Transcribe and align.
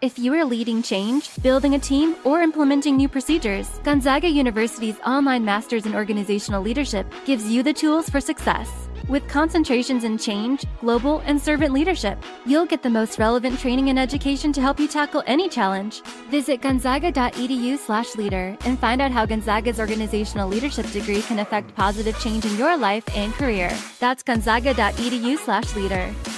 If 0.00 0.16
you 0.16 0.32
are 0.34 0.44
leading 0.44 0.80
change, 0.80 1.28
building 1.42 1.74
a 1.74 1.78
team, 1.80 2.14
or 2.22 2.40
implementing 2.40 2.96
new 2.96 3.08
procedures, 3.08 3.80
Gonzaga 3.82 4.28
University's 4.28 4.94
online 5.04 5.44
Masters 5.44 5.86
in 5.86 5.94
Organizational 5.96 6.62
Leadership 6.62 7.04
gives 7.26 7.50
you 7.50 7.64
the 7.64 7.72
tools 7.72 8.08
for 8.08 8.20
success. 8.20 8.70
With 9.08 9.26
concentrations 9.26 10.04
in 10.04 10.16
change, 10.16 10.64
global, 10.80 11.18
and 11.26 11.40
servant 11.40 11.72
leadership, 11.72 12.16
you'll 12.46 12.64
get 12.64 12.84
the 12.84 12.90
most 12.90 13.18
relevant 13.18 13.58
training 13.58 13.88
and 13.88 13.98
education 13.98 14.52
to 14.52 14.60
help 14.60 14.78
you 14.78 14.86
tackle 14.86 15.24
any 15.26 15.48
challenge. 15.48 16.00
Visit 16.30 16.62
gonzaga.edu/leader 16.62 18.56
and 18.66 18.78
find 18.78 19.02
out 19.02 19.10
how 19.10 19.26
Gonzaga's 19.26 19.80
organizational 19.80 20.48
leadership 20.48 20.88
degree 20.92 21.22
can 21.22 21.40
affect 21.40 21.74
positive 21.74 22.16
change 22.20 22.44
in 22.44 22.56
your 22.56 22.76
life 22.76 23.02
and 23.16 23.32
career. 23.32 23.76
That's 23.98 24.22
gonzaga.edu/leader. 24.22 26.37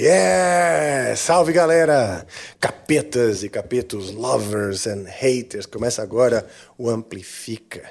Yeah! 0.00 1.16
Salve 1.16 1.52
galera! 1.52 2.24
Capetas 2.60 3.42
e 3.42 3.48
capetos, 3.48 4.12
lovers 4.12 4.86
and 4.86 5.06
haters. 5.08 5.66
Começa 5.66 6.00
agora 6.00 6.46
o 6.78 6.88
Amplifica. 6.88 7.82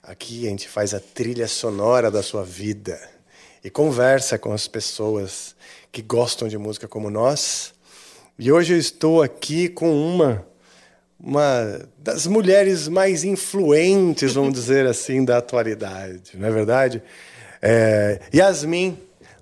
Aqui 0.00 0.46
a 0.46 0.50
gente 0.50 0.68
faz 0.68 0.94
a 0.94 1.00
trilha 1.00 1.48
sonora 1.48 2.12
da 2.12 2.22
sua 2.22 2.44
vida 2.44 2.96
e 3.64 3.68
conversa 3.68 4.38
com 4.38 4.52
as 4.52 4.68
pessoas 4.68 5.56
que 5.90 6.00
gostam 6.00 6.46
de 6.46 6.56
música 6.56 6.86
como 6.86 7.10
nós. 7.10 7.74
E 8.38 8.52
hoje 8.52 8.74
eu 8.74 8.78
estou 8.78 9.20
aqui 9.20 9.68
com 9.68 9.90
uma 9.90 10.46
uma 11.18 11.80
das 11.98 12.28
mulheres 12.28 12.86
mais 12.86 13.24
influentes, 13.24 14.34
vamos 14.34 14.52
dizer 14.52 14.86
assim, 14.86 15.24
da 15.24 15.38
atualidade, 15.38 16.36
não 16.38 16.46
é 16.46 16.52
verdade? 16.52 17.02
É, 17.60 18.20
Yasmin, 18.32 18.96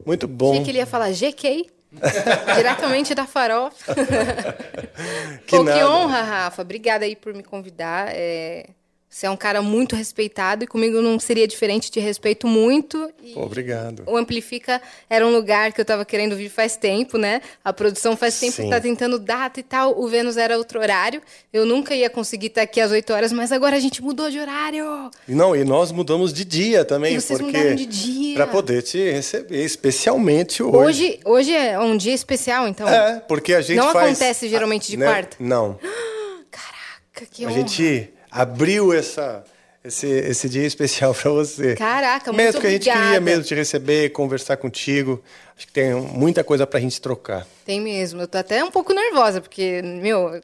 muito 0.07 0.27
bom. 0.27 0.53
Achei 0.53 0.65
que 0.65 0.71
ele 0.71 0.79
ia 0.79 0.87
falar 0.87 1.11
GK. 1.11 1.76
Diretamente 2.57 3.15
da 3.15 3.27
farofa. 3.27 3.95
Que 5.47 5.57
Pô, 5.57 5.65
que 5.65 5.85
honra, 5.85 6.23
Rafa. 6.23 6.63
Obrigada 6.63 7.05
aí 7.05 7.15
por 7.15 7.33
me 7.33 7.43
convidar. 7.43 8.09
É, 8.11 8.71
Você 9.09 9.25
é 9.25 9.31
um 9.31 9.37
cara 9.37 9.63
muito 9.63 9.97
respeitado 9.97 10.65
e 10.65 10.67
comigo 10.67 11.01
não 11.01 11.19
seria 11.19 11.47
diferente. 11.47 11.91
Te 11.91 11.99
respeito 12.01 12.47
muito. 12.47 13.11
Pô, 13.33 13.45
obrigado. 13.45 14.03
O 14.05 14.15
Amplifica 14.17 14.83
era 15.09 15.27
um 15.27 15.33
lugar 15.33 15.73
que 15.73 15.81
eu 15.81 15.85
tava 15.87 16.05
querendo 16.05 16.37
vir 16.37 16.51
faz 16.51 16.77
tempo, 16.77 17.17
né? 17.17 17.41
A 17.65 17.73
produção 17.73 18.15
faz 18.15 18.39
tempo 18.39 18.53
Sim. 18.53 18.65
que 18.65 18.71
tá 18.71 18.79
tentando 18.81 19.19
data 19.19 19.59
e 19.59 19.63
tal. 19.63 19.99
O 19.99 20.07
Vênus 20.07 20.37
era 20.37 20.59
outro 20.59 20.81
horário. 20.81 21.23
Eu 21.51 21.65
nunca 21.65 21.95
ia 21.95 22.11
conseguir 22.11 22.49
estar 22.49 22.63
aqui 22.63 22.79
às 22.79 22.91
8 22.91 23.11
horas, 23.13 23.33
mas 23.33 23.53
agora 23.53 23.77
a 23.77 23.81
gente 23.81 24.03
mudou 24.03 24.29
de 24.31 24.39
horário. 24.39 25.11
Não, 25.27 25.57
e 25.57 25.65
nós 25.65 25.93
mudamos 25.93 26.31
de 26.31 26.45
dia 26.45 26.85
também, 26.85 27.15
E 27.15 27.21
vocês 27.21 27.39
porque 27.39 27.57
mudaram 27.57 27.77
de 27.77 27.87
dia. 27.87 28.35
para 28.35 28.47
poder 28.49 28.83
te 28.83 28.99
receber, 29.13 29.65
especialmente 29.65 30.63
hoje. 30.63 30.77
Hoje, 30.77 31.21
hoje 31.25 31.55
é 31.55 31.79
um 31.79 31.97
dia 31.97 32.13
especial, 32.13 32.69
então. 32.69 32.87
É, 32.87 33.21
porque 33.21 33.55
a 33.55 33.63
gente 33.63 33.79
Não 33.79 33.93
faz- 33.95 34.11
acontece 34.11 34.47
geralmente 34.49 34.91
de 34.91 34.97
né? 34.99 35.07
quarta? 35.07 35.37
Não. 35.41 35.79
Caraca, 36.51 37.31
que 37.31 37.45
A 37.45 37.49
honra. 37.49 37.59
gente 37.61 38.11
abriu 38.37 38.93
essa 38.93 39.45
esse, 39.87 40.07
esse 40.07 40.49
dia 40.49 40.67
especial 40.67 41.15
para 41.15 41.31
você. 41.31 41.75
Caraca, 41.77 42.33
muito 42.33 42.45
Mesmo 42.45 42.61
que 42.61 42.67
a 42.67 42.71
gente 42.71 42.91
queria 42.91 43.21
mesmo 43.21 43.45
te 43.45 43.55
receber, 43.55 44.11
conversar 44.11 44.57
contigo. 44.57 45.23
Acho 45.57 45.67
que 45.67 45.73
tem 45.73 45.95
muita 45.95 46.43
coisa 46.43 46.67
pra 46.67 46.81
gente 46.81 47.01
trocar. 47.01 47.47
Tem 47.65 47.81
mesmo. 47.81 48.21
Eu 48.21 48.29
tô 48.29 48.37
até 48.37 48.65
um 48.65 48.71
pouco 48.71 48.93
nervosa, 48.93 49.41
porque, 49.41 49.81
meu, 49.83 50.41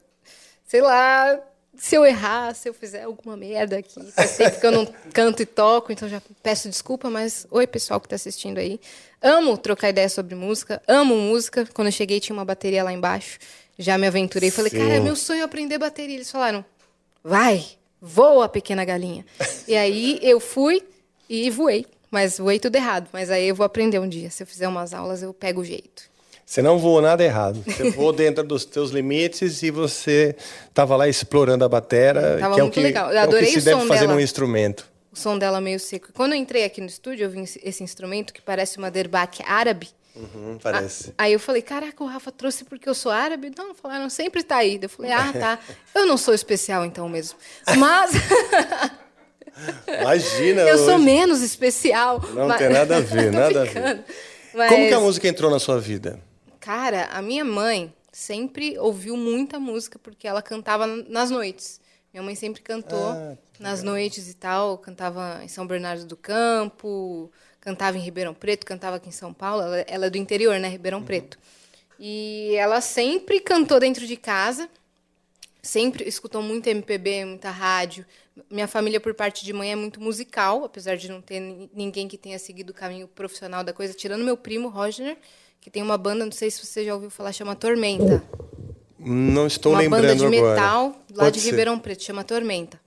sei 0.66 0.80
lá, 0.80 1.38
se 1.76 1.96
eu 1.96 2.06
errar, 2.06 2.54
se 2.54 2.68
eu 2.68 2.74
fizer 2.74 3.02
alguma 3.02 3.36
merda 3.36 3.78
aqui. 3.78 4.00
Faz 4.12 4.36
tempo 4.36 4.60
que 4.60 4.66
eu 4.66 4.72
não 4.72 4.86
canto 5.12 5.42
e 5.42 5.46
toco, 5.46 5.90
então 5.90 6.08
já 6.08 6.22
peço 6.42 6.68
desculpa, 6.68 7.10
mas 7.10 7.46
oi, 7.50 7.66
pessoal 7.66 8.00
que 8.00 8.08
tá 8.08 8.14
assistindo 8.14 8.58
aí. 8.58 8.80
Amo 9.20 9.56
trocar 9.58 9.88
ideia 9.88 10.08
sobre 10.08 10.36
música, 10.36 10.80
amo 10.86 11.16
música. 11.16 11.68
Quando 11.74 11.88
eu 11.88 11.92
cheguei, 11.92 12.20
tinha 12.20 12.34
uma 12.34 12.44
bateria 12.44 12.84
lá 12.84 12.92
embaixo. 12.92 13.38
Já 13.76 13.98
me 13.98 14.06
aventurei. 14.06 14.50
Falei, 14.50 14.70
Sim. 14.70 14.78
cara, 14.78 14.94
é 14.94 15.00
meu 15.00 15.16
sonho 15.16 15.44
aprender 15.44 15.78
bateria. 15.78 16.14
Eles 16.14 16.30
falaram, 16.30 16.64
vai, 17.24 17.64
voa, 18.02 18.48
pequena 18.48 18.84
galinha. 18.84 19.24
e 19.68 19.76
aí 19.76 20.18
eu 20.20 20.40
fui 20.40 20.82
e 21.28 21.48
voei. 21.48 21.86
Mas 22.10 22.36
voei 22.38 22.58
tudo 22.58 22.76
errado. 22.76 23.08
Mas 23.12 23.30
aí 23.30 23.48
eu 23.48 23.54
vou 23.54 23.64
aprender 23.64 23.98
um 23.98 24.06
dia. 24.08 24.28
Se 24.30 24.42
eu 24.42 24.46
fizer 24.46 24.68
umas 24.68 24.92
aulas, 24.92 25.22
eu 25.22 25.32
pego 25.32 25.62
o 25.62 25.64
jeito. 25.64 26.10
Você 26.44 26.60
não 26.60 26.78
voou 26.78 27.00
nada 27.00 27.24
errado. 27.24 27.62
Você 27.66 27.90
voou 27.92 28.12
dentro 28.12 28.44
dos 28.44 28.66
teus 28.66 28.90
limites 28.90 29.62
e 29.62 29.70
você 29.70 30.36
estava 30.68 30.94
lá 30.96 31.08
explorando 31.08 31.64
a 31.64 31.68
batera, 31.68 32.36
Tava 32.38 32.54
que 32.56 32.60
é 32.60 32.64
o 32.64 32.70
que, 32.70 32.80
legal. 32.80 33.10
Eu 33.10 33.16
é 33.18 33.20
o 33.24 33.28
que 33.28 33.28
adorei 33.28 33.50
se 33.52 33.58
o 33.60 33.62
deve 33.62 33.80
som 33.80 33.86
fazer 33.86 34.00
dela. 34.00 34.12
num 34.14 34.20
instrumento. 34.20 34.86
o 35.10 35.16
som 35.18 35.38
dela 35.38 35.60
meio 35.62 35.80
seco. 35.80 36.08
Quando 36.12 36.32
eu 36.32 36.38
entrei 36.38 36.64
aqui 36.64 36.80
no 36.82 36.86
estúdio, 36.88 37.24
eu 37.24 37.30
vi 37.30 37.40
esse- 37.40 37.60
esse 37.64 37.82
instrumento 37.82 38.32
que 38.34 38.42
parece 38.42 38.76
uma 38.76 38.90
derbaque 38.90 39.42
árabe. 39.46 39.88
Uhum, 40.14 40.58
parece. 40.62 41.14
Aí 41.16 41.32
eu 41.32 41.40
falei, 41.40 41.62
caraca, 41.62 42.04
o 42.04 42.06
Rafa 42.06 42.30
trouxe 42.30 42.64
porque 42.64 42.88
eu 42.88 42.94
sou 42.94 43.10
árabe? 43.10 43.50
Não, 43.56 43.74
falaram, 43.74 44.10
sempre 44.10 44.42
tá 44.42 44.56
aí. 44.56 44.78
Eu 44.80 44.88
falei, 44.88 45.10
ah, 45.12 45.32
tá. 45.32 45.58
Eu 45.94 46.04
não 46.06 46.16
sou 46.18 46.34
especial 46.34 46.84
então 46.84 47.08
mesmo. 47.08 47.38
Mas 47.78 48.10
Imagina. 50.00 50.62
eu 50.62 50.78
sou 50.78 50.94
hoje. 50.96 51.04
menos 51.04 51.40
especial. 51.42 52.20
Não 52.34 52.48
Mas- 52.48 52.58
tem 52.58 52.68
nada 52.70 52.96
a 52.96 53.00
ver, 53.00 53.30
nada 53.32 53.62
a 53.62 53.64
ver. 53.64 54.04
Mas, 54.54 54.68
Como 54.70 54.86
que 54.88 54.94
a 54.94 55.00
música 55.00 55.28
entrou 55.28 55.50
na 55.50 55.58
sua 55.58 55.80
vida? 55.80 56.20
Cara, 56.60 57.06
a 57.12 57.22
minha 57.22 57.44
mãe 57.44 57.92
sempre 58.12 58.78
ouviu 58.78 59.16
muita 59.16 59.58
música 59.58 59.98
porque 59.98 60.28
ela 60.28 60.42
cantava 60.42 60.86
nas 60.86 61.30
noites. 61.30 61.80
Minha 62.12 62.22
mãe 62.22 62.34
sempre 62.34 62.60
cantou 62.60 63.08
Ah, 63.08 63.34
nas 63.58 63.82
noites 63.82 64.28
e 64.28 64.34
tal, 64.34 64.76
cantava 64.76 65.40
em 65.42 65.48
São 65.48 65.66
Bernardo 65.66 66.04
do 66.04 66.16
Campo, 66.16 67.30
cantava 67.62 67.96
em 67.96 68.00
Ribeirão 68.00 68.34
Preto, 68.34 68.66
cantava 68.66 68.96
aqui 68.96 69.08
em 69.08 69.12
São 69.12 69.32
Paulo. 69.32 69.62
Ela, 69.62 69.78
ela 69.88 70.06
é 70.06 70.10
do 70.10 70.18
interior, 70.18 70.58
né, 70.58 70.68
Ribeirão 70.68 70.98
Uhum. 70.98 71.04
Preto. 71.06 71.38
E 71.98 72.54
ela 72.56 72.80
sempre 72.82 73.40
cantou 73.40 73.78
dentro 73.80 74.06
de 74.06 74.16
casa, 74.16 74.68
sempre 75.62 76.06
escutou 76.08 76.42
muito 76.42 76.66
MPB, 76.66 77.24
muita 77.24 77.50
rádio. 77.50 78.04
Minha 78.50 78.66
família, 78.66 78.98
por 79.00 79.14
parte 79.14 79.44
de 79.44 79.52
mãe, 79.52 79.70
é 79.72 79.76
muito 79.76 80.00
musical, 80.00 80.64
apesar 80.64 80.96
de 80.96 81.08
não 81.08 81.20
ter 81.20 81.38
ni- 81.38 81.70
ninguém 81.72 82.08
que 82.08 82.18
tenha 82.18 82.38
seguido 82.38 82.70
o 82.72 82.74
caminho 82.74 83.06
profissional 83.06 83.62
da 83.62 83.72
coisa, 83.72 83.94
tirando 83.94 84.24
meu 84.24 84.36
primo, 84.36 84.68
Roger, 84.68 85.16
que 85.60 85.70
tem 85.70 85.82
uma 85.82 85.96
banda, 85.96 86.24
não 86.24 86.32
sei 86.32 86.50
se 86.50 86.64
você 86.66 86.84
já 86.84 86.94
ouviu 86.94 87.10
falar, 87.10 87.32
chama 87.32 87.54
Tormenta. 87.54 88.24
Não 88.98 89.46
estou 89.46 89.72
uma 89.72 89.80
lembrando 89.82 90.02
banda 90.02 90.16
de 90.16 90.24
agora. 90.24 90.50
metal 90.54 90.96
lá 91.12 91.24
Pode 91.24 91.36
de 91.36 91.40
ser. 91.44 91.50
Ribeirão 91.50 91.78
Preto, 91.78 92.02
chama 92.02 92.24
Tormenta. 92.24 92.80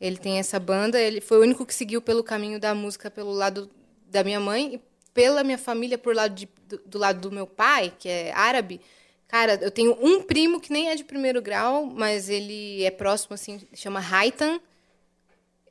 Ele 0.00 0.16
tem 0.16 0.38
essa 0.38 0.58
banda, 0.58 1.00
ele 1.00 1.20
foi 1.20 1.38
o 1.38 1.42
único 1.42 1.64
que 1.64 1.74
seguiu 1.74 2.00
pelo 2.02 2.24
caminho 2.24 2.58
da 2.58 2.74
música 2.74 3.10
pelo 3.10 3.32
lado 3.32 3.70
da 4.10 4.22
minha 4.24 4.40
mãe 4.40 4.74
e 4.74 4.80
pela 5.14 5.42
minha 5.44 5.58
família 5.58 5.96
por 5.98 6.14
lado 6.14 6.34
de- 6.34 6.48
do, 6.68 6.80
do 6.86 6.98
lado 6.98 7.20
do 7.20 7.32
meu 7.34 7.46
pai, 7.46 7.92
que 7.98 8.08
é 8.08 8.32
árabe. 8.32 8.80
Cara, 9.28 9.58
eu 9.62 9.70
tenho 9.70 9.96
um 10.00 10.22
primo 10.22 10.60
que 10.60 10.72
nem 10.72 10.88
é 10.90 10.94
de 10.96 11.04
primeiro 11.04 11.40
grau, 11.40 11.86
mas 11.86 12.28
ele 12.28 12.82
é 12.84 12.90
próximo 12.90 13.34
assim, 13.34 13.60
chama 13.74 14.00
Haitan. 14.00 14.60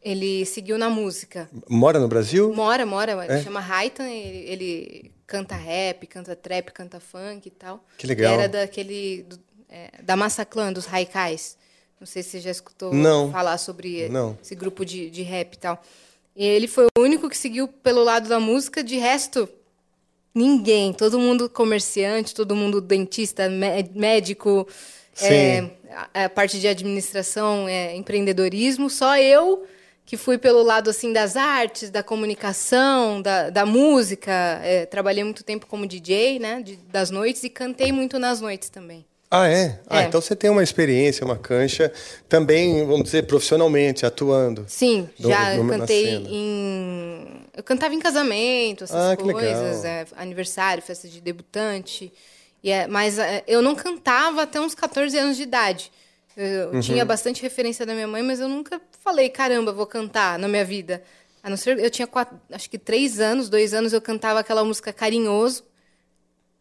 Ele 0.01 0.45
seguiu 0.45 0.77
na 0.77 0.89
música. 0.89 1.49
Mora 1.69 1.99
no 1.99 2.07
Brasil? 2.07 2.53
Mora, 2.53 2.85
mora, 2.85 3.11
ele 3.25 3.33
É? 3.33 3.43
chama 3.43 3.59
Haitan, 3.59 4.07
ele, 4.09 4.37
ele 4.49 5.11
canta 5.27 5.55
rap, 5.55 6.07
canta 6.07 6.35
trap, 6.37 6.71
canta 6.71 6.99
funk 7.01 7.47
e 7.47 7.51
tal. 7.51 7.83
Que 7.97 8.07
legal. 8.07 8.33
Era 8.33 8.47
daquele 8.47 9.23
do- 9.23 9.39
é, 9.67 9.89
da 10.01 10.15
Massaclan, 10.15 10.71
dos 10.71 10.87
Haikais. 10.91 11.57
Não 11.99 12.07
sei 12.07 12.23
se 12.23 12.29
você 12.29 12.39
já 12.39 12.51
escutou 12.51 12.93
Não. 12.93 13.29
falar 13.29 13.57
sobre 13.57 14.07
Não. 14.07 14.37
esse 14.41 14.55
grupo 14.55 14.85
de, 14.85 15.09
de 15.09 15.21
rap 15.21 15.55
e 15.55 15.57
tal. 15.57 15.83
Ele 16.45 16.67
foi 16.67 16.85
o 16.97 17.01
único 17.01 17.27
que 17.29 17.37
seguiu 17.37 17.67
pelo 17.67 18.03
lado 18.03 18.29
da 18.29 18.39
música, 18.39 18.81
de 18.83 18.97
resto, 18.97 19.47
ninguém. 20.33 20.93
Todo 20.93 21.19
mundo 21.19 21.49
comerciante, 21.49 22.33
todo 22.33 22.55
mundo 22.55 22.79
dentista, 22.79 23.49
mé- 23.49 23.89
médico, 23.93 24.67
é, 25.21 25.69
a 26.13 26.29
parte 26.29 26.59
de 26.59 26.67
administração, 26.67 27.67
é, 27.67 27.95
empreendedorismo. 27.95 28.89
Só 28.89 29.17
eu 29.17 29.65
que 30.05 30.15
fui 30.17 30.37
pelo 30.37 30.63
lado 30.63 30.89
assim 30.89 31.11
das 31.13 31.35
artes, 31.35 31.89
da 31.89 32.01
comunicação, 32.01 33.21
da, 33.21 33.49
da 33.49 33.65
música. 33.65 34.31
É, 34.63 34.85
trabalhei 34.85 35.23
muito 35.23 35.43
tempo 35.43 35.67
como 35.67 35.85
DJ, 35.85 36.39
né, 36.39 36.61
de- 36.63 36.77
das 36.77 37.11
noites 37.11 37.43
e 37.43 37.49
cantei 37.49 37.91
muito 37.91 38.17
nas 38.17 38.39
noites 38.41 38.69
também. 38.69 39.05
Ah, 39.31 39.47
é? 39.47 39.79
Ah, 39.87 40.01
É. 40.01 40.05
então 40.05 40.19
você 40.19 40.35
tem 40.35 40.49
uma 40.49 40.63
experiência, 40.63 41.23
uma 41.23 41.37
cancha, 41.37 41.93
também, 42.27 42.83
vamos 42.85 43.03
dizer, 43.03 43.27
profissionalmente, 43.27 44.03
atuando. 44.05 44.65
Sim, 44.67 45.07
já 45.19 45.55
na 45.55 45.77
cantei 45.77 46.15
em. 46.27 47.45
Eu 47.55 47.61
cantava 47.63 47.93
em 47.93 47.99
casamento, 47.99 48.85
essas 48.85 49.11
Ah, 49.11 49.15
coisas, 49.15 49.85
é, 49.85 50.07
aniversário, 50.17 50.81
festa 50.81 51.07
de 51.07 51.21
debutante. 51.21 52.11
E 52.63 52.71
é, 52.71 52.87
mas 52.87 53.19
é, 53.19 53.43
eu 53.47 53.61
não 53.61 53.75
cantava 53.75 54.41
até 54.43 54.59
uns 54.59 54.73
14 54.73 55.15
anos 55.17 55.37
de 55.37 55.43
idade. 55.43 55.91
Eu, 56.35 56.45
eu 56.45 56.69
Uhum. 56.73 56.79
tinha 56.79 57.05
bastante 57.05 57.41
referência 57.41 57.85
da 57.85 57.93
minha 57.93 58.07
mãe, 58.07 58.23
mas 58.23 58.39
eu 58.39 58.47
nunca 58.49 58.81
falei, 59.03 59.29
caramba, 59.29 59.71
vou 59.71 59.85
cantar 59.85 60.39
na 60.39 60.47
minha 60.47 60.65
vida. 60.65 61.03
A 61.43 61.49
não 61.49 61.55
ser, 61.55 61.77
eu 61.79 61.89
tinha 61.89 62.07
quatro, 62.07 62.39
acho 62.51 62.69
que 62.69 62.77
três 62.79 63.19
anos, 63.19 63.47
dois 63.47 63.73
anos, 63.73 63.93
eu 63.93 64.01
cantava 64.01 64.39
aquela 64.39 64.63
música 64.63 64.91
Carinhoso. 64.91 65.63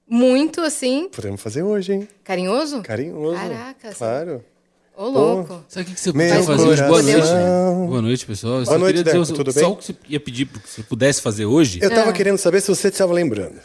Muito 0.08 0.60
assim. 0.60 1.08
Podemos 1.14 1.40
fazer 1.40 1.62
hoje, 1.62 1.92
hein? 1.92 2.08
Carinhoso? 2.24 2.80
Carinhoso. 2.82 3.36
Caraca, 3.36 3.88
assim. 3.88 3.98
Claro. 3.98 4.44
Ô, 4.96 5.06
louco. 5.08 5.64
Sabe 5.68 5.84
o 5.84 5.88
que 5.88 5.94
que 5.94 6.00
você 6.00 6.12
Meu 6.12 6.28
pode 6.34 6.46
fazer 6.46 6.68
hoje? 6.68 6.82
Boa 6.82 7.02
noite. 7.02 7.88
Boa 7.88 8.02
noite, 8.02 8.26
pessoal. 8.26 8.52
Eu 8.54 8.64
Boa 8.64 8.72
só 8.74 8.78
noite, 8.78 8.92
dizer 8.96 9.04
Deco, 9.12 9.18
o- 9.32 9.34
tudo 9.36 9.52
só 9.52 9.60
bem? 9.60 9.68
o 9.70 9.76
que 9.76 9.84
você 9.84 9.94
ia 10.08 10.18
pedir 10.18 10.46
que 10.46 10.58
você 10.68 10.82
pudesse 10.82 11.20
fazer 11.22 11.44
hoje. 11.46 11.78
Eu 11.80 11.88
Ah. 11.92 11.94
tava 11.94 12.12
querendo 12.12 12.36
saber 12.38 12.60
se 12.60 12.68
você 12.68 12.88
estava 12.88 13.12
lembrando. 13.12 13.60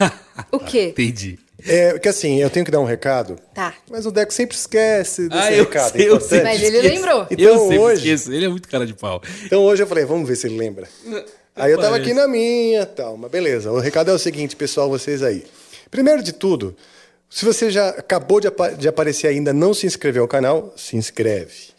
O 0.52 0.58
quê? 0.60 0.88
Entendi. 0.90 1.38
É, 1.66 1.98
que 1.98 2.08
assim, 2.08 2.40
eu 2.40 2.50
tenho 2.50 2.64
que 2.64 2.70
dar 2.70 2.78
um 2.80 2.84
recado, 2.84 3.36
Tá. 3.54 3.74
mas 3.90 4.04
o 4.06 4.10
Deco 4.12 4.32
sempre 4.32 4.54
esquece 4.56 5.28
desse 5.28 5.42
Ah, 5.42 5.52
eu 5.52 5.64
recado. 5.64 5.92
sei, 5.92 6.08
eu 6.08 6.20
sei. 6.20 6.42
Mas 6.42 6.62
ele 6.62 6.80
lembrou. 6.82 7.26
Então, 7.30 7.44
eu 7.46 7.58
sempre 7.58 7.78
hoje- 7.78 7.96
esqueço. 8.12 8.32
Ele 8.32 8.44
é 8.44 8.48
muito 8.48 8.68
cara 8.68 8.86
de 8.86 8.92
pau. 8.94 9.20
Então 9.44 9.62
hoje 9.64 9.82
eu 9.82 9.86
falei, 9.86 10.04
vamos 10.04 10.28
ver 10.28 10.36
se 10.36 10.46
ele 10.46 10.56
lembra. 10.58 10.86
Aí 11.56 11.72
eu 11.72 11.78
tava 11.78 11.92
Parece. 11.92 12.10
aqui 12.10 12.14
na 12.20 12.28
minha 12.28 12.82
e 12.82 12.86
tal, 12.86 13.16
mas 13.16 13.30
beleza. 13.30 13.72
O 13.72 13.78
recado 13.80 14.10
é 14.10 14.14
o 14.14 14.18
seguinte, 14.18 14.54
pessoal, 14.54 14.88
vocês 14.90 15.22
aí. 15.22 15.44
Primeiro 15.90 16.22
de 16.22 16.32
tudo, 16.32 16.76
se 17.28 17.44
você 17.44 17.70
já 17.70 17.88
acabou 17.90 18.40
de, 18.40 18.48
de 18.78 18.88
aparecer 18.88 19.26
ainda 19.28 19.52
não 19.52 19.74
se 19.74 19.86
inscreveu 19.86 20.22
ao 20.22 20.28
canal, 20.28 20.72
se 20.76 20.96
inscreve. 20.96 21.74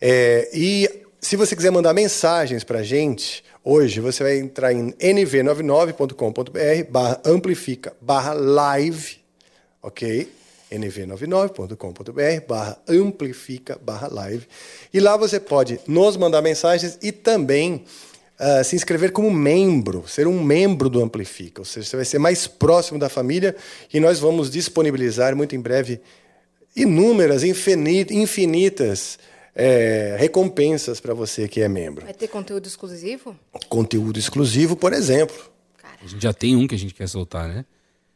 É, 0.00 0.50
e 0.52 0.90
se 1.20 1.36
você 1.36 1.56
quiser 1.56 1.70
mandar 1.70 1.92
mensagens 1.94 2.64
pra 2.64 2.82
gente, 2.82 3.42
hoje 3.64 4.00
você 4.00 4.22
vai 4.22 4.38
entrar 4.38 4.72
em 4.72 4.92
nv99.com.br 4.92 6.90
barra 6.90 7.20
amplifica 7.24 7.96
barra 8.00 8.32
live, 8.32 9.18
ok? 9.82 10.28
nv99.com.br 10.70 12.46
barra 12.46 12.78
amplifica 12.88 13.78
barra 13.80 14.08
live. 14.08 14.46
E 14.92 15.00
lá 15.00 15.16
você 15.16 15.38
pode 15.38 15.80
nos 15.86 16.16
mandar 16.16 16.42
mensagens 16.42 16.98
e 17.02 17.12
também 17.12 17.84
ah, 18.38 18.62
se 18.64 18.76
inscrever 18.76 19.12
como 19.12 19.30
membro, 19.30 20.04
ser 20.06 20.26
um 20.26 20.42
membro 20.42 20.88
do 20.88 21.02
Amplifica. 21.02 21.60
Ou 21.60 21.64
seja, 21.64 21.86
você 21.86 21.96
vai 21.96 22.04
ser 22.04 22.18
mais 22.18 22.46
próximo 22.46 22.98
da 22.98 23.08
família 23.08 23.54
e 23.92 24.00
nós 24.00 24.18
vamos 24.18 24.50
disponibilizar 24.50 25.34
muito 25.36 25.54
em 25.56 25.60
breve 25.60 26.00
inúmeras, 26.74 27.42
infini- 27.42 28.06
infinitas 28.10 29.18
eh, 29.54 30.16
recompensas 30.18 31.00
para 31.00 31.14
você 31.14 31.48
que 31.48 31.60
é 31.60 31.68
membro. 31.68 32.04
Vai 32.04 32.14
ter 32.14 32.28
conteúdo 32.28 32.66
exclusivo? 32.66 33.34
Conteúdo 33.68 34.18
exclusivo, 34.18 34.76
por 34.76 34.92
exemplo. 34.92 35.36
A 36.02 36.06
gente 36.06 36.22
já 36.22 36.32
tem 36.32 36.54
um 36.54 36.66
que 36.66 36.74
a 36.74 36.78
gente 36.78 36.92
quer 36.92 37.08
soltar, 37.08 37.48
né? 37.48 37.64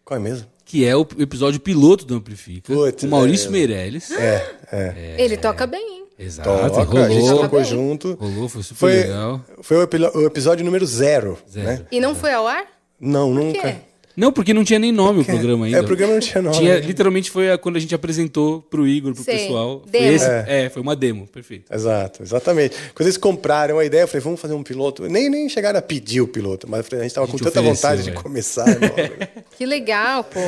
Qual 0.04 0.18
é 0.18 0.22
mesmo? 0.22 0.46
Que 0.64 0.84
é 0.84 0.94
o 0.94 1.06
episódio 1.18 1.58
piloto 1.58 2.04
do 2.04 2.14
Amplifica. 2.16 2.72
Putz, 2.72 3.00
com 3.02 3.08
Maurício 3.08 3.48
é. 3.48 3.50
Meirelles. 3.50 4.10
É, 4.10 4.54
é. 4.70 5.16
Ele 5.18 5.36
toca 5.36 5.66
bem, 5.66 5.80
hein? 5.80 6.04
Exato. 6.20 6.48
Toca, 6.74 7.04
a 7.04 7.08
gente 7.08 7.22
rolou. 7.22 7.42
tocou 7.42 7.64
junto. 7.64 8.14
Rolou, 8.20 8.48
foi 8.48 8.62
super 8.62 8.78
Foi, 8.78 8.92
legal. 8.92 9.44
foi 9.62 9.76
o, 9.78 9.82
epi- 9.82 9.96
o 10.18 10.26
episódio 10.26 10.64
número 10.64 10.84
zero. 10.86 11.38
Zero. 11.50 11.66
Né? 11.66 11.86
E 11.90 11.98
não 12.00 12.14
foi 12.14 12.32
ao 12.32 12.46
ar? 12.46 12.64
Não, 13.00 13.28
Por 13.32 13.34
nunca. 13.44 13.60
quê? 13.62 13.74
Não, 14.16 14.30
porque 14.32 14.52
não 14.52 14.62
tinha 14.64 14.78
nem 14.78 14.92
nome 14.92 15.20
o 15.20 15.24
programa 15.24 15.64
ainda. 15.64 15.78
É, 15.78 15.80
o 15.80 15.84
programa 15.84 16.12
não 16.12 16.20
tinha 16.20 16.42
nome. 16.42 16.54
Tinha, 16.56 16.78
literalmente 16.80 17.30
foi 17.30 17.50
a- 17.50 17.56
quando 17.56 17.76
a 17.76 17.78
gente 17.78 17.94
apresentou 17.94 18.60
pro 18.60 18.86
Igor, 18.86 19.14
pro 19.14 19.22
Sei. 19.24 19.38
pessoal. 19.38 19.80
Foi 19.80 19.90
Demo. 19.90 20.12
esse- 20.12 20.26
é. 20.46 20.68
foi 20.68 20.82
uma 20.82 20.94
demo, 20.94 21.26
perfeito. 21.26 21.72
Exato, 21.72 22.22
exatamente. 22.22 22.76
Quando 22.94 23.06
eles 23.06 23.16
compraram 23.16 23.78
a 23.78 23.84
ideia, 23.84 24.02
eu 24.02 24.08
falei, 24.08 24.20
vamos 24.20 24.38
fazer 24.40 24.52
um 24.52 24.62
piloto. 24.62 25.04
Nem, 25.08 25.30
nem 25.30 25.48
chegaram 25.48 25.78
a 25.78 25.82
pedir 25.82 26.20
o 26.20 26.28
piloto, 26.28 26.68
mas 26.68 26.80
a 26.92 26.96
gente 26.96 27.06
estava 27.06 27.26
com 27.26 27.38
gente 27.38 27.44
tanta 27.44 27.60
ofereceu, 27.60 27.88
vontade 27.88 28.02
de 28.02 28.10
é. 28.10 28.12
começar. 28.12 28.66
logo. 28.66 29.40
Que 29.56 29.64
legal, 29.64 30.24
pô. 30.24 30.40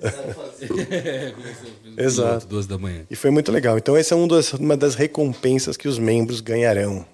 Exato. 1.96 2.46
Duas 2.46 2.66
da 2.66 2.78
manhã. 2.78 3.04
E 3.10 3.16
foi 3.16 3.30
muito 3.30 3.50
legal. 3.52 3.76
Então, 3.78 3.96
essa 3.96 4.14
é 4.14 4.16
um 4.16 4.26
das- 4.28 4.52
uma 4.54 4.76
das 4.76 4.94
recompensas 4.94 5.76
que 5.76 5.88
os 5.88 5.98
membros 5.98 6.40
ganharão. 6.40 7.04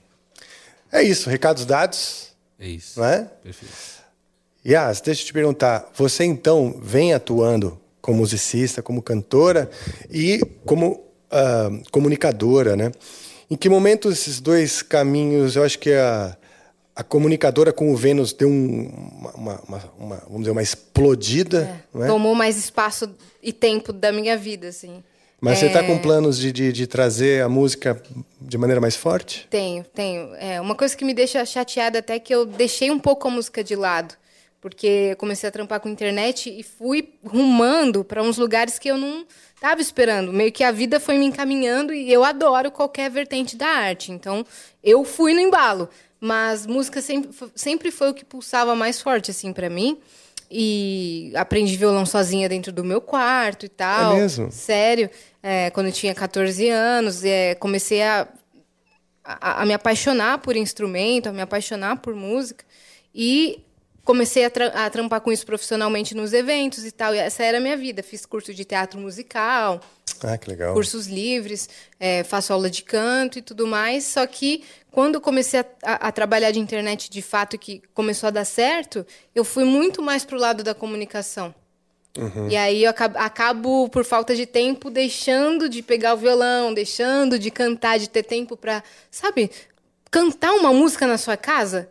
É 0.92 1.02
isso, 1.02 1.28
recados 1.28 1.64
dados, 1.66 2.28
É 2.58 2.68
isso. 2.68 2.98
não 3.00 3.06
é? 3.06 3.24
Perfeito. 3.42 3.74
Yas, 4.64 5.00
deixa 5.00 5.22
eu 5.22 5.26
te 5.26 5.32
perguntar. 5.32 5.90
Você 5.94 6.24
então 6.24 6.78
vem 6.82 7.12
atuando 7.14 7.78
como 8.00 8.18
musicista, 8.18 8.82
como 8.82 9.02
cantora 9.02 9.70
e 10.10 10.40
como 10.64 11.04
ah, 11.30 11.70
comunicadora, 11.90 12.76
né? 12.76 12.92
Em 13.48 13.56
que 13.56 13.68
momento 13.68 14.08
esses 14.10 14.40
dois 14.40 14.82
caminhos, 14.82 15.54
eu 15.54 15.62
acho 15.62 15.78
que 15.78 15.92
a, 15.92 16.36
a 16.96 17.04
comunicadora 17.04 17.72
com 17.72 17.92
o 17.92 17.96
Vênus 17.96 18.32
deu 18.32 18.48
um- 18.48 18.90
uma, 19.36 19.60
uma- 19.68 19.92
uma- 19.98 20.16
vamos 20.26 20.38
dizer, 20.40 20.50
uma 20.50 20.62
explodida, 20.62 21.84
não 21.92 22.04
é? 22.04 22.06
Tomou 22.08 22.34
mais 22.34 22.56
espaço 22.56 23.08
e 23.42 23.52
tempo 23.52 23.92
da 23.92 24.10
minha 24.10 24.36
vida, 24.36 24.68
assim. 24.68 25.04
Mas 25.38 25.58
você 25.58 25.66
está 25.66 25.80
É. 25.80 25.82
com 25.86 25.98
planos 25.98 26.38
de, 26.38 26.50
de, 26.50 26.72
de 26.72 26.86
trazer 26.86 27.42
a 27.42 27.48
música 27.48 28.02
de 28.40 28.56
maneira 28.56 28.80
mais 28.80 28.96
forte? 28.96 29.46
Tenho, 29.50 29.84
tenho. 29.94 30.34
É, 30.36 30.58
uma 30.60 30.74
coisa 30.74 30.96
que 30.96 31.04
me 31.04 31.12
deixa 31.12 31.44
chateada 31.44 31.98
até 31.98 32.14
é 32.14 32.18
que 32.18 32.34
eu 32.34 32.46
deixei 32.46 32.90
um 32.90 32.98
pouco 32.98 33.28
a 33.28 33.30
música 33.30 33.62
de 33.62 33.76
lado. 33.76 34.14
Porque 34.58 35.10
eu 35.12 35.16
comecei 35.16 35.46
a 35.48 35.52
trampar 35.52 35.78
com 35.78 35.88
internet 35.90 36.48
e 36.50 36.62
fui 36.62 37.10
rumando 37.22 38.02
para 38.02 38.22
uns 38.22 38.38
lugares 38.38 38.78
que 38.78 38.88
eu 38.90 38.96
não 38.96 39.24
estava 39.54 39.80
esperando. 39.80 40.32
Meio 40.32 40.50
que 40.50 40.64
a 40.64 40.72
vida 40.72 40.98
foi 40.98 41.18
me 41.18 41.26
encaminhando 41.26 41.92
e 41.92 42.10
eu 42.12 42.24
adoro 42.24 42.70
qualquer 42.72 43.08
vertente 43.10 43.54
da 43.56 43.68
arte. 43.68 44.10
Então, 44.10 44.44
eu 44.82 45.04
fui 45.04 45.34
no 45.34 45.40
embalo. 45.40 45.88
Mas 46.20 46.66
música 46.66 47.02
sempre, 47.02 47.30
sempre 47.54 47.90
foi 47.90 48.10
o 48.10 48.14
que 48.14 48.24
pulsava 48.24 48.74
mais 48.74 49.00
forte, 49.00 49.30
assim, 49.30 49.52
para 49.52 49.68
mim. 49.68 49.98
E 50.50 51.32
aprendi 51.34 51.76
violão 51.76 52.06
sozinha 52.06 52.48
dentro 52.48 52.72
do 52.72 52.84
meu 52.84 53.00
quarto 53.00 53.66
e 53.66 53.68
tal. 53.68 54.12
É 54.12 54.20
mesmo? 54.20 54.50
Sério. 54.50 55.10
É, 55.42 55.70
quando 55.70 55.86
eu 55.86 55.92
tinha 55.92 56.14
14 56.14 56.68
anos, 56.68 57.24
é, 57.24 57.54
comecei 57.56 58.02
a 58.02 58.28
a, 59.26 59.62
a 59.62 59.66
me 59.66 59.74
apaixonar 59.74 60.38
por 60.38 60.56
instrumento, 60.56 61.28
a 61.28 61.32
me 61.32 61.42
apaixonar 61.42 61.96
por 61.96 62.14
música. 62.14 62.64
E 63.14 63.64
comecei 64.06 64.46
a, 64.46 64.50
tra 64.50 64.68
a 64.68 64.88
trampar 64.88 65.20
com 65.20 65.30
isso 65.30 65.44
profissionalmente 65.44 66.14
nos 66.14 66.32
eventos 66.32 66.86
e 66.86 66.90
tal. 66.90 67.14
E 67.14 67.18
essa 67.18 67.42
era 67.42 67.58
a 67.58 67.60
minha 67.60 67.76
vida. 67.76 68.02
Fiz 68.02 68.24
curso 68.24 68.54
de 68.54 68.64
teatro 68.64 68.98
musical, 68.98 69.80
Ah, 70.22 70.38
que 70.38 70.48
legal. 70.48 70.72
cursos 70.72 71.06
livres, 71.08 71.68
eh, 72.00 72.24
faço 72.24 72.52
aula 72.54 72.70
de 72.70 72.82
canto 72.82 73.38
e 73.38 73.42
tudo 73.42 73.66
mais. 73.66 74.04
Só 74.04 74.26
que 74.26 74.64
quando 74.90 75.20
comecei 75.20 75.60
a, 75.60 75.66
a- 75.82 76.08
a 76.08 76.12
trabalhar 76.12 76.52
de 76.52 76.58
internet 76.58 77.10
de 77.10 77.20
fato, 77.20 77.58
que 77.58 77.82
começou 77.92 78.28
a 78.28 78.30
dar 78.30 78.46
certo, 78.46 79.04
eu 79.34 79.44
fui 79.44 79.64
muito 79.64 80.00
mais 80.00 80.24
pro 80.24 80.38
lado 80.38 80.62
da 80.64 80.74
comunicação. 80.74 81.54
E 82.48 82.56
aí 82.56 82.84
eu 82.84 82.88
acabo, 82.90 83.18
acabo, 83.18 83.88
por 83.90 84.02
falta 84.02 84.34
de 84.34 84.46
tempo, 84.46 84.88
deixando 84.88 85.68
de 85.68 85.82
pegar 85.82 86.14
o 86.14 86.16
violão, 86.16 86.72
deixando 86.72 87.38
de 87.38 87.50
cantar, 87.50 87.98
de 87.98 88.08
ter 88.08 88.22
tempo 88.22 88.56
para, 88.56 88.82
sabe, 89.10 89.50
cantar 90.10 90.52
uma 90.54 90.72
música 90.72 91.06
na 91.06 91.18
sua 91.18 91.36
casa. 91.36 91.90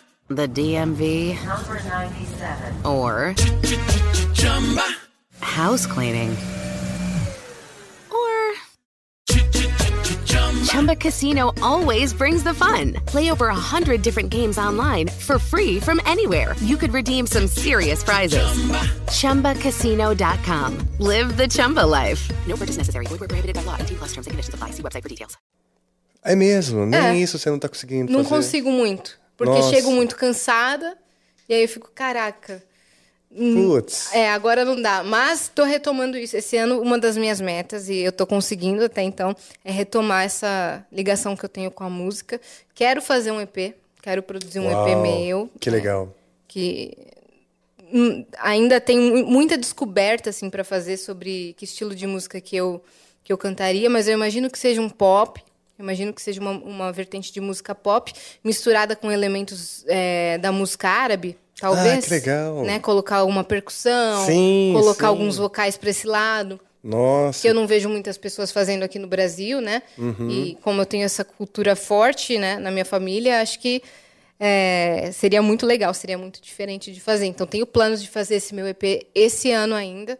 the 0.35 0.47
DMV 0.47 1.35
Number 1.45 1.81
97. 1.83 2.85
or 2.85 3.35
house 5.39 5.85
cleaning 5.85 6.29
or 8.09 8.53
Chumba 10.65 10.95
Casino 10.95 11.51
always 11.61 12.13
brings 12.13 12.43
the 12.43 12.53
fun. 12.53 12.93
Play 13.05 13.29
over 13.31 13.47
a 13.47 13.55
hundred 13.55 14.01
different 14.01 14.29
games 14.29 14.57
online 14.57 15.07
for 15.09 15.37
free 15.37 15.79
from 15.79 15.99
anywhere. 16.05 16.55
You 16.61 16.77
could 16.77 16.93
redeem 16.93 17.27
some 17.27 17.47
serious 17.47 18.03
prizes. 18.03 18.47
ChumbaCasino.com. 19.11 20.77
Live 20.99 21.35
the 21.37 21.47
Chumba 21.47 21.85
life. 21.85 22.29
No 22.47 22.55
purchase 22.55 22.77
necessary. 22.77 23.05
Void 23.07 23.19
where 23.19 23.27
prohibited 23.27 23.55
by 23.55 23.63
law. 23.63 23.77
T 23.77 23.95
plus 23.95 24.13
terms 24.13 24.27
and 24.27 24.31
conditions 24.31 24.53
apply. 24.55 24.71
See 24.71 24.81
website 24.83 25.03
for 25.03 25.09
details. 25.09 25.37
É 26.23 26.35
mesmo, 26.35 26.85
nem 26.85 26.99
É. 26.99 27.17
isso 27.17 27.39
você 27.39 27.49
não 27.49 27.57
tá 27.57 27.67
conseguindo 27.67 28.11
Não 28.11 28.19
fazer. 28.23 28.29
consigo 28.35 28.71
muito. 28.71 29.17
Porque 29.45 29.57
Nossa. 29.59 29.69
chego 29.75 29.91
muito 29.91 30.15
cansada 30.15 30.97
e 31.49 31.53
aí 31.53 31.63
eu 31.63 31.67
fico, 31.67 31.89
caraca. 31.93 32.63
hum, 33.31 33.55
Putz. 33.69 34.13
É, 34.13 34.29
agora 34.31 34.63
não 34.63 34.79
dá. 34.81 35.03
Mas 35.03 35.49
tô 35.53 35.63
retomando 35.63 36.17
isso. 36.17 36.37
Esse 36.37 36.57
ano, 36.57 36.79
uma 36.79 36.99
das 36.99 37.17
minhas 37.17 37.41
metas, 37.41 37.89
e 37.89 37.97
eu 37.97 38.11
tô 38.11 38.27
conseguindo 38.27 38.83
até 38.85 39.01
então, 39.01 39.35
é 39.65 39.71
retomar 39.71 40.25
essa 40.25 40.85
ligação 40.91 41.35
que 41.35 41.43
eu 41.43 41.49
tenho 41.49 41.71
com 41.71 41.83
a 41.83 41.89
música. 41.89 42.39
Quero 42.75 43.01
fazer 43.01 43.31
um 43.31 43.41
EP. 43.41 43.73
Quero 44.01 44.21
produzir 44.23 44.59
um 44.59 44.65
EP 44.69 44.75
Uau, 44.95 45.01
meu. 45.01 45.49
Que 45.59 45.69
né, 45.71 45.77
legal. 45.77 46.15
que 46.47 46.95
hum, 47.93 48.25
ainda 48.39 48.79
tem 48.79 48.99
mu- 48.99 49.25
muita 49.25 49.57
descoberta 49.57 50.29
assim 50.29 50.49
para 50.49 50.63
fazer 50.63 50.97
sobre 50.97 51.53
que 51.57 51.65
estilo 51.65 51.93
de 51.95 52.05
música 52.07 52.39
que 52.39 52.55
eu 52.55 52.83
que 53.23 53.31
eu 53.31 53.37
cantaria, 53.37 53.87
mas 53.89 54.07
eu 54.07 54.13
imagino 54.15 54.49
que 54.49 54.57
seja 54.57 54.81
um 54.81 54.89
pop. 54.89 55.41
Imagino 55.81 56.13
que 56.13 56.21
seja 56.21 56.39
uma, 56.39 56.51
uma 56.51 56.91
vertente 56.91 57.31
de 57.33 57.41
música 57.41 57.73
pop 57.75 58.13
misturada 58.43 58.95
com 58.95 59.11
elementos 59.11 59.83
é, 59.87 60.37
da 60.37 60.51
música 60.51 60.89
árabe, 60.89 61.37
talvez. 61.59 62.05
Ah, 62.05 62.07
que 62.07 62.13
legal. 62.13 62.63
Né? 62.63 62.79
Colocar 62.79 63.17
alguma 63.17 63.43
percussão, 63.43 64.25
Sim, 64.25 64.71
colocar 64.75 65.07
sim. 65.07 65.09
alguns 65.09 65.37
vocais 65.37 65.77
para 65.77 65.89
esse 65.89 66.07
lado 66.07 66.59
Nossa. 66.83 67.41
que 67.41 67.47
eu 67.47 67.53
não 67.53 67.67
vejo 67.67 67.89
muitas 67.89 68.17
pessoas 68.17 68.51
fazendo 68.51 68.83
aqui 68.83 68.99
no 68.99 69.07
Brasil, 69.07 69.59
né? 69.59 69.81
Uhum. 69.97 70.29
E 70.29 70.57
como 70.61 70.81
eu 70.81 70.85
tenho 70.85 71.03
essa 71.03 71.23
cultura 71.23 71.75
forte, 71.75 72.37
né, 72.37 72.57
na 72.57 72.71
minha 72.71 72.85
família, 72.85 73.41
acho 73.41 73.59
que 73.59 73.81
é, 74.43 75.11
seria 75.13 75.39
muito 75.39 75.67
legal, 75.67 75.93
seria 75.93 76.17
muito 76.17 76.41
diferente 76.41 76.91
de 76.91 76.99
fazer. 76.99 77.27
Então, 77.27 77.45
tenho 77.45 77.65
planos 77.65 78.01
de 78.01 78.09
fazer 78.09 78.35
esse 78.35 78.55
meu 78.55 78.67
EP 78.67 79.07
esse 79.13 79.51
ano 79.51 79.75
ainda. 79.75 80.17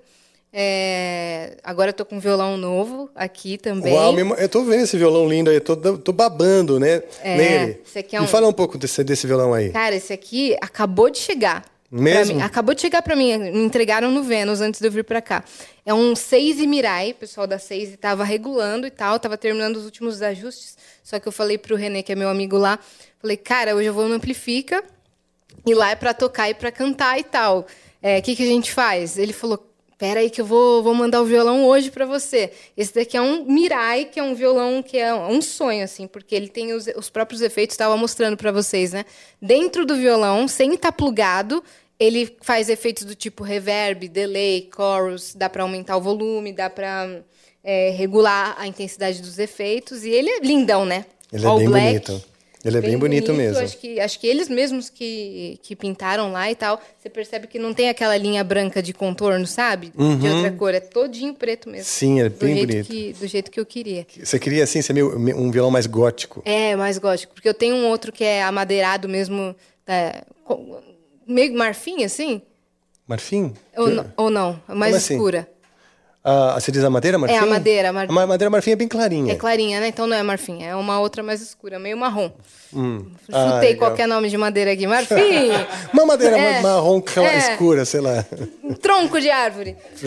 É, 0.53 1.55
agora 1.63 1.89
eu 1.89 1.93
tô 1.93 2.05
com 2.05 2.17
um 2.17 2.19
violão 2.19 2.57
novo 2.57 3.09
aqui 3.15 3.57
também. 3.57 3.93
Uau, 3.93 4.11
me- 4.13 4.35
eu 4.37 4.49
tô 4.49 4.63
vendo 4.63 4.83
esse 4.83 4.97
violão 4.97 5.27
lindo 5.27 5.49
aí, 5.49 5.55
eu 5.57 5.61
tô, 5.61 5.75
tô 5.97 6.11
babando, 6.11 6.77
né? 6.79 7.01
É, 7.23 7.37
nele. 7.37 7.81
esse 7.85 7.99
aqui 7.99 8.15
é 8.15 8.19
Me 8.19 8.25
um- 8.25 8.27
fala 8.29 8.47
um 8.47 8.53
pouco 8.53 8.77
desse, 8.77 9.01
desse 9.03 9.25
violão 9.25 9.53
aí. 9.53 9.69
Cara, 9.69 9.95
esse 9.95 10.11
aqui 10.11 10.55
acabou 10.61 11.09
de 11.09 11.19
chegar. 11.19 11.63
Mesmo? 11.89 12.35
mim. 12.35 12.41
Acabou 12.41 12.73
de 12.73 12.79
chegar 12.81 13.01
pra 13.01 13.17
mim. 13.17 13.37
Me 13.37 13.63
entregaram 13.65 14.11
no 14.11 14.23
Vênus 14.23 14.61
antes 14.61 14.79
de 14.79 14.87
eu 14.87 14.91
vir 14.91 15.03
pra 15.03 15.21
cá. 15.21 15.43
É 15.85 15.93
um 15.93 16.15
6 16.15 16.59
e 16.59 16.65
Mirai. 16.67 17.11
O 17.11 17.15
pessoal 17.15 17.45
da 17.45 17.59
6 17.59 17.97
tava 17.99 18.23
regulando 18.23 18.87
e 18.87 18.89
tal. 18.91 19.19
Tava 19.19 19.37
terminando 19.37 19.75
os 19.75 19.83
últimos 19.83 20.21
ajustes. 20.21 20.77
Só 21.03 21.19
que 21.19 21.27
eu 21.27 21.33
falei 21.33 21.57
pro 21.57 21.75
René, 21.75 22.01
que 22.01 22.13
é 22.13 22.15
meu 22.15 22.29
amigo 22.29 22.57
lá. 22.57 22.79
Falei, 23.19 23.35
cara, 23.35 23.75
hoje 23.75 23.87
eu 23.87 23.93
vou 23.93 24.07
no 24.07 24.15
Amplifica. 24.15 24.81
E 25.65 25.73
lá 25.73 25.91
é 25.91 25.95
pra 25.95 26.13
tocar 26.13 26.49
e 26.49 26.53
pra 26.53 26.71
cantar 26.71 27.19
e 27.19 27.23
tal. 27.25 27.65
O 28.01 28.21
que, 28.21 28.37
que 28.37 28.43
a 28.43 28.47
gente 28.47 28.71
faz? 28.71 29.17
Ele 29.17 29.33
falou, 29.33 29.57
pera 30.01 30.19
aí 30.19 30.31
que 30.31 30.41
eu 30.41 30.45
vou, 30.47 30.81
vou 30.81 30.95
mandar 30.95 31.21
o 31.21 31.25
violão 31.25 31.63
hoje 31.63 31.91
pra 31.91 32.07
você. 32.07 32.51
Esse 32.75 32.91
daqui 32.91 33.15
é 33.15 33.21
um 33.21 33.45
Mirai, 33.45 34.05
que 34.05 34.19
é 34.19 34.23
um 34.23 34.33
violão 34.33 34.81
que 34.81 34.97
é 34.97 35.13
um 35.13 35.39
sonho, 35.43 35.83
assim, 35.83 36.07
porque 36.07 36.33
ele 36.33 36.47
tem 36.47 36.73
os, 36.73 36.87
os 36.97 37.07
próprios 37.07 37.39
efeitos, 37.39 37.75
estava 37.75 37.95
mostrando 37.95 38.35
pra 38.35 38.51
vocês, 38.51 38.93
né? 38.93 39.05
Dentro 39.39 39.85
do 39.85 39.95
violão, 39.95 40.47
sem 40.47 40.73
estar 40.73 40.91
plugado, 40.91 41.63
ele 41.99 42.35
faz 42.41 42.67
efeitos 42.67 43.03
do 43.03 43.13
tipo 43.13 43.43
reverb, 43.43 44.07
delay, 44.07 44.67
chorus, 44.75 45.35
dá 45.35 45.47
pra 45.47 45.61
aumentar 45.61 45.97
o 45.97 46.01
volume, 46.01 46.51
dá 46.51 46.67
pra 46.67 47.21
é, 47.63 47.91
regular 47.91 48.55
a 48.57 48.65
intensidade 48.65 49.21
dos 49.21 49.37
efeitos, 49.37 50.03
e 50.03 50.09
ele 50.09 50.31
é 50.31 50.39
lindão, 50.39 50.83
né? 50.83 51.05
Ele 51.31 51.45
é 51.45 51.47
All 51.47 51.59
bem 51.59 51.67
black. 51.67 52.09
bonito. 52.09 52.30
Ele 52.63 52.77
é 52.77 52.81
bem, 52.81 52.97
bonito, 52.97 53.33
mesmo. 53.33 53.63
Acho 53.63 53.77
que, 53.77 53.99
acho 53.99 54.19
que 54.19 54.27
eles 54.27 54.47
mesmos 54.47 54.87
que, 54.89 55.57
que 55.63 55.75
pintaram 55.75 56.31
lá 56.31 56.51
e 56.51 56.55
tal. 56.55 56.79
Você 56.99 57.09
percebe 57.09 57.47
que 57.47 57.57
não 57.57 57.73
tem 57.73 57.89
aquela 57.89 58.15
linha 58.15 58.43
branca 58.43 58.83
de 58.83 58.93
contorno, 58.93 59.47
sabe? 59.47 59.89
De 59.89 59.97
Uhum. 60.01 60.35
outra 60.35 60.51
cor. 60.51 60.73
É 60.75 60.79
todinho 60.79 61.33
preto 61.33 61.67
mesmo. 61.69 61.85
Sim, 61.85 62.21
é 62.21 62.29
do 62.29 62.37
bem 62.37 62.53
jeito 62.55 62.67
bonito. 62.67 62.87
Que, 62.87 63.13
do 63.13 63.27
jeito 63.27 63.49
que 63.49 63.59
eu 63.59 63.65
queria. 63.65 64.05
Você 64.23 64.37
queria, 64.37 64.63
assim, 64.63 64.79
ser 64.81 64.93
meio, 64.93 65.17
um 65.37 65.49
violão 65.49 65.71
mais 65.71 65.87
gótico. 65.87 66.43
É, 66.45 66.75
mais 66.75 66.99
gótico. 66.99 67.33
Porque 67.33 67.49
eu 67.49 67.53
tenho 67.55 67.75
um 67.75 67.87
outro 67.87 68.11
que 68.11 68.23
é 68.23 68.43
amadeirado 68.43 69.09
mesmo. 69.09 69.55
é, 69.87 70.21
meio 71.27 71.53
marfim, 71.55 72.03
assim? 72.03 72.41
Marfim? 73.07 73.53
Ou, 73.75 73.89
não- 73.89 74.13
ou 74.17 74.29
não? 74.29 74.61
É 74.69 74.73
mais 74.73 74.91
Como 74.91 74.97
assim? 74.97 75.17
Ah, 76.23 76.53
você 76.59 76.71
diz 76.71 76.83
a 76.83 76.89
madeira, 76.89 77.17
marfim? 77.17 77.35
É, 77.35 77.39
a 77.39 77.45
madeira, 77.47 77.89
a 77.89 77.93
mar- 77.93 78.05
A 78.07 78.11
ma- 78.11 78.27
madeira 78.27 78.49
marfim 78.51 78.71
é 78.71 78.75
bem 78.75 78.87
clarinha. 78.87 79.33
É 79.33 79.35
clarinha, 79.35 79.79
né? 79.79 79.87
Então 79.87 80.05
não 80.05 80.15
é 80.15 80.21
marfim. 80.21 80.63
É 80.63 80.75
uma 80.75 80.99
outra 80.99 81.23
mais 81.23 81.41
escura, 81.41 81.79
meio 81.79 81.97
marrom. 81.97 82.29
Hum. 82.71 83.07
Ah, 83.31 83.53
Chutei 83.55 83.69
legal. 83.71 83.87
qualquer 83.89 84.07
nome 84.07 84.29
de 84.29 84.37
madeira 84.37 84.71
aqui. 84.71 84.85
Marfim! 84.85 85.49
Uma 85.91 86.05
madeira 86.05 86.37
É, 86.37 86.61
marrom 86.61 87.01
cla- 87.01 87.27
é. 87.27 87.37
escura, 87.37 87.85
sei 87.85 88.01
lá. 88.01 88.23
Um 88.63 88.73
tronco 88.75 89.19
de 89.19 89.29
árvore. 89.31 89.75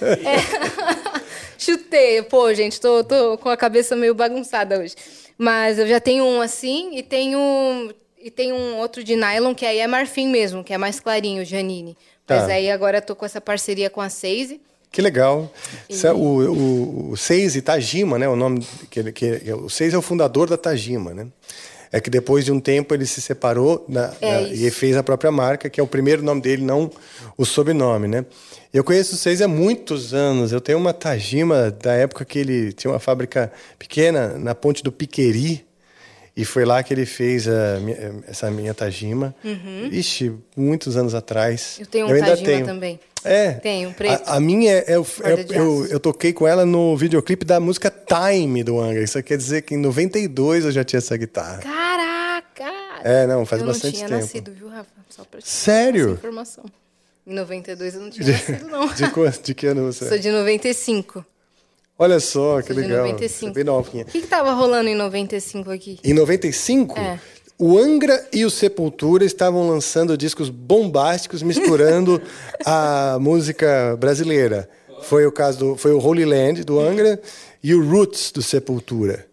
É. 0.00 1.18
Chutei. 1.58 2.22
Pô, 2.22 2.52
gente, 2.54 2.80
tô, 2.80 3.04
tô 3.04 3.36
com 3.38 3.48
a 3.50 3.56
cabeça 3.56 3.94
meio 3.96 4.14
bagunçada 4.14 4.78
hoje. 4.78 4.94
Mas 5.36 5.78
eu 5.78 5.86
já 5.86 6.00
tenho 6.00 6.24
um 6.24 6.40
assim 6.40 6.96
e 6.96 7.02
tenho, 7.02 7.92
e 8.20 8.30
tenho 8.30 8.54
um 8.56 8.76
outro 8.78 9.04
de 9.04 9.14
nylon, 9.14 9.54
que 9.54 9.66
aí 9.66 9.78
é 9.78 9.86
marfim 9.86 10.28
mesmo, 10.28 10.64
que 10.64 10.72
é 10.72 10.78
mais 10.78 10.98
clarinho, 11.00 11.44
Janine. 11.44 11.96
Mas 12.28 12.46
Tá. 12.46 12.52
aí 12.54 12.70
agora 12.70 12.98
eu 12.98 13.02
tô 13.02 13.14
com 13.14 13.24
essa 13.26 13.40
parceria 13.40 13.88
com 13.90 14.00
a 14.00 14.08
Seise. 14.08 14.60
Que 14.90 15.02
legal. 15.02 15.52
É 15.90 16.12
O, 16.12 16.16
o, 16.18 17.10
o 17.12 17.16
Seiji 17.16 17.60
Tajima, 17.60 18.18
né? 18.18 18.28
O 18.28 18.34
nome 18.36 18.66
que 18.90 19.12
que 19.12 19.24
ele- 19.24 19.52
o 19.52 19.68
Seiji 19.68 19.94
é 19.94 19.98
o 19.98 20.02
fundador 20.02 20.48
da 20.48 20.56
Tajima, 20.56 21.12
né? 21.14 21.26
É 21.90 22.00
que 22.00 22.10
depois 22.10 22.44
de 22.44 22.52
um 22.52 22.60
tempo 22.60 22.94
ele 22.94 23.06
se 23.06 23.20
separou 23.20 23.84
É 24.20 24.42
e 24.52 24.70
fez 24.70 24.94
a 24.96 25.02
própria 25.02 25.30
marca, 25.32 25.70
que 25.70 25.80
é 25.80 25.82
o 25.82 25.86
primeiro 25.86 26.22
nome 26.22 26.40
dele, 26.42 26.62
não 26.62 26.90
o 27.36 27.44
sobrenome, 27.46 28.06
né? 28.08 28.26
Eu 28.74 28.84
conheço 28.84 29.14
o 29.14 29.18
Seiji 29.18 29.42
há 29.42 29.48
muitos 29.48 30.12
anos. 30.12 30.52
Eu 30.52 30.60
tenho 30.60 30.76
uma 30.76 30.92
Tajima 30.92 31.70
da 31.70 31.94
época 31.94 32.24
que 32.26 32.38
ele 32.38 32.72
tinha 32.74 32.90
uma 32.90 32.98
fábrica 32.98 33.50
pequena 33.78 34.36
na 34.38 34.54
ponte 34.54 34.82
do 34.82 34.92
Piqueri. 34.92 35.64
E 36.40 36.44
foi 36.44 36.64
lá 36.64 36.82
que 36.84 36.94
ele 36.94 37.04
fez 37.04 37.48
a 37.48 37.80
minha- 37.80 38.14
essa 38.28 38.48
minha 38.50 38.72
Tajima. 38.72 39.34
Uhum. 39.44 39.88
Ixi, 39.90 40.32
muitos 40.56 40.96
anos 40.96 41.12
atrás. 41.14 41.76
Eu 41.80 41.86
tenho 41.86 42.06
um 42.06 42.10
ainda 42.12 42.26
Tajima 42.28 42.46
tenho. 42.46 42.64
também. 42.66 43.00
É. 43.24 43.52
Tenho, 43.54 43.88
um 43.88 43.92
preto. 43.92 44.28
A, 44.28 44.36
a 44.36 44.40
minha 44.40 44.70
é, 44.72 44.84
é 44.86 45.32
é- 45.32 45.42
de 45.42 45.54
eu, 45.56 45.86
eu 45.86 45.98
toquei 45.98 46.32
com 46.32 46.46
ela 46.46 46.64
no 46.64 46.96
videoclipe 46.96 47.44
da 47.44 47.58
música 47.58 47.90
Time 47.90 48.62
do 48.62 48.78
Angra. 48.80 49.02
Isso 49.02 49.20
quer 49.24 49.36
dizer 49.36 49.62
que 49.62 49.74
em 49.74 49.78
92 49.78 50.64
eu 50.64 50.70
já 50.70 50.84
tinha 50.84 50.98
essa 50.98 51.16
guitarra. 51.16 51.58
Caraca! 51.58 52.72
É, 53.02 53.26
não, 53.26 53.44
faz 53.44 53.60
eu 53.60 53.66
bastante 53.68 53.92
não 54.00 54.06
tinha 54.06 54.08
tempo. 54.08 54.20
nascido, 54.20 54.52
viu, 54.52 54.68
Rafa? 54.68 54.88
Só 55.10 55.24
pra 55.24 55.40
te 55.40 55.48
Sério? 55.48 56.06
dar 56.06 56.10
essa 56.12 56.18
informação. 56.20 56.64
Em 57.26 57.34
92 57.34 57.94
eu 57.94 58.00
não 58.00 58.10
tinha 58.10 58.26
nascido, 58.28 58.68
não. 58.68 58.86
De, 58.94 59.10
quanto- 59.10 59.42
de 59.42 59.54
que 59.54 59.66
ano 59.66 59.84
você? 59.92 60.04
é? 60.04 60.08
Sou 60.08 60.18
de 60.18 60.30
95. 60.30 61.24
Olha 61.98 62.20
só, 62.20 62.62
que 62.62 62.72
de 62.72 62.80
legal. 62.80 63.06
95. 63.06 63.28
Você 63.28 63.46
é 63.46 63.50
bem 63.52 63.64
novinha. 63.64 64.04
O 64.04 64.06
que, 64.06 64.20
que 64.20 64.26
tava 64.26 64.52
rolando 64.52 64.88
em 64.88 64.94
95 64.94 65.70
aqui? 65.70 65.98
Em 66.04 66.14
95, 66.14 66.98
É. 66.98 67.18
o 67.58 67.76
Angra 67.76 68.24
e 68.32 68.44
o 68.44 68.50
Sepultura 68.50 69.24
estavam 69.24 69.68
lançando 69.68 70.16
discos 70.16 70.48
bombásticos 70.48 71.42
misturando 71.42 72.22
a 72.64 73.18
música 73.20 73.96
brasileira. 73.98 74.68
Foi 75.02 75.26
o 75.26 75.32
caso 75.32 75.58
do 75.58 75.76
foi 75.76 75.92
o 75.92 75.98
Holy 75.98 76.24
Land 76.24 76.64
do 76.64 76.78
Angra 76.80 77.20
e 77.62 77.74
o 77.74 77.84
Roots 77.88 78.30
do 78.32 78.42
Sepultura. 78.42 79.26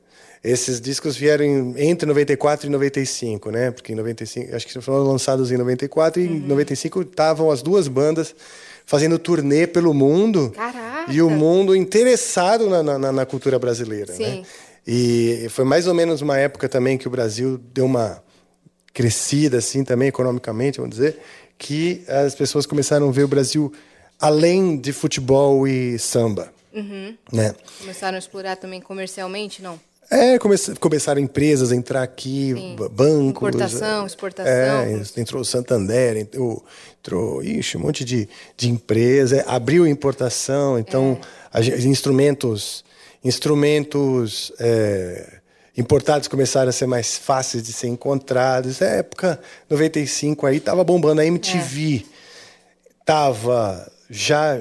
Esses 0.43 0.79
discos 0.79 1.15
vieram 1.17 1.73
entre 1.75 2.05
94 2.07 2.67
e 2.67 2.69
95, 2.69 3.49
né? 3.49 3.71
Porque 3.71 3.93
em 3.93 3.95
95, 3.95 4.55
acho 4.55 4.67
que 4.67 4.79
foram 4.79 5.03
lançados 5.03 5.51
em 5.51 5.57
94 5.57 6.21
e 6.21 6.27
em 6.27 6.39
95 6.39 7.01
estavam 7.01 7.49
as 7.49 7.63
duas 7.63 7.87
bandas 7.87 8.35
fazendo 8.85 9.17
turnê 9.19 9.65
pelo 9.67 9.93
mundo. 9.93 10.51
Caraca! 10.55 11.11
E 11.11 11.21
o 11.21 11.29
mundo 11.29 11.75
interessado 11.75 12.69
na, 12.69 12.81
na- 12.97 13.11
na- 13.11 13.25
cultura 13.25 13.59
brasileira, 13.59 14.11
né? 14.13 14.17
Sim. 14.17 14.45
E 14.87 15.47
foi 15.49 15.65
mais 15.65 15.87
ou 15.87 15.93
menos 15.93 16.21
uma 16.21 16.37
época 16.37 16.67
também 16.69 16.97
que 16.97 17.07
o 17.07 17.11
Brasil 17.11 17.57
deu 17.73 17.85
uma 17.85 18.23
crescida 18.93 19.57
assim 19.57 19.83
também 19.83 20.07
economicamente, 20.07 20.77
vamos 20.79 20.95
dizer, 20.95 21.19
que 21.57 22.03
as 22.07 22.33
pessoas 22.35 22.65
começaram 22.65 23.09
a 23.09 23.11
ver 23.11 23.23
o 23.23 23.27
Brasil 23.27 23.71
além 24.19 24.77
de 24.77 24.93
futebol 24.93 25.67
e 25.67 25.97
samba, 25.99 26.53
Uhum. 26.73 27.15
né? 27.31 27.53
Começaram 27.79 28.15
a 28.15 28.19
explorar 28.19 28.55
também 28.57 28.79
comercialmente, 28.81 29.61
não? 29.61 29.79
É, 30.09 30.37
come 30.37 30.55
começaram 30.79 31.19
empresas 31.19 31.71
a 31.71 31.75
entrar 31.75 32.03
aqui, 32.03 32.53
Sim. 32.55 32.75
bancos. 32.91 33.49
Importação, 33.49 34.03
é, 34.03 34.05
exportação. 34.05 34.53
É, 34.53 35.01
entrou 35.17 35.41
o 35.41 35.45
Santander, 35.45 36.17
entrou, 36.17 36.63
entrou 36.99 37.43
ixi, 37.43 37.75
um 37.77 37.81
monte 37.81 38.05
de, 38.05 38.29
de 38.55 38.69
empresa, 38.69 39.37
é, 39.37 39.45
abriu 39.47 39.87
importação, 39.87 40.77
então 40.77 41.19
É. 41.51 41.73
a 41.73 41.85
instrumentos, 41.85 42.85
instrumentos 43.23 44.51
é, 44.59 45.39
importados 45.75 46.27
começaram 46.27 46.69
a 46.69 46.73
ser 46.73 46.85
mais 46.85 47.17
fáceis 47.17 47.63
de 47.63 47.73
ser 47.73 47.87
encontrados. 47.87 48.81
É 48.81 48.99
época 48.99 49.39
95 49.69 50.45
aí 50.45 50.57
estava 50.57 50.83
bombando 50.83 51.21
a 51.21 51.25
MTV. 51.25 52.05
Tava 53.03 53.91
já 54.09 54.55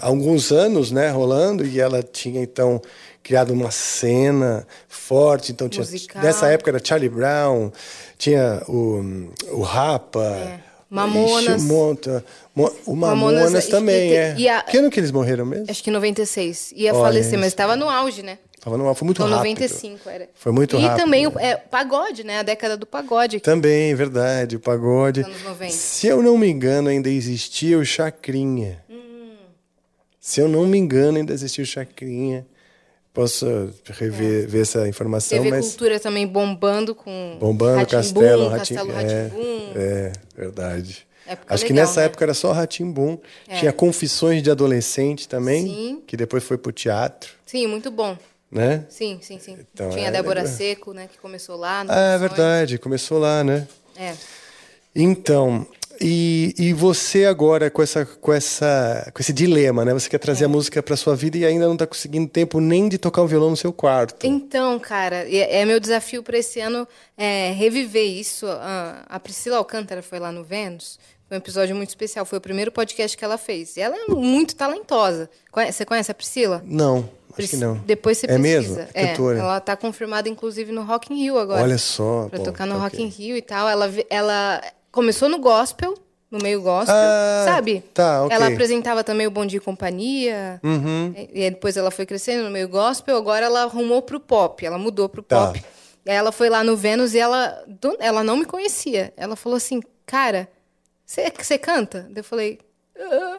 há 0.00 0.06
alguns 0.06 0.50
anos, 0.50 0.90
né, 0.90 1.10
rolando 1.10 1.66
e 1.66 1.78
ela 1.78 2.02
tinha 2.02 2.42
então 2.42 2.80
criado 3.26 3.52
uma 3.52 3.72
cena 3.72 4.64
forte. 4.88 5.50
Então, 5.50 5.68
tinha, 5.68 5.84
Musical. 5.84 6.22
nessa 6.22 6.46
época 6.48 6.70
era 6.70 6.80
Charlie 6.82 7.08
Brown, 7.08 7.72
tinha 8.16 8.62
o, 8.68 9.30
o 9.50 9.62
Rapa. 9.62 10.60
Mamonas. 10.88 11.56
Ixi, 11.62 11.66
monte. 11.66 12.08
Mo- 12.54 12.72
o 12.86 12.94
Mamonas, 12.94 13.40
Mamonas, 13.42 13.64
e- 13.66 13.70
também, 13.70 14.10
e- 14.12 14.14
é. 14.14 14.34
e 14.38 14.48
a- 14.48 14.62
Que 14.62 14.78
ano 14.78 14.88
que 14.88 15.00
eles 15.00 15.10
morreram 15.10 15.44
mesmo? 15.44 15.66
Acho 15.68 15.82
que 15.82 15.90
em 15.90 15.92
96. 15.92 16.72
Ia 16.76 16.94
Olha 16.94 17.02
falecer, 17.02 17.32
isso. 17.32 17.38
mas 17.40 17.48
estava 17.48 17.74
no 17.74 17.88
auge, 17.90 18.22
né? 18.22 18.38
Tava 18.60 18.78
numa, 18.78 18.94
foi 18.94 19.06
muito 19.06 19.18
Então, 19.20 19.28
rápido. 19.36 19.48
95 19.60 20.08
era. 20.08 20.28
Foi 20.34 20.52
muito 20.52 20.76
e 20.76 20.80
rápido. 20.80 21.04
também 21.04 21.26
o 21.26 21.32
é, 21.40 21.56
pagode, 21.56 22.22
né? 22.24 22.38
A 22.38 22.42
década 22.44 22.76
do 22.76 22.86
pagode. 22.86 23.40
Também, 23.40 23.92
verdade, 23.96 24.54
o 24.56 24.60
pagode. 24.60 25.22
Anos 25.22 25.42
90. 25.42 25.72
Se 25.72 26.06
eu 26.06 26.22
não 26.22 26.38
me 26.38 26.48
engano, 26.48 26.88
ainda 26.88 27.08
existia 27.10 27.76
o 27.78 27.84
Chacrinha. 27.84 28.80
Se 30.20 30.40
eu 30.40 30.48
não 30.48 30.66
me 30.66 30.78
engano, 30.78 31.18
ainda 31.18 31.32
existia 31.32 31.62
o 31.64 31.66
Chacrinha. 31.66 32.46
Posso 33.16 33.70
rever 33.86 34.46
ver 34.46 34.60
essa 34.60 34.86
informação, 34.86 35.38
TV 35.38 35.48
mas 35.48 35.68
Cultura 35.68 35.98
também 35.98 36.26
bombando 36.26 36.94
com 36.94 37.38
bombando 37.40 37.78
Rá-Tim-Bum, 37.78 37.96
Castelo, 38.20 38.48
Ratim, 38.48 38.74
Castelo 38.74 38.92
é, 38.92 39.22
Rá-Tim-Bum. 39.22 39.72
é, 39.74 40.12
verdade. 40.36 41.06
Época 41.26 41.54
Acho 41.54 41.64
que 41.64 41.72
legal, 41.72 41.86
nessa 41.88 42.00
né? 42.00 42.06
época 42.06 42.24
era 42.26 42.34
só 42.34 42.52
Ratimbum. 42.52 43.18
É. 43.48 43.56
Tinha 43.58 43.72
Confissões 43.72 44.42
de 44.42 44.50
Adolescente 44.50 45.26
também, 45.26 45.64
Sim. 45.66 46.02
que 46.06 46.14
depois 46.16 46.44
foi 46.44 46.58
pro 46.58 46.70
teatro, 46.70 47.32
Sim, 47.46 47.66
muito 47.66 47.90
bom. 47.90 48.16
né? 48.52 48.84
Sim, 48.90 49.18
sim, 49.22 49.38
sim. 49.40 49.56
Então, 49.72 49.88
Tinha 49.90 50.04
é, 50.04 50.08
a 50.08 50.10
Débora 50.10 50.42
lembra- 50.42 50.54
Seco, 50.54 50.92
né? 50.92 51.08
Que 51.10 51.18
começou 51.18 51.56
lá. 51.56 51.84
Ah, 51.88 52.14
é 52.14 52.18
verdade, 52.18 52.78
começou 52.78 53.18
lá, 53.18 53.42
né? 53.42 53.66
É. 53.96 54.12
Então, 54.94 55.66
e, 56.00 56.54
e 56.58 56.72
você 56.72 57.24
agora 57.24 57.70
com 57.70 57.82
essa 57.82 58.04
com 58.06 58.32
essa 58.32 59.10
com 59.14 59.20
esse 59.20 59.32
dilema, 59.32 59.84
né? 59.84 59.92
Você 59.94 60.08
quer 60.08 60.18
trazer 60.18 60.44
É. 60.44 60.46
a 60.46 60.48
música 60.48 60.82
para 60.82 60.96
sua 60.96 61.14
vida 61.16 61.36
e 61.38 61.44
ainda 61.44 61.66
não 61.66 61.72
está 61.74 61.86
conseguindo 61.86 62.28
tempo 62.28 62.60
nem 62.60 62.88
de 62.88 62.98
tocar 62.98 63.22
o 63.22 63.26
violão 63.26 63.50
no 63.50 63.56
seu 63.56 63.72
quarto. 63.72 64.26
Então, 64.26 64.78
cara, 64.78 65.24
é, 65.28 65.60
é 65.60 65.64
meu 65.64 65.78
desafio 65.80 66.22
para 66.22 66.38
esse 66.38 66.60
ano 66.60 66.86
é, 67.16 67.52
reviver 67.52 68.04
isso. 68.04 68.46
A, 68.46 69.02
a 69.08 69.20
Priscila 69.20 69.56
Alcântara 69.58 70.02
foi 70.02 70.18
lá 70.18 70.30
no 70.32 70.44
Vênus. 70.44 70.98
Foi 71.28 71.36
um 71.36 71.40
episódio 71.40 71.74
muito 71.74 71.88
especial. 71.88 72.24
Foi 72.24 72.38
o 72.38 72.40
primeiro 72.40 72.70
podcast 72.70 73.16
que 73.16 73.24
ela 73.24 73.36
fez. 73.36 73.76
E 73.76 73.80
ela 73.80 73.96
é 73.96 74.06
muito 74.08 74.54
talentosa. 74.54 75.28
Você 75.72 75.84
conhece 75.84 76.08
a 76.10 76.14
Priscila? 76.14 76.62
Não, 76.64 77.08
acho 77.36 77.48
que 77.48 77.56
não. 77.56 77.74
Depois 77.84 78.18
você 78.18 78.26
é 78.26 78.28
pesquisa. 78.38 78.48
mesmo? 78.48 78.86
É, 78.94 79.06
Cantora. 79.08 79.38
ela 79.40 79.60
tá 79.60 79.76
confirmada, 79.76 80.28
inclusive, 80.28 80.70
no 80.70 80.84
Rock 80.84 81.12
in 81.12 81.16
Rio 81.22 81.36
agora. 81.36 81.62
Olha 81.64 81.78
só, 81.78 82.28
Pra 82.30 82.38
pô, 82.38 82.44
tocar 82.44 82.64
no 82.64 82.76
tá 82.76 82.80
Rock 82.82 83.02
in 83.02 83.08
Rio 83.08 83.36
e 83.36 83.42
tal. 83.42 83.68
Ela, 83.68 83.90
ela 84.08 84.62
começou 84.96 85.28
no 85.28 85.38
gospel, 85.38 85.94
no 86.30 86.38
meio 86.42 86.60
gospel, 86.60 86.94
Ah, 86.96 87.44
sabe? 87.46 87.84
tá, 87.94 88.24
ok. 88.24 88.34
Ela 88.34 88.48
apresentava 88.48 89.04
também 89.04 89.26
o 89.26 89.30
Bom 89.30 89.46
Dia 89.46 89.58
e 89.58 89.60
Companhia. 89.60 90.58
Uhum. 90.64 91.14
E 91.16 91.50
depois 91.50 91.76
ela 91.76 91.90
foi 91.92 92.04
crescendo 92.04 92.42
no 92.44 92.50
meio 92.50 92.68
gospel, 92.68 93.16
agora 93.16 93.46
ela 93.46 93.62
arrumou 93.62 94.02
pro 94.02 94.18
pop, 94.18 94.64
ela 94.66 94.78
mudou 94.78 95.08
pro 95.08 95.22
Tá. 95.22 95.46
pop. 95.48 95.64
E 96.04 96.10
aí 96.10 96.16
ela 96.16 96.32
foi 96.32 96.48
lá 96.48 96.64
no 96.64 96.76
Vênus 96.76 97.14
e 97.14 97.18
ela, 97.18 97.62
ela 98.00 98.24
não 98.24 98.36
me 98.36 98.44
conhecia. 98.44 99.12
Ela 99.16 99.36
falou 99.36 99.56
assim, 99.56 99.80
cara, 100.04 100.48
você 101.04 101.58
canta? 101.58 102.10
Eu 102.14 102.24
falei, 102.24 102.58
"Ah." 102.98 103.38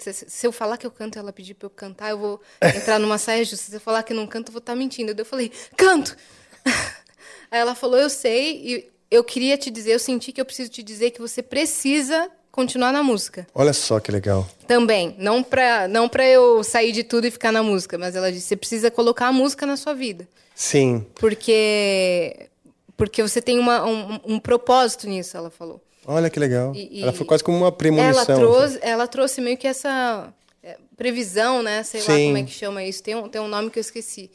Se, 0.00 0.46
eu 0.46 0.50
falar 0.50 0.78
que 0.78 0.86
eu 0.86 0.90
canto, 0.90 1.18
ela 1.18 1.30
pedir 1.30 1.52
pra 1.52 1.66
eu 1.66 1.70
cantar, 1.70 2.08
eu 2.08 2.18
vou 2.18 2.40
entrar 2.74 2.98
numa 2.98 3.18
saia 3.18 3.44
justa. 3.44 3.66
Se 3.70 3.76
eu 3.76 3.80
falar 3.80 4.02
que 4.02 4.14
não 4.14 4.26
canto, 4.26 4.48
eu 4.48 4.52
vou 4.54 4.60
estar 4.60 4.74
mentindo. 4.74 5.12
Daí 5.12 5.20
Eu 5.20 5.26
falei, 5.26 5.52
canto! 5.76 6.16
Aí 7.50 7.60
ela 7.60 7.74
falou, 7.74 7.98
eu 7.98 8.08
sei, 8.08 8.56
e 8.64 8.90
eu 9.10 9.24
queria 9.24 9.56
te 9.56 9.70
dizer, 9.70 9.92
eu 9.92 9.98
senti 9.98 10.32
que 10.32 10.40
eu 10.40 10.44
preciso 10.44 10.70
te 10.70 10.82
dizer 10.82 11.10
que 11.10 11.20
você 11.20 11.42
precisa 11.42 12.30
continuar 12.50 12.92
na 12.92 13.02
música. 13.02 13.46
Olha 13.54 13.72
só 13.72 14.00
que 14.00 14.10
legal. 14.10 14.46
Também, 14.66 15.14
não 15.18 15.42
pra, 15.42 15.86
não 15.88 16.08
pra 16.08 16.26
eu 16.26 16.62
sair 16.64 16.92
de 16.92 17.04
tudo 17.04 17.26
e 17.26 17.30
ficar 17.30 17.52
na 17.52 17.62
música, 17.62 17.96
mas 17.96 18.16
ela 18.16 18.30
disse, 18.32 18.46
você 18.48 18.56
precisa 18.56 18.90
colocar 18.90 19.28
a 19.28 19.32
música 19.32 19.64
na 19.64 19.76
sua 19.76 19.94
vida. 19.94 20.26
Sim. 20.54 21.06
Porque 21.14 22.48
porque 22.96 23.22
você 23.22 23.40
tem 23.40 23.60
uma, 23.60 23.84
um, 23.86 24.20
um 24.24 24.38
propósito 24.40 25.08
nisso, 25.08 25.36
ela 25.36 25.50
falou. 25.50 25.80
Olha 26.04 26.28
que 26.28 26.40
legal. 26.40 26.74
E- 26.74 26.98
e- 26.98 27.02
Ela 27.02 27.12
foi 27.12 27.24
quase 27.24 27.44
como 27.44 27.56
uma 27.58 27.70
premonição. 27.70 28.10
Ela 28.12 28.24
trouxe, 28.26 28.78
ela 28.82 29.06
trouxe 29.06 29.40
meio 29.40 29.56
que 29.56 29.68
essa 29.68 30.32
é, 30.64 30.76
previsão, 30.96 31.62
né? 31.62 31.84
Sei 31.84 32.00
lá 32.00 32.06
Sim. 32.06 32.24
como 32.26 32.38
é 32.38 32.42
que 32.42 32.50
chama 32.50 32.82
isso. 32.82 33.00
Tem 33.02 33.14
um, 33.14 33.28
tem 33.28 33.40
um 33.40 33.46
nome 33.46 33.70
que 33.70 33.78
eu 33.78 33.80
esqueci. 33.82 34.30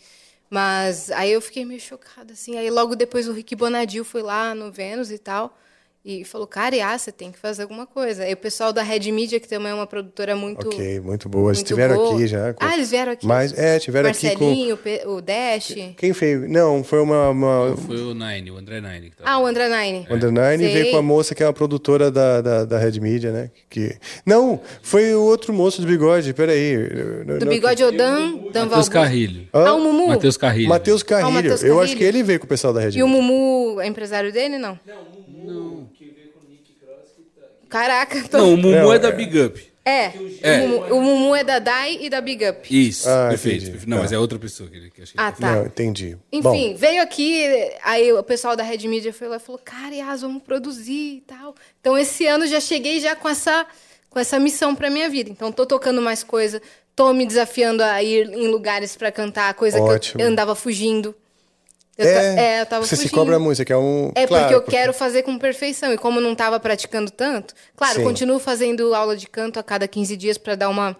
Mas 0.49 1.09
aí 1.11 1.31
eu 1.31 1.41
fiquei 1.41 1.65
meio 1.65 1.79
chocada, 1.79 2.33
assim. 2.33 2.57
Aí 2.57 2.69
logo 2.69 2.95
depois 2.95 3.27
o 3.27 3.33
Rick 3.33 3.55
Bonadil 3.55 4.05
foi 4.05 4.21
lá 4.21 4.53
no 4.53 4.71
Vênus 4.71 5.11
e 5.11 5.17
tal. 5.17 5.57
E 6.05 6.25
falou, 6.25 6.45
cara, 6.45 6.75
ah, 6.85 6.97
você 6.97 7.13
tem 7.13 7.31
que 7.31 7.39
fazer 7.39 7.61
alguma 7.61 7.87
coisa. 7.87 8.23
Aí 8.23 8.33
o 8.33 8.37
pessoal 8.37 8.73
da 8.73 8.83
Red 8.83 9.09
Media, 9.09 9.39
que 9.39 9.47
também 9.47 9.71
é 9.71 9.73
uma 9.73 9.87
produtora 9.87 10.35
muito. 10.35 10.67
Ok, 10.67 10.99
muito 10.99 11.29
boa. 11.29 11.51
Eles 11.51 11.59
muito 11.59 11.65
estiveram 11.67 11.95
boa. 11.95 12.13
aqui 12.15 12.27
já. 12.27 12.53
com- 12.53 12.65
Ah, 12.65 12.73
eles 12.73 12.91
vieram 12.91 13.13
aqui. 13.13 13.25
Mas, 13.25 13.57
é, 13.57 13.79
tiveram 13.79 14.09
aqui 14.09 14.31
com... 14.35 14.43
Marcelinho, 14.45 14.77
o 15.05 15.13
o 15.15 15.21
Dash. 15.21 15.73
Quem 15.95 16.11
fez? 16.11 16.41
Não, 16.49 16.83
foi 16.83 16.99
uma... 16.99 17.29
uma... 17.29 17.77
Foi 17.77 17.95
o 18.01 18.13
Nine, 18.13 18.51
o 18.51 18.57
André 18.57 18.81
Nine. 18.81 19.11
Que 19.11 19.15
tava. 19.15 19.29
Ah, 19.29 19.39
o 19.39 19.45
André 19.45 19.69
Nine. 19.69 20.05
O 20.09 20.15
Under 20.15 20.29
Nine 20.29 20.63
Sei. 20.65 20.73
veio 20.73 20.91
com 20.91 20.97
a 20.97 21.01
moça 21.01 21.33
que 21.33 21.41
é 21.41 21.45
uma 21.47 21.53
produtora 21.53 22.11
da, 22.11 22.41
da, 22.41 22.65
da 22.65 22.77
Red 22.77 22.99
Media, 22.99 23.31
né? 23.31 23.49
Que... 23.69 23.95
Não, 24.25 24.59
foi 24.81 25.15
o 25.15 25.21
outro 25.23 25.53
moço 25.53 25.79
do 25.79 25.87
bigode, 25.87 26.33
peraí. 26.33 26.75
Do 27.39 27.45
bigode 27.45 27.81
é 27.81 27.87
o 27.87 27.91
Dan, 27.93 28.39
Dan 28.51 28.65
Matheus. 28.65 28.89
Carrilho. 28.89 29.47
Hã? 29.53 29.67
Ah, 29.69 29.73
o 29.75 29.79
Mumu. 29.79 30.07
Matheus 30.09 30.35
Carrilho. 30.35 30.67
Matheus 30.67 31.01
Ah, 31.01 31.05
o 31.05 31.07
Carrilho. 31.07 31.49
Eu 31.49 31.55
acho 31.55 31.63
Carrilho. 31.93 31.97
que 31.97 32.03
ele 32.03 32.23
veio 32.23 32.39
com 32.41 32.45
o 32.45 32.49
pessoal 32.49 32.73
da 32.73 32.81
Red 32.81 32.89
E 32.97 33.01
o 33.01 33.07
Media. 33.07 33.21
Mumu 33.21 33.79
é 33.79 33.87
empresário 33.87 34.33
dele, 34.33 34.57
não? 34.57 34.77
Caraca, 37.73 38.23
tô... 38.29 38.37
Não, 38.37 38.53
o 38.53 38.57
Mumu 38.57 38.71
Não, 38.71 38.93
é 38.93 38.99
da 38.99 39.09
é- 39.09 39.11
Big 39.11 39.39
Up. 39.41 39.73
É, 39.83 40.11
É. 40.43 40.61
O, 40.61 40.67
Mumu, 40.69 40.95
o 40.95 41.01
Mumu 41.01 41.35
é 41.35 41.43
da 41.43 41.57
Dai 41.57 41.97
e 41.99 42.07
da 42.09 42.21
Big 42.21 42.47
Up. 42.47 42.67
Isso, 42.87 43.09
Ah, 43.09 43.27
perfeito. 43.29 43.65
entendi. 43.65 43.87
Não, 43.89 43.97
Tá. 43.97 44.03
mas 44.03 44.11
é 44.13 44.19
outra 44.19 44.37
pessoa 44.37 44.69
que 44.69 44.77
ele 44.77 44.91
que 44.91 45.01
achei. 45.01 45.15
Ah, 45.17 45.31
tá. 45.31 45.55
Não, 45.55 45.65
entendi. 45.65 46.15
Enfim, 46.31 46.41
Bom, 46.41 46.75
veio 46.77 47.01
aqui, 47.01 47.43
aí 47.83 48.13
o 48.13 48.21
pessoal 48.23 48.55
da 48.55 48.61
Red 48.63 48.87
Media 48.87 49.11
foi 49.11 49.27
lá 49.27 49.37
e 49.37 49.39
falou, 49.39 49.59
cara, 49.65 49.93
Yas, 49.95 50.21
vamos 50.21 50.43
produzir 50.43 51.17
e 51.17 51.23
tal. 51.27 51.55
Então, 51.81 51.97
esse 51.97 52.27
ano 52.27 52.45
já 52.45 52.59
cheguei 52.61 52.99
já 53.01 53.15
com 53.15 53.27
essa, 53.27 53.65
com 54.09 54.19
essa 54.19 54.39
missão 54.39 54.73
pra 54.75 54.89
minha 54.91 55.09
vida. 55.09 55.29
Então, 55.31 55.51
tô 55.51 55.65
tocando 55.65 55.99
mais 56.01 56.23
coisa, 56.23 56.61
tô 56.95 57.11
me 57.11 57.25
desafiando 57.25 57.83
a 57.83 58.01
ir 58.03 58.29
em 58.31 58.47
lugares 58.47 58.95
pra 58.95 59.11
cantar, 59.11 59.53
coisa 59.55 59.81
Ótimo. 59.81 60.17
que 60.19 60.23
eu 60.23 60.27
andava 60.29 60.53
fugindo. 60.55 61.13
Eu 61.97 62.05
ta- 62.05 62.11
é, 62.41 62.61
eu 62.61 62.65
tava 62.65 62.85
você 62.85 62.95
se 62.95 63.03
fugindo. 63.03 63.15
cobra 63.19 63.37
muito, 63.37 63.57
você 63.57 63.65
quer 63.65 63.77
um... 63.77 64.11
É 64.15 64.25
claro, 64.25 64.43
porque 64.45 64.55
eu 64.55 64.61
quero 64.63 64.93
fazer 64.93 65.21
com 65.23 65.37
perfeição. 65.37 65.93
E 65.93 65.97
como 65.97 66.17
eu 66.19 66.23
não 66.23 66.31
estava 66.33 66.59
praticando 66.59 67.11
tanto, 67.11 67.53
claro, 67.75 67.97
Sim. 67.99 68.03
continuo 68.03 68.39
fazendo 68.39 68.95
aula 68.95 69.15
de 69.15 69.27
canto 69.27 69.59
a 69.59 69.63
cada 69.63 69.87
15 69.87 70.17
dias 70.17 70.37
para 70.39 70.55
dar 70.55 70.69
uma. 70.69 70.97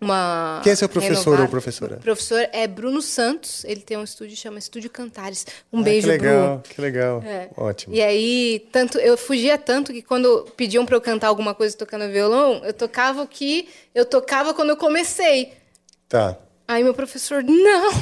uma 0.00 0.60
Quem 0.62 0.72
é 0.72 0.74
seu 0.76 0.88
professor 0.88 1.16
renovada. 1.16 1.42
ou 1.42 1.48
professora? 1.48 1.96
O 1.96 2.00
professor 2.00 2.48
é 2.52 2.66
Bruno 2.66 3.02
Santos. 3.02 3.62
Ele 3.64 3.80
tem 3.82 3.96
um 3.98 4.04
estúdio 4.04 4.34
que 4.34 4.40
chama 4.40 4.58
Estúdio 4.58 4.88
Cantares. 4.88 5.46
Um 5.72 5.80
Ah, 5.80 5.82
beijo, 5.82 6.06
que 6.06 6.12
legal, 6.12 6.42
Bruno. 6.46 6.62
que 6.62 6.80
legal. 6.80 7.22
É. 7.22 7.48
Ótimo. 7.56 7.94
E 7.94 8.02
aí, 8.02 8.66
tanto 8.72 8.98
eu 8.98 9.18
fugia 9.18 9.58
tanto 9.58 9.92
que 9.92 10.00
quando 10.00 10.46
pediam 10.56 10.86
para 10.86 10.96
eu 10.96 11.00
cantar 11.02 11.28
alguma 11.28 11.54
coisa 11.54 11.76
tocando 11.76 12.10
violão, 12.10 12.62
eu 12.64 12.72
tocava 12.72 13.20
o 13.22 13.26
que 13.28 13.68
eu 13.94 14.06
tocava 14.06 14.54
quando 14.54 14.70
eu 14.70 14.76
comecei. 14.78 15.52
Tá. 16.08 16.36
Aí 16.66 16.82
meu 16.82 16.94
professor, 16.94 17.42
não! 17.44 17.92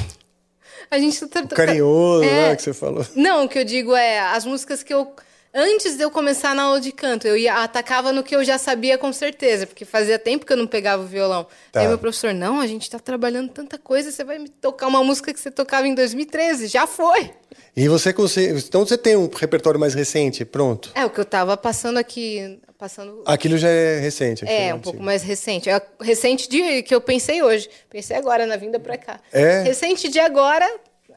A 0.89 0.99
gente 0.99 1.25
tá, 1.27 1.41
tá- 1.43 1.55
Carinhoso, 1.55 2.23
É. 2.23 2.49
né, 2.49 2.55
que 2.55 2.61
você 2.61 2.73
falou. 2.73 3.05
Não, 3.15 3.45
o 3.45 3.49
que 3.49 3.59
eu 3.59 3.63
digo 3.65 3.95
é 3.95 4.19
as 4.19 4.45
músicas 4.45 4.83
que 4.83 4.93
eu. 4.93 5.13
Antes 5.57 5.95
de 5.95 6.03
eu 6.03 6.11
começar 6.11 6.53
na 6.53 6.63
aula 6.63 6.81
de 6.81 6.91
canto, 6.91 7.25
eu 7.25 7.37
ia, 7.37 7.63
atacava 7.63 8.11
no 8.11 8.23
que 8.23 8.35
eu 8.35 8.43
já 8.43 8.57
sabia 8.57 8.97
com 8.97 9.13
certeza, 9.13 9.65
porque 9.65 9.85
fazia 9.85 10.19
tempo 10.19 10.45
que 10.45 10.51
eu 10.51 10.57
não 10.57 10.67
pegava 10.67 11.01
o 11.03 11.05
violão. 11.05 11.47
Tá. 11.71 11.79
Aí 11.79 11.87
meu 11.87 11.97
professor, 11.97 12.33
não, 12.33 12.59
a 12.59 12.67
gente 12.67 12.89
tá 12.89 12.99
trabalhando 12.99 13.49
tanta 13.51 13.77
coisa, 13.77 14.11
você 14.11 14.21
vai 14.25 14.37
me 14.37 14.49
tocar 14.49 14.87
uma 14.87 15.01
música 15.01 15.33
que 15.33 15.39
você 15.39 15.49
tocava 15.49 15.87
em 15.87 15.95
2013. 15.95 16.67
Já 16.67 16.85
foi. 16.85 17.31
E 17.73 17.87
você 17.87 18.11
consegue... 18.11 18.59
Então 18.59 18.85
você 18.85 18.97
tem 18.97 19.15
um 19.15 19.29
repertório 19.33 19.79
mais 19.79 19.93
recente, 19.93 20.43
pronto. 20.43 20.91
É, 20.93 21.05
o 21.05 21.09
que 21.09 21.19
eu 21.21 21.25
tava 21.25 21.55
passando 21.55 21.97
aqui. 21.99 22.59
Passando. 22.77 23.23
Aquilo 23.25 23.57
já 23.57 23.69
é 23.69 23.99
recente. 23.99 24.43
aquilo 24.43 24.59
É, 24.59 24.73
um 24.73 24.79
pouco 24.79 25.01
mais 25.01 25.23
recente. 25.23 25.69
É 25.69 25.81
recente 26.01 26.49
de 26.49 26.83
que 26.83 26.93
eu 26.93 26.99
pensei 26.99 27.41
hoje. 27.41 27.69
Pensei 27.89 28.17
agora 28.17 28.45
na 28.45 28.57
vinda 28.57 28.79
pra 28.79 28.97
cá. 28.97 29.19
É? 29.31 29.61
Recente 29.63 30.09
de 30.09 30.19
agora. 30.19 30.65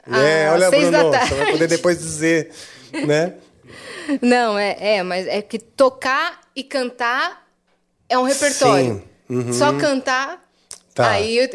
É, 0.07 0.47
às 0.47 0.53
olha, 0.53 0.69
seis 0.69 0.89
Bruno, 0.89 1.11
da 1.11 1.17
tarde. 1.19 1.29
você 1.33 1.35
vai 1.43 1.51
poder 1.51 1.67
depois 1.67 1.99
dizer, 1.99 2.51
né? 3.05 3.33
Não, 4.21 4.57
é, 4.57 4.77
é, 4.79 5.03
mas 5.03 5.27
é 5.27 5.41
que 5.41 5.59
tocar 5.59 6.39
e 6.55 6.63
cantar 6.63 7.45
é 8.07 8.17
um 8.17 8.23
repertório. 8.23 9.03
Sim, 9.29 9.35
uhum. 9.35 9.53
Só 9.53 9.73
cantar, 9.77 10.43
Tá. 10.95 11.11
aí 11.11 11.37
eu 11.37 11.47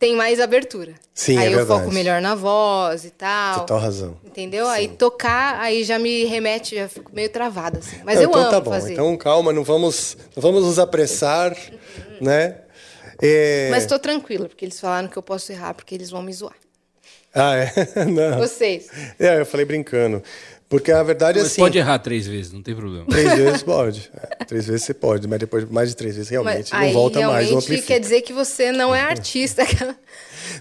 tem 0.00 0.16
mais 0.16 0.40
abertura. 0.40 0.94
Sim, 1.14 1.36
aí 1.36 1.44
é 1.44 1.52
eu 1.52 1.58
verdade. 1.58 1.80
foco 1.82 1.92
melhor 1.92 2.22
na 2.22 2.34
voz 2.34 3.04
e 3.04 3.10
tal. 3.10 3.60
Total 3.60 3.78
razão. 3.78 4.16
Entendeu? 4.24 4.66
Aí 4.66 4.88
tocar, 4.88 5.60
aí 5.60 5.84
já 5.84 5.98
me 5.98 6.24
remete, 6.24 6.74
já 6.74 6.88
fico 6.88 7.14
meio 7.14 7.28
travada. 7.28 7.80
Assim. 7.80 7.98
Mas 8.02 8.16
Não, 8.16 8.22
eu 8.22 8.28
então 8.30 8.40
amo 8.40 8.50
tá 8.50 8.60
bom. 8.60 8.70
fazer. 8.70 8.94
Então 8.94 9.14
calma, 9.18 9.52
não 9.52 9.62
vamos, 9.62 10.16
não 10.34 10.42
vamos 10.42 10.64
nos 10.64 10.78
apressar, 10.78 11.54
né? 12.18 12.56
É... 13.20 13.68
Mas 13.70 13.84
tô 13.84 13.98
tranquila, 13.98 14.48
porque 14.48 14.64
eles 14.64 14.80
falaram 14.80 15.06
que 15.06 15.18
eu 15.18 15.22
posso 15.22 15.52
errar, 15.52 15.74
porque 15.74 15.94
eles 15.94 16.08
vão 16.08 16.22
me 16.22 16.32
zoar. 16.32 16.56
Ah, 17.34 17.56
é? 17.56 17.70
Não. 18.08 18.38
Vocês. 18.38 18.88
É, 19.18 19.38
eu 19.38 19.44
falei 19.46 19.66
brincando. 19.66 20.22
Porque 20.70 20.92
a 20.92 21.02
verdade 21.02 21.38
é 21.40 21.42
assim. 21.42 21.60
pode 21.60 21.76
errar 21.76 21.98
três 21.98 22.26
vezes, 22.28 22.52
não 22.52 22.62
tem 22.62 22.74
problema. 22.76 23.04
Três 23.06 23.34
vezes 23.34 23.62
pode. 23.62 24.08
É, 24.14 24.44
três 24.44 24.66
vezes 24.66 24.84
você 24.84 24.94
pode, 24.94 25.26
mas 25.26 25.40
depois 25.40 25.66
de 25.66 25.72
mais 25.74 25.88
de 25.88 25.96
três 25.96 26.14
vezes 26.14 26.30
realmente 26.30 26.72
Mas 26.72 26.80
aí 26.80 26.86
não 26.86 26.94
volta 26.94 27.18
mais 27.26 27.50
no 27.50 27.58
realmente 27.58 27.82
quer 27.82 27.98
dizer 27.98 28.22
que 28.22 28.32
você 28.32 28.70
não 28.70 28.94
é 28.94 29.00
artista. 29.00 29.62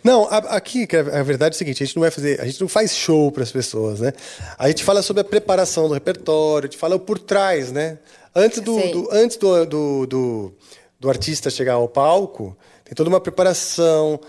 Não, 0.04 0.26
a- 0.30 0.56
aqui 0.56 0.86
que 0.86 0.95
a 0.95 1.24
verdade 1.24 1.54
é 1.54 1.56
o 1.56 1.58
seguinte, 1.58 1.82
a 1.82 1.86
gente 1.86 1.95
não 1.95 2.02
vai 2.02 2.12
fazer, 2.12 2.39
a 2.39 2.45
gente 2.45 2.60
não 2.62 2.67
faz 2.67 2.95
show 2.95 3.32
para 3.32 3.43
as 3.43 3.52
pessoas, 3.52 4.00
né? 4.02 4.13
A 4.58 4.67
gente 4.67 4.84
fala 4.84 5.02
sobre 5.02 5.22
a 5.22 5.24
preparação 5.24 5.88
do 5.88 5.93
repertório, 5.93 6.67
a 6.67 6.72
gente 6.72 6.80
fala 6.80 7.00
por 7.00 7.17
trás, 7.17 7.72
né? 7.72 7.98
Antes 8.36 8.62
do, 8.62 8.78
do- 8.91 9.10
antes 9.12 9.36
do, 9.38 9.65
do, 9.65 10.06
do, 10.06 10.54
do 11.00 11.10
artista 11.10 11.50
chegar 11.50 11.74
ao 11.74 11.88
palco, 11.88 12.56
tem 12.86 12.93
toda 12.93 13.10
uma 13.10 13.19
preparação, 13.19 14.19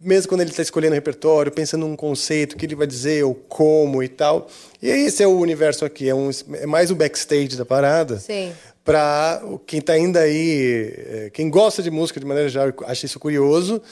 mesmo 0.00 0.28
quando 0.28 0.42
ele 0.42 0.50
está 0.50 0.62
escolhendo 0.62 0.92
o 0.92 0.94
repertório, 0.94 1.50
pensando 1.50 1.86
num 1.86 1.96
conceito, 1.96 2.52
o 2.52 2.56
que 2.56 2.66
ele 2.66 2.74
vai 2.76 2.86
dizer, 2.86 3.24
ou 3.24 3.34
como 3.34 4.02
e 4.02 4.08
tal. 4.08 4.48
E 4.80 4.88
esse 4.88 5.22
é 5.22 5.26
o 5.26 5.38
universo 5.38 5.84
aqui, 5.84 6.08
é, 6.08 6.14
um, 6.14 6.30
é 6.54 6.66
mais 6.66 6.90
o 6.90 6.94
backstage 6.94 7.56
da 7.56 7.64
parada 7.64 8.18
Sim. 8.18 8.52
para 8.84 9.42
quem 9.66 9.80
está 9.80 9.94
ainda 9.94 10.20
aí, 10.20 10.94
eh, 10.96 11.30
quem 11.32 11.50
gosta 11.50 11.82
de 11.82 11.90
música 11.90 12.20
de 12.20 12.26
maneira 12.26 12.48
geral, 12.48 12.72
acha 12.86 13.06
isso 13.06 13.18
curioso, 13.18 13.82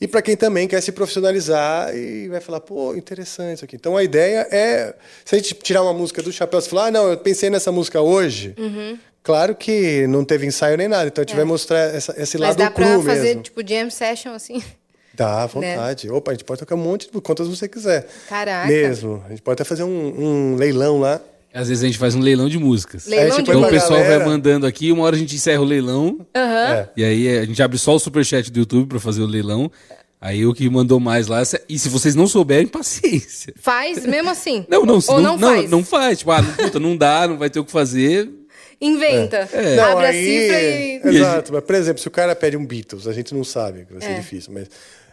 e 0.00 0.08
para 0.08 0.20
quem 0.20 0.36
também 0.36 0.66
quer 0.66 0.80
se 0.80 0.90
profissionalizar 0.90 1.94
e 1.96 2.26
vai 2.28 2.40
falar, 2.40 2.58
pô, 2.60 2.92
interessante 2.96 3.56
isso 3.58 3.64
aqui. 3.64 3.76
Então 3.76 3.96
a 3.96 4.02
ideia 4.02 4.48
é, 4.50 4.94
se 5.24 5.34
a 5.34 5.38
gente 5.38 5.54
tirar 5.54 5.82
uma 5.82 5.92
música 5.92 6.20
do 6.20 6.32
chapéu 6.32 6.58
e 6.58 6.62
falar, 6.62 6.86
ah, 6.86 6.90
não, 6.90 7.08
eu 7.08 7.16
pensei 7.18 7.48
nessa 7.50 7.70
música 7.70 8.00
hoje, 8.00 8.52
Uhum. 8.58 8.98
claro 9.22 9.54
que 9.54 10.04
não 10.08 10.24
teve 10.24 10.44
ensaio 10.44 10.76
nem 10.76 10.88
nada, 10.88 11.06
então 11.06 11.22
a 11.22 11.24
gente 11.24 11.36
vai 11.36 11.44
mostrar 11.44 11.78
essa, 11.94 12.12
esse 12.20 12.36
É. 12.36 12.40
Mas 12.40 12.48
lado 12.48 12.58
dá 12.58 12.70
cru 12.70 12.84
pra 12.84 13.14
fazer, 13.14 13.28
mesmo. 13.28 13.42
tipo, 13.42 13.60
jam 13.64 13.88
session, 13.90 14.32
assim. 14.34 14.60
Dá, 15.14 15.42
à 15.42 15.42
né? 15.42 15.46
vontade. 15.76 16.10
Opa, 16.10 16.30
a 16.30 16.34
gente 16.34 16.44
pode 16.44 16.60
tocar 16.60 16.74
um 16.74 16.78
monte 16.78 17.10
de 17.12 17.20
quantas 17.20 17.46
você 17.48 17.68
quiser. 17.68 18.06
Caraca. 18.28 18.66
Mesmo. 18.68 19.22
A 19.26 19.30
gente 19.30 19.42
pode 19.42 19.54
até 19.60 19.64
fazer 19.64 19.82
um, 19.82 19.88
um 20.52 20.56
leilão 20.56 20.98
lá. 21.00 21.20
Às 21.54 21.68
vezes 21.68 21.84
a 21.84 21.86
gente 21.86 21.98
faz 21.98 22.14
um 22.14 22.20
leilão 22.20 22.48
de 22.48 22.58
músicas. 22.58 23.06
Leilão 23.06 23.26
a 23.26 23.30
gente 23.36 23.44
de 23.44 23.50
Então 23.50 23.62
o 23.62 23.68
pessoal 23.68 24.00
galera. 24.00 24.18
vai 24.20 24.26
mandando 24.26 24.66
aqui, 24.66 24.90
uma 24.90 25.04
hora 25.04 25.14
a 25.16 25.18
gente 25.18 25.34
encerra 25.34 25.60
o 25.60 25.64
leilão. 25.64 26.26
Aham. 26.34 26.74
É. 26.74 26.88
E 26.96 27.04
aí 27.04 27.38
a 27.38 27.44
gente 27.44 27.62
abre 27.62 27.76
só 27.78 27.94
o 27.94 27.98
superchat 27.98 28.50
do 28.50 28.58
YouTube 28.60 28.88
pra 28.88 28.98
fazer 28.98 29.20
o 29.20 29.26
leilão. 29.26 29.70
Aí 30.18 30.46
o 30.46 30.54
que 30.54 30.70
mandou 30.70 30.98
mais 30.98 31.26
lá. 31.26 31.42
E 31.68 31.78
se 31.78 31.90
vocês 31.90 32.14
não 32.14 32.26
souberem, 32.26 32.66
paciência. 32.68 33.52
Faz 33.60 34.06
mesmo 34.06 34.30
assim. 34.30 34.64
Não, 34.70 34.86
não, 34.86 34.94
Ou 35.08 35.20
não, 35.20 35.36
não, 35.36 35.36
não, 35.36 35.48
faz. 35.56 35.70
não 35.70 35.84
faz. 35.84 36.18
Tipo, 36.20 36.30
ah, 36.30 36.40
não, 36.40 36.52
puta, 36.54 36.80
não 36.80 36.96
dá, 36.96 37.28
não 37.28 37.36
vai 37.36 37.50
ter 37.50 37.58
o 37.60 37.64
que 37.64 37.72
fazer. 37.72 38.30
Inventa. 38.80 39.48
É. 39.52 39.76
Não, 39.76 39.84
Abre 39.92 40.06
a 40.06 40.08
aí- 40.08 40.24
cifra 40.24 41.10
e. 41.12 41.16
Exato, 41.16 41.52
mas 41.52 41.62
por 41.64 41.74
exemplo, 41.74 42.00
se 42.00 42.08
o 42.08 42.10
cara 42.10 42.34
pede 42.34 42.56
um 42.56 42.64
Beatles, 42.64 43.06
a 43.06 43.12
gente 43.12 43.34
não 43.34 43.44
sabe, 43.44 43.84
que 43.84 43.92
vai 43.92 44.02
ser 44.02 44.12
É. 44.12 44.18
difícil, 44.20 44.52
mas. 44.54 44.68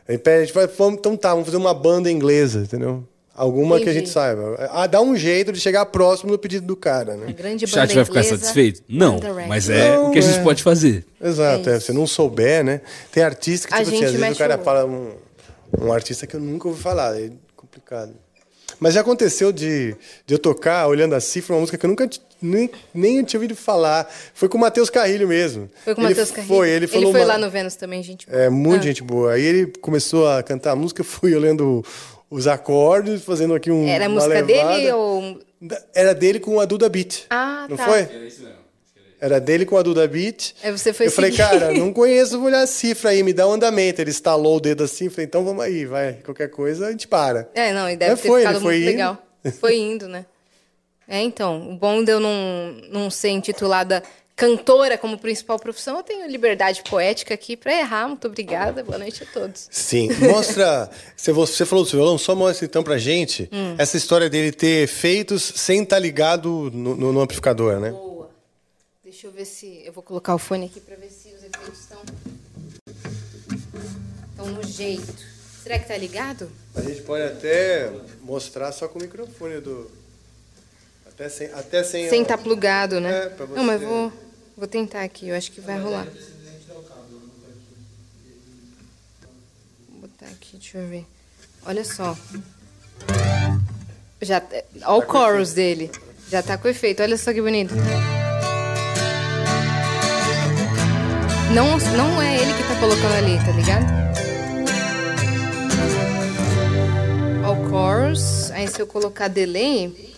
Aí 0.10 0.18
pede, 0.18 0.38
a 0.38 0.46
gente 0.46 0.54
vai, 0.56 0.66
vamos, 0.66 0.98
então 0.98 1.16
tá, 1.16 1.30
vamos 1.30 1.46
fazer 1.46 1.58
uma 1.58 1.72
banda 1.72 2.10
inglesa, 2.10 2.62
entendeu? 2.62 3.08
Alguma 3.36 3.78
que 3.78 3.84
a 3.84 3.92
Entendi. 3.92 4.00
gente 4.00 4.10
saiba. 4.10 4.56
Ah, 4.72 4.88
dá 4.88 5.00
um 5.00 5.16
jeito 5.16 5.54
de 5.54 5.62
chegar 5.62 5.86
próximo 5.86 6.32
do 6.32 6.40
pedido 6.40 6.66
do 6.66 6.76
cara, 6.76 7.16
né? 7.16 7.28
A 7.30 7.32
grande 7.32 7.64
O 7.64 7.68
banda 7.70 7.88
chat 7.88 7.96
vai 7.96 8.04
ficar 8.04 8.20
inglesa, 8.22 8.38
satisfeito? 8.38 8.82
Não, 8.90 9.20
mas 9.48 9.70
é 9.70 9.96
Não, 9.96 10.10
o 10.10 10.12
que 10.12 10.18
a 10.18 10.22
gente 10.22 10.40
é. 10.40 10.44
pode 10.44 10.64
fazer. 10.64 11.06
Exato, 11.24 11.70
é, 11.70 11.80
se 11.80 11.94
não 11.94 12.08
souber, 12.08 12.66
né? 12.66 12.82
Tem 13.12 13.22
artista 13.24 13.68
que, 13.68 13.74
A 13.76 13.78
tipo 13.78 13.90
assim, 13.90 13.98
gente 13.98 14.08
às 14.08 14.20
vezes 14.20 14.36
o 14.36 14.40
cara 14.40 14.58
o 14.60 14.64
fala 14.64 14.86
um, 14.86 15.12
um 15.80 15.94
artista 15.94 16.26
que 16.26 16.36
eu 16.36 16.40
nunca 16.40 16.68
ouvi 16.68 16.82
falar, 16.82 17.18
é 17.18 17.30
complicado. 17.56 18.12
Mas 18.80 18.94
já 18.94 19.02
aconteceu 19.02 19.52
de, 19.52 19.96
de 20.26 20.34
eu 20.36 20.40
tocar 20.40 20.88
olhando 20.88 21.14
a 21.14 21.20
cifra, 21.20 21.54
uma 21.56 21.60
música 21.62 21.78
que 21.78 21.86
eu 21.86 21.90
nunca 21.90 22.10
nem, 22.42 22.70
nem 22.94 23.24
tinha 23.24 23.38
ouvido 23.38 23.56
falar. 23.56 24.10
Foi 24.34 24.48
com 24.48 24.58
o 24.58 24.62
Matheus 24.62 24.90
Carrilho 24.90 25.28
mesmo. 25.28 25.70
Foi 25.84 25.94
com 25.94 26.02
o 26.02 26.04
Ele 26.06 26.10
Matheus 26.12 26.32
Carrilho. 26.32 26.48
Foi, 26.56 26.70
ele 26.70 26.88
falou 26.88 27.12
foi 27.12 27.22
uma- 27.22 27.28
lá 27.28 27.38
no 27.38 27.50
Vênus 27.50 27.76
também, 27.76 28.02
gente. 28.02 28.26
É, 28.30 28.50
muito 28.50 28.82
Ah. 28.82 28.84
gente 28.86 29.04
boa. 29.04 29.34
Aí 29.34 29.44
ele 29.44 29.68
começou 29.82 30.28
a 30.30 30.42
cantar 30.42 30.72
a 30.72 30.76
música, 30.76 31.02
eu 31.02 31.06
fui 31.06 31.36
olhando 31.36 31.84
os 32.32 32.48
acordes, 32.48 33.24
fazendo 33.24 33.54
aqui 33.54 33.70
um. 33.70 33.88
Era 33.88 34.06
a 34.06 34.10
música 34.10 34.34
levada. 34.42 34.74
dele 34.76 34.92
ou. 34.94 35.40
Era 35.94 36.14
dele 36.16 36.40
com 36.40 36.60
a 36.60 36.66
Duda 36.66 36.88
Beat. 36.88 37.24
Ah, 37.30 37.66
não 37.70 37.76
tá. 37.76 37.86
foi? 37.86 38.00
Era 38.02 38.26
dele 39.42 39.66
com 39.66 39.76
a 39.78 39.82
Duda 39.82 40.08
Beat. 40.08 40.54
Aí 40.64 40.72
você 40.72 40.94
foi 40.94 41.08
eu 41.08 41.12
falei, 41.12 41.32
seguir. 41.32 41.44
cara, 41.44 41.72
não 41.74 41.92
conheço, 41.94 42.38
vou 42.38 42.48
olhar 42.48 42.62
a 42.62 42.68
cifra 42.68 43.10
aí, 43.10 43.22
me 43.24 43.34
dá 43.34 43.48
um 43.48 43.54
andamento. 43.54 44.02
Ele 44.02 44.12
estalou 44.12 44.58
o 44.58 44.60
dedo 44.60 44.84
assim, 44.84 45.10
falei, 45.10 45.26
então 45.26 45.44
vamos 45.44 45.64
aí, 45.64 45.86
vai. 45.86 46.14
Qualquer 46.24 46.50
coisa, 46.50 46.88
a 46.88 46.92
gente 46.92 47.08
para. 47.08 47.50
É, 47.54 47.74
não, 47.74 47.90
e 47.90 47.96
deve 47.98 48.12
Mas 48.12 48.22
ter 48.22 48.28
foi, 48.28 48.42
ficado 48.42 48.62
muito 48.62 48.78
indo. 48.78 48.86
legal. 48.86 49.18
Foi 49.60 49.76
indo, 49.78 50.08
né? 50.08 50.26
É, 51.08 51.22
então, 51.22 51.72
o 51.72 51.76
bom 51.76 52.04
de 52.04 52.12
eu 52.12 52.20
não, 52.20 52.76
não 52.92 53.10
ser 53.10 53.30
intitulada 53.30 54.04
cantora 54.36 54.98
como 54.98 55.18
principal 55.18 55.58
profissão, 55.60 55.98
eu 55.98 56.04
tenho 56.04 56.26
liberdade 56.28 56.82
poética 56.90 57.34
aqui 57.34 57.58
pra 57.58 57.74
errar. 57.78 58.08
Muito 58.08 58.28
obrigada. 58.28 58.84
Boa 58.84 58.98
noite 58.98 59.24
a 59.24 59.26
todos. 59.26 59.68
Sim, 59.72 60.10
mostra. 60.30 60.90
se 61.18 61.32
você 61.32 61.66
falou 61.66 61.84
do 61.84 61.90
seu 61.90 62.00
violão, 62.00 62.18
só 62.18 62.36
mostra 62.36 62.66
então 62.66 62.84
pra 62.84 62.98
gente 62.98 63.50
Hum. 63.52 63.76
essa 63.78 63.98
história 63.98 64.30
dele 64.30 64.52
ter 64.52 64.84
efeitos 64.84 65.42
sem 65.56 65.84
estar 65.84 66.00
ligado 66.00 66.70
no, 66.74 66.96
no- 66.96 67.12
no 67.14 67.20
amplificador, 67.22 67.80
né? 67.80 67.94
Deixa 69.20 69.28
eu 69.28 69.32
ver 69.34 69.44
se. 69.44 69.82
Eu 69.84 69.92
vou 69.92 70.02
colocar 70.02 70.34
o 70.34 70.38
fone 70.40 70.68
aqui 70.68 70.80
pra 70.80 70.96
ver 70.96 71.10
se 71.10 71.28
os 71.28 71.44
efeitos 71.44 71.78
estão. 71.78 72.02
Estão 74.30 74.46
no 74.46 74.64
jeito. 74.64 75.14
Será 75.62 75.78
que 75.78 75.90
tá 75.90 75.98
ligado? 75.98 76.50
A 76.74 76.80
gente 76.80 77.02
pode 77.02 77.24
até 77.24 77.92
mostrar 78.22 78.72
só 78.72 78.88
com 78.88 78.98
o 78.98 79.02
microfone 79.02 79.60
do. 79.60 79.92
Até 81.06 81.28
sem. 81.28 81.48
Até 81.52 81.84
sem, 81.84 82.10
Sem 82.10 82.22
estar 82.22 82.38
plugado, 82.38 83.02
né? 83.02 83.26
É, 83.26 83.30
pra 83.30 83.46
Não, 83.48 83.62
mas 83.66 83.82
você- 83.82 83.88
vou, 83.88 84.14
vou 84.56 84.68
tentar 84.68 85.04
aqui. 85.04 85.28
Eu 85.28 85.36
acho 85.36 85.52
que 85.52 85.60
vai 85.60 85.78
rolar. 85.78 86.08
Vou 89.90 90.00
botar 90.00 90.28
aqui, 90.28 90.56
deixa 90.56 90.78
eu 90.78 90.88
ver. 90.88 91.06
Olha 91.66 91.84
só. 91.84 92.18
Já, 94.22 94.42
olha 94.84 95.06
o 95.06 95.12
chorus 95.12 95.52
dele. 95.52 95.92
Já 96.30 96.42
tá 96.42 96.58
com 96.58 96.70
efeito. 96.70 97.04
Olha 97.04 97.18
só 97.18 97.34
que 97.34 97.42
bonito. 97.42 97.74
Não, 101.52 101.78
não 101.98 102.22
é 102.22 102.36
ele 102.42 102.54
que 102.54 102.64
tá 102.64 102.76
colocando 102.80 103.14
ali, 103.16 103.38
tá 103.44 103.52
ligado? 103.52 103.86
Olha 107.44 107.60
o 107.60 107.70
chorus. 107.70 108.52
Aí 108.52 108.68
se 108.68 108.80
eu 108.80 108.86
colocar 108.86 109.28
delay... 109.28 110.10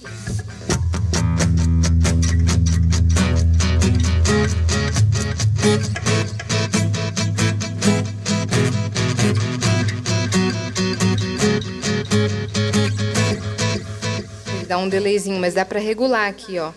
Ele 14.53 14.65
dá 14.67 14.77
um 14.77 14.89
delayzinho, 14.89 15.39
mas 15.39 15.53
dá 15.53 15.63
pra 15.63 15.79
regular 15.79 16.27
aqui, 16.27 16.59
ó. 16.59 16.71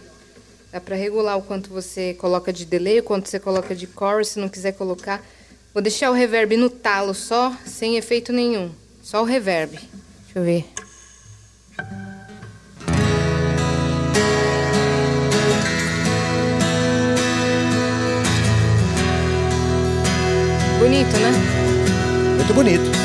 Dá 0.74 0.80
pra 0.80 0.96
regular 0.96 1.38
o 1.38 1.42
quanto 1.42 1.70
você 1.70 2.14
coloca 2.14 2.52
de 2.52 2.64
delay, 2.64 2.98
o 2.98 3.02
quanto 3.04 3.28
você 3.28 3.38
coloca 3.38 3.76
de 3.76 3.86
chorus, 3.86 4.30
se 4.30 4.40
não 4.40 4.48
quiser 4.48 4.72
colocar. 4.72 5.24
Vou 5.72 5.80
deixar 5.80 6.10
o 6.10 6.12
reverb 6.12 6.56
no 6.56 6.68
talo 6.68 7.14
só, 7.14 7.56
sem 7.64 7.96
efeito 7.96 8.32
nenhum. 8.32 8.72
Só 9.00 9.22
o 9.22 9.24
reverb. 9.24 9.78
Deixa 9.78 10.34
eu 10.34 10.42
ver. 10.42 10.64
Bonito, 20.80 21.16
né? 21.18 22.34
Muito 22.36 22.52
bonito. 22.52 23.03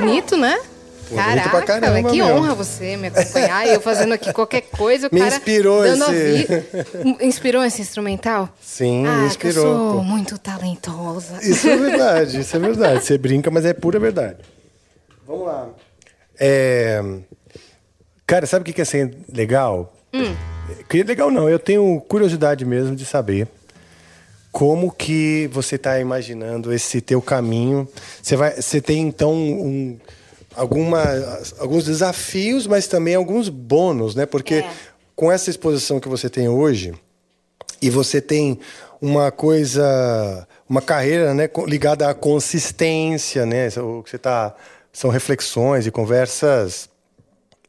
Bonito, 0.00 0.36
né? 0.36 0.58
Bonito 1.08 1.50
pra 1.50 1.62
caramba, 1.62 2.10
que 2.10 2.16
meu. 2.16 2.26
honra 2.26 2.52
você 2.54 2.96
me 2.96 3.06
acompanhar 3.06 3.64
e 3.66 3.74
eu 3.74 3.80
fazendo 3.80 4.12
aqui 4.12 4.32
qualquer 4.32 4.62
coisa, 4.62 5.06
o 5.06 5.10
Me 5.14 5.20
cara 5.20 5.36
inspirou 5.36 5.82
dando 5.84 6.04
esse- 6.12 6.64
ouvi- 6.96 7.24
Inspirou 7.24 7.64
esse 7.64 7.80
instrumental? 7.80 8.48
Sim, 8.60 9.06
ah, 9.06 9.24
inspirou. 9.26 9.64
Eu 9.66 9.92
sou 9.92 10.02
muito 10.02 10.36
talentosa. 10.36 11.38
Isso 11.42 11.68
é 11.68 11.76
verdade, 11.78 12.40
isso 12.40 12.56
é 12.56 12.58
verdade. 12.58 13.04
Você 13.04 13.16
brinca, 13.16 13.50
mas 13.52 13.64
é 13.64 13.72
pura 13.72 14.00
verdade. 14.00 14.38
Vamos 15.26 15.46
lá. 15.46 15.68
É, 16.40 17.00
Cara, 18.26 18.44
sabe 18.46 18.68
o 18.68 18.74
que 18.74 18.80
é 18.80 18.84
ser 18.84 19.16
legal? 19.32 19.92
Que 20.88 21.04
legal 21.04 21.30
não, 21.30 21.48
eu 21.48 21.58
tenho 21.60 22.00
curiosidade 22.08 22.64
mesmo 22.64 22.96
de 22.96 23.04
saber 23.06 23.46
como 24.56 24.90
que 24.90 25.50
você 25.52 25.76
está 25.76 26.00
imaginando 26.00 26.72
esse 26.72 27.02
teu 27.02 27.20
caminho. 27.20 27.86
Você, 28.22 28.36
vai, 28.36 28.54
você 28.54 28.80
tem 28.80 29.06
então 29.06 29.34
um, 29.34 29.98
alguma, 30.54 31.02
alguns 31.58 31.84
desafios, 31.84 32.66
mas 32.66 32.86
também 32.86 33.14
alguns 33.14 33.50
bônus, 33.50 34.14
né? 34.14 34.24
Porque 34.24 34.64
com 35.14 35.30
essa 35.30 35.50
exposição 35.50 36.00
que 36.00 36.08
você 36.08 36.30
tem 36.30 36.48
hoje, 36.48 36.94
e 37.82 37.90
você 37.90 38.18
tem 38.18 38.58
uma 38.98 39.30
coisa, 39.30 40.48
uma 40.66 40.80
carreira 40.80 41.34
né, 41.34 41.50
ligada 41.66 42.08
à 42.08 42.14
consistência, 42.14 43.44
né? 43.44 43.68
O 43.76 44.02
que 44.02 44.08
você 44.08 44.16
tá, 44.16 44.56
são 44.90 45.10
reflexões 45.10 45.86
e 45.86 45.90
conversas 45.90 46.88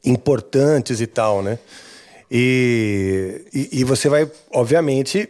importantes 0.02 1.02
e 1.02 1.06
tal, 1.06 1.42
né? 1.42 1.58
E, 2.30 3.44
e, 3.52 3.80
e 3.80 3.84
você 3.84 4.08
vai, 4.08 4.30
obviamente, 4.50 5.28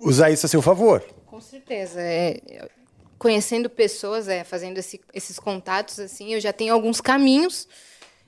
usar 0.00 0.30
isso 0.30 0.46
a 0.46 0.48
seu 0.48 0.62
favor. 0.62 1.02
Com 1.26 1.40
certeza. 1.40 2.00
É, 2.00 2.40
conhecendo 3.18 3.68
pessoas, 3.68 4.28
é, 4.28 4.44
fazendo 4.44 4.78
esse- 4.78 5.00
esses 5.12 5.38
contatos, 5.38 5.98
assim, 5.98 6.34
eu 6.34 6.40
já 6.40 6.52
tenho 6.52 6.72
alguns 6.72 7.00
caminhos 7.00 7.66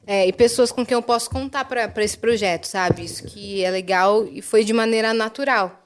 é, 0.06 0.26
e 0.26 0.32
pessoas 0.32 0.72
com 0.72 0.84
quem 0.84 0.94
eu 0.94 1.02
posso 1.02 1.28
contar 1.30 1.64
para 1.66 1.92
esse 2.02 2.16
projeto, 2.16 2.64
sabe? 2.66 3.04
Isso 3.04 3.22
que 3.24 3.62
é 3.62 3.70
legal 3.70 4.26
e 4.26 4.40
foi 4.42 4.64
de 4.64 4.72
maneira 4.72 5.12
natural. 5.14 5.76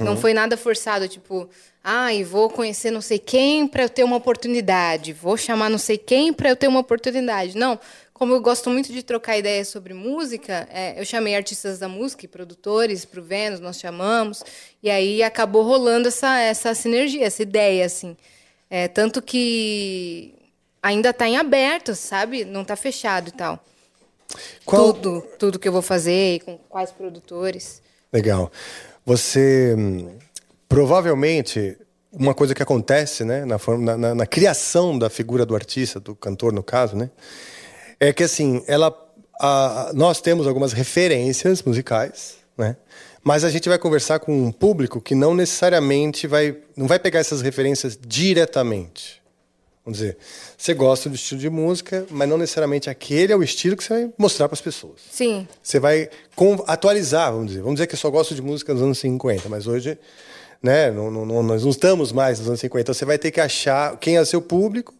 Não 0.00 0.16
foi 0.16 0.32
nada 0.32 0.56
forçado, 0.56 1.08
tipo, 1.08 1.48
ai, 1.82 2.22
vou 2.22 2.48
conhecer 2.48 2.90
não 2.92 3.00
sei 3.00 3.18
quem 3.18 3.66
para 3.66 3.82
eu 3.82 3.88
ter 3.88 4.04
uma 4.04 4.14
oportunidade, 4.16 5.12
vou 5.12 5.36
chamar 5.36 5.68
não 5.68 5.76
sei 5.78 5.98
quem 5.98 6.32
para 6.32 6.48
eu 6.48 6.54
ter 6.56 6.68
uma 6.68 6.78
oportunidade. 6.80 7.56
Não, 7.58 7.78
como 8.22 8.34
eu 8.34 8.40
gosto 8.40 8.70
muito 8.70 8.92
de 8.92 9.02
trocar 9.02 9.36
ideias 9.36 9.66
sobre 9.66 9.92
música, 9.92 10.68
é, 10.72 10.94
eu 10.96 11.04
chamei 11.04 11.34
artistas 11.34 11.80
da 11.80 11.88
música 11.88 12.24
e 12.24 12.28
produtores 12.28 13.04
para 13.04 13.18
o 13.18 13.22
Vênus, 13.24 13.58
nós 13.58 13.80
chamamos, 13.80 14.44
e 14.80 14.88
aí 14.88 15.24
acabou 15.24 15.64
rolando 15.64 16.06
essa, 16.06 16.38
essa 16.38 16.72
sinergia, 16.72 17.26
essa 17.26 17.42
ideia, 17.42 17.84
assim. 17.84 18.16
É, 18.70 18.86
tanto 18.86 19.20
que 19.20 20.36
ainda 20.80 21.10
está 21.10 21.26
em 21.26 21.36
aberto, 21.36 21.96
sabe? 21.96 22.44
Não 22.44 22.62
está 22.62 22.76
fechado 22.76 23.26
e 23.26 23.32
tal. 23.32 23.58
Qual- 24.64 24.92
Tudo, 24.92 25.22
tudo 25.36 25.58
que 25.58 25.66
eu 25.66 25.72
vou 25.72 25.82
fazer, 25.82 26.36
e 26.36 26.38
com 26.38 26.56
quais 26.68 26.92
produtores. 26.92 27.82
Legal. 28.12 28.52
Você 29.04 29.74
hum, 29.76 30.16
provavelmente 30.68 31.76
uma 32.12 32.34
coisa 32.34 32.54
que 32.54 32.62
acontece, 32.62 33.24
né, 33.24 33.44
na, 33.44 33.58
forma, 33.58 33.84
na, 33.84 33.96
na- 33.96 34.14
na 34.14 34.26
criação 34.28 34.96
da 34.96 35.10
figura 35.10 35.44
do 35.44 35.56
artista, 35.56 35.98
do 35.98 36.14
cantor 36.14 36.52
no 36.52 36.62
caso, 36.62 36.94
né, 36.94 37.10
é 38.08 38.12
que 38.12 38.24
assim 38.24 38.62
ela, 38.66 38.92
a- 39.40 39.92
nós 39.94 40.20
temos 40.20 40.46
algumas 40.46 40.72
referências 40.72 41.62
musicais, 41.62 42.36
né, 42.58 42.76
mas 43.22 43.44
a 43.44 43.50
gente 43.50 43.68
vai 43.68 43.78
conversar 43.78 44.18
com 44.18 44.32
um 44.46 44.50
público 44.50 45.00
que 45.00 45.14
não 45.14 45.34
necessariamente 45.34 46.26
vai, 46.26 46.56
não 46.76 46.88
vai 46.88 46.98
pegar 46.98 47.20
essas 47.20 47.40
referências 47.40 47.96
diretamente. 48.04 49.22
Vamos 49.84 49.98
dizer, 49.98 50.16
você 50.56 50.74
gosta 50.74 51.08
do 51.08 51.14
estilo 51.16 51.40
de 51.40 51.50
música, 51.50 52.04
mas 52.10 52.28
não 52.28 52.36
necessariamente 52.38 52.88
aquele 52.90 53.32
é 53.32 53.36
o 53.36 53.42
estilo 53.42 53.76
que 53.76 53.82
você 53.84 53.94
vai 53.94 54.12
mostrar 54.18 54.48
para 54.48 54.54
as 54.54 54.60
pessoas. 54.60 55.00
Sim, 55.10 55.46
Você 55.62 55.78
vai 55.80 56.08
atualizar, 56.66 57.32
vamos 57.32 57.48
dizer. 57.48 57.60
Vamos 57.62 57.76
dizer 57.76 57.86
que 57.88 57.94
eu 57.94 57.98
só 57.98 58.08
gosto 58.10 58.32
de 58.34 58.42
música 58.42 58.72
dos 58.72 58.82
anos 58.82 58.98
50, 58.98 59.48
mas 59.48 59.66
hoje, 59.66 59.98
né, 60.62 60.90
não, 60.90 61.10
não- 61.10 61.26
não- 61.26 61.42
nós 61.42 61.62
não 61.64 61.70
estamos 61.70 62.12
mais 62.12 62.38
nos 62.38 62.46
anos 62.48 62.60
50. 62.60 62.80
Então 62.82 62.94
você 62.94 63.04
vai 63.04 63.18
ter 63.18 63.30
que 63.32 63.40
achar 63.40 63.96
quem 63.98 64.16
é 64.16 64.20
o 64.20 64.26
seu 64.26 64.40
público, 64.40 64.94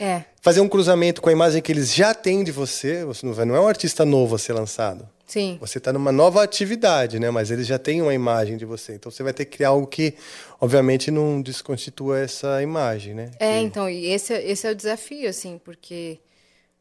é. 0.00 0.24
fazer 0.40 0.60
um 0.60 0.68
cruzamento 0.68 1.20
com 1.20 1.28
a 1.28 1.32
imagem 1.32 1.60
que 1.62 1.72
eles 1.72 1.94
já 1.94 2.14
têm 2.14 2.44
de 2.44 2.52
você. 2.52 3.04
Você 3.04 3.26
não, 3.26 3.56
é 3.56 3.60
um 3.60 3.68
artista 3.68 4.04
novo 4.04 4.34
a 4.34 4.38
ser 4.38 4.52
lançado. 4.52 5.08
Sim. 5.26 5.58
Você 5.60 5.78
está 5.78 5.92
numa 5.92 6.12
nova 6.12 6.42
atividade, 6.42 7.18
né? 7.18 7.30
Mas 7.30 7.50
eles 7.50 7.66
já 7.66 7.78
têm 7.78 8.00
uma 8.00 8.14
imagem 8.14 8.56
de 8.56 8.64
você. 8.64 8.94
Então 8.94 9.10
você 9.10 9.24
vai 9.24 9.32
ter 9.32 9.44
que 9.44 9.56
criar 9.56 9.70
algo 9.70 9.86
que, 9.86 10.14
obviamente, 10.60 11.10
não 11.10 11.42
desconstitua 11.42 12.20
essa 12.20 12.62
imagem, 12.62 13.12
né? 13.14 13.32
É, 13.40 13.58
então, 13.58 13.90
e 13.90 14.06
esse, 14.06 14.32
é- 14.32 14.48
esse 14.48 14.66
é 14.66 14.70
o 14.70 14.74
desafio, 14.74 15.28
assim, 15.28 15.60
porque 15.64 16.20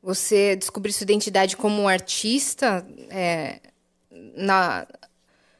você 0.01 0.55
descobrir 0.55 0.93
sua 0.93 1.05
identidade 1.05 1.57
como 1.57 1.81
um 1.81 1.87
artista 1.87 2.85
é, 3.09 3.59
na, 4.35 4.85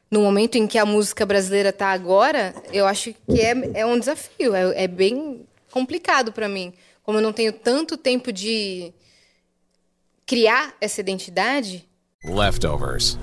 no 0.08 0.20
momento 0.20 0.56
em 0.56 0.68
que 0.68 0.78
a 0.78 0.86
música 0.86 1.26
brasileira 1.26 1.70
está 1.70 1.88
agora, 1.88 2.54
eu 2.72 2.86
acho 2.86 3.12
que 3.28 3.40
é, 3.40 3.80
é 3.80 3.84
um 3.84 3.98
desafio, 3.98 4.54
é, 4.54 4.84
é 4.84 4.86
bem 4.86 5.44
complicado 5.72 6.32
para 6.32 6.48
mim. 6.48 6.72
Como 7.06 7.18
eu 7.18 7.22
não 7.22 7.32
tenho 7.32 7.52
tanto 7.52 7.96
tempo 7.96 8.32
de 8.32 8.92
criar 10.26 10.74
essa 10.80 11.00
identidade, 11.00 11.88
leftovers, 12.24 13.16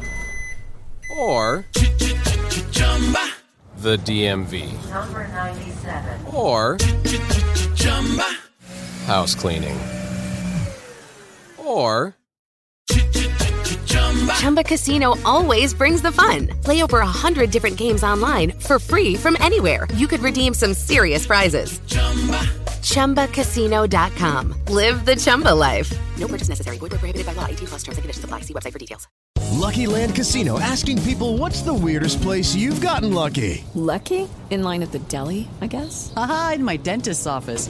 or 1.19 1.65
the 3.81 3.97
DMV, 3.97 4.71
Number 4.89 5.27
97. 5.27 6.33
or 6.33 6.77
house 9.05 9.35
cleaning, 9.35 9.77
or 11.57 12.15
Chumba 14.39 14.63
Casino 14.63 15.15
always 15.25 15.73
brings 15.73 16.01
the 16.01 16.11
fun. 16.11 16.47
Play 16.63 16.81
over 16.83 16.99
a 16.99 17.05
hundred 17.05 17.51
different 17.51 17.75
games 17.77 18.01
online 18.01 18.51
for 18.59 18.79
free 18.79 19.15
from 19.15 19.35
anywhere. 19.41 19.87
You 19.95 20.07
could 20.07 20.21
redeem 20.21 20.53
some 20.53 20.73
serious 20.73 21.27
prizes. 21.27 21.81
ChumbaCasino.com. 22.83 24.53
Live 24.69 25.05
the 25.05 25.15
Chumba 25.15 25.53
life. 25.53 25.91
No 26.17 26.27
purchase 26.27 26.49
necessary. 26.49 26.77
Void 26.77 26.91
where 26.91 26.99
prohibited 26.99 27.25
by 27.25 27.33
law. 27.33 27.45
18 27.45 27.67
plus 27.67 27.83
terms 27.83 27.97
and 27.97 28.03
conditions 28.03 28.23
apply. 28.23 28.41
See 28.41 28.53
website 28.53 28.71
for 28.71 28.79
details. 28.79 29.07
Lucky 29.53 29.85
Land 29.85 30.15
Casino 30.15 30.59
asking 30.59 31.01
people 31.03 31.37
what's 31.37 31.61
the 31.61 31.73
weirdest 31.73 32.21
place 32.21 32.55
you've 32.55 32.81
gotten 32.81 33.13
lucky? 33.13 33.63
Lucky? 33.75 34.27
In 34.49 34.63
line 34.63 34.81
at 34.81 34.91
the 34.91 34.99
deli, 34.99 35.47
I 35.61 35.67
guess? 35.67 36.11
Aha, 36.15 36.53
in 36.55 36.63
my 36.63 36.75
dentist's 36.77 37.27
office. 37.27 37.69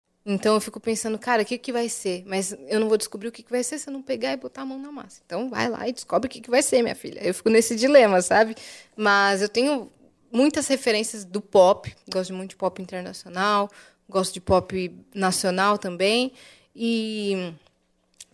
Então 0.25 0.53
eu 0.53 0.61
fico 0.61 0.79
pensando, 0.79 1.17
cara, 1.17 1.41
o 1.41 1.45
que, 1.45 1.57
que 1.57 1.73
vai 1.73 1.89
ser? 1.89 2.23
Mas 2.27 2.55
eu 2.67 2.79
não 2.79 2.87
vou 2.87 2.97
descobrir 2.97 3.27
o 3.27 3.31
que, 3.31 3.41
que 3.41 3.49
vai 3.49 3.63
ser 3.63 3.79
se 3.79 3.89
eu 3.89 3.93
não 3.93 4.03
pegar 4.03 4.33
e 4.33 4.37
botar 4.37 4.61
a 4.61 4.65
mão 4.65 4.77
na 4.77 4.91
massa. 4.91 5.21
Então 5.25 5.49
vai 5.49 5.67
lá 5.67 5.87
e 5.87 5.93
descobre 5.93 6.27
o 6.27 6.29
que, 6.29 6.39
que 6.39 6.49
vai 6.49 6.61
ser, 6.61 6.83
minha 6.83 6.95
filha. 6.95 7.19
Eu 7.23 7.33
fico 7.33 7.49
nesse 7.49 7.75
dilema, 7.75 8.21
sabe? 8.21 8.55
Mas 8.95 9.41
eu 9.41 9.49
tenho 9.49 9.91
muitas 10.31 10.67
referências 10.67 11.25
do 11.25 11.41
pop. 11.41 11.93
Gosto 12.07 12.33
muito 12.33 12.51
de 12.51 12.55
pop 12.55 12.79
internacional, 12.81 13.69
gosto 14.07 14.33
de 14.33 14.41
pop 14.41 14.95
nacional 15.13 15.79
também. 15.79 16.33
E 16.75 17.53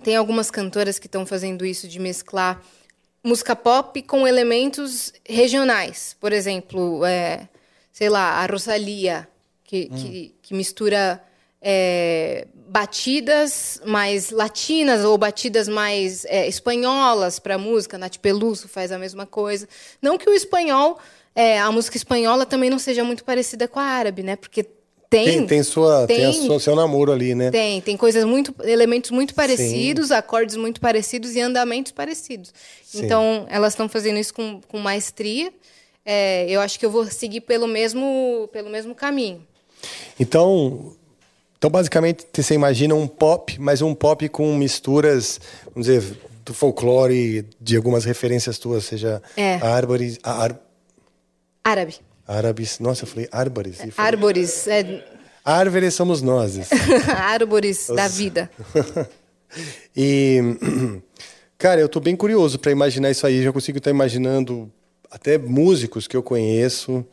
tem 0.03 0.17
algumas 0.17 0.51
cantoras 0.51 0.99
que 0.99 1.07
estão 1.07 1.25
fazendo 1.25 1.65
isso 1.65 1.87
de 1.87 1.99
mesclar 1.99 2.61
música 3.23 3.55
pop 3.55 4.01
com 4.03 4.27
elementos 4.27 5.13
regionais. 5.27 6.15
Por 6.19 6.33
exemplo, 6.33 7.05
é, 7.05 7.47
sei 7.91 8.09
lá, 8.09 8.41
a 8.41 8.45
Rosalia, 8.45 9.27
que, 9.63 9.89
que, 9.89 10.35
que 10.41 10.53
mistura 10.53 11.21
é, 11.61 12.47
batidas 12.69 13.81
mais 13.85 14.29
latinas 14.29 15.03
ou 15.03 15.17
batidas 15.17 15.67
mais 15.67 16.25
é, 16.25 16.47
espanholas 16.47 17.39
para 17.39 17.55
a 17.55 17.57
música. 17.57 17.97
Nath 17.97 18.17
Peluso 18.17 18.67
faz 18.67 18.91
a 18.91 18.99
mesma 18.99 19.25
coisa. 19.25 19.67
Não 20.01 20.17
que 20.17 20.29
o 20.29 20.33
espanhol, 20.33 20.97
é, 21.35 21.59
a 21.59 21.71
música 21.71 21.97
espanhola 21.97 22.45
também 22.45 22.69
não 22.69 22.79
seja 22.79 23.03
muito 23.03 23.23
parecida 23.23 23.67
com 23.67 23.79
a 23.79 23.83
árabe, 23.83 24.23
né? 24.23 24.35
Porque 24.35 24.63
tem... 25.09 25.25
Tem, 25.25 25.47
tem, 25.47 25.63
sua, 25.63 26.05
tem, 26.05 26.17
tem- 26.31 26.45
sua, 26.45 26.59
seu 26.59 26.75
namoro 26.75 27.13
ali, 27.13 27.33
né? 27.33 27.49
tem, 27.49 27.79
tem 27.79 27.95
coisas 27.95 28.25
muito, 28.25 28.53
elementos 28.63 29.09
muito 29.09 29.33
parecidos, 29.33 30.11
acordes 30.11 30.57
muito 30.57 30.81
parecidos 30.81 31.33
e 31.33 31.39
andamentos 31.39 31.93
parecidos. 31.93 32.53
Sim. 32.83 33.05
Então, 33.05 33.45
elas 33.49 33.71
estão 33.71 33.87
fazendo 33.87 34.19
isso 34.19 34.33
com, 34.33 34.59
com 34.67 34.77
maestria. 34.79 35.53
É, 36.05 36.45
eu 36.49 36.59
acho 36.59 36.77
que 36.77 36.85
eu 36.85 36.91
vou 36.91 37.05
seguir 37.05 37.41
pelo 37.41 37.67
mesmo, 37.67 38.49
pelo 38.51 38.69
mesmo 38.69 38.93
caminho. 38.93 39.47
Então, 40.19 40.96
então, 41.57 41.69
basicamente, 41.69 42.25
você 42.33 42.53
imagina 42.53 42.93
um 42.95 43.07
pop, 43.07 43.59
mas 43.59 43.81
um 43.81 43.93
pop 43.95 44.27
com 44.29 44.55
misturas, 44.55 45.39
vamos 45.73 45.87
dizer, 45.87 46.03
do 46.45 46.53
folclore, 46.53 47.45
de 47.59 47.75
algumas 47.75 48.05
referências 48.05 48.57
tuas, 48.57 48.85
seja 48.85 49.21
É. 49.35 49.55
árvores, 49.55 50.17
ar- 50.23 50.59
Árabe. 51.63 51.95
Árabes. 52.25 52.79
Nossa, 52.79 53.03
eu 53.03 53.07
falei 53.07 53.27
árvores. 53.31 53.77
falei- 53.77 53.93
Árvores, 53.97 54.67
é, 54.67 55.03
Árvores 55.43 55.93
somos 55.93 56.21
nós. 56.21 56.57
árvores 57.17 57.87
da 57.87 58.07
vida. 58.07 58.49
e, 59.95 60.39
cara, 61.57 61.81
eu 61.81 61.89
tô 61.89 61.99
bem 61.99 62.15
curioso 62.15 62.59
para 62.59 62.71
imaginar 62.71 63.09
isso 63.11 63.25
aí. 63.25 63.43
Já 63.43 63.51
consigo 63.51 63.77
estar 63.77 63.89
imaginando 63.89 64.71
até 65.09 65.37
músicos 65.37 66.07
que 66.07 66.15
eu 66.17 66.23
conheço 66.23 67.05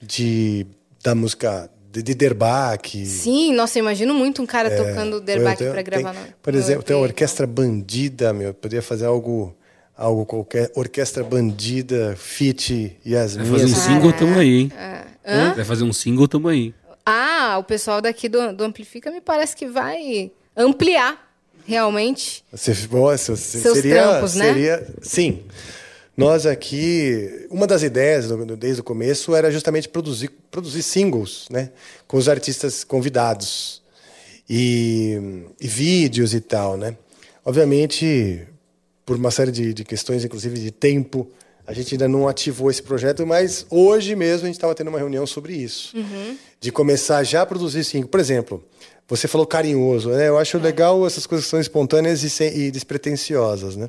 de 0.00 0.66
da 1.02 1.14
música 1.14 1.70
de, 1.98 2.02
de 2.02 2.14
Derbach. 2.14 3.06
Sim, 3.06 3.52
nossa, 3.54 3.78
eu 3.78 3.82
imagino 3.82 4.14
muito 4.14 4.40
um 4.42 4.46
cara 4.46 4.68
É, 4.68 4.76
tocando 4.76 5.20
derbaque 5.20 5.64
pra 5.64 5.82
gravar. 5.82 6.12
tem- 6.14 6.22
no- 6.22 6.28
Por 6.42 6.52
no 6.52 6.58
exemplo, 6.58 6.82
tem 6.82 6.96
a 6.96 6.98
EP. 7.00 7.04
Orquestra 7.04 7.46
Bandida, 7.46 8.32
meu. 8.32 8.54
Poderia 8.54 8.82
fazer 8.82 9.06
algo, 9.06 9.54
algo 9.96 10.24
qualquer. 10.26 10.70
Orquestra 10.74 11.22
Bandida, 11.24 12.14
Fit 12.18 12.96
e 13.04 13.16
as 13.16 13.36
Vai 13.36 13.46
fazer 13.46 13.64
um 13.66 13.74
single, 13.74 14.12
tamo 14.12 14.38
aí, 14.38 14.58
hein? 14.60 14.72
Hã? 15.26 15.54
Vai 15.54 15.64
fazer 15.64 15.84
um 15.84 15.92
single, 15.92 16.26
tamo 16.28 16.48
aí. 16.48 16.74
Ah, 17.04 17.56
o 17.58 17.64
pessoal 17.64 18.00
daqui 18.02 18.28
do, 18.28 18.52
do 18.52 18.64
Amplifica 18.64 19.10
me 19.10 19.20
parece 19.20 19.56
que 19.56 19.66
vai 19.66 20.30
ampliar 20.56 21.26
realmente. 21.66 22.44
Você, 22.52 22.72
você- 22.72 23.36
Seus 23.36 23.74
seria, 23.78 23.94
trampos, 24.02 24.34
né? 24.34 24.44
seria, 24.46 24.86
sim. 25.02 25.42
Nós 26.18 26.46
aqui, 26.46 27.46
uma 27.48 27.64
das 27.64 27.82
ideias 27.84 28.26
desde 28.58 28.80
o 28.80 28.84
começo 28.84 29.34
era 29.36 29.52
justamente 29.52 29.88
produzir, 29.88 30.30
produzir 30.50 30.82
singles, 30.82 31.46
né, 31.48 31.70
com 32.08 32.16
os 32.16 32.28
artistas 32.28 32.82
convidados 32.82 33.80
e, 34.50 35.16
e 35.60 35.68
vídeos 35.68 36.34
e 36.34 36.40
tal, 36.40 36.76
né. 36.76 36.96
Obviamente, 37.44 38.46
por 39.06 39.16
uma 39.16 39.30
série 39.30 39.52
de, 39.52 39.72
de 39.72 39.84
questões, 39.84 40.24
inclusive 40.24 40.58
de 40.58 40.70
tempo, 40.70 41.30
a 41.66 41.72
gente 41.72 41.94
ainda 41.94 42.08
não 42.08 42.26
ativou 42.26 42.70
esse 42.70 42.82
projeto, 42.82 43.26
mas 43.26 43.64
hoje 43.70 44.16
mesmo 44.16 44.44
a 44.44 44.46
gente 44.46 44.56
estava 44.56 44.74
tendo 44.74 44.88
uma 44.88 44.98
reunião 44.98 45.26
sobre 45.26 45.52
isso 45.54 45.96
Uhum. 45.96 46.36
de 46.60 46.72
começar 46.72 47.22
já 47.24 47.42
a 47.42 47.46
produzir 47.46 47.84
single. 47.84 48.08
Por 48.08 48.18
exemplo, 48.20 48.64
você 49.06 49.28
falou 49.28 49.46
carinhoso, 49.46 50.10
né? 50.10 50.28
Eu 50.28 50.36
acho 50.38 50.58
legal 50.58 51.06
essas 51.06 51.26
coisas 51.26 51.44
que 51.46 51.50
são 51.50 51.60
espontâneas 51.60 52.22
e, 52.22 52.28
sem, 52.30 52.54
e 52.56 52.70
despretensiosas, 52.70 53.76
né? 53.76 53.88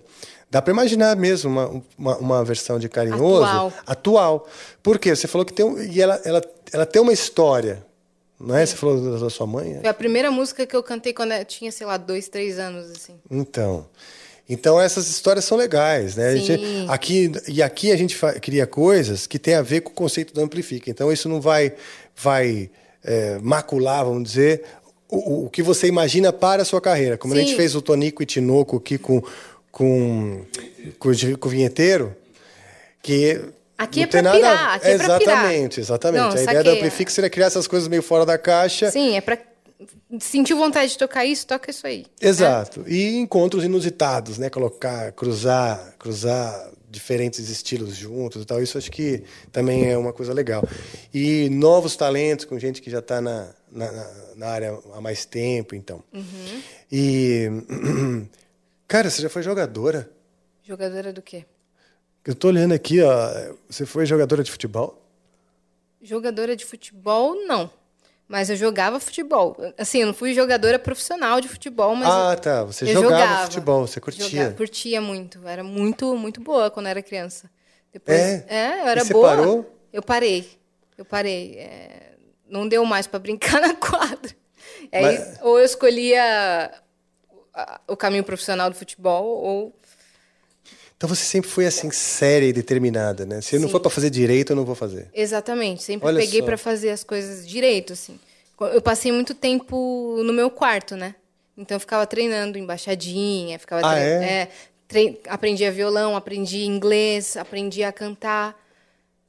Dá 0.52 0.62
para 0.62 0.74
imaginar 0.74 1.16
mesmo 1.16 1.50
uma, 1.52 1.84
uma, 1.98 2.18
uma 2.18 2.44
versão 2.44 2.80
de 2.80 2.90
carinhoso 2.90 3.44
Atual. 3.44 3.74
atual. 3.86 4.48
Por 4.82 4.98
quê? 4.98 5.16
Você 5.16 5.28
falou 5.28 5.46
que 5.46 5.54
tem 5.54 5.66
um, 5.66 5.80
e 5.82 6.02
ela, 6.02 6.20
ela, 6.26 6.42
ela 6.74 6.86
tem 6.88 7.00
uma 7.02 7.14
história, 7.14 7.86
não 8.40 8.56
é? 8.56 8.66
Você 8.66 8.76
falou 8.76 9.20
da, 9.20 9.30
sua 9.30 9.46
mãe. 9.46 9.74
é? 9.76 9.80
Foi 9.82 9.90
a 9.90 9.94
primeira 9.94 10.32
música 10.32 10.66
que 10.66 10.76
eu 10.76 10.82
cantei 10.82 11.14
quando 11.14 11.34
eu 11.34 11.46
tinha, 11.46 11.72
sei 11.72 11.86
lá, 11.86 11.98
dois, 11.98 12.28
três 12.30 12.58
anos, 12.58 12.90
assim. 12.90 13.14
Então, 13.30 13.86
então 14.50 14.82
essas 14.82 15.08
histórias 15.08 15.46
são 15.46 15.56
legais, 15.56 16.16
né? 16.16 16.36
Gente- 16.38 16.66
Sim. 16.66 16.86
aqui 16.90 17.32
e 17.48 17.62
aqui 17.62 17.92
a 17.92 17.96
gente 17.98 18.18
cria 18.42 18.66
coisas 18.66 19.28
que 19.28 19.38
tem 19.38 19.54
a 19.54 19.62
ver 19.62 19.82
com 19.82 19.92
o 19.92 19.94
conceito 19.94 20.34
do 20.34 20.42
amplifica. 20.42 20.90
Então 20.90 21.12
isso 21.12 21.30
não 21.30 21.40
vai 21.40 21.74
vai 22.16 22.72
é, 23.04 23.38
macular, 23.40 24.04
vamos 24.04 24.24
dizer, 24.24 24.64
o, 25.08 25.46
o- 25.46 25.50
que 25.52 25.62
você 25.62 25.86
imagina 25.86 26.34
para 26.34 26.64
a 26.64 26.66
sua 26.66 26.82
carreira. 26.82 27.20
Como 27.20 27.36
a 27.36 27.38
gente 27.38 27.52
Sim. 27.52 27.56
fez 27.58 27.76
o 27.76 27.82
Tonico 27.84 28.24
e 28.24 28.26
Tinoco 28.26 28.78
aqui 28.78 28.98
com 28.98 29.22
com 29.80 30.46
com, 31.00 31.10
o- 31.10 31.38
com 31.38 31.48
o 31.48 31.52
vinheteiro, 31.52 32.14
que 33.02 33.40
Aqui 33.78 34.02
é 34.04 34.08
tem 34.08 34.12
pra 34.12 34.22
nada- 34.22 34.38
pirar, 34.38 34.76
aqui 34.76 34.88
é 34.88 34.98
pra 34.98 35.06
pirar. 35.20 35.22
exatamente, 35.22 35.80
exatamente. 35.80 36.38
A 36.38 36.42
ideia 36.44 36.64
do 36.64 36.66
saquei. 36.66 36.72
amplifica 36.74 37.12
seria 37.12 37.30
criar 37.30 37.46
essas 37.48 37.66
coisas 37.66 37.88
meio 37.88 38.04
fora 38.04 38.26
da 38.26 38.38
caixa. 38.38 38.92
Sim, 38.92 39.16
é 39.16 39.22
pra. 39.22 39.38
Sentiu 40.20 40.58
vontade 40.58 40.92
de 40.92 40.98
tocar 40.98 41.24
isso, 41.24 41.48
toca 41.48 41.72
isso 41.72 41.88
aí. 41.88 42.06
Exato. 42.20 42.84
E 42.88 43.16
encontros 43.16 43.64
inusitados, 43.64 44.38
né? 44.38 44.50
Colocar, 44.50 45.14
cruzar, 45.14 45.94
cruzar 45.98 46.70
diferentes 46.90 47.48
estilos 47.50 47.96
juntos 47.96 48.42
e 48.42 48.46
tal. 48.46 48.62
Isso 48.62 48.78
acho 48.78 48.92
que 48.92 49.24
também 49.54 49.90
é 49.90 49.98
uma 49.98 50.12
coisa 50.12 50.34
legal. 50.34 50.62
E 51.14 51.48
novos 51.50 51.96
talentos 51.96 52.44
com 52.44 52.60
gente 52.60 52.82
que 52.82 52.90
já 52.90 53.00
está 53.00 53.22
na, 53.22 53.48
na, 53.72 53.90
na- 53.92 54.12
na 54.36 54.48
área 54.48 54.78
há 54.94 55.00
mais 55.00 55.24
tempo, 55.24 55.74
então. 55.76 56.04
Uhum. 56.14 56.62
E 56.92 57.48
cara, 58.90 59.10
você 59.10 59.22
já 59.22 59.30
foi 59.30 59.42
jogadora? 59.42 60.12
Jogadora 60.64 61.14
do 61.14 61.22
quê? 61.22 61.46
Eu 62.26 62.36
tô 62.36 62.50
olhando 62.50 62.74
aqui, 62.74 63.02
ó. 63.02 63.54
Você 63.70 63.86
foi 63.86 64.06
jogadora 64.06 64.44
de 64.44 64.52
futebol? 64.52 65.02
Jogadora 66.02 66.56
de 66.56 66.66
futebol, 66.66 67.36
não. 67.48 67.70
Mas 68.28 68.50
eu 68.50 68.56
jogava 68.56 69.00
futebol. 69.00 69.58
Assim, 69.78 70.02
eu 70.02 70.08
não 70.08 70.14
fui 70.14 70.34
jogadora 70.36 70.78
profissional 70.78 71.42
de 71.42 71.48
futebol, 71.48 71.96
mas. 71.96 72.08
ah, 72.10 72.34
eu- 72.34 72.40
tá. 72.40 72.64
Você 72.66 72.86
eu 72.86 72.94
jogava, 73.02 73.44
futebol, 73.46 73.88
você 73.88 74.00
curtia. 74.00 74.28
Jogava, 74.30 74.54
curtia 74.56 75.02
muito. 75.02 75.46
Era 75.48 75.64
muito, 75.64 76.16
muito 76.16 76.40
boa 76.42 76.70
quando 76.70 76.86
era 76.88 77.02
criança. 77.02 77.50
Depois, 77.92 78.20
É? 78.20 78.82
eu 78.84 78.88
era 78.88 79.02
E 79.02 79.06
você 79.06 79.14
boa. 79.14 79.30
parou? 79.30 79.76
Eu 79.92 80.04
parei. 80.04 80.48
Eu 80.96 81.04
parei. 81.06 81.56
É, 81.58 82.12
não 82.48 82.68
deu 82.68 82.86
mais 82.86 83.08
para 83.08 83.18
brincar 83.18 83.60
na 83.62 83.74
quadra. 83.74 84.32
Aí, 84.92 85.02
Mas- 85.18 85.40
Ou 85.42 85.58
eu 85.58 85.66
escolhia 85.66 86.72
o 87.88 87.96
caminho 87.98 88.24
profissional 88.24 88.70
do 88.70 88.76
futebol, 88.76 89.26
ou. 89.26 89.76
Então 90.98 91.08
você 91.08 91.24
sempre 91.24 91.50
foi 91.50 91.66
assim, 91.66 91.90
séria 91.92 92.46
e 92.46 92.52
determinada, 92.54 93.26
né? 93.26 93.40
Se 93.42 93.58
não 93.58 93.68
Sim. 93.68 93.72
for 93.72 93.80
para 93.80 93.90
fazer 93.90 94.10
direito, 94.10 94.52
eu 94.52 94.56
não 94.56 94.66
vou 94.66 94.76
fazer. 94.76 95.08
Exatamente. 95.14 95.82
Sempre 95.82 96.08
Olha 96.08 96.20
peguei 96.20 96.42
para 96.42 96.58
fazer 96.58 96.90
as 96.90 97.04
coisas 97.06 97.48
direito, 97.48 97.94
assim. 97.94 98.20
Eu 98.74 98.82
passei 98.82 99.10
muito 99.12 99.34
tempo 99.34 100.22
no 100.26 100.34
meu 100.34 100.50
quarto, 100.52 100.98
né? 100.98 101.16
Então 101.58 101.76
eu 101.76 101.80
ficava 101.80 102.06
treinando 102.06 102.58
embaixadinha, 102.58 103.58
ficava 103.58 103.86
Ah, 103.88 103.94
tre- 103.96 104.02
é? 104.04 104.50
trei- 104.90 105.22
aprendia 105.30 105.72
violão, 105.72 106.18
aprendia 106.18 106.66
inglês, 106.66 107.38
aprendia 107.38 107.88
a 107.88 107.92
cantar. 107.94 108.58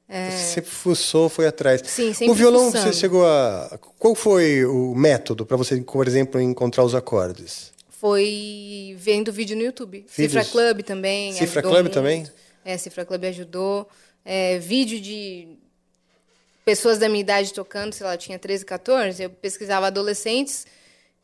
Você 0.09 0.55
sempre 0.55 0.71
fuçou, 0.71 1.29
foi 1.29 1.47
atrás. 1.47 1.81
É. 1.81 1.85
Sim, 1.85 2.13
sempre 2.13 2.31
O 2.33 2.35
violão, 2.35 2.67
fuçando. 2.73 2.93
você 2.93 2.99
chegou 2.99 3.25
a. 3.25 3.79
Qual 3.97 4.13
foi 4.17 4.65
o 4.65 4.93
método 4.93 5.47
para 5.47 5.57
você, 5.57 5.81
por 5.81 6.05
exemplo, 6.09 6.41
encontrar 6.41 6.83
os 6.83 6.97
acordes? 6.97 7.71
Foi 8.01 8.95
vendo 8.97 9.31
vídeo 9.31 9.55
no 9.55 9.63
YouTube. 9.63 10.07
Vídeos? 10.09 10.33
Cifra 10.33 10.45
Club 10.47 10.83
também. 10.83 11.35
Cifra 11.35 11.61
Club 11.61 11.81
muito. 11.81 11.93
também? 11.93 12.27
É, 12.65 12.79
Cifra 12.79 13.05
Club 13.05 13.23
ajudou. 13.27 13.87
É, 14.25 14.59
vídeo 14.59 14.99
de 14.99 15.59
pessoas 16.65 16.97
da 16.97 17.11
minha 17.11 17.21
idade 17.21 17.53
tocando, 17.53 17.93
sei 17.93 18.07
lá, 18.07 18.15
eu 18.15 18.19
tinha 18.19 18.39
13, 18.39 18.65
14, 18.65 19.23
eu 19.23 19.29
pesquisava 19.29 19.89
adolescentes 19.89 20.67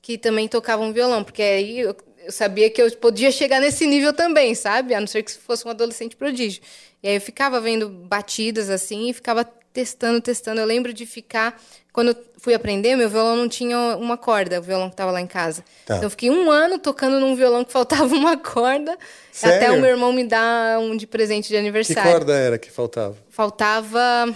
que 0.02 0.18
também 0.18 0.46
tocavam 0.48 0.92
violão, 0.92 1.24
porque 1.24 1.40
aí 1.40 1.80
eu, 1.80 1.96
eu 2.18 2.30
sabia 2.30 2.68
que 2.68 2.82
eu 2.82 2.90
podia 2.98 3.30
chegar 3.30 3.58
nesse 3.58 3.86
nível 3.86 4.12
também, 4.12 4.54
sabe? 4.54 4.92
A 4.92 5.00
não 5.00 5.06
ser 5.06 5.22
que 5.22 5.32
fosse 5.32 5.66
um 5.66 5.70
adolescente 5.70 6.14
prodígio. 6.14 6.62
E 7.02 7.08
aí 7.08 7.14
eu 7.14 7.20
ficava 7.22 7.58
vendo 7.58 7.88
batidas 7.88 8.68
assim 8.68 9.08
e 9.08 9.14
ficava 9.14 9.44
testando, 9.72 10.20
testando. 10.20 10.60
Eu 10.60 10.66
lembro 10.66 10.92
de 10.92 11.06
ficar. 11.06 11.58
Quando 11.90 12.14
fui 12.46 12.54
aprender, 12.54 12.94
meu 12.94 13.10
violão 13.10 13.34
não 13.34 13.48
tinha 13.48 13.76
uma 13.96 14.16
corda, 14.16 14.60
o 14.60 14.62
violão 14.62 14.88
que 14.88 14.94
estava 14.94 15.10
lá 15.10 15.20
em 15.20 15.26
casa. 15.26 15.64
Tá. 15.84 15.94
Então 15.96 16.06
eu 16.06 16.10
fiquei 16.10 16.30
um 16.30 16.48
ano 16.48 16.78
tocando 16.78 17.18
num 17.18 17.34
violão 17.34 17.64
que 17.64 17.72
faltava 17.72 18.04
uma 18.14 18.36
corda, 18.36 18.92
até 18.92 19.58
Sério? 19.58 19.74
o 19.74 19.80
meu 19.80 19.90
irmão 19.90 20.12
me 20.12 20.22
dar 20.22 20.78
um 20.78 20.96
de 20.96 21.08
presente 21.08 21.48
de 21.48 21.54
Que 21.54 21.58
aniversário 21.58 22.08
corda 22.08 22.32
era 22.34 22.56
que 22.56 22.70
faltava? 22.70 23.16
faltava. 23.30 24.32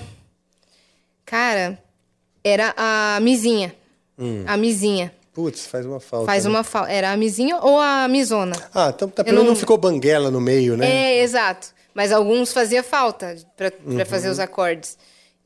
Cara, 1.25 1.79
era 2.43 2.75
a 2.77 3.21
mizinha. 3.21 3.73
Hum. 4.19 4.43
A 4.45 4.57
mizinha. 4.57 5.13
Putz, 5.33 5.67
faz 5.67 5.87
uma 5.87 6.01
falta. 6.01 6.27
Faz 6.27 6.45
né? 6.45 6.51
uma 6.51 6.65
falta. 6.65 6.91
Era 6.91 7.13
a 7.13 7.17
mizinha 7.17 7.59
ou 7.59 7.79
a 7.79 8.09
misona? 8.09 8.57
Ah, 8.75 8.93
então 8.93 9.09
tá, 9.09 9.23
pelo 9.23 9.37
menos 9.37 9.45
não- 9.47 9.53
não 9.55 9.57
ficou 9.61 9.79
banguela 9.79 10.33
no 10.33 10.41
meio, 10.41 10.77
né? 10.77 10.91
É, 10.91 11.23
exato. 11.23 11.69
Mas 11.95 12.11
alguns 12.11 12.53
fazia 12.53 12.83
falta 12.83 13.37
para 13.57 13.73
Uhum. 13.87 14.05
fazer 14.05 14.29
os 14.29 14.41
acordes. 14.41 14.99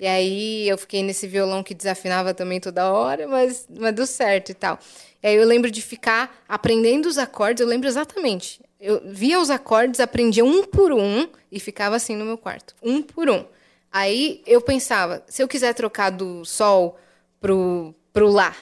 E 0.05 0.07
aí 0.07 0.69
eu 0.69 0.77
fiquei 0.77 1.03
nesse 1.03 1.27
violão 1.27 1.63
que 1.63 1.73
desafinava 1.73 2.35
também 2.35 2.61
toda 2.61 2.93
hora, 2.93 3.27
mas, 3.27 3.67
mas 3.71 3.95
deu 3.95 4.07
certo 4.07 4.51
e 4.51 4.55
tal. 4.55 4.79
E 5.23 5.27
aí 5.27 5.35
eu 5.35 5.47
lembro 5.47 5.71
de 5.71 5.81
ficar 5.81 6.45
aprendendo 6.47 7.07
os 7.07 7.17
acordes, 7.17 7.63
eu 7.63 7.67
lembro 7.67 7.89
exatamente. 7.89 8.61
Eu 8.79 9.01
via 9.07 9.41
os 9.41 9.49
acordes, 9.49 10.01
aprendia 10.01 10.45
um 10.45 10.63
por 10.63 10.93
um 10.93 11.27
e 11.51 11.59
ficava 11.59 11.97
assim 11.97 12.15
no 12.17 12.27
meu 12.27 12.37
quarto. 12.37 12.75
Um 12.83 13.01
por 13.01 13.31
um. 13.31 13.47
Aí 13.91 14.43
eu 14.47 14.61
pensava, 14.61 15.25
se 15.27 15.43
eu 15.43 15.49
quiser 15.49 15.73
trocar 15.73 16.11
do 16.11 16.45
sol 16.45 16.99
pro, 17.41 17.95
pro 18.13 18.29
lá, 18.29 18.55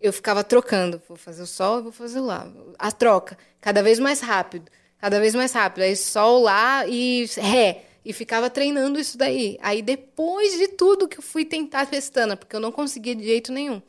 eu 0.00 0.12
ficava 0.12 0.44
trocando. 0.44 1.02
Vou 1.08 1.16
fazer 1.16 1.42
o 1.42 1.48
sol, 1.48 1.82
vou 1.82 1.90
fazer 1.90 2.20
o 2.20 2.24
lá. 2.24 2.46
A 2.78 2.92
troca. 2.92 3.36
Cada 3.60 3.82
vez 3.82 3.98
mais 3.98 4.20
rápido. 4.20 4.70
Cada 5.00 5.18
vez 5.18 5.34
mais 5.34 5.52
rápido. 5.52 5.82
Aí 5.82 5.96
sol 5.96 6.42
lá 6.44 6.86
e 6.86 7.28
ré. 7.36 7.86
E 8.10 8.12
ficava 8.12 8.50
treinando 8.50 8.98
isso 8.98 9.16
daí. 9.16 9.56
Aí 9.62 9.82
depois 9.82 10.58
de 10.58 10.66
tudo 10.66 11.06
que 11.06 11.18
eu 11.18 11.22
fui 11.22 11.44
tentar 11.44 11.86
pestana, 11.86 12.36
porque 12.36 12.56
eu 12.56 12.58
não 12.60 12.72
conseguia 12.72 13.14
de 13.14 13.22
jeito 13.22 13.52
nenhum. 13.52 13.80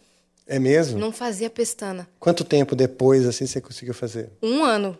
É 0.45 0.59
mesmo? 0.59 0.99
Não 0.99 1.11
fazia 1.11 1.49
pestana. 1.49 2.07
Quanto 2.19 2.43
tempo 2.43 2.75
depois 2.75 3.25
assim 3.25 3.47
você 3.47 3.59
conseguiu 3.59 3.95
fazer? 3.95 4.29
Um 4.39 4.63
ano. 4.63 4.95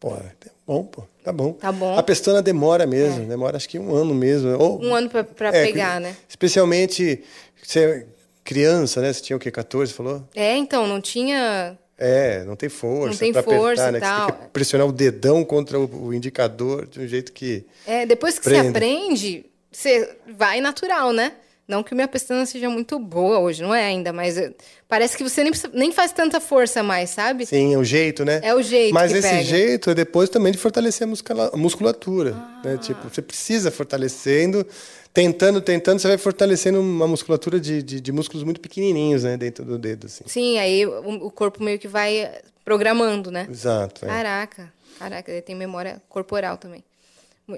Pô, 0.00 0.12
é 0.16 0.32
bom, 0.66 0.82
pô. 0.82 1.04
Tá 1.22 1.32
bom. 1.32 1.52
Tá 1.52 1.70
bom. 1.70 1.96
A 1.96 2.02
pestana 2.02 2.42
demora 2.42 2.84
mesmo, 2.84 3.24
demora 3.26 3.56
acho 3.56 3.68
que 3.68 3.78
um 3.78 3.94
ano 3.94 4.12
mesmo. 4.12 4.58
Ou, 4.58 4.82
Um 4.82 4.92
ano 4.92 5.08
pra, 5.08 5.22
pra 5.22 5.50
É, 5.54 5.64
pegar, 5.64 6.00
né? 6.00 6.16
Especialmente 6.28 7.22
você 7.62 7.80
é 7.80 8.06
criança, 8.42 9.00
né? 9.00 9.12
Você 9.12 9.22
tinha 9.22 9.36
o 9.36 9.40
quê? 9.40 9.52
14, 9.52 9.92
falou? 9.92 10.28
É, 10.34 10.56
então, 10.56 10.84
não 10.88 11.00
tinha. 11.00 11.78
É, 11.96 12.42
não 12.44 12.56
tem 12.56 12.68
força. 12.68 13.10
Não 13.12 13.16
tem 13.18 13.30
apertar, 13.30 13.56
força 13.56 13.88
e 13.88 13.92
né? 13.92 14.00
que 14.00 14.06
Você 14.06 14.10
tem 14.16 14.26
tal. 14.26 14.32
que 14.32 14.48
pressionar 14.48 14.86
o 14.88 14.92
dedão 14.92 15.44
contra 15.44 15.78
o, 15.78 16.12
indicador 16.12 16.86
de 16.86 17.00
um 17.00 17.06
jeito 17.06 17.32
que. 17.32 17.64
É, 17.86 18.04
depois 18.04 18.38
que 18.38 18.44
você 18.44 18.50
Prende. 18.50 18.68
aprende, 18.68 19.46
você 19.70 20.16
vai 20.36 20.60
natural, 20.60 21.12
né? 21.12 21.32
Não 21.66 21.82
que 21.82 21.94
minha 21.94 22.06
pestana 22.06 22.44
seja 22.44 22.68
muito 22.68 22.98
boa 22.98 23.38
hoje, 23.38 23.62
não 23.62 23.74
é 23.74 23.86
ainda, 23.86 24.12
mas 24.12 24.36
eh, 24.36 24.52
parece 24.86 25.16
que 25.16 25.22
você 25.24 25.42
nem, 25.42 25.50
precisa- 25.50 25.72
nem 25.72 25.90
faz 25.92 26.12
tanta 26.12 26.38
força 26.38 26.82
mais, 26.82 27.08
sabe? 27.08 27.46
Sim, 27.46 27.72
é 27.72 27.78
o 27.78 27.84
jeito, 27.84 28.22
né? 28.22 28.38
É 28.42 28.54
o 28.54 28.60
jeito 28.60 28.92
Mas 28.92 29.10
esse 29.12 29.22
pega. 29.26 29.42
jeito 29.42 29.88
é 29.88 29.94
depois 29.94 30.28
também 30.28 30.52
de 30.52 30.58
fortalecer 30.58 31.08
a 31.08 31.56
musculatura. 31.56 32.34
Ah. 32.36 32.60
Né? 32.66 32.76
Tipo, 32.76 33.08
você 33.08 33.22
precisa 33.22 33.70
fortalecendo, 33.70 34.66
tentando, 35.14 35.60
tentando, 35.60 36.00
você 36.00 36.08
vai 36.08 36.18
fortalecendo 36.18 36.80
uma 36.80 37.06
musculatura 37.06 37.60
de, 37.60 37.82
de, 37.82 38.00
de 38.00 38.12
músculos 38.12 38.42
muito 38.42 38.60
pequenininhos, 38.60 39.22
né? 39.22 39.36
Dentro 39.36 39.64
do 39.64 39.78
dedo, 39.78 40.06
assim. 40.06 40.24
Sim, 40.26 40.58
aí 40.58 40.84
o, 40.84 41.26
o 41.26 41.30
corpo 41.30 41.62
meio 41.62 41.78
que 41.78 41.86
vai 41.86 42.30
programando, 42.64 43.30
né? 43.30 43.46
Exato. 43.48 44.04
é. 44.04 44.08
Caraca, 44.08 44.72
caraca, 44.98 45.30
ele 45.30 45.40
tem 45.40 45.54
memória 45.54 46.02
corporal 46.08 46.58
também. 46.58 46.82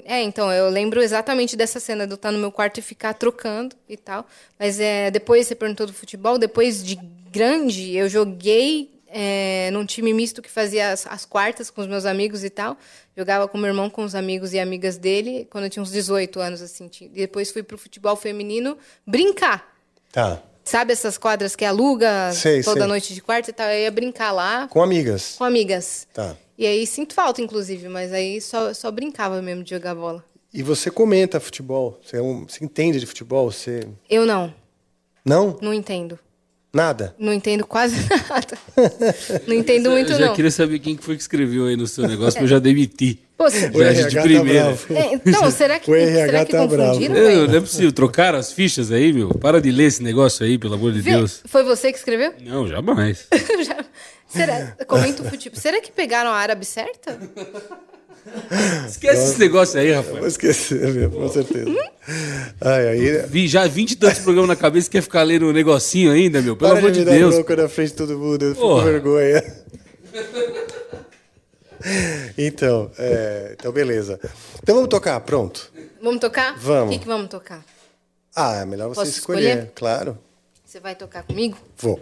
É, 0.05 0.21
então, 0.21 0.53
eu 0.53 0.69
lembro 0.69 1.01
exatamente 1.01 1.57
dessa 1.57 1.81
cena 1.81 2.07
de 2.07 2.13
eu 2.13 2.17
estar 2.17 2.33
no 2.33 2.39
meu 2.39 2.51
quarto 2.53 2.79
e 2.79 2.83
ficar 2.83 3.15
trocando 3.15 3.75
e 3.89 3.97
tal. 3.97 4.27
Mas 4.59 4.79
é, 4.79 5.11
depois 5.11 5.47
você 5.47 5.55
perguntou 5.55 5.87
do 5.87 5.93
futebol, 5.93 6.39
depois 6.39 6.85
de 6.85 6.97
grande, 7.31 7.97
eu 7.97 8.09
joguei 8.09 8.91
é, 9.19 9.71
num 9.73 9.87
time 9.87 10.13
misto 10.13 10.43
que 10.43 10.51
fazia 10.51 10.91
as, 10.93 11.07
as 11.07 11.25
quartas 11.25 11.71
com 11.71 11.81
os 11.81 11.87
meus 11.87 12.05
amigos 12.05 12.45
e 12.45 12.51
tal. 12.51 12.77
Jogava 13.17 13.49
com 13.49 13.57
meu 13.57 13.69
irmão, 13.69 13.89
com 13.89 14.05
os 14.05 14.15
amigos 14.15 14.53
e 14.53 14.59
amigas 14.59 14.99
dele, 14.99 15.47
quando 15.51 15.65
eu 15.65 15.71
tinha 15.71 15.83
uns 15.83 15.91
18 15.91 16.39
anos, 16.39 16.61
assim. 16.61 16.91
E 17.01 17.09
depois 17.09 17.51
fui 17.51 17.63
pro 17.63 17.79
futebol 17.79 18.15
feminino 18.15 18.77
brincar. 19.07 19.75
Tá. 20.13 20.43
Sabe 20.65 20.93
essas 20.93 21.17
quadras 21.17 21.57
que 21.57 21.65
aluga 21.65 22.33
Sei, 22.35 22.63
toda 22.63 22.81
sei. 22.81 22.89
noite 22.89 23.15
de 23.15 23.23
quarta 23.23 23.49
e 23.51 23.53
tal? 23.55 23.69
Eu 23.69 23.81
ia 23.85 23.91
brincar 23.91 24.33
lá 24.33 24.67
Com 24.69 24.83
amigas. 24.83 25.37
com 25.39 25.45
amigas. 25.45 26.07
Tá. 26.13 26.37
E 26.59 26.67
aí 26.67 26.87
sinto 26.87 27.15
falta, 27.15 27.41
inclusive, 27.41 27.89
mas 27.89 28.13
aí 28.13 28.41
só, 28.41 28.75
só 28.75 28.91
brincava 28.91 29.41
mesmo 29.41 29.63
de 29.63 29.71
jogar 29.71 29.95
bola. 29.95 30.23
E 30.53 30.63
você 30.63 30.91
comenta 30.91 31.39
futebol? 31.41 31.99
Você, 32.05 32.17
é 32.17 32.23
um- 32.23 32.47
você 32.49 32.65
entende 32.65 32.99
de 32.99 33.07
futebol? 33.07 33.51
Você. 33.51 33.87
Eu 34.11 34.27
não, 34.27 34.53
Não? 35.25 35.57
não 35.63 35.73
entendo. 35.73 36.19
Nada? 36.77 37.15
Não 37.19 37.33
entendo 37.33 37.67
quase 37.67 37.97
nada. 38.29 38.59
não 39.47 39.55
entendo 39.55 39.91
muito, 39.91 40.13
eu 40.13 40.19
já 40.19 40.27
não. 40.27 40.35
queria 40.35 40.51
saber 40.51 40.79
quem 40.79 40.95
que 40.95 41.03
foi 41.03 41.17
que 41.17 41.23
escreveu 41.23 41.65
aí 41.67 41.77
no 41.77 41.87
seu 41.87 42.07
negócio, 42.07 42.35
pra 42.35 42.43
eu 42.45 42.49
já 42.49 42.59
demitir. 42.59 43.19
Pô, 43.37 43.51
se- 43.51 43.69
de 43.69 43.83
RH 43.83 44.11
tá 44.17 44.23
primeira. 44.23 44.63
bravo. 44.65 44.87
É, 44.95 45.15
então, 45.27 45.51
será 45.51 45.79
que, 45.79 45.91
O 45.91 45.95
RH 45.95 46.27
será 46.27 46.45
que 46.45 46.53
tá 46.53 46.67
bravo. 46.67 46.87
confundiram? 46.93 47.15
Não, 47.15 47.23
velho? 47.23 47.47
não 47.49 47.55
é 47.57 47.61
possível. 47.61 47.93
Trocaram 47.93 48.39
as 48.39 48.53
fichas 48.53 48.91
aí, 48.93 49.13
meu. 49.13 49.29
Para 49.31 49.61
de 49.61 49.71
ler 49.71 49.85
esse 49.85 50.03
negócio 50.03 50.45
aí, 50.45 50.57
pelo 50.59 50.75
amor 50.75 50.93
de 50.93 51.01
Vê, 51.01 51.11
Deus. 51.13 51.43
Foi 51.47 51.63
você 51.63 51.93
que 51.93 51.99
escreveu? 51.99 52.33
Não, 52.43 52.67
jamais. 52.69 53.27
Já- 53.67 53.85
será, 54.29 54.75
comenta 54.87 55.23
o 55.23 55.29
futebol. 55.29 55.61
Será 55.61 55.81
que 55.83 55.91
pegaram 55.93 56.31
a 56.31 56.35
árabe 56.37 56.65
certa? 56.65 57.19
Esquece 58.89 59.31
esse 59.31 59.39
negócio 59.39 59.79
aí, 59.81 59.93
Vou 59.95 60.15
rapaz. 60.15 60.33
esquecer 60.33 60.93
mesmo, 60.93 61.11
com 61.21 61.29
certeza. 61.29 61.71
Ai, 62.61 62.89
aí. 62.89 63.19
Vi 63.29 63.47
já 63.49 63.67
20 63.67 63.93
e 63.93 63.97
tantos 63.97 64.19
programas 64.21 64.49
na 64.49 64.57
cabeça 64.57 64.91
quer 64.91 65.03
ficar 65.03 65.23
lendo 65.23 65.47
um 65.47 65.53
negocinho 65.53 66.11
ainda, 66.13 66.43
meu. 66.43 66.57
Pelo 66.57 66.71
Para 66.71 66.79
amor 66.81 66.91
de 66.91 67.05
de 67.05 67.11
Deus. 67.11 67.35
bronca 67.35 67.57
na 67.57 67.69
frente 67.69 67.91
de 67.91 67.97
todo 67.97 68.19
mundo, 68.19 68.43
eu 68.45 68.55
fico 68.55 68.67
com 68.67 68.83
vergonha. 68.83 69.43
Então, 72.37 72.91
é, 72.99 73.55
então, 73.57 73.71
beleza. 73.71 74.19
Então 74.61 74.75
vamos 74.75 74.91
tocar, 74.91 75.21
pronto. 75.21 75.71
Vamos 76.03 76.21
tocar? 76.21 76.59
Vamos. 76.59 76.89
O 76.89 76.99
que, 76.99 77.05
que 77.05 77.07
vamos 77.07 77.29
tocar? 77.29 77.65
Ah, 78.35 78.57
é 78.57 78.65
melhor 78.65 78.89
você 78.89 79.09
escolher, 79.09 79.49
escolher? 79.51 79.73
claro. 79.75 80.19
Você 80.65 80.81
vai 80.81 80.97
tocar 80.97 81.23
comigo? 81.23 81.57
Vou. 81.77 82.01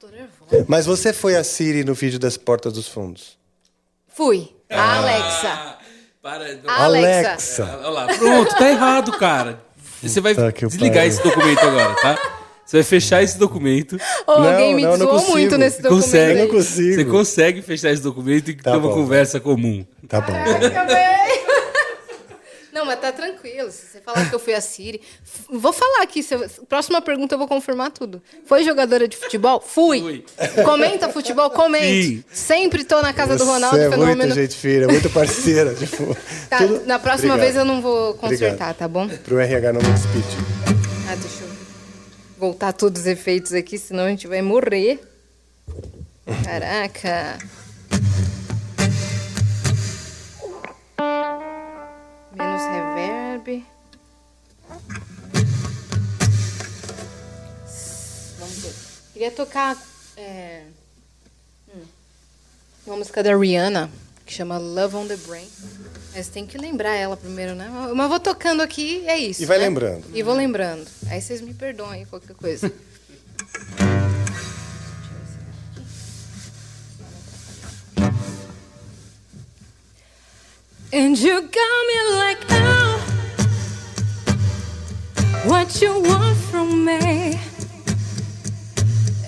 Tô 0.00 0.06
nervosa. 0.08 0.35
Mas 0.66 0.86
você 0.86 1.12
foi 1.12 1.36
a 1.36 1.44
Siri 1.44 1.84
no 1.84 1.94
vídeo 1.94 2.18
das 2.18 2.36
Portas 2.36 2.72
dos 2.72 2.88
Fundos. 2.88 3.38
Fui. 4.08 4.50
Ah. 4.70 4.80
A 4.80 4.96
Alexa. 4.98 5.76
Para. 6.22 6.44
Alexa. 6.66 7.64
Alexa. 7.64 7.78
Olha 7.78 7.88
lá. 7.88 8.06
Pronto, 8.06 8.56
tá 8.56 8.68
errado, 8.68 9.12
cara. 9.12 9.60
Você 10.02 10.20
vai 10.20 10.34
que 10.52 10.66
desligar 10.66 10.96
pariu. 10.96 11.08
esse 11.08 11.22
documento 11.22 11.60
agora, 11.60 11.94
tá? 11.94 12.18
Você 12.64 12.78
vai 12.78 12.84
fechar 12.84 13.22
esse 13.22 13.38
documento. 13.38 13.96
Oh, 14.26 14.32
alguém 14.32 14.74
me 14.74 14.82
não, 14.82 14.92
eu 14.92 14.98
não 14.98 15.26
muito 15.26 15.56
nesse 15.56 15.80
documento. 15.80 16.02
Consegue. 16.02 16.32
Eu 16.32 16.36
não 16.36 16.44
aí. 16.44 16.50
consigo. 16.50 16.94
Você 16.94 17.04
consegue 17.04 17.62
fechar 17.62 17.92
esse 17.92 18.02
documento 18.02 18.50
e 18.50 18.54
ter 18.54 18.70
uma 18.70 18.92
conversa 18.92 19.38
comum. 19.38 19.86
Tá 20.08 20.20
bom. 20.20 20.32
Não, 22.76 22.84
mas 22.84 23.00
tá 23.00 23.10
tranquilo. 23.10 23.70
Se 23.70 23.86
você 23.86 24.00
falar 24.00 24.28
que 24.28 24.34
eu 24.34 24.38
fui 24.38 24.52
a 24.52 24.60
Siri. 24.60 25.00
Vou 25.48 25.72
falar 25.72 26.02
aqui. 26.02 26.22
se 26.22 26.34
eu- 26.34 26.46
Próxima 26.68 27.00
pergunta 27.00 27.34
eu 27.34 27.38
vou 27.38 27.48
confirmar 27.48 27.90
tudo. 27.90 28.22
Foi 28.44 28.62
jogadora 28.64 29.08
de 29.08 29.16
futebol? 29.16 29.60
Fui. 29.60 29.98
Fui. 30.00 30.24
Comenta 30.62 31.08
futebol? 31.08 31.48
Comente. 31.48 32.18
Sim. 32.18 32.24
Sempre 32.30 32.84
tô 32.84 33.00
na 33.00 33.14
casa 33.14 33.36
do 33.36 33.44
Ronaldo. 33.46 33.76
Você 33.78 33.86
é 33.86 33.90
fenômeno. 33.90 34.16
muita 34.26 34.34
gente 34.34 34.54
fina, 34.54 34.86
muito 34.88 35.08
parceira. 35.08 35.74
Tipo, 35.86 36.14
Tá, 36.50 36.58
tudo- 36.58 36.84
na 36.86 36.98
próxima 36.98 37.34
Obrigado. 37.34 37.40
vez 37.54 37.56
eu 37.56 37.64
não 37.64 37.80
vou 37.80 38.12
consertar, 38.14 38.46
Obrigado. 38.72 38.76
tá 38.76 38.86
bom? 38.88 39.08
Pro 39.08 39.38
RH 39.38 39.72
não 39.72 39.80
me 39.80 39.92
despedir. 39.92 40.38
Ah, 41.10 41.14
deixa 41.14 41.44
eu 41.44 41.48
voltar 42.38 42.72
todos 42.74 43.00
os 43.02 43.06
efeitos 43.06 43.54
aqui, 43.54 43.78
senão 43.78 44.04
a 44.04 44.08
gente 44.10 44.26
vai 44.28 44.42
morrer. 44.42 45.00
Caraca. 46.44 47.38
Menos 52.36 52.62
reverb. 52.62 53.64
Vamos 58.38 58.58
ver. 58.58 58.74
Queria 59.14 59.30
tocar 59.30 59.76
é, 60.18 60.64
hum, 61.74 61.82
uma 62.86 62.96
música 62.98 63.22
da 63.22 63.34
Rihanna 63.34 63.90
que 64.26 64.34
chama 64.34 64.58
Love 64.58 64.96
on 64.96 65.06
the 65.06 65.16
Brain. 65.16 65.48
Mas 66.14 66.28
tem 66.28 66.46
que 66.46 66.58
lembrar 66.58 66.94
ela 66.94 67.16
primeiro, 67.16 67.54
né? 67.54 67.70
Mas 67.94 68.08
vou 68.08 68.20
tocando 68.20 68.60
aqui, 68.60 69.02
é 69.06 69.16
isso. 69.16 69.42
E 69.42 69.46
vai 69.46 69.58
né? 69.58 69.64
lembrando. 69.64 70.04
E 70.12 70.22
vou 70.22 70.34
lembrando. 70.34 70.86
Aí 71.08 71.22
vocês 71.22 71.40
me 71.40 71.54
perdoam 71.54 71.90
aí 71.90 72.04
qualquer 72.04 72.34
coisa. 72.34 72.70
And 80.98 81.18
you 81.18 81.42
got 81.42 81.86
me 81.90 81.98
like, 82.14 82.38
oh, 82.48 82.96
what 85.44 85.82
you 85.82 86.00
want 86.00 86.38
from 86.38 86.86
me? 86.86 87.38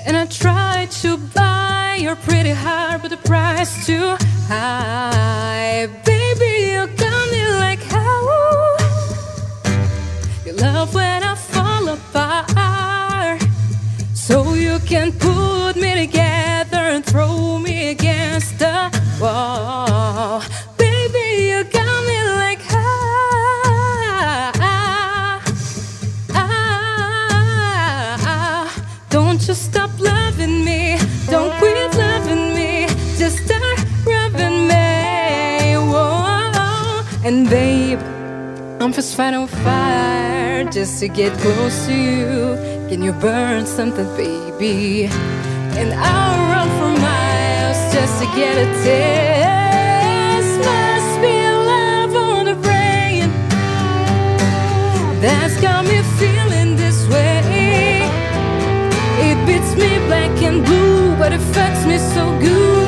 And 0.06 0.16
I 0.16 0.24
tried 0.30 0.90
to 1.02 1.18
buy 1.18 1.98
your 2.00 2.16
pretty 2.16 2.52
heart, 2.52 3.02
but 3.02 3.10
the 3.10 3.18
price 3.18 3.84
too 3.84 4.16
high. 4.48 5.90
Baby, 6.06 6.72
you 6.72 6.86
got 6.96 7.30
me 7.32 7.46
like, 7.58 7.82
how? 7.82 8.76
You 10.46 10.54
love 10.54 10.94
when 10.94 11.22
I 11.22 11.34
fall 11.34 11.86
apart. 11.86 13.42
So 14.14 14.54
you 14.54 14.78
can 14.86 15.12
put 15.12 15.74
me 15.76 16.06
together 16.06 16.84
and 16.94 17.04
throw 17.04 17.58
me 17.58 17.90
against 17.90 18.58
the 18.58 18.90
wall. 19.20 19.87
I'm 38.88 38.94
just 38.94 39.16
fighting 39.16 39.46
fire 39.46 40.64
just 40.64 40.98
to 41.00 41.08
get 41.08 41.38
close 41.40 41.86
to 41.88 41.92
you. 41.92 42.56
Can 42.88 43.02
you 43.02 43.12
burn 43.12 43.66
something, 43.66 44.06
baby? 44.16 45.04
And 45.76 45.92
I'll 45.92 46.40
run 46.48 46.68
for 46.78 46.98
miles 46.98 47.92
just 47.92 48.18
to 48.22 48.26
get 48.34 48.56
a 48.56 48.64
taste. 48.82 50.58
Must 50.64 51.20
be 51.20 51.36
love 51.68 52.16
on 52.16 52.46
the 52.46 52.54
brain 52.54 53.28
that's 55.20 55.60
got 55.60 55.84
me 55.84 56.00
feeling 56.18 56.74
this 56.76 57.06
way. 57.08 58.08
It 59.28 59.36
beats 59.46 59.74
me 59.76 59.98
black 60.06 60.40
and 60.40 60.64
blue, 60.64 61.14
but 61.16 61.34
it 61.34 61.42
fucks 61.52 61.86
me 61.86 61.98
so 61.98 62.24
good, 62.40 62.87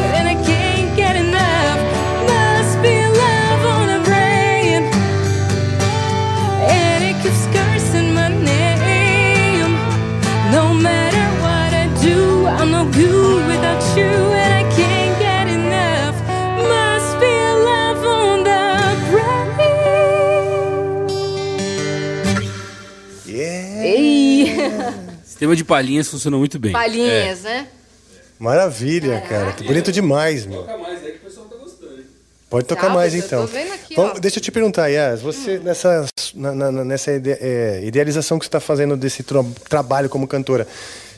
Sistema 25.40 25.56
de 25.56 25.64
palhinhas 25.64 26.06
funcionou 26.06 26.38
muito 26.38 26.58
bem. 26.58 26.70
Palhinhas, 26.70 27.40
né? 27.44 27.66
Maravilha, 28.38 29.22
cara. 29.26 29.52
Tá 29.52 29.64
bonito 29.64 29.90
demais, 29.90 30.44
meu. 30.44 30.66
mais, 30.66 31.02
é 31.02 31.12
que 31.12 31.16
o 31.16 31.20
pessoal 31.20 31.46
tá 31.46 31.56
gostando. 31.56 32.02
Pode 32.50 32.66
tocar 32.66 32.90
mais 32.90 33.14
eu 33.14 33.20
então. 33.20 33.40
tô 33.40 33.46
vendo 33.46 33.72
aqui, 33.72 33.94
Vamos- 33.94 34.12
ó. 34.12 34.16
Hum. 34.18 34.20
deixa 34.20 34.36
eu 34.38 34.42
te 34.42 34.52
perguntar, 34.52 34.88
Yas, 34.88 35.22
você 35.22 35.58
nessa, 35.58 36.04
na- 36.34 36.54
na- 36.54 36.84
nessa 36.84 37.12
ide- 37.12 37.38
é, 37.40 37.80
idealização 37.82 38.38
que 38.38 38.44
você 38.44 38.48
está 38.48 38.60
fazendo 38.60 38.98
desse 38.98 39.22
tra- 39.22 39.42
trabalho 39.66 40.10
como 40.10 40.28
cantora, 40.28 40.68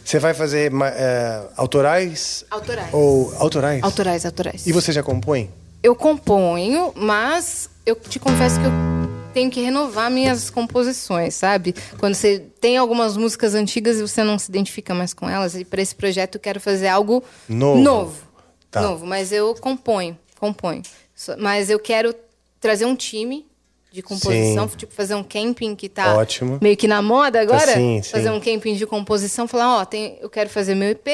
você 0.04 0.20
vai 0.20 0.34
fazer 0.34 0.70
ma- 0.70 0.90
é, 0.90 1.42
autorais? 1.56 2.44
Autorais. 2.48 2.88
Ou 2.94 3.34
autorais? 3.38 3.82
Autorais, 3.82 4.24
autorais. 4.24 4.66
E 4.68 4.72
você 4.72 4.92
já 4.92 5.02
compõe? 5.02 5.50
Eu 5.82 5.96
componho, 5.96 6.92
mas 6.94 7.68
eu 7.84 7.96
te 7.96 8.20
confesso 8.20 8.60
que 8.60 8.66
eu 8.66 8.70
tenho 9.32 9.50
que 9.50 9.60
renovar 9.60 10.10
minhas 10.10 10.50
composições, 10.50 11.34
sabe? 11.34 11.74
Quando 11.98 12.14
você 12.14 12.40
tem 12.60 12.76
algumas 12.76 13.16
músicas 13.16 13.54
antigas 13.54 13.98
e 13.98 14.02
você 14.02 14.22
não 14.22 14.38
se 14.38 14.50
identifica 14.50 14.94
mais 14.94 15.14
com 15.14 15.28
elas, 15.28 15.54
e 15.54 15.64
para 15.64 15.80
esse 15.80 15.94
projeto 15.94 16.36
eu 16.36 16.40
quero 16.40 16.60
fazer 16.60 16.88
algo 16.88 17.22
Novo. 17.48 17.80
novo. 17.80 18.32
Tá. 18.70 18.80
Novo, 18.80 19.06
mas 19.06 19.32
eu 19.32 19.54
componho, 19.54 20.18
componho. 20.38 20.82
Mas 21.38 21.68
eu 21.68 21.78
quero 21.78 22.14
trazer 22.60 22.86
um 22.86 22.96
time 22.96 23.46
de 23.92 24.00
composição, 24.00 24.68
Sim. 24.68 24.76
tipo 24.76 24.94
fazer 24.94 25.14
um 25.14 25.22
camping 25.22 25.74
que 25.76 25.88
tá 25.88 26.16
Ótimo. 26.16 26.58
meio 26.62 26.76
que 26.76 26.88
na 26.88 27.02
moda 27.02 27.40
agora, 27.40 27.74
sim, 27.74 28.00
sim. 28.02 28.10
fazer 28.10 28.30
um 28.30 28.40
camping 28.40 28.74
de 28.74 28.86
composição, 28.86 29.46
falar, 29.46 29.80
ó, 29.80 29.84
tem, 29.84 30.16
eu 30.22 30.30
quero 30.30 30.48
fazer 30.48 30.74
meu 30.74 30.88
EP, 30.88 31.06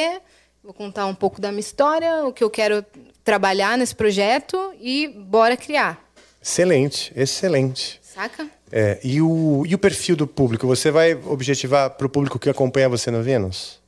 vou 0.62 0.72
contar 0.72 1.06
um 1.06 1.14
pouco 1.14 1.40
da 1.40 1.50
minha 1.50 1.60
história, 1.60 2.24
o 2.24 2.32
que 2.32 2.44
eu 2.44 2.48
quero 2.48 2.84
trabalhar 3.24 3.76
nesse 3.76 3.96
projeto 3.96 4.72
e 4.80 5.08
bora 5.08 5.56
criar. 5.56 6.08
Excelente, 6.40 7.12
excelente. 7.16 8.00
Saca? 8.18 8.48
É, 8.72 8.98
e, 9.04 9.22
o, 9.22 9.62
e 9.64 9.76
o 9.76 9.78
perfil 9.78 10.16
do 10.16 10.26
público? 10.26 10.66
Você 10.66 10.90
vai 10.90 11.14
objetivar 11.14 11.90
para 11.90 12.04
o 12.04 12.10
público 12.10 12.36
que 12.36 12.50
acompanha 12.50 12.88
você 12.88 13.12
no 13.12 13.22
Vênus? 13.22 13.78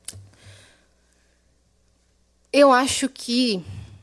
Eu 2.53 2.71
acho 2.71 3.09
que 3.09 3.61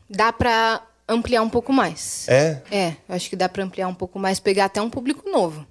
dá 0.09 0.31
pra 0.31 0.83
ampliar 1.09 1.41
um 1.41 1.49
pouco 1.49 1.73
mais. 1.73 2.29
É? 2.29 2.61
É, 2.71 2.89
eu 3.09 3.15
acho 3.15 3.31
que 3.31 3.37
dá 3.37 3.49
pra 3.49 3.65
ampliar 3.65 3.89
um 3.89 3.95
pouco 3.95 4.19
mais, 4.19 4.39
pegar 4.39 4.67
até 4.67 4.83
um 4.83 4.91
público 4.91 5.31
novo. 5.31 5.67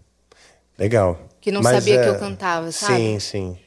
Legal. 0.76 1.20
Que 1.40 1.52
não 1.52 1.62
Mas, 1.62 1.76
sabia 1.76 2.00
que 2.00 2.06
é, 2.06 2.10
eu 2.10 2.18
cantava, 2.18 2.72
sabe? 2.72 2.96
Sim, 2.96 3.20
sim. 3.20 3.58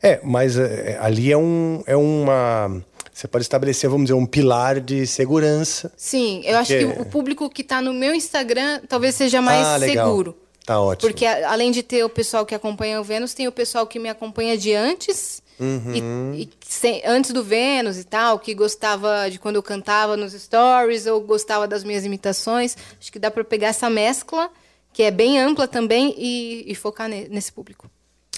É, 0.00 0.20
mas 0.22 0.56
é, 0.56 0.92
é, 0.92 0.98
ali 1.00 1.32
é, 1.32 1.36
um, 1.36 1.82
é 1.84 1.96
uma. 1.96 2.80
Você 3.18 3.26
pode 3.26 3.42
estabelecer, 3.42 3.90
vamos 3.90 4.04
dizer, 4.06 4.14
um 4.14 4.24
pilar 4.24 4.78
de 4.78 5.04
segurança. 5.04 5.92
Sim, 5.96 6.40
eu 6.44 6.56
acho 6.56 6.72
Porque- 6.72 6.92
que 6.94 7.00
o 7.02 7.04
público 7.04 7.50
que 7.50 7.64
tá 7.64 7.82
no 7.82 7.92
meu 7.92 8.14
Instagram 8.14 8.80
talvez 8.88 9.16
seja 9.16 9.42
mais 9.42 9.66
ah, 9.66 9.76
legal. 9.76 10.06
seguro. 10.08 10.36
Tá 10.64 10.80
ótimo. 10.80 11.10
Porque 11.10 11.26
além 11.26 11.72
de 11.72 11.82
ter 11.82 12.04
o 12.04 12.08
pessoal 12.08 12.46
que 12.46 12.54
acompanha 12.54 13.00
o 13.00 13.02
Vênus, 13.02 13.34
tem 13.34 13.48
o 13.48 13.50
pessoal 13.52 13.88
que 13.88 13.98
me 13.98 14.08
acompanha 14.08 14.56
de 14.56 14.72
antes. 14.72 15.42
Uhum. 15.58 16.32
E, 16.32 16.42
e 16.42 16.48
sem- 16.64 17.02
antes 17.04 17.32
do 17.32 17.42
Vênus 17.42 17.98
e 17.98 18.04
tal, 18.04 18.38
que 18.38 18.54
gostava 18.54 19.28
de 19.28 19.40
quando 19.40 19.56
eu 19.56 19.64
cantava 19.64 20.16
nos 20.16 20.32
stories 20.32 21.06
ou 21.06 21.20
gostava 21.20 21.66
das 21.66 21.82
minhas 21.82 22.04
imitações. 22.04 22.76
Acho 23.00 23.10
que 23.10 23.18
dá 23.18 23.32
pra 23.32 23.42
pegar 23.42 23.66
essa 23.68 23.90
mescla, 23.90 24.48
que 24.92 25.02
é 25.02 25.10
bem 25.10 25.40
ampla 25.40 25.66
também, 25.66 26.14
e, 26.16 26.70
e 26.70 26.74
focar 26.76 27.08
ne- 27.08 27.26
nesse 27.28 27.50
público. 27.50 27.90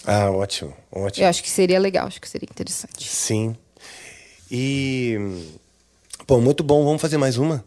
Ah, 0.07 0.31
ótimo, 0.31 0.73
ótimo. 0.91 1.23
Eu 1.27 1.29
acho 1.29 1.43
que 1.43 1.51
seria 1.51 1.79
legal, 1.79 2.07
acho 2.07 2.19
que 2.19 2.27
seria 2.31 2.49
interessante. 2.51 3.07
Sim. 3.07 3.55
E. 4.51 5.17
Bom, 6.27 6.41
muito 6.41 6.63
bom. 6.63 6.85
Vamos 6.85 7.01
fazer 7.01 7.17
mais 7.17 7.37
uma? 7.37 7.65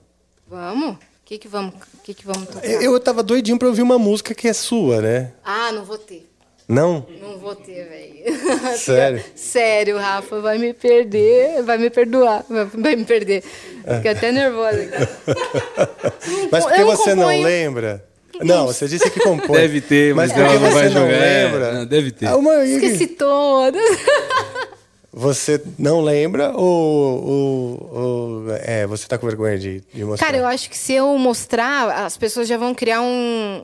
Vamos? 0.48 0.96
O 0.96 1.26
que 1.26 1.38
que 1.38 1.48
vamos, 1.48 1.74
o 1.76 1.98
que 2.04 2.14
que 2.14 2.26
vamos 2.26 2.48
tocar? 2.50 2.66
Eu, 2.66 2.82
eu 2.94 3.00
tava 3.00 3.24
doidinho 3.24 3.58
pra 3.58 3.68
ouvir 3.70 3.82
uma 3.82 3.98
música 3.98 4.36
que 4.36 4.48
é 4.48 4.54
sua, 4.54 5.02
né? 5.02 5.32
Ah, 5.44 5.72
não 5.72 5.86
vou 5.86 5.98
ter. 5.98 6.30
Não? 6.68 7.06
Não 7.22 7.38
vou 7.40 7.56
ter, 7.56 7.86
velho. 7.88 8.14
Sério? 8.78 9.24
Sério, 9.36 9.98
Rafa, 9.98 10.40
vai 10.42 10.58
me 10.58 10.74
perder, 10.74 11.64
vai 11.64 11.78
me 11.78 11.90
perdoar, 11.90 12.46
vai- 12.50 12.96
me 12.96 13.06
perder. 13.06 13.44
É. 13.86 13.96
Fiquei 13.98 14.12
até 14.12 14.32
nervosa. 14.32 14.90
Mas 16.52 16.64
porque 16.66 16.80
não 16.80 16.86
você 16.88 17.16
não 17.16 17.28
lembra? 17.28 18.06
Não, 18.42 18.68
você 18.68 18.88
disse 18.88 19.10
que 19.10 19.20
compõe. 19.20 19.56
Deve 19.60 19.80
ter, 19.82 20.14
mas 20.16 20.32
porque 20.32 20.44
ela 20.44 20.54
não 20.60 20.68
você 20.68 20.74
vai 20.74 20.90
não 20.90 21.02
jogar. 21.02 21.14
É, 21.14 21.44
lembra. 21.46 21.72
não, 21.74 21.86
deve 21.86 22.12
ter. 22.12 22.26
Ah, 22.26 22.36
uma- 22.36 22.66
Esqueci 22.66 23.08
todas. 23.08 23.82
Você 25.16 25.62
não 25.78 26.02
lembra 26.02 26.52
ou, 26.58 27.24
ou- 27.24 27.90
ou- 27.94 28.52
é, 28.56 28.88
você 28.88 29.08
tá 29.08 29.16
com 29.16 29.28
vergonha 29.28 29.60
de, 29.60 29.84
de 29.94 30.04
mostrar? 30.04 30.26
Cara, 30.26 30.38
eu 30.40 30.48
acho 30.48 30.68
que 30.70 30.76
se 30.78 30.94
eu 30.94 31.16
mostrar, 31.20 32.06
as 32.06 32.18
pessoas 32.18 32.48
já 32.48 32.58
vão 32.58 32.74
criar 32.74 33.02
um. 33.02 33.64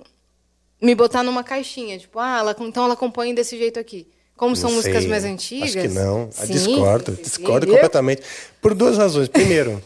Me 0.81 0.93
botar 0.93 1.23
numa 1.23 1.43
caixinha. 1.43 1.97
Tipo, 1.97 2.19
ah, 2.19 2.37
ela, 2.39 2.55
então 2.61 2.85
ela 2.85 2.95
compõe 2.95 3.33
desse 3.33 3.57
jeito 3.57 3.79
aqui. 3.79 4.07
Como 4.37 4.55
são 4.55 4.69
Não 4.69 4.77
músicas 4.77 5.01
sei. 5.01 5.09
mais 5.09 5.25
antigas. 5.25 5.69
Acho 5.75 5.81
que 5.81 5.87
não. 5.89 6.21
Eu 6.39 6.45
Sim, 6.47 6.53
discordo. 6.53 7.15
sim, 7.15 7.21
Discordo 7.23 7.65
viu? 7.65 7.75
completamente. 7.75 8.21
Por 8.61 8.73
duas 8.75 8.95
razões. 8.97 9.27
Primeiro, 9.27 9.81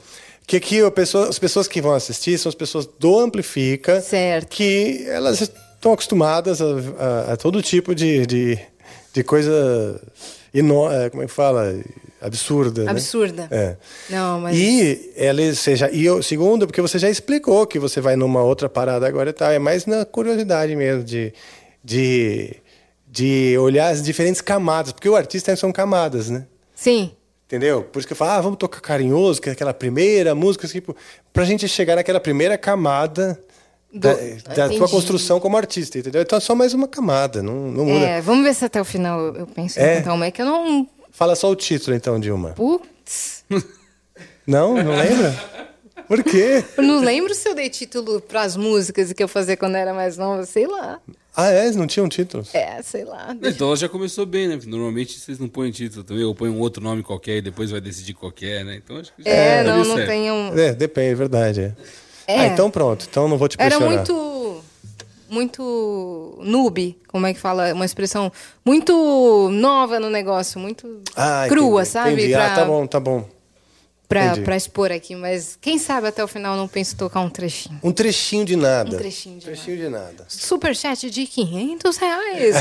que 0.45 0.57
aqui 0.57 0.91
pessoa- 0.91 1.29
as 1.29 1.39
pessoas 1.39 1.67
que 1.67 1.81
vão 1.81 1.93
assistir 1.93 2.37
são 2.37 2.49
as 2.49 2.55
pessoas 2.55 2.85
do 2.99 3.17
Amplifica. 3.19 4.01
Certo. 4.01 4.49
Que 4.49 5.05
elas 5.07 5.39
estão 5.41 5.93
acostumadas 5.93 6.61
a, 6.61 6.65
a- 6.65 7.33
a 7.33 7.37
todo 7.37 7.61
tipo 7.63 7.95
de, 7.95 8.25
de, 8.27 8.59
de 9.13 9.23
coisa. 9.23 9.99
Ino, 10.53 10.91
é, 10.91 11.09
como 11.09 11.23
é 11.23 11.25
que 11.25 11.31
fala? 11.31 11.73
Absurda. 12.21 12.83
né? 12.83 12.91
Absurda. 12.91 13.47
É. 13.51 13.75
Não, 14.09 14.39
mas. 14.39 14.57
E 14.57 15.11
ela 15.15 15.53
seja 15.55 15.89
e 15.91 16.05
eu, 16.05 16.21
segundo, 16.21 16.67
porque 16.67 16.81
você 16.81 16.99
já 16.99 17.09
explicou 17.09 17.65
que 17.65 17.79
você 17.79 17.99
vai 17.99 18.15
numa 18.15 18.41
outra 18.43 18.69
parada 18.69 19.07
agora 19.07 19.31
e 19.31 19.33
tal, 19.33 19.51
é 19.51 19.59
mais 19.59 19.85
na 19.85 20.05
curiosidade 20.05 20.75
mesmo 20.75 21.03
de, 21.03 21.33
de, 21.83 22.55
de 23.09 23.57
olhar 23.57 23.89
as 23.89 24.01
diferentes 24.01 24.41
camadas, 24.41 24.93
porque 24.93 25.09
o 25.09 25.15
artista 25.15 25.55
são 25.55 25.71
camadas, 25.71 26.29
né? 26.29 26.45
Sim. 26.75 27.11
Entendeu? 27.45 27.83
Por 27.83 27.99
isso 27.99 28.07
que 28.07 28.13
eu 28.13 28.17
falo, 28.17 28.31
ah, 28.31 28.41
vamos 28.41 28.57
tocar 28.57 28.79
carinhoso, 28.79 29.41
que 29.41 29.49
é 29.49 29.51
aquela 29.51 29.73
primeira 29.73 30.33
música, 30.33 30.67
tipo, 30.67 30.95
pra 31.31 31.43
gente 31.43 31.67
chegar 31.67 31.95
naquela 31.95 32.19
primeira 32.19 32.57
camada 32.57 33.39
da, 33.93 34.13
da 34.13 34.17
tua 34.55 34.65
Entendi. 34.75 34.79
construção 34.91 35.39
como 35.39 35.55
artista, 35.55 35.97
entendeu? 35.99 36.21
Então 36.21 36.37
é 36.37 36.39
só 36.41 36.55
mais 36.55 36.73
uma 36.73 36.87
camada, 36.87 37.43
não, 37.43 37.71
não 37.71 37.85
muda. 37.85 38.05
É, 38.05 38.21
vamos 38.21 38.43
ver 38.43 38.53
se 38.55 38.65
até 38.65 38.81
o 38.81 38.85
final 38.85 39.19
eu 39.35 39.45
penso 39.47 39.79
É? 39.79 39.97
cantar 39.97 40.13
uma. 40.13 40.25
É 40.25 40.31
que 40.31 40.41
eu 40.41 40.45
não. 40.45 40.87
Fala 41.11 41.35
só 41.35 41.49
o 41.51 41.55
título 41.55 41.95
então, 41.95 42.19
Dilma. 42.19 42.49
Putz. 42.51 43.43
Não? 44.47 44.75
Não 44.75 44.95
lembra? 44.95 45.33
Por 46.07 46.21
quê? 46.23 46.63
Eu 46.75 46.83
não 46.83 46.99
lembro 46.99 47.33
se 47.33 47.47
eu 47.47 47.55
dei 47.55 47.69
título 47.69 48.19
pras 48.19 48.57
músicas 48.57 49.13
que 49.13 49.23
eu 49.23 49.27
fazia 49.27 49.55
quando 49.55 49.75
era 49.75 49.93
mais 49.93 50.17
nova, 50.17 50.45
sei 50.45 50.67
lá. 50.67 50.99
Ah, 51.35 51.49
é? 51.49 51.71
Não 51.71 51.87
tinham 51.87 52.07
títulos? 52.09 52.53
É, 52.53 52.81
sei 52.83 53.05
lá. 53.05 53.35
Então 53.41 53.67
ela 53.67 53.75
já 53.77 53.87
começou 53.89 54.25
bem, 54.25 54.47
né? 54.47 54.55
Porque 54.57 54.69
Normalmente 54.69 55.17
vocês 55.17 55.39
não 55.39 55.47
põem 55.47 55.71
título 55.71 56.03
também, 56.03 56.23
ou 56.23 56.35
põem 56.35 56.49
um 56.49 56.59
outro 56.59 56.83
nome 56.83 57.01
qualquer 57.03 57.37
e 57.37 57.41
depois 57.41 57.71
vai 57.71 57.79
decidir 57.81 58.13
qual 58.13 58.31
que 58.31 58.45
é, 58.45 58.63
né? 58.63 58.75
Então 58.83 58.97
acho 58.97 59.13
que 59.15 59.23
já 59.23 59.29
É, 59.29 59.63
não, 59.63 59.77
não 59.83 59.95
certo. 59.95 60.07
tem 60.09 60.31
um. 60.31 60.57
É, 60.59 60.73
depende, 60.73 61.11
é 61.11 61.15
verdade. 61.15 61.61
É. 61.61 61.73
É. 62.27 62.39
Ah, 62.41 62.47
então 62.47 62.69
pronto. 62.71 63.05
Então 63.09 63.27
não 63.27 63.37
vou 63.37 63.47
te 63.47 63.55
Era 63.59 63.69
pressionar. 63.77 63.95
muito. 63.97 64.63
Muito 65.29 66.37
noob, 66.43 66.95
como 67.07 67.25
é 67.25 67.33
que 67.33 67.39
fala? 67.39 67.73
Uma 67.73 67.85
expressão 67.85 68.31
muito 68.63 69.49
nova 69.51 69.99
no 69.99 70.07
negócio, 70.07 70.59
muito 70.59 71.01
Ah, 71.15 71.45
crua, 71.49 71.81
entendi, 71.81 71.89
sabe? 71.91 72.11
Entendi. 72.13 72.33
Pra, 72.33 72.45
Ah, 72.51 72.55
tá 72.55 72.65
bom, 72.65 72.85
tá 72.85 72.99
bom. 72.99 73.25
pra 74.07 74.55
expor 74.55 74.91
aqui, 74.91 75.15
mas 75.15 75.57
quem 75.59 75.79
sabe 75.79 76.07
até 76.09 76.23
o 76.23 76.27
final 76.27 76.55
não 76.55 76.67
penso 76.67 76.95
tocar 76.95 77.19
um 77.21 77.31
trechinho. 77.31 77.79
Um 77.81 77.91
trechinho 77.91 78.45
de 78.45 78.55
nada. 78.55 78.95
Um 78.95 78.99
trechinho 78.99 79.39
de 79.39 79.45
trechinho 79.45 79.77
de 79.77 79.89
nada. 79.89 80.23
Superchat 80.27 81.09
de 81.09 81.25
500 81.25 81.97
reais. 81.97 82.55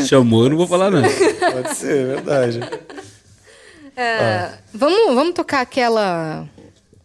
Chamou, 0.08 0.44
eu 0.44 0.50
não 0.50 0.56
vou 0.56 0.66
falar 0.66 0.90
não. 0.90 1.02
Pode 1.02 1.74
ser, 1.76 1.96
é 1.98 2.04
verdade. 2.14 2.60
É, 3.94 4.52
vamos, 4.72 5.14
vamos 5.14 5.34
tocar 5.34 5.60
aquela. 5.60 6.48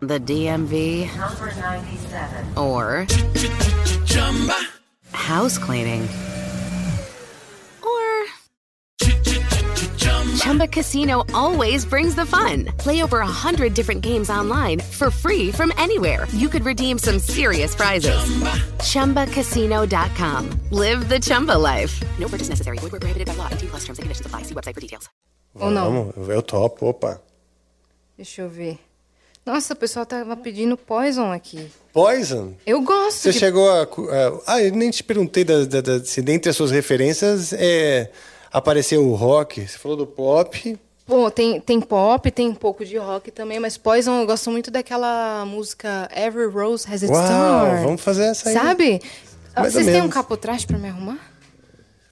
the 0.00 0.18
DMV 0.20 1.06
Number 1.16 1.52
97. 1.60 2.56
or 2.56 3.06
house 5.12 5.58
cleaning 5.58 6.02
or 7.82 8.24
Chumba 10.36 10.66
Casino 10.68 11.24
always 11.34 11.84
brings 11.84 12.14
the 12.14 12.24
fun. 12.24 12.66
Play 12.78 13.02
over 13.02 13.18
a 13.20 13.26
hundred 13.26 13.74
different 13.74 14.00
games 14.02 14.30
online 14.30 14.80
for 14.80 15.10
free 15.10 15.50
from 15.52 15.72
anywhere. 15.76 16.26
You 16.32 16.48
could 16.48 16.64
redeem 16.64 16.98
some 16.98 17.18
serious 17.18 17.74
prizes. 17.74 18.18
ChumbaCasino.com. 18.78 20.50
Live 20.70 21.08
the 21.08 21.18
Chumba 21.20 21.52
life. 21.58 22.00
No 22.18 22.28
purchase 22.28 22.48
necessary. 22.48 22.78
Void 22.78 22.92
where 22.92 23.00
prohibited 23.00 23.26
by 23.28 23.34
law. 23.34 23.48
18 23.50 23.68
plus 23.70 23.80
terms 23.84 23.98
and 23.98 24.04
conditions 24.04 24.24
apply. 24.26 24.42
See 24.42 24.54
website 24.54 24.74
for 24.74 24.80
details. 24.80 25.08
Ou 25.60 25.70
não? 25.70 25.84
Vamos, 25.92 26.14
oh, 26.16 26.30
eu 26.32 26.42
topo, 26.42 26.86
opa. 26.88 27.20
Deixa 28.16 28.42
eu 28.42 28.48
ver. 28.48 28.78
Nossa, 29.48 29.72
o 29.72 29.76
pessoal 29.76 30.04
tava 30.04 30.36
pedindo 30.36 30.76
Poison 30.76 31.32
aqui. 31.32 31.66
Poison? 31.92 32.52
Eu 32.66 32.82
gosto 32.82 33.18
Você 33.20 33.32
de... 33.32 33.38
chegou 33.38 33.70
a. 33.70 33.82
a- 33.84 34.40
Ah, 34.46 34.62
eu 34.62 34.72
nem 34.72 34.90
te 34.90 35.02
perguntei 35.02 35.42
da, 35.42 35.64
da- 35.64 35.80
da- 35.80 36.04
se 36.04 36.20
dentre 36.20 36.50
as 36.50 36.56
suas 36.56 36.70
referências 36.70 37.54
é, 37.54 38.10
apareceu 38.52 39.02
o 39.08 39.14
rock. 39.14 39.66
Você 39.66 39.78
falou 39.78 39.96
do 39.96 40.06
pop. 40.06 40.78
Pô, 41.06 41.30
tem, 41.30 41.58
tem 41.62 41.80
pop, 41.80 42.30
tem 42.30 42.46
um 42.48 42.54
pouco 42.54 42.84
de 42.84 42.98
rock 42.98 43.30
também, 43.30 43.58
mas 43.58 43.78
Poison 43.78 44.20
eu 44.20 44.26
gosto 44.26 44.50
muito 44.50 44.70
daquela 44.70 45.46
música 45.46 46.06
Every 46.14 46.50
Rose 46.52 46.86
Has 46.86 47.00
Its 47.02 47.10
Uau, 47.10 47.26
Thorn. 47.66 47.82
vamos 47.84 48.02
fazer 48.02 48.24
essa 48.24 48.50
aí. 48.50 48.54
Sabe? 48.54 49.00
Mais 49.56 49.72
Vocês 49.72 49.86
têm 49.86 50.02
um 50.02 50.10
capotraste 50.10 50.66
pra 50.66 50.76
me 50.76 50.88
arrumar? 50.90 51.18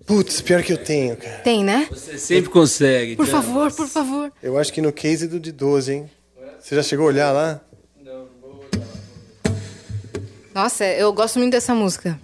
Putz, 0.07 0.41
pior 0.41 0.62
que 0.62 0.72
eu 0.72 0.78
tenho, 0.82 1.16
cara. 1.16 1.39
Tem, 1.45 1.62
né? 1.62 1.87
Você 1.91 2.16
sempre 2.16 2.49
consegue. 2.49 3.16
Por 3.16 3.26
então. 3.28 3.43
favor, 3.43 3.70
por 3.72 3.89
favor. 3.89 4.32
Eu 4.43 4.57
acho 4.57 4.72
que 4.72 4.80
no 4.80 4.93
case 4.93 5.26
do 5.26 5.39
de 5.39 5.53
12, 5.53 5.93
hein? 5.93 6.11
Você 6.67 6.75
já 6.75 6.83
chegou 6.83 7.07
a 7.07 7.09
olhar 7.11 7.31
lá? 7.31 7.61
Nossa, 10.53 10.85
eu 10.85 11.12
gosto 11.12 11.39
muito 11.39 11.53
dessa 11.53 11.73
música. 11.73 12.19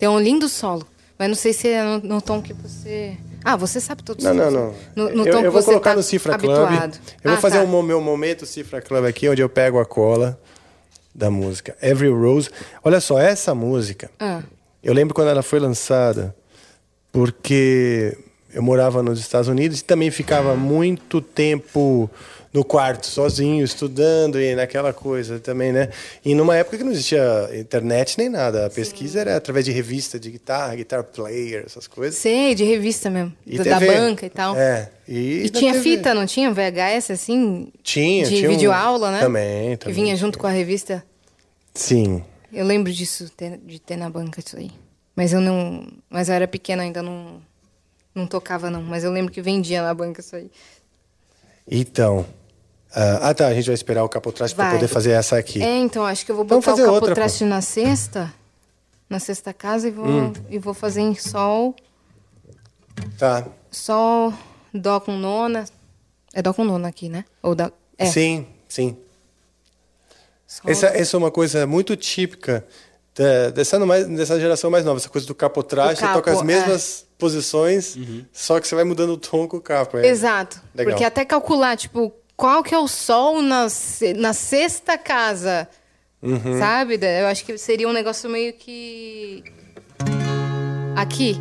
Tem 0.00 0.08
um 0.08 0.18
lindo 0.18 0.48
solo. 0.48 0.84
Mas 1.16 1.28
não 1.28 1.36
sei 1.36 1.52
se 1.52 1.68
é 1.68 1.80
no, 1.84 1.98
no 2.00 2.20
tom 2.20 2.42
que 2.42 2.52
você. 2.52 3.16
Ah, 3.44 3.54
você 3.54 3.80
sabe 3.80 4.02
todos 4.02 4.24
Não, 4.24 4.32
os 4.32 4.36
não, 4.36 4.46
tons. 4.46 4.76
não. 4.96 5.04
No, 5.10 5.14
no 5.18 5.28
eu 5.28 5.32
tom 5.32 5.38
eu 5.44 5.52
vou 5.52 5.62
você 5.62 5.66
colocar 5.66 5.90
tá 5.90 5.96
no 5.96 6.02
Cifra 6.02 6.36
Club. 6.36 6.56
habituado. 6.58 6.98
Eu 7.22 7.30
vou 7.30 7.38
Ah, 7.38 7.40
fazer 7.40 7.58
tá. 7.58 7.62
o 7.62 7.68
mo- 7.68 7.84
meu 7.84 8.00
momento 8.00 8.44
Cifra 8.46 8.82
Club 8.82 9.04
aqui, 9.04 9.28
onde 9.28 9.40
eu 9.40 9.48
pego 9.48 9.78
a 9.78 9.86
cola 9.86 10.40
da 11.14 11.30
música. 11.30 11.76
Every 11.80 12.10
Rose. 12.10 12.50
Olha 12.82 12.98
só, 13.00 13.20
essa 13.20 13.54
música. 13.54 14.10
Ah. 14.18 14.42
Eu 14.82 14.92
lembro 14.92 15.14
quando 15.14 15.28
ela 15.28 15.42
foi 15.44 15.60
lançada, 15.60 16.34
porque 17.12 18.18
eu 18.54 18.62
morava 18.62 19.02
nos 19.02 19.18
Estados 19.20 19.48
Unidos 19.48 19.80
e 19.80 19.84
também 19.84 20.10
ficava 20.10 20.54
muito 20.56 21.20
tempo 21.20 22.08
no 22.52 22.62
quarto, 22.64 23.06
sozinho, 23.08 23.64
estudando 23.64 24.40
e 24.40 24.54
naquela 24.54 24.92
coisa 24.92 25.40
também, 25.40 25.72
né? 25.72 25.88
E 26.24 26.36
numa 26.36 26.56
época 26.56 26.78
que 26.78 26.84
não 26.84 26.92
existia 26.92 27.50
internet 27.52 28.16
nem 28.16 28.28
nada. 28.28 28.66
A 28.66 28.70
pesquisa 28.70 29.18
era 29.20 29.36
através 29.36 29.64
de 29.64 29.72
revista 29.72 30.20
de 30.20 30.30
guitarra, 30.30 30.76
guitar 30.76 31.02
player, 31.02 31.64
essas 31.66 31.88
coisas. 31.88 32.14
Sei, 32.16 32.54
de 32.54 32.62
revista 32.62 33.10
mesmo. 33.10 33.32
E 33.44 33.58
da, 33.58 33.80
banca 33.80 34.24
e 34.24 34.30
tal. 34.30 34.56
É. 34.56 34.88
E, 35.08 35.46
E 35.46 35.50
tinha 35.50 35.72
TV. 35.72 35.82
fita, 35.82 36.14
não 36.14 36.26
tinha? 36.26 36.48
VHS, 36.52 37.10
assim? 37.10 37.72
Tinha, 37.82 38.22
De 38.24 38.36
tinha 38.36 38.48
um- 38.48 38.52
videoaula, 38.52 39.10
né? 39.10 39.18
Também, 39.18 39.70
Que 39.72 39.76
também. 39.78 39.94
vinha 39.96 40.16
junto 40.16 40.38
com 40.38 40.46
a 40.46 40.50
revista. 40.50 41.04
Sim. 41.74 42.22
Eu 42.52 42.64
lembro 42.64 42.92
disso, 42.92 43.28
de 43.64 43.80
ter 43.80 43.96
na 43.96 44.08
banca 44.08 44.38
isso 44.38 44.56
aí. 44.56 44.70
Mas 45.16 45.32
eu 45.32 45.40
não. 45.40 45.88
Mas 46.08 46.28
eu 46.28 46.36
era 46.36 46.46
pequena 46.46 46.84
ainda, 46.84 47.02
não. 47.02 47.42
Não 48.14 48.26
tocava, 48.26 48.70
não. 48.70 48.82
Mas 48.82 49.02
eu 49.04 49.10
lembro 49.10 49.32
que 49.32 49.42
vendia 49.42 49.82
na 49.82 49.92
banca 49.92 50.20
isso 50.20 50.36
aí. 50.36 50.50
Então. 51.70 52.24
ah, 52.94 53.30
ah, 53.30 53.34
tá. 53.34 53.46
A 53.48 53.54
gente 53.54 53.66
vai 53.66 53.74
esperar 53.74 54.04
o 54.04 54.08
capotraste 54.08 54.54
para 54.54 54.72
poder 54.72 54.88
fazer 54.88 55.10
essa 55.12 55.36
aqui. 55.36 55.62
É, 55.62 55.78
então, 55.78 56.04
acho 56.04 56.24
que 56.24 56.30
eu 56.30 56.36
vou 56.36 56.44
botar 56.44 56.74
o 56.74 56.90
outra, 56.90 57.08
capotraste 57.08 57.44
na 57.44 57.60
sexta. 57.60 58.32
Na 59.08 59.18
sexta 59.18 59.52
casa 59.52 59.88
e 59.88 59.90
vou, 59.90 60.06
Hum. 60.06 60.32
e 60.48 60.58
vou 60.58 60.72
fazer 60.74 61.00
em 61.00 61.14
sol. 61.14 61.74
Tá. 63.18 63.46
Sol, 63.70 64.32
dó 64.72 65.00
com 65.00 65.12
nona. 65.16 65.64
É 66.32 66.40
dó 66.42 66.52
com 66.54 66.64
nona 66.64 66.88
aqui, 66.88 67.08
né? 67.08 67.24
Ou 67.42 67.54
dá. 67.54 67.70
É. 67.98 68.06
Sim, 68.06 68.46
sim. 68.68 68.96
Sol. 70.46 70.70
Essa, 70.70 70.86
essa 70.88 71.16
é 71.16 71.18
uma 71.18 71.30
coisa 71.30 71.66
muito 71.66 71.96
típica 71.96 72.64
dessa, 73.54 73.78
mais- 73.84 74.06
dessa 74.06 74.38
geração 74.40 74.70
mais 74.70 74.84
nova. 74.84 74.98
Essa 74.98 75.08
coisa 75.08 75.26
do 75.26 75.34
capotraste. 75.34 76.04
Você 76.04 76.12
toca 76.12 76.30
as 76.30 76.36
capo, 76.38 76.46
mesmas 76.46 77.06
posições, 77.24 77.96
só 78.32 78.60
que 78.60 78.68
você 78.68 78.74
vai 78.74 78.84
mudando 78.84 79.10
o 79.14 79.16
tom 79.16 79.48
com 79.48 79.56
o 79.56 79.60
capo. 79.60 79.96
é. 79.98 80.06
Exato. 80.06 80.60
Legal. 80.74 80.92
Porque 80.92 81.04
até 81.04 81.24
calcular, 81.24 81.74
tipo, 81.76 82.12
qual 82.36 82.62
que 82.62 82.74
é 82.74 82.78
o 82.78 82.86
sol 82.86 83.40
na, 83.40 83.66
na 84.16 84.32
sexta 84.32 84.98
casa, 84.98 85.66
Uhum. 86.22 86.58
sabe? 86.58 86.98
Eu 87.02 87.26
acho 87.26 87.44
que 87.44 87.56
seria 87.58 87.88
um 87.88 87.92
negócio 87.92 88.28
meio 88.30 88.52
que... 88.54 89.42
Aqui. 90.96 91.36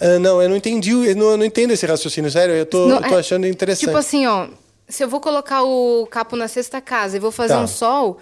Ah, 0.00 0.18
não, 0.18 0.40
eu 0.42 0.48
não 0.48 0.56
entendi. 0.56 0.90
Eu 0.92 1.16
não, 1.16 1.30
eu 1.32 1.36
não 1.36 1.44
entendo 1.44 1.72
esse 1.72 1.86
raciocínio, 1.86 2.30
sério. 2.30 2.54
Eu 2.54 2.66
tô, 2.66 2.86
Não, 2.86 2.96
eu 2.96 3.02
tô 3.08 3.14
é- 3.16 3.18
achando 3.20 3.46
interessante. 3.46 3.86
Tipo 3.86 3.96
assim, 3.98 4.26
ó. 4.26 4.48
Se 4.88 5.02
eu 5.02 5.08
vou 5.08 5.20
colocar 5.20 5.62
o 5.64 6.06
capo 6.06 6.36
na 6.36 6.46
sexta 6.48 6.80
casa 6.80 7.16
e 7.16 7.20
vou 7.20 7.32
fazer 7.32 7.54
Tá. 7.54 7.60
um 7.60 7.66
sol 7.66 8.18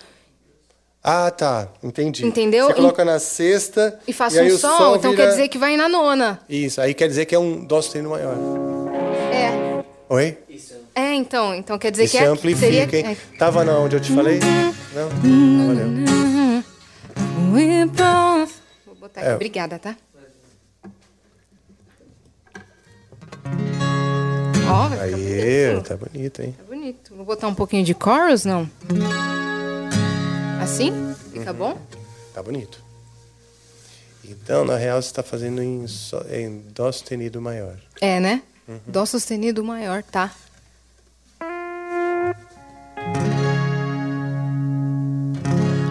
Ah, 1.06 1.30
tá. 1.30 1.68
Entendi. 1.82 2.24
Entendeu? 2.26 2.68
Você 2.68 2.74
coloca 2.74 3.04
na 3.04 3.18
sexta. 3.18 4.00
e 4.08 4.12
faço 4.12 4.38
e 4.38 4.50
um 4.50 4.54
o 4.54 4.58
sol, 4.58 4.96
então 4.96 5.10
vira- 5.10 5.24
quer 5.24 5.30
dizer 5.32 5.48
que 5.48 5.58
vai 5.58 5.76
na 5.76 5.86
nona. 5.86 6.40
Isso, 6.48 6.80
aí 6.80 6.94
quer 6.94 7.08
dizer 7.08 7.26
que 7.26 7.34
é 7.34 7.38
um 7.38 7.62
dó 7.62 7.82
sustenido 7.82 8.08
maior. 8.08 8.34
É. 9.30 9.84
Oi? 10.08 10.38
É, 10.94 11.12
então. 11.12 11.54
Então 11.54 11.76
quer 11.78 11.90
dizer 11.90 12.04
Isso 12.04 12.16
que 12.16 12.24
é, 12.24 12.26
amplifica, 12.26 12.88
seria... 12.90 13.10
hein? 13.10 13.18
é. 13.32 13.36
Tava 13.38 13.64
na 13.64 13.76
onde 13.78 13.96
eu 13.96 14.00
te 14.00 14.12
falei? 14.14 14.40
Não? 14.94 15.08
Valeu. 15.66 15.88
Vou 18.86 18.94
botar 18.94 19.20
aqui. 19.20 19.28
É. 19.30 19.34
Obrigada, 19.34 19.78
tá? 19.78 19.94
Ó, 24.66 24.88
vai 24.88 24.98
ficar 24.98 25.04
Aí, 25.04 25.70
bonito. 25.74 25.88
tá 25.88 25.96
bonito, 25.96 26.42
hein? 26.42 26.54
Tá 26.56 26.64
bonito. 26.64 27.14
Vou 27.14 27.24
botar 27.26 27.48
um 27.48 27.54
pouquinho 27.54 27.84
de 27.84 27.94
chorus, 28.02 28.44
não? 28.46 28.68
Assim? 30.64 31.14
Fica 31.30 31.50
Uhum. 31.52 31.56
bom? 31.58 31.78
Tá 32.32 32.42
bonito. 32.42 32.82
Então, 34.24 34.64
na 34.64 34.76
real, 34.78 35.00
você 35.02 35.08
está 35.08 35.22
fazendo 35.22 35.62
em, 35.62 35.86
só- 35.86 36.22
em 36.30 36.60
dó 36.74 36.90
sustenido 36.90 37.38
maior. 37.40 37.76
É, 38.00 38.18
né? 38.18 38.42
Uhum. 38.66 38.80
Dó 38.86 39.04
sustenido 39.04 39.62
maior, 39.62 40.02
tá? 40.02 40.32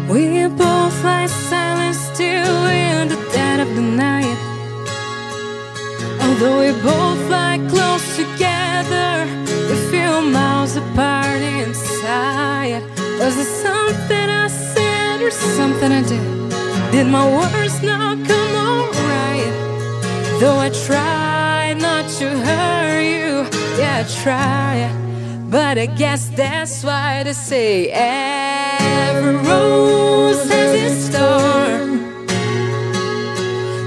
We 0.10 0.48
both 0.48 1.04
lie 1.04 1.28
silent 1.28 1.96
still 1.96 2.66
in 2.68 3.08
the 3.10 3.18
dead 3.34 3.60
of 3.60 3.70
the 3.76 3.82
night. 3.82 4.38
Although 6.22 6.60
we 6.60 6.72
both 6.82 7.22
lie 7.30 7.60
close 7.70 8.06
together, 8.16 9.26
we 9.70 9.76
feel 9.92 10.22
miles 10.22 10.76
apart 10.78 11.42
inside. 11.42 12.84
Was 13.20 13.38
it 13.38 13.48
something 13.66 14.30
Something 15.34 15.92
I 15.92 16.02
did? 16.04 16.24
Did 16.92 17.08
my 17.08 17.26
words 17.38 17.82
not 17.82 18.18
come 18.28 18.56
out 18.56 18.94
right? 19.10 19.54
Though 20.40 20.58
I 20.58 20.70
try 20.88 21.74
not 21.74 22.08
to 22.20 22.30
hurt 22.30 23.02
you, 23.02 23.48
yeah, 23.80 24.04
I 24.04 24.24
try. 24.24 24.74
But 25.50 25.78
I 25.78 25.86
guess 25.86 26.30
that's 26.30 26.84
why 26.84 27.24
they 27.24 27.34
say 27.34 27.90
every 27.90 29.36
rose 29.36 30.44
has 30.50 30.72
its 30.86 31.10
thorn. 31.16 32.26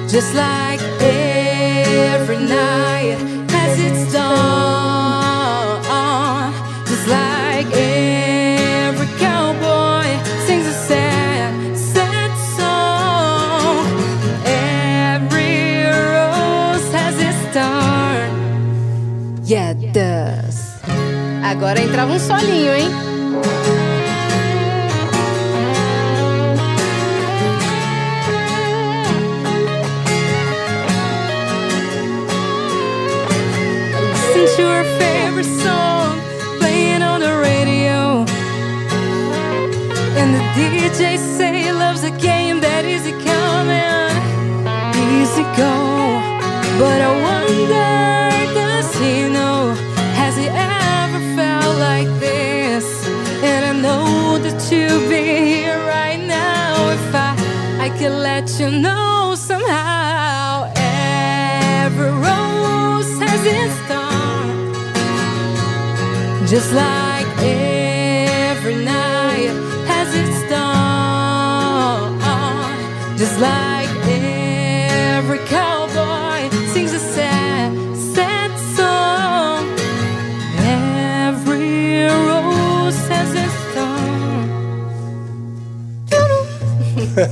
Just 0.09 0.35
like 0.35 0.81
every 1.01 2.39
night 2.39 3.19
Agora 21.49 21.81
entrava 21.81 22.13
um 22.13 22.19
solinho, 22.19 22.75
hein? 22.75 22.89
Listen 34.11 34.57
to 34.57 34.63
her 34.63 34.85
favorite 34.99 35.47
song 35.63 36.21
playing 36.59 37.03
on 37.03 37.21
the 37.21 37.33
radio. 37.41 38.25
And 40.19 40.35
the 40.35 40.43
DJ 40.59 41.17
say 41.17 41.73
loves 41.73 42.03
a 42.03 42.11
game 42.11 42.61
that 42.61 42.85
easy 42.85 43.13
coming, 43.13 44.11
easy 45.23 45.45
go. 45.57 45.75
But 46.81 47.01
I 47.01 47.11
wonder, 47.23 48.26
know 54.71 55.09
be 55.09 55.23
here 55.47 55.79
right 55.79 56.19
now 56.19 56.91
if 56.91 57.15
I, 57.15 57.37
I 57.81 57.89
could 57.91 58.11
let 58.11 58.59
you 58.59 58.69
know 58.71 59.35
somehow. 59.37 60.73
Every 60.75 62.11
rose 62.11 63.13
has 63.21 63.43
its 63.47 63.77
thorn. 63.89 64.75
Just 66.49 66.73
like 66.73 67.06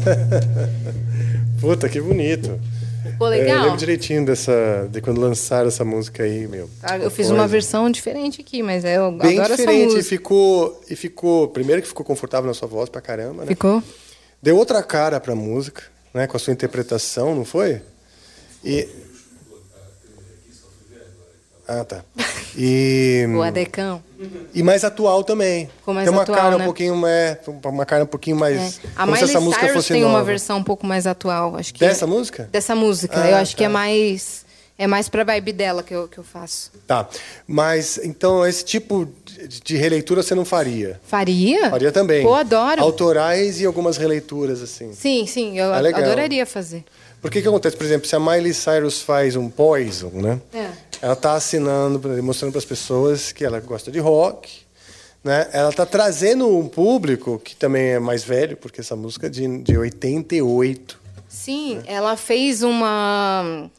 Puta, 1.60 1.88
que 1.88 2.00
bonito. 2.00 2.60
Ficou 3.02 3.32
É, 3.32 3.36
Eu 3.38 3.42
legal? 3.44 3.62
lembro 3.64 3.76
direitinho 3.78 4.24
dessa, 4.24 4.88
de 4.90 5.00
quando 5.00 5.20
lançaram 5.20 5.68
essa 5.68 5.84
música 5.84 6.22
aí, 6.22 6.46
meu. 6.48 6.68
Ah, 6.82 6.96
Eu 6.96 7.10
fiz 7.10 7.26
Coisa. 7.26 7.34
uma 7.34 7.46
versão 7.46 7.90
diferente 7.90 8.40
aqui, 8.40 8.62
mas 8.62 8.84
eu 8.84 9.12
Bem 9.12 9.38
adoro 9.38 9.52
essa 9.54 9.62
diferente. 9.62 9.82
E 9.92 9.96
música. 9.96 10.02
ficou, 10.08 10.80
e 10.88 10.96
ficou. 10.96 11.48
Primeiro 11.48 11.82
que 11.82 11.88
ficou 11.88 12.04
confortável 12.04 12.46
na 12.48 12.54
sua 12.54 12.66
voz 12.68 12.88
pra 12.88 13.00
caramba, 13.00 13.42
né? 13.42 13.48
Ficou? 13.48 13.82
Deu 14.42 14.56
outra 14.56 14.82
cara 14.82 15.20
pra 15.20 15.34
música, 15.34 15.82
né? 16.12 16.26
Com 16.26 16.36
a 16.36 16.40
sua 16.40 16.52
interpretação, 16.52 17.34
não 17.34 17.44
foi? 17.44 17.80
E. 18.64 18.88
Ah, 21.68 21.84
tá. 21.84 22.04
E. 22.56 23.26
O 23.34 23.42
Adecão. 23.42 24.02
E 24.54 24.62
mais 24.62 24.84
atual 24.84 25.24
também. 25.24 25.68
Ficou 25.78 25.92
mais 25.92 26.06
tem 26.06 26.14
uma 26.14 26.22
atual, 26.22 26.38
cara 26.38 26.56
né? 26.56 26.62
um 26.62 26.66
pouquinho 26.66 27.06
é, 27.06 27.38
uma 27.64 27.84
cara 27.84 28.04
um 28.04 28.06
pouquinho 28.06 28.36
mais. 28.36 28.78
É. 28.78 28.88
A 28.96 29.06
Miley 29.06 29.24
essa 29.24 29.40
música 29.40 29.66
Cyrus 29.66 29.86
tem 29.86 30.02
nova. 30.02 30.14
uma 30.14 30.24
versão 30.24 30.58
um 30.58 30.64
pouco 30.64 30.86
mais 30.86 31.06
atual, 31.06 31.56
acho 31.56 31.74
que. 31.74 31.80
Dessa 31.80 32.06
música? 32.06 32.48
Dessa 32.50 32.74
música. 32.74 33.20
Ah, 33.20 33.30
eu 33.30 33.36
acho 33.36 33.56
que 33.56 33.62
tá. 33.62 33.68
é 33.68 33.72
mais. 33.72 34.44
É 34.76 34.88
mais 34.88 35.08
pra 35.08 35.22
vibe 35.22 35.52
dela 35.52 35.84
que 35.84 35.94
eu, 35.94 36.08
que 36.08 36.18
eu 36.18 36.24
faço. 36.24 36.72
Tá. 36.84 37.08
Mas 37.46 37.96
então 38.02 38.44
esse 38.44 38.64
tipo 38.64 39.08
de, 39.62 39.76
releitura 39.76 40.20
você 40.20 40.34
não 40.34 40.44
faria? 40.44 41.00
Faria? 41.06 41.70
Faria 41.70 41.92
também. 41.92 42.24
Pô, 42.24 42.34
adoro. 42.34 42.82
Autorais 42.82 43.60
e 43.60 43.66
algumas 43.66 43.96
releituras 43.96 44.60
assim. 44.60 44.92
Sim, 44.92 45.26
sim, 45.28 45.56
eu 45.56 45.72
Ah, 45.72 45.78
legal. 45.78 46.02
adoraria 46.02 46.44
fazer. 46.44 46.84
Porque 47.24 47.40
que 47.40 47.48
acontece, 47.48 47.74
por 47.74 47.86
exemplo, 47.86 48.06
se 48.06 48.14
a 48.14 48.20
Miley 48.20 48.52
Cyrus 48.52 49.00
faz 49.00 49.34
um 49.34 49.48
Poison, 49.48 50.10
né? 50.10 50.38
É. 50.52 50.70
Ela 51.00 51.14
está 51.14 51.32
assinando, 51.32 51.98
mostrando 52.22 52.52
para 52.52 52.58
as 52.58 52.66
pessoas 52.66 53.32
que 53.32 53.42
ela 53.42 53.60
gosta 53.60 53.90
de 53.90 53.98
rock, 53.98 54.50
né? 55.24 55.48
Ela 55.50 55.70
está 55.70 55.86
trazendo 55.86 56.46
um 56.54 56.68
público 56.68 57.40
que 57.42 57.56
também 57.56 57.92
é 57.92 57.98
mais 57.98 58.22
velho, 58.22 58.58
porque 58.58 58.82
essa 58.82 58.94
música 58.94 59.28
é 59.28 59.30
de, 59.30 59.62
de 59.62 59.74
88. 59.74 61.00
Sim, 61.26 61.82
ela 61.86 62.14
fez 62.14 62.62
uma. 62.62 63.70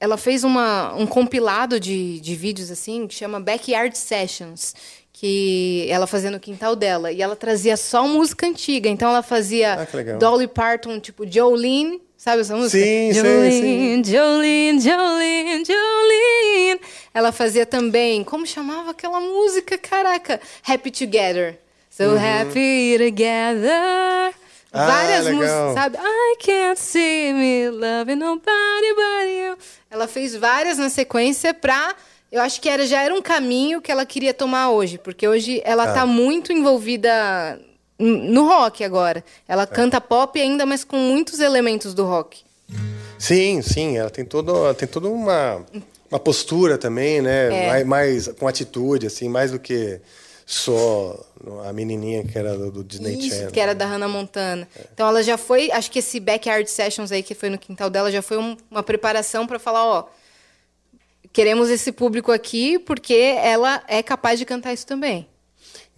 Ela 0.00 0.16
fez 0.16 0.42
uma, 0.42 0.92
um 0.96 1.06
compilado 1.06 1.78
de, 1.78 2.18
de 2.18 2.34
vídeos 2.34 2.72
assim 2.72 3.06
que 3.06 3.14
chama 3.14 3.38
Backyard 3.38 3.96
Sessions, 3.96 4.74
que 5.12 5.86
ela 5.88 6.08
fazia 6.08 6.28
no 6.32 6.40
quintal 6.40 6.74
dela. 6.74 7.12
E 7.12 7.22
ela 7.22 7.36
trazia 7.36 7.76
só 7.76 8.04
música 8.08 8.48
antiga. 8.48 8.88
Então 8.88 9.10
ela 9.10 9.22
fazia 9.22 9.74
Ah. 9.80 10.18
Dolly 10.18 10.48
Parton, 10.48 10.98
tipo 10.98 11.24
Jolene. 11.24 12.02
Sabe 12.28 12.42
essa 12.42 12.54
música? 12.54 12.84
Sim, 12.84 13.10
Jolene, 13.14 14.02
Jolene, 14.04 14.80
Jolene, 14.82 15.64
Jolene. 15.64 16.80
Ela 17.14 17.32
fazia 17.32 17.64
também. 17.64 18.22
Como 18.22 18.46
chamava 18.46 18.90
aquela 18.90 19.18
música? 19.18 19.78
Caraca! 19.78 20.38
Happy 20.62 20.90
Together. 20.90 21.58
So 21.90 22.02
Uhum. 22.04 22.18
happy 22.18 22.96
together. 22.98 24.34
Ah, 24.70 24.86
Várias 24.86 25.24
legal. 25.24 25.40
músicas, 25.40 25.72
sabe? 25.74 25.96
I 25.98 26.36
can't 26.44 26.78
see 26.78 27.32
me 27.32 27.70
loving 27.70 28.16
nobody 28.16 28.94
but 28.94 29.30
you. 29.30 29.56
Ela 29.90 30.06
fez 30.06 30.36
várias 30.36 30.76
na 30.76 30.90
sequência 30.90 31.54
pra. 31.54 31.94
Eu 32.30 32.42
acho 32.42 32.60
que 32.60 32.68
era, 32.68 32.86
já 32.86 33.00
era 33.02 33.14
um 33.14 33.22
caminho 33.22 33.80
que 33.80 33.90
ela 33.90 34.04
queria 34.04 34.34
tomar 34.34 34.68
hoje, 34.68 34.98
porque 34.98 35.26
hoje 35.26 35.62
ela 35.64 35.84
Ah. 35.84 35.92
tá 35.94 36.04
muito 36.04 36.52
envolvida 36.52 37.58
no 37.98 38.46
rock 38.46 38.84
agora. 38.84 39.24
Ela 39.46 39.66
canta 39.66 40.00
pop 40.00 40.40
ainda, 40.40 40.64
mas 40.64 40.84
com 40.84 40.96
muitos 40.96 41.40
elementos 41.40 41.94
do 41.94 42.04
rock. 42.04 42.42
Sim, 43.18 43.60
sim, 43.62 43.96
ela 43.98 44.10
tem 44.10 44.24
toda, 44.24 44.52
ela 44.52 44.74
tem 44.74 44.86
toda 44.86 45.08
uma, 45.08 45.64
uma 46.10 46.20
postura 46.20 46.78
também, 46.78 47.20
né? 47.20 47.64
É. 47.64 47.66
Mais, 47.68 47.86
mais 47.86 48.28
com 48.28 48.46
atitude, 48.46 49.06
assim, 49.06 49.28
mais 49.28 49.50
do 49.50 49.58
que 49.58 50.00
só 50.46 51.18
a 51.68 51.72
menininha 51.72 52.24
que 52.24 52.38
era 52.38 52.56
do, 52.56 52.70
do 52.70 52.84
Disney 52.84 53.18
Isso, 53.18 53.30
Channel. 53.30 53.50
que 53.50 53.60
era 53.60 53.74
da 53.74 53.84
Hannah 53.86 54.08
Montana. 54.08 54.66
Então 54.94 55.06
ela 55.08 55.22
já 55.22 55.36
foi, 55.36 55.70
acho 55.72 55.90
que 55.90 55.98
esse 55.98 56.18
Backyard 56.20 56.70
Sessions 56.70 57.10
aí 57.12 57.22
que 57.22 57.34
foi 57.34 57.50
no 57.50 57.58
quintal 57.58 57.90
dela 57.90 58.10
já 58.10 58.22
foi 58.22 58.38
um- 58.38 58.56
uma 58.70 58.82
preparação 58.82 59.46
pra 59.46 59.58
falar, 59.58 59.84
ó, 59.84 60.04
queremos 61.32 61.68
esse 61.70 61.92
público 61.92 62.32
aqui 62.32 62.78
porque 62.78 63.14
ela 63.42 63.82
é 63.88 64.02
capaz 64.02 64.38
de 64.38 64.44
cantar 64.44 64.72
isso 64.72 64.86
também. 64.86 65.26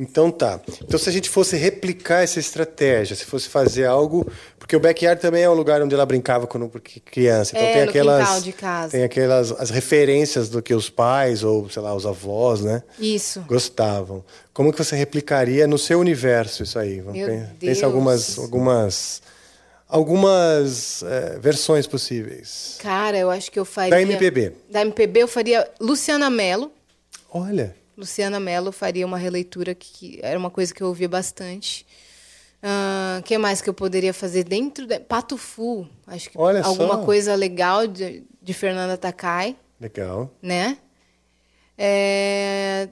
Então 0.02 0.30
tá. 0.30 0.58
Então 0.82 0.98
se 0.98 1.08
a 1.10 1.12
gente 1.12 1.28
fosse 1.28 1.56
replicar 1.56 2.22
essa 2.22 2.40
estratégia, 2.40 3.14
se 3.14 3.26
fosse 3.26 3.50
fazer 3.50 3.84
algo, 3.84 4.26
porque 4.58 4.74
o 4.74 4.80
backyard 4.80 5.20
também 5.20 5.42
é 5.42 5.50
um 5.50 5.52
lugar 5.52 5.82
onde 5.82 5.94
ela 5.94 6.06
brincava 6.06 6.46
quando 6.46 6.70
criança. 7.04 7.52
Então 7.54 7.68
É, 7.68 7.72
tem 7.74 7.82
aquelas 7.82 8.42
de 8.42 8.52
casa. 8.52 8.92
tem 8.92 9.04
aquelas 9.04 9.52
as 9.52 9.68
referências 9.68 10.48
do 10.48 10.62
que 10.62 10.72
os 10.74 10.88
pais 10.88 11.44
ou 11.44 11.68
sei 11.68 11.82
lá 11.82 11.94
os 11.94 12.06
avós, 12.06 12.62
né? 12.62 12.82
Isso. 12.98 13.40
Gostavam. 13.42 14.24
Como 14.54 14.72
que 14.72 14.78
você 14.82 14.96
replicaria 14.96 15.66
no 15.66 15.76
seu 15.76 16.00
universo 16.00 16.62
isso 16.62 16.78
aí? 16.78 17.00
Vamos 17.00 17.18
Meu 17.18 17.28
pen- 17.28 17.38
Deus. 17.40 17.74
Pensa 17.74 17.84
algumas 17.84 18.38
algumas 18.38 19.22
algumas 19.86 21.02
eh, 21.02 21.38
versões 21.40 21.86
possíveis. 21.86 22.76
Cara, 22.78 23.18
eu 23.18 23.30
acho 23.30 23.50
que 23.50 23.58
eu 23.58 23.64
faria. 23.66 23.90
Da 23.90 24.00
MPB. 24.00 24.52
Da 24.70 24.80
MPB 24.80 25.20
eu 25.24 25.28
faria 25.28 25.68
Luciana 25.78 26.30
Mello. 26.30 26.70
Olha. 27.30 27.74
Luciana 28.00 28.40
Mello 28.40 28.72
faria 28.72 29.04
uma 29.06 29.18
releitura 29.18 29.74
que, 29.74 30.18
era 30.22 30.38
uma 30.38 30.50
coisa 30.50 30.72
que 30.74 30.82
eu 30.82 30.88
ouvia 30.88 31.08
bastante. 31.08 31.86
O 33.18 33.22
que 33.22 33.36
mais 33.38 33.62
que 33.62 33.70
eu 33.70 33.74
poderia 33.74 34.12
fazer 34.12 34.44
dentro 34.44 34.86
da 34.86 34.98
Pato 35.00 35.36
Fu? 35.36 35.86
Acho 36.06 36.28
que 36.30 36.38
Olha 36.38 36.62
alguma 36.62 36.96
só. 36.96 37.04
coisa 37.04 37.34
legal 37.34 37.86
de, 37.86 38.22
de 38.42 38.52
Fernanda 38.54 38.96
Takai, 38.98 39.56
Legal. 39.80 40.30
né? 40.42 40.76
É, 41.78 42.88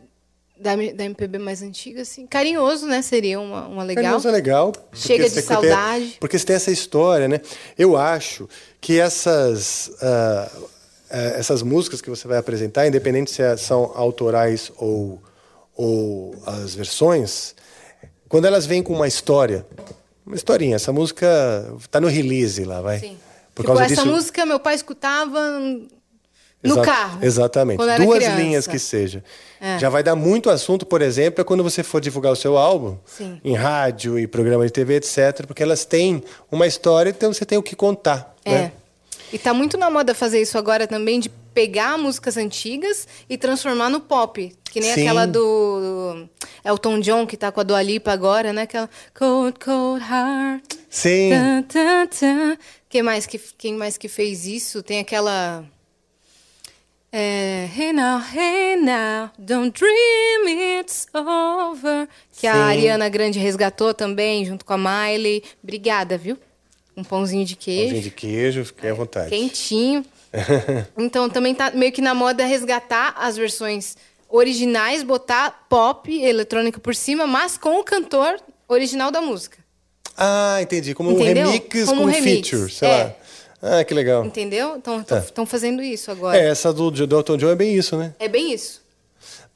da, 0.59 0.75
da 0.75 1.05
MPB 1.05 1.39
mais 1.39 1.63
antiga, 1.63 2.03
assim. 2.03 2.27
Carinhoso, 2.27 2.87
né? 2.87 3.03
Seria 3.03 3.39
uma, 3.39 3.67
uma 3.67 3.83
legal. 3.83 4.05
Carinhoso 4.05 4.29
é 4.29 4.33
legal. 4.33 4.73
Chega 4.95 5.25
de 5.25 5.31
você 5.31 5.37
tem- 5.43 5.43
saudade. 5.49 6.17
porque 6.19 6.39
você 6.39 6.47
tem 6.47 6.57
essa 6.57 6.71
história, 6.71 7.29
né? 7.29 7.41
Eu 7.77 7.97
acho 7.97 8.49
que 8.81 8.99
essas, 8.99 9.91
eh, 10.01 10.51
essas 11.11 11.63
músicas 11.63 12.01
que 12.01 12.11
você 12.11 12.27
vai 12.29 12.39
apresentar, 12.39 12.87
independente 12.87 13.31
se 13.31 13.43
é- 13.43 13.57
são 13.57 13.93
autorais 13.95 14.71
ou, 14.77 15.21
ou 15.77 16.35
as 16.47 16.75
versões, 16.75 17.55
quando 18.29 18.45
elas 18.47 18.67
vêm 18.67 18.83
com 18.83 18.93
uma 18.93 19.09
história, 19.09 19.67
uma 20.27 20.37
historinha, 20.37 20.77
essa 20.77 20.93
música 20.93 21.27
está 21.79 22.01
no 22.01 22.09
release 22.09 22.63
lá, 22.65 22.81
vai. 22.81 22.99
Sim. 22.99 23.17
Por 23.55 23.63
tipo, 23.63 23.69
causa 23.77 23.85
essa 23.85 24.03
disso, 24.03 24.07
música 24.07 24.45
meu 24.47 24.61
pai 24.61 24.75
escutava 24.75 25.41
no 25.61 25.89
Exa- 26.75 26.83
carro. 26.83 27.19
Exatamente. 27.25 27.79
Duas 27.79 28.19
criança. 28.19 28.37
linhas 28.41 28.67
que 28.67 28.79
seja. 28.79 29.25
É. 29.61 29.79
Já 29.79 29.89
vai 29.89 30.03
dar 30.03 30.15
muito 30.15 30.51
assunto, 30.51 30.85
por 30.85 31.01
exemplo, 31.03 31.41
é 31.41 31.45
quando 31.45 31.63
você 31.63 31.83
for 31.83 32.01
divulgar 32.01 32.33
o 32.33 32.37
seu 32.37 32.59
álbum 32.59 32.97
Sim. 33.07 33.41
em 33.45 33.55
rádio 33.55 34.19
e 34.19 34.27
programa 34.27 34.65
de 34.67 34.73
TV, 34.73 34.97
etc., 34.97 35.47
porque 35.47 35.63
elas 35.63 35.85
têm 35.85 36.23
uma 36.51 36.67
história, 36.67 37.11
então 37.11 37.33
você 37.33 37.45
tem 37.47 37.57
o 37.59 37.63
que 37.63 37.75
contar. 37.75 38.35
É. 38.45 38.51
Né? 38.53 38.73
E 39.33 39.39
tá 39.39 39.53
muito 39.53 39.77
na 39.77 39.91
moda 39.91 40.15
fazer 40.15 40.41
isso 40.41 40.57
agora 40.57 40.87
também, 40.87 41.21
de 41.21 41.29
pegar 41.29 41.99
músicas 41.99 42.37
antigas 42.37 43.07
e 43.29 43.37
transformar 43.37 43.91
no 43.91 44.01
pop. 44.01 44.55
Que 44.71 44.81
nem 44.81 44.95
Sim. 44.95 45.03
aquela 45.03 45.27
do 45.27 46.29
Elton 46.65 47.01
John, 47.01 47.27
que 47.27 47.37
tá 47.37 47.51
com 47.51 47.61
a 47.61 47.63
Dua 47.63 47.83
Lipa 47.83 48.13
agora, 48.13 48.53
né? 48.53 48.63
Aquela 48.63 48.89
Cold, 49.19 49.59
Cold 49.59 50.05
Heart. 50.05 50.75
Sim. 50.89 51.31
Tan, 51.31 51.63
tan, 51.63 52.07
tan. 52.07 52.59
Quem, 52.89 53.03
mais 53.03 53.27
que, 53.27 53.39
quem 53.57 53.75
mais 53.75 53.99
que 53.99 54.09
fez 54.09 54.47
isso? 54.47 54.83
Tem 54.83 55.01
aquela... 55.01 55.65
É, 57.11 57.67
hey 57.75 57.91
now, 57.91 58.21
hey 58.35 58.77
now, 58.77 59.31
don't 59.39 59.71
dream 59.71 60.79
it's 60.79 61.07
over. 61.15 62.07
Que 62.39 62.47
a 62.47 62.53
Sim. 62.53 62.59
Ariana 62.61 63.09
Grande 63.09 63.39
resgatou 63.39 63.95
também, 63.95 64.45
junto 64.45 64.63
com 64.63 64.75
a 64.75 64.79
Miley. 64.79 65.43
Obrigada, 65.63 66.19
viu? 66.19 66.37
Um 66.99 67.05
pãozinho 67.05 67.45
de 67.45 67.55
queijo. 67.55 67.83
Pãozinho 67.85 68.03
de 68.03 68.11
queijo, 68.11 68.65
fiquei 68.65 68.91
à 68.91 68.95
vontade. 68.95 69.31
Quentinho. 69.31 70.05
Então 70.99 71.31
também 71.31 71.55
tá 71.55 71.71
meio 71.71 71.91
que 71.93 72.03
na 72.03 72.15
moda 72.15 72.45
resgatar 72.45 73.15
as 73.17 73.37
versões 73.37 73.97
originais, 74.29 75.03
botar 75.03 75.67
pop, 75.71 76.13
eletrônica 76.23 76.79
por 76.79 76.95
cima, 76.95 77.27
mas 77.27 77.57
com 77.57 77.79
o 77.81 77.85
cantor 77.85 78.39
original 78.69 79.11
da 79.11 79.21
música. 79.23 79.59
Ah, 80.17 80.59
entendi. 80.61 80.95
Como 80.95 81.13
Entendeu? 81.13 81.47
um 81.47 81.51
remix 81.51 81.85
Como 81.87 82.01
com 82.03 82.07
um 82.09 82.11
remix, 82.11 82.49
feature, 82.49 82.71
sei 82.71 82.89
é. 82.89 83.05
lá. 83.05 83.15
Ah, 83.81 83.85
que 83.85 83.95
legal. 83.95 84.25
Entendeu? 84.25 84.77
Então 84.77 85.03
Tá. 85.03 85.19
estão 85.19 85.47
fazendo 85.47 85.83
isso 85.83 86.11
agora. 86.11 86.37
É, 86.37 86.49
essa 86.49 86.73
do, 86.73 86.91
do 86.91 87.17
Elton 87.17 87.37
John 87.37 87.51
é 87.51 87.55
bem 87.57 87.75
isso, 87.75 87.97
né? 87.97 88.13
É 88.19 88.29
bem 88.29 88.53
isso. 88.53 88.83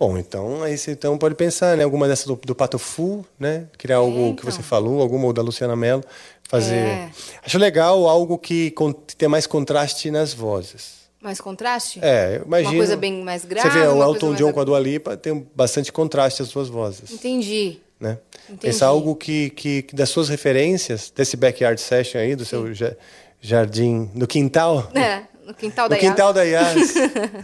Bom, 0.03 0.18
então 0.18 0.64
aí 0.64 0.76
você 0.76 0.90
então 0.90 1.16
pode 1.16 1.36
pensar, 1.36 1.76
né? 1.76 1.84
Alguma 1.84 2.09
dessas 2.09 2.26
do, 2.26 2.34
do 2.34 2.57
Pato 2.57 2.76
Fu, 2.76 3.24
né? 3.38 3.66
Criar 3.78 3.98
algo 3.98 4.34
que 4.34 4.44
você 4.44 4.61
falou, 4.61 5.00
alguma 5.00 5.26
ou 5.26 5.32
da 5.32 5.40
Luciana 5.42 5.76
Mello. 5.76 6.03
Fazer. 6.48 6.74
É. 6.74 7.11
Acho 7.46 7.57
legal 7.57 8.09
algo 8.09 8.36
que 8.36 8.72
con- 8.72 8.92
tenha 8.92 9.28
mais 9.28 9.46
contraste 9.46 10.11
nas 10.11 10.34
vozes. 10.34 11.03
Mais 11.22 11.40
contraste? 11.40 12.00
É, 12.03 12.38
eu 12.40 12.46
imagino. 12.46 12.72
Uma 12.72 12.78
coisa 12.78 12.96
bem 12.96 13.22
mais 13.22 13.44
grave. 13.44 13.70
Você 13.70 13.78
vê 13.78 13.86
o 13.86 14.03
Elton 14.03 14.34
John 14.34 14.53
com 14.53 14.59
a 14.61 14.64
Dua 14.64 14.80
Lipa, 14.80 15.16
tem 15.16 15.46
bastante 15.55 15.92
contraste 15.92 16.42
as 16.42 16.48
suas 16.48 16.68
vozes. 16.68 17.12
Entendi. 17.12 17.78
né? 18.00 18.18
Entendi. 18.46 18.61
Pensar 18.61 18.86
algo 18.88 19.14
que, 19.14 19.50
que, 19.50 19.82
que 19.82 19.94
das 19.94 20.09
suas 20.11 20.28
referências, 20.28 21.12
desse 21.14 21.36
backyard 21.36 21.80
session 21.80 22.18
aí, 22.18 22.34
do 22.34 22.44
seu 22.44 22.74
ja- 22.74 22.96
jardim, 23.40 24.11
no 24.14 24.26
quintal, 24.26 24.90
É, 24.96 25.22
no 25.46 25.55
quintal 25.55 25.88
da 25.88 25.94
no 25.94 26.00
quintal 26.00 26.26
Yas. 26.30 26.34
da 26.34 26.42
Yas. 26.44 26.94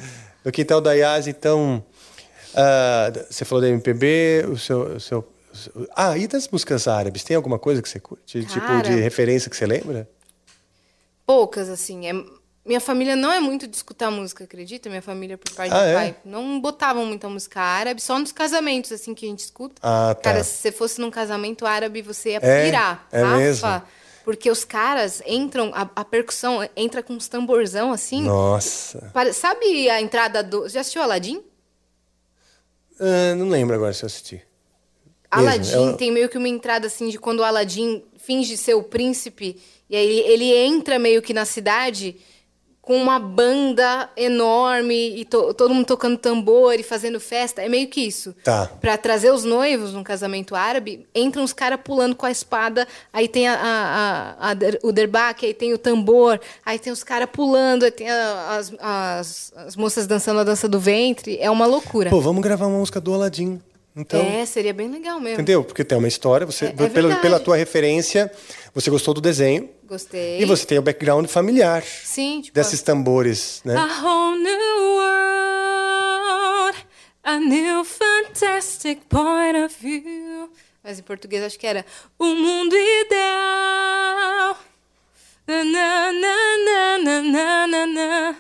no 0.45 0.51
quintal 0.51 0.81
da 0.81 0.93
Yas, 0.95 1.29
então, 1.29 1.85
ah, 2.55 3.11
você 3.31 3.45
falou 3.45 3.63
da 3.63 3.69
MPB, 3.69 4.47
o 4.51 4.57
seu, 4.59 4.83
o 4.97 5.01
seu, 5.01 5.19
o 5.53 5.57
seu- 5.57 5.89
Ah, 5.97 6.17
e 6.17 6.27
das 6.27 6.49
músicas 6.49 6.87
árabes? 6.89 7.23
Tem 7.25 7.37
alguma 7.37 7.59
coisa 7.59 7.81
que 7.83 7.89
você 7.89 8.01
curte? 8.01 8.45
Tipo 8.45 8.67
Cara. 8.67 8.83
de 8.83 8.95
referência 9.01 9.51
que 9.51 9.57
você 9.57 9.67
lembra? 9.67 10.09
Poucas, 11.27 11.69
assim. 11.69 12.07
É- 12.09 12.39
Minha 12.65 12.81
família 12.81 13.17
não 13.17 13.33
é 13.33 13.41
muito 13.41 13.67
de 13.67 13.75
escutar 13.75 14.11
música, 14.11 14.45
acredita? 14.45 14.91
Minha 14.91 15.01
família, 15.01 15.39
por 15.39 15.51
parte 15.53 15.73
Ah, 15.73 15.85
de 15.87 15.91
é? 15.91 15.95
pai, 15.95 16.17
não 16.23 16.61
botavam 16.61 17.07
muita 17.07 17.27
música 17.27 17.59
árabe, 17.63 17.99
só 18.03 18.19
nos 18.19 18.31
casamentos, 18.31 18.93
assim, 18.93 19.15
que 19.15 19.25
a 19.25 19.29
gente 19.31 19.39
escuta. 19.39 19.77
Ah, 19.83 20.15
tá. 20.15 20.21
Cara, 20.33 20.45
se 20.45 20.59
você 20.59 20.71
fosse 20.71 21.01
num 21.01 21.11
casamento 21.11 21.65
árabe, 21.65 22.03
você 22.03 22.33
ia 22.33 22.41
É? 22.43 22.65
pirar. 22.67 23.09
É 23.11 23.23
Rafa, 23.23 23.37
mesmo? 23.39 23.83
Porque 24.23 24.51
os 24.51 24.65
caras 24.65 25.23
entram, 25.27 25.73
a, 25.75 25.89
a 25.97 26.05
percussão 26.05 26.69
entra 26.77 27.03
com 27.03 27.15
uns 27.15 27.27
tamborzão, 27.27 27.91
assim. 27.91 28.21
Nossa. 28.25 29.11
Sabe 29.33 29.89
a 29.89 30.03
entrada 30.03 30.43
do... 30.43 30.69
Já 30.69 30.81
assistiu 30.83 31.01
Aladdin? 31.01 31.43
Ah, 33.01 33.35
não 33.35 33.49
lembro 33.49 33.75
agora 33.75 33.93
se 33.93 34.05
eu 34.05 34.07
assisti. 34.07 34.43
Aladdin 35.31 35.95
tem 35.97 36.11
meio 36.11 36.29
que 36.29 36.39
uma 36.39 36.49
entrada 36.49 36.87
assim 36.87 37.09
de 37.09 37.19
quando 37.19 37.41
o 37.41 37.45
Aladdin 37.45 38.03
finge 38.17 38.57
ser 38.57 38.75
o 38.75 38.83
príncipe 38.83 39.61
e 39.89 39.97
aí 39.97 40.21
ele 40.21 40.55
entra 40.55 40.99
meio 40.99 41.21
que 41.21 41.35
na 41.35 41.45
cidade 41.45 42.17
com 42.89 42.97
uma 42.97 43.18
banda 43.18 44.09
enorme 44.16 45.20
e 45.20 45.24
to- 45.26 45.53
todo 45.53 45.74
mundo 45.74 45.84
tocando 45.84 46.16
tambor 46.16 46.72
e 46.80 46.82
fazendo 46.82 47.20
festa. 47.20 47.61
É 47.61 47.68
meio 47.68 47.86
que 47.86 48.01
isso. 48.01 48.34
Tá. 48.43 48.70
Pra 48.80 48.97
trazer 48.97 49.30
os 49.30 49.45
noivos 49.45 49.93
num 49.93 50.03
casamento 50.03 50.55
árabe, 50.55 51.07
entram 51.14 51.45
os 51.45 51.53
caras 51.53 51.78
pulando 51.84 52.16
com 52.16 52.24
a 52.24 52.30
espada, 52.30 52.89
aí 53.12 53.28
tem 53.28 53.47
a, 53.47 53.55
a- 54.41 54.53
a- 54.53 54.57
o 54.82 54.91
derbaque, 54.91 55.45
aí 55.45 55.53
tem 55.53 55.74
o 55.74 55.78
tambor, 55.78 56.41
aí 56.64 56.78
tem 56.78 56.91
os 56.91 57.05
caras 57.05 57.28
pulando, 57.30 57.84
aí 57.84 57.91
tem 57.91 58.09
as, 58.09 58.72
as- 58.80 59.53
as 59.55 59.76
moças 59.76 60.07
dançando 60.07 60.41
a 60.41 60.45
dança 60.45 60.66
do 60.66 60.80
ventre. 60.80 61.36
É 61.43 61.51
uma 61.51 61.66
loucura. 61.66 62.09
Pô, 62.09 62.22
vamos 62.22 62.43
gravar 62.43 62.68
uma 62.68 62.78
música 62.78 62.99
do 63.03 63.12
Aladdin. 63.12 63.61
Então, 63.95 64.20
é, 64.20 64.47
seria 64.47 64.72
bem 64.72 64.89
legal 64.89 65.18
mesmo. 65.18 65.34
entendeu? 65.34 65.64
Porque 65.64 65.82
tem 65.84 65.99
uma 65.99 66.07
história, 66.07 66.47
você, 66.47 66.66
É- 66.66 66.68
é 66.68 66.89
pela, 66.89 67.16
pela 67.16 67.41
tua 67.41 67.57
referência, 67.57 68.30
você 68.81 68.91
gostou 68.91 69.12
do 69.12 69.20
desenho 69.20 69.68
Gostei. 69.85 70.41
e 70.41 70.45
você 70.45 70.64
tem 70.64 70.79
o 70.79 70.83
background 70.83 71.26
familiar 71.26 71.83
Sim, 71.83 72.43
tipo. 72.43 72.55
desses 72.55 72.81
tambores, 72.81 73.61
né? 73.64 73.74
A 73.74 74.03
whole 74.03 74.41
new 74.41 74.95
world, 74.95 76.79
a 77.24 77.41
new 77.41 77.85
fantastic 77.85 79.01
point 79.09 79.59
of 79.59 79.74
view. 79.81 80.49
Mas 80.85 81.01
em 81.01 81.03
português 81.03 81.43
acho 81.43 81.59
que 81.59 81.66
era 81.66 81.85
o 82.16 82.24
mundo 82.24 82.76
ideal. 82.76 84.57
Na, 85.45 85.64
na, 85.64 86.12
na, 86.12 87.22
na, 87.22 87.66
na, 87.66 87.87
na. 87.87 88.37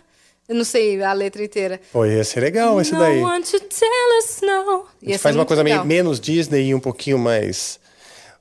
Eu 0.48 0.54
não 0.54 0.64
sei 0.64 1.02
a 1.02 1.12
letra 1.14 1.42
inteira. 1.42 1.80
Pô, 1.92 2.06
ia 2.06 2.22
ser 2.22 2.38
legal 2.40 2.80
esse 2.80 2.92
daí. 2.92 3.20
One 3.20 3.42
to 3.42 3.58
tell 3.58 4.18
us 4.20 4.40
no. 4.40 4.86
A 5.02 5.04
gente 5.04 5.18
faz 5.18 5.34
uma 5.34 5.44
coisa 5.44 5.64
meio, 5.64 5.84
menos 5.84 6.20
Disney 6.20 6.68
e 6.68 6.74
um 6.76 6.80
pouquinho 6.80 7.18
mais. 7.18 7.80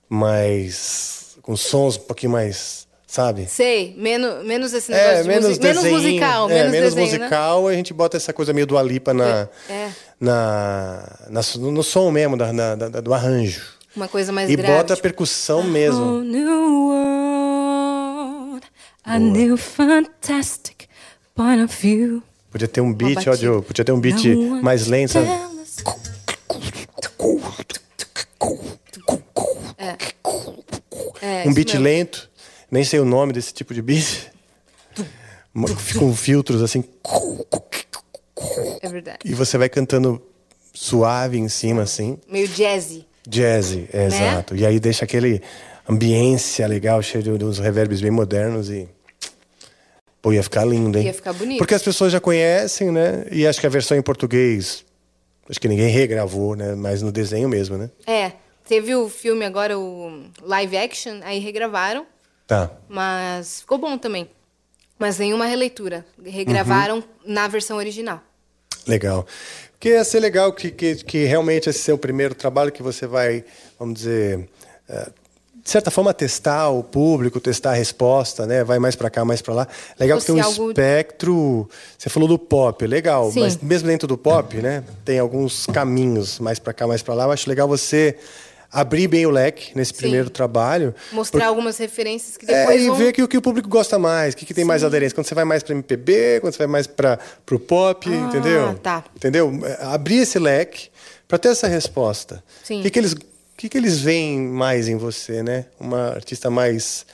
mais. 0.07 1.26
Com 1.47 1.55
sons 1.55 1.95
um 1.95 2.01
pouquinho 2.01 2.33
mais. 2.33 2.85
sabe? 3.09 3.47
Sei, 3.47 3.95
menos, 3.97 4.43
menos 4.45 4.73
esse 4.73 4.91
negócio 4.91 5.11
É, 5.11 5.21
de 5.21 5.27
menos 5.29 5.47
musi- 5.47 5.61
menos 5.61 5.81
desenho, 5.81 5.95
musical, 5.97 6.49
é, 6.49 6.53
menos, 6.55 6.71
menos 6.73 6.93
desenho, 6.93 7.11
né? 7.13 7.17
musical, 7.19 7.67
a 7.69 7.73
gente 7.73 7.93
bota 7.93 8.17
essa 8.17 8.33
coisa 8.33 8.51
meio 8.51 8.67
do 8.67 8.77
Alipa 8.77 9.13
na, 9.13 9.47
É. 9.69 9.89
na, 10.19 11.17
na- 11.29 11.41
no, 11.71 11.83
som 11.83 12.11
mesmo, 12.11 12.35
da, 12.35 12.51
na- 12.51 12.75
da- 12.75 12.99
do 12.99 13.13
arranjo. 13.13 13.61
Uma 13.95 14.09
coisa 14.09 14.33
mais 14.33 14.49
e 14.49 14.57
grave. 14.57 14.73
bota 14.73 14.91
a 14.91 14.95
tipo, 14.97 15.03
percussão 15.03 15.61
A 15.61 15.63
mesmo. 15.63 16.03
whole 16.17 16.27
new 16.27 16.89
world, 16.89 18.65
a 19.05 19.17
new 19.17 19.55
fantastic 19.55 20.85
point 21.33 21.63
of 21.63 21.73
view. 21.81 22.21
Podia 22.51 22.67
ter 22.67 22.81
um 22.81 22.93
beat, 22.93 23.25
ó, 23.25 23.33
Joe, 23.35 23.61
podia 23.61 23.85
ter 23.85 23.93
um 23.93 24.01
beat 24.01 24.21
mais 24.61 24.83
to 24.83 24.89
lento, 24.91 25.13
sabe? 25.13 25.27
É. 29.77 29.97
É, 31.21 31.43
um 31.47 31.53
beat 31.53 31.69
mesmo. 31.73 31.83
lento, 31.83 32.29
nem 32.69 32.83
sei 32.83 32.99
o 32.99 33.05
nome 33.05 33.33
desse 33.33 33.53
tipo 33.53 33.73
de 33.73 33.81
beat. 33.81 34.31
Com 35.97 36.15
filtros 36.15 36.61
assim. 36.61 36.83
É 38.81 38.87
verdade. 38.89 39.19
E 39.25 39.33
você 39.33 39.57
vai 39.57 39.67
cantando 39.69 40.21
suave 40.73 41.37
em 41.39 41.49
cima, 41.49 41.81
assim. 41.83 42.19
Meio 42.29 42.47
jazzy. 42.47 43.05
Jazzy, 43.27 43.89
é, 43.91 43.97
Né? 43.97 44.05
exato. 44.05 44.55
E 44.55 44.65
aí 44.65 44.79
deixa 44.79 45.03
aquele 45.05 45.41
ambiência 45.89 46.67
legal, 46.67 47.01
cheio 47.01 47.23
de, 47.23 47.37
de 47.37 47.43
uns 47.45 47.57
reverbs 47.59 47.99
bem 48.01 48.11
modernos 48.11 48.69
e. 48.69 48.87
Pô, 50.21 50.31
ia 50.33 50.43
ficar 50.43 50.65
lindo, 50.65 50.97
hein? 50.97 51.05
Ia 51.05 51.13
ficar 51.13 51.33
bonito. 51.33 51.57
Porque 51.57 51.73
as 51.73 51.81
pessoas 51.81 52.11
já 52.11 52.19
conhecem, 52.19 52.91
né? 52.91 53.25
E 53.31 53.47
acho 53.47 53.59
que 53.59 53.65
a 53.67 53.69
versão 53.69 53.97
em 53.97 54.01
português. 54.01 54.85
Acho 55.49 55.59
que 55.61 55.67
ninguém 55.67 55.89
regravou, 55.89 56.55
né? 56.55 56.75
Mas 56.75 57.01
no 57.01 57.11
desenho 57.11 57.47
mesmo, 57.49 57.77
né? 57.77 57.89
É, 58.05 58.33
teve 58.67 58.95
o 58.95 59.09
filme 59.09 59.45
agora, 59.45 59.77
o 59.77 60.23
live 60.41 60.77
action, 60.77 61.19
aí 61.23 61.39
regravaram, 61.39 62.05
Tá. 62.45 62.69
mas 62.87 63.61
ficou 63.61 63.77
bom 63.77 63.97
também. 63.97 64.29
Mas 64.99 65.19
nenhuma 65.19 65.45
releitura. 65.45 66.05
Regravaram 66.23 66.97
Uhum. 66.97 67.03
na 67.25 67.47
versão 67.47 67.77
original. 67.77 68.21
Legal. 68.87 69.25
Porque 69.73 69.89
ia 69.89 70.03
ser 70.03 70.19
legal 70.19 70.51
que, 70.53 70.71
que, 70.71 70.95
que 70.95 71.23
realmente 71.25 71.69
esse 71.69 71.79
seu 71.79 71.97
primeiro 71.97 72.33
trabalho 72.33 72.71
que 72.71 72.81
você 72.81 73.05
vai, 73.05 73.43
vamos 73.77 73.95
dizer, 73.99 74.49
eh, 74.89 75.09
de 75.63 75.69
certa 75.69 75.91
forma 75.91 76.13
testar 76.15 76.69
o 76.69 76.81
público, 76.81 77.39
testar 77.39 77.71
a 77.71 77.75
resposta, 77.75 78.47
né? 78.47 78.63
Vai 78.63 78.79
mais 78.79 78.95
para 78.95 79.09
cá, 79.09 79.23
mais 79.25 79.41
para 79.41 79.53
lá. 79.53 79.67
Legal 79.99 80.17
que 80.17 80.25
tem 80.25 80.35
um 80.35 80.41
algo- 80.43 80.69
espectro. 80.71 81.69
Você 81.97 82.09
falou 82.09 82.27
do 82.27 82.39
pop, 82.39 82.87
legal. 82.87 83.29
Sim. 83.31 83.41
Mas 83.41 83.57
mesmo 83.57 83.87
dentro 83.87 84.07
do 84.07 84.17
pop, 84.17 84.55
né? 84.57 84.83
Tem 85.05 85.19
alguns 85.19 85.67
caminhos 85.67 86.39
mais 86.39 86.57
para 86.57 86.73
cá, 86.73 86.87
mais 86.87 87.03
para 87.03 87.13
lá. 87.13 87.25
Eu 87.25 87.31
acho 87.31 87.47
legal 87.47 87.67
você 87.67 88.17
abrir 88.71 89.07
bem 89.07 89.25
o 89.25 89.29
leque 89.29 89.71
nesse 89.75 89.93
primeiro 89.93 90.29
trabalho. 90.29 90.93
Mostrar 91.11 91.47
algumas 91.47 91.77
referências 91.77 92.37
que 92.37 92.49
É, 92.51 92.59
depois 92.61 92.81
e 92.81 92.87
vão... 92.87 92.95
ver 92.97 93.13
que 93.13 93.23
o 93.23 93.27
que 93.27 93.37
o 93.37 93.41
público 93.41 93.67
gosta 93.69 93.97
mais, 93.97 94.33
o 94.33 94.37
que, 94.37 94.45
que 94.45 94.53
tem 94.53 94.65
mais 94.65 94.83
aderência. 94.83 95.15
Quando 95.15 95.27
você 95.27 95.35
vai 95.35 95.45
mais 95.45 95.63
para 95.63 95.73
MPB, 95.73 96.39
quando 96.41 96.53
você 96.53 96.59
vai 96.59 96.67
mais 96.67 96.87
para 96.87 97.19
o 97.51 97.59
pop, 97.59 98.09
entendeu? 98.09 98.75
tá. 98.75 99.03
Entendeu? 99.15 99.51
É, 99.63 99.85
Abrir 99.85 100.17
esse 100.19 100.37
leque 100.39 100.89
para 101.27 101.37
ter 101.37 101.49
essa 101.49 101.67
resposta. 101.67 102.43
Sim. 102.63 102.79
O 102.79 102.83
que, 102.83 102.89
que 102.89 102.99
eles, 102.99 103.13
o 103.13 103.17
que, 103.57 103.69
que 103.69 103.77
eles 103.77 103.99
veem 103.99 104.39
mais 104.39 104.87
em 104.87 104.95
você, 104.97 105.41
né? 105.43 105.65
Uma 105.79 106.09
artista 106.09 106.49
mais 106.49 107.05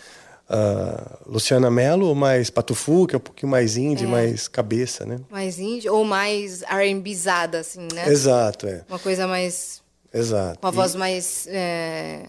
ah, 0.49 1.18
Luciana 1.26 1.72
Mello 1.72 2.08
ou 2.08 2.16
mais 2.16 2.49
Patufu, 2.49 3.08
que 3.08 3.16
é 3.16 3.18
um 3.18 3.22
pouquinho 3.22 3.51
mais 3.51 3.78
indie, 3.78 4.04
É. 4.06 4.08
mais 4.08 4.47
cabeça, 4.47 5.06
né? 5.06 5.20
Mais 5.32 5.58
indie 5.60 5.89
ou 5.89 6.04
mais 6.04 6.62
R&Bizada, 6.64 7.60
assim, 7.60 7.88
né? 7.93 8.08
Exato, 8.10 8.68
é. 8.68 8.82
Uma 8.89 8.99
coisa 8.99 9.26
mais... 9.28 9.82
Exato. 10.14 10.59
Com 10.59 10.68
a 10.68 10.72
E- 10.72 10.74
voz 10.76 10.95
mais 10.95 11.47
é, 11.49 12.22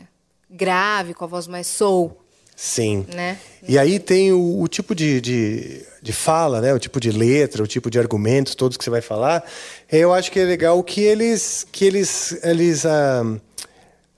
grave, 0.50 1.12
com 1.14 1.24
a 1.24 1.28
voz 1.28 1.46
mais 1.46 1.66
soul, 1.66 2.16
Sim. 2.56 3.04
né? 3.14 3.38
E 3.68 3.78
aí 3.78 3.98
tem 3.98 4.32
o, 4.32 4.60
o 4.60 4.68
tipo 4.68 4.94
de, 4.94 5.20
de, 5.20 5.82
de 6.00 6.12
fala, 6.12 6.60
né? 6.60 6.72
o 6.72 6.78
tipo 6.78 6.98
de 7.00 7.10
letra, 7.10 7.62
o 7.62 7.66
tipo 7.66 7.90
de 7.90 7.98
argumentos, 7.98 8.54
todos 8.54 8.76
que 8.76 8.84
você 8.84 8.90
vai 8.90 9.00
falar. 9.00 9.44
Eu 9.90 10.12
acho 10.14 10.30
que 10.32 10.38
é 10.40 10.44
legal 10.44 10.82
que 10.82 11.00
eles, 11.02 11.66
que 11.70 11.84
eles, 11.84 12.38
eles, 12.44 12.86
ah, 12.86 13.22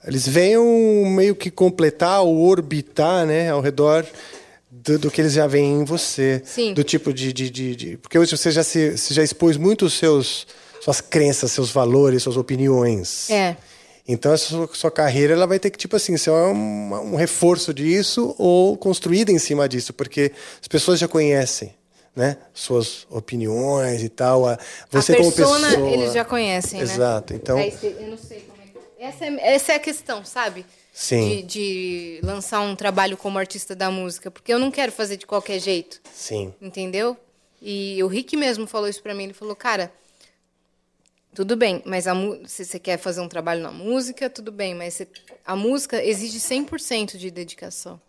eles 0.06 0.28
venham 0.28 0.64
meio 1.06 1.34
que 1.34 1.50
completar 1.50 2.22
ou 2.22 2.38
orbitar 2.46 3.26
né? 3.26 3.50
ao 3.50 3.60
redor 3.60 4.06
do, 4.70 4.98
do 4.98 5.10
que 5.10 5.20
eles 5.20 5.32
já 5.32 5.46
veem 5.46 5.80
em 5.80 5.84
você. 5.84 6.42
Sim. 6.44 6.74
Do 6.74 6.84
tipo 6.84 7.12
de, 7.12 7.32
de, 7.32 7.50
de, 7.50 7.74
de- 7.76 7.96
Porque 7.96 8.18
hoje 8.18 8.36
você 8.36 8.50
já, 8.50 8.62
se, 8.62 8.96
você 8.96 9.14
já 9.14 9.22
expôs 9.24 9.56
muito 9.56 9.86
os 9.86 9.94
seus, 9.94 10.46
suas 10.86 11.00
crenças, 11.00 11.50
seus 11.50 11.70
valores, 11.72 12.22
suas 12.22 12.36
opiniões. 12.36 13.28
É. 13.28 13.56
Então 14.06 14.32
essa 14.32 14.46
sua, 14.46 14.70
sua 14.72 14.90
carreira 14.90 15.32
ela 15.32 15.48
vai 15.48 15.58
ter 15.58 15.68
que 15.68 15.76
tipo 15.76 15.96
assim 15.96 16.16
ser 16.16 16.30
um, 16.30 16.94
um 17.12 17.16
reforço 17.16 17.74
disso 17.74 18.36
ou 18.38 18.76
construída 18.76 19.32
em 19.32 19.38
cima 19.38 19.68
disso, 19.68 19.92
porque 19.92 20.30
as 20.62 20.68
pessoas 20.68 21.00
já 21.00 21.08
conhecem, 21.08 21.74
né? 22.14 22.36
Suas 22.54 23.04
opiniões 23.10 24.04
e 24.04 24.08
tal. 24.08 24.46
A, 24.46 24.56
você 24.88 25.12
a 25.12 25.16
como 25.16 25.32
persona, 25.32 25.70
pessoa. 25.70 25.90
eles 25.90 26.12
já 26.12 26.24
conhecem, 26.24 26.78
né? 26.78 26.84
Exato. 26.84 27.34
Então 27.34 27.58
Aí 27.58 27.72
cê- 27.72 27.96
eu 27.98 28.10
não 28.10 28.16
sei 28.16 28.40
como 28.42 28.62
é 28.62 28.66
que... 28.66 29.02
Essa 29.02 29.24
é, 29.24 29.54
essa 29.54 29.72
é 29.72 29.74
a 29.74 29.80
questão, 29.80 30.24
sabe? 30.24 30.64
Sim. 30.94 31.28
De, 31.28 31.42
de 31.42 32.20
lançar 32.22 32.60
um 32.60 32.76
trabalho 32.76 33.16
como 33.16 33.40
artista 33.40 33.74
da 33.74 33.90
música. 33.90 34.30
Porque 34.30 34.54
eu 34.54 34.58
não 34.60 34.70
quero 34.70 34.92
fazer 34.92 35.16
de 35.16 35.26
qualquer 35.26 35.58
jeito, 35.58 36.00
sim, 36.14 36.54
entendeu? 36.62 37.16
E 37.60 38.00
o 38.04 38.06
Rick 38.06 38.36
mesmo 38.36 38.68
falou 38.68 38.88
isso 38.88 39.02
pra 39.02 39.14
mim. 39.16 39.24
Ele 39.24 39.34
falou, 39.34 39.56
cara, 39.56 39.90
tudo 41.36 41.54
bem, 41.54 41.82
mas 41.84 42.06
se 42.46 42.64
você 42.64 42.78
quer 42.78 42.96
fazer 42.98 43.20
um 43.20 43.28
trabalho 43.28 43.62
na 43.62 43.70
música, 43.70 44.30
tudo 44.30 44.50
bem. 44.50 44.74
Mas 44.74 44.94
você- 44.94 45.06
a 45.44 45.54
música 45.54 46.02
exige 46.02 46.40
100% 46.40 47.18
de 47.18 47.30
dedicação. 47.30 48.00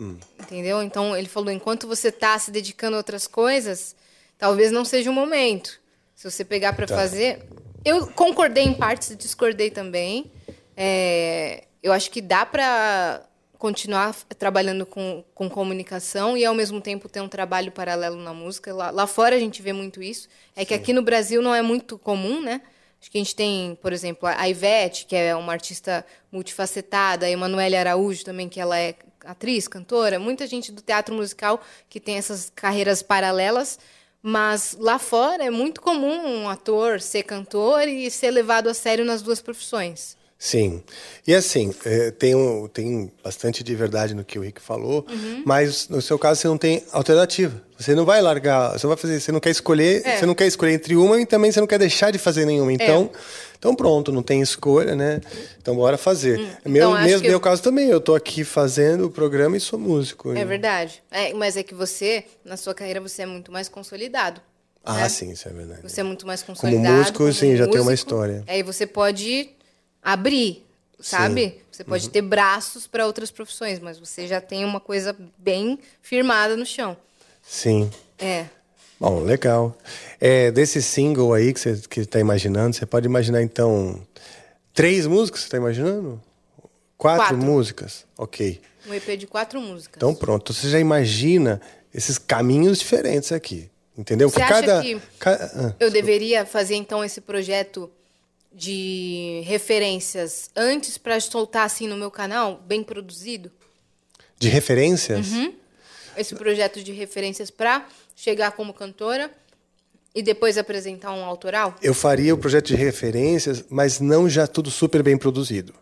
Hum. 0.00 0.16
Entendeu? 0.40 0.82
Então 0.82 1.14
ele 1.14 1.28
falou, 1.28 1.50
enquanto 1.50 1.86
você 1.86 2.10
tá 2.10 2.38
se 2.38 2.50
dedicando 2.50 2.96
a 2.96 2.98
outras 2.98 3.26
coisas, 3.26 3.94
talvez 4.38 4.72
não 4.72 4.86
seja 4.86 5.10
o 5.10 5.12
momento. 5.12 5.78
Se 6.14 6.30
você 6.30 6.46
pegar 6.46 6.72
para 6.72 6.86
Tá. 6.86 6.94
fazer, 6.96 7.46
eu 7.84 8.06
concordei 8.06 8.64
em 8.64 8.72
partes, 8.72 9.14
discordei 9.18 9.70
também. 9.70 10.32
É, 10.74 11.64
eu 11.82 11.92
acho 11.92 12.10
que 12.10 12.22
dá 12.22 12.46
para 12.46 13.22
continuar 13.58 14.14
trabalhando 14.38 14.84
com, 14.84 15.24
com 15.34 15.48
comunicação 15.48 16.36
e 16.36 16.44
ao 16.44 16.54
mesmo 16.54 16.80
tempo 16.80 17.08
ter 17.08 17.20
um 17.20 17.28
trabalho 17.28 17.72
paralelo 17.72 18.16
na 18.16 18.34
música. 18.34 18.74
Lá, 18.74 18.90
lá 18.90 19.06
fora 19.06 19.36
a 19.36 19.38
gente 19.38 19.62
vê 19.62 19.72
muito 19.72 20.02
isso. 20.02 20.28
É 20.54 20.64
que 20.64 20.74
aqui 20.74 20.92
no 20.92 21.02
Brasil 21.02 21.40
não 21.42 21.54
é 21.54 21.62
muito 21.62 21.98
comum, 21.98 22.40
né? 22.40 22.60
Acho 23.00 23.10
que 23.10 23.18
a 23.18 23.20
gente 23.20 23.36
tem, 23.36 23.78
por 23.80 23.92
exemplo, 23.92 24.28
a 24.28 24.48
Ivete, 24.48 25.06
que 25.06 25.14
é 25.14 25.34
uma 25.36 25.52
artista 25.52 26.04
multifacetada, 26.32 27.26
a 27.26 27.30
Emanuele 27.30 27.76
Araújo 27.76 28.24
também, 28.24 28.48
que 28.48 28.58
ela 28.58 28.78
é 28.78 28.94
atriz, 29.24 29.68
cantora, 29.68 30.18
muita 30.18 30.46
gente 30.46 30.72
do 30.72 30.80
teatro 30.80 31.14
musical 31.14 31.60
que 31.88 32.00
tem 32.00 32.16
essas 32.16 32.50
carreiras 32.54 33.02
paralelas, 33.02 33.78
mas 34.22 34.76
lá 34.78 34.98
fora 34.98 35.44
é 35.44 35.50
muito 35.50 35.80
comum 35.80 36.42
um 36.42 36.48
ator 36.48 37.00
ser 37.00 37.22
cantor 37.24 37.86
e 37.86 38.10
ser 38.10 38.30
levado 38.30 38.68
a 38.68 38.74
sério 38.74 39.04
nas 39.04 39.22
duas 39.22 39.40
profissões. 39.40 40.16
Sim. 40.38 40.82
E 41.26 41.34
assim, 41.34 41.74
é, 41.84 42.10
tem, 42.10 42.34
um, 42.34 42.68
tem 42.68 43.10
bastante 43.24 43.64
de 43.64 43.74
verdade 43.74 44.14
no 44.14 44.22
que 44.22 44.38
o 44.38 44.42
Rick 44.42 44.60
falou, 44.60 45.06
mas 45.46 45.88
no 45.88 46.02
seu 46.02 46.18
caso 46.18 46.40
você 46.40 46.48
não 46.48 46.58
tem 46.58 46.84
alternativa. 46.92 47.62
Você 47.78 47.94
não 47.94 48.04
vai 48.04 48.20
largar, 48.20 48.72
você 48.72 48.86
não 48.86 48.94
vai 48.94 48.96
fazer, 48.98 49.18
você 49.20 49.32
não 49.32 49.40
quer 49.40 49.50
escolher, 49.50 50.02
É. 50.06 50.18
você 50.18 50.26
não 50.26 50.34
quer 50.34 50.46
escolher 50.46 50.72
entre 50.74 50.94
uma 50.94 51.20
e 51.20 51.26
também 51.26 51.50
você 51.50 51.60
não 51.60 51.66
quer 51.66 51.78
deixar 51.78 52.10
de 52.10 52.18
fazer 52.18 52.44
nenhuma. 52.44 52.70
Então, 52.72 53.10
então 53.58 53.74
pronto, 53.74 54.12
não 54.12 54.22
tem 54.22 54.42
escolha, 54.42 54.94
né? 54.94 55.20
Então 55.60 55.74
bora 55.74 55.96
fazer. 55.96 56.38
Meu, 56.66 56.90
Então, 56.90 57.02
mesmo 57.02 57.26
meu 57.26 57.40
caso 57.40 57.62
também, 57.62 57.88
eu 57.88 58.00
tô 58.00 58.14
aqui 58.14 58.44
fazendo 58.44 59.06
o 59.06 59.10
programa 59.10 59.56
e 59.56 59.60
sou 59.60 59.78
músico. 59.78 60.32
É 60.32 60.44
verdade. 60.44 61.02
É, 61.10 61.32
mas 61.32 61.56
é 61.56 61.62
que 61.62 61.74
você, 61.74 62.24
na 62.44 62.58
sua 62.58 62.74
carreira, 62.74 63.00
você 63.00 63.22
é 63.22 63.26
muito 63.26 63.50
mais 63.50 63.68
consolidado. 63.70 64.40
Ah, 64.84 64.98
né? 64.98 65.08
sim, 65.08 65.32
isso 65.32 65.48
é 65.48 65.52
verdade. 65.52 65.80
Você 65.82 66.00
é 66.00 66.04
muito 66.04 66.26
mais 66.26 66.42
consolidado. 66.44 66.98
músico, 66.98 67.32
sim, 67.32 67.56
já 67.56 67.66
tem 67.66 67.80
uma 67.80 67.92
história. 67.92 68.44
Aí 68.46 68.62
você 68.62 68.86
pode 68.86 69.50
abrir, 70.12 70.64
sabe? 71.00 71.60
Você 71.70 71.82
Uhum. 71.82 71.88
pode 71.88 72.08
ter 72.10 72.22
braços 72.22 72.86
para 72.86 73.04
outras 73.06 73.30
profissões, 73.30 73.80
mas 73.80 73.98
você 73.98 74.26
já 74.28 74.40
tem 74.40 74.64
uma 74.64 74.78
coisa 74.80 75.14
bem 75.36 75.78
firmada 76.00 76.56
no 76.56 76.64
chão. 76.64 76.96
Sim. 77.42 77.90
É. 78.18 78.46
Bom, 78.98 79.20
legal. 79.20 79.76
É, 80.20 80.50
desse 80.50 80.80
single 80.80 81.34
aí 81.34 81.52
que 81.52 81.60
você 81.60 81.76
que 81.90 82.06
tá 82.06 82.18
imaginando, 82.20 82.74
você 82.76 82.86
pode 82.86 83.04
imaginar 83.06 83.42
então 83.42 84.00
três 84.72 85.06
músicas, 85.06 85.42
você 85.42 85.48
tá 85.50 85.56
imaginando? 85.58 86.22
Quatro, 86.96 87.22
Quatro. 87.24 87.36
músicas? 87.36 88.06
Ok. 88.16 88.60
Um 88.88 88.94
EP 88.94 89.16
de 89.18 89.26
quatro 89.26 89.60
músicas. 89.60 89.96
Então 89.96 90.14
pronto, 90.14 90.54
você 90.54 90.70
já 90.70 90.78
imagina 90.78 91.60
esses 91.92 92.16
caminhos 92.16 92.78
diferentes 92.78 93.32
aqui. 93.32 93.68
Entendeu? 93.98 94.28
Você 94.30 94.40
acha 94.42 94.82
que 94.82 95.00
ca- 95.18 95.50
ah, 95.54 95.74
eu 95.80 95.90
deveria 95.90 96.46
fazer 96.46 96.74
então 96.76 97.02
esse 97.04 97.20
projeto 97.20 97.90
de 98.56 99.42
referências 99.44 100.50
antes 100.56 100.96
para 100.96 101.20
soltar 101.20 101.66
assim 101.66 101.86
no 101.86 101.96
meu 101.96 102.10
canal, 102.10 102.60
bem 102.66 102.82
produzido? 102.82 103.52
de 104.38 104.48
referências? 104.48 105.32
Uhum. 105.32 105.52
Esse 106.16 106.34
projeto 106.34 106.82
de 106.82 106.92
referências 106.92 107.50
para 107.50 107.86
chegar 108.14 108.52
como 108.52 108.72
cantora 108.72 109.30
e 110.14 110.22
depois 110.22 110.56
apresentar 110.56 111.12
um 111.12 111.24
autoral? 111.24 111.74
Eu 111.82 111.94
faria 111.94 112.34
o 112.34 112.38
projeto 112.38 112.68
de 112.68 112.76
referências, 112.76 113.64
mas 113.68 114.00
não 114.00 114.28
já 114.28 114.46
tudo 114.46 114.70
super 114.70 115.02
bem 115.02 115.16
produzido. 115.16 115.74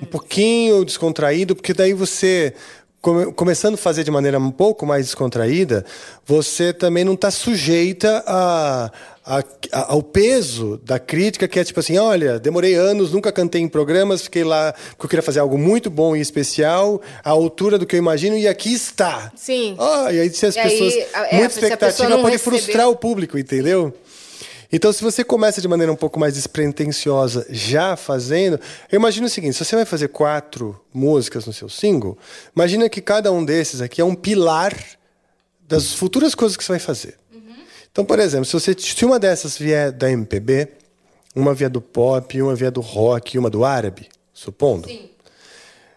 Um 0.00 0.06
pouquinho 0.06 0.84
descontraído, 0.84 1.56
porque 1.56 1.74
daí 1.74 1.92
você, 1.92 2.54
come- 3.00 3.32
começando 3.32 3.74
a 3.74 3.78
fazer 3.78 4.04
de 4.04 4.10
maneira 4.10 4.38
um 4.38 4.50
pouco 4.50 4.84
mais 4.86 5.06
descontraída, 5.06 5.84
você 6.26 6.72
também 6.72 7.04
não 7.04 7.14
está 7.14 7.30
sujeita 7.30 8.22
a, 8.26 8.90
a- 9.24 9.44
a- 9.72 9.92
ao 9.92 10.02
peso 10.02 10.80
da 10.84 10.98
crítica, 10.98 11.46
que 11.48 11.58
é 11.60 11.64
tipo 11.64 11.80
assim: 11.80 11.96
olha, 11.98 12.38
demorei 12.38 12.74
anos, 12.74 13.12
nunca 13.12 13.30
cantei 13.32 13.60
em 13.60 13.68
programas, 13.68 14.22
fiquei 14.22 14.44
lá 14.44 14.72
porque 14.90 15.04
eu 15.06 15.08
queria 15.10 15.22
fazer 15.22 15.40
algo 15.40 15.58
muito 15.58 15.88
bom 15.90 16.16
e 16.16 16.20
especial, 16.20 17.00
à 17.24 17.30
altura 17.30 17.78
do 17.78 17.86
que 17.86 17.94
eu 17.96 17.98
imagino, 17.98 18.36
e 18.36 18.46
aqui 18.48 18.72
está. 18.72 19.30
Sim. 19.36 19.76
Ah, 19.78 20.12
e 20.12 20.20
aí 20.20 20.30
se 20.30 20.46
as 20.46 20.56
E 20.56 20.58
aí, 20.58 20.70
pessoas. 20.70 20.94
a- 21.14 21.26
é, 21.28 21.38
muita 21.38 21.54
expectativa 21.54 22.08
pode 22.18 22.32
recebeu- 22.36 22.58
frustrar 22.58 22.88
o 22.88 22.96
público, 22.96 23.38
entendeu? 23.38 23.92
Então, 24.70 24.92
se 24.92 25.02
você 25.02 25.24
começa 25.24 25.62
de 25.62 25.68
maneira 25.68 25.90
um 25.90 25.96
pouco 25.96 26.20
mais 26.20 26.34
despretensiosa 26.34 27.46
já 27.48 27.96
fazendo, 27.96 28.60
eu 28.92 28.96
imagino 28.96 29.26
o 29.26 29.30
seguinte: 29.30 29.56
se 29.56 29.64
você 29.64 29.76
vai 29.76 29.86
fazer 29.86 30.08
quatro 30.08 30.78
músicas 30.92 31.46
no 31.46 31.52
seu 31.52 31.68
single, 31.68 32.18
imagina 32.54 32.88
que 32.88 33.00
cada 33.00 33.32
um 33.32 33.44
desses 33.44 33.80
aqui 33.80 34.00
é 34.00 34.04
um 34.04 34.14
pilar 34.14 34.74
das 35.66 35.94
futuras 35.94 36.34
coisas 36.34 36.56
que 36.56 36.64
você 36.64 36.72
vai 36.72 36.78
fazer. 36.78 37.16
Então, 37.90 38.04
por 38.04 38.18
exemplo, 38.18 38.44
se, 38.44 38.52
você, 38.52 38.76
se 38.78 39.04
uma 39.04 39.18
dessas 39.18 39.56
vier 39.56 39.90
da 39.90 40.10
MPB, 40.10 40.68
uma 41.34 41.54
vier 41.54 41.70
do 41.70 41.80
pop, 41.80 42.40
uma 42.40 42.54
vier 42.54 42.70
do 42.70 42.80
rock 42.80 43.38
uma 43.38 43.50
do 43.50 43.64
árabe, 43.64 44.08
supondo, 44.32 44.88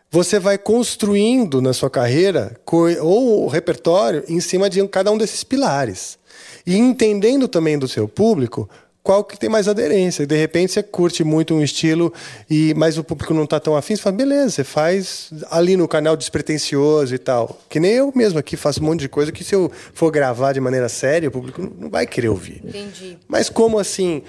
você 0.10 0.40
vai 0.40 0.58
construindo 0.58 1.62
na 1.62 1.74
sua 1.74 1.90
carreira 1.90 2.60
ou 3.02 3.44
o 3.44 3.48
repertório 3.48 4.24
em 4.28 4.40
cima 4.40 4.70
de 4.70 4.86
cada 4.88 5.12
um 5.12 5.18
desses 5.18 5.44
pilares. 5.44 6.18
E 6.72 6.78
entendendo 6.78 7.48
também 7.48 7.78
do 7.78 7.88
seu 7.88 8.08
público 8.08 8.70
qual 9.04 9.24
que 9.24 9.38
tem 9.38 9.50
mais 9.50 9.68
aderência. 9.68 10.28
De 10.28 10.36
repente 10.36 10.74
você 10.74 10.84
curte 10.84 11.24
muito 11.24 11.56
um 11.56 11.64
estilo, 11.64 12.14
e 12.50 12.74
mas 12.76 12.98
o 13.00 13.04
público 13.04 13.34
não 13.34 13.46
está 13.46 13.60
tão 13.60 13.76
afim, 13.76 13.96
você 13.96 14.02
fala, 14.04 14.16
beleza, 14.16 14.50
você 14.52 14.64
faz 14.64 15.32
ali 15.50 15.76
no 15.76 15.88
canal 15.88 16.16
despretensioso 16.16 17.14
e 17.16 17.18
tal. 17.18 17.60
Que 17.68 17.80
nem 17.80 17.94
eu 17.94 18.12
mesmo 18.16 18.38
aqui 18.38 18.56
faço 18.56 18.80
um 18.82 18.86
monte 18.86 19.00
de 19.02 19.10
coisa 19.10 19.32
que 19.32 19.44
se 19.44 19.56
eu 19.56 19.72
for 19.94 20.12
gravar 20.12 20.54
de 20.54 20.60
maneira 20.62 20.88
séria, 20.88 21.30
o 21.30 21.32
público 21.32 21.62
não- 21.62 21.90
vai 21.90 22.06
querer 22.06 22.30
ouvir. 22.30 22.62
Entendi. 22.64 23.18
Mas 23.28 23.50
como 23.50 23.80
assim, 23.80 24.22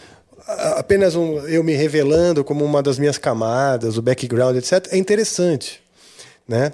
apenas 0.77 1.15
um- 1.15 1.39
eu 1.47 1.63
me 1.63 1.75
revelando 1.75 2.43
como 2.43 2.65
uma 2.65 2.83
das 2.83 2.99
minhas 2.99 3.19
camadas, 3.19 3.99
o 3.99 4.03
background, 4.03 4.57
etc., 4.57 4.89
é 4.91 4.97
interessante, 4.97 5.83
né? 6.49 6.73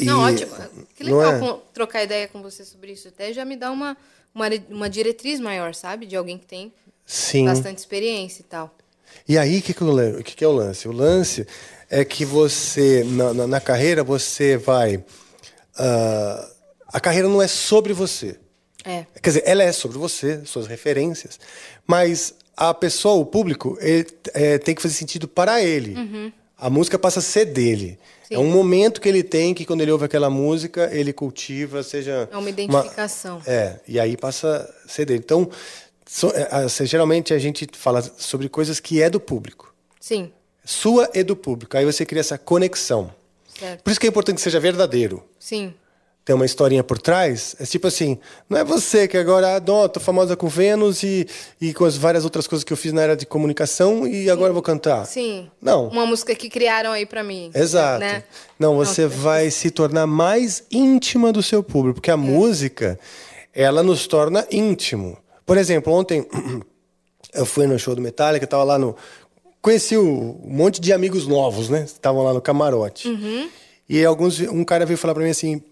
E- 0.00 0.04
Não, 0.06 0.20
ótimo. 0.20 0.50
Que 0.96 1.04
legal 1.04 1.34
é? 1.34 1.56
trocar 1.74 2.02
ideia 2.02 2.26
com 2.26 2.40
você 2.42 2.64
sobre 2.64 2.92
isso. 2.92 3.06
Até 3.08 3.32
já 3.34 3.44
me 3.44 3.54
dá 3.56 3.70
uma, 3.70 3.94
uma, 4.34 4.46
uma 4.70 4.90
diretriz 4.90 5.40
maior, 5.40 5.74
sabe? 5.74 6.06
De 6.06 6.16
alguém 6.16 6.38
que 6.38 6.46
tem 6.46 6.72
Sim. 7.06 7.44
bastante 7.46 7.78
experiência 7.78 8.40
e 8.42 8.44
tal. 8.44 8.74
E 9.28 9.36
aí, 9.36 9.58
o 9.58 9.62
que, 9.62 9.74
que, 9.74 10.34
que, 10.36 10.44
é 10.44 10.48
o 10.48 10.52
lance? 10.52 10.88
O 10.88 10.92
lance 10.92 11.46
é 11.90 12.04
que 12.04 12.24
você, 12.24 13.04
na, 13.04 13.34
na- 13.34 13.46
na 13.46 13.60
carreira, 13.60 14.02
você 14.02 14.56
vai. 14.56 15.04
ah, 15.76 16.48
a 16.88 17.00
carreira 17.00 17.28
não 17.28 17.40
é 17.42 17.48
sobre 17.48 17.92
você. 17.92 18.36
É. 18.84 19.06
Quer 19.22 19.30
dizer, 19.30 19.42
ela 19.46 19.62
é 19.62 19.70
sobre 19.72 19.96
você, 19.98 20.44
suas 20.44 20.66
referências, 20.66 21.38
mas 21.86 22.34
a 22.56 22.74
pessoa, 22.74 23.14
o 23.14 23.24
público, 23.24 23.78
ele, 23.80 24.06
é, 24.34 24.58
tem 24.58 24.74
que 24.74 24.82
fazer 24.82 24.94
sentido 24.94 25.28
para 25.28 25.62
ele. 25.62 25.94
Uhum. 25.94 26.32
A 26.58 26.68
música 26.68 26.98
passa 26.98 27.20
a 27.20 27.22
ser 27.22 27.46
dele. 27.46 27.98
Sim. 28.32 28.36
É 28.36 28.38
um 28.38 28.50
momento 28.50 29.00
que 29.00 29.08
ele 29.08 29.22
tem 29.22 29.52
que, 29.54 29.64
quando 29.64 29.80
ele 29.80 29.90
ouve 29.92 30.04
aquela 30.04 30.28
música, 30.30 30.88
ele 30.92 31.12
cultiva, 31.12 31.82
seja. 31.82 32.28
É 32.32 32.36
uma 32.36 32.48
identificação. 32.50 33.40
É, 33.46 33.80
e 33.86 33.98
aí 34.00 34.16
passa 34.16 34.68
a 34.84 34.88
ser 34.88 35.04
dele. 35.06 35.20
Então, 35.24 35.48
so- 36.06 36.32
é, 36.34 36.48
assim, 36.64 36.86
geralmente 36.86 37.32
a 37.34 37.38
gente 37.38 37.66
fala 37.74 38.02
sobre 38.18 38.48
coisas 38.48 38.80
que 38.80 39.02
é 39.02 39.08
do 39.10 39.20
público. 39.20 39.74
Sim, 40.00 40.32
Sua 40.64 41.10
e 41.14 41.22
do 41.22 41.34
público. 41.36 41.76
Aí 41.76 41.84
você 41.84 42.04
cria 42.06 42.20
essa 42.20 42.38
conexão. 42.38 43.12
certo. 43.58 43.82
Por 43.82 43.90
isso 43.90 44.00
que 44.00 44.06
é 44.06 44.08
importante 44.10 44.36
que 44.36 44.42
seja 44.42 44.58
verdadeiro. 44.60 45.22
Sim. 45.38 45.74
Tem 46.24 46.36
uma 46.36 46.44
historinha 46.44 46.84
por 46.84 47.00
trás. 47.00 47.56
É 47.58 47.64
tipo 47.64 47.88
assim, 47.88 48.16
não 48.48 48.56
é 48.56 48.62
você 48.62 49.08
que 49.08 49.16
agora, 49.16 49.56
ah, 49.56 49.60
não, 49.60 49.88
tô 49.88 49.98
famosa 49.98 50.36
com 50.36 50.46
Vênus 50.46 51.02
e, 51.02 51.26
e 51.60 51.74
com 51.74 51.84
as 51.84 51.96
várias 51.96 52.22
outras 52.24 52.46
coisas 52.46 52.62
que 52.62 52.72
eu 52.72 52.76
fiz 52.76 52.92
na 52.92 53.02
área 53.02 53.16
de 53.16 53.26
comunicação 53.26 54.06
e 54.06 54.30
agora 54.30 54.50
eu 54.50 54.54
vou 54.54 54.62
cantar. 54.62 55.04
Sim. 55.04 55.50
Não. 55.60 55.88
Uma 55.88 56.06
música 56.06 56.34
que 56.34 56.48
criaram 56.48 56.92
aí 56.92 57.04
pra 57.04 57.24
mim. 57.24 57.50
Exato. 57.52 58.00
Né? 58.00 58.22
Não, 58.56 58.76
você 58.76 59.06
vai 59.06 59.50
se 59.50 59.70
tornar 59.70 60.06
mais 60.06 60.62
íntima 60.70 61.32
do 61.32 61.42
seu 61.42 61.62
público, 61.62 61.94
porque 61.94 62.10
a 62.10 62.16
música, 62.16 62.98
ela 63.52 63.82
nos 63.82 64.06
torna 64.06 64.46
íntimo. 64.48 65.18
Por 65.44 65.58
exemplo, 65.58 65.92
ontem 65.92 66.24
eu 67.34 67.44
fui 67.44 67.66
no 67.66 67.76
show 67.80 67.96
do 67.96 68.00
Metallica, 68.00 68.46
tava 68.46 68.62
lá 68.62 68.78
no 68.78 68.94
conheci 69.62 69.96
um 69.96 70.40
monte 70.44 70.80
de 70.80 70.92
amigos 70.92 71.26
novos, 71.26 71.68
né? 71.68 71.84
Estavam 71.84 72.22
lá 72.22 72.34
no 72.34 72.40
camarote. 72.40 73.08
Uhum. 73.08 73.48
E 73.88 74.04
alguns 74.04 74.40
um 74.40 74.64
cara 74.64 74.84
veio 74.84 74.98
falar 74.98 75.14
para 75.14 75.22
mim 75.22 75.30
assim: 75.30 75.62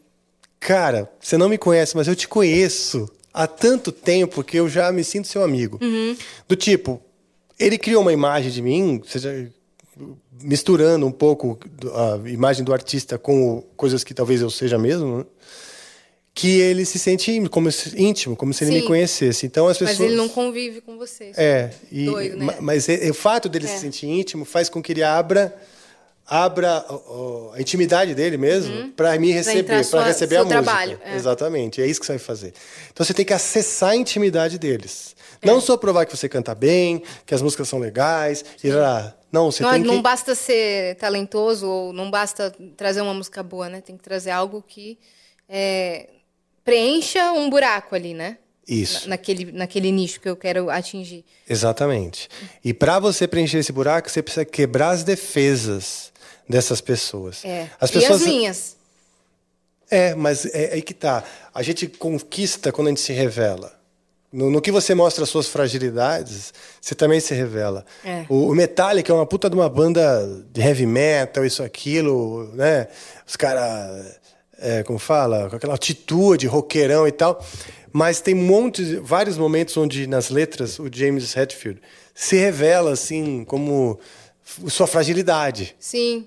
"Cara, 0.60 1.10
você 1.20 1.36
não 1.36 1.48
me 1.48 1.58
conhece, 1.58 1.96
mas 1.96 2.06
eu 2.06 2.14
te 2.14 2.28
conheço 2.28 3.08
há 3.32 3.46
tanto 3.46 3.90
tempo 3.90 4.44
que 4.44 4.56
eu 4.58 4.68
já 4.68 4.92
me 4.92 5.02
sinto 5.02 5.26
seu 5.26 5.42
amigo". 5.42 5.78
Uhum. 5.82 6.16
Do 6.46 6.54
tipo, 6.54 7.00
ele 7.58 7.76
criou 7.78 8.02
uma 8.02 8.12
imagem 8.12 8.50
de 8.50 8.60
mim, 8.62 9.02
seja 9.06 9.50
misturando 10.42 11.06
um 11.06 11.12
pouco 11.12 11.58
a 12.24 12.28
imagem 12.28 12.64
do 12.64 12.72
artista 12.72 13.18
com 13.18 13.62
coisas 13.76 14.02
que 14.04 14.14
talvez 14.14 14.40
eu 14.40 14.48
seja 14.50 14.78
mesmo, 14.78 15.18
né? 15.18 15.24
que 16.32 16.60
ele 16.60 16.86
se 16.86 16.98
sente 16.98 17.30
íntimo, 17.32 17.50
como 17.50 17.70
se, 17.70 18.00
íntimo, 18.00 18.36
como 18.36 18.54
se 18.54 18.64
ele 18.64 18.70
Sim. 18.72 18.80
me 18.80 18.86
conhecesse. 18.86 19.44
Então 19.44 19.66
as 19.66 19.76
pessoas 19.76 19.98
Mas 19.98 20.06
ele 20.08 20.16
não 20.16 20.28
convive 20.28 20.80
com 20.80 20.96
vocês. 20.96 21.36
é, 21.36 21.70
e, 21.90 22.04
Doido, 22.06 22.36
né? 22.38 22.44
ma- 22.46 22.56
mas 22.60 22.88
é 22.88 23.10
o 23.10 23.14
fato 23.14 23.48
dele 23.48 23.66
É. 23.66 23.68
se 23.68 23.80
sentir 23.80 24.06
íntimo 24.06 24.44
faz 24.44 24.68
com 24.70 24.80
que 24.80 24.92
ele 24.92 25.02
abra 25.02 25.54
abra 26.30 26.84
ó, 26.88 27.50
a 27.54 27.60
intimidade 27.60 28.14
dele 28.14 28.36
mesmo 28.36 28.90
para 28.92 29.18
me 29.18 29.32
receber, 29.32 29.84
para 29.90 30.04
receber 30.04 30.36
a 30.36 30.44
música. 30.44 30.62
trabalho, 30.62 31.00
é. 31.04 31.16
Exatamente, 31.16 31.82
é 31.82 31.86
isso 31.88 31.98
que 31.98 32.06
você 32.06 32.12
vai 32.12 32.18
fazer. 32.20 32.54
Então 32.92 33.04
você 33.04 33.12
tem 33.12 33.24
que 33.24 33.32
acessar 33.34 33.90
a 33.90 33.96
intimidade 33.96 34.56
deles. 34.56 35.16
Não 35.42 35.60
só 35.60 35.76
provar 35.76 36.06
que 36.06 36.16
você 36.16 36.28
canta 36.28 36.54
bem, 36.54 37.02
que 37.26 37.34
as 37.34 37.42
músicas 37.42 37.68
são 37.68 37.78
legais, 37.78 38.44
e 38.62 38.70
lá. 38.70 39.16
Não, 39.32 39.50
você 39.50 39.62
Não, 39.62 39.70
tem 39.72 39.82
que 39.82 39.88
não 39.88 40.02
basta 40.02 40.34
ser 40.34 40.96
talentoso 40.96 41.66
ou 41.66 41.92
não 41.92 42.10
basta 42.10 42.52
trazer 42.76 43.00
uma 43.00 43.14
música 43.14 43.42
boa, 43.42 43.68
né? 43.68 43.80
Tem 43.80 43.96
que 43.96 44.02
trazer 44.02 44.30
algo 44.30 44.62
que 44.66 44.98
é, 45.48 46.10
preencha 46.64 47.32
um 47.32 47.48
buraco 47.48 47.94
ali, 47.94 48.12
né? 48.14 48.38
Isso. 48.68 49.02
Na- 49.08 49.10
naquele, 49.16 49.50
naquele 49.50 49.90
nicho 49.90 50.20
que 50.20 50.28
eu 50.28 50.36
quero 50.36 50.68
atingir. 50.70 51.24
Exatamente. 51.48 52.28
E 52.64 52.72
para 52.74 52.98
você 52.98 53.26
preencher 53.26 53.58
esse 53.58 53.72
buraco, 53.72 54.10
você 54.10 54.22
precisa 54.22 54.44
quebrar 54.44 54.90
as 54.90 55.02
defesas 55.04 56.09
dessas 56.50 56.80
pessoas. 56.80 57.44
É. 57.44 57.70
As 57.80 57.90
E 57.90 57.92
pessoas 57.92 58.22
as 58.22 58.26
minhas? 58.26 58.76
É, 59.88 60.14
mas 60.14 60.44
é 60.46 60.74
aí 60.74 60.82
que 60.82 60.92
tá. 60.92 61.22
A 61.54 61.62
gente 61.62 61.86
conquista 61.86 62.72
quando 62.72 62.88
a 62.88 62.90
gente 62.90 63.00
se 63.00 63.12
revela. 63.12 63.78
No, 64.32 64.48
no 64.50 64.60
que 64.60 64.70
você 64.70 64.94
mostra 64.94 65.24
as 65.24 65.30
suas 65.30 65.48
fragilidades, 65.48 66.52
você 66.80 66.94
também 66.94 67.18
se 67.18 67.34
revela. 67.34 67.84
É. 68.04 68.24
O, 68.28 68.50
o 68.50 68.54
Metallica 68.54 69.12
é 69.12 69.14
uma 69.14 69.26
puta 69.26 69.48
de 69.48 69.56
uma 69.56 69.68
banda 69.68 70.44
de 70.52 70.60
heavy 70.60 70.86
metal, 70.86 71.44
isso, 71.44 71.62
aquilo, 71.62 72.48
né? 72.54 72.86
Os 73.26 73.36
caras, 73.36 74.18
é, 74.58 74.82
como 74.84 74.98
fala, 74.98 75.50
com 75.50 75.56
aquela 75.56 75.74
atitude, 75.74 76.46
roqueirão 76.46 77.08
e 77.08 77.12
tal. 77.12 77.44
Mas 77.92 78.20
tem 78.20 78.34
montes, 78.34 78.98
vários 79.02 79.36
momentos 79.36 79.76
onde 79.76 80.06
nas 80.06 80.30
letras 80.30 80.78
o 80.78 80.88
James 80.92 81.36
Hetfield 81.36 81.80
se 82.14 82.36
revela 82.36 82.92
assim 82.92 83.44
como 83.44 83.98
sua 84.68 84.86
fragilidade. 84.86 85.74
Sim. 85.78 86.26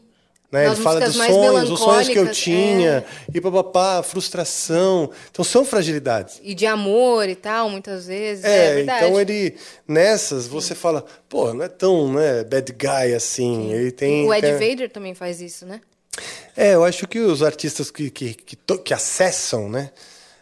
Né? 0.54 0.68
Ele 0.68 0.76
fala 0.76 1.00
dos 1.02 1.16
sonhos, 1.16 1.72
os 1.72 1.80
sonhos 1.80 2.08
que 2.08 2.12
eu 2.12 2.26
melancólicas, 2.26 2.38
tinha, 2.38 2.98
é. 3.00 3.06
e 3.34 3.42
papapá, 3.42 4.04
frustração. 4.04 5.10
Então 5.32 5.44
são 5.44 5.66
fragilidades. 5.66 6.40
E 6.44 6.54
de 6.54 6.68
amor 6.68 7.28
e 7.28 7.34
tal, 7.34 7.72
muitas 7.72 8.06
vezes. 8.06 8.46
É, 8.46 8.82
É, 8.82 8.82
então 8.84 9.20
ele 9.20 9.56
nessas 9.88 10.46
você 10.46 10.76
fala, 10.76 11.04
pô, 11.28 11.52
não 11.56 11.66
é 11.66 11.68
tão 11.68 12.14
né, 12.14 12.44
bad 12.44 12.72
guy 12.72 13.16
assim. 13.16 13.72
Ele 13.74 13.92
tem. 13.92 14.28
O 14.28 14.32
Ed 14.32 14.46
tem- 14.46 14.70
Vader 14.70 14.92
também 14.92 15.16
faz 15.16 15.42
isso, 15.42 15.66
né? 15.66 15.82
É, 16.56 16.76
eu 16.76 16.84
acho 16.84 17.08
que 17.08 17.18
os 17.20 17.42
artistas 17.42 17.90
que, 17.90 18.12
que, 18.12 18.36
que, 18.36 18.56
to- 18.56 18.78
que 18.78 18.94
acessam, 18.94 19.68
né? 19.68 19.90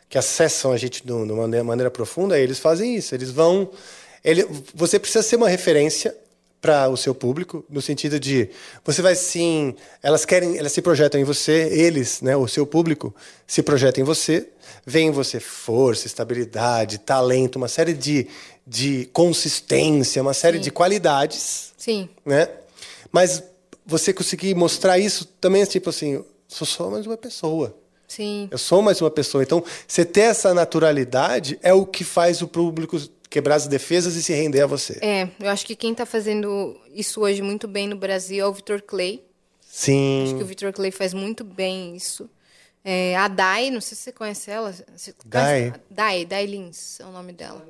Que 0.10 0.18
acessam 0.18 0.74
a 0.74 0.78
gente 0.78 1.06
de 1.06 1.12
uma 1.14 1.26
maneira, 1.44 1.64
maneira 1.64 1.90
profunda, 1.90 2.38
eles 2.38 2.60
fazem 2.60 2.98
isso. 2.98 3.16
Eles 3.16 3.32
vão. 3.32 3.72
Ele, 4.26 4.46
você 4.76 5.00
precisa 5.00 5.24
ser 5.24 5.38
uma 5.38 5.48
referência 5.48 6.14
para 6.62 6.88
o 6.90 6.96
seu 6.96 7.16
público, 7.16 7.66
no 7.68 7.82
sentido 7.82 8.20
de 8.20 8.48
você 8.86 9.02
vai 9.02 9.16
sim. 9.16 9.76
Elas 10.04 10.26
querem, 10.26 10.58
elas 10.58 10.72
se 10.72 10.82
projetam 10.82 11.20
em 11.20 11.24
você, 11.24 11.68
eles, 11.72 12.22
né? 12.22 12.38
O 12.38 12.48
seu 12.48 12.68
público 12.68 13.14
se 13.48 13.64
projeta 13.64 14.00
em 14.00 14.04
você, 14.04 14.48
vê 14.86 15.00
em 15.00 15.12
você 15.12 15.40
força, 15.40 16.06
estabilidade, 16.06 17.00
talento, 17.00 17.56
uma 17.56 17.68
série 17.68 17.94
de, 17.94 18.28
de 18.66 19.10
consistência, 19.12 20.22
uma 20.22 20.36
série 20.36 20.60
de 20.60 20.70
qualidades 20.70 21.74
Sim. 21.76 22.08
né? 22.24 22.48
Mas 23.12 23.44
você 23.84 24.14
conseguir 24.14 24.54
mostrar 24.54 25.00
isso 25.00 25.26
também 25.26 25.64
é 25.64 25.66
tipo 25.66 25.90
assim, 25.90 26.14
eu 26.14 26.28
sou 26.48 26.68
só 26.68 26.92
mais 26.92 27.08
uma 27.08 27.18
pessoa. 27.18 27.76
Sim. 28.08 28.48
Eu 28.52 28.58
sou 28.58 28.82
mais 28.82 29.02
uma 29.02 29.10
pessoa. 29.10 29.42
Então, 29.42 29.64
você 29.88 30.04
ter 30.06 30.22
essa 30.22 30.54
naturalidade 30.54 31.58
é 31.64 31.74
o 31.74 31.86
que 31.86 32.04
faz 32.04 32.42
o 32.42 32.48
público 32.48 32.98
quebrar 33.32 33.56
as 33.56 33.66
defesas 33.66 34.16
e 34.16 34.22
se 34.22 34.34
render 34.34 34.62
a 34.62 34.68
você. 34.68 35.00
É, 35.02 35.28
eu 35.40 35.50
acho 35.50 35.66
que 35.66 35.76
quem 35.76 35.96
tá 35.96 36.06
fazendo 36.06 36.78
isso 36.94 37.22
hoje 37.22 37.42
muito 37.42 37.68
bem 37.68 37.88
no 37.88 37.96
Brasil 37.96 38.46
é 38.46 38.48
o 38.48 38.54
Vitor 38.54 38.82
Clay. 38.82 39.24
Acho 39.64 40.36
que 40.36 40.36
o 40.36 40.40
Sim. 40.40 40.44
Vitor 40.44 40.74
Clay 40.74 40.92
faz 40.92 41.14
muito 41.14 41.44
bem 41.46 41.96
isso. 41.96 42.30
É, 42.84 43.16
a 43.16 43.28
Dai, 43.30 43.70
não 43.72 43.80
sei 43.80 43.96
se 43.96 44.04
você 44.04 44.12
conhece 44.12 44.52
ela. 44.52 44.74
Você 44.96 45.14
Dai? 45.26 45.62
conhece? 45.72 45.80
Dai, 45.90 46.26
Dai 46.26 46.46
Lins 46.46 47.00
é 47.00 47.06
o 47.06 47.12
nome 47.12 47.32
dela. 47.32 47.66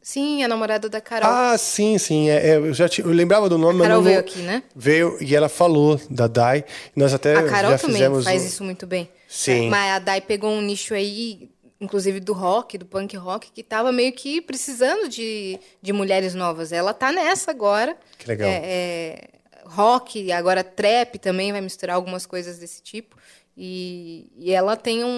Sim, 0.00 0.42
a 0.42 0.48
namorada 0.48 0.88
da 0.88 1.00
Carol. 1.02 1.28
Ah, 1.30 1.58
sim, 1.58 1.98
sim. 1.98 2.30
É, 2.30 2.52
é, 2.52 2.56
eu 2.56 2.72
já 2.72 2.88
tinha- 2.88 3.06
eu 3.06 3.12
lembrava 3.12 3.46
do 3.50 3.58
nome, 3.58 3.74
a 3.74 3.78
mas 3.80 3.88
Carol 3.88 4.02
não 4.02 4.08
veio 4.08 4.20
aqui, 4.20 4.38
né? 4.38 4.62
Veio 4.74 5.18
e 5.20 5.36
ela 5.36 5.50
falou 5.50 6.00
da 6.08 6.26
Dai. 6.26 6.64
Nós 6.96 7.12
até 7.12 7.34
A 7.36 7.42
Carol 7.42 7.72
já 7.72 7.78
também 7.78 7.94
fizemos 7.96 8.24
faz 8.24 8.42
um- 8.42 8.46
isso 8.46 8.64
muito 8.64 8.86
bem. 8.86 9.10
Sim. 9.28 9.68
Mas 9.68 9.92
a 9.92 9.98
Dai 9.98 10.22
pegou 10.22 10.50
um 10.50 10.62
nicho 10.62 10.94
aí, 10.94 11.50
inclusive 11.80 12.20
do 12.20 12.32
rock, 12.32 12.76
do 12.78 12.84
punk 12.86 13.16
rock, 13.16 13.50
que 13.52 13.62
tava 13.62 13.92
meio 13.92 14.12
que 14.12 14.40
precisando 14.40 15.08
de, 15.08 15.58
de 15.80 15.92
mulheres 15.92 16.34
novas. 16.34 16.72
Ela 16.72 16.92
tá 16.92 17.12
nessa 17.12 17.50
agora. 17.50 17.96
Que 18.18 18.26
legal. 18.28 18.48
É, 18.48 18.54
é, 18.64 19.28
rock, 19.64 20.32
agora 20.32 20.64
trap 20.64 21.18
também 21.18 21.52
vai 21.52 21.60
misturar 21.60 21.96
algumas 21.96 22.26
coisas 22.26 22.58
desse 22.58 22.82
tipo. 22.82 23.16
E, 23.56 24.30
e 24.36 24.52
ela 24.52 24.76
tem 24.76 25.04
um, 25.04 25.08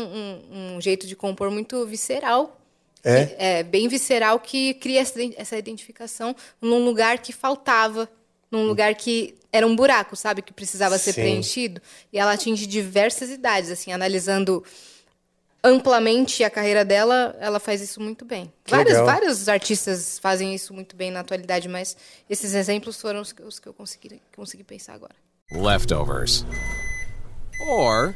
um- 0.51 0.77
um 0.77 0.81
jeito 0.81 1.07
de 1.07 1.15
compor 1.15 1.51
muito 1.51 1.87
visceral. 1.87 2.57
É? 3.03 3.59
É, 3.61 3.63
bem 3.63 3.89
visceral 3.89 4.39
que 4.39 4.75
cria 4.75 5.01
essa 5.01 5.19
essa 5.37 5.57
identificação 5.57 6.37
num 6.61 6.85
lugar 6.85 7.19
que 7.19 7.33
faltava, 7.33 8.07
num 8.51 8.67
lugar 8.67 8.95
que 8.95 9.35
era 9.53 9.67
um 9.67 9.75
buraco, 9.75 10.15
sabe, 10.17 10.43
que 10.43 10.53
precisava 10.53 10.99
ser 10.99 11.13
Sim. 11.15 11.23
preenchido. 11.23 11.81
E 12.13 12.19
ela 12.19 12.33
atinge 12.33 12.67
diversas 12.67 13.31
idades, 13.31 13.71
assim, 13.71 13.91
analisando 13.93 14.63
amplamente 15.63 16.43
a 16.43 16.51
carreira 16.51 16.85
dela, 16.85 17.37
ela 17.41 17.61
faz 17.61 17.81
isso 17.81 18.01
muito 18.01 18.25
bem. 18.25 18.53
Que 18.65 18.71
Vários, 18.71 18.93
legal. 18.95 19.07
vários 19.07 19.49
artistas 19.49 20.19
fazem 20.19 20.55
isso 20.55 20.73
muito 20.73 20.97
bem 20.97 21.11
na 21.11 21.21
atualidade, 21.21 21.69
mas 21.69 21.97
esses 22.29 22.55
exemplos 22.55 23.01
foram 23.01 23.21
os 23.21 23.33
que, 23.33 23.43
os 23.43 23.59
que 23.59 23.69
eu 23.69 23.75
consegui, 23.75 24.21
consegui 24.35 24.65
pensar 24.65 24.95
agora. 24.95 25.15
Leftovers. 25.53 26.45
Or 27.67 28.15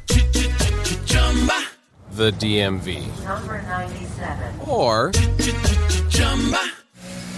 the 2.17 2.31
DMV. 2.31 3.01
Number 3.25 3.63
97. 3.63 4.69
Or 4.69 5.11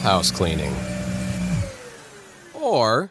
house 0.02 0.30
cleaning. 0.30 0.72
Or 2.54 3.10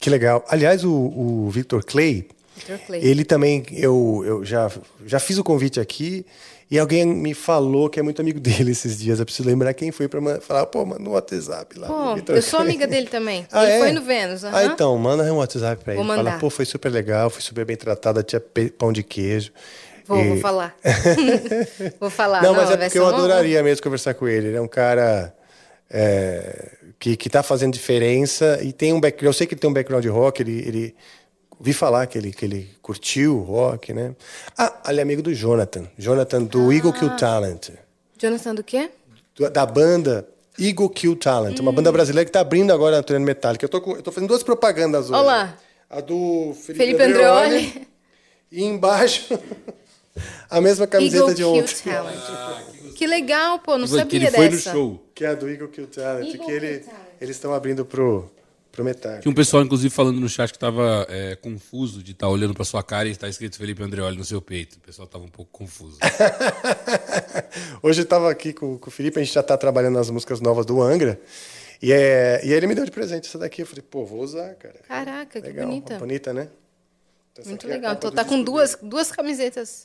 Que 0.00 0.08
legal. 0.10 0.42
Aliás, 0.48 0.82
o, 0.84 0.90
o 0.90 1.50
Victor 1.50 1.84
Clay, 1.84 2.26
Victor 2.56 2.78
Clay. 2.86 3.04
ele 3.04 3.22
também, 3.24 3.64
eu, 3.72 4.22
eu 4.26 4.44
já, 4.44 4.70
já 5.06 5.20
fiz 5.20 5.36
o 5.38 5.44
convite 5.44 5.78
aqui 5.78 6.24
e 6.70 6.78
alguém 6.78 7.04
me 7.04 7.34
falou 7.34 7.90
que 7.90 8.00
é 8.00 8.02
muito 8.02 8.20
amigo 8.22 8.38
dele 8.40 8.70
esses 8.72 8.98
dias. 8.98 9.18
Eu 9.20 9.26
preciso 9.26 9.46
lembrar 9.48 9.74
quem 9.74 9.92
foi 9.92 10.08
para 10.08 10.40
falar, 10.40 10.64
pô, 10.66 10.86
manda 10.86 11.02
um 11.02 11.12
WhatsApp 11.12 11.78
lá. 11.78 11.86
Pô, 11.88 12.32
eu 12.32 12.40
sou 12.42 12.60
Clay. 12.60 12.70
amiga 12.70 12.86
dele 12.86 13.08
também. 13.08 13.46
Ah, 13.52 13.62
Ele 13.64 13.72
é? 13.72 13.78
foi 13.80 13.92
no 13.92 14.00
Vênus. 14.02 14.42
Ah, 14.44 14.64
então, 14.64 14.96
manda 14.96 15.22
um 15.32 15.36
WhatsApp 15.36 15.84
Vou 15.84 15.94
ele. 15.94 16.02
Fala, 16.02 16.16
mandar. 16.16 16.38
pô, 16.40 16.48
foi 16.48 16.64
super 16.64 16.90
legal, 16.90 17.28
foi 17.28 17.42
super 17.42 17.64
bem 17.66 17.76
tratada, 17.76 18.22
tinha 18.22 18.40
pão 18.78 18.92
de 18.92 19.02
queijo. 19.02 19.52
Vou, 20.06 20.18
E- 20.18 20.28
vou 20.28 20.36
falar. 20.38 20.74
vou 22.00 22.08
falar. 22.10 22.42
não, 22.42 22.54
mas 22.54 22.70
é 22.70 22.76
porque 22.78 22.98
eu 22.98 23.06
adoraria 23.06 23.62
mesmo 23.62 23.82
conversar 23.82 24.14
com 24.14 24.26
ele. 24.26 24.48
Ele 24.48 24.56
é 24.56 24.60
um 24.62 24.66
cara 24.68 25.34
é, 25.90 26.72
que, 27.00 27.16
que 27.16 27.28
tá 27.28 27.42
fazendo 27.42 27.72
diferença 27.72 28.60
e 28.62 28.72
tem 28.72 28.92
um 28.92 29.00
background. 29.00 29.26
Eu 29.26 29.32
sei 29.36 29.46
que 29.48 29.54
ele 29.54 29.60
tem 29.60 29.68
um 29.68 29.72
background 29.72 30.02
de 30.04 30.08
rock, 30.08 30.40
ele. 30.42 30.62
ele 30.68 30.94
ouvi 31.58 31.72
falar 31.72 32.06
que 32.06 32.16
ele, 32.16 32.32
que 32.32 32.44
ele 32.44 32.70
curtiu 32.80 33.36
o 33.38 33.42
rock, 33.42 33.92
né? 33.92 34.14
Ah, 34.56 34.72
ele 34.88 35.00
é 35.00 35.02
amigo 35.02 35.20
do 35.22 35.34
Jonathan. 35.34 35.86
Jonathan, 35.98 36.44
do 36.44 36.72
Eagle 36.72 36.92
Kill 36.92 37.16
Talent. 37.16 37.70
Jonathan 38.18 38.54
do 38.54 38.62
quê? 38.64 38.90
do- 39.36 39.50
Da 39.50 39.66
banda 39.66 40.26
Eagle 40.58 40.88
Kill 40.88 41.16
Talent. 41.16 41.58
Uma 41.58 41.70
Hum. 41.70 41.74
banda 41.74 41.90
brasileira 41.92 42.24
que 42.24 42.32
tá 42.32 42.40
abrindo 42.40 42.72
agora 42.72 42.98
a 42.98 43.02
turnê 43.02 43.24
metálica. 43.24 43.64
Eu 43.64 43.68
tô, 43.68 43.80
com- 43.80 43.96
eu 43.96 44.02
tô 44.02 44.10
fazendo 44.12 44.28
duas 44.28 44.42
propagandas 44.42 45.10
hoje. 45.10 45.18
Olá. 45.20 45.54
A 45.90 46.00
do 46.00 46.54
Felipe, 46.54 46.84
Felipe 46.84 47.02
Andreoli. 47.02 47.56
Andreoli. 47.56 47.88
E 48.52 48.64
embaixo, 48.64 49.38
a 50.50 50.60
mesma 50.60 50.84
camiseta 50.86 51.22
Eagle 51.30 51.34
de 51.34 51.42
Kill 51.42 51.52
ontem. 51.54 51.92
Talent. 51.92 52.94
Que 52.96 53.06
legal, 53.06 53.58
pô, 53.60 53.78
não 53.78 53.86
Que 53.86 53.94
sabia 53.96 54.18
ele 54.18 54.30
foi 54.30 54.44
no 54.46 54.50
dessa. 54.50 54.72
show. 54.72 55.00
Que 55.20 55.26
é 55.26 55.28
a 55.28 55.34
do 55.34 55.50
Eagle 55.50 55.68
Kill 55.68 55.86
Talent. 55.86 56.28
Eagle 56.32 56.46
que 56.46 56.50
ele- 56.50 56.78
Talent. 56.78 56.98
eles 57.20 57.36
estão 57.36 57.52
abrindo 57.52 57.84
pro, 57.84 58.24
Pro 58.72 58.82
metade. 58.82 59.20
Tinha 59.20 59.30
um 59.30 59.34
pessoal, 59.34 59.62
inclusive, 59.62 59.92
falando 59.92 60.18
no 60.18 60.30
chat 60.30 60.50
que 60.50 60.58
tava 60.58 61.06
é, 61.10 61.36
confuso 61.36 62.02
de 62.02 62.12
estar 62.12 62.26
olhando 62.26 62.54
pra 62.54 62.64
sua 62.64 62.82
cara 62.82 63.06
e 63.06 63.10
estar 63.10 63.28
escrito 63.28 63.58
Felipe 63.58 63.82
Andreoli 63.82 64.16
no 64.16 64.24
seu 64.24 64.40
peito. 64.40 64.76
O 64.78 64.80
pessoal 64.80 65.06
tava 65.06 65.22
um 65.22 65.28
pouco 65.28 65.50
confuso. 65.52 65.98
Hoje 67.82 68.00
eu 68.00 68.06
tava 68.06 68.30
aqui 68.30 68.54
com, 68.54 68.78
com 68.78 68.88
o 68.88 68.90
Felipe, 68.90 69.20
a 69.20 69.22
gente 69.22 69.34
já 69.34 69.42
tá 69.42 69.58
trabalhando 69.58 69.96
nas 69.96 70.08
músicas 70.08 70.40
novas 70.40 70.64
do 70.64 70.80
Angra. 70.80 71.20
E, 71.82 71.92
é, 71.92 72.40
e 72.42 72.48
aí 72.48 72.52
ele 72.54 72.66
me 72.66 72.74
deu 72.74 72.86
de 72.86 72.90
presente 72.90 73.28
essa 73.28 73.38
daqui. 73.38 73.60
Eu 73.60 73.66
falei, 73.66 73.82
pô, 73.82 74.06
vou 74.06 74.20
usar, 74.22 74.54
cara. 74.54 74.76
Caraca, 74.88 75.38
que 75.38 75.46
Legal, 75.46 75.66
bonita. 75.66 75.98
bonita, 75.98 76.32
né? 76.32 76.48
Então, 77.40 77.50
Muito 77.50 77.66
é 77.66 77.70
legal. 77.70 77.92
Então 77.94 78.10
do 78.10 78.14
tá 78.14 78.24
com 78.24 78.42
duas, 78.42 78.76
duas 78.82 79.10
camisetas. 79.10 79.84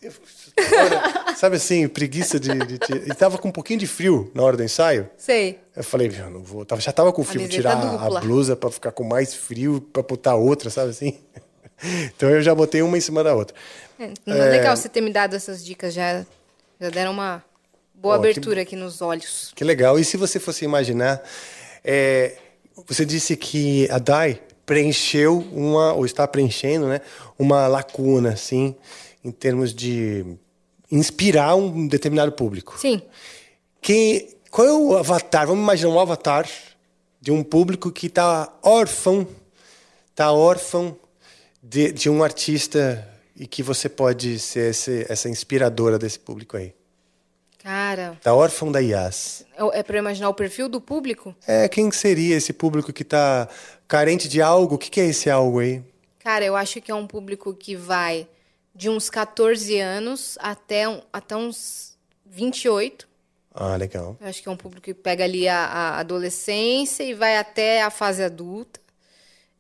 Olha, 0.58 1.36
sabe 1.38 1.56
assim, 1.58 1.88
preguiça 1.88 2.40
de, 2.40 2.50
de, 2.50 2.78
de- 2.78 3.10
E 3.10 3.14
tava 3.14 3.38
com 3.38 3.48
um 3.48 3.52
pouquinho 3.52 3.80
de 3.80 3.88
frio 3.88 4.32
na 4.34 4.44
hora 4.44 4.56
do 4.58 4.64
ensaio. 4.64 5.10
Sei. 5.18 5.60
Eu 5.76 5.84
falei, 5.84 6.10
meu, 6.10 6.30
não 6.30 6.42
vou. 6.44 6.66
Tava, 6.66 6.80
já 6.82 6.92
tava 6.92 7.12
com 7.12 7.24
frio, 7.24 7.42
vou 7.42 7.50
Camiseta 7.50 7.76
tirar 7.78 7.92
dupla. 7.92 8.20
a 8.20 8.22
blusa 8.22 8.56
pra 8.56 8.70
ficar 8.72 8.92
com 8.92 9.04
mais 9.04 9.34
frio, 9.34 9.82
pra 9.82 10.04
botar 10.04 10.36
outra, 10.36 10.70
sabe 10.70 10.90
assim? 10.92 11.18
Então 12.16 12.30
eu 12.30 12.42
já 12.42 12.56
botei 12.56 12.82
uma 12.82 12.98
em 12.98 13.02
cima 13.02 13.22
da 13.22 13.36
outra. 13.36 13.54
É, 14.00 14.10
não 14.26 14.36
é 14.38 14.50
legal 14.50 14.78
você 14.78 14.88
ter 14.88 15.02
me 15.02 15.12
dado 15.12 15.36
essas 15.36 15.64
dicas, 15.64 15.94
já, 15.94 16.26
já 16.80 16.90
deram 16.90 17.12
uma 17.12 17.44
boa 17.94 18.16
Ó, 18.16 18.20
que- 18.22 18.28
abertura 18.30 18.62
aqui 18.62 18.78
nos 18.78 19.02
olhos. 19.02 19.52
Que 19.54 19.62
legal. 19.64 20.00
E 20.00 20.06
se 20.06 20.16
você 20.16 20.40
fosse 20.40 20.64
imaginar, 20.64 21.22
é, 21.84 22.38
você 22.88 23.06
disse 23.06 23.36
que 23.36 23.90
a 23.92 23.98
Dai 24.00 24.40
preencheu 24.66 25.40
uma, 25.52 25.94
ou 25.94 26.06
está 26.06 26.28
preenchendo, 26.28 26.88
né, 26.88 27.02
uma 27.38 27.68
lacuna, 27.68 28.30
assim, 28.34 28.76
em 29.24 29.32
termos 29.32 29.74
de 29.74 30.26
inspirar 30.92 31.56
um 31.56 31.88
determinado 31.88 32.32
público. 32.32 32.78
Sim. 32.80 33.02
Que, 33.82 34.36
qual 34.50 34.68
é 34.68 34.72
o 34.74 34.98
avatar? 34.98 35.48
Vamos 35.48 35.64
imaginar 35.64 35.90
um 35.92 36.00
avatar 36.00 36.48
de 37.22 37.32
um 37.32 37.44
público 37.44 37.92
que 37.92 38.08
está 38.08 38.52
órfão, 38.64 39.28
está 40.12 40.32
órfão 40.32 40.96
de, 41.62 41.92
de 41.92 42.10
um 42.10 42.24
artista 42.24 43.08
e 43.36 43.46
que 43.48 43.62
você 43.64 43.90
pode 43.90 44.40
ser 44.40 44.70
esse- 44.72 45.06
essa 45.10 45.28
inspiradora 45.28 45.98
desse 46.00 46.20
público 46.20 46.56
aí. 46.56 46.74
Cara, 47.62 48.14
Está 48.16 48.32
órfão 48.34 48.72
da 48.72 48.80
IAS. 48.80 49.44
é 49.74 49.82
pra 49.82 49.98
eu 49.98 50.00
imaginar 50.00 50.30
o 50.30 50.34
perfil 50.36 50.70
do 50.70 50.80
público? 50.80 51.36
É, 51.48 51.68
quem 51.68 51.92
seria 51.92 52.36
esse 52.36 52.54
público 52.54 52.94
que 52.94 53.02
está 53.02 53.50
carente 53.88 54.28
de 54.28 54.42
algo? 54.42 54.76
O 54.76 54.78
que, 54.78 54.90
que 54.90 55.00
é 55.02 55.06
esse 55.06 55.30
algo 55.30 55.60
aí? 55.60 55.84
Cara, 56.20 56.44
eu 56.46 56.56
acho 56.56 56.82
que 56.82 56.92
é 56.92 56.96
um 56.96 57.06
público 57.08 57.54
que 57.54 57.76
vai 57.76 58.28
de 58.74 58.90
uns 58.90 59.10
14 59.10 59.80
anos 59.80 60.38
até, 60.42 60.88
um- 60.90 61.02
até 61.14 61.36
uns 61.36 61.96
28. 62.26 63.08
Ah, 63.54 63.76
legal. 63.78 64.18
Eu 64.20 64.28
acho 64.28 64.42
que 64.44 64.50
é 64.50 64.52
um 64.52 64.58
público 64.58 64.84
que 64.84 64.94
pega 64.94 65.24
ali 65.24 65.48
a, 65.48 65.66
a 65.66 66.00
adolescência 66.00 67.04
e 67.04 67.14
vai 67.14 67.38
até 67.38 67.82
a 67.84 67.90
fase 67.90 68.22
adulta. 68.24 68.80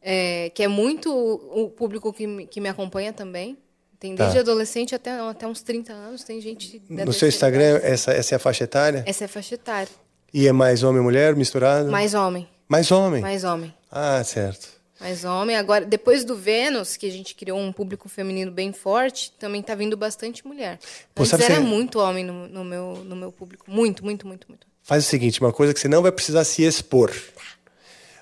É, 0.02 0.52
que 0.54 0.62
é 0.62 0.68
muito 0.68 1.12
o, 1.12 1.64
o 1.64 1.70
público 1.70 2.12
que 2.14 2.28
me, 2.28 2.46
que 2.46 2.60
me 2.62 2.70
acompanha 2.70 3.12
também. 3.14 3.58
Tem 4.00 4.14
desde 4.14 4.36
Tá. 4.36 4.42
adolescente 4.42 4.94
até, 4.94 5.12
até 5.18 5.48
uns 5.48 5.62
30 5.64 5.94
anos, 5.94 6.24
tem 6.24 6.40
gente 6.42 6.82
No 6.90 7.14
seu 7.14 7.28
Instagram, 7.30 7.80
essa, 7.82 8.12
essa 8.12 8.36
é 8.36 8.38
a 8.38 8.40
faixa 8.40 8.66
etária? 8.66 9.04
Essa 9.08 9.24
é 9.24 9.26
a 9.26 9.30
faixa 9.30 9.56
etária. 9.56 9.90
E 10.34 10.48
é 10.48 10.52
mais 10.52 10.84
homem 10.84 11.02
e 11.02 11.04
mulher 11.04 11.34
misturado? 11.36 11.90
Mais 11.90 12.14
homem. 12.14 12.48
Mais 12.68 12.92
homem? 12.92 13.22
Mais 13.22 13.44
homem. 13.44 13.74
Ah, 13.92 14.24
certo. 14.24 14.70
Mais 15.00 15.24
homem. 15.26 15.56
Agora, 15.56 15.86
depois 15.86 16.24
do 16.24 16.36
Vênus, 16.36 16.96
que 16.98 17.06
a 17.06 17.12
gente 17.12 17.36
criou 17.36 17.60
um 17.60 17.72
público 17.72 18.08
feminino 18.10 18.52
bem 18.52 18.72
forte, 18.74 19.32
também 19.40 19.62
tá 19.62 19.76
vindo 19.76 19.96
bastante 19.98 20.46
mulher. 20.48 20.80
Pô, 21.14 21.24
Antes 21.24 21.34
era 21.34 21.56
se- 21.56 21.60
muito 21.62 22.00
homem 22.00 22.24
no, 22.24 22.48
no 22.48 22.64
meu, 22.64 23.02
no 23.06 23.16
meu 23.16 23.32
público. 23.32 23.66
Muito, 23.70 24.04
muito, 24.04 24.26
muito, 24.28 24.48
muito. 24.48 24.66
Faz 24.82 25.06
o 25.06 25.08
seguinte, 25.08 25.42
uma 25.42 25.52
coisa 25.52 25.74
que 25.74 25.80
você 25.80 25.88
não 25.88 26.02
vai 26.02 26.12
precisar 26.12 26.44
se 26.44 26.64
expor. 26.64 27.12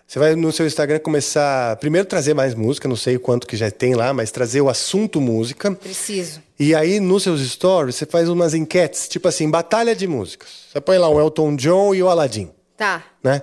Você 0.07 0.19
vai 0.19 0.35
no 0.35 0.51
seu 0.51 0.67
Instagram 0.67 0.99
começar, 0.99 1.75
primeiro 1.77 2.07
trazer 2.07 2.33
mais 2.33 2.53
música, 2.53 2.87
não 2.87 2.95
sei 2.95 3.15
o 3.15 3.19
quanto 3.19 3.47
que 3.47 3.55
já 3.57 3.71
tem 3.71 3.95
lá, 3.95 4.13
mas 4.13 4.31
trazer 4.31 4.61
o 4.61 4.69
assunto 4.69 5.19
música. 5.21 5.71
Preciso. 5.73 6.41
E 6.59 6.75
aí, 6.75 6.99
nos 6.99 7.23
seus 7.23 7.41
stories, 7.41 7.95
você 7.95 8.05
faz 8.05 8.29
umas 8.29 8.53
enquetes, 8.53 9.07
tipo 9.07 9.27
assim, 9.27 9.49
batalha 9.49 9.95
de 9.95 10.05
músicas. 10.07 10.49
Você 10.71 10.79
põe 10.81 10.97
lá 10.97 11.07
o 11.09 11.19
Elton 11.19 11.55
John 11.55 11.95
e 11.95 12.03
o 12.03 12.09
Aladdin, 12.09 12.51
Tá. 12.77 13.03
né? 13.23 13.41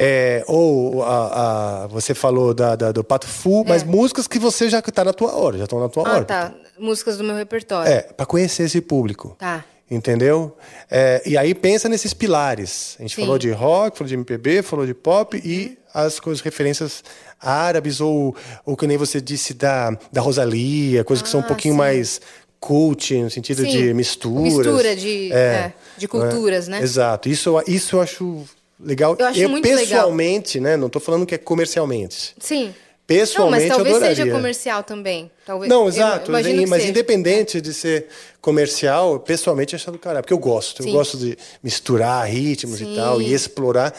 É, 0.00 0.44
ou 0.46 1.02
a, 1.02 1.82
a- 1.82 1.86
você 1.88 2.14
falou 2.14 2.54
da, 2.54 2.76
da- 2.76 2.92
do 2.92 3.02
Pato 3.02 3.26
Fu, 3.26 3.64
mas 3.66 3.82
músicas 3.82 4.28
que 4.28 4.38
você 4.38 4.70
já 4.70 4.80
tá 4.80 5.04
na 5.04 5.12
tua 5.12 5.34
hora, 5.34 5.58
já 5.58 5.64
estão 5.64 5.80
na 5.80 5.88
tua 5.88 6.04
É. 6.08 6.16
Ah, 6.18 6.24
tá. 6.24 6.54
Músicas 6.78 7.16
do 7.18 7.24
meu 7.24 7.34
repertório. 7.34 7.90
É, 7.90 8.02
para 8.02 8.24
conhecer 8.24 8.62
esse 8.62 8.80
público. 8.80 9.34
Tá. 9.38 9.64
Entendeu? 9.90 10.56
É, 10.90 11.22
e 11.26 11.36
aí 11.36 11.54
pensa 11.54 11.88
nesses 11.88 12.14
pilares. 12.14 12.94
A 12.98 13.02
gente 13.02 13.16
Sim. 13.16 13.22
falou 13.22 13.38
de 13.38 13.50
rock, 13.50 13.98
falou 13.98 14.08
de 14.08 14.14
MPB, 14.14 14.62
falou 14.62 14.86
de 14.86 14.94
pop 14.94 15.40
e 15.44 15.76
as 15.92 16.20
coisas, 16.20 16.42
referências 16.42 17.02
árabes, 17.40 18.00
ou, 18.00 18.36
ou 18.64 18.76
que 18.76 18.86
nem 18.86 18.96
você 18.98 19.20
disse 19.20 19.54
da, 19.54 19.96
da 20.12 20.20
Rosalia, 20.20 21.02
coisas 21.04 21.22
que 21.22 21.28
são 21.28 21.40
um 21.40 21.42
Ah, 21.42 21.46
pouquinho 21.46 21.74
sim. 21.74 21.78
mais 21.78 22.20
cult, 22.60 23.16
no 23.22 23.30
sentido 23.30 23.62
Sim. 23.62 23.70
de 23.70 23.94
misturas. 23.94 24.42
Mistura 24.54 24.94
de- 24.94 25.32
é, 25.32 25.72
de 25.96 26.06
culturas, 26.06 26.68
né? 26.68 26.82
Exato. 26.82 27.28
Isso, 27.28 27.60
isso 27.66 27.96
eu 27.96 28.00
acho 28.02 28.44
legal. 28.80 29.16
Eu 29.18 29.26
acho 29.26 29.48
muito 29.48 29.64
legal. 29.64 29.80
pessoalmente, 29.80 30.60
né? 30.60 30.76
Não 30.76 30.86
estou 30.86 31.00
falando 31.00 31.26
que 31.26 31.34
é 31.34 31.38
comercialmente. 31.38 32.34
Sim. 32.38 32.74
Pessoalmente, 33.08 33.62
não, 33.62 33.68
mas 33.68 33.76
talvez 33.76 33.94
eu 33.94 33.96
adoraria. 33.96 34.16
seja 34.16 34.36
comercial 34.36 34.82
também. 34.82 35.30
Talvez. 35.46 35.70
Não, 35.70 35.84
eu 35.84 35.88
exato. 35.88 36.30
mas 36.30 36.44
seja. 36.44 36.88
independente 36.88 37.58
de 37.58 37.72
ser 37.72 38.08
comercial, 38.38 39.18
pessoalmente 39.20 39.72
eu 39.72 39.78
acho 39.78 39.90
do 39.90 39.98
caralho. 39.98 40.22
Porque 40.22 40.34
eu 40.34 40.38
gosto. 40.38 40.82
Sim. 40.82 40.90
Eu 40.90 40.94
gosto 40.94 41.16
de 41.16 41.36
misturar 41.62 42.26
ritmos 42.28 42.78
Sim. 42.78 42.92
e 42.92 42.96
tal, 42.96 43.22
e 43.22 43.32
explorar. 43.32 43.94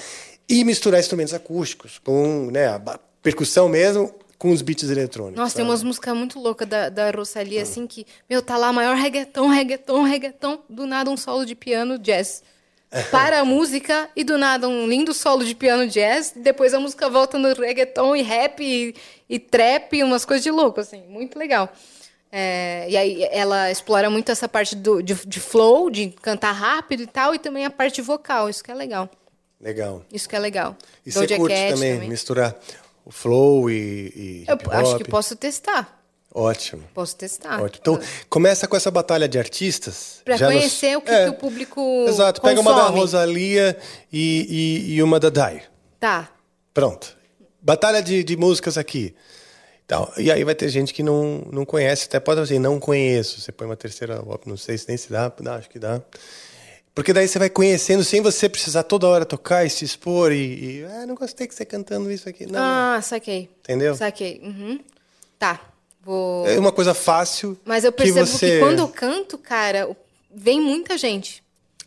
E 0.48 0.64
misturar 0.64 1.00
instrumentos 1.00 1.34
acústicos, 1.34 2.00
com 2.04 2.50
né, 2.52 2.68
a 2.68 3.00
percussão 3.22 3.68
mesmo, 3.68 4.14
com 4.38 4.52
os 4.52 4.62
beats 4.62 4.90
eletrônicos. 4.90 5.38
Nossa, 5.38 5.56
tem 5.56 5.64
sabe? 5.64 5.72
umas 5.72 5.84
músicas 5.84 6.16
muito 6.16 6.40
loucas 6.40 6.68
da, 6.68 6.90
da 6.90 7.10
Rosalia, 7.10 7.64
assim, 7.64 7.88
que, 7.88 8.06
meu, 8.30 8.42
tá 8.42 8.58
lá, 8.58 8.72
maior 8.72 8.96
reggaeton, 8.96 9.48
reggaeton, 9.48 10.04
reggaeton, 10.04 10.60
do 10.70 10.86
nada 10.86 11.10
um 11.10 11.18
solo 11.18 11.46
de 11.46 11.56
piano 11.56 11.98
jazz. 11.98 12.44
Para 13.12 13.42
a 13.42 13.46
música 13.46 14.10
e 14.16 14.24
do 14.24 14.38
nada 14.38 14.68
um 14.68 14.88
lindo 14.88 15.14
solo 15.14 15.46
de 15.46 15.54
piano 15.54 15.88
jazz, 15.88 16.34
depois 16.36 16.74
a 16.74 16.80
música 16.80 17.08
volta 17.08 17.38
no 17.38 17.54
reggaeton 17.54 18.16
e 18.16 18.24
rap 18.24 18.64
e, 18.64 18.96
e 19.30 19.38
trap, 19.38 20.02
umas 20.04 20.26
coisas 20.26 20.44
de 20.44 20.50
louco, 20.50 20.80
assim, 20.80 21.04
muito 21.08 21.38
legal. 21.38 21.72
É, 22.32 22.88
e 22.90 22.98
aí 22.98 23.28
ela 23.32 23.70
explora 23.70 24.10
muito 24.10 24.32
essa 24.32 24.48
parte 24.48 24.76
do, 24.76 25.02
de, 25.04 25.14
de 25.14 25.40
flow, 25.40 25.90
de 25.90 26.10
cantar 26.22 26.52
rápido 26.52 27.04
e 27.04 27.08
tal, 27.08 27.36
e 27.36 27.40
também 27.40 27.64
a 27.64 27.70
parte 27.70 28.02
vocal, 28.02 28.50
isso 28.50 28.64
que 28.64 28.72
é 28.72 28.76
legal. 28.76 29.10
Legal. 29.62 30.04
Isso 30.12 30.28
que 30.28 30.36
é 30.36 30.40
legal. 30.40 30.76
E 31.06 31.12
você 31.12 31.22
Doja 31.22 31.38
curte 31.38 31.56
Cat 31.56 31.74
também, 31.74 32.08
misturar 32.08 32.56
o 33.06 33.12
flow 33.12 33.70
e, 33.70 33.76
e 34.16 34.46
Eu 34.48 34.72
acho 34.72 34.98
que 34.98 35.04
posso 35.04 35.36
testar. 35.36 35.99
Ótimo. 36.34 36.84
Posso 36.94 37.16
testar. 37.16 37.62
Ótimo. 37.62 37.80
Então, 37.82 38.00
começa 38.30 38.68
com 38.68 38.76
essa 38.78 38.92
batalha 38.92 39.28
de 39.28 39.40
artistas. 39.40 40.22
Pra 40.24 40.38
já 40.38 40.46
nos- 40.48 40.56
conhecer 40.58 40.96
o 40.98 41.02
que, 41.02 41.10
É, 41.12 41.24
que 41.26 41.30
o 41.32 41.34
público 41.34 42.06
Exato. 42.08 42.42
Pega 42.42 42.62
uma 42.62 42.72
da 42.74 42.82
consome. 42.82 43.00
Rosalia 43.00 43.78
e, 44.14 44.86
e, 44.88 44.94
e 44.96 45.04
uma 45.04 45.20
da 45.20 45.30
Dai. 45.30 45.64
Tá. 46.00 46.30
Pronto. 46.74 47.18
Batalha 47.62 48.02
de, 48.02 48.24
de 48.24 48.38
músicas 48.38 48.78
aqui. 48.78 49.14
Então, 49.86 50.08
e 50.18 50.32
aí 50.32 50.44
vai 50.44 50.54
ter 50.54 50.70
gente 50.70 50.94
que 50.94 51.02
não, 51.02 51.48
não 51.52 51.66
conhece, 51.66 52.06
até 52.06 52.20
pode 52.20 52.40
dizer, 52.44 52.60
não 52.60 52.80
conheço. 52.80 53.42
Você 53.42 53.52
põe 53.52 53.66
uma 53.66 53.76
terceira 53.76 54.22
op, 54.22 54.48
não 54.48 54.56
sei 54.56 54.78
se 54.78 54.88
nem 54.88 54.96
se 54.96 55.12
dá, 55.12 55.34
dá, 55.42 55.56
acho 55.56 55.68
que 55.68 55.80
dá. 55.80 56.00
Porque 56.94 57.12
daí 57.12 57.28
você 57.28 57.40
vai 57.40 57.50
conhecendo 57.50 58.04
sem 58.04 58.22
você 58.22 58.48
precisar 58.48 58.84
toda 58.84 59.08
hora 59.08 59.26
tocar 59.26 59.66
e 59.66 59.70
se 59.70 59.84
expor 59.84 60.32
e. 60.32 60.82
e 60.82 60.86
ah, 60.86 61.08
não 61.08 61.16
gostei 61.16 61.48
que 61.48 61.56
você 61.56 61.66
cantando 61.66 62.12
isso 62.12 62.30
aqui. 62.30 62.46
Não. 62.46 62.60
Ah, 62.62 63.02
saquei. 63.02 63.50
Entendeu? 63.62 63.96
Saquei. 63.96 64.40
Uhum. 64.44 64.80
Tá. 65.40 65.60
Vou. 66.04 66.48
É 66.48 66.58
uma 66.58 66.72
coisa 66.72 66.94
fácil. 66.94 67.58
Mas 67.66 67.84
eu 67.84 67.92
percebo 67.92 68.26
que, 68.26 68.32
você... 68.32 68.60
quando 68.60 68.80
eu 68.80 68.88
canto, 68.88 69.38
cara, 69.38 69.90
vem 70.34 70.60
muita 70.62 70.98
gente. 70.98 71.44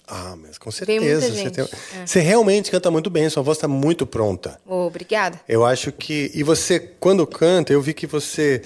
Ah, 0.06 0.36
mas 0.36 0.58
com 0.58 0.70
certeza. 0.70 1.30
Você, 1.30 1.50
tem- 1.50 1.64
é. 1.64 2.06
você 2.06 2.20
realmente 2.20 2.70
canta 2.70 2.90
muito 2.90 3.08
bem, 3.08 3.28
sua 3.30 3.42
voz 3.42 3.56
está 3.56 3.68
muito 3.68 4.06
pronta. 4.06 4.60
Obrigada. 4.66 5.40
Eu 5.48 5.64
acho 5.64 5.90
que. 5.92 6.30
E 6.34 6.42
você, 6.42 6.78
quando 6.78 7.26
canta, 7.26 7.72
eu 7.72 7.80
vi 7.80 7.94
que 7.94 8.06
você 8.06 8.62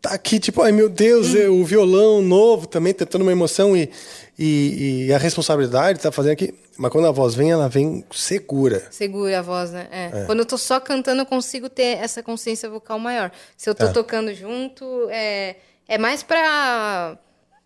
tá 0.00 0.10
aqui, 0.10 0.38
tipo, 0.40 0.62
ai 0.62 0.72
meu 0.72 0.88
Deus, 0.88 1.34
é 1.34 1.48
o 1.48 1.64
violão 1.64 2.22
novo 2.22 2.66
também, 2.66 2.92
tentando 2.94 3.22
uma 3.22 3.32
emoção 3.32 3.76
e, 3.76 3.90
e, 4.38 5.06
e 5.06 5.12
a 5.12 5.18
responsabilidade 5.18 6.00
tá 6.00 6.10
fazendo 6.10 6.32
aqui. 6.32 6.54
Mas 6.78 6.90
quando 6.90 7.06
a 7.06 7.10
voz 7.10 7.34
vem, 7.34 7.50
ela 7.50 7.68
vem 7.68 8.02
segura. 8.10 8.86
Segura 8.90 9.40
a 9.40 9.42
voz, 9.42 9.70
né? 9.70 9.86
É. 9.90 10.22
É. 10.22 10.24
Quando 10.24 10.38
eu 10.38 10.46
tô 10.46 10.56
só 10.56 10.80
cantando, 10.80 11.20
eu 11.20 11.26
consigo 11.26 11.68
ter 11.68 11.98
essa 11.98 12.22
consciência 12.22 12.70
vocal 12.70 12.98
maior. 12.98 13.30
Se 13.56 13.68
eu 13.68 13.74
tô 13.74 13.84
Tá. 13.86 13.92
tocando 13.92 14.32
junto, 14.34 14.84
é, 15.10 15.56
é 15.86 15.98
mais 15.98 16.22
pra, 16.22 17.18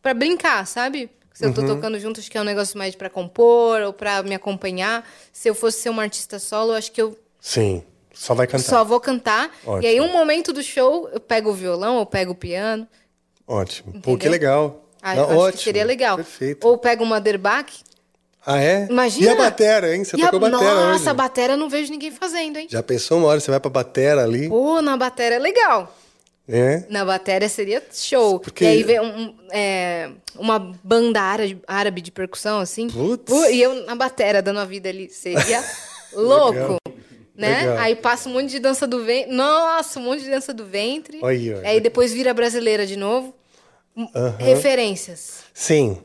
pra 0.03 0.13
brincar, 0.15 0.67
sabe? 0.67 1.09
Se 1.33 1.45
eu 1.47 1.55
tô 1.55 1.61
Uhum. 1.61 1.67
tocando 1.69 1.99
junto, 2.01 2.19
acho 2.19 2.29
que 2.31 2.37
é 2.37 2.41
um 2.41 2.45
negócio 2.45 2.77
mais 2.77 2.95
pra 2.97 3.09
compor 3.09 3.81
ou 3.83 3.93
pra 3.93 4.23
me 4.25 4.35
acompanhar. 4.35 5.09
Se 5.33 5.49
eu 5.49 5.55
fosse 5.55 5.81
ser 5.81 5.91
uma 5.91 6.03
artista 6.03 6.39
solo, 6.41 6.73
acho 6.73 6.91
que 6.91 7.01
eu 7.03 7.17
Sim. 7.41 7.85
Só 8.15 8.33
vai 8.35 8.47
cantar. 8.47 8.65
só 8.65 8.85
vou 8.85 9.01
cantar. 9.01 9.51
Ótimo. 9.67 9.83
E 9.83 9.87
aí, 9.87 10.01
um 10.01 10.13
momento 10.13 10.53
do 10.53 10.63
show, 10.63 11.09
eu 11.13 11.21
pego 11.21 11.51
o 11.51 11.55
violão, 11.55 11.99
eu 11.99 12.07
pego 12.07 12.33
o 12.33 12.35
piano. 12.35 12.87
Ótimo. 13.47 13.93
Pô, 13.93 13.99
Entendeu? 13.99 14.19
que 14.19 14.29
legal. 14.29 14.85
Ah, 15.03 15.15
Não, 15.17 15.37
ótimo. 15.37 15.59
que 15.59 15.65
seria 15.65 15.85
legal. 15.85 16.17
Perfeito. 16.17 16.67
Ou 16.67 16.79
pego 16.79 17.05
uma 17.05 17.21
derbaque. 17.21 17.81
Ah, 18.47 18.61
é? 18.61 18.87
Imagina. 18.91 19.27
E 19.27 19.29
a 19.31 19.37
batera, 19.37 19.95
hein? 19.95 20.05
Você 20.05 20.17
E 20.17 20.23
a- 20.23 20.27
tocou 20.27 20.41
batera 20.41 20.63
Nossa, 20.75 21.01
hoje. 21.01 21.09
a 21.09 21.15
batera 21.15 21.57
não 21.57 21.69
vejo 21.69 21.91
ninguém 21.91 22.11
fazendo, 22.11 22.59
hein? 22.59 22.67
Já 22.71 22.83
pensou 22.83 23.19
uma 23.19 23.29
hora 23.29 23.41
você 23.41 23.51
vai 23.51 23.59
pra 23.61 23.71
batera 23.71 24.23
ali? 24.23 24.49
Pô, 24.49 24.81
na 24.83 24.97
batera 24.97 25.35
é 25.37 25.39
legal. 25.39 25.95
É? 26.47 26.85
Na 26.91 27.07
bateria 27.07 27.49
seria 27.49 27.83
show. 27.91 28.39
Porque- 28.39 28.65
E 28.65 28.67
aí 28.69 28.83
vem 28.83 29.01
um- 29.01 29.35
é, 29.51 30.11
uma 30.37 30.59
banda 30.85 31.19
árabe, 31.23 31.59
árabe 31.67 32.03
de 32.03 32.11
percussão, 32.13 32.61
assim. 32.61 32.89
Putz. 32.89 33.25
Pô, 33.25 33.45
E 33.47 33.63
eu 33.63 33.87
na 33.87 33.95
bateria 33.95 34.43
dando 34.43 34.61
a 34.61 34.65
vida 34.67 34.91
ali. 34.91 35.09
Seria 35.09 35.65
louco. 36.13 36.77
Né? 37.37 37.63
Legal. 37.63 37.79
Aí 37.79 37.97
passa 37.97 38.29
um 38.29 38.33
monte 38.33 38.51
de 38.51 38.59
dança 38.61 38.87
do 38.87 39.05
ventre. 39.05 39.33
Nossa, 39.35 39.99
um 39.99 40.05
monte 40.05 40.23
de 40.23 40.31
dança 40.31 40.55
do 40.55 40.65
ventre. 40.65 41.19
Olha, 41.21 41.57
olha. 41.57 41.69
Aí 41.69 41.81
depois 41.81 42.13
vira 42.13 42.33
brasileira 42.33 42.87
de 42.87 42.97
novo. 42.97 43.35
Aham. 43.97 44.37
Referências. 44.39 45.41
Sim. 45.53 45.99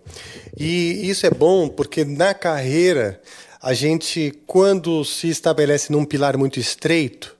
E 0.58 1.10
isso 1.10 1.26
é 1.26 1.30
bom 1.30 1.68
porque 1.68 2.06
na 2.06 2.34
carreira, 2.34 3.22
a 3.62 3.74
gente, 3.74 4.32
quando 4.46 5.04
se 5.04 5.30
estabelece 5.30 5.92
num 5.92 6.06
pilar 6.06 6.38
muito 6.38 6.60
estreito, 6.60 7.38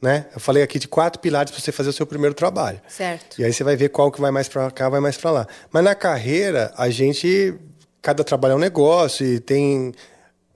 né? 0.00 0.26
Eu 0.34 0.40
falei 0.40 0.62
aqui 0.62 0.78
de 0.78 0.86
quatro 0.86 1.18
pilares 1.20 1.50
para 1.50 1.60
você 1.60 1.72
fazer 1.72 1.88
o 1.88 1.92
seu 1.92 2.06
primeiro 2.06 2.34
trabalho. 2.34 2.80
Certo. 2.88 3.40
E 3.40 3.44
aí 3.44 3.52
você 3.52 3.64
vai 3.64 3.74
ver 3.74 3.88
qual 3.88 4.12
que 4.12 4.20
vai 4.20 4.30
mais 4.30 4.48
para 4.48 4.70
cá, 4.70 4.88
vai 4.88 5.00
mais 5.00 5.16
para 5.16 5.30
lá. 5.30 5.46
Mas 5.72 5.82
na 5.82 5.94
carreira, 5.94 6.72
a 6.76 6.90
gente 6.90 7.54
cada 8.02 8.22
trabalho 8.22 8.52
é 8.52 8.56
um 8.56 8.58
negócio 8.58 9.26
e 9.26 9.40
tem 9.40 9.94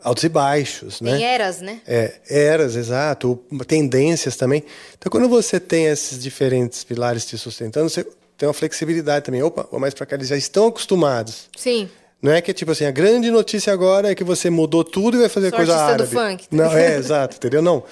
altos 0.03 0.25
e 0.25 0.29
baixos, 0.29 1.01
né? 1.01 1.13
Tem 1.17 1.25
eras, 1.25 1.61
né? 1.61 1.81
É, 1.87 2.15
eras, 2.29 2.77
exato, 2.77 3.39
tendências 3.67 4.37
também. 4.37 4.65
Então, 4.97 5.11
quando 5.11 5.29
você 5.29 5.59
tem 5.59 5.87
esses 5.87 6.23
diferentes 6.23 6.85
pilares 6.85 7.25
te 7.27 7.37
sustentando, 7.37 7.89
você 7.89 8.05
tem 8.37 8.49
uma 8.49 8.55
flexibilidade 8.55 9.25
também. 9.25 9.43
Opa, 9.43 9.67
vou 9.71 9.81
mais 9.81 9.95
para 9.95 10.07
cá, 10.07 10.17
eles 10.17 10.29
já 10.29 10.37
estão 10.37 10.69
acostumados. 10.69 11.49
Sim. 11.57 11.89
Não 12.21 12.33
é 12.33 12.41
que, 12.41 12.53
tipo 12.53 12.73
assim, 12.73 12.85
a 12.85 12.91
grande 12.91 13.31
notícia 13.31 13.73
agora 13.73 14.11
é 14.11 14.15
que 14.15 14.25
você 14.25 14.51
mudou 14.51 14.83
tudo 14.83 15.17
e 15.17 15.21
vai 15.21 15.29
fazer 15.29 15.51
Sou 15.51 15.57
coisa 15.59 15.75
artista 15.77 16.05
do 16.05 16.19
árabe. 16.19 16.33
funk, 16.33 16.49
tá 16.49 16.57
Não, 16.57 16.77
é, 16.77 16.97
exato, 16.97 17.37
entendeu? 17.37 17.63
Não. 17.63 17.83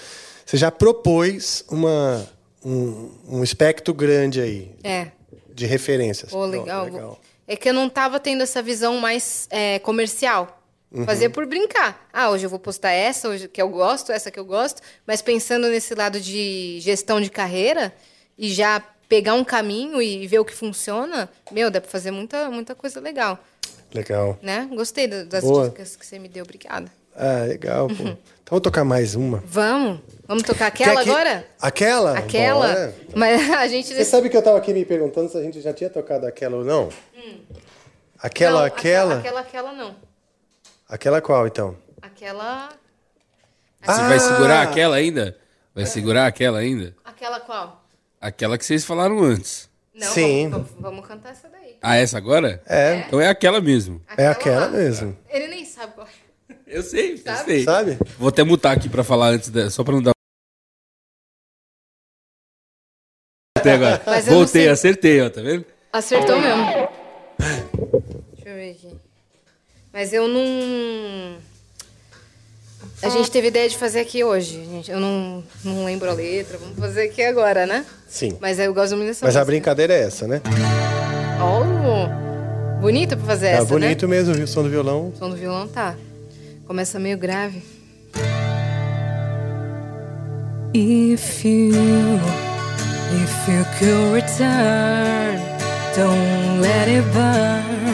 Você 0.45 0.57
já 0.57 0.71
propôs 0.71 1.65
uma, 1.69 2.27
um, 2.65 3.11
um 3.29 3.45
espectro 3.45 3.93
grande 3.95 4.41
aí 4.41 4.71
É. 4.83 5.09
de 5.55 5.67
referências. 5.67 6.31
Pô, 6.31 6.49
Pronto, 6.49 6.65
legal. 6.65 7.21
É 7.49 7.55
que 7.55 7.69
eu 7.69 7.73
não 7.75 7.89
tava 7.89 8.19
tendo 8.19 8.43
essa 8.43 8.61
visão 8.61 8.97
mais 8.99 9.47
é, 9.51 9.79
comercial. 9.79 10.56
Uhum. 10.93 11.05
Fazia 11.05 11.29
por 11.29 11.45
brincar. 11.47 12.09
Ah, 12.13 12.31
hoje 12.31 12.45
eu 12.47 12.51
vou 12.51 12.59
postar 12.59 12.91
essa, 12.93 13.29
hoje 13.29 13.49
que 13.49 13.61
eu 13.61 13.69
gosto, 13.69 14.13
essa 14.13 14.31
que 14.31 14.39
eu 14.39 14.45
gosto. 14.45 14.81
Mas 15.07 15.21
pensando 15.21 15.69
nesse 15.69 15.95
lado 15.95 16.21
de 16.21 16.79
gestão 16.81 17.21
de 17.21 17.29
carreira 17.31 17.93
e 18.39 18.49
já 18.53 18.81
pegar 19.09 19.35
um 19.35 19.45
caminho 19.45 20.01
e 20.01 20.27
ver 20.27 20.39
o 20.39 20.45
que 20.45 20.55
funciona, 20.55 21.29
meu, 21.51 21.71
dá 21.71 21.81
pra 21.81 21.91
fazer 21.91 22.11
muita, 22.11 22.49
muita 22.51 22.75
coisa 22.75 23.01
legal. 23.01 23.39
Legal. 23.93 24.39
Né? 24.43 24.69
Gostei 24.73 25.07
da- 25.07 25.25
das 25.25 25.45
Boa. 25.45 25.69
dicas 25.69 25.97
que 25.97 26.05
você 26.07 26.19
me 26.19 26.29
deu. 26.29 26.45
Obrigada. 26.45 26.91
Ah, 27.15 27.45
legal, 27.47 27.89
pô. 27.89 27.95
Então 28.03 28.51
vou 28.51 28.61
tocar 28.61 28.85
mais 28.85 29.15
uma. 29.15 29.43
Vamos? 29.47 30.01
Vamos 30.27 30.43
tocar 30.45 30.67
aquela 30.67 31.03
que- 31.03 31.11
agora? 31.11 31.47
Aquela? 31.61 32.19
Aquela? 32.19 32.69
Bora. 32.69 32.95
Mas 33.15 33.51
a 33.51 33.67
gente... 33.67 33.89
Você 33.93 34.05
sabe 34.05 34.29
que 34.29 34.37
eu 34.37 34.43
tava 34.43 34.59
aqui 34.59 34.73
me 34.73 34.85
perguntando 34.85 35.31
se 35.31 35.37
a 35.39 35.43
gente 35.43 35.61
já 35.61 35.73
tinha 35.73 35.89
tocado 35.91 36.27
aquela 36.27 36.57
ou 36.59 36.65
não? 36.65 36.91
Aquela, 38.19 38.61
Não, 38.61 38.67
aquela? 38.67 39.19
Aquela, 39.19 39.41
aquela 39.41 39.73
não. 39.73 39.95
Aquela 40.89 41.21
qual, 41.21 41.47
então? 41.47 41.77
Aquela... 42.01 42.69
Você 43.83 44.01
Ah! 44.01 44.09
vai 44.09 44.19
segurar 44.21 44.63
aquela 44.63 44.97
ainda? 44.97 45.39
Vai 45.75 45.87
segurar 45.87 46.27
aquela 46.27 46.59
ainda? 46.59 46.95
Aquela 47.05 47.41
qual? 47.41 47.85
Aquela 48.21 48.57
que 48.57 48.65
vocês 48.65 48.85
falaram 48.85 49.23
antes. 49.23 49.69
Não, 49.95 50.07
Sim. 50.09 50.49
Vamos, 50.51 50.69
vamos- 50.71 50.83
vamos 50.83 51.07
cantar 51.07 51.31
essa 51.33 51.49
daí. 51.49 51.77
Ah, 51.83 51.97
essa 51.97 52.17
agora? 52.19 52.63
É. 52.67 53.05
Então 53.07 53.21
é 53.21 53.29
aquela 53.29 53.61
mesmo. 53.61 54.03
É 54.17 54.27
aquela 54.27 54.69
mesmo. 54.69 55.17
Ele 55.29 55.49
nem 55.49 55.65
sabe 55.65 55.95
qual 55.95 56.07
é. 56.07 56.55
Eu 56.67 56.83
sei, 56.83 57.15
eu 57.15 57.19
Sabe? 57.19 57.45
sei. 57.45 57.65
Sabe? 57.65 57.99
Vou 58.19 58.29
até 58.29 58.43
mutar 58.43 58.77
aqui 58.77 58.89
pra 58.89 59.05
falar 59.05 59.29
antes, 59.29 59.51
da, 59.51 59.71
só 59.71 59.83
pra 59.85 59.95
não 59.95 60.03
dar. 60.03 60.13
Até 63.59 63.73
agora. 63.73 64.03
Eu 64.19 64.23
Voltei, 64.35 64.69
acertei, 64.69 65.21
ó, 65.23 65.31
tá 65.31 65.41
vendo? 65.43 65.65
Acertou 65.93 66.41
mesmo. 66.41 66.89
Deixa 68.35 68.49
eu 68.49 68.55
ver 68.55 68.71
aqui. 68.73 69.01
Mas 69.97 70.13
eu 70.13 70.29
não. 70.29 71.39
A 73.03 73.09
gente 73.09 73.31
teve 73.31 73.49
ideia 73.49 73.67
de 73.67 73.79
fazer 73.79 74.01
aqui 74.01 74.23
hoje. 74.23 74.63
gente. 74.71 74.91
Eu 74.91 75.01
não, 75.01 75.43
não 75.65 75.87
lembro 75.87 76.11
a 76.11 76.13
letra. 76.13 76.59
Vamos 76.59 76.79
fazer 76.79 77.05
aqui 77.05 77.23
agora, 77.23 77.65
né? 77.65 77.83
Sim. 78.07 78.37
Mas 78.39 78.61
aí 78.61 78.67
eu 78.67 78.75
gosto 78.75 78.95
muito 78.95 79.09
dessa 79.09 79.25
Mas 79.25 79.35
a 79.35 79.39
música. 79.41 79.53
brincadeira 79.53 79.95
é 79.95 80.03
essa, 80.03 80.29
né? 80.29 80.43
Oh, 81.41 82.79
bonito 82.83 83.17
pra 83.17 83.25
fazer 83.27 83.47
Tá 83.53 83.57
essa, 83.63 83.65
bonito 83.65 84.07
né? 84.07 84.17
mesmo, 84.17 84.35
viu? 84.35 84.45
O 84.45 84.47
som 84.47 84.63
do 84.65 84.69
violão. 84.69 85.09
O 85.09 85.19
som 85.19 85.31
do 85.31 85.37
violão 85.37 85.67
tá. 85.67 85.95
Começa 86.67 86.99
meio 86.99 87.17
grave. 87.17 87.63
If 90.75 91.43
you, 91.43 91.73
if 91.73 93.49
you 93.49 93.65
could 93.79 94.13
return, 94.13 95.41
don't 95.97 96.61
let 96.61 96.87
it 96.87 97.03
burn, 97.15 97.86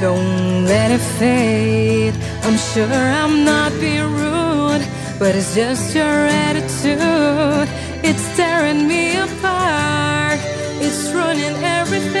don't 0.00 0.64
let 0.64 0.90
it 0.90 1.00
fade. 1.18 2.14
I'm 2.44 2.56
sure 2.56 2.86
I'm 2.86 3.44
not 3.44 3.70
being 3.78 4.10
rude, 4.14 4.82
but 5.18 5.34
it's 5.36 5.54
just 5.54 5.94
your 5.94 6.26
attitude. 6.46 7.68
It's 8.02 8.34
tearing 8.34 8.88
me 8.88 9.18
apart, 9.18 10.40
it's 10.80 11.12
ruining 11.12 11.62
everything. 11.62 12.20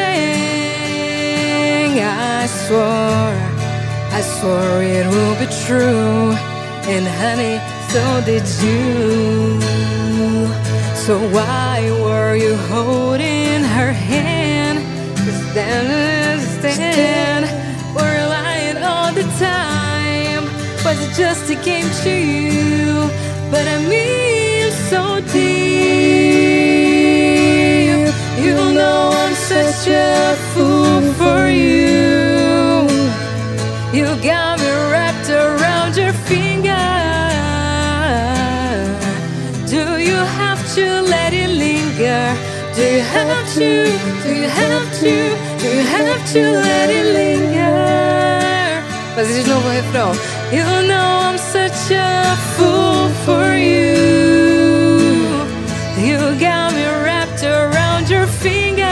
I 2.04 2.46
swore, 2.46 3.38
I 4.12 4.20
swore 4.20 4.82
it 4.82 5.06
will 5.06 5.36
be 5.40 5.46
true. 5.64 6.36
And 6.92 7.06
honey, 7.22 7.56
so 7.92 8.02
did 8.26 8.46
you. 8.62 9.58
So 11.06 11.18
why 11.30 11.90
were 12.02 12.36
you 12.36 12.56
holding 12.56 13.64
her 13.76 13.92
hand? 13.92 14.78
Cause 15.16 15.54
then 15.54 17.39
time. 19.40 20.44
Was 20.84 20.98
it 21.00 21.12
just 21.16 21.48
a 21.50 21.56
game 21.68 21.90
to 22.04 22.10
you? 22.10 23.08
But 23.50 23.64
I 23.74 23.76
mean 23.92 24.70
so 24.90 25.02
deep. 25.32 25.60
You 28.44 28.56
know 28.78 29.00
I'm 29.22 29.34
such 29.52 29.82
a 29.88 30.36
fool 30.52 31.02
for 31.20 31.40
you. 31.48 32.88
You 33.96 34.06
got 34.30 34.52
me 34.60 34.70
wrapped 34.92 35.30
around 35.30 35.96
your 35.96 36.14
finger. 36.28 36.86
Do 39.74 39.82
you 40.08 40.20
have 40.40 40.62
to 40.76 40.86
let 41.14 41.32
it 41.32 41.50
linger? 41.64 42.24
Do 42.76 42.82
you 42.96 43.04
have 43.16 43.44
to? 43.54 43.70
Do 44.22 44.30
you 44.40 44.48
have 44.62 44.86
to? 45.02 45.14
Do 45.60 45.66
you 45.76 45.84
have 45.96 46.22
to 46.34 46.42
let 46.66 46.88
it 46.98 47.06
linger? 47.18 47.59
Fazer 49.14 49.42
de 49.42 49.48
novo 49.50 49.66
o 49.66 49.72
refrão. 49.72 50.12
You 50.52 50.64
know 50.86 51.20
I'm 51.30 51.38
such 51.38 51.92
a 51.92 52.36
fool 52.56 53.10
for 53.24 53.54
you. 53.54 54.10
You 55.98 56.18
got 56.38 56.72
me 56.72 56.84
wrapped 57.02 57.42
around 57.42 58.08
your 58.08 58.26
finger. 58.26 58.86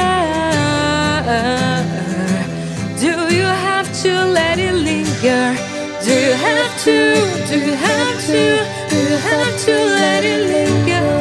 Do 3.01 3.35
you 3.35 3.45
have 3.45 3.90
to 4.03 4.24
let 4.32 4.59
it 4.59 4.74
linger? 4.74 5.57
Do 6.05 6.12
you 6.12 6.32
have 6.35 6.82
to? 6.85 7.15
Do 7.49 7.59
you 7.59 7.74
have 7.74 8.27
to? 8.27 8.66
Do 8.90 8.97
you 8.97 9.16
have 9.16 9.65
to 9.66 9.73
let 9.73 10.24
it 10.24 10.47
linger? 10.51 11.18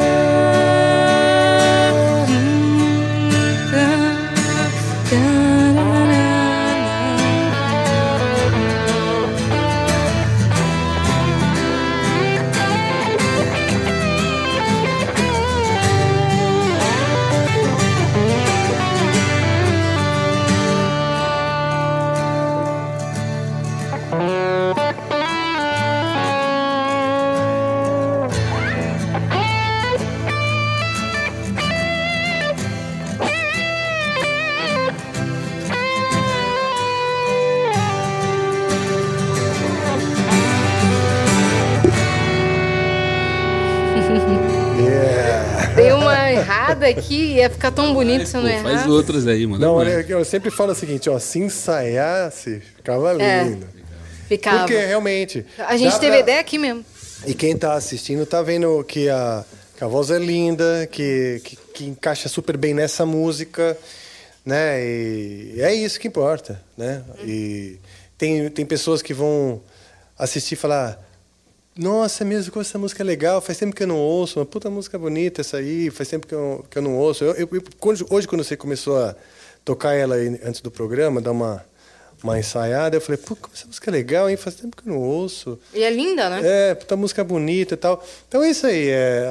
Aqui, 46.88 47.34
ia 47.34 47.48
ficar 47.50 47.70
tão 47.70 47.92
bonito 47.94 48.26
se 48.26 48.36
eu 48.36 48.42
não 48.42 48.50
Pô, 48.50 48.62
faz 48.68 48.86
outras 48.86 49.26
aí, 49.26 49.46
mano. 49.46 49.64
Não, 49.64 49.74
olha, 49.74 50.04
eu 50.08 50.24
sempre 50.24 50.50
falo 50.50 50.72
o 50.72 50.74
seguinte, 50.74 51.08
ó, 51.08 51.18
se 51.18 51.38
ensaiasse, 51.38 52.60
ficava 52.76 53.20
É. 53.22 53.44
lindo. 53.44 53.66
Ficava. 54.28 54.58
Porque 54.58 54.76
realmente. 54.76 55.44
A 55.58 55.76
gente 55.76 55.94
teve 55.98 56.12
pra- 56.12 56.20
ideia 56.20 56.40
aqui 56.40 56.58
mesmo. 56.58 56.84
E 57.26 57.34
quem 57.34 57.56
tá 57.56 57.74
assistindo 57.74 58.24
tá 58.26 58.42
vendo 58.42 58.84
que 58.84 59.08
a, 59.08 59.44
que 59.76 59.82
a 59.82 59.86
voz 59.86 60.10
é 60.10 60.18
linda, 60.18 60.88
que, 60.90 61.40
que, 61.44 61.56
que 61.74 61.84
encaixa 61.86 62.28
super 62.28 62.56
bem 62.56 62.74
nessa 62.74 63.06
música, 63.06 63.76
né? 64.44 64.80
E 64.84 65.54
é 65.58 65.74
isso 65.74 65.98
que 65.98 66.06
importa, 66.08 66.60
né? 66.76 67.02
E 67.24 67.76
tem, 68.18 68.48
tem 68.50 68.64
pessoas 68.66 69.00
que 69.02 69.12
vão 69.14 69.60
assistir 70.18 70.54
e 70.54 70.56
falar. 70.56 71.07
Nossa, 71.78 72.24
é 72.24 72.26
mesmo 72.26 72.50
como 72.50 72.60
essa 72.60 72.76
música 72.76 73.04
é 73.04 73.06
legal, 73.06 73.40
faz 73.40 73.56
tempo 73.56 73.72
que 73.74 73.84
eu 73.84 73.86
não 73.86 73.98
ouço, 73.98 74.40
uma 74.40 74.44
puta 74.44 74.68
música 74.68 74.98
bonita 74.98 75.42
essa 75.42 75.58
aí, 75.58 75.90
faz 75.90 76.08
tempo 76.08 76.26
que 76.26 76.34
eu, 76.34 76.64
que 76.68 76.76
eu 76.76 76.82
não 76.82 76.96
ouço. 76.96 77.22
Eu, 77.22 77.34
eu- 77.52 77.62
hoje, 78.10 78.26
quando 78.26 78.42
você 78.42 78.56
começou 78.56 78.98
a 79.00 79.14
tocar 79.64 79.94
ela 79.94 80.16
antes 80.16 80.60
do 80.60 80.72
programa, 80.72 81.20
dar 81.20 81.30
uma, 81.30 81.64
uma 82.20 82.36
ensaiada, 82.36 82.96
eu 82.96 83.00
falei, 83.00 83.16
pô, 83.24 83.36
como 83.36 83.54
essa 83.54 83.64
música 83.68 83.88
é 83.90 83.92
legal, 83.92 84.28
hein? 84.28 84.36
Faz 84.36 84.56
tempo 84.56 84.76
que 84.76 84.88
eu 84.88 84.92
não 84.92 85.00
ouço. 85.00 85.56
E 85.72 85.84
é 85.84 85.90
linda, 85.90 86.28
né? 86.28 86.40
É, 86.42 86.74
puta 86.74 86.96
música 86.96 87.22
bonita 87.22 87.74
e 87.74 87.76
tal. 87.76 88.04
Então 88.26 88.42
é 88.42 88.50
isso 88.50 88.66
aí, 88.66 88.88
é, 88.88 89.28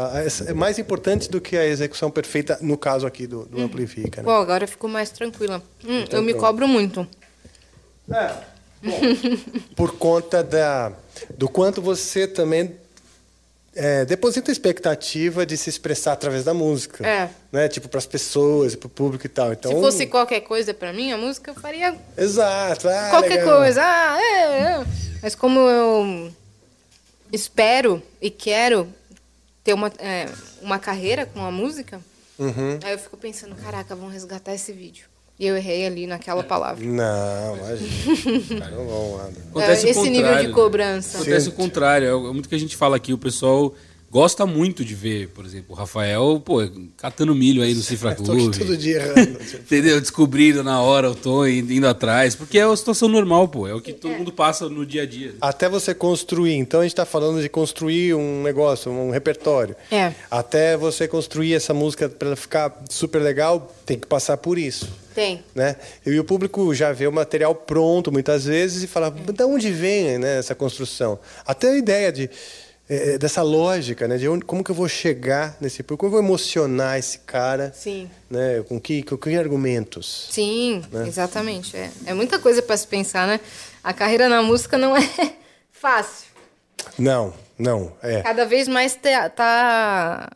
é- 0.48 0.52
é 0.52 0.54
mais 0.54 0.80
importante 0.80 1.30
do 1.30 1.42
que 1.42 1.58
a 1.58 1.66
execução 1.66 2.10
perfeita, 2.10 2.58
no 2.62 2.78
caso 2.78 3.06
aqui 3.06 3.28
do, 3.28 3.44
do 3.46 3.62
Amplifica. 3.62 4.22
Né? 4.22 4.26
Pô, 4.26 4.32
agora 4.32 4.64
eu 4.64 4.68
fico 4.70 4.88
mais 4.88 5.10
tranquila. 5.10 5.62
Hum, 5.84 6.00
Então 6.04 6.20
eu 6.20 6.24
me 6.24 6.32
pronto. 6.32 6.46
cobro 6.46 6.66
muito. 6.66 7.06
Por 9.76 9.98
conta 9.98 10.42
da, 10.44 10.94
do 11.38 11.48
quanto 11.50 11.82
você 11.82 12.28
também 12.28 12.76
é, 13.76 14.06
deposita 14.06 14.52
expectativa 14.52 15.46
de 15.46 15.56
se 15.56 15.70
expressar 15.70 16.14
através 16.14 16.44
da 16.44 16.54
música. 16.54 17.06
É. 17.08 17.30
Né? 17.52 17.68
Tipo, 17.68 17.88
para 17.88 18.00
as 18.00 18.06
pessoas, 18.08 18.76
para 18.76 18.88
o 18.88 18.90
público 18.90 19.26
e 19.26 19.30
tal. 19.30 19.54
Então, 19.54 19.72
Se 19.72 19.80
fosse 19.80 20.08
qualquer 20.08 20.42
coisa 20.42 20.74
pra 20.74 20.92
mim, 20.92 21.12
a 21.12 21.18
música 21.18 21.52
eu 21.52 21.56
faria 21.56 21.96
Exato. 22.18 22.88
ah, 22.90 23.08
qualquer 23.12 23.38
legal. 23.42 23.60
coisa. 23.60 23.82
Ah, 23.84 24.18
é, 24.20 24.42
é. 24.82 24.86
Mas 25.22 25.36
como 25.36 25.60
eu 25.60 26.32
espero 27.32 28.02
e 28.22 28.30
quero 28.30 28.92
ter 29.64 29.74
uma, 29.74 29.92
é, 30.00 30.28
uma 30.62 30.80
carreira 30.80 31.26
com 31.26 31.44
a 31.46 31.52
música, 31.52 32.00
Uhum. 32.40 32.80
aí 32.84 32.94
eu 32.94 33.00
fico 33.00 33.18
pensando, 33.18 33.56
caraca, 33.56 33.96
vão 33.96 34.10
resgatar 34.10 34.54
esse 34.54 34.72
vídeo. 34.72 35.06
E 35.40 35.46
eu 35.46 35.56
errei 35.56 35.86
ali 35.86 36.08
naquela 36.08 36.44
palavra. 36.44 36.84
Não, 36.84 37.58
imagina. 37.58 38.60
Cara, 38.60 38.72
não 38.76 38.88
vão 38.88 39.16
lá. 39.18 39.30
Acontece 39.52 39.86
É, 39.86 39.88
o 39.88 39.92
esse 39.92 40.10
nível 40.10 40.22
contrário, 40.24 40.42
de 40.42 40.48
né? 40.48 40.54
cobrança. 40.54 41.18
Acontece 41.20 41.50
o 41.50 41.52
contrário. 41.52 42.08
É 42.08 42.34
muito 42.34 42.50
que 42.50 42.56
a 42.56 42.60
gente 42.60 42.76
fala 42.76 42.96
aqui. 42.96 43.14
O 43.14 43.18
pessoal 43.20 43.74
gosta 44.10 44.46
muito 44.46 44.84
de 44.86 44.96
ver, 44.96 45.30
por 45.30 45.46
exemplo, 45.46 45.68
o 45.70 45.74
Rafael, 45.74 46.42
pô, 46.44 46.60
catando 46.98 47.36
milho 47.36 47.62
aí 47.62 47.74
no 47.74 47.82
Cifra 47.82 48.16
Tô 48.16 48.24
aqui 48.24 48.42
Clube. 48.42 48.58
todo 48.58 48.78
dia 48.78 48.98
errando. 48.98 49.40
Entendeu? 49.54 50.00
Descobrindo 50.00 50.64
na 50.64 50.82
hora 50.82 51.12
o 51.12 51.16
tom 51.16 51.46
e 51.46 51.60
indo 51.60 51.88
atrás. 51.88 52.36
Porque 52.36 52.58
é 52.58 52.66
uma 52.66 52.76
situação 52.76 53.08
normal, 53.08 53.48
pô. 53.48 53.68
É 53.68 53.74
o 53.74 53.82
que 53.82 53.94
todo 53.94 54.14
mundo 54.14 54.32
passa 54.32 54.70
no 54.70 54.86
dia 54.86 55.04
a 55.04 55.06
dia. 55.06 55.36
Até 55.42 55.68
você 55.68 55.94
construir. 55.94 56.56
Então 56.56 56.80
a 56.80 56.84
gente 56.84 56.94
está 56.94 57.06
falando 57.06 57.42
de 57.42 57.50
construir 57.50 58.14
um 58.14 58.42
negócio, 58.44 58.92
um 58.92 59.12
repertório. 59.12 59.76
É. 59.92 60.14
Até 60.32 60.78
você 60.78 61.08
construir 61.08 61.54
essa 61.54 61.74
música 61.74 62.08
para 62.08 62.30
ela 62.30 62.36
ficar 62.36 62.84
super 62.90 63.22
legal, 63.22 63.76
tem 63.86 64.00
que 64.00 64.08
passar 64.08 64.38
por 64.38 64.58
isso. 64.58 64.88
Tem. 65.14 65.44
Né? 65.56 65.76
E 66.06 66.20
o 66.20 66.24
público 66.24 66.74
já 66.76 66.94
vê 66.94 67.08
o 67.08 67.12
material 67.12 67.56
pronto 67.56 68.12
muitas 68.12 68.46
vezes 68.46 68.84
e 68.84 68.88
fala, 68.88 69.10
de 69.10 69.44
onde 69.44 69.72
vem 69.72 70.20
né, 70.20 70.38
essa 70.38 70.54
construção? 70.54 71.18
Até 71.44 71.72
a 71.72 71.76
ideia 71.76 72.12
de, 72.12 72.30
eh, 72.90 73.18
dessa 73.18 73.42
lógica, 73.42 74.08
né, 74.08 74.18
de 74.18 74.28
onde, 74.30 74.46
como 74.46 74.64
que 74.64 74.72
eu 74.72 74.76
vou 74.76 74.88
chegar 74.88 75.56
nesse 75.60 75.84
público, 75.84 76.06
como 76.06 76.16
eu 76.16 76.22
vou 76.22 76.28
emocionar 76.28 76.98
esse 76.98 77.20
cara, 77.20 77.72
Sim. 77.76 78.10
né, 78.30 78.64
com, 78.68 78.80
que, 78.80 79.04
com 79.04 79.18
que 79.18 79.36
argumentos? 79.36 80.28
Sim, 80.32 80.84
Né? 80.92 81.08
exatamente. 81.08 81.76
É, 81.76 81.90
é 82.08 82.14
muita 82.14 82.40
coisa 82.40 82.62
para 82.62 82.78
se 82.78 82.88
pensar, 82.88 83.28
né? 83.28 83.40
A 83.84 83.94
carreira 83.94 84.28
na 84.30 84.42
música 84.42 84.78
não 84.78 84.96
é 84.96 85.02
fácil. 85.72 86.28
Não, 86.98 87.34
não, 87.58 87.92
é. 88.02 88.22
Cada 88.22 88.46
vez 88.46 88.68
mais 88.68 88.96
te- 88.96 89.30
tá 89.36 90.30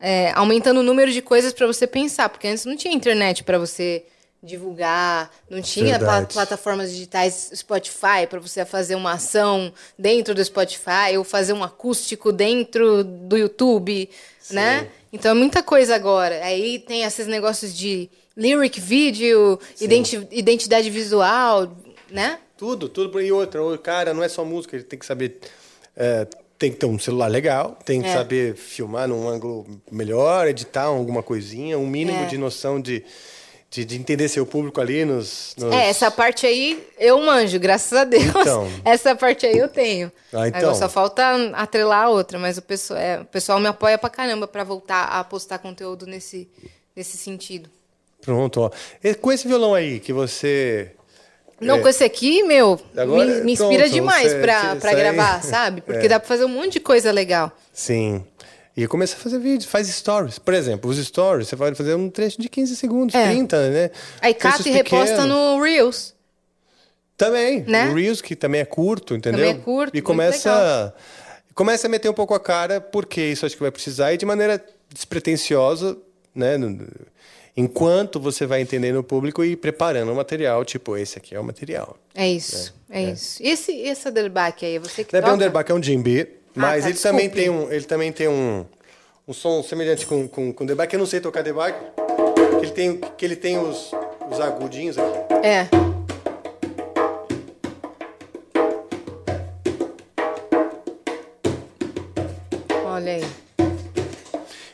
é, 0.00 0.32
aumentando 0.34 0.80
o 0.80 0.82
número 0.82 1.10
de 1.12 1.22
coisas 1.22 1.52
para 1.52 1.66
você 1.66 1.86
pensar, 1.86 2.28
porque 2.28 2.46
antes 2.48 2.64
não 2.64 2.76
tinha 2.76 2.92
internet 2.94 3.42
para 3.44 3.58
você 3.58 4.04
divulgar, 4.44 5.30
não 5.48 5.60
tinha 5.62 5.98
Verdade. 5.98 6.32
plataformas 6.32 6.90
digitais 6.90 7.50
Spotify 7.54 8.26
para 8.28 8.38
você 8.38 8.64
fazer 8.64 8.94
uma 8.94 9.12
ação 9.12 9.72
dentro 9.98 10.34
do 10.34 10.44
Spotify 10.44 11.16
ou 11.16 11.24
fazer 11.24 11.52
um 11.54 11.64
acústico 11.64 12.30
dentro 12.30 13.02
do 13.02 13.36
YouTube, 13.36 14.08
né? 14.50 14.88
Então 15.12 15.30
é 15.30 15.34
muita 15.34 15.62
coisa 15.62 15.94
agora. 15.94 16.44
Aí 16.44 16.78
tem 16.78 17.02
esses 17.02 17.26
negócios 17.26 17.74
de 17.76 18.10
lyric 18.36 18.80
video, 18.80 19.58
identi- 19.80 20.26
identidade 20.30 20.90
visual, 20.90 21.72
né? 22.10 22.38
Tudo, 22.56 22.88
tudo. 22.88 23.20
E 23.20 23.32
outra, 23.32 23.62
o 23.62 23.78
cara 23.78 24.12
não 24.12 24.22
é 24.22 24.28
só 24.28 24.44
música, 24.44 24.76
ele 24.76 24.84
tem 24.84 24.98
que 24.98 25.06
saber. 25.06 25.38
é, 25.96 26.26
tem 26.58 26.70
que 26.70 26.76
ter 26.78 26.86
um 26.86 26.98
celular 26.98 27.26
legal, 27.28 27.76
tem 27.84 28.00
que 28.00 28.08
É. 28.08 28.12
saber 28.12 28.54
filmar 28.56 29.06
num 29.08 29.28
ângulo 29.28 29.66
melhor, 29.90 30.46
editar 30.48 30.84
alguma 30.84 31.22
coisinha, 31.22 31.76
um 31.78 31.86
mínimo 31.86 32.22
É. 32.22 32.26
de 32.26 32.38
noção 32.38 32.80
de, 32.80 33.04
de, 33.74 33.84
de 33.84 33.96
entender 33.96 34.28
seu 34.28 34.46
público 34.46 34.80
ali 34.80 35.04
nos. 35.04 35.54
nos- 35.58 35.74
É, 35.74 35.88
essa 35.88 36.10
parte 36.10 36.46
aí 36.46 36.86
eu 36.96 37.18
manjo, 37.20 37.58
graças 37.58 37.92
a 37.98 38.04
Deus. 38.04 38.24
Então. 38.24 38.70
Essa 38.84 39.16
parte 39.16 39.44
aí 39.46 39.58
eu 39.58 39.68
tenho. 39.68 40.12
Ah, 40.32 40.46
então. 40.46 40.60
Agora 40.60 40.74
só 40.76 40.88
falta 40.88 41.22
atrelar 41.54 42.04
a 42.04 42.08
outra, 42.10 42.38
mas 42.38 42.56
o 42.56 42.62
pessoal, 42.62 43.00
é, 43.00 43.20
o 43.20 43.24
pessoal 43.24 43.58
me 43.58 43.66
apoia 43.66 43.98
pra 43.98 44.08
caramba 44.08 44.46
pra 44.46 44.62
voltar 44.62 45.04
a 45.06 45.24
postar 45.24 45.58
conteúdo 45.58 46.06
nesse, 46.06 46.48
nesse 46.94 47.16
sentido. 47.16 47.68
Pronto, 48.22 48.60
ó. 48.60 48.70
E 49.02 49.12
com 49.14 49.32
esse 49.32 49.46
violão 49.48 49.74
aí 49.74 49.98
que 49.98 50.12
você. 50.12 50.92
Não, 51.60 51.76
É. 51.76 51.80
com 51.80 51.88
esse 51.88 52.04
aqui, 52.04 52.42
meu, 52.42 52.80
Agora, 52.96 53.24
me, 53.24 53.40
me 53.42 53.52
inspira 53.52 53.82
pronto, 53.84 53.92
demais 53.92 54.32
você- 54.32 54.40
pra, 54.40 54.76
pra 54.76 54.90
aí- 54.90 54.96
gravar, 54.96 55.42
sabe? 55.44 55.80
Porque 55.80 56.06
É. 56.06 56.08
dá 56.08 56.18
pra 56.20 56.28
fazer 56.28 56.44
um 56.44 56.48
monte 56.48 56.72
de 56.74 56.80
coisa 56.80 57.10
legal. 57.12 57.50
Sim. 57.72 58.24
E 58.76 58.86
começa 58.88 59.14
a 59.14 59.18
fazer 59.18 59.38
vídeos, 59.38 59.66
faz 59.66 59.86
stories. 59.88 60.38
Por 60.38 60.52
exemplo, 60.52 60.90
os 60.90 60.98
stories, 60.98 61.48
você 61.48 61.56
pode 61.56 61.76
fazer 61.76 61.94
um 61.94 62.10
trecho 62.10 62.40
de 62.40 62.48
15 62.48 62.74
segundos, 62.74 63.14
É. 63.14 63.28
30, 63.30 63.70
né? 63.70 63.90
Aí 64.20 64.34
cata 64.34 64.68
e 64.68 64.72
reposta 64.72 65.26
no 65.26 65.62
Reels. 65.62 66.12
Também, 67.16 67.62
Né? 67.62 67.88
o 67.90 67.94
Reels, 67.94 68.20
que 68.20 68.34
também 68.34 68.60
é 68.60 68.64
curto, 68.64 69.14
entendeu? 69.14 69.38
Também 69.46 69.54
é 69.54 69.62
curto, 69.62 69.96
E 69.96 70.02
começa, 70.02 70.92
começa 71.54 71.86
a 71.86 71.90
meter 71.90 72.08
um 72.08 72.14
pouco 72.14 72.34
a 72.34 72.40
cara, 72.40 72.80
porque 72.80 73.20
isso 73.20 73.46
acho 73.46 73.54
que 73.54 73.62
vai 73.62 73.70
precisar, 73.70 74.12
e 74.12 74.16
de 74.16 74.26
maneira 74.26 74.60
despretensiosa, 74.92 75.96
né? 76.34 76.56
Enquanto 77.56 78.18
você 78.18 78.44
vai 78.46 78.60
entendendo 78.60 78.96
o 78.98 79.04
público 79.04 79.44
e 79.44 79.54
preparando 79.54 80.10
o 80.10 80.16
material, 80.16 80.64
tipo, 80.64 80.96
esse 80.96 81.18
aqui 81.18 81.36
é 81.36 81.38
o 81.38 81.44
material. 81.44 81.96
É 82.12 82.28
isso, 82.28 82.74
é, 82.90 83.12
isso. 83.12 83.40
E 83.40 83.48
esse, 83.48 83.72
esse 83.72 84.08
Underback 84.08 84.66
aí, 84.66 84.74
é 84.74 84.78
você 84.80 85.04
que 85.04 85.12
Não 85.12 85.20
é 85.20 85.22
bem 85.22 85.32
um 85.34 85.38
derbaque, 85.38 85.70
é 85.70 85.74
um 85.76 85.78
djembe, 85.78 86.28
mas 86.54 86.84
tá, 86.84 86.90
ele, 86.90 86.98
também 86.98 87.28
tem 87.30 87.50
um, 87.50 87.72
ele 87.72 87.84
também 87.84 88.12
tem 88.12 88.28
um, 88.28 88.64
um 89.26 89.32
som 89.32 89.62
semelhante 89.62 90.06
com, 90.06 90.28
com, 90.28 90.52
com 90.52 90.66
derbaque. 90.66 90.94
Eu 90.94 91.00
não 91.00 91.06
sei 91.06 91.20
tocar 91.20 91.42
derbaque, 91.42 91.78
que 92.60 92.66
ele 92.66 92.72
tem, 92.72 92.96
que 93.16 93.24
ele 93.24 93.36
tem 93.36 93.58
os, 93.58 93.90
os 94.30 94.40
agudinhos 94.40 94.96
aqui. 94.98 95.18
É. 95.46 95.68
Olha 102.84 103.14
aí. 103.14 103.24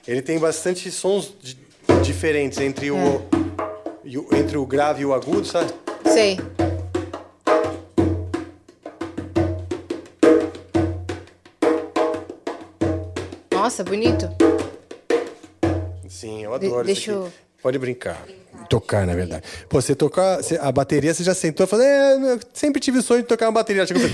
Ele 0.07 0.23
tem 0.23 0.39
bastante 0.39 0.91
sons 0.91 1.33
di- 1.41 1.59
diferentes 2.03 2.59
entre, 2.59 2.89
É. 2.89 2.93
o, 2.93 3.23
o- 4.21 4.37
entre 4.37 4.57
o 4.57 4.67
grave 4.67 5.03
e 5.03 5.07
o 5.07 5.15
agudo, 5.15 5.45
sabe? 5.47 5.73
Sei. 6.05 6.39
Nossa, 13.71 13.85
bonito. 13.85 14.29
Sim, 16.09 16.43
eu 16.43 16.53
adoro 16.53 16.85
De- 16.85 16.91
isso 16.91 17.07
deixa 17.07 17.13
eu- 17.13 17.33
Pode 17.63 17.79
brincar. 17.79 18.21
Tocar, 18.69 19.07
na 19.07 19.15
verdade. 19.15 19.45
Pô, 19.69 19.81
você 19.81 19.95
tocar 19.95 20.39
você- 20.39 20.59
a 20.61 20.73
bateria, 20.73 21.15
você 21.15 21.23
já 21.23 21.35
sentou 21.37 21.63
e 21.63 21.69
falou: 21.69 21.85
é, 21.85 22.15
eu 22.33 22.41
sempre 22.53 22.81
tive 22.81 22.99
o 22.99 23.03
sonho 23.03 23.23
de 23.23 23.29
tocar 23.29 23.47
uma 23.47 23.53
bateria. 23.53 23.87
Chegou, 23.87 24.03
e 24.03 24.11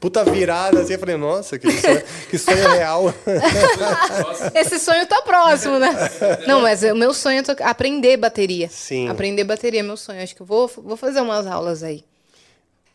puta 0.00 0.24
virada 0.24 0.80
assim. 0.80 0.94
Eu 0.94 0.98
falei: 0.98 1.16
nossa, 1.16 1.60
que 1.60 1.70
sonho, 1.70 2.02
que 2.28 2.38
sonho 2.38 2.68
real. 2.70 3.14
Esse 4.52 4.80
sonho 4.80 5.06
tá 5.06 5.22
próximo, 5.22 5.78
né? 5.78 5.90
Não, 6.48 6.60
mas 6.62 6.82
o 6.82 6.96
meu 6.96 7.14
sonho 7.14 7.38
é 7.38 7.42
tocar- 7.44 7.68
aprender 7.70 8.16
bateria. 8.16 8.68
Sim. 8.68 9.08
Aprender 9.08 9.44
bateria 9.44 9.78
é 9.78 9.82
meu 9.84 9.96
sonho. 9.96 10.20
Acho 10.20 10.34
que 10.34 10.42
eu 10.42 10.46
vou, 10.46 10.66
vou 10.66 10.96
fazer 10.96 11.20
umas 11.20 11.46
aulas 11.46 11.84
aí. 11.84 12.02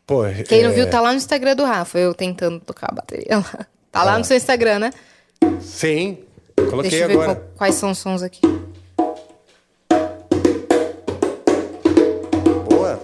Pô, 0.05 0.23
Quem 0.49 0.63
não 0.63 0.71
é, 0.71 0.73
viu, 0.73 0.89
tá 0.89 0.99
lá 0.99 1.11
no 1.11 1.17
Instagram 1.17 1.55
do 1.55 1.63
Rafa, 1.63 1.97
eu 1.97 2.13
tentando 2.13 2.59
tocar 2.59 2.89
a 2.91 2.95
bateria 2.95 3.37
lá. 3.37 3.65
Tá 3.95 4.03
lá 4.03 4.15
Ah. 4.15 4.17
no 4.17 4.25
seu 4.25 4.35
Instagram, 4.35 4.79
né? 4.79 4.91
Sim, 5.61 6.17
coloquei 6.69 6.91
Deixa 6.91 7.05
eu 7.05 7.07
ver 7.07 7.13
agora. 7.13 7.35
qual- 7.35 7.47
quais 7.55 7.75
são 7.75 7.91
os 7.91 7.97
sons 7.97 8.21
aqui. 8.21 8.41
Boa. 12.69 12.99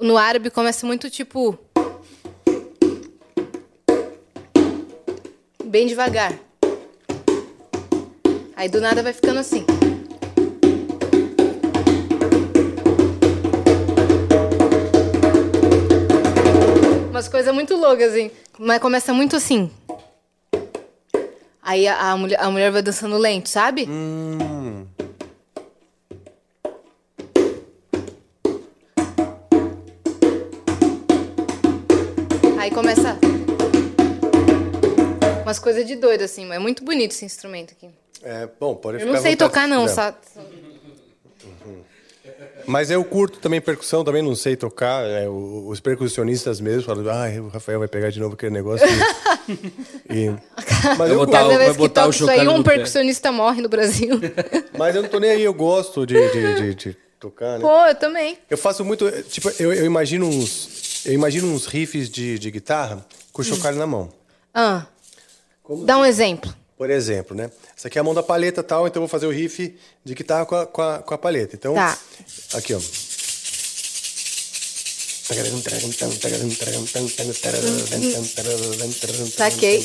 No 0.00 0.16
árabe 0.16 0.50
começa 0.50 0.86
muito 0.86 1.08
tipo. 1.10 1.58
Bem 5.64 5.86
devagar. 5.86 6.32
Aí 8.54 8.68
do 8.68 8.80
nada 8.80 9.02
vai 9.02 9.12
ficando 9.12 9.40
assim. 9.40 9.64
Umas 17.16 17.28
coisas 17.28 17.54
muito 17.54 17.74
loucas, 17.74 18.10
assim. 18.12 18.30
Mas 18.58 18.78
começa 18.78 19.10
muito 19.14 19.36
assim. 19.36 19.70
Aí 21.62 21.88
a, 21.88 22.10
a 22.10 22.16
mulher, 22.18 22.38
a 22.38 22.50
mulher 22.50 22.70
vai 22.70 22.82
dançando 22.82 23.16
lento, 23.16 23.48
sabe? 23.48 23.86
Hum. 23.88 24.86
Aí 32.58 32.70
começa. 32.70 33.18
Umas 35.42 35.58
coisas 35.58 35.86
de 35.86 35.96
doido, 35.96 36.20
assim, 36.20 36.44
mas 36.44 36.56
é 36.56 36.60
muito 36.60 36.84
bonito 36.84 37.12
esse 37.12 37.24
instrumento 37.24 37.72
aqui. 37.72 37.88
É, 38.22 38.46
bom, 38.60 38.74
pode 38.74 38.96
Eu 38.98 39.00
ficar 39.00 39.12
não 39.14 39.22
sei 39.22 39.32
vontade 39.32 39.50
tocar, 39.50 39.66
não, 39.66 39.84
quiser. 39.84 39.94
sabe? 39.94 40.16
Mas 42.66 42.90
eu 42.90 43.04
curto 43.04 43.38
também 43.38 43.60
percussão, 43.60 44.02
também 44.04 44.22
não 44.22 44.34
sei 44.34 44.56
tocar. 44.56 45.04
é, 45.04 45.28
o- 45.28 45.68
os 45.68 45.78
percussionistas 45.80 46.60
mesmo 46.60 46.82
falam, 46.82 47.04
ah, 47.08 47.28
o 47.42 47.48
Rafael 47.48 47.78
vai 47.78 47.88
pegar 47.88 48.10
de 48.10 48.18
novo 48.18 48.34
aquele 48.34 48.52
negócio. 48.52 48.86
E, 50.10 50.30
mas, 50.98 50.98
Vai 50.98 51.10
eu, 51.12 51.16
botar 51.16 51.42
Cada 51.42 51.54
o- 51.54 51.58
vez 51.58 51.76
vai 51.76 51.88
que 51.88 51.94
toca 51.94 52.10
isso 52.10 52.28
aí, 52.30 52.48
um 52.48 52.58
no 52.58 52.64
pé. 52.64 52.72
percussionista 52.74 53.30
morre 53.32 53.62
no 53.62 53.68
Brasil. 53.68 54.18
mas 54.76 54.94
eu 54.96 55.02
não 55.02 55.08
tô 55.08 55.18
nem 55.20 55.30
aí, 55.30 55.42
eu 55.42 55.54
gosto 55.54 56.04
de, 56.06 56.14
de, 56.30 56.54
de- 56.54 56.74
de 56.74 56.96
tocar, 57.20 57.58
né? 57.58 57.60
Pô, 57.60 57.86
eu 57.86 57.94
também. 57.94 58.36
Eu 58.50 58.58
faço 58.58 58.84
muito, 58.84 59.10
tipo, 59.22 59.50
eu, 59.60 59.72
eu 59.72 59.84
imagino 59.86 60.26
uns, 60.26 61.06
eu 61.06 61.12
imagino 61.12 61.46
uns 61.48 61.66
riffs 61.66 62.10
de, 62.10 62.38
de 62.38 62.50
guitarra 62.50 63.06
com 63.32 63.42
o 63.42 63.44
Hum. 63.44 63.48
chocalho 63.48 63.76
na 63.78 63.86
mão. 63.86 64.10
Ah, 64.52 64.86
dá 65.84 65.96
um 65.98 66.04
exemplo. 66.04 66.52
Por 66.76 66.90
exemplo, 66.90 67.34
né? 67.36 67.50
Essa 67.76 67.88
aqui 67.88 67.96
é 67.98 68.00
a 68.00 68.04
mão 68.04 68.12
da 68.14 68.22
palheta 68.22 68.60
e 68.60 68.64
tal, 68.64 68.86
então 68.86 69.00
eu 69.02 69.06
vou 69.06 69.10
fazer 69.10 69.26
o 69.26 69.30
riff 69.30 69.74
de 70.04 70.14
guitarra 70.14 70.44
com 70.44 70.54
a, 70.56 70.66
com 70.66 70.82
a, 70.82 70.98
com 70.98 71.14
a 71.14 71.18
palheta. 71.18 71.56
Então, 71.56 71.74
Tá. 71.74 71.98
aqui, 72.54 72.74
ó. 72.74 72.80
Saquei. 79.36 79.78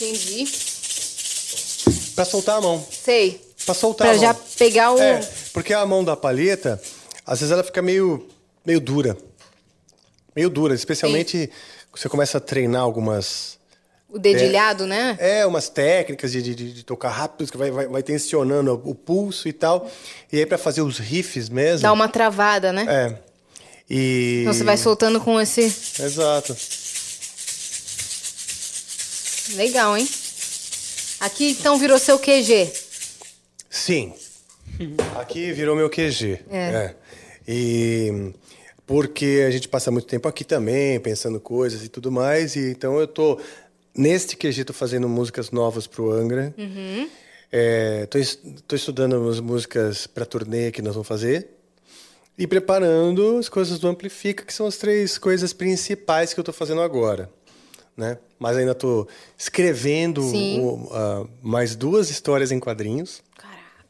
Entendi. 0.00 0.48
Pra 2.14 2.24
soltar 2.24 2.58
a 2.58 2.60
mão. 2.60 2.86
Sei. 3.04 3.40
Pra 3.64 3.74
soltar 3.74 4.08
Pra 4.08 4.16
a 4.16 4.20
já 4.20 4.32
mão. 4.32 4.42
pegar 4.58 4.92
o. 4.92 4.98
É, 5.00 5.20
porque 5.52 5.72
a 5.72 5.84
mão 5.86 6.02
da 6.04 6.16
palheta, 6.16 6.80
às 7.24 7.40
vezes 7.40 7.52
ela 7.52 7.62
fica 7.62 7.80
meio, 7.80 8.26
meio 8.64 8.80
dura. 8.80 9.16
Meio 10.34 10.48
dura, 10.48 10.74
especialmente 10.74 11.50
você 11.94 12.08
começa 12.08 12.38
a 12.38 12.40
treinar 12.40 12.82
algumas. 12.82 13.58
O 14.08 14.18
dedilhado, 14.18 14.86
né? 14.86 15.16
É, 15.18 15.46
umas 15.46 15.68
técnicas 15.70 16.32
de, 16.32 16.42
de, 16.42 16.54
de- 16.54 16.84
tocar 16.84 17.08
rápido, 17.10 17.50
que 17.50 17.56
vai, 17.56 17.70
vai, 17.70 17.86
vai 17.86 18.02
tensionando 18.02 18.80
o 18.84 18.94
pulso 18.94 19.48
e 19.48 19.52
tal. 19.54 19.90
E 20.30 20.38
aí, 20.38 20.44
pra 20.46 20.58
fazer 20.58 20.82
os 20.82 20.98
riffs 20.98 21.48
mesmo. 21.48 21.80
Dá 21.82 21.92
uma 21.92 22.08
travada, 22.08 22.72
né? 22.72 22.86
É. 22.88 23.18
E. 23.88 24.40
Então 24.42 24.52
você 24.52 24.64
vai 24.64 24.76
soltando 24.76 25.18
com 25.20 25.40
esse. 25.40 25.62
Exato. 25.62 26.54
Legal, 29.54 29.96
hein? 29.96 30.08
Aqui 31.20 31.50
então 31.50 31.78
virou 31.78 31.98
seu 31.98 32.18
QG. 32.18 32.70
Sim. 33.70 34.12
Aqui 35.18 35.52
virou 35.52 35.76
meu 35.76 35.88
QG. 35.90 36.40
É. 36.50 36.94
E 37.46 38.32
porque 38.86 39.44
a 39.46 39.50
gente 39.50 39.68
passa 39.68 39.90
muito 39.90 40.06
tempo 40.06 40.28
aqui 40.28 40.44
também, 40.44 40.98
pensando 41.00 41.38
coisas 41.40 41.84
e 41.84 41.88
tudo 41.88 42.10
mais. 42.10 42.56
E 42.56 42.70
então 42.70 42.98
eu 42.98 43.06
tô 43.06 43.38
neste 43.96 44.36
tô 44.64 44.72
fazendo 44.72 45.08
músicas 45.08 45.50
novas 45.50 45.86
pro 45.86 46.10
Angra. 46.12 46.54
Uhum. 46.58 47.08
É, 47.50 48.06
tô, 48.06 48.18
es- 48.18 48.38
tô 48.66 48.74
estudando 48.74 49.14
umas 49.20 49.38
músicas 49.40 50.06
para 50.06 50.24
turnê 50.24 50.70
que 50.72 50.80
nós 50.82 50.94
vamos 50.94 51.06
fazer. 51.08 51.48
E 52.38 52.46
preparando 52.46 53.36
as 53.38 53.48
coisas 53.48 53.78
do 53.78 53.86
Amplifica, 53.88 54.44
que 54.44 54.54
são 54.54 54.66
as 54.66 54.78
três 54.78 55.18
coisas 55.18 55.52
principais 55.52 56.32
que 56.32 56.40
eu 56.40 56.44
tô 56.44 56.52
fazendo 56.52 56.80
agora. 56.80 57.30
Né? 57.94 58.16
Mas 58.38 58.56
ainda 58.56 58.74
tô 58.74 59.06
escrevendo 59.36 60.22
o- 60.62 60.88
ah, 60.92 61.26
mais 61.42 61.76
duas 61.76 62.08
histórias 62.10 62.50
em 62.50 62.58
quadrinhos. 62.58 63.22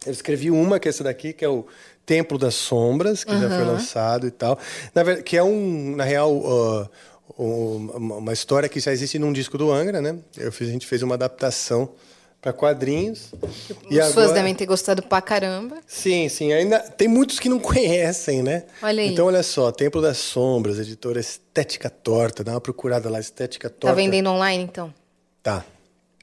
Eu 0.05 0.10
escrevi 0.12 0.51
uma, 0.51 0.81
que 0.81 0.89
é 0.89 0.90
essa 0.90 1.05
daqui, 1.05 1.32
que 1.32 1.44
é 1.44 1.48
o 1.48 1.64
Templo 2.05 2.37
das 2.39 2.55
Sombras, 2.55 3.24
que 3.24 3.33
já 3.39 3.49
foi 3.49 3.65
lançado 3.65 4.27
e 4.27 4.31
tal. 4.31 4.59
Na 4.95 5.03
verdade, 5.03 5.24
que 5.24 5.37
é 5.37 5.43
um, 5.43 5.95
na 5.97 6.05
real, 6.05 6.43
ah, 6.45 6.89
um- 7.39 8.16
uma 8.19 8.33
história 8.33 8.69
que 8.69 8.81
já 8.81 8.93
existe 8.93 9.19
num 9.19 9.33
disco 9.33 9.57
do 9.57 9.70
Angra, 9.73 10.01
né? 10.01 10.16
Eu 10.37 10.51
fiz, 10.53 10.69
a 10.69 10.73
gente 10.73 10.87
fez 10.87 11.03
uma 11.03 11.15
adaptação 11.15 11.91
para 12.41 12.53
quadrinhos. 12.53 13.33
Os 13.89 14.12
fãs 14.15 14.33
devem 14.33 14.53
ter 14.53 14.66
gostado 14.66 15.01
pra 15.03 15.23
caramba. 15.23 15.77
Sim, 15.87 16.29
sim. 16.29 16.53
Ainda 16.53 16.81
tem 16.81 17.07
muitos 17.07 17.39
que 17.39 17.49
não 17.49 17.59
conhecem, 17.61 18.43
né? 18.43 18.65
Olha 18.83 19.01
aí. 19.03 19.09
Então, 19.12 19.27
olha 19.27 19.45
só, 19.45 19.70
Templo 19.70 20.03
das 20.03 20.19
Sombras, 20.19 20.79
editora 20.81 21.20
Estética 21.20 21.89
Torta. 21.89 22.43
Dá 22.43 22.51
uma 22.53 22.61
procurada 22.61 23.09
lá, 23.09 23.20
Estética 23.20 23.70
Torta. 23.70 23.87
Tá 23.87 23.93
vendendo 23.95 24.29
online, 24.29 24.65
então? 24.65 24.93
Tá. 25.41 25.65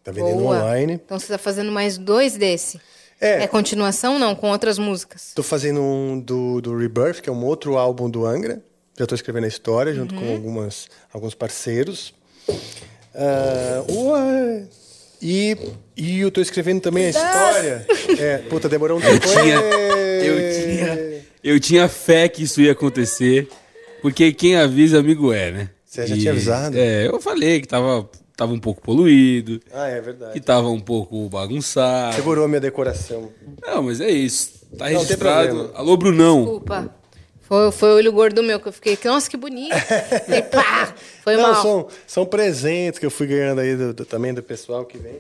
Tá 0.04 0.12
vendendo 0.12 0.40
Boa. 0.42 0.58
online. 0.58 0.94
Então 0.94 1.18
você 1.18 1.28
tá 1.28 1.38
fazendo 1.38 1.72
mais 1.72 1.98
dois 1.98 2.36
desse. 2.36 2.82
É. 3.22 3.44
É 3.44 3.48
continuação, 3.48 4.18
não? 4.18 4.34
Com 4.36 4.50
outras 4.52 4.78
músicas. 4.80 5.32
Tô 5.36 5.44
fazendo 5.44 5.82
um 5.82 6.20
do, 6.20 6.62
do 6.62 6.78
Rebirth, 6.78 7.22
que 7.22 7.30
é 7.30 7.34
um 7.34 7.44
outro 7.46 7.78
álbum 7.78 8.10
do 8.10 8.26
Angra. 8.26 8.62
Já 8.98 9.06
tô 9.06 9.16
escrevendo 9.16 9.46
a 9.46 9.48
história 9.48 9.94
junto 9.94 10.14
Uhum. 10.16 10.22
com 10.22 10.32
algumas, 10.34 10.88
alguns 11.14 11.34
parceiros. 11.34 12.14
Ué. 13.90 14.64
E, 15.22 15.58
e 15.98 16.20
eu 16.22 16.32
tô 16.32 16.40
escrevendo 16.42 16.82
também 16.82 17.06
a 17.08 17.10
história. 17.10 17.86
É, 18.20 18.38
puta, 18.40 18.68
demorou 18.68 18.98
um 18.98 19.02
tempo. 19.02 19.26
tinha- 19.28 19.60
Ê! 19.62 20.22
eu 20.28 20.64
tinha- 20.64 21.20
Eu 21.44 21.60
tinha 21.60 21.88
fé 21.88 22.28
que 22.28 22.44
isso 22.44 22.60
ia 22.62 22.72
acontecer, 22.74 23.48
porque 24.02 24.34
quem 24.34 24.56
avisa, 24.58 25.00
amigo 25.00 25.32
é, 25.32 25.52
né? 25.52 25.70
Você 25.86 26.06
já 26.08 26.16
tinha 26.18 26.32
avisado? 26.32 26.78
É, 26.78 27.08
eu 27.08 27.20
falei 27.22 27.62
que 27.62 27.68
tava, 27.68 28.10
tava 28.40 28.54
um 28.54 28.60
pouco 28.60 28.82
poluído, 28.82 29.60
Ah, 29.74 29.88
é 29.90 30.00
verdade. 30.00 30.32
que 30.34 30.40
tava 30.40 30.70
um 30.70 30.80
pouco 30.80 31.28
bagunçado. 31.28 32.16
Segurou 32.16 32.46
a 32.46 32.48
minha 32.48 32.62
decoração. 32.62 33.30
Não, 33.62 33.84
mas 33.84 34.00
é 34.00 34.10
isso. 34.10 34.66
Tá 34.78 34.90
Não, 34.90 35.00
registrado. 35.02 35.72
Alô, 35.74 35.98
Brunão. 35.98 36.40
Desculpa. 36.44 36.96
Foi, 37.42 37.72
foi 37.72 37.90
o 37.92 37.96
olho 37.96 38.12
gordo 38.14 38.42
meu 38.42 38.60
que 38.60 38.68
eu 38.68 38.72
fiquei. 38.72 38.98
Nossa, 39.04 39.30
que 39.30 39.36
bonito. 39.36 39.74
E 40.30 40.42
pá, 40.44 40.94
foi 41.24 41.36
Não, 41.36 41.52
mal. 41.52 41.62
São, 41.62 41.88
são 42.08 42.26
presentes 42.26 42.98
que 43.00 43.06
eu 43.06 43.12
fui 43.12 43.28
ganhando 43.28 43.60
aí 43.60 43.76
do, 43.76 43.94
do- 43.94 44.06
também 44.06 44.34
do 44.34 44.42
pessoal 44.42 44.86
que 44.86 44.98
vem. 44.98 45.16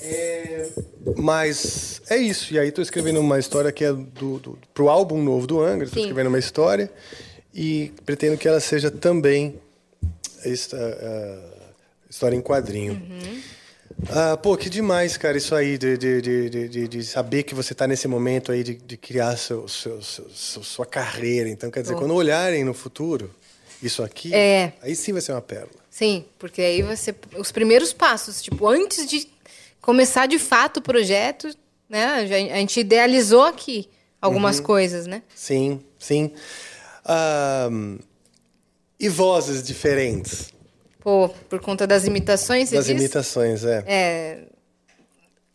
É, 0.00 0.68
mas 1.16 2.00
é 2.08 2.16
isso. 2.16 2.54
E 2.54 2.58
aí 2.58 2.70
tô 2.72 2.80
escrevendo 2.80 3.20
uma 3.20 3.38
história 3.38 3.70
que 3.72 3.84
é 3.84 3.92
do, 3.92 4.38
do, 4.38 4.58
pro 4.72 4.88
álbum 4.88 5.22
novo 5.22 5.46
do 5.46 5.60
Angra. 5.60 5.86
Tô 5.86 5.94
Sim. 5.94 6.00
escrevendo 6.00 6.28
uma 6.28 6.38
história 6.38 6.90
e 7.54 7.92
pretendo 8.06 8.38
que 8.38 8.48
ela 8.48 8.60
seja 8.60 8.90
também 8.90 9.56
esta, 10.44 10.76
ah, 10.76 11.53
história 12.14 12.36
em 12.36 12.40
quadrinho. 12.40 12.92
Uhum. 12.94 13.42
Ah, 14.08 14.36
pô, 14.36 14.56
que 14.56 14.70
demais, 14.70 15.16
cara, 15.16 15.36
isso 15.36 15.52
aí, 15.54 15.76
de, 15.76 15.96
de, 15.98 16.20
de, 16.22 16.68
de- 16.68 16.88
de, 16.88 17.04
saber 17.04 17.42
que 17.42 17.54
você 17.54 17.72
está 17.72 17.86
nesse 17.88 18.06
momento 18.06 18.52
aí 18.52 18.62
de, 18.62 18.74
de 18.74 18.96
criar 18.96 19.36
seu, 19.36 19.66
seu, 19.66 20.00
seu- 20.00 20.30
sua 20.62 20.86
carreira. 20.86 21.48
Então, 21.48 21.70
quer 21.72 21.82
dizer, 21.82 21.96
quando 21.96 22.14
olharem 22.14 22.62
no 22.64 22.72
futuro 22.72 23.30
isso 23.82 24.00
aqui, 24.02 24.32
É. 24.32 24.72
aí 24.80 24.94
sim 24.94 25.12
vai 25.12 25.20
ser 25.20 25.32
uma 25.32 25.42
pérola. 25.42 25.70
Sim, 25.90 26.24
porque 26.38 26.62
aí 26.62 26.82
vai 26.82 26.96
ser 26.96 27.16
os 27.36 27.50
primeiros 27.50 27.92
passos. 27.92 28.40
Tipo, 28.40 28.68
antes 28.68 29.06
de 29.06 29.28
começar 29.80 30.26
de 30.26 30.38
fato 30.38 30.76
o 30.78 30.82
projeto, 30.82 31.52
né? 31.88 32.04
A 32.06 32.26
gente 32.58 32.78
idealizou 32.80 33.42
aqui 33.42 33.88
algumas 34.20 34.58
Uhum. 34.58 34.64
coisas, 34.64 35.06
né? 35.06 35.22
Sim, 35.34 35.80
sim. 35.98 36.30
Ahn, 37.04 37.98
e 38.98 39.08
vozes 39.08 39.62
diferentes 39.62 40.53
Pô, 41.04 41.28
por 41.50 41.60
conta 41.60 41.86
das 41.86 42.06
imitações, 42.06 42.70
você 42.70 42.76
das 42.76 42.86
diz? 42.86 42.98
imitações, 42.98 43.62
é. 43.64 43.84
É, 43.86 44.38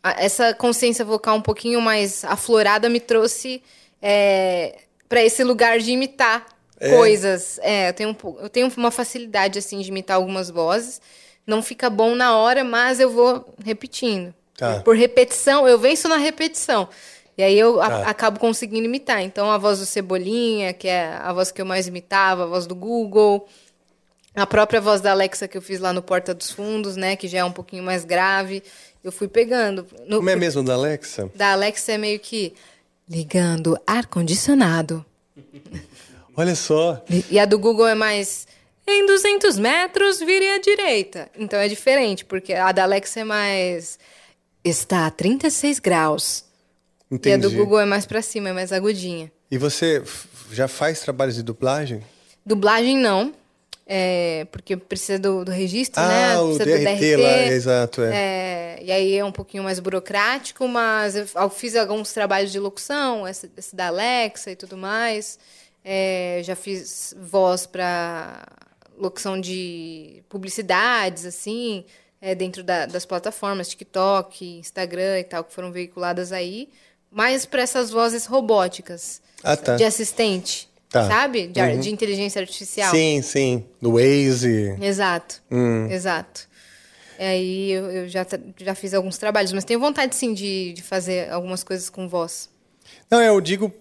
a- 0.03 0.23
essa 0.23 0.53
consciência 0.53 1.03
vocal 1.03 1.35
um 1.37 1.41
pouquinho 1.41 1.81
mais 1.81 2.23
aflorada 2.23 2.87
me 2.87 2.99
trouxe 2.99 3.61
para 5.09 5.23
esse 5.23 5.43
lugar 5.43 5.79
de 5.79 5.91
imitar 5.91 6.45
É? 6.79 6.95
coisas. 6.95 7.59
É, 7.63 7.89
eu 7.89 7.93
tenho, 7.93 8.09
um 8.11 8.37
eu 8.41 8.47
tenho 8.49 8.71
uma 8.77 8.91
facilidade 8.91 9.59
assim 9.59 9.79
de 9.81 9.89
imitar 9.89 10.15
algumas 10.17 10.49
vozes. 10.49 11.01
Não 11.45 11.61
fica 11.63 11.89
bom 11.89 12.13
na 12.15 12.37
hora, 12.37 12.63
mas 12.63 12.99
eu 12.99 13.09
vou 13.09 13.53
repetindo. 13.65 14.33
Tá. 14.55 14.81
Por 14.81 14.95
repetição, 14.95 15.67
eu 15.67 15.79
venço 15.79 16.07
na 16.07 16.17
repetição. 16.17 16.87
E 17.37 17.41
aí 17.43 17.57
eu 17.57 17.81
a- 17.81 17.89
Tá. 17.89 18.09
acabo 18.09 18.39
conseguindo 18.39 18.85
imitar. 18.85 19.21
Então 19.23 19.49
a 19.49 19.57
voz 19.57 19.79
do 19.79 19.85
Cebolinha, 19.85 20.73
que 20.73 20.87
é 20.87 21.07
a 21.19 21.33
voz 21.33 21.51
que 21.51 21.59
eu 21.61 21.65
mais 21.65 21.87
imitava, 21.87 22.43
a 22.43 22.45
voz 22.45 22.67
do 22.67 22.75
Google, 22.75 23.47
a 24.35 24.45
própria 24.45 24.79
voz 24.79 25.01
da 25.01 25.11
Alexa 25.11 25.47
que 25.47 25.57
eu 25.57 25.61
fiz 25.61 25.79
lá 25.79 25.91
no 25.91 26.01
Porta 26.01 26.33
dos 26.33 26.51
Fundos, 26.51 26.95
né, 26.95 27.15
que 27.15 27.27
já 27.27 27.39
é 27.39 27.43
um 27.43 27.51
pouquinho 27.51 27.83
mais 27.83 28.05
grave, 28.05 28.63
eu 29.03 29.11
fui 29.11 29.27
pegando. 29.27 29.85
No- 30.07 30.17
Como 30.17 30.29
é 30.29 30.35
mesmo 30.35 30.63
da 30.63 30.73
Alexa? 30.73 31.29
Da 31.35 31.51
Alexa 31.53 31.93
é 31.93 31.97
meio 31.97 32.19
que 32.19 32.53
ligando 33.09 33.77
ar 33.87 34.05
condicionado. 34.05 35.03
Olha 36.35 36.55
só. 36.55 37.03
E 37.29 37.39
a 37.39 37.45
do 37.45 37.57
Google 37.59 37.87
é 37.87 37.95
mais 37.95 38.47
em 38.87 39.05
200 39.05 39.57
metros, 39.59 40.19
vire 40.19 40.49
à 40.51 40.59
direita. 40.59 41.29
Então 41.37 41.59
é 41.59 41.67
diferente, 41.67 42.23
porque 42.25 42.53
a 42.53 42.71
da 42.71 42.83
Alexa 42.83 43.19
é 43.21 43.23
mais 43.23 43.99
está 44.63 45.05
a 45.07 45.11
36 45.11 45.79
graus. 45.79 46.45
E 47.11 47.15
a 47.15 47.17
do 47.37 47.47
Entendi. 47.47 47.55
Google 47.55 47.79
é 47.79 47.85
mais 47.85 48.05
pra 48.05 48.21
cima, 48.21 48.49
é 48.49 48.53
mais 48.53 48.71
agudinha. 48.71 49.31
E 49.49 49.57
você 49.57 50.03
já 50.51 50.67
faz 50.67 50.99
trabalhos 51.01 51.35
de 51.35 51.41
dublagem? 51.43 52.03
Dublagem 52.45 52.97
não, 52.97 53.33
é, 53.91 54.45
porque 54.51 54.77
precisa 54.77 55.17
do, 55.17 55.43
do 55.43 55.51
registro, 55.51 55.99
Ah, 55.99 56.07
né? 56.07 56.37
o 56.37 56.55
Precisa 56.55 56.65
DRT 56.65 57.15
lá, 57.17 57.37
exato, 57.47 58.01
é. 58.03 58.15
É, 58.15 58.79
e 58.83 58.91
aí 58.91 59.15
é 59.17 59.25
um 59.25 59.31
pouquinho 59.31 59.63
mais 59.63 59.79
burocrático, 59.79 60.67
mas 60.67 61.15
eu 61.15 61.27
eu 61.35 61.49
fiz 61.49 61.75
alguns 61.75 62.13
trabalhos 62.13 62.51
de 62.51 62.59
locução, 62.59 63.27
esse, 63.27 63.49
esse 63.57 63.75
da 63.75 63.87
Alexa 63.87 64.51
e 64.51 64.55
tudo 64.55 64.77
mais. 64.77 65.39
É, 65.83 66.41
já 66.43 66.55
fiz 66.55 67.15
voz 67.19 67.65
para 67.65 68.45
locução 68.95 69.41
de 69.41 70.21
publicidades, 70.29 71.25
assim, 71.25 71.83
é, 72.21 72.35
dentro 72.35 72.61
da- 72.63 72.85
das 72.85 73.05
plataformas 73.07 73.69
TikTok, 73.69 74.45
Instagram 74.59 75.19
e 75.19 75.23
tal, 75.23 75.43
que 75.43 75.51
foram 75.53 75.71
veiculadas 75.71 76.31
aí. 76.31 76.69
Mais 77.09 77.43
para 77.45 77.63
essas 77.63 77.89
vozes 77.89 78.27
robóticas, 78.27 79.19
Ah, 79.43 79.57
tá. 79.57 79.77
de 79.77 79.83
assistente, 79.83 80.68
Tá. 80.89 81.07
sabe? 81.07 81.47
De, 81.47 81.61
Uhum. 81.61 81.79
de 81.79 81.91
inteligência 81.91 82.41
artificial. 82.41 82.89
Sim, 82.91 83.21
sim. 83.21 83.65
Do 83.81 83.91
Waze. 83.93 84.75
Exato. 84.81 85.41
Hum. 85.51 85.87
Exato. 85.89 86.47
E 87.19 87.23
aí 87.23 87.71
eu, 87.71 87.91
eu 87.91 88.09
já, 88.09 88.25
já 88.57 88.73
fiz 88.73 88.93
alguns 88.93 89.17
trabalhos, 89.17 89.51
mas 89.53 89.63
tenho 89.63 89.79
vontade 89.79 90.15
sim 90.15 90.33
de, 90.33 90.73
de 90.73 90.81
fazer 90.81 91.29
algumas 91.31 91.63
coisas 91.63 91.89
com 91.89 92.07
voz. 92.09 92.49
Não, 93.11 93.21
eu 93.21 93.39
digo 93.39 93.71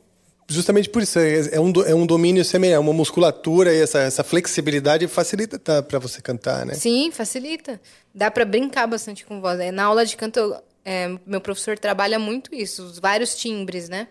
justamente 0.48 0.90
por 0.90 1.00
isso. 1.02 1.18
É, 1.18 1.54
é 1.56 1.60
um, 1.60 1.72
é 1.86 1.94
um 1.94 2.04
domínio 2.04 2.44
semelhante, 2.44 2.80
uma 2.80 2.92
musculatura 2.92 3.72
e 3.72 3.80
essa, 3.80 4.00
essa 4.00 4.22
flexibilidade 4.24 5.06
facilita 5.06 5.58
tá, 5.58 5.82
para 5.82 5.98
você 5.98 6.20
cantar, 6.20 6.66
né? 6.66 6.74
Sim, 6.74 7.10
facilita. 7.10 7.80
Dá 8.14 8.30
para 8.30 8.44
brincar 8.44 8.86
bastante 8.86 9.24
com 9.24 9.40
voz. 9.40 9.58
É, 9.60 9.70
Na 9.70 9.84
aula 9.84 10.04
de 10.04 10.14
canto, 10.16 10.38
eu- 10.38 10.56
é, 10.84 11.08
meu 11.26 11.40
professor 11.40 11.78
trabalha 11.78 12.18
muito 12.18 12.54
isso, 12.54 12.82
os 12.82 12.98
vários 12.98 13.34
timbres, 13.36 13.88
né? 13.88 14.08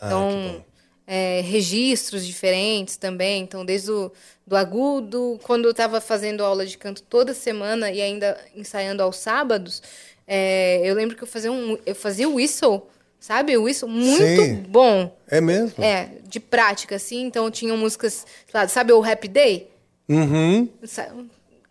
Ah, 0.00 0.06
Então, 0.06 0.64
é, 1.12 1.40
registros 1.40 2.24
diferentes 2.24 2.96
também. 2.96 3.42
Então, 3.42 3.64
desde 3.64 3.90
o 3.90 4.12
do 4.46 4.54
agudo, 4.54 5.40
quando 5.42 5.64
eu 5.64 5.72
estava 5.72 6.00
fazendo 6.00 6.44
aula 6.44 6.64
de 6.64 6.78
canto 6.78 7.02
toda 7.02 7.34
semana 7.34 7.90
e 7.90 8.00
ainda 8.00 8.38
ensaiando 8.54 9.02
aos 9.02 9.16
sábados, 9.16 9.82
é, 10.24 10.80
eu 10.84 10.94
lembro 10.94 11.16
que 11.16 11.24
eu 11.24 11.26
fazia 11.26 11.50
um, 11.50 11.76
eu 11.84 11.96
fazia 11.96 12.28
o 12.28 12.34
whistle, 12.34 12.86
sabe? 13.18 13.56
O 13.56 13.64
whistle 13.64 13.88
muito 13.88 14.18
Sei. 14.18 14.54
bom. 14.54 15.12
É 15.28 15.40
mesmo? 15.40 15.82
É, 15.82 16.10
de 16.28 16.38
prática, 16.38 16.94
assim. 16.94 17.24
Então, 17.24 17.50
tinham 17.50 17.76
músicas, 17.76 18.24
lá, 18.54 18.68
sabe 18.68 18.92
o 18.92 19.02
Happy 19.02 19.26
Day? 19.26 19.68
Uhum. 20.08 20.68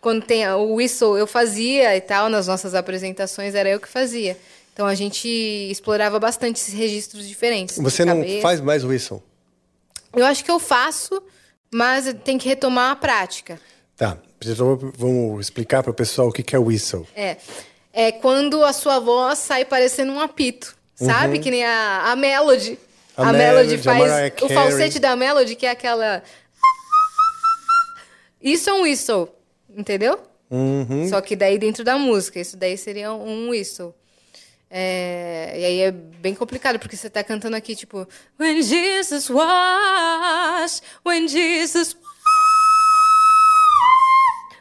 Quando 0.01 0.25
tem 0.25 0.45
o 0.49 0.73
whistle, 0.75 1.17
eu 1.17 1.27
fazia 1.27 1.95
e 1.95 2.01
tal, 2.01 2.29
nas 2.29 2.47
nossas 2.47 2.75
apresentações, 2.75 3.55
era 3.55 3.69
eu 3.69 3.79
que 3.79 3.87
fazia. 3.87 4.37
Então, 4.73 4.85
a 4.85 4.95
gente 4.95 5.27
explorava 5.71 6.19
bastante 6.19 6.57
esses 6.57 6.73
registros 6.73 7.25
diferentes. 7.25 7.77
Você 7.77 8.03
não 8.03 8.17
cabeça. 8.17 8.41
faz 8.41 8.59
mais 8.59 8.83
whistle? 8.83 9.23
Eu 10.15 10.25
acho 10.25 10.43
que 10.43 10.51
eu 10.51 10.59
faço, 10.59 11.21
mas 11.71 12.13
tem 12.23 12.37
que 12.37 12.47
retomar 12.47 12.91
a 12.91 12.95
prática. 12.95 13.59
Tá. 13.95 14.17
Vamos 14.97 15.41
explicar 15.41 15.83
para 15.83 15.91
o 15.91 15.93
pessoal 15.93 16.29
o 16.29 16.31
que 16.31 16.55
é 16.55 16.59
whistle. 16.59 17.05
É. 17.15 17.37
É 17.91 18.11
quando 18.11 18.63
a 18.63 18.71
sua 18.71 18.99
voz 18.99 19.39
sai 19.39 19.65
parecendo 19.65 20.13
um 20.13 20.19
apito, 20.19 20.75
sabe? 20.95 21.37
Uhum. 21.37 21.43
Que 21.43 21.51
nem 21.51 21.65
a, 21.65 22.11
a 22.11 22.15
Melody. 22.15 22.79
A 23.17 23.29
A, 23.29 23.33
Melody, 23.33 23.77
Melody, 23.77 23.83
faz 23.83 24.33
o 24.41 24.47
falsete 24.47 24.99
da 24.99 25.15
Melody, 25.15 25.55
que 25.55 25.65
é 25.65 25.71
aquela. 25.71 26.23
Isso 28.41 28.69
é 28.69 28.73
um 28.73 28.83
whistle, 28.83 29.27
entendeu? 29.69 30.17
Uhum. 30.49 31.09
Só 31.09 31.19
que 31.19 31.35
daí 31.35 31.57
dentro 31.57 31.83
da 31.83 31.97
música. 31.97 32.39
Isso 32.39 32.55
daí 32.55 32.77
seria 32.77 33.11
um 33.11 33.49
whistle. 33.49 33.93
É, 34.69 35.55
e 35.57 35.65
aí 35.65 35.79
é 35.81 35.91
bem 35.91 36.35
complicado, 36.35 36.77
porque 36.79 36.95
você 36.95 37.09
tá 37.09 37.23
cantando 37.23 37.55
aqui, 37.55 37.75
tipo... 37.75 38.07
When 38.39 38.61
Jesus 38.61 39.29
was, 39.29 40.81
when 41.05 41.27
Jesus 41.27 41.95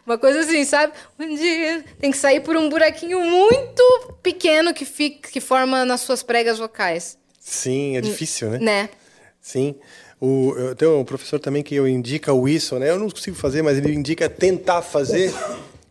uma 0.09 0.17
coisa 0.17 0.41
assim, 0.41 0.65
sabe? 0.65 0.95
When 1.19 1.37
Jesus... 1.37 1.85
Tem 1.99 2.11
que 2.11 2.17
sair 2.17 2.41
por 2.41 2.57
um 2.57 2.71
buraquinho 2.71 3.21
muito 3.21 3.83
pequeno 4.23 4.73
que, 4.73 4.87
fica, 4.87 5.31
que 5.31 5.41
forma 5.41 5.85
nas 5.85 6.01
suas 6.01 6.23
pregas 6.23 6.59
vocais. 6.59 7.19
Sim, 7.39 7.97
é 7.97 8.01
difícil, 8.01 8.51
né? 8.51 8.59
Né? 8.59 8.89
Sim. 9.41 9.75
O, 10.21 10.55
eu 10.57 10.75
tenho 10.75 10.99
um 10.99 11.05
professor 11.05 11.39
também 11.39 11.63
que 11.63 11.75
eu 11.75 11.87
indica 11.87 12.33
o 12.33 12.43
whistle, 12.43 12.79
né? 12.79 12.91
Eu 12.91 12.99
não 12.99 13.11
consigo 13.11 13.37
fazer, 13.37 13.63
mas 13.63 13.77
ele 13.77 13.93
indica 13.93 14.29
tentar 14.29 14.83
fazer, 14.83 15.33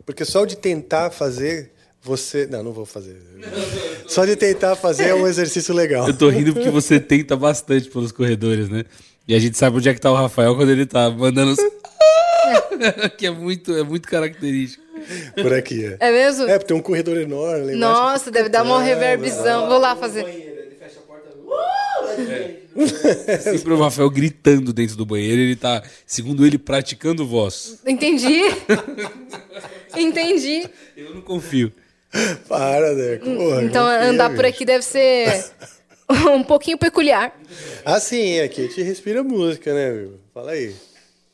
porque 0.06 0.26
só 0.26 0.46
de 0.46 0.58
tentar 0.58 1.12
fazer, 1.12 1.72
você... 2.08 2.48
Não, 2.48 2.64
não 2.64 2.72
vou 2.72 2.86
fazer. 2.86 3.18
Só 4.08 4.26
de 4.26 4.36
tentar 4.36 4.76
fazer 4.76 5.10
é 5.10 5.14
um 5.14 5.28
exercício 5.28 5.74
legal. 5.74 6.08
Eu 6.08 6.18
tô 6.18 6.30
rindo 6.30 6.54
porque 6.54 6.70
você 6.70 7.00
tenta 7.00 7.36
bastante 7.36 7.90
pelos 7.90 8.12
corredores, 8.12 8.70
né? 8.70 8.86
E 9.28 9.36
a 9.36 9.40
gente 9.40 9.58
sabe 9.58 9.78
onde 9.78 9.90
é 9.90 9.94
que 9.94 10.00
tá 10.00 10.12
o 10.12 10.16
Rafael 10.16 10.56
quando 10.56 10.72
ele 10.72 10.86
tá 10.86 11.10
mandando 11.10 11.52
os... 11.52 11.60
que 13.18 13.28
é 13.28 13.32
muito, 13.32 13.76
é 13.76 13.84
muito 13.84 14.08
característico. 14.08 14.84
Por 15.36 15.54
aqui, 15.54 15.86
é. 15.86 15.98
É 16.00 16.12
mesmo? 16.12 16.48
É, 16.48 16.58
porque 16.58 16.68
tem 16.68 16.78
um 16.78 16.82
corredor 16.82 17.18
enorme. 17.18 17.76
Nossa, 17.76 18.32
deve 18.32 18.50
dar 18.50 18.64
uma 18.64 18.82
reverbzão. 18.82 19.68
Vou 19.68 19.78
lá 19.78 19.96
fazer. 19.96 20.26
Sempre 23.42 23.74
o 23.74 23.80
Rafael 23.80 24.10
gritando 24.10 24.72
dentro 24.72 24.96
do 24.96 25.06
banheiro, 25.06 25.42
ele 25.42 25.56
tá, 25.56 25.84
segundo 26.06 26.46
ele, 26.46 26.58
praticando 26.58 27.26
voz. 27.26 27.80
Entendi. 27.86 28.42
Entendi. 29.96 30.70
Eu 30.96 31.16
não 31.16 31.22
confio. 31.22 31.72
Para, 32.48 32.94
Deco. 32.96 33.26
Porra, 33.26 33.64
Então 33.64 33.86
confia, 33.86 34.10
andar 34.10 34.34
por 34.34 34.46
aqui 34.46 34.66
deve 34.66 34.84
ser 34.84 35.46
um 36.34 36.44
pouquinho 36.44 36.78
peculiar. 36.78 37.38
Ah, 37.86 38.00
sim, 38.00 38.40
aqui 38.40 38.62
a 38.62 38.64
gente 38.68 38.82
respira 38.82 39.24
música, 39.24 39.74
né, 39.74 39.92
meu? 39.92 40.20
Fala 40.34 40.52
aí. 40.52 40.76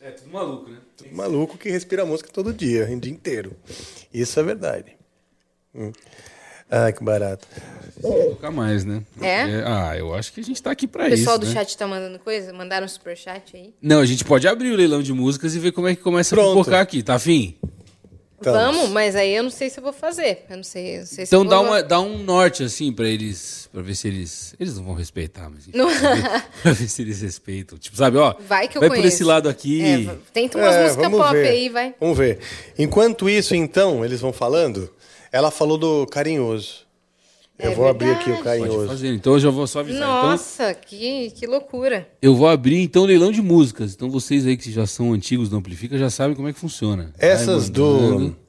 É 0.01 0.11
tudo 0.11 0.31
maluco, 0.31 0.69
né? 0.69 0.77
Tudo 0.97 1.15
maluco 1.15 1.57
que 1.57 1.69
respira 1.69 2.05
música 2.05 2.29
todo 2.31 2.53
dia, 2.53 2.87
o 2.91 2.99
dia 2.99 3.11
inteiro. 3.11 3.55
Isso 4.13 4.39
é 4.39 4.43
verdade. 4.43 4.95
Hum. 5.73 5.91
Ah, 6.69 6.91
que 6.91 7.03
barato. 7.03 7.47
Tocar 8.01 8.49
mais, 8.51 8.83
né? 8.83 9.03
É? 9.21 9.63
Ah, 9.65 9.95
eu 9.95 10.13
acho 10.13 10.33
que 10.33 10.39
a 10.39 10.43
gente 10.43 10.61
tá 10.61 10.71
aqui 10.71 10.87
pra 10.87 11.05
O 11.05 11.09
pessoal 11.09 11.35
isso. 11.35 11.45
do 11.45 11.47
né? 11.47 11.53
chat 11.53 11.77
tá 11.77 11.85
mandando 11.87 12.17
coisa? 12.19 12.51
Mandaram 12.51 12.85
um 12.85 12.89
superchat 12.89 13.55
aí? 13.55 13.73
Não, 13.81 13.99
a 13.99 14.05
gente 14.05 14.25
pode 14.25 14.47
abrir 14.47 14.71
o 14.71 14.75
leilão 14.75 15.03
de 15.03 15.13
músicas 15.13 15.53
e 15.55 15.59
ver 15.59 15.71
como 15.71 15.87
é 15.87 15.95
que 15.95 16.01
começa 16.01 16.33
a 16.33 16.37
Pronto. 16.37 16.57
pipocar 16.57 16.81
aqui, 16.81 17.03
tá 17.03 17.13
afim? 17.15 17.55
Vamos, 18.51 18.89
mas 18.89 19.15
aí 19.15 19.35
eu 19.35 19.43
não 19.43 19.49
sei 19.49 19.69
se 19.69 19.79
eu 19.79 19.83
vou 19.83 19.93
fazer. 19.93 20.45
Eu 20.49 20.57
não 20.57 20.63
sei, 20.63 20.95
eu 20.95 20.99
não 20.99 21.05
sei 21.05 21.25
se 21.25 21.29
Então 21.29 21.43
eu 21.43 21.49
dá, 21.49 21.57
vou... 21.57 21.65
uma, 21.67 21.83
dá 21.83 21.99
um 22.01 22.17
norte, 22.17 22.63
assim, 22.63 22.91
pra 22.91 23.07
eles. 23.07 23.69
Pra 23.71 23.81
ver 23.81 23.95
se 23.95 24.07
eles. 24.07 24.53
Eles 24.59 24.75
não 24.75 24.83
vão 24.83 24.93
respeitar, 24.93 25.49
mas. 25.49 25.67
Enfim, 25.67 25.77
Não. 25.77 25.87
pra, 25.87 26.13
ver, 26.15 26.43
pra 26.61 26.71
ver 26.73 26.87
se 26.87 27.01
eles 27.01 27.21
respeitam. 27.21 27.77
Tipo, 27.77 27.95
sabe, 27.97 28.17
ó. 28.17 28.35
Vai 28.47 28.67
que 28.67 28.77
eu 28.77 28.81
vai 28.81 28.89
por 28.89 28.95
conheço. 28.97 29.15
esse 29.15 29.23
lado 29.23 29.47
aqui. 29.49 29.81
É, 29.83 30.15
tenta 30.33 30.57
umas 30.57 30.75
É, 30.75 30.83
músicas 30.83 31.09
pop 31.11 31.31
ver. 31.33 31.47
aí, 31.47 31.69
vai. 31.69 31.95
Vamos 31.99 32.17
ver. 32.17 32.39
Enquanto 32.77 33.29
isso, 33.29 33.55
então, 33.55 34.03
eles 34.05 34.19
vão 34.21 34.31
falando, 34.33 34.89
ela 35.31 35.49
falou 35.51 35.77
do 35.77 36.05
carinhoso. 36.07 36.83
Eu 37.63 37.71
É 37.71 37.75
vou 37.75 37.87
abrir 37.87 38.11
aqui 38.11 38.29
o 38.29 38.33
verdade. 38.35 38.59
Pode 38.59 38.61
carinhoso. 38.69 38.87
fazer. 38.87 39.13
Então 39.13 39.33
eu 39.33 39.39
já 39.39 39.49
vou 39.49 39.65
só 39.67 39.79
avisar. 39.79 40.01
Então, 40.01 40.29
Nossa, 40.29 40.73
que, 40.73 41.31
que 41.31 41.47
loucura. 41.47 42.07
eu 42.21 42.35
vou 42.35 42.47
abrir, 42.47 42.81
então, 42.81 43.05
leilão 43.05 43.31
de 43.31 43.41
músicas. 43.41 43.93
Então 43.93 44.09
vocês 44.09 44.45
aí 44.45 44.57
que 44.57 44.71
já 44.71 44.85
são 44.85 45.13
antigos 45.13 45.49
do 45.49 45.55
Amplifica 45.57 45.97
já 45.97 46.09
sabem 46.09 46.35
como 46.35 46.47
é 46.47 46.53
que 46.53 46.59
funciona. 46.59 47.13
Vai 47.19 47.29
Essas 47.29 47.69
do- 47.69 47.85
mandando- 47.85 48.43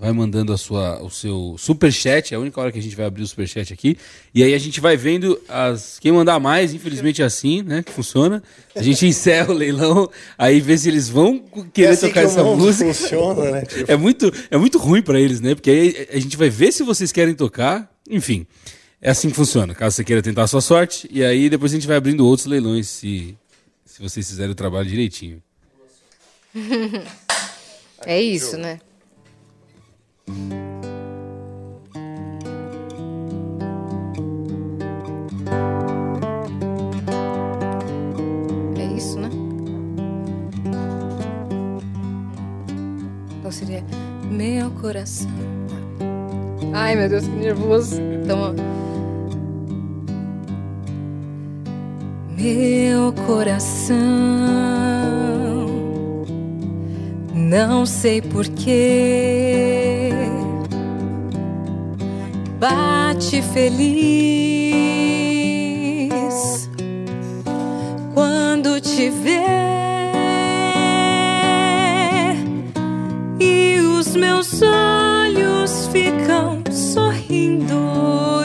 Vai 0.00 0.12
mandando 0.12 0.52
a 0.52 0.56
sua, 0.56 1.02
o 1.02 1.10
seu 1.10 1.56
superchat, 1.58 2.32
é 2.32 2.36
a 2.36 2.38
única 2.38 2.60
hora 2.60 2.70
que 2.70 2.78
a 2.78 2.80
gente 2.80 2.94
vai 2.94 3.04
abrir 3.04 3.24
o 3.24 3.26
superchat 3.26 3.72
aqui. 3.72 3.98
E 4.32 4.44
aí 4.44 4.54
a 4.54 4.58
gente 4.58 4.80
vai 4.80 4.96
vendo 4.96 5.36
as, 5.48 5.98
quem 5.98 6.12
mandar 6.12 6.38
mais, 6.38 6.72
infelizmente 6.72 7.20
é 7.20 7.24
assim, 7.24 7.62
né? 7.64 7.82
Que 7.82 7.90
funciona. 7.90 8.40
A 8.76 8.80
gente 8.80 9.04
encerra 9.08 9.50
o 9.50 9.56
leilão, 9.56 10.08
aí 10.38 10.60
vê 10.60 10.78
se 10.78 10.88
eles 10.88 11.08
vão 11.08 11.40
querer 11.74 11.88
É 11.88 11.90
assim 11.94 12.06
tocar 12.06 12.20
que 12.20 12.26
o 12.26 12.30
essa 12.30 12.44
música. 12.44 12.94
funciona, 12.94 13.50
né? 13.50 13.62
Tipo- 13.66 13.90
É 13.90 13.96
muito, 13.96 14.32
é 14.52 14.56
muito 14.56 14.78
ruim 14.78 15.02
pra 15.02 15.18
eles, 15.20 15.40
né? 15.40 15.56
Porque 15.56 15.68
aí 15.68 16.06
a 16.12 16.18
gente 16.20 16.36
vai 16.36 16.48
ver 16.48 16.70
se 16.70 16.84
vocês 16.84 17.10
querem 17.10 17.34
tocar. 17.34 17.90
Enfim, 18.08 18.46
é 19.00 19.10
assim 19.10 19.28
que 19.30 19.36
funciona. 19.36 19.74
Caso 19.74 19.96
você 19.96 20.04
queira 20.04 20.22
tentar 20.22 20.44
a 20.44 20.46
sua 20.46 20.60
sorte, 20.60 21.08
e 21.12 21.24
aí 21.24 21.50
depois 21.50 21.72
a 21.72 21.74
gente 21.74 21.86
vai 21.86 21.96
abrindo 21.96 22.26
outros 22.26 22.46
leilões 22.46 22.88
se, 22.88 23.36
se 23.84 24.00
vocês 24.00 24.28
fizerem 24.28 24.52
o 24.52 24.54
trabalho 24.54 24.88
direitinho. 24.88 25.42
É 28.06 28.20
isso, 28.22 28.56
né? 28.56 28.80
É 38.76 38.96
isso, 38.96 39.18
né? 39.18 39.28
Então 43.38 43.50
seria 43.50 43.82
meu 44.30 44.70
coração. 44.70 45.47
Ai, 46.72 46.96
meu 46.96 47.08
Deus, 47.08 47.24
que 47.24 47.36
nervoso. 47.36 48.00
Então, 48.00 48.54
Meu 52.40 53.12
coração, 53.26 53.96
não 57.34 57.84
sei 57.84 58.22
porquê, 58.22 60.10
bate 62.60 63.42
feliz 63.42 63.98
quando 68.14 68.80
te 68.80 69.10
vê. 69.10 69.42
e 73.40 73.80
os 73.80 74.14
meus 74.14 74.62
olhos 74.62 75.88
ficam 75.88 76.57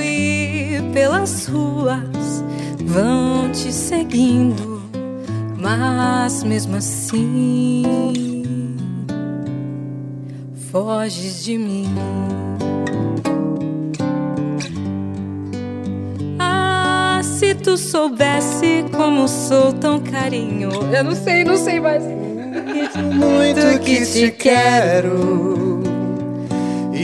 e 0.02 0.82
pelas 0.94 1.48
ruas 1.48 2.44
vão 2.86 3.52
te 3.52 3.72
seguindo, 3.72 4.82
mas 5.58 6.44
mesmo 6.44 6.78
assim 6.78 8.44
foges 10.74 11.44
de 11.44 11.56
mim. 11.56 11.86
Ah, 16.40 17.22
se 17.24 17.54
tu 17.54 17.78
soubesse 17.78 18.84
como 18.92 19.28
sou 19.28 19.72
tão 19.72 20.00
carinho. 20.00 20.72
Eu 20.92 21.04
não 21.04 21.14
sei, 21.14 21.44
não 21.44 21.56
sei 21.56 21.80
mais. 21.80 22.04
Muito 22.04 23.80
que 23.82 24.04
te 24.04 24.32
quero. 24.32 25.63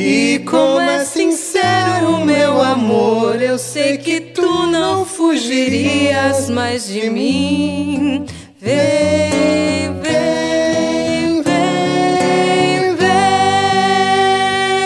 E 0.01 0.39
como 0.45 0.79
é 0.79 1.03
sincero 1.03 2.15
o 2.15 2.25
meu 2.25 2.61
amor, 2.61 3.41
eu 3.41 3.57
sei 3.57 3.97
que 3.97 4.21
tu 4.21 4.65
não 4.67 5.03
fugirias 5.03 6.49
mais 6.49 6.87
de 6.87 7.09
mim. 7.09 8.25
Vem, 8.57 9.93
vem, 10.01 11.41
vem, 11.43 12.95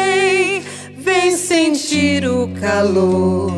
vem, 0.09 0.63
vem 0.97 1.37
sentir 1.37 2.27
o 2.27 2.47
calor 2.59 3.51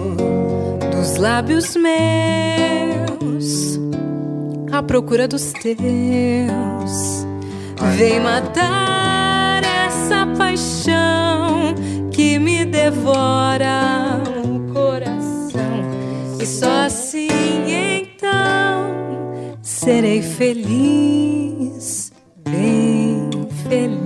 dos 0.93 1.15
lábios 1.15 1.73
meus 1.77 3.79
à 4.73 4.83
procura 4.83 5.25
dos 5.25 5.53
teus. 5.53 5.85
Vem 7.97 8.19
matar 8.19 9.14
essa 10.05 10.27
paixão 10.37 11.73
que 12.11 12.37
me 12.37 12.63
devora 12.63 14.21
o 14.45 14.71
coração. 14.71 15.59
E 16.39 16.45
só 16.45 16.85
assim 16.85 17.27
então 17.65 19.57
serei 19.63 20.21
feliz, 20.21 22.11
bem 22.37 23.31
feliz. 23.67 24.05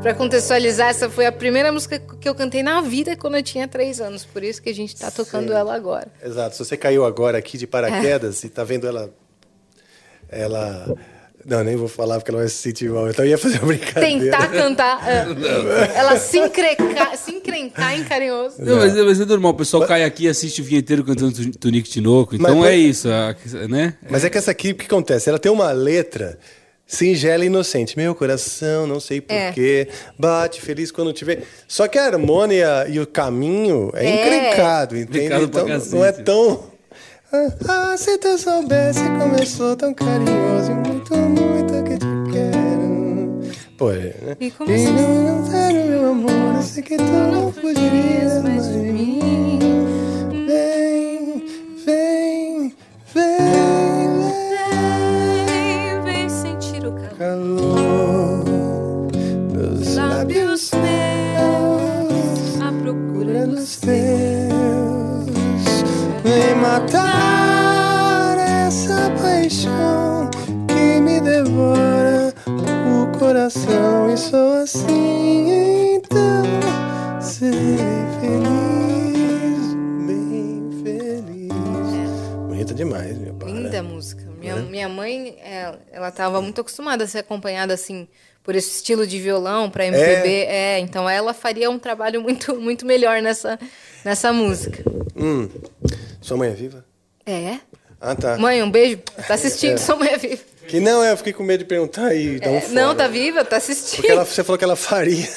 Pra 0.00 0.14
contextualizar, 0.14 0.88
essa 0.88 1.10
foi 1.10 1.26
a 1.26 1.32
primeira 1.32 1.70
música 1.70 1.98
que 1.98 2.28
eu 2.28 2.34
cantei 2.34 2.62
na 2.62 2.80
vida 2.80 3.16
quando 3.16 3.36
eu 3.36 3.42
tinha 3.42 3.68
três 3.68 4.00
anos. 4.00 4.24
Por 4.24 4.42
isso 4.42 4.62
que 4.62 4.70
a 4.70 4.74
gente 4.74 4.96
tá 4.96 5.10
tocando 5.10 5.48
Sim. 5.48 5.54
ela 5.54 5.74
agora. 5.74 6.08
Exato. 6.22 6.56
Se 6.56 6.64
você 6.64 6.76
caiu 6.76 7.04
agora 7.04 7.36
aqui 7.36 7.58
de 7.58 7.66
paraquedas 7.66 8.42
e 8.44 8.48
tá 8.48 8.64
vendo 8.64 8.86
ela. 8.86 9.12
Ela. 10.30 10.94
Não, 11.46 11.62
nem 11.62 11.76
vou 11.76 11.88
falar 11.88 12.16
porque 12.16 12.30
ela 12.30 12.40
vai 12.40 12.48
se 12.48 12.54
sentir 12.56 12.88
mal. 12.90 13.08
Então 13.08 13.24
eu 13.24 13.30
ia 13.30 13.38
fazer 13.38 13.58
uma 13.58 13.66
brincadeira. 13.68 14.18
Tentar 14.24 14.48
cantar. 14.48 15.08
é, 15.08 15.26
ela 15.98 16.16
se 16.16 16.38
encrencar, 16.38 17.16
se 17.16 17.32
encrencar 17.32 17.94
em 17.98 18.04
carinhoso. 18.04 18.56
Não, 18.58 18.76
mas, 18.76 18.94
mas 18.94 19.20
é 19.20 19.24
normal, 19.24 19.52
o 19.52 19.54
pessoal 19.54 19.86
cai 19.86 20.04
aqui 20.04 20.24
e 20.24 20.28
assiste 20.28 20.60
o 20.60 20.64
vinheteiro 20.64 21.04
cantando 21.04 21.32
Tu- 21.32 21.58
Tunique 21.58 21.88
Tinoco. 21.88 22.34
Então 22.34 22.56
Mas- 22.60 22.70
é 22.70 22.76
isso, 22.76 23.08
a- 23.10 23.34
né? 23.68 23.94
Mas 24.08 24.24
é 24.24 24.30
que 24.30 24.38
essa 24.38 24.50
aqui, 24.50 24.70
o 24.70 24.74
que 24.74 24.86
acontece? 24.86 25.28
Ela 25.28 25.38
tem 25.38 25.52
uma 25.52 25.70
letra 25.72 26.38
singela 26.86 27.44
e 27.44 27.46
inocente. 27.46 27.96
Meu 27.96 28.14
coração, 28.14 28.86
não 28.86 29.00
sei 29.00 29.22
É. 29.28 29.46
porquê, 29.46 29.88
bate 30.18 30.60
feliz 30.60 30.90
quando 30.90 31.12
te 31.12 31.24
vê. 31.24 31.40
Só 31.68 31.88
que 31.88 31.98
a 31.98 32.04
harmonia 32.06 32.86
e 32.88 33.00
o 33.00 33.06
caminho 33.06 33.90
é, 33.94 34.06
É. 34.06 34.14
encrencado, 34.48 34.96
entende? 34.96 35.34
Então 35.44 35.66
não 35.92 36.04
é 36.04 36.12
tão... 36.12 36.72
Ah, 37.66 37.96
se 37.98 38.16
tu 38.18 38.38
soubesse 38.38 39.00
sou 39.46 39.74
tão 39.74 39.92
carinhoso 39.92 40.70
quero. 43.92 44.14
Pô, 44.20 44.24
é, 44.24 44.26
né? 44.26 44.36
E 44.40 44.50
como 44.50 44.70
E 44.70 44.78
se- 44.78 44.90
não 44.90 45.46
sério, 45.46 45.90
meu 45.90 46.10
amor, 46.10 46.30
eu 46.56 46.62
sei 46.62 46.82
que 46.82 46.96
tu 46.96 47.02
não 47.02 47.52
fugirias 47.52 48.42
mais 48.42 48.66
coração. 73.54 74.10
E 74.12 74.16
sou 74.16 74.52
assim, 74.62 75.94
então 75.96 76.42
serei 77.20 77.60
feliz, 78.20 79.74
bem 80.06 80.70
feliz. 80.82 81.52
Bonita 82.48 82.74
demais, 82.74 83.18
meu 83.18 83.34
pai. 83.34 83.52
Linda 83.52 83.82
música. 83.82 84.24
Minha, 84.38 84.56
minha 84.56 84.88
mãe, 84.88 85.36
ela, 85.42 85.80
ela 85.90 86.10
tava 86.10 86.40
muito 86.42 86.60
acostumada 86.60 87.04
a 87.04 87.06
ser 87.06 87.18
acompanhada 87.18 87.72
assim 87.72 88.06
por 88.42 88.54
esse 88.54 88.76
estilo 88.76 89.06
de 89.06 89.18
violão 89.18 89.70
para 89.70 89.86
MPB. 89.86 90.28
É? 90.44 90.78
então 90.80 91.08
ela 91.08 91.32
faria 91.32 91.70
um 91.70 91.78
trabalho 91.78 92.20
muito 92.20 92.54
muito 92.60 92.84
melhor 92.84 93.22
nessa 93.22 93.58
nessa 94.04 94.32
música. 94.32 94.82
Hum, 95.16 95.48
sua 96.20 96.36
mãe 96.36 96.50
é 96.50 96.54
viva? 96.54 96.84
É. 97.24 97.58
Ah, 98.00 98.14
tá. 98.14 98.36
Mãe, 98.36 98.62
um 98.62 98.70
beijo. 98.70 98.98
Tá 99.26 99.32
assistindo, 99.34 99.74
É. 99.74 99.78
sua 99.78 99.96
mãe 99.96 100.08
é 100.10 100.18
viva. 100.18 100.42
Que 100.68 100.80
não, 100.80 101.02
é, 101.04 101.12
eu 101.12 101.16
fiquei 101.16 101.32
com 101.32 101.42
medo 101.42 101.60
de 101.60 101.64
perguntar 101.66 102.14
e 102.14 102.38
dar 102.40 102.50
um 102.50 102.56
É, 102.56 102.60
fora. 102.62 102.72
não, 102.72 102.94
tá 102.94 103.06
viva, 103.08 103.44
tá 103.44 103.56
assistindo. 103.58 103.96
Porque 103.96 104.10
ela, 104.12 104.24
você 104.24 104.42
falou 104.44 104.58
que 104.58 104.64
ela 104.64 104.76
faria. 104.76 105.28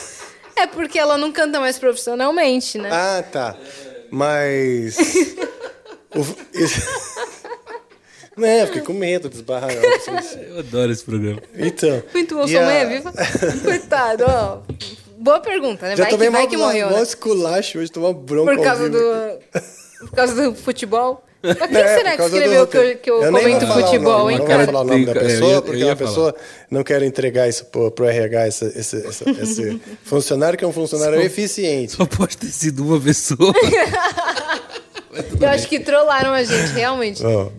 É 0.56 0.66
porque 0.68 0.98
ela 0.98 1.18
não 1.18 1.32
canta 1.32 1.60
mais 1.60 1.78
profissionalmente, 1.78 2.78
né? 2.78 2.90
Ah, 2.92 3.24
tá. 3.32 3.56
Mas. 4.10 4.98
o- 6.16 6.36
Não, 8.36 8.48
eu 8.48 8.68
fiquei 8.68 8.82
com 8.84 8.94
medo 8.94 9.30
de 9.30 9.38
esbarrar. 9.38 9.70
assim. 9.72 10.40
Eu 10.42 10.60
adoro 10.60 10.92
esse 10.92 11.04
programa. 11.04 11.42
Então. 11.56 12.04
Muito 12.14 12.36
bom, 12.36 12.46
e 12.46 12.52
sua 12.52 12.62
a- 12.62 12.66
mãe 12.66 12.76
é 12.78 12.86
viva? 12.86 13.12
Coitado, 13.66 14.26
ó. 14.28 14.60
Boa 15.18 15.40
pergunta, 15.40 15.88
né? 15.88 15.96
Já 15.96 16.04
Vai 16.04 16.12
tomei 16.12 16.28
que, 16.28 16.32
vai 16.32 16.42
mal, 16.42 16.50
que 16.52 16.58
morreu, 16.58 16.88
mal 16.90 16.98
né? 16.98 17.04
esculacho 17.04 17.80
hoje, 17.80 17.92
tomar 17.92 18.14
bronca. 18.14 18.56
Por 18.56 18.64
causa 18.64 18.90
do. 18.90 19.00
Por 20.00 20.12
causa 20.12 20.36
do 20.36 20.56
futebol. 20.56 21.24
Mas 21.44 21.56
quem 21.58 21.78
É, 21.78 21.98
será 21.98 22.18
que 22.18 22.24
escreveu 22.24 22.68
que 22.68 22.78
eu, 22.78 22.98
que 22.98 23.12
eu, 23.12 23.22
vou 23.22 23.32
comento 23.32 23.66
o 23.66 23.68
futebol, 23.68 24.18
nome, 24.20 24.34
hein, 24.34 24.40
Não 24.40 24.46
cara? 24.46 24.58
vou 24.64 24.66
falar 24.74 24.82
o 24.82 24.84
nome 24.88 25.06
da 25.06 25.14
pessoa, 25.14 25.50
eu 25.52 25.56
ia- 25.56 25.62
porque 25.62 25.84
eu 25.84 25.92
a 25.92 25.96
pessoa 25.96 26.36
não 26.72 26.84
quer 26.84 27.04
entregar 27.04 27.48
isso 27.48 27.66
pro, 27.66 27.92
pro 27.92 28.06
RH, 28.06 28.48
esse, 28.48 28.66
esse, 28.66 28.98
esse, 29.08 29.30
esse 29.30 29.82
funcionário 30.04 30.58
que 30.58 30.66
é 30.66 30.68
um 30.68 30.74
funcionário 30.74 31.18
Só- 31.20 31.24
eficiente. 31.26 31.92
Só 31.94 32.06
pode 32.06 32.38
ter 32.38 32.48
sido 32.48 32.84
uma 32.86 33.00
pessoa. 33.00 33.54
Eu 35.42 35.48
acho 35.50 35.68
que 35.68 35.80
trollaram 35.80 36.32
a 36.32 36.44
gente, 36.44 36.74
realmente. 36.74 37.24
Ó. 37.26 37.50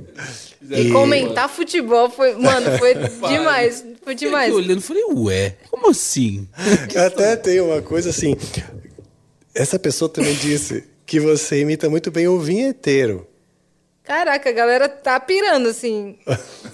E 0.71 0.91
comentar 0.91 1.49
futebol 1.49 2.11
foi. 2.11 2.35
Mano, 2.35 2.79
foi 2.79 2.95
demais. 3.29 3.81
Foi 4.03 4.15
Fiquei 4.15 4.29
demais. 4.29 4.55
olhando 4.55 4.79
e 4.79 4.83
falei, 4.83 5.05
ué, 5.15 5.55
como 5.71 5.91
assim? 5.91 6.47
Até 7.07 7.37
tem 7.37 7.61
uma 7.61 7.81
coisa 7.83 8.11
assim. 8.11 8.37
Essa 9.55 9.79
pessoa 9.79 10.09
também 10.09 10.35
disse 10.35 10.85
que 11.07 11.19
você 11.19 11.61
imita 11.61 11.89
muito 11.91 12.11
bem 12.11 12.29
o 12.29 12.39
vinheteiro. 12.39 13.27
Caraca, 14.09 14.49
a 14.49 14.53
galera 14.53 14.89
tá 14.89 15.21
pirando, 15.21 15.69
assim. 15.69 16.19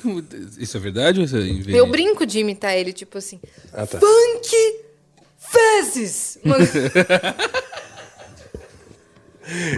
Isso 0.57 0.77
é 0.77 0.81
verdade 0.81 1.19
ou 1.19 1.25
isso 1.25 1.37
é 1.37 1.41
inveja? 1.41 1.77
Eu 1.77 1.89
brinco 1.89 2.25
de 2.25 2.39
imitar 2.39 2.77
ele, 2.77 2.93
tipo 2.93 3.19
assim. 3.19 3.41
Ah, 3.73 3.85
tá. 3.85 3.99
Funk 3.99 4.57
fezes! 5.37 6.39
Mano, 6.45 6.65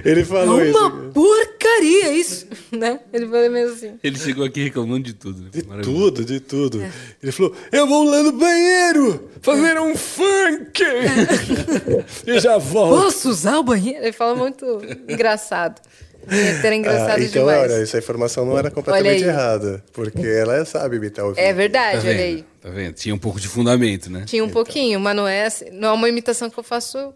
Ele 0.04 0.20
é 0.20 0.24
falou 0.24 0.64
isso. 0.64 0.78
uma 0.78 0.90
porcaria 1.12 2.12
isso! 2.12 2.46
né? 2.70 3.00
Ele 3.12 3.26
falou 3.26 3.50
mesmo 3.50 3.74
assim. 3.74 3.98
Ele 4.02 4.18
chegou 4.18 4.44
aqui 4.44 4.62
reclamando 4.62 5.04
de 5.04 5.14
tudo. 5.14 5.42
Né? 5.42 5.50
De 5.50 5.62
tudo, 5.82 6.24
de 6.24 6.40
tudo. 6.40 6.84
Ele 7.22 7.32
falou: 7.32 7.54
Eu 7.72 7.86
vou 7.86 8.04
lá 8.04 8.22
no 8.22 8.32
banheiro 8.32 9.28
fazer 9.40 9.80
um 9.80 9.96
funk! 9.96 10.82
e 12.26 12.38
já 12.38 12.58
volto. 12.58 13.02
Posso 13.02 13.28
usar 13.28 13.58
o 13.58 13.64
banheiro? 13.64 14.04
Ele 14.04 14.12
fala 14.12 14.36
muito 14.36 14.80
engraçado. 15.08 15.80
Era 16.64 16.74
engraçado 16.74 17.20
Ah, 17.20 17.24
então, 17.24 17.46
demais. 17.46 17.72
olha, 17.72 17.82
essa 17.82 17.98
informação 17.98 18.44
não 18.44 18.58
era 18.58 18.70
completamente 18.70 19.22
errada. 19.24 19.82
Porque 19.92 20.26
ela 20.26 20.64
sabe 20.64 20.96
imitar 20.96 21.24
o 21.26 21.32
É 21.32 21.34
vídeo. 21.44 21.56
verdade, 21.56 22.02
Tá 22.02 22.08
olha 22.08 22.20
aí. 22.20 22.44
Tá 22.60 22.68
vendo? 22.70 22.94
Tinha 22.94 23.14
um 23.14 23.18
pouco 23.18 23.38
de 23.40 23.46
fundamento, 23.48 24.10
né? 24.10 24.24
Tinha 24.26 24.44
um 24.44 24.48
pouquinho, 24.50 24.98
mas 25.00 25.14
não 25.14 25.26
é, 25.28 25.46
assim- 25.46 25.70
não 25.70 25.88
é 25.88 25.92
uma 25.92 26.08
imitação 26.08 26.50
que 26.50 26.58
eu 26.58 26.64
faço 26.64 27.14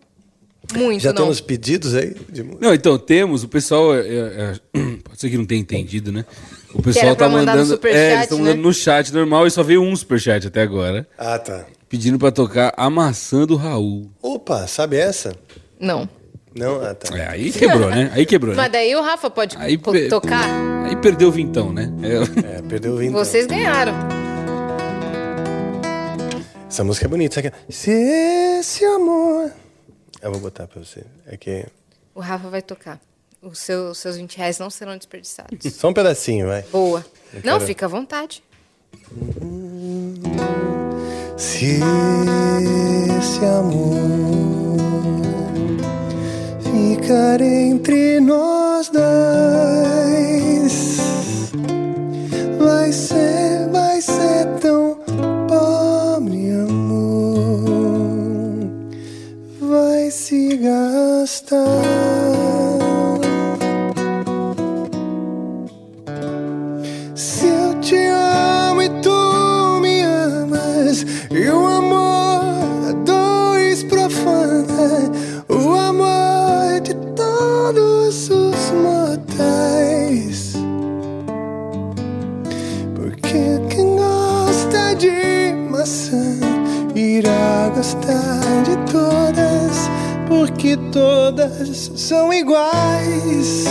muito, 0.74 1.03
Já 1.03 1.12
não. 1.12 1.23
temos 1.23 1.41
pedidos 1.41 1.95
aí? 1.95 2.15
de- 2.28 2.45
Não, 2.61 2.73
então, 2.73 2.97
temos, 2.99 3.43
o 3.43 3.49
pessoal. 3.49 3.95
é, 3.97 4.01
é, 4.01 4.55
é, 4.74 4.81
pode 5.03 5.20
ser 5.20 5.28
que 5.31 5.37
não 5.37 5.45
tenha 5.45 5.61
entendido, 5.61 6.12
né? 6.12 6.24
O 6.73 6.81
pessoal 6.81 7.16
tá 7.16 7.28
mandando. 7.28 7.66
superchat, 7.66 7.99
é, 8.01 8.12
eles 8.12 8.23
estão 8.24 8.39
né? 8.39 8.45
mandando 8.45 8.62
no 8.62 8.73
chat 8.73 9.12
normal 9.12 9.47
e 9.47 9.51
só 9.51 9.62
veio 9.65 9.82
um 9.82 9.97
superchat 9.97 10.47
até 10.47 10.62
agora. 10.62 11.05
Ah, 11.19 11.37
tá. 11.39 11.66
Pedindo 11.89 12.16
pra 12.16 12.31
tocar 12.31 12.73
a 12.77 12.89
maçã 12.89 13.45
do 13.45 13.57
Raul. 13.57 14.09
Opa, 14.23 14.69
sabe 14.69 14.97
essa? 14.97 15.35
Não. 15.81 16.09
Não? 16.55 16.82
Ah, 16.82 16.94
tá. 16.94 17.16
É, 17.16 17.28
aí 17.28 17.52
quebrou, 17.52 17.89
né? 17.90 18.10
Aí 18.12 18.27
quebrou, 18.27 18.55
né? 18.55 18.62
Mas 18.62 18.72
daí 18.72 18.94
o 18.97 19.02
Rafa 19.02 19.31
pode 19.31 19.56
Aí 19.56 19.78
pe- 19.78 20.09
tocar. 20.09 20.44
Aí 20.85 20.97
perdeu 20.97 21.28
o 21.28 21.32
vintão, 21.32 21.72
né? 21.72 21.90
É. 22.02 22.59
É, 22.59 22.62
perdeu 22.62 22.94
o 22.94 22.97
vintão. 22.98 23.14
Vocês 23.24 23.47
ganharam. 23.47 23.93
Essa 26.68 26.85
música 26.85 27.06
é 27.06 27.09
bonita. 27.09 27.35
Sabe? 27.36 27.51
que- 27.51 27.72
Se 27.72 27.90
esse 27.90 28.85
amor... 28.85 29.52
Eu 30.22 30.32
vou 30.32 30.40
botar 30.40 30.66
pra 30.66 30.82
você. 30.82 31.05
É 31.27 31.36
que... 31.36 31.66
O 32.14 32.20
Rafa 32.20 32.48
vai 32.51 32.62
tocar. 32.62 33.01
Os 33.43 33.59
seus, 33.59 33.97
seus 33.98 34.16
20 34.16 34.36
reais 34.36 34.59
não 34.59 34.68
serão 34.68 34.97
desperdiçados. 34.97 35.72
Só 35.72 35.89
um 35.89 35.94
pedacinho, 35.94 36.47
vai. 36.48 36.62
Boa. 36.70 37.05
Eu 37.32 37.40
Não, 37.44 37.55
quero- 37.55 37.66
fica 37.66 37.86
à 37.86 37.89
vontade. 37.89 38.43
Se 41.36 41.81
esse 43.18 43.44
amor 43.47 43.97
ficar 46.81 47.40
entre 47.43 48.20
nós 48.20 48.89
dois, 48.89 49.11
vai 52.59 52.90
ser, 52.93 53.69
vai 53.70 54.01
ser 54.01 54.47
tão 54.61 54.97
pobre 55.47 56.51
amor, 56.52 57.74
vai 59.61 60.11
se 60.11 60.57
gastar. 60.57 61.59
Irá 87.20 87.70
gostar 87.74 88.40
de 88.64 88.76
todas, 88.90 89.90
porque 90.26 90.76
todas 90.90 91.92
são 91.94 92.32
iguais. 92.32 93.64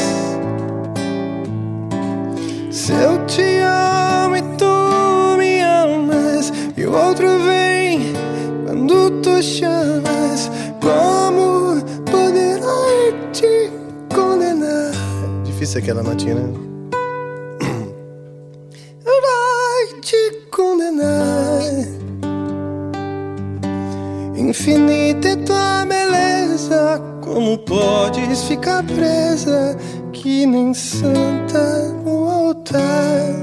Se 2.71 2.93
eu 2.93 3.25
te 3.25 3.59
amo 3.59 4.35
e 4.37 4.41
tu 4.57 5.37
me 5.37 5.61
amas 5.61 6.51
E 6.77 6.85
o 6.85 6.93
outro 6.93 7.27
vem 7.39 8.13
quando 8.65 9.21
tu 9.21 9.41
chamas 9.43 10.49
Como 10.81 11.83
poderá 12.05 13.31
te 13.31 13.71
condenar 14.13 14.91
Difícil 15.43 15.81
aquela 15.81 16.01
notinha, 16.01 16.35
né? 16.35 16.53
Vai 19.03 19.99
te 20.01 20.47
condenar 20.51 22.08
Infinita 24.39 25.27
é 25.27 25.35
tua 25.35 25.85
beleza 25.85 27.01
Como 27.21 27.57
podes 27.57 28.43
ficar 28.43 28.83
presa? 28.83 29.77
Que 30.13 30.45
nem 30.45 30.73
santa 30.73 31.89
no 32.05 32.29
altar. 32.29 33.35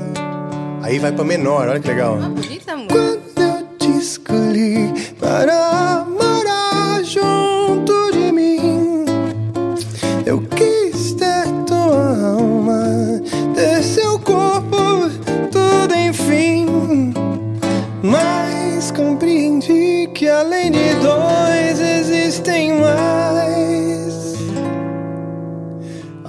Aí 0.83 0.99
vai 0.99 1.13
pra 1.13 1.25
menor, 1.25 1.69
olha 1.69 1.81
que 1.81 1.89
legal. 1.89 2.17
Bonita 2.17 2.77
música. 2.77 2.95
Quando 2.95 3.43
eu 3.43 3.67
te 3.79 3.99
escolhi 3.99 4.93
para 5.21 6.06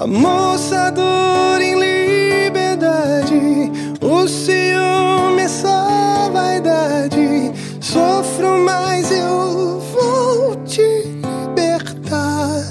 moça 0.07 0.89
dura 0.91 1.63
em 1.63 1.77
liberdade, 1.77 3.71
o 4.01 4.27
ciúme 4.27 5.41
é 5.41 5.47
só 5.47 6.29
vaidade. 6.31 7.51
Sofro, 7.81 8.59
mas 8.59 9.11
eu 9.11 9.79
vou 9.93 10.55
te 10.65 10.81
libertar. 10.81 12.63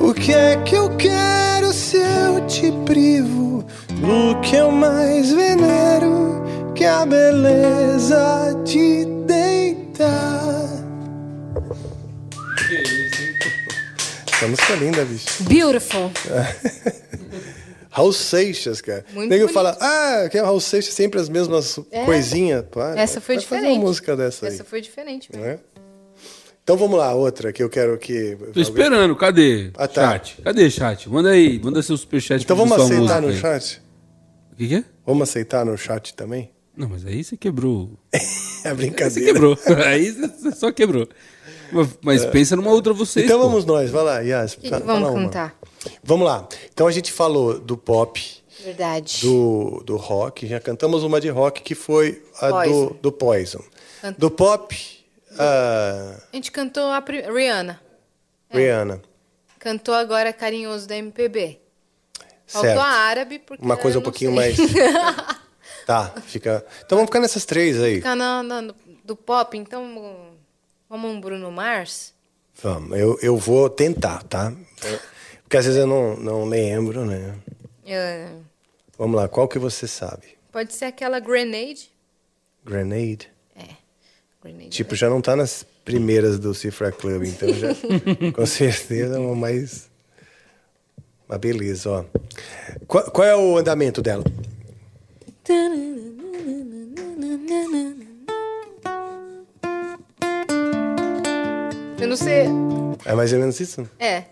O 0.00 0.12
que 0.12 0.32
é 0.32 0.56
que 0.64 0.74
eu 0.74 0.90
quero 0.96 1.72
se 1.72 1.98
eu 1.98 2.44
te 2.46 2.72
privo 2.84 3.64
do 3.88 4.40
que 4.40 4.56
eu 4.56 4.72
mais 4.72 5.30
venero, 5.32 6.42
que 6.74 6.84
é 6.84 6.90
a 6.90 7.06
beleza 7.06 8.41
linda, 14.92 15.04
bicho. 15.04 15.42
Beautiful. 15.44 16.10
Raul 17.90 18.12
Seixas, 18.12 18.80
cara. 18.80 19.04
Muito 19.12 19.28
Nego 19.28 19.42
bonito. 19.44 19.54
fala, 19.54 19.76
ah, 19.80 20.28
que 20.30 20.38
é 20.38 20.40
Raul 20.40 20.60
Seixas, 20.60 20.94
sempre 20.94 21.20
as 21.20 21.28
mesmas 21.28 21.78
É. 21.90 22.04
coisinhas. 22.04 22.64
Para, 22.70 22.98
Essa 22.98 23.20
foi 23.20 23.34
vai 23.36 23.42
diferente. 23.44 23.64
Fazer 23.66 23.78
uma 23.78 23.84
música 23.86 24.16
dessa 24.16 24.46
aí. 24.46 24.52
Essa 24.54 24.64
foi 24.64 24.80
diferente. 24.80 25.28
não 25.32 25.44
é? 25.44 25.58
Então 26.64 26.76
vamos 26.76 26.96
lá, 26.96 27.12
outra 27.12 27.52
que 27.52 27.62
eu 27.62 27.68
quero 27.68 27.98
que. 27.98 28.36
Tô 28.54 28.60
esperando, 28.60 29.14
cadê? 29.16 29.70
Ah, 29.76 29.88
tá. 29.88 30.12
Chat. 30.12 30.40
Cadê 30.42 30.70
chat? 30.70 31.08
Manda 31.10 31.30
aí, 31.30 31.58
manda 31.62 31.82
seu 31.82 31.96
superchat. 31.96 32.42
Então 32.44 32.56
pra 32.56 32.64
vamos 32.64 32.84
aceitar 32.86 33.20
no 33.20 33.28
aí. 33.28 33.36
chat? 33.36 33.82
O 34.52 34.56
que, 34.56 34.68
que 34.68 34.74
é? 34.76 34.84
Vamos 35.04 35.28
aceitar 35.28 35.64
no 35.66 35.76
chat 35.76 36.14
também? 36.14 36.50
Não, 36.76 36.88
mas 36.88 37.04
aí 37.04 37.22
você 37.22 37.36
quebrou. 37.36 37.98
É 38.64 38.68
Você 38.68 38.74
brincadeira. 38.74 39.26
quebrou. 39.32 39.58
Aí 39.84 40.12
você 40.12 40.52
só 40.52 40.70
quebrou. 40.70 41.08
Mas, 42.02 42.24
pensa 42.26 42.54
numa 42.56 42.70
outra 42.70 42.92
vocês. 42.92 43.24
Então 43.24 43.38
pô. 43.40 43.46
vamos 43.48 43.64
nós, 43.64 43.90
vai 43.90 44.02
lá, 44.04 44.18
Yas. 44.20 44.56
Vamos 44.62 44.86
fala 44.86 45.10
uma. 45.10 45.22
cantar? 45.22 45.56
Vamos 46.02 46.26
lá. 46.26 46.46
Então 46.72 46.86
a 46.86 46.92
gente 46.92 47.10
falou 47.12 47.58
do 47.58 47.76
pop, 47.76 48.20
Verdade. 48.64 49.20
do, 49.22 49.82
do 49.84 49.96
rock, 49.96 50.46
já 50.46 50.60
cantamos 50.60 51.02
uma 51.02 51.20
de 51.20 51.28
rock 51.28 51.62
que 51.62 51.74
foi 51.74 52.22
a 52.40 52.48
Poison. 52.50 52.86
do, 52.86 52.94
do 52.94 53.12
Poison. 53.12 53.64
Canta- 54.00 54.18
Do 54.20 54.30
pop, 54.30 54.76
a 55.38 56.16
A 56.32 56.36
gente 56.36 56.50
cantou 56.52 56.90
a 56.90 57.00
pri- 57.00 57.22
Rihanna. 57.22 57.80
Rihanna. 58.50 59.00
Cantou 59.58 59.94
agora 59.94 60.32
Carinhoso 60.32 60.86
da 60.88 60.96
MPB. 60.96 61.58
Faltou 62.46 62.68
Certo. 62.70 62.80
a 62.80 62.86
árabe, 62.88 63.38
porque 63.38 63.64
Uma 63.64 63.76
coisa 63.76 63.98
um 63.98 64.02
pouquinho 64.02 64.30
sei. 64.36 64.38
mais. 64.56 64.56
Tá, 65.86 66.12
fica. 66.26 66.64
Então 66.84 66.96
vamos 66.96 67.08
ficar 67.08 67.18
nessas 67.18 67.44
três 67.44 67.80
aí. 67.82 67.96
Ficar 67.96 68.14
na, 68.14 68.40
na- 68.42 68.72
do 69.04 69.16
pop, 69.16 69.56
então 69.58 70.31
vamos 70.92 71.10
um 71.10 71.18
Bruno 71.18 71.50
Mars? 71.50 72.12
Vamos, 72.62 72.98
eu, 72.98 73.18
eu 73.22 73.34
vou 73.36 73.70
tentar, 73.70 74.22
tá? 74.24 74.52
Eu- 74.84 75.00
Porque 75.42 75.56
às 75.56 75.64
vezes 75.64 75.80
eu 75.80 75.86
não, 75.86 76.16
não 76.16 76.44
lembro, 76.44 77.06
né? 77.06 77.34
É, 77.86 78.28
Vamos 78.98 79.16
lá, 79.16 79.26
qual 79.26 79.48
que 79.48 79.58
você 79.58 79.88
sabe? 79.88 80.36
pode 80.52 80.74
ser 80.74 80.84
aquela 80.84 81.18
Grenade? 81.18 81.90
Grenade? 82.62 83.30
Grenade. 84.42 84.68
Tipo, 84.68 84.94
já 84.94 85.08
não 85.08 85.22
tá 85.22 85.34
nas 85.34 85.64
primeiras 85.84 86.38
do 86.38 86.52
Cifra 86.54 86.92
Club, 86.92 87.22
então 87.24 87.48
já 87.54 87.68
com 88.36 88.44
certeza 88.44 89.16
é 89.16 89.18
uma 89.18 89.34
mais. 89.34 89.88
Mas 91.26 91.38
beleza, 91.38 91.88
ó. 91.90 92.04
Qual, 92.86 93.10
qual 93.10 93.26
é 93.26 93.34
o 93.34 93.56
andamento 93.56 94.02
dela? 94.02 94.24
Eu 102.02 102.08
não 102.08 102.16
sei. 102.16 102.46
É 103.04 103.14
mais 103.14 103.32
ou 103.32 103.38
menos 103.38 103.60
isso? 103.60 103.88
É. 103.96 104.24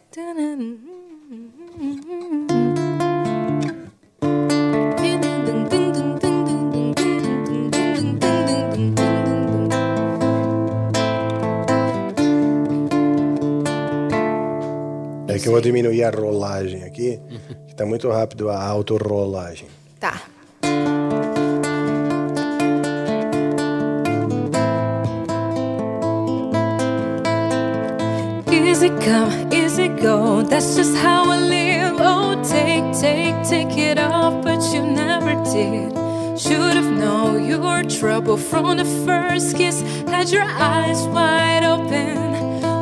É 15.28 15.38
que 15.38 15.46
eu 15.46 15.52
vou 15.52 15.60
diminuir 15.60 16.02
a 16.02 16.10
rolagem 16.10 16.82
aqui, 16.82 17.20
que 17.68 17.74
tá 17.76 17.86
muito 17.86 18.10
rápido 18.10 18.50
a 18.50 18.60
autorrolagem. 18.60 19.68
Tá. 20.00 20.20
Easy 28.80 28.96
come, 29.04 29.52
easy 29.52 29.88
go. 29.88 30.40
That's 30.40 30.74
just 30.74 30.96
how 30.96 31.30
I 31.30 31.38
live. 31.38 31.96
Oh, 31.98 32.32
take, 32.42 32.98
take, 32.98 33.36
take 33.46 33.76
it 33.76 33.98
off, 33.98 34.42
but 34.42 34.62
you 34.72 34.82
never 34.82 35.34
did. 35.44 35.92
Should 36.40 36.76
have 36.80 36.90
known 36.90 37.44
you 37.44 37.60
were 37.60 37.82
trouble 37.82 38.38
from 38.38 38.78
the 38.78 38.86
first 39.04 39.58
kiss. 39.58 39.82
Had 40.08 40.30
your 40.30 40.44
eyes 40.44 41.02
wide 41.08 41.62
open. 41.62 42.32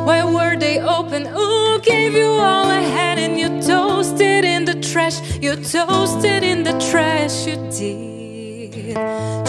Why 0.05 0.23
were 0.23 0.55
they 0.55 0.79
open? 0.79 1.27
Ooh, 1.37 1.81
gave 1.81 2.13
you 2.13 2.27
all 2.27 2.67
I 2.67 2.79
had 2.79 3.19
and 3.19 3.37
you 3.37 3.49
toasted 3.61 4.45
in 4.45 4.63
the 4.63 4.79
trash. 4.79 5.19
You 5.41 5.57
toasted 5.57 6.43
in 6.43 6.63
the 6.63 6.79
trash. 6.89 7.45
You 7.45 7.57
did. 7.77 8.73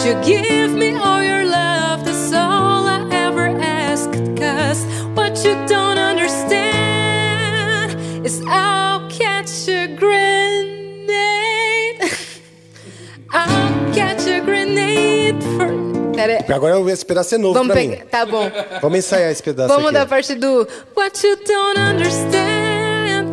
You 0.03 0.13
give 0.21 0.73
me 0.73 0.95
all 0.95 1.23
your 1.23 1.45
love. 1.45 2.03
That's 2.03 2.33
all 2.33 2.50
Pera. 16.27 16.45
Agora 16.55 16.75
eu- 16.75 16.89
esse 16.89 17.05
pedaço 17.05 17.35
é 17.35 17.37
novo 17.37 17.53
Vamos 17.53 17.71
pra 17.73 17.81
pegar. 17.81 17.95
mim. 17.97 18.09
Tá 18.09 18.25
bom. 18.25 18.49
Vamos 18.81 18.99
ensaiar 18.99 19.31
esse 19.31 19.41
pedaço 19.43 19.69
Vamos 19.69 19.85
aqui. 19.85 19.93
da 19.93 20.05
parte 20.05 20.35
do 20.35 20.67
What 20.95 21.25
you 21.27 21.35
don't 21.37 21.79
understand 21.79 23.27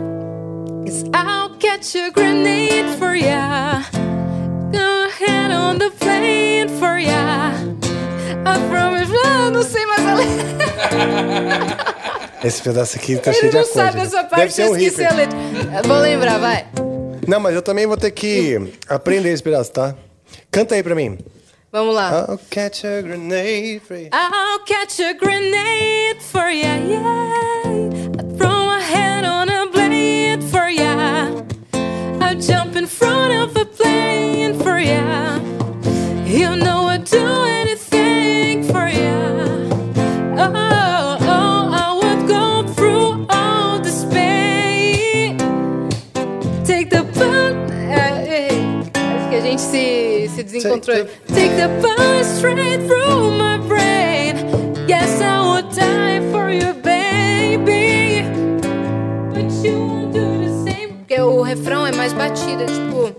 is 0.86 1.02
I'll 1.14 1.50
catch 1.58 1.94
a 1.96 2.10
grenade 2.10 2.96
for 2.98 3.14
ya. 3.14 3.82
Go 4.72 5.06
ahead 5.24 5.52
on 5.54 5.78
the 5.78 5.90
plane 5.98 6.68
for 6.78 6.98
ya. 6.98 7.52
I 8.46 8.58
promise. 8.70 9.12
Ah, 9.24 9.50
não 9.50 9.62
sei 9.62 9.84
mais 9.86 10.06
a 10.06 10.14
letra. 10.14 11.88
Esse 12.44 12.62
pedaço 12.62 12.96
aqui 12.96 13.16
tá 13.16 13.30
Ele 13.30 13.40
cheio 13.40 13.50
de 13.52 13.56
não 13.58 13.64
acordes. 13.64 13.92
sabe 13.92 14.00
essa 14.06 14.16
Deve 14.22 14.28
parte, 14.28 14.52
ser 14.52 14.62
eu 14.62 14.72
um 14.72 14.76
esqueci 14.76 15.02
hippie. 15.02 15.12
a 15.12 15.16
letra. 15.16 15.38
Vou 15.88 15.98
lembrar, 15.98 16.38
vai. 16.38 16.66
Não, 17.26 17.40
mas 17.40 17.54
eu 17.54 17.60
também 17.62 17.86
vou 17.86 17.96
ter 17.96 18.10
que 18.12 18.72
aprender 18.88 19.30
esse 19.32 19.42
pedaço, 19.42 19.72
tá? 19.72 19.94
Canta 20.50 20.74
aí 20.76 20.82
pra 20.82 20.94
mim. 20.94 21.18
Vamos 21.70 21.94
lá. 21.94 22.24
I'll 22.26 22.40
catch 22.50 22.84
a 22.84 23.02
grenade 23.02 23.82
for 23.82 23.94
you. 23.94 24.08
I'll 24.10 24.60
catch 24.60 24.98
a 25.00 25.12
grenade 25.12 26.22
for 26.22 26.48
ya, 26.48 26.76
yeah. 26.76 28.16
I 28.18 28.22
throw 28.38 28.64
my 28.66 28.80
head 28.80 29.24
on 29.26 29.50
a 29.50 29.66
blade 29.70 30.42
for 30.44 30.70
ya. 30.70 31.30
I'll 32.22 32.40
jump 32.40 32.74
in 32.74 32.86
front 32.86 33.34
of 33.34 33.54
a 33.54 33.66
plane 33.66 34.58
for 34.58 34.78
ya. 34.78 35.38
You 36.24 36.56
know 36.56 36.86
I'd 36.88 37.04
do 37.04 37.26
anything 37.44 38.64
for 38.64 38.88
ya. 38.88 39.12
Oh, 40.40 41.18
oh, 41.20 41.68
I 41.70 41.92
would 42.00 42.26
go 42.26 42.66
through 42.72 43.26
all 43.28 43.78
this 43.78 44.06
pain. 44.06 45.36
Take 46.64 46.88
the 46.88 47.02
bus. 47.12 47.54
Eh, 47.70 48.48
eh. 48.48 48.90
Acho 48.94 49.28
que 49.28 49.36
a 49.36 49.40
gente 49.42 49.60
se, 49.60 50.07
desencontrou. 50.58 51.06
Take 51.34 51.56
the 51.56 51.68
bus 51.80 52.26
straight 52.38 52.86
through 52.86 53.32
my 53.38 53.58
brain. 53.66 54.36
Yes, 54.88 55.20
I 55.20 55.40
would 55.40 55.68
die 55.74 56.20
for 56.30 56.50
you, 56.50 56.74
baby. 56.74 58.22
But 59.32 59.50
you 59.64 59.78
won't 59.78 60.12
do 60.12 60.44
the 60.44 60.70
same. 60.70 60.94
Porque 60.98 61.20
o 61.20 61.42
refrão 61.42 61.86
é 61.86 61.92
mais 61.92 62.12
batida, 62.12 62.64
tipo. 62.66 63.14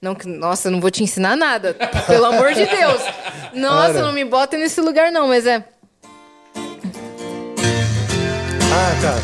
Não, 0.00 0.14
que- 0.14 0.28
nossa, 0.28 0.70
não 0.70 0.80
vou 0.80 0.90
te 0.90 1.02
ensinar 1.02 1.34
nada. 1.36 1.74
Pelo 2.06 2.26
amor 2.26 2.52
de 2.52 2.66
Deus. 2.66 3.00
Nossa, 3.54 4.02
não 4.02 4.12
me 4.12 4.24
bota 4.24 4.56
nesse 4.58 4.80
lugar, 4.80 5.12
não, 5.12 5.28
mas 5.28 5.46
é. 5.46 5.64
Ah, 8.72 8.94
tá. 9.00 9.14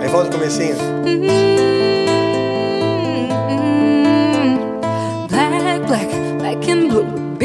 Aí 0.00 0.08
volta 0.08 0.28
o 0.28 0.32
comecinho. 0.32 0.76
Black, 1.02 1.89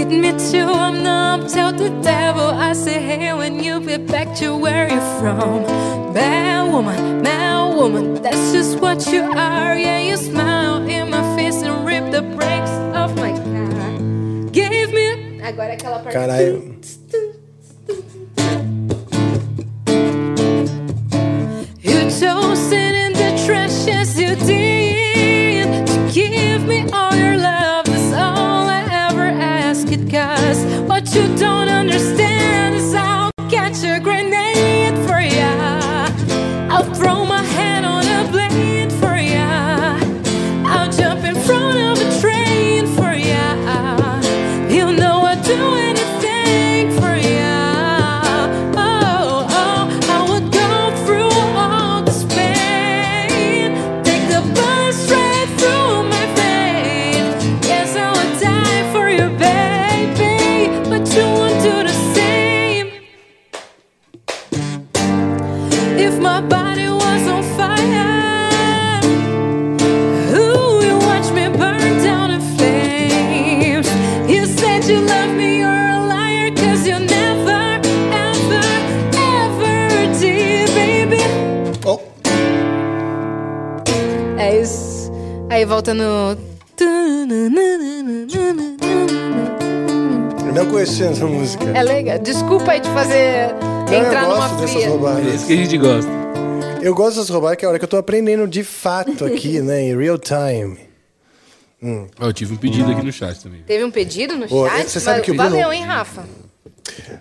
Beat 0.10 0.19
me 0.19 0.32
till 0.38 0.69
I'm 0.69 1.02
numb. 1.02 1.48
Tell 1.48 1.73
the 1.73 1.90
devil 2.02 2.45
I 2.45 2.73
say, 2.73 3.02
hey, 3.02 3.34
when 3.34 3.64
you 3.64 3.80
get 3.80 4.06
back 4.06 4.36
to 4.38 4.56
where 4.56 4.88
you're 4.88 5.19
from. 5.19 5.64
Bad 6.14 6.72
woman, 6.72 7.23
bad 7.23 7.76
woman, 7.76 8.22
that's 8.22 8.52
just 8.53 8.80
what 8.80 9.07
you 9.07 9.23
are. 9.23 9.76
Yeah, 9.76 9.99
you 9.99 10.15
smile 10.18 10.88
in 10.88 11.10
my 11.10 11.23
face 11.36 11.64
and 11.64 11.86
rip 11.88 12.11
the 12.11 12.22
brakes 12.22 12.69
off 12.94 13.15
my 13.15 13.32
car. 13.32 14.52
Gave 14.52 14.94
me. 14.94 15.41
Agora 15.41 15.73
aquela 15.73 15.99
parte. 15.99 16.14
Caralho. 16.14 16.74
Volta 85.86 85.94
no. 85.94 86.38
Eu 90.48 90.53
não 90.53 90.66
conhecia 90.72 91.07
essa 91.07 91.26
música. 91.26 91.66
É 91.66 91.84
legal. 91.84 92.18
Desculpa 92.20 92.72
aí 92.72 92.80
de 92.80 92.90
fazer 92.90 93.53
Não, 93.53 93.94
entrar 93.94 94.24
eu 94.24 94.30
numa 94.30 94.48
gosto 94.48 94.56
dessas 94.62 94.72
fria. 94.72 94.90
roubadas. 94.90 95.26
É 95.26 95.36
isso 95.36 95.48
que 95.48 95.53
a 95.53 95.57
gente 95.57 95.78
gosta. 95.78 96.12
Eu 96.82 96.95
gosto 96.95 97.16
dessas 97.16 97.30
roubadas 97.30 97.57
que 97.57 97.66
é 97.66 97.68
a 97.68 97.70
hora 97.70 97.80
que 97.80 97.86
eu 97.86 97.90
tô 97.90 97.98
aprendendo 97.98 98.48
de 98.48 98.64
fato 98.64 99.26
aqui, 99.26 99.60
né? 99.62 99.82
Em 99.82 99.98
real 99.98 100.18
time. 100.18 100.80
Hum. 101.84 102.07
Eu 102.20 102.34
tive 102.34 102.53
um 102.53 102.57
pedido 102.57 102.91
aqui 102.91 103.06
no 103.06 103.12
chat 103.12 103.41
também. 103.44 103.62
Teve 103.64 103.84
um 103.84 103.91
pedido 103.91 104.38
no 104.38 104.45
Ô, 104.45 104.68
chat? 104.68 104.90
você 104.90 104.99
sabe 104.99 105.18
Mas 105.18 105.26
que 105.26 105.32
o 105.32 105.36
Bruno- 105.36 105.49
Valeu, 105.52 105.74
hein, 105.74 105.84
Rafa? 105.84 106.24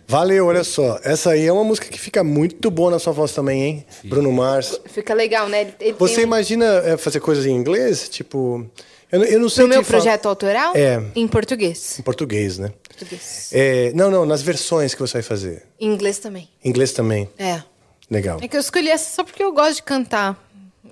Valeu, 0.07 0.47
olha 0.47 0.63
só. 0.65 0.99
Essa 1.03 1.31
aí 1.31 1.47
é 1.47 1.53
uma 1.53 1.65
música 1.65 1.89
que 1.89 1.99
fica 1.99 2.23
muito 2.23 2.71
boa 2.71 2.91
na 2.91 2.99
sua 2.99 3.13
voz 3.13 3.33
também, 3.33 3.63
hein? 3.63 3.87
Bruno 4.05 4.31
Mars. 4.33 4.79
Fica 4.87 5.15
legal, 5.15 5.49
né? 5.49 5.63
Ele, 5.63 5.75
ele 5.81 5.93
Você 5.99 6.17
tem 6.17 6.25
imagina 6.25 6.65
é, 6.85 6.97
fazer 6.97 7.21
coisas 7.21 7.47
em 7.47 7.51
inglês? 7.55 8.09
Tipo. 8.09 8.69
Eu, 9.11 9.21
não- 9.21 9.27
eu 9.27 9.41
não 9.41 9.49
sei 9.49 9.65
Pro 9.65 9.75
meu 9.75 9.83
projeto 9.85 10.27
autoral? 10.27 10.73
É. 10.77 11.03
Em 11.15 11.27
português. 11.29 11.99
Em 11.99 12.03
português, 12.03 12.59
né? 12.59 12.73
Português. 12.89 13.51
É, 13.53 13.93
não, 13.95 14.11
não, 14.11 14.27
nas 14.27 14.43
versões 14.43 14.95
que 14.95 15.01
você 15.01 15.15
vai 15.15 15.23
fazer. 15.23 15.63
Em 15.81 15.93
inglês 15.93 16.19
também. 16.19 16.49
Em 16.65 16.69
inglês 16.69 16.93
também. 16.93 17.29
É. 17.39 17.63
Legal. 18.11 18.39
É 18.43 18.49
que 18.49 18.57
eu 18.57 18.61
escolhi 18.61 18.91
essa 18.91 19.11
só 19.15 19.25
porque 19.25 19.43
eu 19.43 19.53
gosto 19.53 19.77
de 19.77 19.83
cantar. 19.85 20.43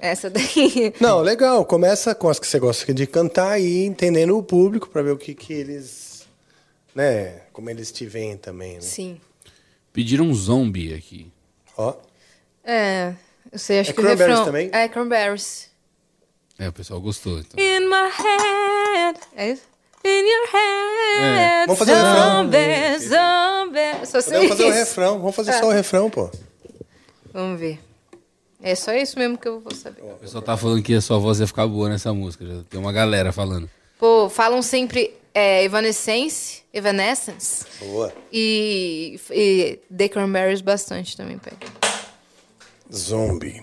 Essa 0.01 0.29
daí. 0.31 0.93
Não, 0.99 1.21
legal. 1.21 1.65
Começa 1.65 2.15
com 2.15 2.29
as 2.29 2.39
que 2.39 2.47
você 2.47 2.59
gosta 2.59 2.93
de 2.95 3.07
cantar 3.07 3.61
e 3.61 3.65
ir 3.65 3.85
entendendo 3.87 4.37
o 4.37 4.43
público 4.43 4.89
pra 4.89 5.03
ver 5.03 5.11
o 5.13 5.17
que, 5.17 5.35
que 5.35 5.53
eles. 5.53 6.23
Né? 6.95 7.35
Como 7.53 7.69
eles 7.71 7.93
te 7.93 8.07
veem 8.07 8.37
também, 8.37 8.75
né? 8.75 8.81
Sim. 8.81 9.21
Pediram 9.93 10.25
um 10.27 10.35
zombie 10.35 10.95
aqui. 10.95 11.31
Ó. 11.77 11.95
É. 12.65 13.15
Eu 13.51 13.59
sei, 13.59 13.81
acho 13.81 13.91
É 13.91 13.93
que 13.93 14.01
o 14.01 14.03
Cranberries 14.03 14.29
refrão. 14.39 14.45
também? 14.47 14.71
É, 14.73 14.89
Cranberries. 14.89 15.71
É, 16.59 16.69
o 16.69 16.73
pessoal 16.73 17.01
gostou. 17.01 17.39
Então. 17.41 17.63
In 17.63 17.81
my 17.87 18.11
head. 18.11 19.21
É 19.37 19.51
isso? 19.51 19.63
In 20.05 20.09
your 20.09 20.49
head. 20.53 21.23
É. 21.41 21.67
Vamos 21.67 21.79
fazer 21.79 21.93
o 21.93 21.95
refrão. 21.97 22.43
zombie, 22.45 22.99
zombie. 22.99 24.07
Só 24.07 24.21
sei 24.21 24.33
Podemos 24.33 24.49
fazer 24.49 24.65
o 24.65 24.69
isso. 24.69 24.79
refrão. 24.79 25.19
Vamos 25.19 25.37
fazer 25.37 25.51
É. 25.51 25.59
só 25.61 25.67
o 25.67 25.71
refrão, 25.71 26.11
pô. 26.11 26.31
Vamos 27.33 27.61
ver. 27.61 27.79
É 28.63 28.75
só 28.75 28.93
isso 28.95 29.19
mesmo 29.19 29.37
que 29.37 29.49
eu 29.49 29.61
vou 29.61 29.75
saber. 29.75 30.03
O 30.03 30.15
pessoal 30.19 30.43
tá 30.43 30.57
falando 30.57 30.83
que 30.83 30.95
a 30.95 31.01
sua 31.01 31.19
voz 31.19 31.41
ia 31.41 31.47
ficar 31.47 31.67
boa 31.67 31.89
nessa 31.89 32.13
música. 32.15 32.47
Já 32.47 32.63
tem 32.71 32.79
uma 32.81 32.93
galera 32.93 33.33
falando. 33.33 33.69
Pô, 33.99 34.29
falam 34.29 34.63
sempre 34.63 35.13
é, 35.35 35.65
Evanescence, 35.65 36.63
Evanescence. 36.73 37.65
Boa. 37.81 38.13
E, 38.33 39.19
e 39.31 39.79
The 39.95 40.09
Cranberries 40.09 40.61
bastante 40.61 41.17
também 41.17 41.39
pega. 41.39 41.57
Zombie. 42.93 43.63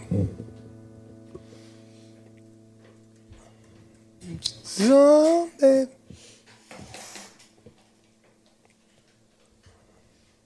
Zombie. 4.66 5.90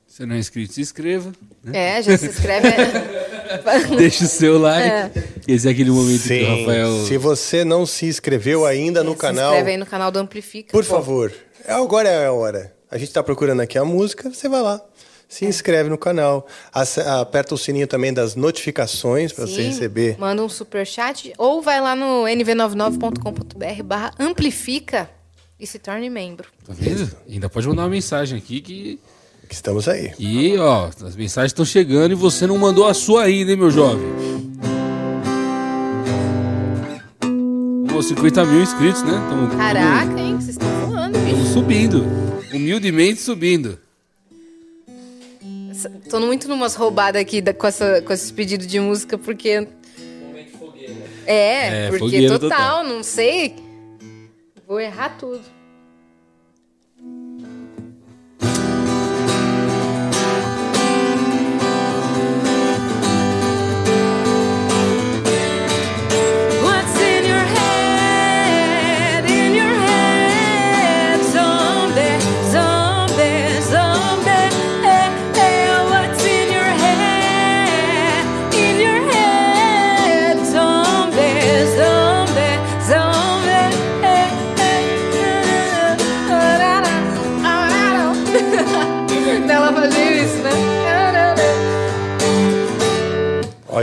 Se 0.07 0.25
não 0.25 0.35
é 0.35 0.39
inscrito, 0.39 0.73
se 0.73 0.81
inscreva. 0.81 1.33
né? 1.63 1.97
É, 1.97 2.01
já 2.03 2.17
se 2.17 2.27
inscreve. 2.27 2.67
é. 3.53 3.87
Deixa 3.95 4.23
o 4.23 4.27
seu 4.27 4.57
like. 4.59 4.87
É. 4.87 5.11
Esse 5.47 5.67
é 5.67 5.71
aquele 5.71 5.91
momento 5.91 6.21
que 6.21 6.33
o 6.33 6.45
Sim. 6.45 6.59
Rafael. 6.65 7.05
Se 7.05 7.17
você 7.17 7.63
não 7.63 7.85
se 7.85 8.05
inscreveu 8.05 8.65
ainda 8.65 9.03
no 9.03 9.11
Se 9.11 9.17
canal, 9.17 9.51
inscreve 9.51 9.71
aí 9.71 9.77
no 9.77 9.85
canal 9.85 10.11
do 10.11 10.19
Amplifica. 10.19 10.71
por 10.71 10.83
pô. 10.83 10.89
favor. 10.89 11.33
É, 11.65 11.73
Agora 11.73 12.09
é 12.09 12.25
a 12.25 12.31
hora. 12.31 12.73
A 12.89 12.97
gente 12.97 13.11
tá 13.11 13.23
procurando 13.23 13.61
aqui 13.61 13.77
a 13.77 13.85
música, 13.85 14.29
você 14.29 14.47
vai 14.47 14.61
lá. 14.61 14.75
É. 14.75 14.93
Se 15.27 15.45
inscreve 15.45 15.89
no 15.89 15.97
canal. 15.97 16.45
Aperta 17.19 17.55
o 17.55 17.57
sininho 17.57 17.87
também 17.87 18.13
das 18.13 18.35
notificações 18.35 19.31
para 19.33 19.47
você 19.47 19.63
Sim, 19.63 19.69
receber. 19.69 20.15
Manda 20.19 20.43
um 20.43 20.49
superchat 20.49 21.33
ou 21.39 21.59
vai 21.61 21.81
lá 21.81 21.95
no 21.95 22.23
nv99.com.br 22.25 23.83
barra 23.83 24.13
amplifica 24.19 25.09
e 25.59 25.65
se 25.65 25.79
torne 25.79 26.09
membro. 26.09 26.49
Tá 26.65 26.73
vendo? 26.75 27.09
Ainda 27.27 27.49
pode 27.49 27.67
mandar 27.67 27.83
uma 27.83 27.89
mensagem 27.89 28.37
aqui 28.37 28.61
que. 28.61 28.99
Que 29.53 29.57
estamos 29.57 29.87
aí. 29.87 30.11
E, 30.17 30.57
ó, 30.57 30.87
as 31.05 31.15
mensagens 31.15 31.51
estão 31.51 31.63
chegando 31.63 32.11
e 32.13 32.15
você 32.15 32.47
não 32.47 32.57
mandou 32.57 32.87
a 32.87 32.93
sua 32.95 33.25
ainda, 33.25 33.51
hein, 33.51 33.57
meu 33.57 33.69
jovem? 33.69 34.03
Pô, 37.87 38.01
50 38.01 38.45
mil 38.45 38.63
inscritos, 38.63 39.03
né? 39.03 39.11
Tamo, 39.29 39.55
Caraca, 39.55 40.19
hein? 40.19 40.37
Vocês 40.37 40.49
estão 40.57 40.67
voando, 40.87 41.19
bicho. 41.19 41.29
Estamos 41.35 41.49
subindo. 41.49 42.03
Humildemente 42.51 43.21
subindo. 43.21 43.77
Tô 46.09 46.19
muito 46.19 46.47
numas 46.47 46.73
roubadas 46.73 47.21
aqui 47.21 47.39
da- 47.39 47.53
com, 47.53 47.67
essa, 47.67 48.01
com 48.01 48.11
esses 48.11 48.31
pedidos 48.31 48.65
de 48.65 48.79
música, 48.79 49.19
porque. 49.19 49.67
É, 51.27 51.85
É, 51.85 51.87
porque 51.89 51.99
fogueira 52.05 52.39
total, 52.39 52.49
total. 52.79 52.83
não 52.83 53.03
sei. 53.03 53.55
Vou 54.67 54.79
errar 54.79 55.09
tudo. 55.19 55.41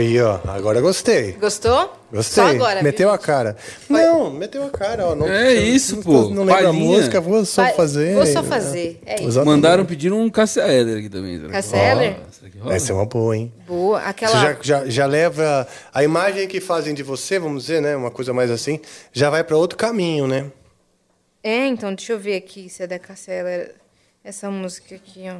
Aí, 0.00 0.20
ó. 0.20 0.40
Agora 0.48 0.80
gostei. 0.80 1.32
Gostou? 1.32 1.92
Gostei. 2.10 2.42
Só 2.42 2.50
agora. 2.50 2.82
meteu 2.82 3.08
viu? 3.08 3.14
a 3.14 3.18
cara. 3.18 3.56
Não, 3.88 4.30
meteu 4.30 4.64
a 4.64 4.70
cara, 4.70 5.08
ó. 5.08 5.14
Não, 5.14 5.28
É 5.28 5.54
isso, 5.54 5.96
não, 5.96 6.02
pô. 6.02 6.28
Não 6.30 6.42
lembro 6.44 6.68
a 6.68 6.72
música, 6.72 7.20
vou 7.20 7.44
só 7.44 7.62
Vai- 7.64 7.74
fazer. 7.74 8.14
Vou 8.14 8.26
só 8.26 8.42
fazer. 8.42 8.98
É 9.04 9.22
isso. 9.22 9.44
Mandaram 9.44 9.84
pedir 9.84 10.10
um 10.12 10.28
Cassia 10.30 10.62
Eller 10.66 10.98
aqui 10.98 11.08
também. 11.10 11.38
Cassia 11.48 11.76
rola? 11.78 11.90
Eller? 12.04 12.16
Será 12.30 12.50
que 12.50 12.58
rola? 12.58 12.74
Essa 12.74 12.92
é 12.92 12.94
uma 12.94 13.04
boa, 13.06 13.36
hein? 13.36 13.52
Boa. 13.66 14.00
Você 14.00 14.06
Aquela. 14.08 14.32
já, 14.40 14.56
já, 14.62 14.86
já 14.86 15.06
leva 15.06 15.68
a 15.92 16.02
imagem 16.02 16.48
que 16.48 16.60
fazem 16.60 16.94
de 16.94 17.02
você, 17.02 17.38
vamos 17.38 17.64
dizer, 17.64 17.82
né? 17.82 17.94
Uma 17.94 18.10
coisa 18.10 18.32
mais 18.32 18.50
assim, 18.50 18.80
já 19.12 19.28
vai 19.28 19.44
para 19.44 19.56
outro 19.56 19.76
caminho, 19.76 20.26
né? 20.26 20.46
É, 21.42 21.66
então, 21.66 21.94
deixa 21.94 22.12
eu 22.14 22.18
ver 22.18 22.36
aqui 22.36 22.68
se 22.70 22.82
é 22.82 22.86
da 22.86 22.98
Cassela. 22.98 23.68
Essa 24.24 24.50
música 24.50 24.94
aqui, 24.94 25.24
ó. 25.28 25.36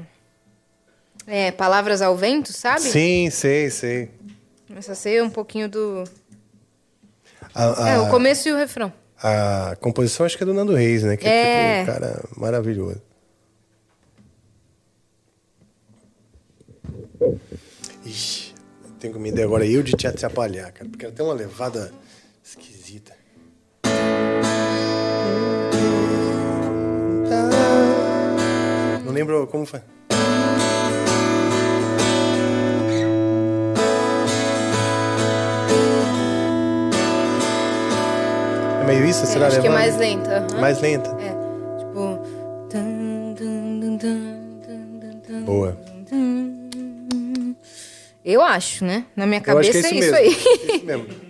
É, 1.27 1.51
Palavras 1.51 2.01
ao 2.01 2.17
Vento, 2.17 2.53
sabe? 2.53 2.81
Sim, 2.83 3.29
sei, 3.31 3.71
sei. 3.71 4.11
Essa 4.77 4.95
sei 4.95 5.19
é 5.19 5.23
um 5.23 5.31
pouquinho 5.31 5.69
do. 5.69 6.05
A, 7.55 7.85
a- 7.85 7.89
É, 7.91 7.99
o 7.99 8.09
começo 8.09 8.49
e 8.49 8.53
o 8.53 8.57
refrão. 8.57 8.93
a 9.23 9.77
composição 9.81 10.25
acho 10.25 10.37
que 10.37 10.43
é 10.43 10.47
do 10.47 10.55
Nando 10.55 10.75
Reis, 10.75 11.03
né? 11.03 11.17
Que 11.17 11.27
é, 11.27 11.31
É. 11.31 11.81
tipo 11.81 11.91
um 11.91 11.95
cara 11.95 12.25
maravilhoso. 12.37 13.03
Ixi, 18.05 18.55
tenho 18.99 19.13
que 19.15 19.19
me 19.19 19.31
der 19.33 19.45
agora 19.45 19.67
eu 19.67 19.83
de 19.83 19.93
te 19.93 20.07
atrapalhar, 20.07 20.71
cara, 20.73 20.89
porque 20.89 21.05
ela 21.05 21.15
tem 21.15 21.25
uma 21.25 21.35
levada 21.35 21.93
esquisita. 22.43 23.13
Não 29.05 29.13
lembro 29.13 29.47
como 29.47 29.67
foi. 29.67 29.81
Meio 38.91 39.07
isso? 39.07 39.27
Será 39.27 39.47
acho 39.47 39.61
que 39.61 39.67
é 39.67 39.71
mais 39.71 39.97
lenta. 39.97 40.47
aham. 40.51 40.61
Mais 40.61 40.81
lenta. 40.81 41.11
É. 41.21 41.31
Tipo. 41.79 42.21
Boa. 45.45 45.77
Eu 48.25 48.43
acho, 48.43 48.85
né? 48.85 49.05
Na 49.17 49.27
minha 49.27 49.43
Eu 49.47 49.59
acho 49.59 49.71
cabeça 49.73 49.89
que 49.89 49.95
é 49.95 49.99
é 49.99 50.01
isso 50.01 50.05
isso 50.05 50.13
mesmo. 50.13 50.17
aí. 50.17 50.77
Isso 50.77 50.87
mesmo. 50.87 51.07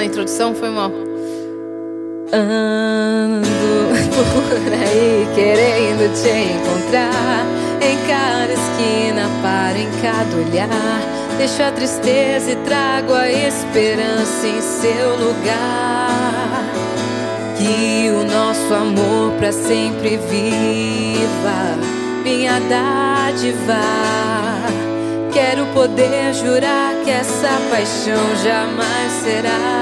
fazendo 0.00 0.02
a 0.02 0.04
introdução? 0.04 0.54
Foi 0.54 0.70
mal. 0.70 0.90
Ando 2.32 3.48
por 4.14 4.72
aí 4.72 5.28
querendo 5.34 6.12
te 6.14 6.28
encontrar. 6.28 7.44
Em 7.82 7.96
cada 8.06 8.52
esquina, 8.52 9.28
paro 9.42 9.78
em 9.78 9.90
cada 10.02 10.36
olhar. 10.36 11.00
Deixo 11.38 11.62
a 11.62 11.72
tristeza 11.72 12.52
e 12.52 12.56
trago 12.56 13.14
a 13.14 13.30
esperança 13.30 14.46
em 14.46 14.60
seu 14.60 15.16
lugar. 15.16 16.64
Que 17.56 18.10
o 18.10 18.24
nosso 18.24 18.74
amor 18.74 19.32
pra 19.38 19.52
sempre 19.52 20.18
viva, 20.28 21.78
minha 22.22 22.60
dádiva. 22.60 23.80
Quero 25.32 25.66
poder 25.66 26.34
jurar 26.34 26.94
que 27.04 27.10
essa 27.10 27.60
paixão 27.70 28.36
jamais 28.42 29.12
será 29.22 29.79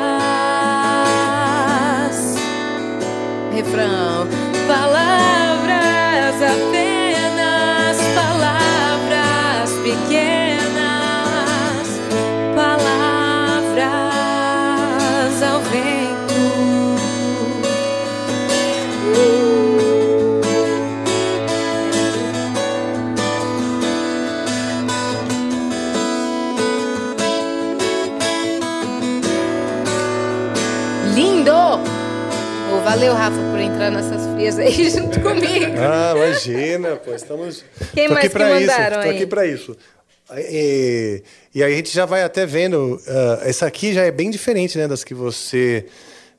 Refrão, 3.54 4.26
palavras 4.66 5.07
valeu, 32.98 33.14
Rafa, 33.14 33.36
por 33.52 33.60
entrar 33.60 33.90
nessas 33.92 34.26
frias 34.34 34.58
aí 34.58 34.72
junto 34.90 35.20
comigo. 35.20 35.72
Ah, 35.78 36.14
imagina, 36.16 36.96
pô, 36.96 37.14
estamos. 37.14 37.64
Quem 37.94 38.08
tô 38.08 38.14
mais 38.14 38.26
aqui 38.26 38.28
que 38.34 38.38
pra 38.38 38.60
isso, 38.60 38.70
mandaram 38.70 39.02
tô 39.02 39.08
aí? 39.08 39.14
aqui 39.16 39.26
pra 39.26 39.46
isso. 39.46 39.76
E, 40.36 41.22
e 41.54 41.62
aí 41.62 41.72
a 41.72 41.76
gente 41.76 41.94
já 41.94 42.04
vai 42.04 42.24
até 42.24 42.44
vendo. 42.44 43.00
ah, 43.06 43.40
essa 43.42 43.66
aqui 43.66 43.92
já 43.94 44.02
é 44.02 44.10
bem 44.10 44.30
diferente, 44.30 44.76
né, 44.76 44.88
das 44.88 45.04
que 45.04 45.14
você 45.14 45.86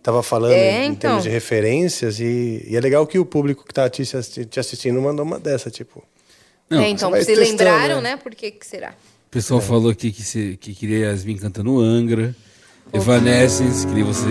tava 0.04 0.22
falando 0.22 0.52
É, 0.52 0.82
em, 0.82 0.84
em 0.84 0.86
então. 0.88 1.00
termos 1.00 1.24
de 1.24 1.30
referências 1.30 2.20
e, 2.20 2.66
e 2.68 2.76
é 2.76 2.80
legal 2.82 3.08
que 3.08 3.18
o 3.18 3.26
público 3.26 3.66
que 3.66 3.74
tá 3.74 3.90
te, 3.90 4.04
te 4.46 4.60
assistindo 4.60 5.02
mandou 5.02 5.26
uma 5.26 5.40
dessa, 5.40 5.72
tipo. 5.72 6.04
Não, 6.70 6.82
é, 6.82 6.90
então, 6.90 7.10
se 7.14 7.26
testando, 7.26 7.50
lembraram, 7.50 7.96
né? 8.02 8.12
né? 8.12 8.18
Por 8.18 8.36
que 8.36 8.52
que 8.52 8.66
será? 8.66 8.90
O 9.28 9.32
pessoal 9.32 9.62
falou 9.62 9.92
aqui 9.92 10.12
que, 10.12 10.24
se, 10.24 10.58
que 10.60 10.76
queria 10.76 11.08
Yasmin 11.08 11.38
cantando 11.38 11.80
Angra. 11.80 12.36
Evanescence, 12.92 13.86
que 13.88 14.04
você, 14.04 14.28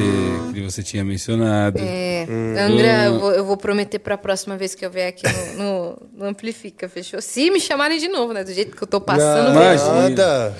que 0.52 0.60
você 0.62 0.82
tinha 0.82 1.04
mencionado. 1.04 1.78
É, 1.80 2.08
Hum. 2.28 2.54
Angra, 2.58 3.04
eu 3.04 3.18
vou, 3.20 3.32
eu 3.32 3.44
vou 3.44 3.56
prometer 3.56 3.98
pra 4.00 4.18
próxima 4.18 4.56
vez 4.56 4.74
que 4.74 4.84
eu 4.84 4.90
vier 4.90 5.08
aqui 5.08 5.22
no, 5.56 5.64
no- 5.64 6.02
no 6.18 6.24
Amplifica, 6.26 6.88
fechou? 6.88 7.22
Se 7.22 7.50
me 7.50 7.60
chamarem 7.60 7.98
de 7.98 8.08
novo, 8.08 8.32
né? 8.34 8.42
Do 8.44 8.52
jeito 8.52 8.76
que 8.76 8.82
eu 8.82 8.86
tô 8.88 9.00
passando. 9.00 9.54
Não, 9.54 10.02
nada. 10.10 10.54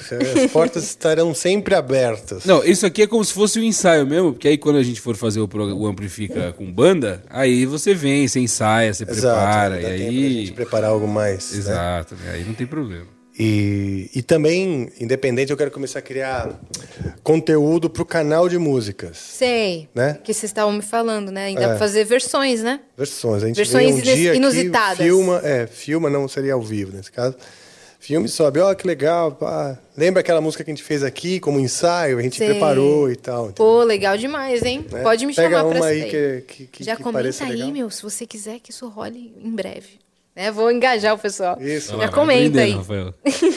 As 0.45 0.51
portas 0.51 0.85
estarão 0.85 1.35
sempre 1.35 1.75
abertas. 1.75 2.45
Não, 2.45 2.65
isso 2.65 2.87
aqui 2.87 3.03
é 3.03 3.07
como 3.07 3.25
se 3.25 3.33
fosse 3.35 3.59
um 3.59 3.63
ensaio 3.63 4.07
mesmo, 4.07 4.33
porque 4.33 4.49
aí 4.49 4.57
quando 4.57 4.77
a 4.77 4.83
gente 4.83 5.01
for 5.01 5.17
fazer 5.17 5.41
o, 5.41 5.49
o 5.77 5.87
Amplifica 5.87 6.53
com 6.53 6.73
banda, 6.73 7.23
aí 7.29 7.67
você 7.67 7.93
vem, 7.93 8.27
você 8.27 8.41
ensaia, 8.41 8.95
você 8.95 9.03
Exato, 9.03 9.37
prepara, 9.37 9.71
dá 9.71 9.81
e 9.81 9.83
tempo 9.83 9.97
pra 9.99 10.07
aí... 10.09 10.33
gente 10.47 10.53
preparar 10.53 10.91
algo 10.91 11.09
mais. 11.09 11.53
né? 11.53 11.59
Exato, 11.59 12.15
né? 12.15 12.31
aí 12.35 12.45
não 12.45 12.55
tem 12.55 12.67
problema. 12.67 13.18
E, 13.41 14.11
e 14.17 14.21
também, 14.23 14.91
independente, 15.01 15.53
eu 15.53 15.57
quero 15.57 15.71
começar 15.71 16.01
a 16.01 16.03
criar 16.03 16.59
conteúdo 17.23 17.89
pro 17.89 18.05
canal 18.05 18.49
de 18.49 18.59
músicas. 18.59 19.17
Sei. 19.17 19.89
Né? 19.95 20.19
Que 20.25 20.35
vocês 20.35 20.51
estavam 20.51 20.73
me 20.73 20.83
falando, 20.83 21.31
né? 21.31 21.45
Ainda 21.47 21.63
É. 21.63 21.69
pra 21.69 21.79
fazer 21.79 22.05
versões, 22.05 22.63
né? 22.63 22.81
Versões. 22.97 23.45
A 23.45 23.47
gente 23.47 23.57
Versões 23.57 23.95
um 23.95 24.01
dia 24.01 24.35
inusitadas. 24.35 24.95
aqui, 24.95 25.05
filma, 25.05 25.41
é, 25.45 25.67
filma, 25.69 26.11
não 26.11 26.27
seria 26.27 26.55
ao 26.55 26.63
vivo 26.63 26.97
nesse 26.97 27.13
caso. 27.13 27.37
Filme 28.01 28.29
sobe, 28.29 28.61
ó, 28.61 28.73
que 28.75 28.87
legal, 28.87 29.33
pá. 29.33 29.77
Lembra 29.97 30.21
aquela 30.21 30.41
música 30.41 30.63
que 30.65 30.71
a 30.71 30.75
gente 30.75 30.85
fez 30.85 31.03
aqui 31.03 31.41
como 31.41 31.59
ensaio? 31.59 32.19
A 32.19 32.23
gente 32.23 32.39
Sei. 32.39 32.49
preparou 32.51 33.11
e 33.11 33.17
tal. 33.17 33.53
Pô, 33.53 33.83
legal 33.83 34.17
demais, 34.17 34.63
hein? 34.63 34.85
né? 34.91 35.03
Pode 35.03 35.27
me 35.27 35.35
Pega 35.35 35.59
chamar 35.59 35.69
pra 35.71 35.81
uma 35.81 35.93
isso 35.95 36.05
aí 36.05 36.11
que, 36.11 36.45
que, 36.47 36.67
que, 36.67 36.85
Já 36.85 36.95
que 36.97 37.03
comenta 37.03 37.45
aí, 37.45 37.51
legal. 37.51 37.71
meu, 37.73 37.91
se 37.91 38.03
você 38.03 38.25
quiser 38.25 38.61
que 38.61 38.71
isso 38.71 38.89
role 38.89 39.33
em 39.43 39.51
breve. 39.51 39.99
Né? 40.39 40.53
Vou 40.53 40.71
engajar 40.71 41.17
o 41.17 41.19
pessoal. 41.19 41.61
Isso. 41.61 41.91
Já 41.91 41.97
vai 41.97 42.13
comenta 42.13 42.61
aí. 42.61 42.71
Rafael. 42.71 43.13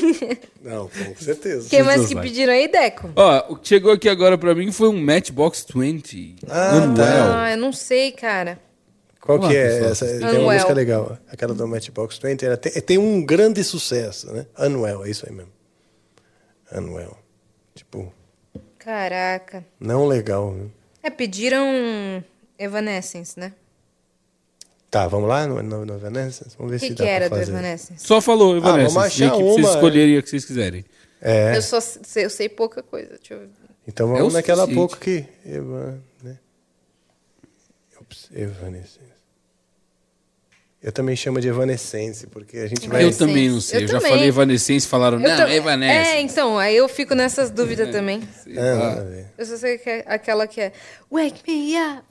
Não, 0.63 0.89
com 0.89 1.15
certeza. 1.15 1.69
Quem 1.69 1.83
mais 1.83 2.07
que 2.07 2.15
pediram 2.15 2.51
aí, 2.51 2.67
Deco? 2.67 3.11
Ó, 3.15 3.53
o 3.53 3.55
que 3.55 3.67
chegou 3.67 3.91
aqui 3.91 4.09
agora 4.09 4.35
pra 4.35 4.55
mim 4.55 4.71
foi 4.71 4.89
um 4.89 4.99
Matchbox 4.99 5.63
20. 5.75 6.37
Ah, 6.49 6.77
Unwell. 6.77 6.95
tá. 6.95 7.43
Ah, 7.43 7.51
eu 7.51 7.57
não 7.57 7.71
sei, 7.71 8.11
cara. 8.11 8.59
Qual 9.21 9.37
Vamos 9.37 9.53
que 9.53 9.59
é 9.59 9.69
pessoal. 9.69 9.91
essa? 9.91 10.05
Tem 10.07 10.17
Unwell. 10.27 10.41
uma 10.41 10.53
música 10.53 10.73
legal. 10.73 11.17
Aquela 11.31 11.53
do 11.53 11.67
Matchbox 11.67 12.17
20. 12.17 12.45
Ela 12.47 12.57
tem, 12.57 12.71
tem 12.71 12.97
um 12.97 13.23
grande 13.23 13.63
sucesso, 13.63 14.33
né? 14.33 14.47
Unwell, 14.57 15.05
é 15.05 15.09
isso 15.11 15.23
aí 15.29 15.35
mesmo. 15.35 15.51
Unwell. 16.73 17.15
Tipo, 17.75 18.11
Caraca. 18.79 19.63
não 19.79 20.07
legal. 20.07 20.51
Né? 20.51 20.65
É, 21.03 21.11
pediram 21.11 21.63
Evanescence, 22.57 23.39
né? 23.39 23.53
Tá, 24.91 25.07
vamos 25.07 25.29
lá 25.29 25.47
no, 25.47 25.63
no, 25.63 25.85
no 25.85 25.93
Evanescence? 25.95 26.53
Vamos 26.57 26.71
ver 26.71 26.77
O 26.77 26.79
que, 26.81 26.87
se 26.89 26.93
que 26.95 27.01
dá 27.03 27.09
era 27.09 27.29
pra 27.29 27.37
do 27.37 27.39
fazer. 27.39 27.51
Evanescence? 27.53 28.05
Só 28.05 28.19
falou, 28.21 28.57
Ah, 28.57 28.59
vamos 28.59 28.93
Evanescence. 28.93 29.07
achar 29.07 29.19
Meio 29.19 29.31
que 29.37 29.43
vocês 29.53 29.65
uma, 29.65 29.69
é. 29.69 29.73
escolherem 29.75 30.17
o 30.17 30.23
que 30.23 30.29
vocês 30.29 30.45
quiserem. 30.45 30.85
É, 31.21 31.55
Eu 31.55 31.61
só 31.61 31.79
sei, 31.79 32.25
eu 32.25 32.29
sei 32.29 32.49
pouca 32.49 32.83
coisa. 32.83 33.09
Deixa 33.17 33.35
eu... 33.35 33.47
então 33.87 34.09
É 34.13 34.17
vamos 34.19 34.33
o 34.33 34.37
naquela 34.37 34.63
suficiente. 34.65 34.75
pouco 34.89 34.97
que... 34.97 35.23
Eva, 35.45 35.97
né? 36.21 36.37
Ops, 38.01 38.29
Evanescence. 38.35 38.99
Eu 40.83 40.91
também 40.91 41.15
chamo 41.15 41.39
de 41.39 41.47
Evanescence, 41.47 42.25
porque 42.27 42.57
a 42.57 42.67
gente 42.67 42.89
vai... 42.89 43.03
Eu 43.05 43.15
também 43.15 43.49
não 43.49 43.61
sei. 43.61 43.77
Eu, 43.77 43.81
Eu 43.83 43.87
já 43.87 43.97
também. 43.99 44.11
falei 44.13 44.27
Evanescence, 44.29 44.87
falaram, 44.87 45.21
Eu 45.21 45.29
não, 45.29 45.37
tam- 45.37 45.47
Evanescence. 45.49 46.09
É, 46.09 46.21
então, 46.21 46.57
aí 46.57 46.75
eu 46.75 46.89
fico 46.89 47.13
nessas 47.13 47.51
dúvidas 47.51 47.91
também. 47.91 48.27
Ah. 48.57 49.25
Eu 49.37 49.45
só 49.45 49.57
sei 49.57 49.77
que 49.77 49.87
é 49.89 50.03
aquela 50.07 50.47
que 50.47 50.59
é 50.59 50.73
Wake 51.11 51.43
me 51.47 51.75
up, 51.79 52.03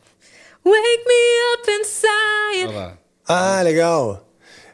Wake 0.65 1.05
me 1.07 1.55
up 1.55 1.71
inside. 1.71 2.99
Ah, 3.29 3.63
legal. 3.63 4.27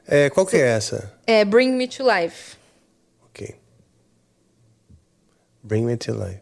É, 0.06 0.30
qual 0.30 0.46
que 0.46 0.56
é 0.56 0.60
essa? 0.60 1.12
É 1.26 1.44
Bring 1.44 1.72
Me 1.72 1.86
to 1.88 2.02
Life. 2.02 2.56
Ok. 3.24 3.54
Bring 5.62 5.84
Me 5.84 5.96
to 5.96 6.12
Life. 6.12 6.40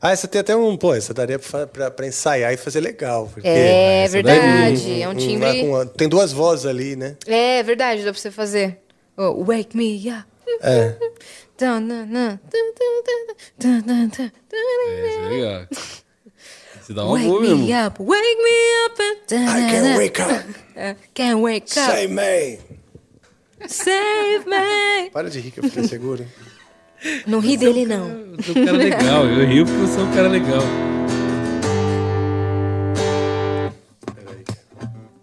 Ah, 0.00 0.10
essa 0.12 0.26
tem 0.26 0.40
até 0.40 0.56
um, 0.56 0.76
pô, 0.76 0.94
essa 0.94 1.12
daria 1.12 1.38
pra, 1.38 1.66
pra, 1.66 1.90
pra 1.90 2.06
ensaiar 2.06 2.52
e 2.52 2.56
fazer 2.56 2.80
legal. 2.80 3.28
Porque 3.32 3.46
é 3.46 4.08
verdade, 4.08 4.40
daí, 4.42 4.76
um, 4.76 4.98
um, 4.98 5.02
é 5.02 5.08
um 5.08 5.14
timbre. 5.14 5.62
Um, 5.64 5.86
tem 5.86 6.08
duas 6.08 6.32
vozes 6.32 6.66
ali, 6.66 6.96
né? 6.96 7.16
É 7.26 7.62
verdade, 7.62 8.04
dá 8.04 8.12
pra 8.12 8.20
você 8.20 8.30
fazer. 8.30 8.80
Oh, 9.16 9.44
wake 9.44 9.76
me 9.76 9.96
up. 10.10 10.26
É. 10.62 10.96
é, 10.96 10.96
é 15.24 15.28
legal. 15.28 15.66
Você 16.86 16.92
dá 16.94 17.02
uma 17.04 17.14
Wake 17.14 17.26
boa 17.26 17.40
me 17.40 17.48
mesmo. 17.48 17.86
up, 17.86 18.00
wake 18.00 18.36
me 18.44 18.86
up. 18.86 19.02
and- 19.02 19.18
dun, 19.28 19.42
I 19.42 19.60
dun, 19.60 19.70
can 19.70 19.82
dun. 19.82 19.96
wake 19.96 20.22
up. 20.22 20.98
Can't 21.14 21.40
wake 21.40 21.64
up. 21.64 21.90
Say 21.90 22.06
me. 22.06 22.58
Save 23.66 24.44
me. 24.46 25.10
Para 25.10 25.28
de 25.28 25.40
rir 25.40 25.50
que 25.50 25.58
eu 25.58 25.64
fiquei 25.64 25.88
seguro. 25.88 26.24
Não 27.26 27.40
ri 27.40 27.56
dele, 27.56 27.86
não. 27.86 28.06
Eu 28.08 28.42
sou 28.44 28.54
um 28.56 28.64
cara 28.64 28.76
legal. 28.78 29.26
Eu 29.26 29.46
rio 29.48 29.66
porque 29.66 29.82
eu 29.82 29.88
sou 29.88 30.04
um 30.04 30.14
cara 30.14 30.28
legal. 30.28 30.62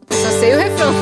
Só 0.09 0.29
sei 0.39 0.53
o 0.53 0.57
refrão. 0.57 0.93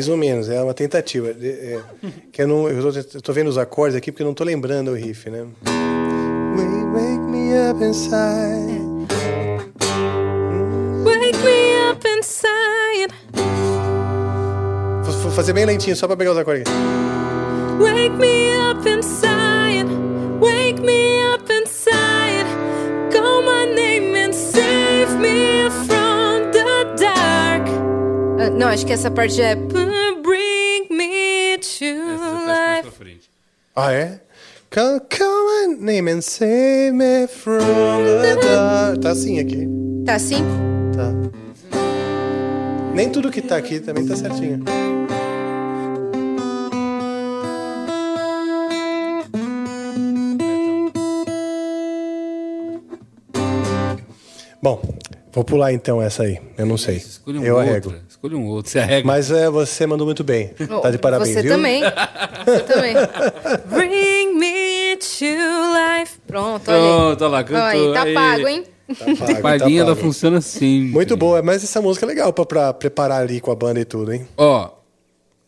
Mais 0.00 0.08
ou 0.08 0.16
menos, 0.16 0.48
é 0.48 0.62
uma 0.62 0.72
tentativa. 0.72 1.28
É, 1.28 1.46
é, 1.46 1.80
que 2.32 2.40
eu, 2.40 2.48
não, 2.48 2.66
eu, 2.66 2.90
tô, 3.22 3.32
vendo 3.34 3.48
os 3.48 3.58
acordes 3.58 3.94
aqui 3.94 4.10
porque 4.10 4.22
eu 4.22 4.26
não 4.26 4.32
tô 4.32 4.44
lembrando 4.44 4.92
o 4.92 4.94
riff, 4.94 5.28
né? 5.28 5.46
Wake, 6.56 6.86
wake 6.94 7.20
me 7.30 7.52
up 7.68 7.84
inside. 7.84 8.80
Wake 11.04 11.36
me 11.44 11.90
up 11.90 12.08
inside. 12.08 13.12
Vou, 15.04 15.30
fazer 15.32 15.52
bem 15.52 15.66
lentinho, 15.66 15.94
só 15.94 16.06
pra 16.06 16.16
pegar 16.16 16.32
os 16.32 16.38
acordes 16.38 16.62
aqui. 16.62 16.72
Wake 17.78 18.16
me 18.16 18.56
up 18.70 18.88
inside. 18.88 19.84
Wake 20.40 20.80
me 20.80 21.22
up 21.34 21.52
inside. 21.52 22.46
Call 23.12 23.42
my 23.42 23.66
name 23.74 24.16
and 24.16 24.34
save 24.34 25.14
me 25.20 25.68
from 25.84 26.50
the 26.52 26.86
dark. 26.96 27.68
Ah, 28.40 28.48
não, 28.48 28.68
acho 28.68 28.86
que 28.86 28.94
essa 28.94 29.10
parte 29.10 29.42
é. 29.42 29.54
Ah, 33.82 33.94
é? 33.94 34.20
Call, 34.68 35.00
call 35.00 35.66
my 35.66 35.74
name 35.80 36.10
and 36.10 36.20
save 36.20 36.92
me 36.92 37.26
from 37.26 37.60
the 38.20 38.36
dark. 38.36 39.00
Tá 39.00 39.12
assim 39.12 39.38
aqui. 39.38 39.66
Tá 40.04 40.16
assim? 40.16 40.44
Tá. 40.94 41.10
Nem 42.92 43.08
tudo 43.08 43.30
que 43.30 43.40
tá 43.40 43.56
aqui 43.56 43.80
também 43.80 44.06
tá 44.06 44.14
certinho. 44.14 44.62
Bom, 54.62 54.82
vou 55.32 55.42
pular 55.42 55.72
então 55.72 56.02
essa 56.02 56.24
aí. 56.24 56.38
Eu 56.58 56.66
não 56.66 56.76
sei. 56.76 57.02
Um 57.26 57.42
eu 57.42 57.56
outro. 57.56 57.70
arrego. 57.70 57.94
Escolha 58.22 58.36
um 58.36 58.46
outro. 58.48 58.70
Você 58.70 58.78
arrega. 58.78 59.06
Mas 59.06 59.30
é, 59.30 59.48
você 59.48 59.86
mandou 59.86 60.06
muito 60.06 60.22
bem. 60.22 60.48
Tá 60.82 60.90
de 60.90 60.98
parabéns, 60.98 61.34
Você 61.34 61.42
viu? 61.42 61.52
também. 61.52 61.82
Você 62.44 62.60
também. 62.60 62.94
Bring 63.70 64.34
me 64.38 64.96
to 64.96 65.24
life. 65.24 66.18
Pronto, 66.26 66.70
olha 66.70 66.78
aí. 66.78 66.88
Pronto, 67.16 67.22
olha 67.24 67.30
lá, 67.30 67.44
cantou. 67.44 67.62
Olha 67.62 67.70
aí, 67.88 67.94
tá 67.94 68.02
Aí. 68.02 68.14
pago, 68.14 68.48
hein? 68.48 68.64
Tá 68.88 69.04
pago, 69.04 69.16
tá 69.34 69.40
Palhinha 69.40 69.84
da 69.84 69.94
pago. 69.94 70.06
funciona 70.06 70.38
assim. 70.38 70.82
Muito 70.82 71.16
boa, 71.16 71.40
mas 71.42 71.64
essa 71.64 71.80
música 71.80 72.04
é 72.04 72.08
legal 72.08 72.30
pra, 72.32 72.44
pra 72.44 72.74
preparar 72.74 73.22
ali 73.22 73.40
com 73.40 73.50
a 73.50 73.54
banda 73.56 73.80
e 73.80 73.84
tudo, 73.86 74.12
hein? 74.12 74.26
Ó, 74.36 74.68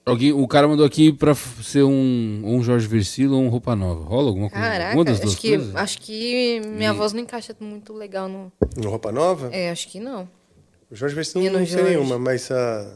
alguém, 0.06 0.32
o 0.32 0.48
cara 0.48 0.66
mandou 0.66 0.86
aqui 0.86 1.12
pra 1.12 1.34
ser 1.34 1.82
um, 1.82 2.42
um 2.44 2.62
Jorge 2.62 2.86
Versilo 2.86 3.36
ou 3.36 3.42
um 3.42 3.48
Roupa 3.48 3.76
Nova. 3.76 4.02
Rola 4.04 4.28
alguma 4.28 4.48
coisa? 4.48 4.64
Caraca, 4.66 4.94
Uma 4.96 5.04
das 5.04 5.14
acho 5.16 5.22
duas 5.26 5.34
que, 5.38 5.48
coisas? 5.56 5.76
acho 5.76 5.98
que 6.00 6.60
minha 6.64 6.90
E- 6.90 6.94
voz 6.94 7.12
não 7.12 7.20
encaixa 7.20 7.54
muito 7.60 7.92
legal 7.92 8.28
no. 8.28 8.50
No 8.76 8.88
Roupa 8.88 9.12
Nova? 9.12 9.50
É, 9.52 9.70
acho 9.70 9.88
que 9.88 10.00
não. 10.00 10.26
O 10.92 10.94
Jorge 10.94 11.14
Versilo 11.14 11.42
E 11.42 11.46
não, 11.46 11.54
no 11.54 11.58
não 11.60 11.66
sei 11.66 11.76
Jorge? 11.78 11.90
nenhuma, 11.96 12.18
mas 12.18 12.50
a 12.50 12.86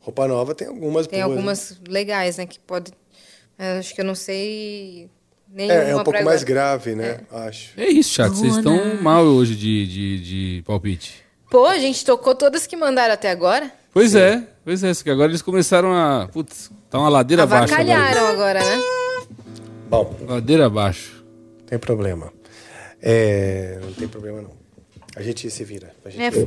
Roupa 0.00 0.26
Nova 0.26 0.54
tem 0.54 0.66
algumas 0.66 1.06
Tem 1.06 1.20
boas, 1.20 1.30
né? 1.30 1.36
algumas 1.36 1.80
legais, 1.86 2.38
né? 2.38 2.46
Que 2.46 2.58
pode. 2.58 2.90
é, 3.58 3.78
Acho 3.78 3.94
que 3.94 4.00
eu 4.00 4.04
não 4.04 4.14
sei 4.14 5.10
nenhuma. 5.52 5.74
É, 5.80 5.90
é 5.90 5.96
um 5.96 6.02
pouco 6.02 6.24
mais 6.24 6.42
agora. 6.42 6.44
grave, 6.44 6.94
né? 6.94 7.20
Acho. 7.30 7.78
É 7.78 7.86
isso, 7.86 8.14
chato. 8.14 8.34
Vocês 8.34 8.56
estão 8.56 9.02
mal 9.02 9.24
hoje 9.24 9.54
de, 9.54 9.86
de, 9.86 10.20
de 10.56 10.62
palpite. 10.62 11.22
Pô, 11.50 11.66
a 11.66 11.78
gente 11.78 12.02
tocou 12.04 12.34
todas 12.34 12.66
que 12.66 12.76
mandaram 12.76 13.12
até 13.14 13.30
agora. 13.30 13.70
Pois 13.92 14.14
é, 14.14 14.42
pois 14.64 14.82
é. 14.82 14.92
Só 14.94 15.04
que 15.04 15.10
agora 15.10 15.30
eles 15.30 15.42
começaram 15.42 15.92
a. 15.94 16.26
Putz, 16.32 16.70
tá 16.90 16.98
uma 16.98 17.08
ladeira 17.10 17.42
abaixo. 17.44 17.74
Agora. 17.74 17.92
Avacalharam 17.94 18.26
agora, 18.26 18.60
né? 18.64 18.82
Bom, 19.88 20.16
Ladeira 20.26 20.66
abaixo. 20.66 21.22
tem 21.66 21.78
problema. 21.78 22.32
É, 23.00 23.78
não 23.84 23.92
tem 23.92 24.08
problema 24.08 24.40
não. 24.40 24.50
A 25.16 25.22
gente 25.22 25.48
se 25.50 25.64
vira. 25.64 25.94
A 26.04 26.10
gente... 26.10 26.38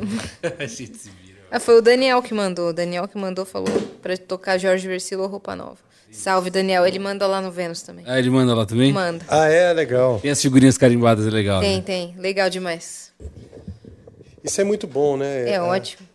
É, 0.43 0.53
A 0.63 0.65
gente 0.67 0.97
se 0.97 1.09
vira. 1.09 1.37
Ah, 1.49 1.59
foi 1.59 1.77
o 1.77 1.81
Daniel 1.81 2.21
que 2.21 2.33
mandou. 2.33 2.69
O 2.69 2.73
Daniel 2.73 3.07
que 3.07 3.17
mandou, 3.17 3.45
falou 3.45 3.69
pra 4.01 4.17
tocar 4.17 4.57
Jorge 4.57 4.87
Versilo 4.87 5.23
ou 5.23 5.29
Roupa 5.29 5.55
Nova. 5.55 5.77
Salve, 6.11 6.49
Daniel. 6.49 6.85
Ele 6.85 6.99
manda 6.99 7.25
lá 7.27 7.41
no 7.41 7.51
Vênus 7.51 7.81
também. 7.81 8.03
Ah, 8.07 8.19
ele 8.19 8.29
manda 8.29 8.53
lá 8.53 8.65
também? 8.65 8.91
Manda. 8.91 9.23
Ah, 9.29 9.47
é? 9.47 9.71
Legal. 9.73 10.19
Tem 10.19 10.31
as 10.31 10.41
figurinhas 10.41 10.77
carimbadas, 10.77 11.25
é 11.25 11.29
legal. 11.29 11.61
Tem, 11.61 11.77
né? 11.77 11.81
tem. 11.83 12.15
Legal 12.17 12.49
demais. 12.49 13.13
Isso 14.43 14.59
é 14.59 14.63
muito 14.63 14.87
bom, 14.87 15.15
né? 15.17 15.49
É 15.49 15.55
Ah, 15.57 15.65
ótimo. 15.65 16.07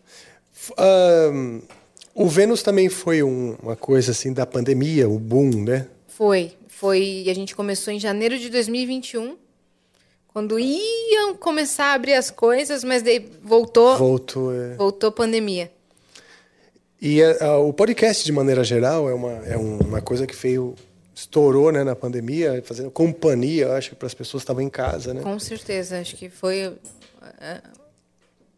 o 2.15 2.27
Vênus 2.27 2.61
também 2.63 2.89
foi 2.89 3.23
um- 3.23 3.55
uma 3.61 3.75
coisa 3.75 4.11
assim 4.11 4.33
da 4.33 4.45
pandemia, 4.45 5.09
o 5.09 5.17
boom, 5.19 5.63
né? 5.63 5.87
Foi. 6.07 6.53
Foi. 6.67 7.25
A 7.27 7.33
gente 7.33 7.55
começou 7.55 7.93
em 7.93 7.99
janeiro 7.99 8.37
de 8.37 8.49
2021. 8.49 9.35
Quando 10.33 10.59
iam 10.59 11.35
começar 11.35 11.91
a 11.91 11.93
abrir 11.93 12.15
as 12.15 12.31
coisas, 12.31 12.83
mas 12.83 13.03
daí 13.03 13.31
voltou. 13.43 13.95
Voltou. 13.97 14.51
é. 14.51 14.75
Voltou 14.75 15.11
pandemia. 15.11 15.71
E 16.99 17.21
ah, 17.21 17.37
ah, 17.41 17.57
o 17.59 17.71
podcast, 17.71 18.25
de 18.25 18.31
maneira 18.31 18.63
geral, 18.63 19.07
é 19.07 19.13
uma, 19.13 19.31
é 19.45 19.55
uma 19.55 20.01
coisa 20.01 20.25
que 20.25 20.35
veio, 20.35 20.73
estourou 21.13 21.71
né, 21.71 21.83
na 21.83 21.95
pandemia, 21.95 22.63
fazendo 22.65 22.89
companhia, 22.89 23.73
acho, 23.73 23.95
para 23.95 24.07
as 24.07 24.13
pessoas 24.13 24.41
que 24.41 24.45
estavam 24.45 24.63
em 24.63 24.69
casa, 24.69 25.13
né? 25.13 25.21
Com 25.21 25.37
certeza, 25.37 25.99
acho 25.99 26.15
que 26.15 26.29
foi. 26.29 26.73
é, 27.39 27.61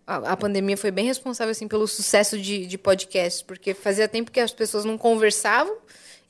A, 0.07 0.17
a 0.17 0.37
pandemia 0.37 0.77
foi 0.77 0.91
bem 0.91 1.05
responsável 1.05 1.51
assim, 1.51 1.67
pelo 1.67 1.87
sucesso 1.87 2.39
de, 2.39 2.65
de 2.67 2.77
podcasts, 2.77 3.41
porque 3.41 3.73
fazia 3.73 4.07
tempo 4.07 4.31
que 4.31 4.39
as 4.39 4.53
pessoas 4.53 4.85
não 4.85 4.97
conversavam. 4.97 5.75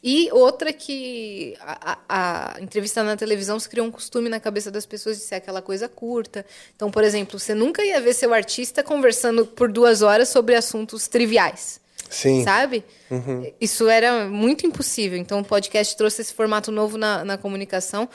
E 0.08 0.30
outra 0.32 0.72
que 0.72 1.56
a, 1.60 1.98
a- 2.08 2.54
a 2.58 2.62
entrevista 2.62 3.02
na 3.04 3.18
televisão 3.18 3.60
se 3.60 3.68
criou 3.68 3.88
um 3.88 3.92
costume 3.92 4.30
na 4.30 4.40
cabeça 4.40 4.70
das 4.70 4.86
pessoas 4.86 5.18
de 5.18 5.24
ser 5.24 5.34
aquela 5.34 5.64
coisa 5.64 5.90
curta. 5.90 6.46
Então, 6.76 6.92
por 6.92 7.04
exemplo, 7.04 7.40
você 7.40 7.56
nunca 7.56 7.84
ia 7.84 8.00
ver 8.00 8.14
seu 8.14 8.32
artista 8.32 8.84
conversando 8.84 9.48
por 9.48 9.72
duas 9.72 10.04
horas 10.04 10.30
sobre 10.30 10.54
assuntos 10.54 11.08
triviais. 11.08 11.82
Sim. 12.08 12.44
Sabe? 12.44 12.84
Uhum. 13.10 13.52
Isso 13.60 13.90
era 13.90 14.26
muito 14.28 14.68
impossível. 14.68 15.18
Então, 15.18 15.40
o 15.40 15.44
podcast 15.44 15.98
trouxe 15.98 16.22
esse 16.22 16.36
formato 16.36 16.72
novo 16.72 17.00
na, 17.00 17.26
na 17.26 17.36
comunicação. 17.36 18.08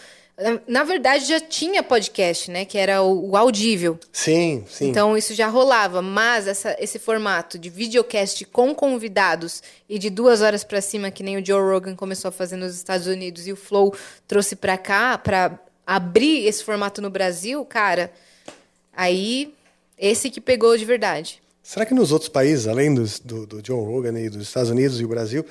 Na- 0.67 0.85
verdade, 0.85 1.27
já 1.27 1.39
tinha 1.39 1.83
podcast, 1.83 2.51
né? 2.51 2.65
Que 2.65 2.79
era 2.79 3.03
o, 3.03 3.31
o 3.31 3.37
audível. 3.37 3.99
Sim, 4.13 4.65
sim. 4.69 4.89
Então, 4.89 5.17
isso 5.17 5.35
já 5.35 5.47
rolava. 5.49 6.01
Mas 6.01 6.47
essa- 6.47 6.77
esse 6.81 6.99
formato 6.99 7.59
de 7.59 7.69
videocast 7.69 8.45
com 8.47 8.75
convidados 8.75 9.63
e 9.89 9.99
de 9.99 10.09
duas 10.11 10.41
horas 10.43 10.65
pra 10.65 10.81
cima, 10.81 11.11
que 11.11 11.23
nem 11.23 11.37
o 11.37 11.45
Joe 11.45 11.61
Rogan 11.61 11.95
começou 11.95 12.29
a 12.31 12.33
fazer 12.33 12.57
nos 12.57 12.75
Estados 12.75 13.07
Unidos 13.07 13.47
e 13.47 13.53
o 13.53 13.57
Flow 13.57 13.95
trouxe 14.27 14.57
pra 14.57 14.79
cá, 14.79 15.19
pra 15.19 15.59
abrir 15.87 16.47
esse 16.47 16.63
formato 16.65 17.03
no 17.03 17.11
Brasil, 17.11 17.65
cara, 17.65 18.13
aí 18.93 19.53
esse 19.99 20.31
que 20.31 20.41
pegou 20.41 20.77
de 20.77 20.85
verdade. 20.85 21.43
Será 21.63 21.85
que 21.85 21.93
nos 21.95 22.11
outros 22.11 22.29
países, 22.29 22.67
além 22.67 22.95
dos, 22.95 23.19
do, 23.21 23.47
do 23.47 23.63
John 23.63 23.83
Rogan 23.85 24.19
e 24.19 24.29
dos 24.31 24.43
Estados 24.43 24.71
Unidos 24.71 25.01
e 25.01 25.05
o 25.05 25.09
Brasil, 25.09 25.45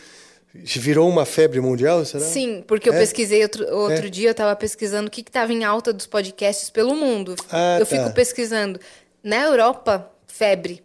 virou 0.53 1.07
uma 1.07 1.26
febre 1.26 1.59
mundial? 1.61 2.03
Será? 2.05 2.23
Sim, 2.23 2.63
porque 2.67 2.89
eu 2.89 2.93
É? 2.93 2.99
pesquisei 2.99 3.41
outro, 3.43 3.63
outro 3.76 4.07
É. 4.07 4.09
dia, 4.09 4.30
eu 4.30 4.31
estava 4.31 4.55
pesquisando 4.55 5.07
o 5.07 5.11
que 5.11 5.21
estava 5.21 5.53
em 5.53 5.63
alta 5.63 5.93
dos 5.93 6.07
podcasts 6.07 6.69
pelo 6.69 6.95
mundo. 6.95 7.35
Ah, 7.51 7.77
eu 7.80 7.85
tá. 7.85 7.95
fico 7.97 8.13
pesquisando. 8.13 8.80
Na 9.23 9.43
Europa, 9.43 10.09
febre. 10.27 10.84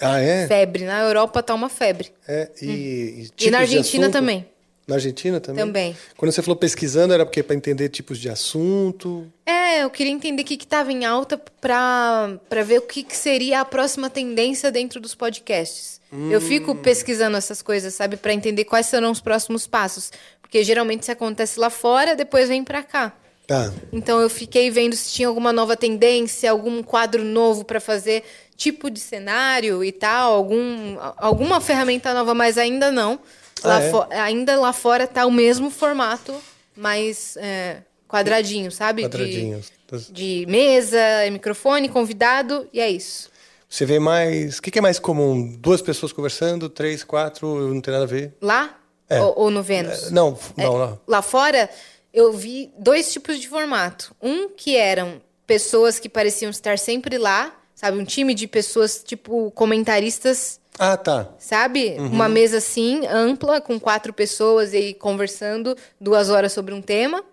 Ah, 0.00 0.20
é? 0.20 0.46
Febre. 0.46 0.84
Na 0.84 1.00
Europa 1.00 1.42
tá 1.42 1.54
uma 1.54 1.70
febre. 1.70 2.12
É, 2.28 2.50
e, 2.60 3.28
e, 3.40 3.46
e 3.46 3.50
na 3.50 3.60
Argentina 3.60 4.04
assunto? 4.06 4.12
também. 4.12 4.46
Na 4.86 4.94
Argentina 4.94 5.40
também? 5.40 5.64
Também. 5.66 5.96
Quando 6.16 6.30
você 6.30 6.40
falou 6.40 6.56
pesquisando, 6.56 7.12
era 7.12 7.26
porque 7.26 7.42
para 7.42 7.56
entender 7.56 7.88
tipos 7.88 8.18
de 8.18 8.28
assunto. 8.28 9.26
É, 9.44 9.82
eu 9.82 9.90
queria 9.90 10.12
entender 10.12 10.42
o 10.42 10.44
que 10.44 10.54
estava 10.54 10.92
em 10.92 11.04
alta 11.04 11.36
para 11.60 12.38
ver 12.64 12.78
o 12.78 12.82
que, 12.82 13.02
que 13.02 13.16
seria 13.16 13.60
a 13.60 13.64
próxima 13.64 14.08
tendência 14.08 14.70
dentro 14.70 15.00
dos 15.00 15.12
podcasts. 15.14 16.00
Eu 16.30 16.40
fico 16.40 16.70
Hum. 16.70 16.76
pesquisando 16.76 17.36
essas 17.36 17.60
coisas, 17.60 17.94
sabe, 17.94 18.16
para 18.16 18.32
entender 18.32 18.64
quais 18.64 18.86
serão 18.86 19.10
os 19.10 19.20
próximos 19.20 19.66
passos. 19.66 20.12
Porque 20.40 20.62
geralmente 20.62 21.02
isso 21.02 21.10
acontece 21.12 21.58
lá 21.58 21.68
fora, 21.68 22.14
depois 22.14 22.48
vem 22.48 22.62
para 22.62 22.82
cá. 22.84 23.12
Tá. 23.44 23.72
Então 23.92 24.20
eu 24.20 24.30
fiquei 24.30 24.70
vendo 24.70 24.94
se 24.94 25.12
tinha 25.12 25.26
alguma 25.26 25.52
nova 25.52 25.76
tendência, 25.76 26.50
algum 26.50 26.80
quadro 26.82 27.24
novo 27.24 27.64
para 27.64 27.80
fazer, 27.80 28.22
tipo 28.56 28.88
de 28.88 29.00
cenário 29.00 29.82
e 29.84 29.90
tal, 29.90 30.32
algum, 30.34 30.96
alguma 31.16 31.60
ferramenta 31.60 32.14
nova, 32.14 32.34
mas 32.34 32.56
ainda 32.56 32.92
não. 32.92 33.18
Ah, 33.62 33.68
Lá 33.68 33.82
é? 33.82 33.90
fo- 33.90 34.06
ainda 34.10 34.58
lá 34.60 34.72
fora 34.72 35.06
tá 35.06 35.24
o 35.26 35.30
mesmo 35.30 35.70
formato, 35.70 36.34
mas 36.76 37.36
é, 37.38 37.78
quadradinho, 38.08 38.70
sabe? 38.70 39.02
De- 39.02 39.08
Quadradinhos. 39.08 39.72
De, 40.10 40.44
mesa, 40.48 40.98
microfone, 41.30 41.88
convidado, 41.88 42.68
e 42.72 42.80
é 42.80 42.90
isso. 42.90 43.30
Você 43.68 43.84
vê 43.86 43.98
mais. 43.98 44.58
O 44.58 44.62
que, 44.62 44.70
que 44.70 44.78
é 44.78 44.82
mais 44.82 44.98
comum? 44.98 45.56
Duas 45.58 45.80
pessoas 45.82 46.12
conversando, 46.12 46.68
três, 46.68 47.02
quatro, 47.04 47.72
não 47.72 47.80
tem 47.80 47.92
nada 47.92 48.04
a 48.04 48.08
ver. 48.08 48.34
Lá 48.40 48.76
É. 49.08 49.20
ou, 49.20 49.34
ou 49.42 49.50
no 49.50 49.62
Vênus? 49.62 50.08
É, 50.08 50.10
Não, 50.10 50.38
não, 50.56 50.78
não. 50.78 51.00
Lá 51.06 51.22
fora, 51.22 51.68
eu 52.12 52.32
vi 52.32 52.72
dois 52.78 53.12
tipos 53.12 53.38
de 53.40 53.48
formato. 53.48 54.14
Um 54.22 54.48
que 54.48 54.76
eram 54.76 55.20
pessoas 55.46 55.98
que 56.00 56.08
pareciam 56.08 56.50
estar 56.50 56.78
sempre 56.78 57.16
lá, 57.18 57.54
sabe? 57.74 57.96
Um 57.98 58.04
time 58.04 58.34
de 58.34 58.46
pessoas, 58.48 59.02
tipo, 59.04 59.50
comentaristas, 59.52 60.58
Ah, 60.78 60.96
tá. 60.96 61.28
sabe? 61.38 61.96
Uhum. 61.98 62.06
Uma 62.08 62.28
mesa 62.28 62.58
assim, 62.58 63.06
ampla, 63.06 63.60
com 63.60 63.78
quatro 63.80 64.12
pessoas 64.12 64.74
e 64.74 64.92
conversando 64.94 65.76
duas 66.00 66.28
horas 66.28 66.52
sobre 66.52 66.74
um 66.74 66.82
tema. 66.82 67.24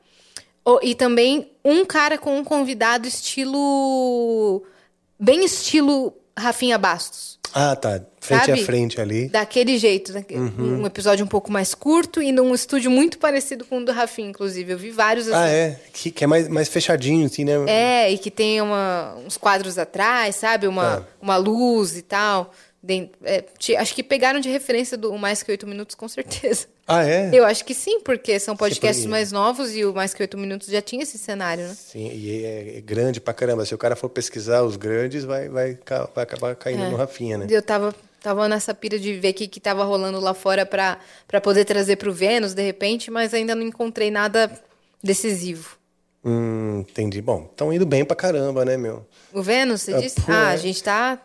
E 0.81 0.95
também 0.95 1.51
um 1.63 1.83
cara 1.85 2.17
com 2.17 2.37
um 2.37 2.43
convidado 2.43 3.05
estilo. 3.07 4.63
Bem 5.19 5.43
estilo 5.43 6.13
Rafinha 6.37 6.77
Bastos. 6.77 7.39
Ah, 7.53 7.75
tá. 7.75 8.01
Frente 8.19 8.45
Sabe? 8.47 8.61
a 8.61 8.65
frente 8.65 9.01
ali. 9.01 9.27
Daquele 9.29 9.77
jeito, 9.77 10.11
daque- 10.13 10.33
Uhum. 10.35 10.81
um 10.81 10.85
episódio 10.87 11.23
um 11.23 11.27
pouco 11.27 11.51
mais 11.51 11.75
curto 11.75 12.21
e 12.21 12.31
num 12.31 12.53
estúdio 12.55 12.89
muito 12.89 13.19
parecido 13.19 13.63
com 13.65 13.77
o 13.79 13.85
do 13.85 13.91
Rafinha, 13.91 14.29
inclusive. 14.29 14.71
Eu 14.71 14.77
vi 14.77 14.89
vários 14.89 15.27
assim. 15.27 15.37
Ah, 15.37 15.47
é. 15.49 15.79
Que, 15.93 16.09
que 16.09 16.23
é 16.23 16.27
mais, 16.27 16.47
mais 16.47 16.67
fechadinho, 16.69 17.25
assim, 17.27 17.43
né? 17.43 17.53
É, 17.67 18.11
e 18.11 18.17
que 18.17 18.31
tem 18.31 18.59
uma- 18.61 19.15
uns 19.23 19.37
quadros 19.37 19.77
atrás, 19.77 20.37
sabe? 20.37 20.65
Uma, 20.65 20.97
Tá. 21.01 21.03
uma 21.21 21.35
luz 21.37 21.95
e 21.97 22.01
tal. 22.01 22.51
É, 23.23 23.45
acho 23.77 23.95
que 23.95 24.03
pegaram 24.03 24.41
de 24.41 24.49
referência 24.49 24.97
do 24.97 25.17
Mais 25.17 25.41
Que 25.41 25.51
Oito 25.51 25.65
Minutos, 25.65 25.95
com 25.95 26.07
certeza. 26.07 26.67
Ah, 26.85 27.07
é? 27.07 27.29
Eu 27.33 27.45
acho 27.45 27.63
que 27.63 27.73
sim, 27.73 28.01
porque 28.01 28.37
são 28.41 28.57
podcasts 28.57 29.05
mais 29.05 29.31
novos 29.31 29.73
e 29.73 29.85
o 29.85 29.93
Mais 29.93 30.13
Que 30.13 30.21
Oito 30.21 30.37
Minutos 30.37 30.67
já 30.67 30.81
tinha 30.81 31.01
esse 31.03 31.17
cenário, 31.17 31.65
né? 31.65 31.73
Sim, 31.73 32.11
e 32.13 32.43
é, 32.43 32.77
é 32.79 32.81
grande 32.81 33.21
pra 33.21 33.33
caramba. 33.33 33.65
Se 33.65 33.73
o 33.73 33.77
cara 33.77 33.95
for 33.95 34.09
pesquisar 34.09 34.63
os 34.63 34.75
grandes, 34.75 35.23
vai, 35.23 35.47
vai, 35.47 35.79
vai 36.13 36.23
acabar 36.25 36.53
caindo 36.57 36.83
É. 36.83 36.89
no 36.89 36.97
Rafinha, 36.97 37.37
né? 37.37 37.47
Eu 37.49 37.61
tava, 37.61 37.95
tava 38.21 38.49
nessa 38.49 38.73
pira 38.73 38.99
de 38.99 39.13
ver 39.17 39.29
o 39.29 39.33
que, 39.33 39.47
que 39.47 39.61
tava 39.61 39.85
rolando 39.85 40.19
lá 40.19 40.33
fora 40.33 40.65
pra, 40.65 40.99
pra 41.25 41.39
poder 41.39 41.63
trazer 41.63 41.95
pro 41.95 42.11
Vênus, 42.11 42.53
de 42.53 42.61
repente, 42.61 43.09
mas 43.09 43.33
ainda 43.33 43.55
não 43.55 43.63
encontrei 43.63 44.11
nada 44.11 44.51
decisivo. 45.01 45.77
Hum, 46.25 46.79
entendi. 46.89 47.21
Bom, 47.21 47.47
estão 47.49 47.71
indo 47.71 47.85
bem 47.85 48.03
pra 48.03 48.15
caramba, 48.15 48.65
né, 48.65 48.75
meu? 48.75 49.05
O 49.31 49.41
Vênus, 49.41 49.83
você 49.83 49.93
Ah, 49.93 49.99
disse? 50.01 50.19
pô, 50.21 50.31
Ah, 50.33 50.51
é. 50.51 50.53
a 50.53 50.57
gente 50.57 50.83
tá. 50.83 51.17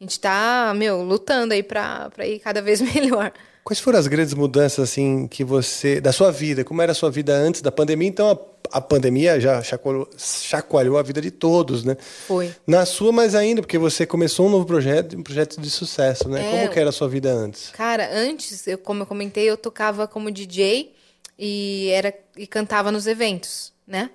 A 0.00 0.04
gente 0.04 0.18
tá, 0.18 0.72
meu, 0.74 1.02
lutando 1.02 1.52
aí 1.52 1.62
pra, 1.62 2.08
pra 2.08 2.26
ir 2.26 2.38
cada 2.38 2.62
vez 2.62 2.80
melhor. 2.94 3.30
Quais 3.62 3.78
foram 3.78 3.98
as 3.98 4.06
grandes 4.06 4.32
mudanças, 4.32 4.88
assim, 4.88 5.28
que 5.28 5.44
você... 5.44 6.00
Da 6.00 6.10
sua 6.10 6.32
vida? 6.32 6.64
Como 6.64 6.80
era 6.80 6.92
a 6.92 6.94
sua 6.94 7.10
vida 7.10 7.34
antes 7.34 7.60
da 7.60 7.70
pandemia? 7.70 8.08
Então, 8.08 8.30
a, 8.30 8.78
a 8.78 8.80
pandemia 8.80 9.38
já 9.38 9.62
chacoalhou, 9.62 10.08
chacoalhou 10.16 10.96
a 10.96 11.02
vida 11.02 11.20
de 11.20 11.30
todos, 11.30 11.84
né? 11.84 11.98
Foi. 12.26 12.50
Na 12.66 12.86
sua, 12.86 13.12
mais 13.12 13.34
ainda, 13.34 13.60
porque 13.60 13.76
você 13.76 14.06
começou 14.06 14.46
um 14.46 14.50
novo 14.50 14.64
projeto, 14.64 15.18
um 15.18 15.22
projeto 15.22 15.60
de 15.60 15.68
sucesso, 15.68 16.30
né? 16.30 16.40
É. 16.40 16.50
Como 16.50 16.72
que 16.72 16.80
era 16.80 16.88
a 16.88 16.92
sua 16.92 17.06
vida 17.06 17.30
antes? 17.30 17.68
Cara, 17.68 18.08
antes, 18.10 18.66
eu, 18.66 18.78
como 18.78 19.02
eu 19.02 19.06
comentei, 19.06 19.44
eu 19.50 19.56
tocava 19.58 20.08
como 20.08 20.30
DJ 20.30 20.94
e, 21.38 21.90
era, 21.90 22.14
e 22.38 22.46
cantava 22.46 22.90
nos 22.90 23.06
eventos, 23.06 23.74
né? 23.86 24.08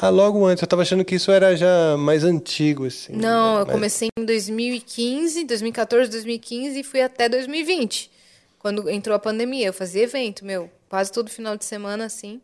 Ah, 0.00 0.08
logo 0.10 0.44
antes, 0.44 0.60
eu 0.62 0.68
tava 0.68 0.82
achando 0.82 1.04
que 1.04 1.14
isso 1.14 1.30
era 1.32 1.56
já 1.56 1.96
mais 1.96 2.22
antigo, 2.24 2.84
assim. 2.86 3.12
Não, 3.14 3.60
eu 3.60 3.64
Mas- 3.66 3.74
comecei 3.74 4.08
em 4.18 4.24
2015, 4.24 5.44
2014, 5.44 6.10
2015 6.10 6.80
e 6.80 6.82
fui 6.84 7.00
até 7.00 7.28
2020, 7.28 8.10
quando 8.58 8.88
entrou 8.90 9.16
a 9.16 9.18
pandemia. 9.18 9.68
Eu 9.68 9.72
fazia 9.72 10.02
evento, 10.02 10.44
meu, 10.44 10.70
quase 10.88 11.10
todo 11.10 11.30
final 11.30 11.56
de 11.56 11.64
semana, 11.64 12.04
assim. 12.04 12.40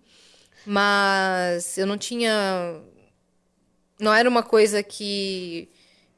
Mas 0.64 1.76
eu 1.78 1.86
não 1.86 1.96
tinha. 1.98 2.80
Não 4.00 4.12
era 4.12 4.28
uma 4.28 4.42
coisa 4.42 4.82
que 4.82 5.68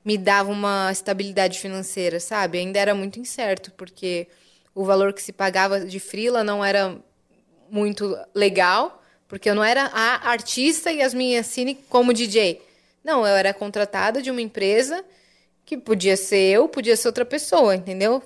me 0.04 0.16
dava 0.16 0.50
uma 0.50 0.90
estabilidade 0.90 1.58
financeira, 1.58 2.18
sabe? 2.18 2.58
Ainda 2.58 2.78
era 2.78 2.94
muito 2.94 3.20
incerto, 3.20 3.70
porque 3.76 4.26
o 4.74 4.84
valor 4.84 5.12
que 5.12 5.20
se 5.22 5.32
pagava 5.32 5.80
de 5.80 6.00
frila 6.00 6.42
não 6.42 6.64
era 6.64 6.96
muito 7.70 8.16
legal, 8.34 9.02
porque 9.28 9.48
eu 9.48 9.54
não 9.54 9.62
era 9.62 9.84
a 9.92 10.30
artista 10.30 10.90
e 10.90 11.02
as 11.02 11.12
minhas 11.14 11.46
cine 11.46 11.78
como 11.88 12.12
DJ. 12.12 12.60
Não, 13.04 13.26
eu 13.26 13.36
era 13.36 13.54
contratada 13.54 14.20
de 14.20 14.30
uma 14.30 14.40
empresa 14.40 15.04
que 15.64 15.76
podia 15.76 16.16
ser 16.16 16.50
eu, 16.54 16.68
podia 16.68 16.96
ser 16.96 17.08
outra 17.08 17.24
pessoa, 17.24 17.76
entendeu? 17.76 18.22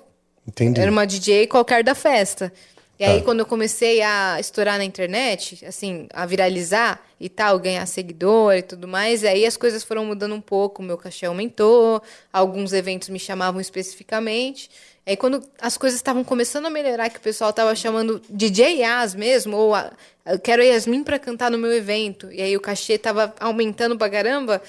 Entendi. 0.47 0.79
Era 0.79 0.89
uma 0.91 1.05
DJ 1.05 1.47
qualquer 1.47 1.83
da 1.83 1.93
festa. 1.93 2.51
E 2.99 3.03
aí, 3.03 3.19
Tá. 3.19 3.25
quando 3.25 3.39
eu 3.39 3.45
comecei 3.45 4.01
a 4.01 4.39
estourar 4.39 4.77
na 4.77 4.83
internet, 4.85 5.65
assim, 5.65 6.07
a 6.13 6.25
viralizar 6.25 7.01
e 7.19 7.27
tal, 7.27 7.57
ganhar 7.59 7.85
seguidor 7.85 8.53
e 8.55 8.61
tudo 8.61 8.87
mais, 8.87 9.23
aí 9.23 9.45
as 9.45 9.57
coisas 9.57 9.83
foram 9.83 10.05
mudando 10.05 10.35
um 10.35 10.39
pouco, 10.41 10.81
o 10.81 10.85
meu 10.85 10.97
cachê 10.97 11.25
aumentou, 11.25 12.01
alguns 12.31 12.71
eventos 12.71 13.09
me 13.09 13.19
chamavam 13.19 13.59
especificamente. 13.59 14.69
Aí, 15.05 15.17
quando 15.17 15.43
as 15.59 15.75
coisas 15.75 15.99
estavam 15.99 16.23
começando 16.23 16.67
a 16.67 16.69
melhorar, 16.69 17.09
que 17.09 17.17
o 17.17 17.21
pessoal 17.21 17.49
estava 17.49 17.75
chamando 17.75 18.21
DJ 18.29 18.77
Yas 18.81 19.15
mesmo, 19.15 19.57
ou 19.57 19.75
a, 19.75 19.91
eu 20.25 20.39
quero 20.39 20.61
a 20.61 20.65
Yasmin 20.65 21.03
para 21.03 21.19
cantar 21.19 21.51
no 21.51 21.57
meu 21.57 21.71
evento, 21.73 22.31
e 22.31 22.41
aí 22.41 22.55
o 22.55 22.61
cachê 22.61 22.93
estava 22.93 23.33
aumentando 23.39 23.97
pra 23.97 24.09
caramba, 24.09 24.61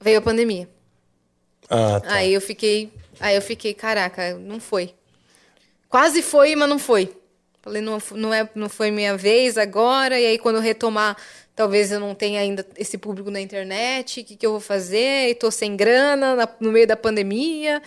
veio 0.00 0.18
a 0.18 0.22
pandemia. 0.22 0.68
Ah, 1.70 2.00
tá. 2.00 2.14
Aí 2.14 2.32
eu 2.34 2.40
fiquei, 2.40 2.92
aí 3.20 3.34
eu 3.36 3.42
fiquei, 3.42 3.72
caraca, 3.74 4.34
não 4.38 4.60
foi. 4.60 4.94
Quase 5.88 6.22
foi, 6.22 6.54
mas 6.56 6.68
não 6.68 6.78
foi. 6.78 7.14
Falei, 7.62 7.80
não, 7.80 7.98
não, 8.12 8.34
é, 8.34 8.48
não 8.54 8.68
foi 8.68 8.90
minha 8.90 9.16
vez 9.16 9.56
agora. 9.56 10.18
E 10.18 10.26
aí, 10.26 10.38
quando 10.38 10.56
eu 10.56 10.62
retomar, 10.62 11.16
talvez 11.54 11.92
eu 11.92 12.00
não 12.00 12.14
tenha 12.14 12.40
ainda 12.40 12.66
esse 12.76 12.98
público 12.98 13.30
na 13.30 13.40
internet. 13.40 14.20
O 14.20 14.24
que, 14.24 14.36
que 14.36 14.44
eu 14.44 14.50
vou 14.52 14.60
fazer? 14.60 15.28
E 15.30 15.34
tô 15.34 15.50
sem 15.50 15.76
grana 15.76 16.34
na- 16.34 16.48
no 16.58 16.72
meio 16.72 16.86
da 16.86 16.96
pandemia. 16.96 17.80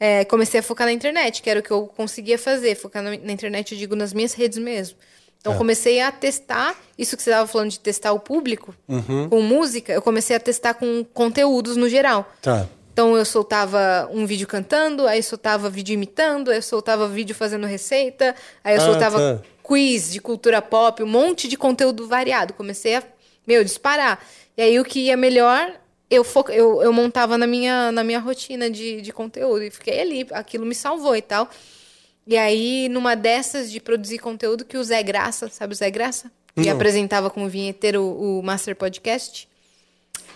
É, 0.00 0.24
comecei 0.24 0.60
a 0.60 0.62
focar 0.62 0.86
na 0.86 0.92
internet, 0.92 1.42
que 1.42 1.50
era 1.50 1.60
o 1.60 1.62
que 1.62 1.70
eu 1.70 1.86
conseguia 1.88 2.38
fazer. 2.38 2.74
Focar 2.76 3.02
na, 3.02 3.10
na 3.10 3.32
internet, 3.32 3.72
eu 3.72 3.78
digo, 3.78 3.94
nas 3.94 4.14
minhas 4.14 4.32
redes 4.32 4.56
mesmo. 4.58 4.96
Então, 5.40 5.52
Ah. 5.52 5.56
comecei 5.56 6.00
a 6.00 6.10
testar. 6.10 6.74
Isso 6.98 7.16
que 7.16 7.22
você 7.22 7.30
estava 7.30 7.46
falando 7.46 7.70
de 7.70 7.80
testar 7.80 8.12
o 8.12 8.18
público 8.20 8.74
Uhum. 8.88 9.28
com 9.28 9.40
música, 9.40 9.92
eu 9.92 10.02
comecei 10.02 10.34
a 10.36 10.40
testar 10.40 10.74
com 10.74 11.04
conteúdos 11.14 11.76
no 11.76 11.88
geral. 11.88 12.30
Tá. 12.42 12.66
Então 12.92 13.16
eu 13.16 13.24
soltava 13.24 14.08
um 14.12 14.26
vídeo 14.26 14.46
cantando, 14.48 15.06
aí 15.06 15.22
soltava 15.22 15.70
vídeo 15.70 15.94
imitando, 15.94 16.50
aí 16.50 16.58
eu 16.58 16.62
soltava 16.62 17.06
vídeo 17.06 17.34
fazendo 17.34 17.64
receita, 17.66 18.34
aí 18.64 18.74
eu 18.74 18.82
Ah, 18.82 18.84
soltava 18.84 19.18
tá. 19.36 19.42
quiz 19.62 20.10
de 20.10 20.20
cultura 20.20 20.60
pop, 20.60 21.00
um 21.02 21.06
monte 21.06 21.46
de 21.46 21.56
conteúdo 21.56 22.08
variado. 22.08 22.52
Comecei 22.54 22.96
a, 22.96 23.02
meu, 23.46 23.62
disparar. 23.62 24.18
E 24.56 24.62
aí 24.62 24.80
o 24.80 24.84
que 24.84 24.98
ia 25.06 25.16
melhor, 25.16 25.72
eu, 26.10 26.24
fo- 26.24 26.46
eu, 26.48 26.82
eu 26.82 26.92
montava 26.92 27.38
na 27.38 27.46
minha, 27.46 27.92
na 27.92 28.02
minha 28.02 28.18
rotina 28.18 28.68
de, 28.68 29.00
de 29.00 29.12
conteúdo. 29.12 29.62
E 29.62 29.70
fiquei 29.70 30.00
ali, 30.00 30.26
aquilo 30.32 30.66
me 30.66 30.74
salvou 30.74 31.14
e 31.14 31.22
tal. 31.22 31.48
E 32.28 32.36
aí, 32.36 32.90
numa 32.90 33.16
dessas 33.16 33.70
de 33.72 33.80
produzir 33.80 34.18
conteúdo, 34.18 34.62
que 34.62 34.76
o 34.76 34.84
Zé 34.84 35.02
Graça, 35.02 35.48
sabe 35.48 35.72
o 35.72 35.76
Zé 35.76 35.90
Graça? 35.90 36.30
Que 36.54 36.66
Não. 36.66 36.74
apresentava 36.74 37.30
como 37.30 37.48
vinheteiro 37.48 38.04
o 38.04 38.42
Master 38.42 38.76
Podcast. 38.76 39.48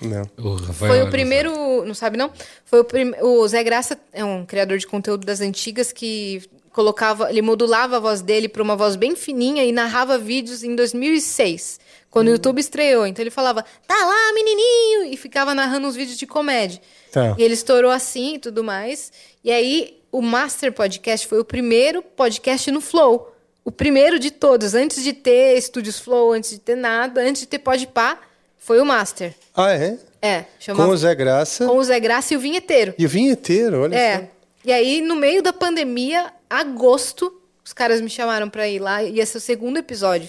Não. 0.01 0.23
O 0.39 0.55
Rafael 0.55 0.91
Foi 0.91 1.03
o 1.03 1.11
primeiro, 1.11 1.85
não 1.85 1.93
sabe 1.93 2.17
não? 2.17 2.33
Foi 2.65 2.81
o, 2.81 2.85
prim... 2.85 3.13
o 3.21 3.47
Zé 3.47 3.63
Graça 3.63 4.01
é 4.11 4.25
um 4.25 4.47
criador 4.47 4.79
de 4.79 4.87
conteúdo 4.87 5.27
das 5.27 5.43
antigas 5.43 5.93
que 5.93 6.43
colocava, 6.71 7.29
ele 7.29 7.43
modulava 7.43 7.99
a 7.99 8.01
voz 8.01 8.23
dele 8.23 8.49
para 8.49 8.63
uma 8.63 8.75
voz 8.75 8.97
bem 8.97 9.15
fininha 9.15 9.63
e 9.63 9.71
narrava 9.71 10.17
vídeos 10.17 10.65
em 10.65 10.75
2006, 10.75 11.79
quando 12.11 12.29
o 12.29 12.31
YouTube 12.31 12.59
estreou. 12.59 13.07
Então 13.07 13.23
ele 13.23 13.31
falava: 13.31 13.67
"Tá 13.87 13.95
lá, 13.95 14.33
menininho", 14.33 15.13
e 15.13 15.17
ficava 15.19 15.55
narrando 15.55 15.87
uns 15.87 15.95
vídeos 15.95 16.17
de 16.17 16.27
comédia. 16.27 16.81
Tá. 17.13 17.35
E 17.37 17.43
ele 17.43 17.53
estourou 17.53 17.91
assim 17.91 18.37
e 18.37 18.39
tudo 18.39 18.65
mais. 18.65 19.13
E 19.45 19.53
aí 19.53 20.02
o 20.13 20.21
Master 20.23 20.73
Podcast 20.73 21.27
foi 21.27 21.41
o 21.41 21.45
primeiro 21.45 22.03
podcast 22.03 22.71
no 22.71 22.81
Flow. 22.81 23.35
O 23.65 23.73
primeiro 23.73 24.19
de 24.19 24.31
todos, 24.31 24.75
antes 24.75 25.03
de 25.03 25.13
ter 25.13 25.57
Estúdios 25.57 25.99
Flow, 25.99 26.33
antes 26.33 26.51
de 26.51 26.59
ter 26.59 26.77
nada, 26.77 27.21
antes 27.23 27.43
de 27.43 27.49
ter 27.49 27.59
Podpah, 27.61 28.19
foi 28.59 28.81
o 28.81 28.85
Master. 28.85 29.35
Ah, 29.57 29.73
é? 29.73 29.97
É, 30.21 30.45
chamava 30.61 30.87
Com 30.89 30.95
o 30.95 30.97
Zé 30.97 31.15
Graça 31.15 31.67
com 31.67 31.77
o 31.79 31.83
Zé 31.85 31.99
Graça 31.99 32.35
e 32.35 32.37
o 32.37 32.41
vinheteiro. 32.41 32.95
e 32.99 33.05
o 33.07 33.09
vinheteiro, 33.09 33.83
olha 33.83 33.97
É. 33.97 34.19
só. 34.19 34.25
E 34.65 34.73
aí, 34.73 35.01
no 35.01 35.17
meio 35.17 35.43
da 35.43 35.53
pandemia, 35.53 36.33
agosto, 36.49 37.33
os 37.65 37.73
caras 37.73 38.01
me 38.01 38.09
chamaram 38.11 38.49
pra 38.49 38.69
ir 38.69 38.79
lá, 38.79 39.03
ia 39.03 39.25
ser 39.27 39.39
o 39.39 39.41
segundo 39.41 39.79
episódio. 39.79 40.29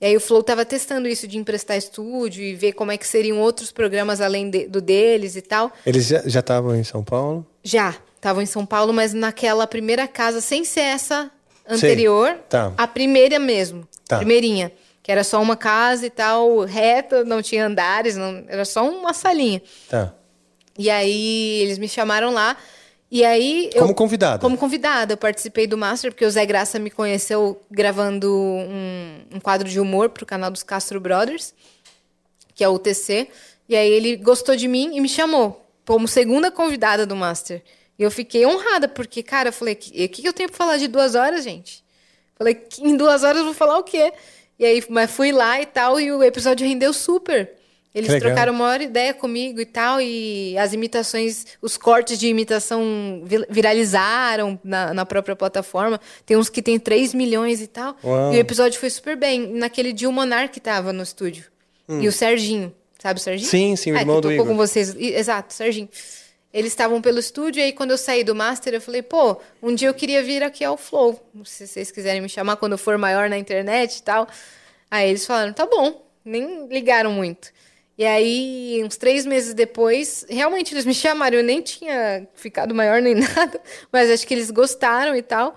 E 0.00 0.06
aí 0.06 0.16
o 0.16 0.20
Flow 0.20 0.42
tava 0.42 0.64
testando 0.64 1.06
isso 1.06 1.28
de 1.28 1.36
emprestar 1.38 1.76
estúdio 1.76 2.42
e 2.42 2.54
ver 2.54 2.72
como 2.72 2.90
é 2.90 2.96
que 2.96 3.06
seriam 3.06 3.38
outros 3.38 3.70
programas 3.70 4.20
além 4.20 4.48
de- 4.50 4.66
do 4.66 4.80
deles 4.80 5.36
e 5.36 5.42
tal. 5.42 5.70
Eles 5.84 6.06
já 6.08 6.40
estavam 6.40 6.74
em 6.74 6.82
São 6.82 7.04
Paulo? 7.04 7.46
Já, 7.62 7.94
estavam 8.20 8.42
em 8.42 8.46
São 8.46 8.66
Paulo, 8.66 8.92
mas 8.92 9.14
naquela 9.14 9.66
primeira 9.66 10.06
casa, 10.06 10.40
sem 10.42 10.62
ser 10.62 10.80
essa 10.82 11.30
anterior, 11.68 12.34
Tá. 12.48 12.72
a 12.76 12.86
primeira 12.86 13.38
mesmo, 13.38 13.88
Tá. 14.06 14.18
primeirinha. 14.18 14.70
Que 15.02 15.10
era 15.10 15.24
só 15.24 15.40
uma 15.40 15.56
casa 15.56 16.04
e 16.06 16.10
tal, 16.10 16.60
reta, 16.64 17.24
não 17.24 17.40
tinha 17.40 17.66
andares, 17.66 18.16
não, 18.16 18.44
era 18.46 18.64
só 18.66 18.86
uma 18.88 19.14
salinha. 19.14 19.62
Tá. 19.88 20.12
E 20.78 20.90
aí 20.90 21.60
eles 21.62 21.78
me 21.78 21.88
chamaram 21.88 22.30
lá. 22.32 22.56
E 23.10 23.24
aí. 23.24 23.70
eu- 23.74 23.80
Como 23.82 23.94
convidada? 23.94 24.38
Como 24.38 24.56
convidada. 24.58 25.14
Eu 25.14 25.16
participei 25.16 25.66
do 25.66 25.76
Master, 25.78 26.12
porque 26.12 26.24
o 26.24 26.30
Zé 26.30 26.44
Graça 26.46 26.78
me 26.78 26.90
conheceu 26.90 27.60
gravando 27.70 28.30
um, 28.32 29.20
um 29.36 29.40
quadro 29.40 29.68
de 29.68 29.80
humor 29.80 30.10
pro 30.10 30.24
canal 30.26 30.50
dos 30.50 30.62
Castro 30.62 31.00
Brothers, 31.00 31.52
que 32.54 32.62
é 32.62 32.68
o 32.68 32.74
UTC. 32.74 33.28
E 33.68 33.74
aí 33.74 33.90
ele 33.90 34.16
gostou 34.16 34.54
de 34.54 34.68
mim 34.68 34.90
e 34.96 35.00
me 35.00 35.08
chamou 35.08 35.66
como 35.86 36.06
segunda 36.06 36.50
convidada 36.52 37.04
do 37.06 37.16
Master. 37.16 37.62
E 38.00 38.02
eu 38.02 38.10
fiquei 38.10 38.46
honrada, 38.46 38.88
porque, 38.88 39.22
cara, 39.22 39.50
eu 39.50 39.52
falei, 39.52 39.74
o 39.74 39.76
que, 39.76 40.08
que 40.08 40.26
eu 40.26 40.32
tenho 40.32 40.48
pra 40.48 40.56
falar 40.56 40.78
de 40.78 40.88
duas 40.88 41.14
horas, 41.14 41.44
gente? 41.44 41.84
Falei, 42.34 42.54
que 42.54 42.82
em 42.82 42.96
duas 42.96 43.22
horas 43.22 43.40
eu 43.40 43.44
vou 43.44 43.52
falar 43.52 43.76
o 43.76 43.82
quê? 43.82 44.10
E 44.58 44.64
aí, 44.64 44.82
mas 44.88 45.10
fui 45.10 45.30
lá 45.32 45.60
e 45.60 45.66
tal, 45.66 46.00
e 46.00 46.10
o 46.10 46.22
episódio 46.22 46.66
rendeu 46.66 46.94
super. 46.94 47.52
Eles 47.94 48.08
legal. 48.08 48.28
trocaram 48.30 48.52
uma 48.54 48.64
hora 48.68 48.82
ideia 48.84 49.12
comigo 49.12 49.60
e 49.60 49.66
tal, 49.66 50.00
e 50.00 50.56
as 50.56 50.72
imitações, 50.72 51.44
os 51.60 51.76
cortes 51.76 52.18
de 52.18 52.28
imitação 52.28 53.20
vi- 53.24 53.44
viralizaram 53.50 54.58
na, 54.64 54.94
na 54.94 55.04
própria 55.04 55.34
plataforma. 55.36 56.00
Tem 56.24 56.36
uns 56.36 56.48
que 56.48 56.62
tem 56.62 56.78
3 56.78 57.12
milhões 57.12 57.60
e 57.60 57.66
tal. 57.66 57.96
Uau. 58.02 58.32
E 58.32 58.36
o 58.36 58.40
episódio 58.40 58.78
foi 58.80 58.88
super 58.90 59.16
bem. 59.16 59.46
Naquele 59.54 59.92
dia 59.92 60.08
o 60.08 60.12
Monark 60.12 60.58
tava 60.60 60.92
no 60.92 61.02
estúdio. 61.02 61.44
Hum. 61.88 62.00
E 62.00 62.08
o 62.08 62.12
Serginho. 62.12 62.72
Sabe 62.98 63.18
o 63.18 63.22
Serginho? 63.22 63.50
Sim, 63.50 63.76
sim, 63.76 63.92
o 63.92 63.96
Ah, 63.96 64.00
irmão 64.00 64.16
que 64.16 64.22
do 64.28 64.32
Igor. 64.32 64.46
com 64.46 64.56
vocês. 64.56 64.94
Exato, 64.96 65.52
Serginho. 65.52 65.88
Eles 66.52 66.72
estavam 66.72 67.00
pelo 67.00 67.20
estúdio, 67.20 67.60
e 67.60 67.64
aí 67.64 67.72
quando 67.72 67.92
eu 67.92 67.98
saí 67.98 68.24
do 68.24 68.34
Master, 68.34 68.74
eu 68.74 68.80
falei, 68.80 69.02
pô, 69.02 69.40
um 69.62 69.72
dia 69.74 69.88
eu 69.88 69.94
queria 69.94 70.22
vir 70.22 70.42
aqui 70.42 70.64
ao 70.64 70.76
Flow. 70.76 71.20
Se 71.44 71.66
vocês 71.66 71.92
quiserem 71.92 72.20
me 72.20 72.28
chamar 72.28 72.56
quando 72.56 72.76
for 72.76 72.98
maior 72.98 73.30
na 73.30 73.38
internet 73.38 73.98
e 73.98 74.02
tal. 74.02 74.26
Aí 74.90 75.08
eles 75.08 75.24
falaram, 75.24 75.52
tá 75.52 75.64
bom. 75.64 76.04
Nem 76.24 76.66
ligaram 76.66 77.12
muito. 77.12 77.52
E 77.96 78.04
aí, 78.04 78.82
uns 78.84 78.96
três 78.96 79.26
meses 79.26 79.54
depois, 79.54 80.24
realmente 80.28 80.74
eles 80.74 80.84
me 80.84 80.94
chamaram. 80.94 81.36
Eu 81.36 81.44
nem 81.44 81.60
tinha 81.62 82.26
ficado 82.34 82.74
maior 82.74 83.00
nem 83.00 83.14
nada, 83.20 83.60
mas 83.92 84.10
acho 84.10 84.26
que 84.26 84.34
eles 84.34 84.50
gostaram 84.50 85.14
e 85.14 85.22
tal. 85.22 85.56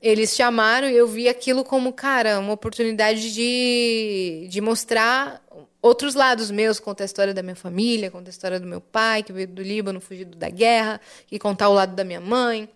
Eles 0.00 0.34
chamaram 0.34 0.90
e 0.90 0.96
eu 0.96 1.06
vi 1.06 1.28
aquilo 1.28 1.64
como, 1.64 1.92
cara, 1.92 2.38
uma 2.38 2.52
oportunidade 2.52 3.32
de, 3.32 4.46
de 4.50 4.60
mostrar 4.60 5.41
outros 5.82 6.14
lados 6.14 6.50
meus, 6.50 6.78
contar 6.78 7.02
a 7.02 7.06
história 7.06 7.34
da 7.34 7.42
minha 7.42 7.56
família, 7.56 8.10
contar 8.10 8.28
a 8.28 8.30
história 8.30 8.60
do 8.60 8.66
meu 8.66 8.80
pai, 8.80 9.24
que 9.24 9.32
veio 9.32 9.48
do 9.48 9.60
Líbano, 9.60 10.00
fugido 10.00 10.38
da 10.38 10.48
guerra, 10.48 11.00
e 11.30 11.38
contar 11.38 11.68
o 11.68 11.74
lado 11.74 11.96
da 11.96 12.04
minha 12.04 12.20
mãe, 12.20 12.70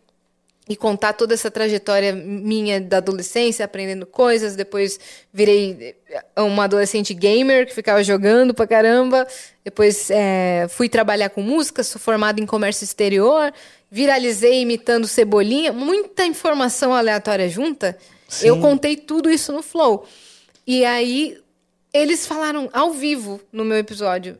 e 0.68 0.74
contar 0.74 1.12
toda 1.12 1.32
essa 1.32 1.48
trajetória 1.48 2.12
minha 2.12 2.80
da 2.80 2.96
adolescência, 2.96 3.64
aprendendo 3.64 4.04
coisas. 4.04 4.56
Depois 4.56 4.98
virei 5.32 5.94
eh, 6.08 6.42
uma 6.42 6.64
adolescente 6.64 7.14
gamer 7.14 7.66
que 7.66 7.72
ficava 7.72 8.02
jogando 8.02 8.52
pra 8.52 8.66
caramba. 8.66 9.28
Depois 9.64 10.10
eh, 10.10 10.66
fui 10.68 10.88
trabalhar 10.88 11.30
com 11.30 11.40
música, 11.40 11.84
sou 11.84 12.00
formada 12.00 12.40
em 12.40 12.46
comércio 12.46 12.82
exterior. 12.82 13.52
Viralizei 13.88 14.60
imitando 14.60 15.06
Cebolinha. 15.06 15.72
Muita 15.72 16.26
informação 16.26 16.92
aleatória 16.92 17.48
junta. 17.48 17.96
Sim. 18.28 18.48
Eu 18.48 18.60
contei 18.60 18.96
tudo 18.96 19.30
isso 19.30 19.52
no 19.52 19.62
Flow. 19.62 20.04
E 20.66 20.84
aí 20.84 21.38
eles 21.97 22.27
falaram 22.27 22.68
ao 22.73 22.93
vivo 22.93 23.40
no 23.52 23.64
meu 23.64 23.77
episódio. 23.78 24.39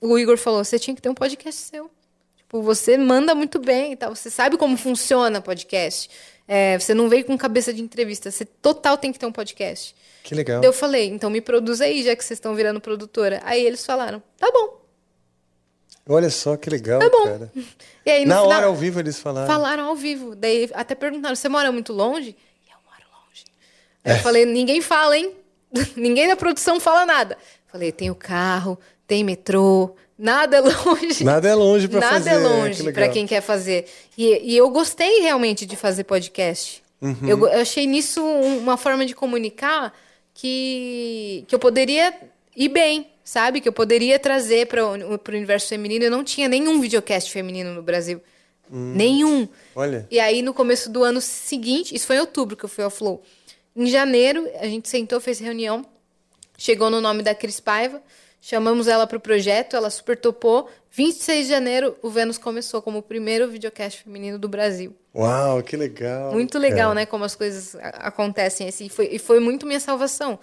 O 0.00 0.18
Igor 0.18 0.36
falou: 0.36 0.64
você 0.64 0.78
tinha 0.78 0.94
que 0.94 1.02
ter 1.02 1.08
um 1.08 1.14
podcast 1.14 1.60
seu. 1.60 1.90
Tipo, 2.36 2.62
você 2.62 2.96
manda 2.96 3.34
muito 3.34 3.58
bem 3.58 3.92
e 3.92 3.96
tal. 3.96 4.14
Você 4.14 4.30
sabe 4.30 4.56
como 4.56 4.76
funciona 4.76 5.40
podcast. 5.40 6.10
É, 6.48 6.78
você 6.78 6.94
não 6.94 7.08
veio 7.08 7.24
com 7.24 7.36
cabeça 7.36 7.72
de 7.72 7.82
entrevista. 7.82 8.30
Você 8.30 8.44
total 8.44 8.96
tem 8.96 9.12
que 9.12 9.18
ter 9.18 9.26
um 9.26 9.32
podcast. 9.32 9.94
Que 10.22 10.34
legal. 10.34 10.62
Eu 10.62 10.72
falei, 10.72 11.08
então 11.08 11.28
me 11.30 11.40
produz 11.40 11.80
aí, 11.80 12.02
já 12.04 12.14
que 12.14 12.24
vocês 12.24 12.36
estão 12.36 12.54
virando 12.54 12.80
produtora. 12.80 13.40
Aí 13.44 13.64
eles 13.64 13.84
falaram, 13.84 14.22
tá 14.38 14.50
bom. 14.52 14.80
Olha 16.08 16.30
só 16.30 16.56
que 16.56 16.70
legal, 16.70 17.00
Tá 17.00 17.10
bom. 17.10 17.24
cara. 17.24 17.52
E 18.06 18.10
aí, 18.10 18.24
Na 18.24 18.36
final, 18.36 18.48
hora 18.58 18.66
ao 18.66 18.74
vivo 18.76 19.00
eles 19.00 19.18
falaram. 19.18 19.48
Falaram 19.48 19.84
ao 19.88 19.96
vivo. 19.96 20.36
Daí 20.36 20.70
até 20.72 20.94
perguntaram, 20.94 21.34
você 21.34 21.48
mora 21.48 21.72
muito 21.72 21.92
longe? 21.92 22.36
E 22.64 22.70
eu 22.70 22.76
moro 22.84 23.02
longe. 23.26 23.44
É. 24.04 24.12
Aí 24.12 24.18
eu 24.18 24.22
falei, 24.22 24.44
ninguém 24.44 24.80
fala, 24.80 25.18
hein? 25.18 25.32
ninguém 25.96 26.28
da 26.28 26.36
produção 26.36 26.78
fala 26.80 27.04
nada. 27.06 27.36
Falei, 27.70 27.92
tem 27.92 28.10
o 28.10 28.14
carro, 28.14 28.78
tem 29.06 29.22
metrô, 29.24 29.94
nada 30.18 30.56
é 30.56 30.60
longe. 30.60 31.22
Nada 31.24 31.48
é 31.48 31.54
longe 31.54 31.88
pra 31.88 32.00
Nada 32.00 32.14
fazer. 32.14 32.30
é 32.30 32.32
que 32.34 32.38
longe 32.42 32.92
para 32.92 33.08
quem 33.08 33.26
quer 33.26 33.40
fazer. 33.40 33.86
E, 34.16 34.52
e 34.52 34.56
eu 34.56 34.68
gostei 34.70 35.20
realmente 35.20 35.66
de 35.66 35.76
fazer 35.76 36.04
podcast. 36.04 36.82
Uhum. 37.02 37.16
Eu, 37.28 37.38
eu 37.48 37.60
achei 37.60 37.86
nisso 37.86 38.22
um- 38.22 38.58
uma 38.58 38.76
forma 38.76 39.04
de 39.04 39.14
comunicar 39.14 39.92
que, 40.32 41.44
que 41.48 41.54
eu 41.54 41.58
poderia 41.58 42.14
ir 42.56 42.68
bem, 42.68 43.08
sabe? 43.24 43.60
Que 43.60 43.68
eu 43.68 43.72
poderia 43.72 44.18
trazer 44.18 44.66
para 44.66 44.84
o 44.86 45.18
universo 45.28 45.68
feminino. 45.68 46.04
Eu 46.04 46.10
não 46.10 46.22
tinha 46.24 46.48
nenhum 46.48 46.80
videocast 46.80 47.30
feminino 47.30 47.74
no 47.74 47.82
Brasil. 47.82 48.20
Hum. 48.70 48.92
Nenhum. 48.94 49.48
Olha. 49.74 50.06
E 50.10 50.18
aí, 50.18 50.42
no 50.42 50.52
começo 50.54 50.90
do 50.90 51.02
ano 51.04 51.20
seguinte, 51.20 51.94
isso 51.94 52.06
foi 52.06 52.16
em 52.16 52.20
outubro 52.20 52.56
que 52.56 52.64
eu 52.64 52.68
fui 52.68 52.82
ao 52.84 52.90
Flow. 52.90 53.22
Em 53.76 53.86
janeiro, 53.86 54.48
a 54.58 54.66
gente 54.66 54.88
sentou, 54.88 55.20
fez 55.20 55.38
reunião, 55.38 55.84
chegou 56.56 56.88
no 56.88 57.00
nome 57.00 57.22
da 57.22 57.34
Cris 57.34 57.60
Paiva, 57.60 58.02
chamamos 58.40 58.88
ela 58.88 59.06
para 59.06 59.18
o 59.18 59.20
projeto, 59.20 59.76
ela 59.76 59.90
super 59.90 60.16
topou. 60.16 60.68
26 60.90 61.44
de 61.46 61.50
janeiro, 61.50 61.94
o 62.00 62.08
Vênus 62.08 62.38
começou 62.38 62.80
como 62.80 62.98
o 62.98 63.02
primeiro 63.02 63.48
videocast 63.50 64.02
feminino 64.02 64.38
do 64.38 64.48
Brasil. 64.48 64.94
Uau, 65.14 65.62
que 65.62 65.76
legal. 65.76 66.32
Muito 66.32 66.58
legal, 66.58 66.92
É. 66.92 66.94
né? 66.94 67.06
Como 67.06 67.22
as 67.24 67.34
coisas 67.34 67.76
acontecem 67.80 68.66
assim. 68.66 68.86
E 68.86 68.88
foi, 68.88 69.08
e 69.12 69.18
foi 69.18 69.40
muito 69.40 69.66
minha 69.66 69.80
salvação. 69.80 70.38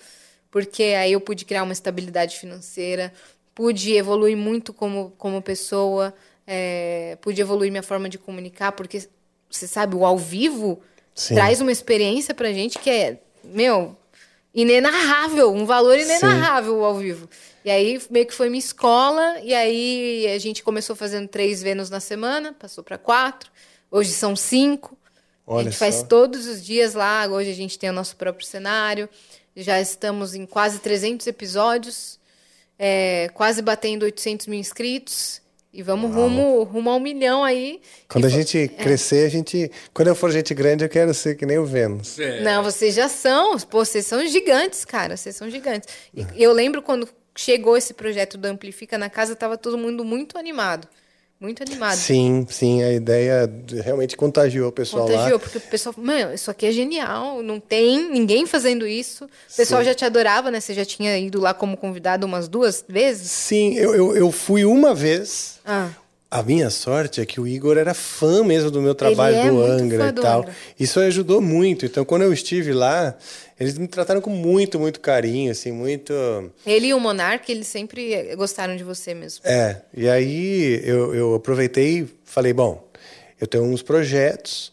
Porque 0.51 0.83
aí 0.83 1.13
eu 1.13 1.19
pude 1.21 1.43
criar 1.45 1.63
uma 1.63 1.73
estabilidade 1.73 2.37
financeira, 2.37 3.11
pude 3.55 3.93
evoluir 3.95 4.37
muito 4.37 4.71
como, 4.71 5.11
como 5.17 5.41
pessoa, 5.41 6.13
é, 6.45 7.17
pude 7.21 7.41
evoluir 7.41 7.71
minha 7.71 7.81
forma 7.81 8.07
de 8.07 8.19
comunicar, 8.19 8.73
porque 8.73 9.07
você 9.49 9.65
sabe, 9.67 9.95
o 9.95 10.05
ao 10.05 10.17
vivo 10.17 10.79
Sim. 11.15 11.33
traz 11.33 11.61
uma 11.61 11.71
experiência 11.71 12.35
pra 12.35 12.51
gente 12.53 12.77
que 12.77 12.89
é, 12.91 13.17
meu, 13.43 13.97
inenarrável, 14.53 15.51
um 15.51 15.65
valor 15.65 15.97
inenarrável 15.97 16.79
o 16.79 16.83
ao 16.83 16.95
vivo. 16.95 17.29
E 17.65 17.71
aí 17.71 18.01
meio 18.09 18.25
que 18.25 18.33
foi 18.33 18.49
minha 18.49 18.59
escola, 18.59 19.39
e 19.41 19.53
aí 19.53 20.27
a 20.27 20.37
gente 20.37 20.63
começou 20.63 20.95
fazendo 20.95 21.27
três 21.27 21.61
Vênus 21.61 21.89
na 21.89 21.99
semana, 21.99 22.53
passou 22.53 22.83
pra 22.83 22.97
quatro, 22.97 23.49
hoje 23.89 24.11
são 24.11 24.35
cinco. 24.35 24.97
a 25.47 25.53
Olha 25.53 25.63
gente 25.65 25.77
faz 25.77 25.95
só. 25.95 26.05
todos 26.05 26.45
os 26.45 26.63
dias 26.63 26.93
lá, 26.93 27.25
hoje 27.27 27.49
a 27.49 27.55
gente 27.55 27.79
tem 27.79 27.89
o 27.89 27.93
nosso 27.93 28.15
próprio 28.15 28.45
cenário, 28.45 29.09
já 29.55 29.79
estamos 29.79 30.35
em 30.35 30.45
quase 30.45 30.79
300 30.79 31.25
episódios, 31.27 32.19
é, 32.77 33.29
quase 33.33 33.61
batendo 33.61 34.03
800 34.03 34.47
mil 34.47 34.59
inscritos, 34.59 35.41
e 35.73 35.81
vamos 35.81 36.13
rumo, 36.13 36.61
rumo 36.63 36.91
a 36.91 36.95
um 36.95 36.99
milhão 36.99 37.43
aí. 37.43 37.81
Quando 38.07 38.25
a 38.25 38.29
gente 38.29 38.57
é. 38.59 38.67
crescer, 38.67 39.25
a 39.25 39.29
gente. 39.29 39.71
Quando 39.91 40.09
eu 40.09 40.15
for 40.15 40.31
gente 40.31 40.53
grande, 40.53 40.85
eu 40.85 40.89
quero 40.89 41.13
ser 41.15 41.35
que 41.35 41.47
nem 41.47 41.57
o 41.57 41.65
Vênus. 41.65 42.17
Não, 42.43 42.63
vocês 42.63 42.93
já 42.93 43.09
são. 43.09 43.57
Pô, 43.59 43.83
vocês 43.83 44.05
são 44.05 44.25
gigantes, 44.27 44.85
cara. 44.85 45.17
Vocês 45.17 45.35
são 45.35 45.49
gigantes. 45.49 45.89
E 46.13 46.43
eu 46.43 46.53
lembro 46.53 46.81
quando 46.83 47.09
chegou 47.35 47.75
esse 47.75 47.93
projeto 47.93 48.37
do 48.37 48.45
Amplifica 48.45 48.99
na 48.99 49.09
casa, 49.09 49.35
tava 49.35 49.57
todo 49.57 49.75
mundo 49.75 50.05
muito 50.05 50.37
animado. 50.37 50.87
Muito 51.43 51.61
animado. 51.61 51.97
Sim, 51.97 52.47
sim, 52.49 52.81
a 52.81 52.93
ideia 52.93 53.53
realmente 53.83 54.15
contagiou 54.15 54.69
o 54.69 54.71
pessoal 54.71 55.05
Contagiou, 55.05 55.33
lá. 55.33 55.39
porque 55.39 55.57
o 55.57 55.61
pessoal, 55.61 55.93
mano, 55.97 56.33
isso 56.33 56.49
aqui 56.49 56.65
é 56.65 56.71
genial, 56.71 57.43
não 57.43 57.59
tem 57.59 58.09
ninguém 58.09 58.45
fazendo 58.45 58.87
isso. 58.87 59.25
O 59.25 59.55
pessoal 59.57 59.81
Sim. 59.81 59.87
já 59.87 59.93
te 59.93 60.05
adorava, 60.05 60.49
né? 60.49 60.61
Você 60.61 60.73
já 60.73 60.85
tinha 60.85 61.17
ido 61.19 61.41
lá 61.41 61.53
como 61.53 61.75
convidado 61.75 62.25
umas 62.25 62.47
duas 62.47 62.85
vezes? 62.87 63.29
Sim, 63.29 63.73
eu, 63.73 63.93
eu, 63.93 64.15
eu 64.15 64.31
fui 64.31 64.63
uma 64.63 64.95
vez. 64.95 65.59
Ah, 65.65 65.89
A 66.33 66.41
minha 66.41 66.71
sorte 66.71 67.21
é 67.21 67.27
que 67.27 67.39
o 67.39 67.47
Igor 67.47 67.77
era 67.77 67.93
fã 67.93 68.43
mesmo 68.43 68.71
do 68.71 68.81
meu 68.81 68.95
trabalho 68.95 69.35
é 69.35 69.49
do 69.51 69.61
Angra 69.61 69.99
fã 69.99 70.07
e 70.07 70.11
do 70.11 70.21
tal. 70.23 70.39
Angra. 70.39 70.55
Isso 70.79 70.99
ajudou 70.99 71.39
muito. 71.39 71.85
Então, 71.85 72.03
quando 72.03 72.23
eu 72.23 72.33
estive 72.33 72.73
lá, 72.73 73.15
eles 73.59 73.77
me 73.77 73.87
trataram 73.87 74.19
com 74.19 74.31
muito, 74.31 74.79
muito 74.79 74.99
carinho, 74.99 75.51
assim, 75.51 75.71
muito. 75.71 76.11
ele 76.65 76.87
e 76.87 76.93
o 76.95 76.99
Monark, 76.99 77.51
eles 77.51 77.67
sempre 77.67 78.35
gostaram 78.35 78.75
de 78.75 78.83
você 78.83 79.13
mesmo. 79.13 79.41
É, 79.45 79.79
e 79.95 80.09
aí 80.09 80.81
eu, 80.83 81.13
eu 81.13 81.35
aproveitei 81.35 81.99
e 81.99 82.07
falei, 82.25 82.51
bom, 82.51 82.83
eu 83.39 83.45
tenho 83.45 83.65
uns 83.65 83.83
projetos 83.83 84.71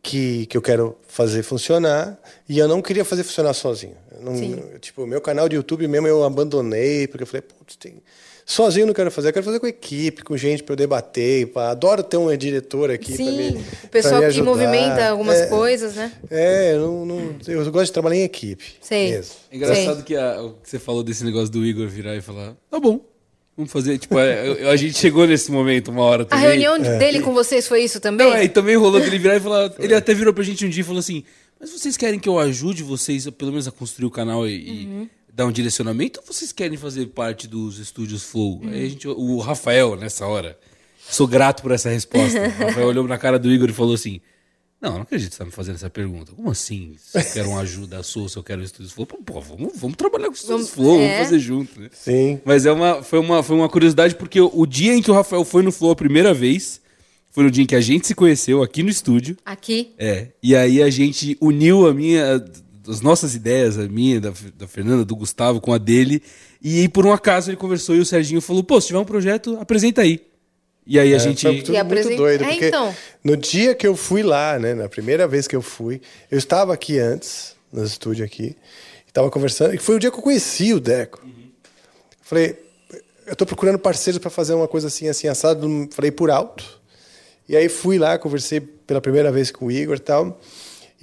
que, 0.00 0.46
que 0.46 0.56
eu 0.56 0.62
quero 0.62 0.96
fazer 1.08 1.42
funcionar 1.42 2.16
e 2.48 2.60
eu 2.60 2.68
não 2.68 2.80
queria 2.80 3.04
fazer 3.04 3.24
funcionar 3.24 3.54
sozinho. 3.54 3.96
Eu 4.14 4.22
não, 4.22 4.36
Sim. 4.36 4.62
tipo, 4.80 5.04
meu 5.04 5.20
canal 5.20 5.48
de 5.48 5.56
YouTube 5.56 5.88
mesmo 5.88 6.06
eu 6.06 6.22
abandonei, 6.22 7.08
porque 7.08 7.24
eu 7.24 7.26
falei, 7.26 7.42
putz, 7.42 7.74
tem... 7.74 8.00
sozinho 8.52 8.82
eu 8.82 8.86
não 8.88 8.94
quero 8.94 9.10
fazer, 9.10 9.28
eu 9.28 9.32
quero 9.32 9.44
fazer 9.44 9.60
com 9.60 9.66
equipe, 9.66 10.22
com 10.22 10.36
gente 10.36 10.62
para 10.62 10.72
eu 10.72 10.76
debater, 10.76 11.46
pá. 11.48 11.70
adoro 11.70 12.02
ter 12.02 12.16
uma 12.16 12.36
diretora 12.36 12.94
aqui 12.94 13.14
para 13.16 13.24
me 13.24 13.52
Sim, 13.52 13.64
o 13.84 13.88
pessoal 13.88 14.14
pra 14.20 14.28
me 14.28 14.34
que 14.34 14.40
ajudar. 14.40 14.44
movimenta 14.50 15.08
algumas 15.08 15.40
É, 15.40 15.46
coisas, 15.46 15.94
né? 15.94 16.12
É, 16.30 16.74
eu, 16.74 16.80
não, 16.80 17.06
não- 17.06 17.34
eu 17.46 17.64
gosto 17.72 17.86
de 17.86 17.92
trabalhar 17.92 18.16
em 18.16 18.22
equipe. 18.24 18.64
Sei. 18.80 19.12
Mesmo. 19.12 19.34
É 19.50 19.56
engraçado 19.56 20.04
que 20.04 20.14
a- 20.16 20.42
o 20.42 20.50
que 20.62 20.68
você 20.70 20.78
falou 20.78 21.02
desse 21.02 21.24
negócio 21.24 21.50
do 21.50 21.64
Igor 21.64 21.86
virar 21.88 22.14
e 22.16 22.20
falar, 22.20 22.54
tá 22.70 22.78
bom, 22.78 23.00
vamos 23.56 23.72
fazer. 23.72 23.98
Tipo, 23.98 24.18
é, 24.18 24.46
eu- 24.48 24.70
a 24.70 24.76
gente 24.76 24.98
chegou 24.98 25.26
nesse 25.26 25.50
momento 25.50 25.90
uma 25.90 26.02
hora 26.02 26.22
A 26.22 26.26
também. 26.26 26.44
reunião 26.46 26.78
dele 26.78 27.20
com 27.20 27.32
vocês 27.32 27.66
foi 27.66 27.82
isso 27.82 28.00
também? 28.00 28.26
Não, 28.26 28.34
é, 28.34 28.44
e 28.44 28.48
também 28.48 28.76
rolou 28.76 29.00
dele 29.00 29.18
virar 29.18 29.36
e 29.36 29.40
falar. 29.40 29.72
Ele 29.80 29.94
até 29.94 30.12
virou 30.14 30.32
pra 30.34 30.42
gente 30.44 30.64
um 30.64 30.68
dia 30.68 30.80
e 30.82 30.84
falou 30.84 31.00
assim: 31.00 31.24
Mas 31.60 31.70
vocês 31.70 31.96
querem 31.96 32.18
que 32.18 32.28
eu 32.28 32.38
ajude 32.40 32.82
vocês, 32.82 33.26
a, 33.26 33.32
pelo 33.32 33.50
menos, 33.52 33.68
a 33.68 33.70
construir 33.70 34.06
o 34.06 34.10
canal 34.10 34.46
e, 34.48 34.52
e 34.82 34.86
Uhum. 34.86 35.08
Dar 35.32 35.46
um 35.46 35.52
direcionamento? 35.52 36.20
Ou 36.20 36.32
vocês 36.32 36.52
querem 36.52 36.76
fazer 36.76 37.06
parte 37.06 37.48
dos 37.48 37.78
estúdios 37.78 38.22
Flow? 38.24 38.60
Uhum. 38.62 38.68
Aí 38.70 38.84
a 38.86 38.88
gente, 38.88 39.08
o 39.08 39.38
Rafael, 39.38 39.96
nessa 39.96 40.26
hora, 40.26 40.58
sou 41.08 41.26
grato 41.26 41.62
por 41.62 41.72
essa 41.72 41.88
resposta. 41.90 42.38
O 42.60 42.66
Rafael 42.66 42.86
olhou 42.88 43.06
na 43.08 43.18
cara 43.18 43.38
do 43.38 43.50
Igor 43.50 43.68
e 43.70 43.72
falou 43.72 43.94
assim: 43.94 44.20
Não, 44.80 44.94
não 44.94 45.02
acredito 45.02 45.30
que 45.30 45.34
você 45.34 45.38
tá 45.38 45.44
me 45.44 45.50
fazendo 45.52 45.76
essa 45.76 45.88
pergunta. 45.90 46.32
Como 46.32 46.50
assim? 46.50 46.96
Se 46.98 47.18
eu 47.18 47.24
quero 47.32 47.48
uma 47.50 47.60
ajuda 47.60 48.02
sua, 48.02 48.28
se 48.28 48.36
eu 48.36 48.42
quero 48.42 48.62
estúdios 48.62 48.92
Flow? 48.92 49.06
Pô, 49.06 49.40
vamos, 49.40 49.72
vamos 49.76 49.96
trabalhar 49.96 50.26
com 50.26 50.32
os 50.32 50.40
estúdios 50.40 50.70
Vamos- 50.70 50.74
Flow, 50.74 51.00
é. 51.00 51.06
vamos 51.14 51.24
fazer 51.24 51.38
junto, 51.38 51.80
né? 51.80 51.88
Sim. 51.92 52.40
Mas 52.44 52.66
é 52.66 52.72
uma, 52.72 53.02
foi, 53.02 53.18
uma, 53.18 53.42
foi 53.42 53.56
uma 53.56 53.68
curiosidade, 53.68 54.14
porque 54.16 54.40
o, 54.40 54.50
o 54.52 54.66
dia 54.66 54.94
em 54.94 55.00
que 55.02 55.10
o 55.10 55.14
Rafael 55.14 55.44
foi 55.44 55.62
no 55.62 55.72
Flow 55.72 55.90
a 55.92 55.96
primeira 55.96 56.34
vez, 56.34 56.80
foi 57.30 57.44
no 57.44 57.50
dia 57.50 57.64
em 57.64 57.66
que 57.66 57.74
a 57.74 57.80
gente 57.80 58.06
se 58.06 58.14
conheceu 58.14 58.62
aqui 58.62 58.82
no 58.82 58.90
estúdio. 58.90 59.38
Aqui. 59.46 59.92
É. 59.98 60.28
E 60.42 60.54
aí 60.54 60.82
a 60.82 60.90
gente 60.90 61.36
uniu 61.40 61.86
a 61.86 61.94
minha. 61.94 62.44
As 62.88 63.00
nossas 63.00 63.34
ideias, 63.34 63.78
a 63.78 63.82
minha, 63.88 64.20
da, 64.20 64.32
da 64.58 64.66
Fernanda, 64.66 65.04
do 65.04 65.14
Gustavo, 65.14 65.60
com 65.60 65.72
a 65.72 65.78
dele. 65.78 66.22
E 66.60 66.80
aí, 66.80 66.88
por 66.88 67.06
um 67.06 67.12
acaso, 67.12 67.50
ele 67.50 67.56
conversou 67.56 67.94
e 67.94 68.00
o 68.00 68.04
Serginho 68.06 68.40
falou: 68.40 68.62
pô, 68.64 68.80
se 68.80 68.88
tiver 68.88 68.98
um 68.98 69.04
projeto, 69.04 69.56
apresenta 69.60 70.02
aí. 70.02 70.20
E 70.86 70.98
aí 70.98 71.12
a 71.12 71.16
É, 71.16 71.18
gente. 71.20 71.42
Foi 71.46 71.56
tudo 71.62 71.68
E 71.76 71.78
muito 71.78 71.80
apresenta- 71.86 72.16
doido, 72.16 72.44
É, 72.44 72.48
porque 72.48 72.66
então. 72.68 72.94
no 73.22 73.36
dia 73.36 73.74
que 73.74 73.86
eu 73.86 73.94
fui 73.96 74.22
lá, 74.22 74.58
né, 74.58 74.74
na 74.74 74.88
primeira 74.88 75.28
vez 75.28 75.46
que 75.46 75.54
eu 75.54 75.62
fui, 75.62 76.00
eu 76.30 76.36
estava 76.38 76.74
aqui 76.74 76.98
antes, 76.98 77.54
no 77.72 77.84
estúdio 77.84 78.24
aqui, 78.24 78.56
estava 79.06 79.30
conversando, 79.30 79.74
e 79.74 79.78
foi 79.78 79.94
o 79.94 79.98
dia 80.00 80.10
que 80.10 80.18
eu 80.18 80.22
conheci 80.22 80.74
o 80.74 80.80
Deco. 80.80 81.24
Falei, 82.20 82.56
eu 83.26 83.32
estou 83.32 83.46
procurando 83.46 83.78
parceiros 83.78 84.18
para 84.18 84.30
fazer 84.30 84.54
uma 84.54 84.66
coisa 84.66 84.88
assim, 84.88 85.08
assim, 85.08 85.28
assado, 85.28 85.68
falei 85.92 86.10
por 86.10 86.30
alto. 86.30 86.80
E 87.48 87.56
aí 87.56 87.68
fui 87.68 87.98
lá, 87.98 88.18
conversei 88.18 88.60
pela 88.60 89.00
primeira 89.00 89.30
vez 89.30 89.50
com 89.52 89.66
o 89.66 89.70
Igor 89.70 89.96
e 89.96 90.00
tal, 90.00 90.40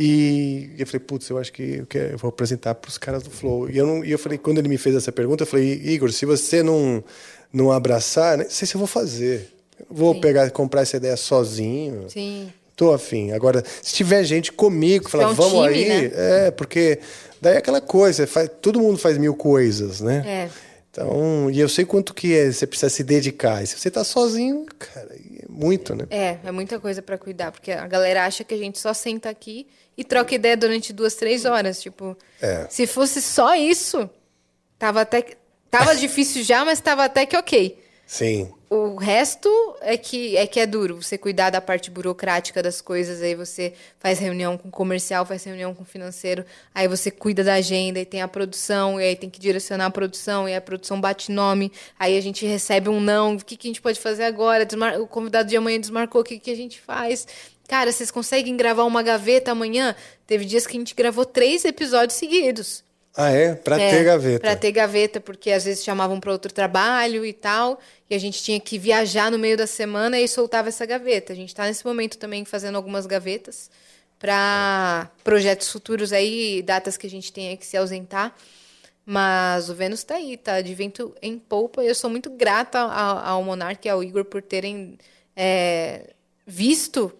e 0.02 0.70
eu 0.80 0.88
falei, 0.88 1.02
putz, 1.02 1.30
eu 1.30 1.38
acho 1.38 1.52
que 1.52 1.80
eu, 1.80 1.86
quero, 1.86 2.14
eu 2.14 2.18
vou 2.18 2.30
apresentar 2.30 2.74
para 2.74 2.88
os 2.88 2.98
caras 2.98 3.22
do 3.22 3.30
Flow. 3.30 3.70
E 3.70 3.78
eu, 3.78 3.86
não, 3.86 4.06
e 4.06 4.10
eu 4.10 4.18
falei, 4.18 4.38
quando 4.38 4.58
ele 4.58 4.70
me 4.70 4.78
fez 4.78 4.96
essa 4.96 5.12
pergunta, 5.12 5.44
eu 5.44 5.48
falei, 5.48 5.74
Igor, 5.74 6.10
se 6.14 6.26
você 6.26 6.64
não, 6.64 7.04
não 7.52 7.70
abraçar, 7.70 8.38
nem 8.38 8.50
sei 8.50 8.66
se 8.66 8.76
eu 8.76 8.80
vou 8.80 8.88
fazer. 8.88 9.52
Eu 9.78 9.88
não 9.90 9.98
vou 9.98 10.14
Sim. 10.14 10.22
pegar 10.22 10.50
comprar 10.52 10.84
essa 10.84 10.96
ideia 10.96 11.18
sozinho. 11.18 12.10
Sim. 12.10 12.50
Tô 12.78 12.94
afim. 12.94 13.34
Agora, 13.34 13.62
se 13.82 13.94
tiver 13.94 14.24
gente 14.24 14.54
comigo, 14.54 15.10
falar, 15.10 15.32
tiver 15.32 15.44
um 15.44 15.50
vamos 15.50 15.74
time, 15.74 15.92
aí, 15.92 16.08
né? 16.08 16.12
é, 16.48 16.52
porque 16.52 17.00
daí 17.42 17.56
é 17.56 17.58
aquela 17.58 17.82
coisa, 17.82 18.26
faz, 18.26 18.50
todo 18.62 18.80
mundo 18.80 18.98
faz 18.98 19.18
mil 19.18 19.36
coisas, 19.36 20.00
né? 20.00 20.24
É. 20.26 20.50
Então, 20.90 21.52
e 21.52 21.60
eu 21.60 21.68
sei 21.68 21.84
quanto 21.84 22.14
que 22.14 22.34
é, 22.34 22.50
você 22.50 22.66
precisa 22.66 22.90
se 22.90 23.04
dedicar. 23.04 23.62
E 23.62 23.68
se 23.68 23.78
você 23.78 23.92
tá 23.92 24.06
sozinho, 24.06 24.66
cara, 24.80 25.10
é 25.14 25.46
muito, 25.50 25.94
né? 25.94 26.06
É, 26.10 26.38
é 26.42 26.52
muita 26.54 26.80
coisa 26.80 27.02
pra 27.02 27.18
cuidar, 27.18 27.52
porque 27.52 27.74
a 27.74 27.86
galera 27.86 28.26
acha 28.26 28.46
que 28.46 28.54
a 28.54 28.58
gente 28.58 28.80
só 28.80 28.94
senta 28.94 29.30
aqui 29.30 29.68
e 30.00 30.04
troca 30.04 30.34
ideia 30.34 30.56
durante 30.58 30.94
duas, 30.94 31.14
três 31.16 31.46
horas. 31.46 31.82
Tipo, 31.82 32.18
É. 32.42 32.66
se 32.70 32.88
fosse 32.88 33.22
só 33.22 33.54
isso, 33.56 34.10
tava 34.78 35.02
até 35.02 35.22
que- 35.22 35.36
tava 35.70 35.94
difícil 35.96 36.44
já, 36.44 36.64
mas 36.66 36.80
tava 36.80 37.04
até 37.06 37.26
que 37.26 37.36
ok. 37.38 37.78
Sim. 38.08 38.52
O 38.72 38.96
resto 38.96 39.50
é 39.82 39.96
que 39.98 40.36
é 40.36 40.48
que 40.48 40.60
é 40.60 40.66
duro. 40.66 41.00
Você 41.02 41.16
cuidar 41.16 41.52
da 41.52 41.62
parte 41.62 41.92
burocrática 41.92 42.62
das 42.64 42.82
coisas, 42.82 43.22
aí 43.22 43.36
você 43.36 43.74
faz 44.00 44.18
reunião 44.18 44.58
com 44.58 44.72
comercial, 44.72 45.26
faz 45.28 45.44
reunião 45.44 45.76
com 45.76 45.84
financeiro, 45.86 46.44
aí 46.74 46.88
você 46.88 47.12
cuida 47.12 47.44
da 47.44 47.54
agenda 47.56 48.00
e 48.00 48.06
tem 48.06 48.22
a 48.24 48.28
produção, 48.28 49.00
e 49.00 49.04
aí 49.04 49.16
tem 49.16 49.30
que 49.30 49.40
direcionar 49.40 49.86
a 49.88 49.92
produção, 49.92 50.50
e 50.50 50.56
a 50.56 50.62
produção 50.62 51.00
bate 51.00 51.32
nome, 51.32 51.72
aí 52.00 52.18
a 52.18 52.22
gente 52.22 52.46
recebe 52.48 52.90
um 52.90 53.00
não, 53.00 53.36
o 53.36 53.44
que, 53.46 53.56
que 53.58 53.68
a 53.68 53.70
gente 53.70 53.82
pode 53.82 54.00
fazer 54.00 54.24
agora? 54.24 54.66
Desmar- 54.66 55.00
O 55.00 55.06
convidado 55.08 55.48
de 55.50 55.56
amanhã 55.58 55.80
desmarcou, 55.80 56.22
o 56.22 56.24
que, 56.24 56.40
que 56.40 56.50
a 56.52 56.56
gente 56.56 56.80
faz? 56.80 57.28
Cara, 57.70 57.92
vocês 57.92 58.10
conseguem 58.10 58.58
gravar 58.58 58.84
uma 58.84 59.04
gaveta 59.04 59.52
amanhã? 59.52 59.96
Teve 60.26 60.44
dias 60.44 60.66
que 60.66 60.76
a 60.76 60.80
gente 60.80 60.96
gravou 60.96 61.24
três 61.24 61.64
episódios 61.64 62.18
seguidos. 62.18 62.84
Ah, 63.16 63.30
é? 63.30 63.54
Pra 63.54 63.80
É, 63.80 63.92
ter 63.92 64.04
gaveta. 64.04 64.40
Pra 64.40 64.56
ter 64.56 64.72
gaveta, 64.72 65.22
porque 65.22 65.52
às 65.52 65.66
vezes 65.66 65.84
chamavam 65.84 66.20
para 66.20 66.32
outro 66.32 66.52
trabalho 66.52 67.24
e 67.24 67.32
tal, 67.32 67.80
e 68.10 68.16
a 68.16 68.18
gente 68.18 68.42
tinha 68.42 68.60
que 68.60 68.80
viajar 68.80 69.30
no 69.30 69.38
meio 69.38 69.56
da 69.56 69.68
semana 69.68 70.20
e 70.20 70.28
soltava 70.28 70.70
essa 70.70 70.84
gaveta. 70.84 71.32
A 71.32 71.36
gente 71.36 71.54
tá 71.54 71.66
nesse 71.66 71.86
momento 71.86 72.18
também 72.18 72.44
fazendo 72.44 72.76
algumas 72.76 73.06
gavetas 73.06 73.70
para 74.18 75.08
projetos 75.24 75.72
futuros 75.72 76.12
aí, 76.12 76.64
datas 76.64 76.98
que 76.98 77.06
a 77.06 77.10
gente 77.10 77.32
tenha 77.32 77.56
que 77.56 77.68
se 77.68 77.78
ausentar. 77.78 78.36
Mas 79.06 79.70
o 79.70 79.76
Vênus 79.76 80.04
tá 80.04 80.16
aí, 80.16 80.38
tá 80.38 80.60
de 80.60 80.74
vento 80.74 81.16
em 81.22 81.38
polpa. 81.38 81.84
E 81.84 81.88
eu 81.88 81.94
sou 81.96 82.10
muito 82.10 82.32
grata 82.32 82.80
ao, 82.80 83.18
ao 83.20 83.44
Monark 83.44 83.88
e 83.88 83.90
ao 83.90 84.04
Igor 84.04 84.26
por 84.26 84.42
terem 84.42 84.98
é, 85.36 86.14
visto 86.48 87.14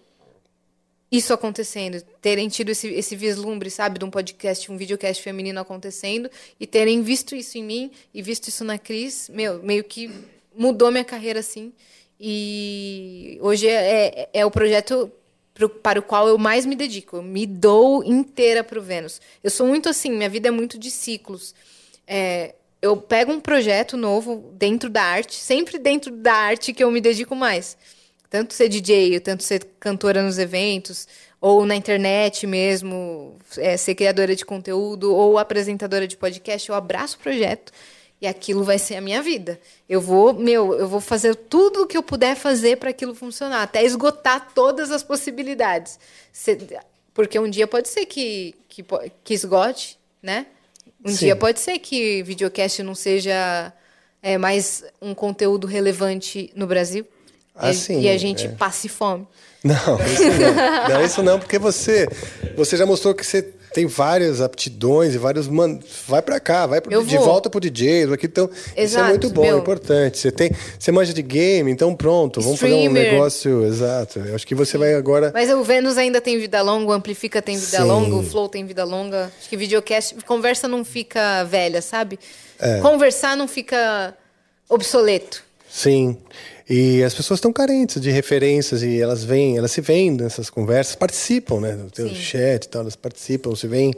isso 1.10 1.32
acontecendo, 1.32 2.00
terem 2.22 2.48
tido 2.48 2.70
esse, 2.70 2.86
esse 2.88 3.16
vislumbre, 3.16 3.68
sabe, 3.68 3.98
de 3.98 4.04
um 4.04 4.10
podcast, 4.10 4.70
um 4.70 4.76
videocast 4.76 5.20
feminino 5.22 5.58
acontecendo 5.60 6.30
e 6.58 6.66
terem 6.66 7.02
visto 7.02 7.34
isso 7.34 7.58
em 7.58 7.64
mim 7.64 7.90
e 8.14 8.22
visto 8.22 8.48
isso 8.48 8.62
na 8.64 8.78
Cris, 8.78 9.28
meu, 9.28 9.60
meio 9.62 9.82
que 9.82 10.10
mudou 10.54 10.90
minha 10.90 11.04
carreira 11.04 11.40
assim. 11.40 11.72
E 12.18 13.38
hoje 13.40 13.66
é, 13.66 14.06
é, 14.06 14.28
é 14.34 14.46
o 14.46 14.50
projeto 14.50 15.10
pro- 15.54 15.68
para 15.70 15.98
o 15.98 16.02
qual 16.02 16.28
eu 16.28 16.38
mais 16.38 16.64
me 16.64 16.76
dedico. 16.76 17.16
Eu 17.16 17.22
me 17.22 17.46
dou 17.46 18.04
inteira 18.04 18.62
pro 18.62 18.82
Vênus. 18.82 19.20
Eu 19.42 19.50
sou 19.50 19.66
muito 19.66 19.88
assim, 19.88 20.10
minha 20.10 20.28
vida 20.28 20.48
é 20.48 20.50
muito 20.50 20.78
de 20.78 20.90
ciclos. 20.90 21.54
É, 22.06 22.54
eu 22.82 22.96
pego 22.96 23.32
um 23.32 23.40
projeto 23.40 23.96
novo 23.96 24.52
dentro 24.54 24.88
da 24.88 25.02
arte, 25.02 25.34
sempre 25.34 25.78
dentro 25.78 26.14
da 26.14 26.34
arte 26.34 26.72
que 26.72 26.84
eu 26.84 26.90
me 26.90 27.00
dedico 27.00 27.34
mais. 27.34 27.76
Tanto 28.30 28.54
ser 28.54 28.68
DJ, 28.68 29.18
tanto 29.18 29.42
ser 29.42 29.66
cantora 29.80 30.22
nos 30.22 30.38
eventos, 30.38 31.08
ou 31.40 31.66
na 31.66 31.74
internet 31.74 32.46
mesmo, 32.46 33.36
é, 33.58 33.76
ser 33.76 33.96
criadora 33.96 34.36
de 34.36 34.44
conteúdo, 34.44 35.12
ou 35.12 35.36
apresentadora 35.36 36.06
de 36.06 36.16
podcast, 36.16 36.68
eu 36.68 36.74
abraço 36.76 37.16
o 37.16 37.20
projeto 37.20 37.72
e 38.20 38.26
aquilo 38.26 38.62
vai 38.62 38.78
ser 38.78 38.96
a 38.96 39.00
minha 39.00 39.22
vida. 39.22 39.58
Eu 39.88 40.00
vou, 40.00 40.34
meu, 40.34 40.74
eu 40.74 40.86
vou 40.86 41.00
fazer 41.00 41.34
tudo 41.34 41.82
o 41.82 41.86
que 41.86 41.96
eu 41.96 42.02
puder 42.02 42.36
fazer 42.36 42.76
para 42.76 42.90
aquilo 42.90 43.14
funcionar, 43.14 43.62
até 43.62 43.82
esgotar 43.82 44.52
todas 44.54 44.90
as 44.90 45.02
possibilidades. 45.02 45.98
Porque 47.14 47.38
um 47.38 47.48
dia 47.48 47.66
pode 47.66 47.88
ser 47.88 48.06
que, 48.06 48.54
que, 48.68 48.84
que 49.24 49.34
esgote, 49.34 49.98
né? 50.22 50.46
Um 51.02 51.08
Sim. 51.08 51.16
dia 51.16 51.36
pode 51.36 51.60
ser 51.60 51.78
que 51.78 52.22
videocast 52.22 52.82
não 52.82 52.94
seja 52.94 53.72
é, 54.22 54.36
mais 54.36 54.84
um 55.00 55.14
conteúdo 55.14 55.66
relevante 55.66 56.52
no 56.54 56.66
Brasil. 56.66 57.06
Ah, 57.60 57.70
e, 57.70 57.74
sim, 57.74 58.08
a 58.08 58.16
gente 58.16 58.46
é. 58.46 58.48
passe 58.48 58.88
fome. 58.88 59.26
Não, 59.62 59.74
isso 60.06 60.22
não. 60.24 60.88
Não, 60.88 61.04
isso 61.04 61.22
não, 61.22 61.38
porque 61.38 61.58
você, 61.58 62.08
você 62.56 62.76
já 62.76 62.86
mostrou 62.86 63.14
que 63.14 63.24
você 63.24 63.42
tem 63.72 63.86
várias 63.86 64.40
aptidões 64.40 65.14
e 65.14 65.18
vários. 65.18 65.46
Man... 65.46 65.78
Vai 66.08 66.22
pra 66.22 66.40
cá, 66.40 66.66
vai 66.66 66.80
pro, 66.80 67.04
de 67.04 67.18
volta 67.18 67.48
pro 67.48 67.60
DJ. 67.60 68.12
Aqui, 68.12 68.26
então, 68.26 68.50
isso 68.52 68.72
é 68.76 68.82
Exato, 68.82 69.08
muito 69.10 69.30
bom, 69.30 69.42
meu. 69.42 69.58
importante. 69.58 70.18
Você 70.18 70.32
tem. 70.32 70.50
Você 70.78 70.90
manja 70.90 71.12
de 71.12 71.22
game, 71.22 71.70
então 71.70 71.94
pronto, 71.94 72.40
vamos 72.40 72.58
fazer 72.58 72.72
um 72.72 72.78
Streamer. 72.78 73.12
negócio. 73.12 73.64
Exato. 73.64 74.18
Eu 74.20 74.34
acho 74.34 74.46
que 74.46 74.54
você 74.54 74.76
vai 74.76 74.94
agora. 74.94 75.30
Mas 75.32 75.50
o 75.50 75.62
Vênus 75.62 75.96
ainda 75.96 76.20
tem 76.20 76.38
vida 76.38 76.60
longa, 76.62 76.90
o 76.90 76.92
Amplifica 76.92 77.40
tem 77.40 77.56
vida 77.56 77.78
Sim. 77.78 77.84
longa, 77.84 78.16
o 78.16 78.22
Flow 78.22 78.48
tem 78.48 78.64
vida 78.64 78.84
longa. 78.84 79.30
Acho 79.38 79.48
que 79.48 79.56
videocast, 79.56 80.14
conversa 80.26 80.66
não 80.66 80.84
fica 80.84 81.44
velha, 81.44 81.80
sabe? 81.80 82.18
É. 82.58 82.80
Conversar 82.80 83.36
não 83.36 83.46
fica 83.46 84.14
obsoleto. 84.68 85.44
Sim. 85.70 86.18
E 86.72 87.02
as 87.02 87.12
pessoas 87.12 87.38
estão 87.38 87.52
carentes 87.52 88.00
de 88.00 88.10
referências 88.12 88.84
e 88.84 89.00
elas 89.00 89.24
vêm, 89.24 89.58
elas 89.58 89.72
se 89.72 89.80
veem 89.80 90.12
nessas 90.12 90.48
conversas, 90.48 90.94
participam, 90.94 91.58
né? 91.60 91.76
Tem 91.92 92.04
o 92.04 92.08
Sim. 92.10 92.14
chat 92.14 92.64
e 92.64 92.68
tal, 92.68 92.82
elas 92.82 92.94
participam, 92.94 93.56
se 93.56 93.66
veem 93.66 93.92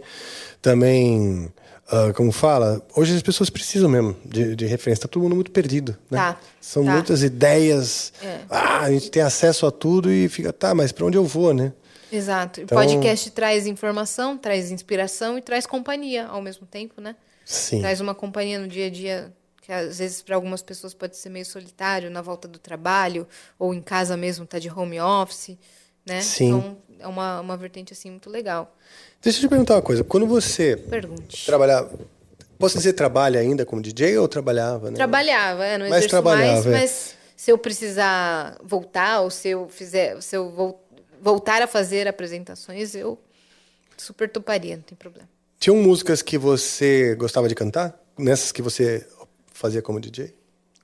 também, 0.63 1.53
ah, 1.91 2.13
como 2.15 2.33
fala, 2.33 2.81
hoje 2.97 3.15
as 3.15 3.21
pessoas 3.23 3.51
precisam 3.51 3.91
mesmo 3.91 4.17
de, 4.25 4.57
de 4.57 4.65
referência, 4.67 5.03
tá 5.03 5.09
todo 5.09 5.23
mundo 5.23 5.35
muito 5.35 5.51
perdido, 5.51 5.97
né? 6.11 6.19
Tá, 6.19 6.41
São 6.63 6.83
tá. 6.85 6.93
muitas 6.93 7.23
ideias, 7.23 8.13
É. 8.23 8.39
ah, 8.49 8.81
a 8.85 8.91
gente 8.91 9.11
tem 9.11 9.23
acesso 9.23 9.67
a 9.67 9.71
tudo 9.71 10.11
e 10.11 10.29
fica, 10.29 10.51
tá, 10.53 10.75
mas 10.75 10.93
para 10.93 11.05
onde 11.05 11.19
eu 11.19 11.25
vou, 11.25 11.53
né? 11.53 11.73
Exato. 12.11 12.61
O 12.61 12.65
Então- 12.65 12.79
podcast 12.79 13.31
traz 13.33 13.67
informação, 13.67 14.37
traz 14.39 14.71
inspiração 14.71 15.37
e 15.37 15.43
traz 15.43 15.67
companhia 15.67 16.27
ao 16.27 16.41
mesmo 16.41 16.67
tempo, 16.67 17.01
né? 17.01 17.17
Sim. 17.45 17.81
Traz 17.81 18.01
uma 18.01 18.15
companhia 18.15 18.59
no 18.59 18.69
dia 18.69 18.87
a 18.87 18.91
dia 18.91 19.33
que 19.63 19.73
às 19.73 19.99
vezes 19.99 20.21
para 20.21 20.35
algumas 20.35 20.61
pessoas 20.63 20.93
pode 20.93 21.17
ser 21.17 21.31
meio 21.31 21.47
solitário 21.47 22.11
na 22.11 22.21
volta 22.21 22.47
do 22.49 22.59
trabalho 22.59 23.27
ou 23.59 23.73
em 23.73 23.81
casa 23.81 24.17
mesmo 24.17 24.45
tá 24.45 24.59
de 24.59 24.69
home 24.69 25.01
office, 25.01 25.57
né? 26.05 26.21
Sim. 26.21 26.47
Então 26.49 26.77
é 26.99 27.07
uma, 27.07 27.41
uma 27.41 27.57
vertente 27.57 27.93
assim 27.93 28.11
muito 28.11 28.29
legal. 28.29 28.77
Deixa 29.23 29.39
eu 29.39 29.43
te 29.43 29.49
perguntar 29.49 29.77
uma 29.77 29.83
coisa, 29.83 30.03
quando 30.05 30.27
você 30.27 30.77
Pergunte. 30.77 31.47
trabalhava, 31.47 31.91
posso 32.59 32.77
dizer 32.77 32.93
trabalha 32.95 33.39
ainda 33.41 33.65
como 33.65 33.81
DJ 33.81 34.19
ou 34.19 34.27
trabalhava, 34.29 34.91
né? 34.91 34.97
Trabalhava, 34.97 35.65
é, 35.65 35.79
não 35.79 35.89
Mas 35.89 36.07
trabalhava, 36.07 36.45
mais, 36.53 36.67
é. 36.67 36.71
mas 36.71 37.17
se 37.37 37.51
eu 37.53 37.57
precisar 37.57 38.59
voltar 38.65 39.21
ou 39.21 39.31
se 39.31 39.49
eu 39.49 39.69
fizer, 39.69 40.21
se 40.21 40.37
eu 40.37 40.51
vol- 40.51 40.85
voltar 41.21 41.63
a 41.63 41.69
fazer 41.69 42.09
apresentações, 42.09 42.97
eu 42.97 43.17
super 43.97 44.29
toparia, 44.29 44.77
não 44.77 44.83
tem 44.83 44.97
problema. 44.99 45.29
Tinham 45.61 45.77
músicas 45.77 46.21
que 46.21 46.37
você 46.37 47.15
gostava 47.15 47.49
de 47.49 47.55
cantar? 47.55 47.97
Nessas 48.19 48.51
que 48.51 48.61
você 48.61 49.07
fazia 49.63 49.81
como 49.81 50.01
DJ? 50.01 50.35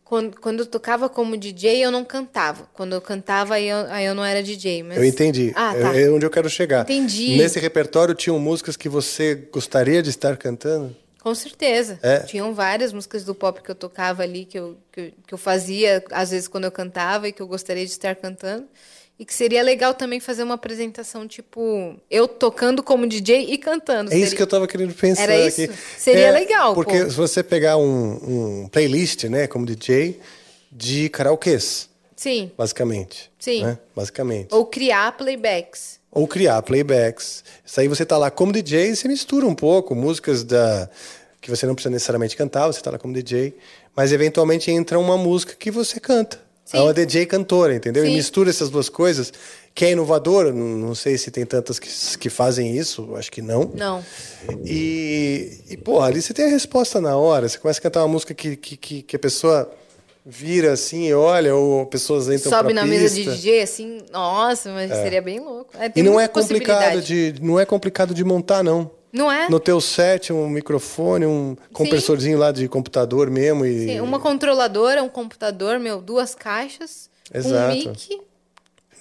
Quando, 0.05 0.41
quando 0.41 0.61
eu 0.61 0.67
tocava 0.67 1.09
como 1.09 1.37
DJ, 1.37 1.85
eu 1.85 1.91
não 1.91 2.05
cantava. 2.05 2.67
Quando 2.73 2.95
eu 2.95 3.01
cantava, 3.01 3.57
aí 3.57 3.69
eu, 3.69 3.79
aí 3.91 4.07
eu 4.07 4.15
não 4.15 4.25
era 4.25 4.41
DJ. 4.41 4.85
Mas... 4.85 4.97
Eu 4.97 5.05
entendi. 5.05 5.53
Ah, 5.55 5.75
tá. 5.75 5.95
É 5.99 6.09
onde 6.09 6.25
eu 6.25 6.31
quero 6.31 6.49
chegar. 6.49 6.83
Entendi. 6.83 7.37
Nesse 7.37 7.59
repertório 7.59 8.15
tinham 8.15 8.39
músicas 8.39 8.77
que 8.77 8.89
você 8.89 9.35
gostaria 9.35 10.01
de 10.01 10.09
estar 10.09 10.37
cantando? 10.37 10.97
Com 11.21 11.35
certeza. 11.35 11.99
É? 12.03 12.21
Tinham 12.21 12.55
várias 12.55 12.93
músicas 12.93 13.25
do 13.25 13.35
pop 13.35 13.61
que 13.61 13.71
eu 13.71 13.75
tocava 13.75 14.23
ali, 14.23 14.45
que 14.47 14.59
eu, 14.59 14.79
que, 14.93 15.13
que 15.27 15.35
eu 15.35 15.39
fazia, 15.39 16.03
às 16.13 16.31
vezes, 16.31 16.49
quando 16.49 16.65
eu 16.65 16.73
cantava 16.73 17.29
e 17.29 17.33
que 17.33 17.43
eu 17.43 17.49
gostaria 17.49 17.85
de 17.85 17.91
estar 17.91 18.15
cantando. 18.15 18.67
E 19.19 19.25
que 19.25 19.35
seria 19.35 19.63
legal 19.63 19.95
também 19.95 20.21
fazer 20.21 20.45
uma 20.45 20.55
apresentação, 20.55 21.27
tipo, 21.27 21.97
eu 22.09 22.29
tocando 22.29 22.85
como 22.85 23.05
DJ 23.07 23.53
e 23.53 23.59
cantando. 23.59 24.13
É 24.13 24.15
isso 24.15 24.27
Seria- 24.27 24.37
que 24.37 24.43
eu 24.43 24.45
estava 24.45 24.67
querendo 24.69 24.95
pensar 24.95 25.23
Era 25.25 25.37
isso? 25.47 25.63
aqui. 25.63 25.75
Seria 25.99 26.27
É, 26.29 26.31
legal, 26.31 26.73
Porque 26.73 27.01
pô. 27.05 27.11
se 27.11 27.17
você 27.17 27.43
pegar 27.43 27.77
um, 27.77 28.63
um 28.63 28.69
playlist, 28.69 29.25
né, 29.25 29.49
como 29.49 29.67
DJ, 29.67 30.21
de 30.71 31.09
karaokês, 31.09 31.89
Sim. 32.15 32.53
basicamente. 32.57 33.29
Sim. 33.41 33.65
né? 33.65 33.79
Basicamente. 33.97 34.55
Ou 34.55 34.65
criar 34.67 35.11
playbacks. 35.17 35.99
Ou 36.13 36.27
criar 36.29 36.63
playbacks. 36.63 37.43
Isso 37.67 37.81
aí 37.81 37.89
você 37.89 38.05
tá 38.07 38.17
lá 38.17 38.31
como 38.31 38.53
DJ 38.53 38.91
e 38.91 38.97
você 38.97 39.09
mistura 39.09 39.47
um 39.47 39.55
pouco 39.55 39.95
músicas 39.97 40.45
da 40.45 40.89
que 41.41 41.51
você 41.51 41.67
não 41.67 41.75
precisa 41.75 41.91
necessariamente 41.91 42.37
cantar, 42.37 42.67
você 42.69 42.81
tá 42.81 42.91
lá 42.91 42.99
como 42.99 43.13
DJ, 43.15 43.55
mas 43.97 44.13
eventualmente 44.13 44.71
entra 44.71 44.99
uma 44.99 45.17
música 45.17 45.55
que 45.59 45.71
você 45.71 45.99
canta. 45.99 46.41
É 46.73 46.81
uma 46.81 46.93
DJ 46.93 47.27
cantora, 47.27 47.75
entendeu? 47.75 48.05
E 48.05 48.09
Sim. 48.09 48.17
mistura 48.17 48.51
essas 48.51 48.69
duas 48.69 48.89
coisas, 48.89 49.33
que 49.75 49.85
é 49.85 49.93
inovador, 49.93 50.53
não 50.53 50.95
sei 50.95 51.17
se 51.17 51.31
tem 51.31 51.47
tantas 51.47 51.79
que, 51.79 51.89
que 52.19 52.29
fazem 52.29 52.77
isso, 52.77 53.15
acho 53.17 53.31
que 53.31 53.41
não. 53.41 53.71
Não. 53.75 54.05
E, 54.65 55.61
e, 55.71 55.77
pô, 55.77 56.01
ali 56.01 56.21
você 56.21 56.35
tem 56.35 56.47
a 56.47 56.49
resposta 56.51 57.01
na 57.01 57.17
hora. 57.17 57.49
Você 57.49 57.59
começa 57.59 57.79
a 57.81 57.83
cantar 57.83 58.01
uma 58.03 58.09
música 58.09 58.35
que, 58.35 58.57
que, 58.57 59.03
que, 59.03 59.17
a 59.17 59.19
pessoa 59.19 59.71
vira 60.27 60.73
assim 60.73 61.07
e 61.07 61.15
olha, 61.15 61.55
ou 61.55 61.87
pessoas 61.87 62.29
entram 62.29 62.51
Sobe 62.51 62.75
na 62.75 62.85
mesa 62.85 63.15
de 63.15 63.23
pista. 63.23 63.35
DJ, 63.35 63.63
assim, 63.63 63.99
nossa, 64.13 64.71
mas 64.71 64.91
É. 64.91 65.03
seria 65.03 65.23
bem 65.23 65.41
louco. 65.41 65.71
É, 65.79 65.91
E 65.97 66.03
não 66.03 66.21
é 66.21 66.29
complicado 66.29 67.01
de 67.01 67.35
não 67.41 67.59
é 67.59 67.65
complicado 67.65 68.13
de 68.13 68.23
montar 68.23 68.63
não. 68.63 68.91
Não 69.13 69.31
é? 69.31 69.49
No 69.49 69.59
teu 69.59 69.81
set 69.81 70.33
um 70.33 70.49
microfone, 70.49 71.25
um 71.27 71.57
compressorzinho 71.73 72.39
lá 72.39 72.53
de 72.53 72.69
computador 72.69 73.31
mesmo 73.31 73.65
e 73.65 73.87
Sim, 73.87 74.01
uma 74.01 74.21
controladora, 74.21 75.03
um 75.03 75.09
computador, 75.09 75.79
meu, 75.79 76.01
duas 76.01 76.35
caixas, 76.35 77.09
Exato. 77.33 77.75
um 77.75 77.91
mic 77.91 78.21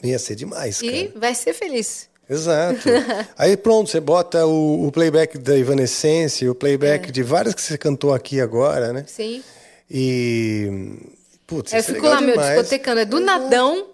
ia 0.03 0.19
ser 0.19 0.36
demais, 0.36 0.82
cara. 0.82 0.95
e 0.95 1.08
vai 1.16 1.34
ser 1.34 1.53
feliz. 1.53 2.10
Exato. 2.30 2.82
Aí 3.38 3.56
pronto, 3.56 3.90
você 3.90 4.00
bota 4.00 4.45
o, 4.45 4.88
o 4.88 4.92
playback 4.92 5.38
da 5.38 5.58
Evanescence, 5.58 6.48
o 6.48 6.53
playback 6.53 7.11
de 7.11 7.24
várias 7.24 7.53
que 7.53 7.61
você 7.61 7.77
cantou 7.77 8.14
aqui 8.14 8.42
agora, 8.42 8.92
né? 8.92 9.06
Sim. 9.08 9.44
E 9.90 10.98
putz, 11.45 11.72
eu 11.72 11.80
é 11.80 11.82
fico 11.82 12.06
lá, 12.06 12.19
meu, 12.19 12.32
demais. 12.32 12.60
discotecando. 12.60 13.00
É 13.00 13.06
do 13.06 13.19
nadão, 13.19 13.88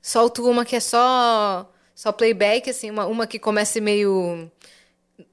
solto 0.00 0.48
uma 0.48 0.64
que 0.64 0.76
é 0.76 0.80
só 0.80 1.68
só 1.94 2.12
playback, 2.12 2.70
assim, 2.70 2.90
uma, 2.90 3.06
uma 3.06 3.26
que 3.26 3.38
começa 3.38 3.80
meio 3.80 4.50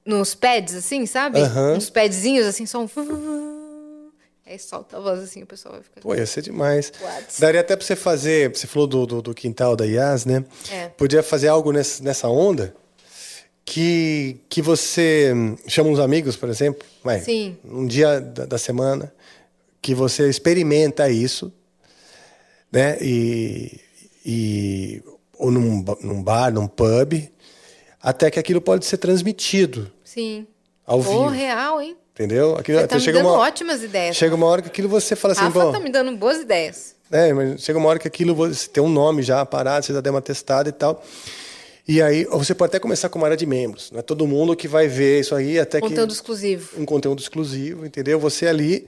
nos 0.04 0.34
pads, 0.34 0.74
assim, 0.74 1.06
sabe? 1.06 1.40
Aham. 1.40 1.74
Uns 1.74 1.90
padzinhos, 1.90 2.46
assim, 2.46 2.66
só 2.66 2.82
um... 2.82 4.10
Aí 4.44 4.58
solta 4.58 4.96
a 4.96 5.00
voz, 5.00 5.20
assim, 5.20 5.42
o 5.42 5.46
pessoal 5.46 5.74
vai 5.74 5.82
ficar... 5.82 6.00
Pô, 6.00 6.14
ia 6.14 6.26
ser 6.26 6.42
demais. 6.42 6.92
What? 7.00 7.40
Daria 7.40 7.60
até 7.60 7.76
pra 7.76 7.86
você 7.86 7.96
fazer. 7.96 8.50
Você 8.54 8.66
falou 8.66 8.86
do, 8.86 9.06
do, 9.06 9.22
do 9.22 9.34
quintal 9.34 9.76
da 9.76 9.84
Yas, 9.84 10.24
né? 10.24 10.44
É. 10.70 10.88
Podia 10.88 11.22
fazer 11.22 11.48
algo 11.48 11.72
nessa, 11.72 12.02
nessa 12.02 12.28
onda 12.28 12.74
que, 13.64 14.40
que 14.48 14.60
você 14.60 15.32
hum, 15.34 15.56
chama 15.66 15.90
uns 15.90 15.98
amigos, 15.98 16.36
por 16.36 16.48
exemplo. 16.48 16.86
Vai, 17.02 17.20
Sim. 17.20 17.56
Um 17.64 17.86
dia 17.86 18.20
da, 18.20 18.44
da 18.44 18.58
semana 18.58 19.12
que 19.80 19.94
você 19.94 20.28
experimenta 20.28 21.08
isso, 21.10 21.52
né? 22.70 22.98
E. 23.00 23.80
e 24.24 25.02
ou 25.38 25.50
num, 25.50 25.84
num 26.02 26.22
bar, 26.22 26.52
num 26.52 26.68
pub, 26.68 27.14
até 28.02 28.30
que 28.30 28.38
aquilo 28.38 28.60
pode 28.60 28.84
ser 28.84 28.96
transmitido, 28.96 29.90
Sim. 30.04 30.46
Ao 30.86 30.98
Ô, 30.98 31.02
vivo. 31.02 31.28
real, 31.28 31.80
hein? 31.80 31.96
entendeu? 32.12 32.56
Aquilo, 32.56 32.78
Você 32.80 32.86
tá 32.88 32.96
me 32.96 33.00
chega 33.00 33.18
dando 33.18 33.28
uma, 33.30 33.38
ótimas 33.38 33.82
ideias. 33.82 34.16
chega 34.16 34.34
uma 34.34 34.46
hora 34.46 34.60
que 34.62 34.68
aquilo 34.68 34.88
você 34.88 35.14
fala 35.16 35.32
assim, 35.32 35.42
Rafa 35.44 35.60
bom, 35.66 35.72
tá 35.72 35.80
me 35.80 35.90
dando 35.90 36.14
boas 36.16 36.38
ideias. 36.38 36.94
é, 37.10 37.32
mas 37.32 37.62
chega 37.62 37.78
uma 37.78 37.88
hora 37.88 37.98
que 37.98 38.08
aquilo 38.08 38.34
você 38.34 38.68
tem 38.68 38.82
um 38.82 38.88
nome 38.88 39.22
já 39.22 39.46
parado, 39.46 39.86
você 39.86 39.92
já 39.94 40.00
deu 40.00 40.12
uma 40.12 40.20
testada 40.20 40.68
e 40.68 40.72
tal. 40.72 41.02
E 41.86 42.00
aí, 42.00 42.24
você 42.26 42.54
pode 42.54 42.70
até 42.70 42.78
começar 42.78 43.08
com 43.08 43.18
uma 43.18 43.26
área 43.26 43.36
de 43.36 43.44
membros. 43.44 43.90
Não 43.90 43.98
é 43.98 44.02
todo 44.02 44.24
mundo 44.26 44.54
que 44.54 44.68
vai 44.68 44.86
ver 44.86 45.20
isso 45.20 45.34
aí 45.34 45.58
até 45.58 45.80
Conteúdo 45.80 46.08
que 46.08 46.14
exclusivo. 46.14 46.80
um 46.80 46.84
conteúdo 46.84 47.20
exclusivo, 47.20 47.84
entendeu? 47.86 48.20
Você 48.20 48.46
ali 48.46 48.86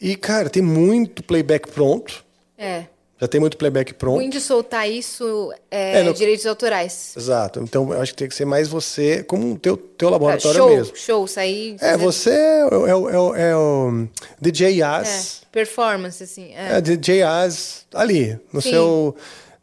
e 0.00 0.14
cara, 0.16 0.50
tem 0.50 0.62
muito 0.62 1.22
playback 1.22 1.70
pronto. 1.70 2.24
É. 2.58 2.84
Já 3.20 3.28
tem 3.28 3.40
muito 3.40 3.56
playback 3.56 3.94
pronto. 3.94 4.16
Ruim 4.16 4.28
de 4.28 4.40
soltar 4.40 4.90
isso 4.90 5.52
é, 5.70 6.00
É, 6.00 6.02
no- 6.02 6.12
direitos 6.12 6.44
autorais. 6.46 7.14
Exato. 7.16 7.60
Então, 7.62 7.92
eu 7.92 8.00
acho 8.00 8.12
que 8.12 8.18
tem 8.18 8.28
que 8.28 8.34
ser 8.34 8.44
mais 8.44 8.66
você, 8.68 9.22
como 9.22 9.52
o 9.54 9.58
teu, 9.58 9.76
teu 9.76 10.10
laboratório 10.10 10.56
show, 10.58 10.68
mesmo. 10.76 10.96
show, 10.96 11.26
sair. 11.28 11.76
É, 11.80 11.96
você 11.96 12.30
é, 12.30 12.64
o- 12.66 12.86
é, 12.88 12.94
o- 12.96 13.10
é, 13.10 13.56
o- 13.56 14.04
é 14.04 14.08
DJ 14.40 14.78
Yas. 14.78 15.42
É, 15.42 15.46
performance, 15.52 16.22
assim. 16.24 16.52
É, 16.54 16.78
É. 16.78 16.80
DJ 16.80 17.18
Yas 17.20 17.86
ali, 17.94 18.38
no 18.52 18.60
Sim. 18.60 18.70
seu, 18.70 19.16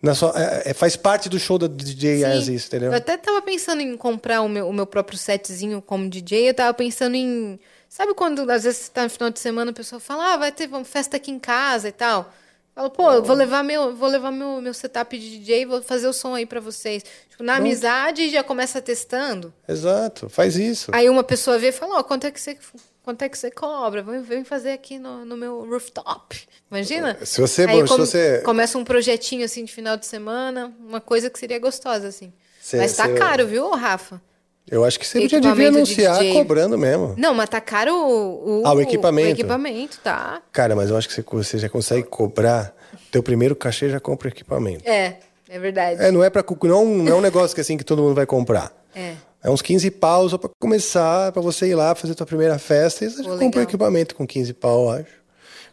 Na 0.04 0.16
sua, 0.16 0.34
é- 0.36 0.72
é- 0.72 0.74
faz 0.74 0.96
parte 0.96 1.30
do 1.30 1.38
show 1.38 1.60
da 1.60 1.68
DJ 1.68 2.26
as 2.26 2.48
isso, 2.48 2.66
entendeu? 2.70 2.90
Eu 2.90 2.98
até 2.98 3.16
tava 3.18 3.40
pensando 3.40 3.84
em 3.84 3.96
comprar 3.96 4.42
o 4.42 4.50
meu, 4.50 4.68
o 4.68 4.74
meu 4.74 4.88
próprio 4.88 5.16
setzinho 5.16 5.80
como 5.80 6.10
DJ. 6.10 6.50
Eu 6.50 6.56
tava 6.56 6.74
pensando 6.74 7.14
em. 7.16 7.60
Sabe 7.88 8.16
quando 8.16 8.50
às 8.50 8.64
vezes 8.64 8.80
você 8.80 8.92
tá 8.92 9.04
no 9.04 9.12
final 9.12 9.30
de 9.30 9.40
semana 9.40 9.70
a 9.70 9.74
pessoa 9.76 10.00
fala, 10.00 10.34
ah, 10.34 10.38
vai 10.38 10.52
ter 10.52 10.68
uma 10.70 10.84
festa 10.84 11.18
aqui 11.18 11.30
em 11.30 11.38
casa 11.38 11.90
e 11.90 11.92
tal. 11.92 12.34
Fala, 12.82 12.90
pô, 12.90 13.12
eu 13.12 13.24
vou 13.24 13.36
levar 13.36 13.64
meu, 13.64 13.96
vou 13.96 14.10
levar 14.10 14.32
meu, 14.32 14.62
meu 14.62 14.74
setup 14.74 15.18
de 15.18 15.38
DJ 15.40 15.62
e 15.62 15.66
vou 15.66 15.82
fazer 15.82 16.08
o 16.08 16.14
som 16.14 16.34
aí 16.34 16.46
pra 16.46 16.60
vocês. 16.60 17.04
Tipo, 17.30 17.44
na 17.44 17.54
Pronto. 17.54 17.66
amizade 17.68 18.30
já 18.30 18.44
começa 18.44 18.82
testando. 18.82 19.54
Exato, 19.68 20.28
faz 20.30 20.56
isso. 20.56 20.90
Aí 20.94 21.10
uma 21.10 21.24
pessoa 21.24 21.58
vê 21.60 21.68
e 21.70 21.72
fala, 21.72 22.00
ó, 22.00 22.04
quanto 22.04 22.26
é 22.28 22.32
que 22.32 22.40
você. 22.42 22.58
Quanto 23.04 23.24
é 23.24 23.30
que 23.30 23.36
você 23.38 23.50
cobra? 23.50 24.04
Vem, 24.04 24.22
vem 24.22 24.44
fazer 24.44 24.72
aqui 24.74 25.00
no, 25.00 25.26
no 25.26 25.36
meu 25.36 25.68
rooftop. 25.68 26.40
Imagina? 26.70 27.18
Se 27.26 27.42
você- 27.42 27.64
Aí 27.66 27.82
se 27.82 27.88
come- 27.88 28.06
você- 28.06 28.42
começa 28.46 28.78
um 28.78 28.84
projetinho 28.84 29.44
assim 29.44 29.66
de 29.66 29.74
final 29.74 29.98
de 29.98 30.06
semana, 30.06 30.72
uma 30.80 31.02
coisa 31.02 31.28
que 31.30 31.40
seria 31.40 31.58
gostosa, 31.58 32.08
assim. 32.08 32.32
Cê- 32.62 32.78
Mas 32.78 32.96
tá 32.96 33.06
cê- 33.08 33.16
caro, 33.16 33.48
viu, 33.48 33.72
Rafa? 33.72 34.22
Eu 34.70 34.86
acho 34.86 35.00
que 35.00 35.06
você 35.06 35.28
já 35.28 35.40
devia 35.40 35.70
de 35.70 35.78
anunciar 35.78 36.20
DJ. 36.20 36.34
cobrando 36.34 36.78
mesmo. 36.78 37.14
Não, 37.18 37.34
mas 37.34 37.50
tá 37.50 37.60
caro 37.60 37.94
o, 37.94 38.62
o, 38.62 38.66
Ah, 38.66 38.74
o 38.74 38.82
equipamento. 38.82 39.30
O 39.30 39.32
equipamento, 39.32 40.00
tá. 40.04 40.42
Cara, 40.52 40.76
mas 40.76 40.90
eu 40.90 40.98
acho 40.98 41.10
que 41.10 41.22
você, 41.34 41.58
já 41.58 41.68
consegue 41.68 42.04
cobrar. 42.04 42.74
Teu 43.12 43.22
primeiro 43.22 43.56
cachê 43.56 43.90
já 43.90 44.00
compra 44.00 44.30
o 44.30 44.32
equipamento. 44.32 44.88
É, 44.88 45.18
é 45.50 45.60
verdade. 45.60 46.02
É, 46.02 46.12
não 46.12 46.24
é 46.24 46.30
para 46.30 46.44
não, 46.64 46.86
não 46.86 47.12
é 47.12 47.16
um 47.16 47.22
negócio 47.22 47.54
que 47.54 47.62
assim 47.62 47.76
que 47.76 47.84
todo 47.84 48.02
mundo 48.02 48.16
vai 48.16 48.26
comprar. 48.26 48.72
É. 48.96 49.16
É 49.44 49.50
uns 49.50 49.62
15 49.62 49.90
pau 49.92 50.30
só 50.30 50.38
pra 50.38 50.50
começar, 50.60 51.32
pra 51.32 51.42
você 51.42 51.68
ir 51.68 51.76
lá 51.76 51.96
fazer 51.96 52.14
tua 52.14 52.28
primeira 52.28 52.60
festa 52.60 53.04
e 53.04 53.10
você 53.10 53.24
Pô, 53.24 53.38
compra 53.38 53.64
equipamento 53.64 54.16
com 54.16 54.26
15 54.26 54.54
pau, 54.54 54.84
eu 54.84 54.90
acho. 54.92 55.22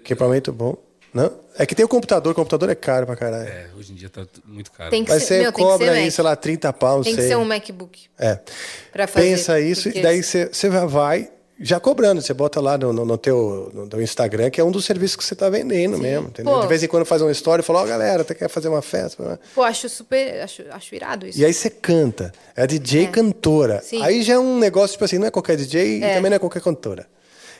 Equipamento 0.00 0.52
bom. 0.52 0.76
Não? 1.12 1.32
É 1.58 1.64
que 1.66 1.74
tem 1.74 1.84
o 1.84 1.88
computador, 1.88 2.32
o 2.32 2.34
computador 2.34 2.68
é 2.68 2.74
caro 2.74 3.06
pra 3.06 3.16
caralho. 3.16 3.48
É, 3.48 3.66
hoje 3.76 3.92
em 3.92 3.94
dia 3.94 4.08
tá 4.08 4.26
muito 4.44 4.70
caro. 4.70 4.90
Tem 4.90 5.04
que 5.04 5.10
Mas 5.10 5.22
ser- 5.22 5.26
você 5.38 5.42
meu, 5.42 5.52
tem 5.52 5.64
que 5.64 5.70
cobra 5.70 5.86
ser 5.86 5.92
aí, 5.92 6.04
Mac. 6.04 6.12
sei 6.12 6.24
lá, 6.24 6.36
30 6.36 6.72
pau, 6.72 7.02
Tem 7.02 7.14
que 7.14 7.20
sei. 7.20 7.30
ser 7.30 7.36
um 7.36 7.44
MacBook. 7.44 8.06
É. 8.18 8.38
Pra 8.92 9.06
fazer, 9.06 9.26
Pensa 9.26 9.60
isso 9.60 9.88
e 9.88 10.00
daí 10.02 10.22
você, 10.22 10.48
vai 10.86 11.30
já 11.60 11.80
cobrando. 11.80 12.22
Você 12.22 12.32
bota 12.32 12.60
lá 12.60 12.78
no, 12.78 12.92
no, 12.92 13.04
no 13.04 13.18
teu, 13.18 13.70
no 13.74 13.88
teu 13.88 14.00
Instagram, 14.00 14.50
que 14.50 14.60
é 14.60 14.64
um 14.64 14.70
dos 14.70 14.84
serviços 14.84 15.16
que 15.16 15.24
você 15.24 15.34
tá 15.34 15.48
vendendo 15.50 15.98
mesmo. 15.98 16.28
Entendeu? 16.28 16.54
Pô. 16.54 16.60
De 16.60 16.68
vez 16.68 16.82
em 16.84 16.86
quando 16.86 17.04
faz 17.04 17.20
uma 17.20 17.32
história 17.32 17.62
e 17.62 17.64
fala, 17.64 17.82
ó, 17.82 17.86
galera, 17.86 18.22
você 18.22 18.34
quer 18.34 18.48
fazer 18.48 18.68
uma 18.68 18.82
festa? 18.82 19.40
Pô, 19.54 19.62
acho 19.62 19.88
super. 19.88 20.40
Acho, 20.42 20.62
acho 20.70 20.94
irado 20.94 21.26
isso. 21.26 21.38
E 21.40 21.44
aí 21.44 21.52
você 21.52 21.68
canta. 21.70 22.32
É 22.54 22.66
DJ 22.66 23.08
cantora. 23.08 23.80
Sim. 23.82 24.02
Aí 24.02 24.22
já 24.22 24.34
é 24.34 24.38
um 24.38 24.58
negócio, 24.58 24.92
tipo 24.92 25.04
assim, 25.04 25.18
não 25.18 25.26
é 25.26 25.30
qualquer 25.30 25.56
DJ 25.56 26.02
É. 26.04 26.12
e 26.12 26.14
também 26.14 26.30
não 26.30 26.36
é 26.36 26.38
qualquer 26.38 26.60
cantora. 26.62 27.06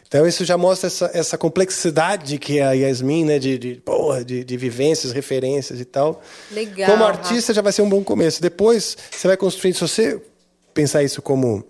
Então 0.09 0.27
isso 0.27 0.43
já 0.45 0.57
mostra 0.57 0.87
essa, 0.87 1.11
essa 1.13 1.37
complexidade 1.39 2.39
que 2.39 2.59
é 2.59 2.63
a 2.65 2.73
Yasmin, 2.73 3.27
né? 3.27 3.39
De, 3.39 3.59
de, 3.59 3.75
porra, 3.77 4.25
de, 4.25 4.43
de 4.43 4.57
vivências, 4.57 5.13
referências 5.13 5.81
e 5.81 5.85
tal. 5.85 6.23
Legal. 6.51 6.91
Como 6.91 7.05
artista 7.05 7.53
já 7.53 7.61
vai 7.61 7.73
ser 7.73 7.83
um 7.83 7.89
bom 7.89 8.03
começo. 8.03 8.41
Depois 8.41 8.97
você 9.11 9.29
vai 9.29 9.37
construindo, 9.37 9.75
se 9.75 9.81
você 9.83 10.23
pensar 10.73 11.03
isso 11.03 11.21
como 11.21 11.63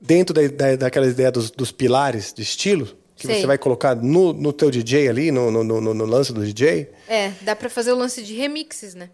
dentro 0.00 0.32
da, 0.32 0.46
da, 0.46 0.76
daquela 0.76 1.06
ideia 1.06 1.32
dos, 1.32 1.50
dos 1.50 1.72
pilares 1.72 2.32
de 2.32 2.42
estilo, 2.42 2.86
que 3.16 3.26
Sei. 3.26 3.40
você 3.40 3.46
vai 3.46 3.58
colocar 3.58 3.96
no, 3.96 4.32
no 4.32 4.52
teu 4.52 4.70
DJ 4.70 5.08
ali, 5.08 5.30
no, 5.32 5.50
no, 5.50 5.64
no, 5.64 5.94
no 5.94 6.04
lance 6.04 6.32
do 6.32 6.44
DJ, 6.44 6.88
É, 7.08 7.32
dá 7.40 7.56
pra 7.56 7.68
fazer 7.70 7.92
o 7.92 7.96
lance 7.96 8.22
de 8.22 8.34
remixes, 8.34 8.94
né? 8.94 9.10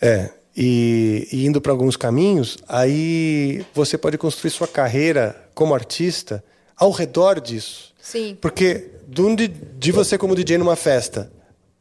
é, 0.00 0.30
e, 0.56 1.26
e 1.32 1.46
indo 1.46 1.60
para 1.60 1.72
alguns 1.72 1.96
caminhos, 1.96 2.58
aí 2.68 3.64
você 3.74 3.96
pode 3.98 4.16
construir 4.18 4.50
sua 4.50 4.68
carreira 4.68 5.48
como 5.54 5.74
artista 5.74 6.44
ao 6.76 6.90
redor 6.90 7.40
disso. 7.40 7.92
Sim. 8.00 8.36
Porque 8.40 8.90
de, 9.06 9.22
um 9.22 9.34
de 9.34 9.92
você 9.92 10.16
como 10.18 10.34
DJ 10.34 10.58
numa 10.58 10.76
festa 10.76 11.30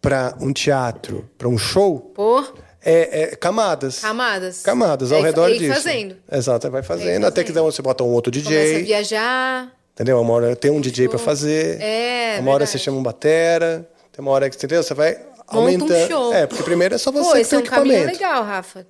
para 0.01 0.35
um 0.41 0.51
teatro, 0.53 1.29
para 1.37 1.47
um 1.47 1.57
show, 1.57 2.11
Pô, 2.15 2.43
é, 2.83 3.21
é 3.23 3.35
camadas. 3.35 3.99
camadas. 3.99 4.61
Camadas 4.61 5.11
ao 5.11 5.19
É, 5.19 5.21
redor 5.23 5.49
e 5.49 5.57
disso. 5.59 5.73
fazendo. 5.73 6.15
Exato, 6.31 6.69
vai 6.69 6.83
fazendo. 6.83 7.25
Até 7.25 7.43
que 7.43 7.51
você 7.51 7.81
bota 7.81 8.03
um 8.03 8.07
outro 8.09 8.31
Começa 8.31 8.49
a 8.49 8.63
DJ. 8.63 8.83
viajar. 8.83 9.71
Entendeu? 9.93 10.19
Uma 10.19 10.33
hora 10.33 10.55
tem 10.55 10.71
um 10.71 10.81
DJ 10.81 11.07
para 11.07 11.19
fazer. 11.19 11.79
É, 11.81 12.37
Uma 12.39 12.51
hora 12.51 12.59
verdade. 12.65 12.71
você 12.71 12.77
chama 12.79 12.97
um 12.97 13.03
batera. 13.03 13.87
Tem 14.11 14.21
uma 14.23 14.31
hora 14.31 14.49
que 14.49 14.55
entendeu? 14.57 14.81
Você 14.83 14.93
vai 14.93 15.17
aumentando. 15.47 15.93
um 15.93 16.07
show. 16.07 16.33
É, 16.33 16.47
porque 16.47 16.63
primeiro 16.63 16.95
é 16.95 16.97
só 16.97 17.11
você 17.11 17.23
Pô, 17.27 17.31
que 17.33 17.39
esse 17.39 17.49
tem 17.51 17.59
é 17.59 17.61
um 17.61 17.65
caminho 17.65 17.95
equipamento. 17.95 18.19
legal, 18.23 18.43
Rafa. 18.43 18.85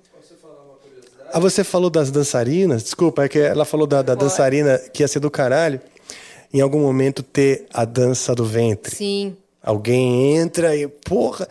Ah, 1.32 1.40
você 1.40 1.62
falou 1.64 1.90
das 1.90 2.10
dançarinas? 2.10 2.82
Desculpa, 2.84 3.24
é 3.24 3.28
que 3.28 3.38
ela 3.38 3.64
falou 3.64 3.86
da, 3.86 4.02
da 4.02 4.14
dançarina 4.14 4.78
que 4.92 5.02
ia 5.02 5.08
ser 5.08 5.18
do 5.20 5.30
caralho. 5.30 5.80
Em 6.54 6.60
algum 6.60 6.78
momento 6.80 7.20
ter 7.22 7.66
a 7.74 7.84
dança 7.84 8.32
do 8.34 8.44
ventre. 8.44 8.94
Sim. 8.94 9.36
Alguém 9.60 10.36
entra 10.36 10.76
e, 10.76 10.86
porra, 10.86 11.48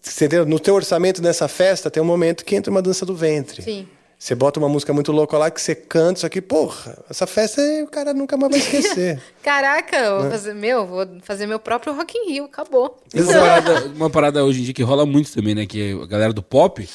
você 0.00 0.24
entendeu? 0.24 0.44
no 0.44 0.58
teu 0.58 0.74
orçamento 0.74 1.22
nessa 1.22 1.46
festa 1.46 1.88
tem 1.88 2.02
um 2.02 2.06
momento 2.06 2.44
que 2.44 2.56
entra 2.56 2.68
uma 2.70 2.82
dança 2.82 3.06
do 3.06 3.14
ventre. 3.14 3.62
Sim. 3.62 3.86
Você 4.18 4.34
bota 4.34 4.58
uma 4.60 4.68
música 4.68 4.92
muito 4.92 5.10
louca 5.12 5.38
lá 5.38 5.50
que 5.50 5.60
você 5.60 5.74
canta 5.76 6.18
isso 6.18 6.26
aqui, 6.26 6.40
porra, 6.40 6.96
essa 7.10 7.26
festa 7.26 7.60
o 7.84 7.88
cara 7.88 8.12
nunca 8.14 8.36
mais 8.36 8.50
vai 8.52 8.60
esquecer. 8.60 9.20
Caraca, 9.42 10.10
vou 10.14 10.22
Né? 10.24 10.30
fazer 10.30 10.54
meu, 10.54 10.86
vou 10.86 11.06
fazer 11.22 11.46
meu 11.46 11.58
próprio 11.60 11.92
Rock 11.94 12.16
in 12.18 12.32
Rio, 12.32 12.44
acabou. 12.44 13.00
Uma 13.14 13.32
parada, 13.32 13.86
uma 13.96 14.10
parada 14.10 14.44
hoje 14.44 14.60
em 14.60 14.64
dia 14.64 14.74
que 14.74 14.82
rola 14.82 15.04
muito 15.06 15.32
também, 15.32 15.54
né? 15.54 15.66
Que 15.66 15.92
é 15.92 16.02
a 16.02 16.06
galera 16.06 16.32
do 16.32 16.42
pop. 16.42 16.88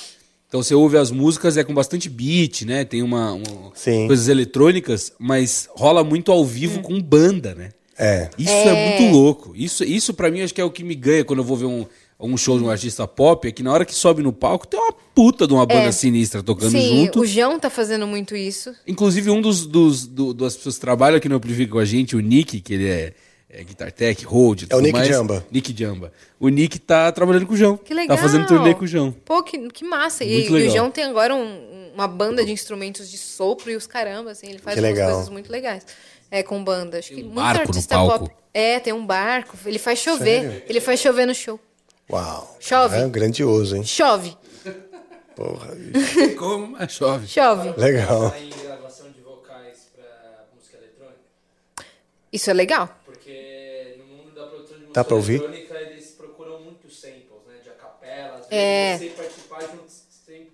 Então 0.48 0.64
você 0.64 0.74
ouve 0.74 0.98
as 0.98 1.12
músicas, 1.12 1.58
é 1.58 1.64
com 1.64 1.74
bastante 1.74 2.10
beat, 2.10 2.62
né? 2.64 2.86
Tem 2.86 3.02
uma, 3.04 3.34
uma- 3.34 3.72
coisas 4.08 4.28
eletrônicas, 4.30 5.12
mas 5.20 5.68
rola 5.76 6.04
muito 6.04 6.32
ao 6.32 6.46
vivo 6.46 6.82
com 6.82 7.02
banda, 7.02 7.54
né? 7.54 7.70
É. 8.00 8.30
Isso 8.38 8.50
É. 8.52 8.68
é, 8.68 9.00
muito 9.00 9.12
louco. 9.14 9.54
Isso, 9.56 9.84
isso 9.84 10.14
para 10.14 10.30
mim 10.32 10.42
acho 10.42 10.54
que 10.54 10.62
é 10.62 10.64
o 10.64 10.72
que 10.72 10.84
me 10.84 10.96
ganha 10.96 11.26
quando 11.26 11.40
eu 11.40 11.44
vou 11.46 11.58
ver 11.58 11.66
um, 11.66 11.86
um 12.20 12.38
show 12.38 12.58
de 12.58 12.64
um 12.64 12.70
artista 12.70 13.06
pop, 13.08 13.46
é 13.48 13.52
que 13.52 13.62
na 13.64 13.74
hora 13.74 13.84
que 13.84 13.94
sobe 13.94 14.22
no 14.24 14.32
palco 14.32 14.66
tem 14.68 14.80
uma 14.80 14.94
puta 14.94 15.46
de 15.48 15.54
uma 15.54 15.66
banda 15.66 15.88
É. 15.88 15.92
sinistra 15.92 16.42
tocando 16.44 16.72
Sim, 16.72 17.06
junto. 17.06 17.22
o 17.22 17.26
João 17.26 17.60
tá 17.60 17.70
fazendo 17.70 18.08
muito 18.08 18.36
isso. 18.36 18.74
Inclusive, 18.88 19.30
um 19.32 19.42
dos, 19.42 19.66
dos 19.66 20.06
do- 20.08 20.34
das 20.34 20.56
pessoas 20.56 20.76
que 20.76 20.82
trabalham 20.82 21.18
aqui 21.18 21.28
no 21.28 21.36
Amplifica 21.36 21.72
com 21.74 21.80
a 21.80 21.86
gente, 21.86 22.16
o 22.16 22.20
Nick, 22.20 22.62
que 22.62 22.74
ele 22.74 22.88
é, 22.88 23.14
é 23.50 23.64
Guitar 23.64 23.92
Tech, 23.92 24.24
Hold, 24.26 24.64
É 24.70 24.76
o 24.76 24.80
Nick 24.82 25.04
Jamba. 25.06 25.46
Nick 25.52 25.76
Jamba. 25.78 26.12
O 26.40 26.50
Nick 26.50 26.80
tá 26.80 27.12
trabalhando 27.12 27.48
com 27.48 27.54
o 27.54 27.58
João. 27.58 27.78
Que 27.78 27.94
legal. 27.94 28.16
Tá 28.18 28.22
fazendo 28.22 28.46
turnê 28.48 28.74
com 28.76 28.84
o 28.84 28.88
João. 28.88 29.12
Pô, 29.12 29.42
que, 29.44 29.70
que 29.70 29.84
massa. 29.86 30.24
E, 30.24 30.50
Muito 30.50 30.58
e 30.60 30.68
o. 30.68 30.72
João 30.72 30.92
tem 30.92 31.06
agora 31.06 31.34
um- 31.34 31.92
uma 31.94 32.08
banda 32.08 32.46
de 32.46 32.52
instrumentos 32.52 33.10
de 33.10 33.18
sopro 33.18 33.72
e 33.72 33.76
os 33.76 33.88
caramba, 33.88 34.32
assim, 34.32 34.48
ele 34.48 34.60
faz 34.60 34.76
Que 34.76 34.82
umas 34.82 34.92
legal. 34.94 35.12
coisas 35.14 35.30
muito 35.30 35.52
legais. 35.52 35.86
É, 36.30 36.44
com 36.44 36.62
banda. 36.64 37.00
Acho 37.00 37.10
que 37.10 37.24
muito 37.24 37.34
barco 37.36 37.64
no 37.64 37.70
artista 37.70 37.96
palco. 37.96 38.20
pop. 38.30 38.36
É, 38.54 38.80
tem 38.80 38.92
um 38.94 39.06
barco. 39.06 39.58
Ele 39.66 39.80
faz 39.80 40.00
chover. 40.00 40.42
Sério? 40.42 40.64
Ele 40.68 40.82
faz 40.82 41.00
chover 41.00 41.26
no 41.26 41.34
show. 41.34 41.60
Uau. 42.12 42.58
Chove. 42.60 42.98
É 42.98 43.08
grandioso, 43.08 43.76
hein? 43.78 43.84
Chove. 43.86 44.36
Porra. 45.36 45.70
Como? 46.38 46.78
É, 46.78 46.88
chove. 46.88 47.28
Chove. 47.28 47.74
Legal. 47.80 48.34
em 48.40 48.50
gravação 48.50 49.10
de 49.12 49.22
vocais 49.22 49.88
pra 49.96 50.46
música 50.56 50.78
eletrônica? 50.78 51.20
Isso 52.32 52.50
é 52.50 52.54
legal. 52.54 52.90
Porque 53.06 53.96
no 54.00 54.06
mundo 54.06 54.32
da 54.36 54.48
produção 54.48 54.78
de 54.78 54.84
música 54.86 54.87
Dá 54.98 55.04
pra 55.04 55.16
ouvir? 55.16 55.36
eletrônica 55.44 55.76
eles 55.92 56.06
procuram 56.18 56.60
muito 56.62 56.90
samples, 56.92 57.46
né? 57.48 57.54
De 57.64 57.70
acapela. 57.70 58.38
Às 58.40 58.48
É. 58.50 58.98
vezes 58.98 59.14
você 59.14 59.22
participar 59.22 59.62
junto 59.62 59.84
sem- 60.26 60.48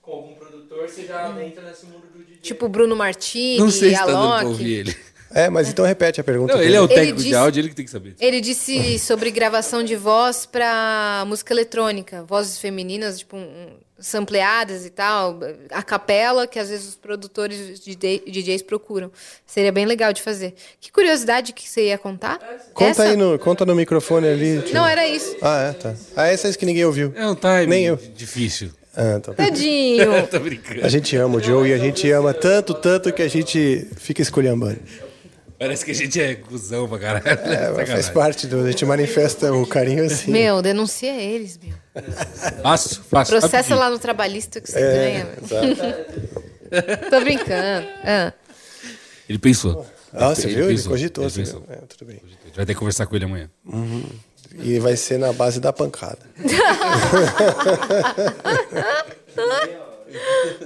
com 0.00 0.12
algum 0.12 0.34
produtor, 0.36 0.88
você 0.88 1.04
já 1.04 1.28
entra 1.44 1.62
nesse 1.64 1.86
mundo 1.86 2.06
do 2.12 2.18
DJ. 2.24 2.36
Tipo 2.40 2.68
Bruno 2.68 2.94
Martini, 2.94 3.58
Não 3.58 3.70
sei 3.72 3.90
se 3.90 3.96
a 3.96 3.98
tá 4.00 4.06
dando 4.06 4.38
pra 4.38 4.46
ouvir 4.48 4.72
ele. 4.72 4.96
É, 5.34 5.50
mas 5.50 5.68
então 5.68 5.84
repete 5.84 6.20
a 6.20 6.24
pergunta. 6.24 6.54
Não, 6.54 6.62
ele 6.62 6.76
é 6.76 6.80
o 6.80 6.86
técnico 6.88 7.18
de 7.18 7.24
disse- 7.24 7.34
áudio, 7.34 7.60
ele 7.60 7.68
que 7.70 7.74
tem 7.74 7.84
que 7.84 7.90
saber. 7.90 8.14
Ele 8.20 8.40
disse 8.40 8.98
sobre 9.00 9.30
gravação 9.32 9.82
de 9.82 9.96
voz 9.96 10.46
pra 10.46 11.24
música 11.26 11.52
eletrônica, 11.52 12.22
vozes 12.24 12.58
femininas, 12.58 13.18
tipo, 13.18 13.36
um, 13.36 13.76
sampleadas 13.98 14.86
e 14.86 14.90
tal, 14.90 15.40
a 15.70 15.82
capela, 15.82 16.46
que 16.46 16.58
às 16.58 16.68
vezes 16.70 16.88
os 16.88 16.94
produtores 16.94 17.80
de 17.80 17.94
DJ 17.96 18.22
DJs 18.26 18.62
procuram. 18.62 19.10
Seria 19.46 19.72
bem 19.72 19.86
legal 19.86 20.12
de 20.12 20.22
fazer. 20.22 20.54
Que 20.80 20.92
curiosidade 20.92 21.52
que 21.52 21.68
você 21.68 21.86
ia 21.86 21.98
contar? 21.98 22.38
Conta 22.72 22.90
Essa? 22.90 23.02
aí 23.04 23.16
no, 23.16 23.38
conta 23.38 23.66
no 23.66 23.74
microfone 23.74 24.28
ali. 24.28 24.62
tio. 24.62 24.74
Não, 24.74 24.86
era 24.86 25.06
isso. 25.06 25.36
Ah, 25.42 25.68
é, 25.70 25.72
tá. 25.72 25.94
Ah, 26.16 26.26
essa 26.28 26.46
é 26.46 26.50
isso 26.50 26.58
que 26.58 26.66
ninguém 26.66 26.84
ouviu. 26.84 27.12
É 27.16 27.26
um 27.26 27.34
time 27.34 27.66
Nem 27.66 27.86
eu. 27.86 27.96
difícil. 27.96 28.70
Ah, 28.96 29.20
tá. 29.20 29.32
Tadinho. 29.32 30.26
Tô 30.28 30.40
brincando. 30.40 30.84
A 30.84 30.88
gente 30.88 31.16
ama 31.16 31.36
o 31.36 31.40
Joe 31.40 31.68
e 31.68 31.72
a 31.72 31.78
gente 31.78 32.10
ama 32.10 32.34
tanto, 32.34 32.74
tanto 32.74 33.12
que 33.12 33.22
a 33.22 33.28
gente 33.28 33.86
fica 33.96 34.22
escolhendo. 34.22 34.76
Parece 35.58 35.84
que 35.84 35.90
a 35.90 35.94
gente 35.94 36.20
é 36.20 36.36
cuzão 36.36 36.88
pra 36.88 36.98
caralho. 37.00 37.26
É, 37.26 37.84
faz 37.86 38.08
parte 38.10 38.46
do. 38.46 38.60
A 38.64 38.70
gente 38.70 38.84
manifesta 38.86 39.52
o 39.52 39.66
carinho 39.66 40.04
assim. 40.04 40.30
Meu, 40.30 40.62
denuncia 40.62 41.12
eles, 41.20 41.58
meu. 41.58 41.74
Fácil, 42.62 43.02
fácil. 43.02 43.40
Processa 43.40 43.74
lá 43.74 43.90
no 43.90 43.98
trabalhista 43.98 44.60
que 44.60 44.70
você 44.70 44.78
É, 44.78 44.94
ganha. 44.94 45.26
Tô 47.10 47.20
brincando. 47.20 47.88
Ah. 48.04 48.32
Ele 49.28 49.38
pensou. 49.38 49.84
Ah, 50.12 50.28
você 50.28 50.46
viu? 50.46 50.66
Ele 50.66 50.76
pensou, 50.76 50.92
cogitou. 50.92 51.24
ele 51.24 51.30
você 51.32 51.40
pensou. 51.40 51.60
viu? 51.62 51.72
É, 51.74 51.78
tudo 51.86 52.04
bem. 52.06 52.20
A 52.24 52.28
gente 52.46 52.54
vai 52.56 52.64
ter 52.64 52.74
que 52.74 52.78
conversar 52.78 53.06
com 53.06 53.16
ele 53.16 53.24
amanhã. 53.24 53.50
Uhum. 53.66 54.04
E 54.60 54.78
vai 54.78 54.96
ser 54.96 55.18
na 55.18 55.32
base 55.32 55.58
da 55.60 55.72
pancada. 55.72 56.20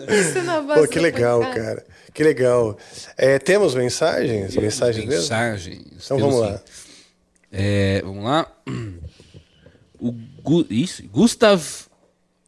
Isso 0.08 0.42
na 0.42 0.60
base 0.60 0.80
Pô, 0.82 0.88
que 0.88 0.98
legal, 0.98 1.40
cara. 1.40 1.84
Que 2.14 2.22
legal. 2.22 2.76
É, 3.16 3.38
temos 3.38 3.74
mensagens? 3.74 4.54
Mensagens 4.54 5.04
mesmo? 5.06 5.20
Mensagens. 5.22 5.80
Então 6.04 6.16
Temos 6.18 6.34
vamos 6.34 6.40
lá. 6.50 6.60
É, 7.50 8.02
vamos 8.04 8.24
lá. 8.24 8.46
O 9.98 10.12
Gu- 10.42 10.66
isso, 10.68 11.02
Gustav 11.08 11.62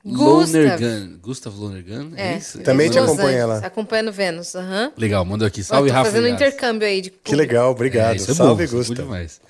Gustav. 0.04 0.26
Lonergan. 0.54 1.18
Gustav 1.22 1.56
Lonergan? 1.58 2.10
É, 2.16 2.36
isso? 2.36 2.58
Também 2.60 2.88
é 2.88 2.90
te 2.90 2.98
acompanha 2.98 3.46
lá. 3.46 3.58
Acompanhando 3.58 4.12
Vênus, 4.12 4.54
aham. 4.54 4.92
Legal, 4.98 5.24
mandou 5.24 5.46
aqui. 5.48 5.62
Salve, 5.64 5.88
Rafa. 5.88 6.10
fazendo 6.10 6.24
um 6.26 6.28
intercâmbio 6.28 6.86
aí 6.86 7.00
de 7.00 7.10
Que 7.10 7.34
legal, 7.34 7.70
obrigado. 7.70 8.12
É, 8.12 8.16
é 8.16 8.18
Salve, 8.18 8.66
bom, 8.66 8.70
é 8.70 8.72
bom 8.72 8.76
Gusta. 8.78 8.94
demais. 8.94 9.40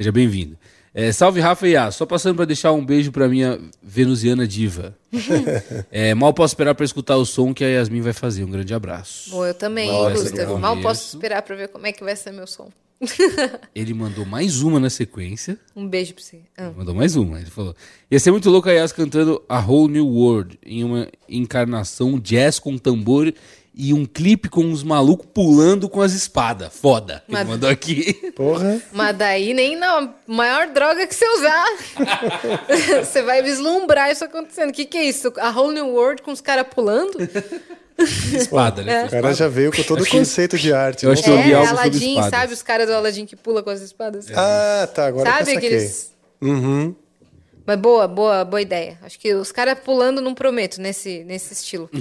Seja 0.00 0.10
bem-vindo. 0.12 0.56
É, 0.94 1.12
salve, 1.12 1.40
Rafa 1.40 1.68
e 1.68 1.72
Yas. 1.72 1.94
Só 1.94 2.06
passando 2.06 2.34
para 2.34 2.46
deixar 2.46 2.72
um 2.72 2.82
beijo 2.82 3.12
para 3.12 3.28
minha 3.28 3.60
venusiana 3.82 4.48
diva. 4.48 4.96
É, 5.92 6.14
mal 6.14 6.32
posso 6.32 6.52
esperar 6.52 6.74
para 6.74 6.86
escutar 6.86 7.16
o 7.16 7.26
som 7.26 7.52
que 7.52 7.62
a 7.62 7.68
Yasmin 7.68 8.00
vai 8.00 8.14
fazer. 8.14 8.42
Um 8.44 8.50
grande 8.50 8.72
abraço. 8.72 9.28
Bom, 9.30 9.44
eu 9.44 9.52
também, 9.52 9.88
Nossa, 9.88 10.22
Gustav. 10.22 10.48
no 10.48 10.58
Mal 10.58 10.80
posso 10.80 11.14
esperar 11.14 11.42
pra 11.42 11.54
ver 11.54 11.68
como 11.68 11.86
é 11.86 11.92
que 11.92 12.02
vai 12.02 12.16
ser 12.16 12.32
meu 12.32 12.46
som. 12.46 12.70
Ele 13.74 13.92
mandou 13.92 14.24
mais 14.24 14.62
uma 14.62 14.80
na 14.80 14.88
sequência. 14.88 15.58
Um 15.76 15.86
beijo 15.86 16.14
pra 16.14 16.22
você. 16.22 16.40
Ah. 16.56 16.70
Mandou 16.74 16.94
mais 16.94 17.14
uma. 17.14 17.40
Ele 17.40 17.50
falou: 17.50 17.76
ia 18.10 18.18
ser 18.18 18.30
muito 18.30 18.48
louco 18.48 18.70
a 18.70 18.72
Yas 18.72 18.92
cantando 18.92 19.42
A 19.50 19.60
Whole 19.60 19.92
New 19.92 20.06
World 20.06 20.58
em 20.64 20.82
uma 20.82 21.08
encarnação 21.28 22.18
jazz 22.18 22.58
com 22.58 22.78
tambor 22.78 23.34
e 23.82 23.94
um 23.94 24.04
clipe 24.04 24.48
com 24.48 24.62
uns 24.62 24.82
malucos 24.82 25.26
pulando 25.32 25.88
com 25.88 26.00
as 26.02 26.12
espadas. 26.12 26.72
Foda. 26.72 27.22
Ele 27.28 27.38
Mas- 27.38 27.48
mandou 27.48 27.68
aqui. 27.70 28.12
Porra. 28.36 28.80
Mas 28.92 29.16
daí 29.16 29.54
nem 29.54 29.76
na 29.76 30.12
maior 30.26 30.66
droga 30.68 31.06
que 31.06 31.14
você 31.14 31.26
usar. 31.38 31.64
você 33.04 33.22
vai 33.22 33.42
vislumbrar 33.42 34.10
isso 34.10 34.24
acontecendo. 34.24 34.70
O 34.70 34.72
que, 34.72 34.84
que 34.84 34.98
é 34.98 35.04
isso? 35.04 35.32
A 35.38 35.50
Whole 35.50 35.74
New 35.74 35.88
World 35.88 36.22
com 36.22 36.32
os 36.32 36.40
caras 36.40 36.66
pulando? 36.74 37.16
Espada, 38.32 38.82
né? 38.82 39.02
É. 39.02 39.06
O 39.06 39.10
cara 39.10 39.34
já 39.34 39.48
veio 39.48 39.70
com 39.72 39.82
todo 39.82 40.02
o 40.02 40.08
conceito 40.08 40.56
de 40.58 40.72
arte. 40.72 41.04
Eu 41.04 41.10
né? 41.10 41.14
acho 41.14 41.22
que 41.22 41.30
eu 41.30 41.36
li 41.36 41.52
É, 41.52 41.54
algo 41.54 41.66
sobre 41.68 41.80
Aladdin, 41.82 42.08
espadas. 42.14 42.30
sabe? 42.30 42.52
Os 42.54 42.62
caras 42.62 42.86
do 42.86 42.94
Aladdin 42.94 43.26
que 43.26 43.36
pula 43.36 43.62
com 43.62 43.70
as 43.70 43.80
espadas. 43.82 44.26
Ah, 44.34 44.88
tá. 44.94 45.06
Agora 45.06 45.30
Sabe 45.30 45.44
que 45.44 45.50
eu 45.50 45.54
saquei. 45.54 45.68
aqueles- 45.68 46.10
Uhum. 46.40 46.94
Mas 47.66 47.78
boa, 47.78 48.08
boa, 48.08 48.44
boa 48.44 48.60
ideia. 48.62 48.98
Acho 49.02 49.18
que 49.18 49.32
os 49.34 49.52
caras 49.52 49.78
pulando 49.78 50.20
não 50.20 50.34
prometo 50.34 50.80
nesse, 50.80 51.24
nesse 51.24 51.52
estilo. 51.52 51.88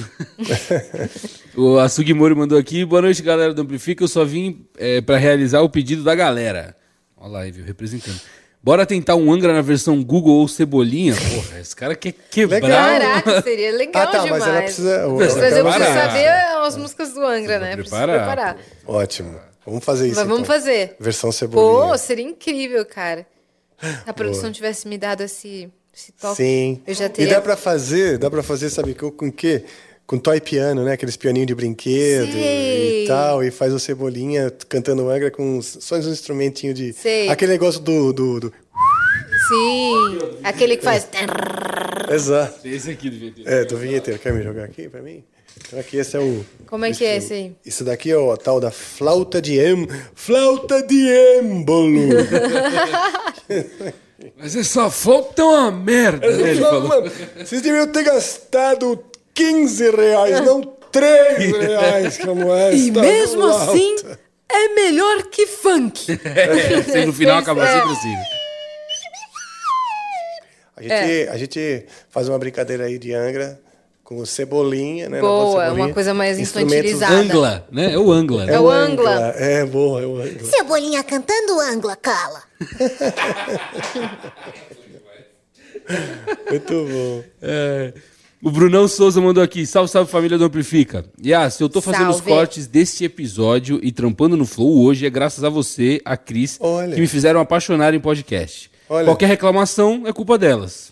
O 1.56 1.78
a 1.78 1.90
Sugimori 1.90 2.34
mandou 2.36 2.58
aqui. 2.58 2.86
Boa 2.86 3.02
noite, 3.02 3.22
galera 3.22 3.54
do 3.54 3.62
Amplifica. 3.62 4.04
Eu 4.04 4.08
só 4.08 4.24
vim 4.24 4.66
é, 4.78 5.02
para 5.02 5.18
realizar 5.18 5.62
o 5.62 5.70
pedido 5.70 6.04
da 6.04 6.16
galera. 6.16 6.76
Olha 7.18 7.32
lá, 7.32 7.44
viu? 7.46 7.66
Representando. 7.66 8.20
Bora 8.62 8.86
tentar 8.86 9.16
um 9.16 9.32
Angra 9.32 9.54
na 9.54 9.62
versão 9.62 10.02
Google 10.04 10.36
ou 10.36 10.48
Cebolinha? 10.48 11.14
Porra, 11.16 11.60
esse 11.60 11.76
cara 11.76 11.96
quer 11.96 12.14
quebrar. 12.30 12.62
Caraca, 12.62 13.42
seria 13.42 13.72
legal 13.76 14.04
Ah, 14.04 14.08
tá, 14.08 14.20
demais. 14.20 14.40
mas 14.44 14.48
ela 14.54 14.62
precisa- 14.62 15.08
Mas 15.10 15.38
eu 15.38 15.66
preciso 15.66 15.94
saber 15.94 16.28
as 16.66 16.78
músicas 16.78 17.14
do 17.14 17.26
Angra, 17.26 17.60
né? 17.60 17.76
Preciso 17.76 17.96
preparar, 17.96 18.26
preparar. 18.26 18.58
Ótimo. 18.86 19.36
Vamos 19.66 19.84
fazer 19.84 20.08
isso. 20.08 20.16
Mas 20.16 20.28
vamos 20.28 20.44
então. 20.44 20.56
fazer. 20.56 20.96
Versão 21.00 21.32
cebolinha. 21.32 21.88
Pô, 21.90 21.98
seria 21.98 22.26
incrível, 22.26 22.86
cara. 22.86 23.26
Se 23.82 24.10
a 24.10 24.14
produção 24.14 24.52
tivesse 24.52 24.88
me 24.88 24.98
dado 24.98 25.22
esse, 25.22 25.70
esse 25.96 26.12
toque, 26.14 26.38
Sim. 26.38 26.82
eu 26.86 26.94
já 26.94 27.06
E 27.06 27.10
teria... 27.10 27.36
dá 27.36 27.42
pra 27.42 27.56
fazer, 27.58 28.18
dá 28.18 28.30
pra 28.30 28.44
fazer, 28.44 28.70
sabe 28.70 28.94
com 28.94 29.10
com 29.12 29.28
o 29.28 29.32
quê? 29.32 29.64
Com 30.06 30.18
toy 30.18 30.42
piano, 30.42 30.84
né? 30.84 30.94
Aqueles 30.94 31.16
pianinhos 31.16 31.46
de 31.46 31.54
brinquedo 31.54 32.32
Sei. 32.32 33.04
e 33.04 33.08
tal. 33.08 33.44
E 33.44 33.52
faz 33.52 33.72
o 33.74 33.80
Cebolinha 33.80 34.52
cantando 34.68 35.08
Angra 35.08 35.30
com 35.30 35.62
só 35.62 35.98
uns 35.98 36.08
instrumentinhos 36.08 36.76
de... 36.76 36.94
Sei. 36.94 37.30
Aquele 37.30 37.52
negócio 37.52 37.80
do... 37.80 38.12
do, 38.12 38.40
do- 38.40 38.54
Sim, 39.48 40.20
aquele 40.44 40.78
que 40.78 40.84
faz... 40.84 41.08
Exato. 42.12 42.68
Esse 42.68 42.90
aqui 42.92 43.10
devia 43.10 43.32
ter. 43.32 43.48
É, 43.48 43.66
do 43.66 43.78
vinheteiro. 43.78 44.20
Quer 44.20 44.34
me 44.34 44.42
jogar 44.44 44.64
aqui 44.66 44.90
pra 44.90 45.02
mim? 45.02 45.24
Então 45.68 45.80
aqui 45.80 45.98
esse 45.98 46.16
é 46.18 46.20
o... 46.20 46.44
Como 46.68 46.86
é 46.86 46.92
que 46.92 47.06
é 47.06 47.18
esse 47.18 47.34
aí? 47.34 47.56
Isso 47.66 47.84
daqui 47.84 48.12
é 48.12 48.18
o 48.18 48.36
tal 48.38 48.60
da 48.60 48.72
flauta 48.72 49.42
de 49.42 49.60
em... 49.60 49.88
Flauta 50.16 50.82
de 50.84 51.08
êmbolo. 51.38 52.10
Mas 54.38 54.56
essa 54.56 54.90
foto 54.90 55.42
é 55.42 55.46
uma 55.46 55.72
merda, 55.72 56.30
né? 56.30 56.52
Ele 56.52 56.62
falou. 56.62 56.88
Mano, 56.88 57.12
vocês 57.38 57.62
deviam 57.62 57.88
ter 57.88 58.04
gastado 58.04 59.04
15 59.34 59.92
reais, 59.92 60.42
não 60.42 60.62
3 60.62 61.52
reais 61.58 62.18
como 62.18 62.54
essa. 62.54 62.76
E 62.76 62.92
mesmo 62.92 63.42
flauta. 63.44 63.72
assim, 63.72 63.96
é 64.50 64.74
melhor 64.76 65.24
que 65.24 65.46
funk. 65.48 66.20
É, 66.26 67.06
no 67.06 67.14
final 67.14 67.38
acaba 67.38 67.66
É. 67.68 67.76
sempre 67.78 67.92
assim. 67.94 68.16
A 70.76 70.82
gente, 70.82 70.92
É. 70.94 71.30
a 71.30 71.38
gente 71.38 71.86
faz 72.10 72.30
uma 72.30 72.40
brincadeira 72.40 72.86
aí 72.86 72.98
de 72.98 73.14
Angra 73.14 73.60
com 74.10 74.26
Cebolinha, 74.26 75.08
né? 75.08 75.22
Boa, 75.22 75.66
Cebolinha. 75.66 75.86
uma 75.86 75.94
coisa 75.94 76.16
mais 76.16 76.40
infantilizada. 76.40 77.14
Angla, 77.14 77.68
né? 77.72 77.94
É 77.94 77.98
o 78.00 78.12
Angla. 78.12 78.48
né? 78.48 78.56
É 78.56 78.60
o 78.60 78.68
Angla. 78.68 79.36
É, 79.38 79.64
boa, 79.64 80.02
é 80.02 80.06
o 80.08 80.20
Angla. 80.20 80.44
Cebolinha 80.46 81.04
cantando 81.04 81.60
Angla, 81.60 81.96
cala. 81.96 82.42
Muito 86.50 86.74
bom. 86.74 87.24
É, 87.40 87.94
o 88.42 88.50
Brunão 88.50 88.88
Souza 88.88 89.22
mandou 89.22 89.44
aqui. 89.44 89.64
Salve, 89.68 89.92
salve 89.92 90.12
família 90.12 90.40
do 90.40 90.46
Amplifica. 90.46 91.06
Yas, 91.24 91.60
eu 91.60 91.70
tô 91.70 91.80
fazendo 91.80 92.10
os 92.10 92.16
Salve. 92.16 92.32
cortes 92.32 92.66
deste 92.66 93.06
episódio 93.06 93.80
e 93.84 93.92
trampando 93.92 94.36
no 94.36 94.48
Flow 94.48 94.86
hoje 94.86 95.06
é 95.06 95.10
graças 95.12 95.44
a 95.44 95.50
você, 95.50 96.02
a 96.04 96.18
Cris, 96.18 96.58
Olha. 96.60 96.96
que 96.96 97.02
me 97.02 97.08
fizeram 97.08 97.40
apaixonar 97.40 97.94
em 97.94 98.00
podcast. 98.00 98.72
Olha. 98.90 99.06
Qualquer 99.06 99.28
reclamação 99.28 100.08
é 100.08 100.12
culpa 100.12 100.36
delas. 100.36 100.89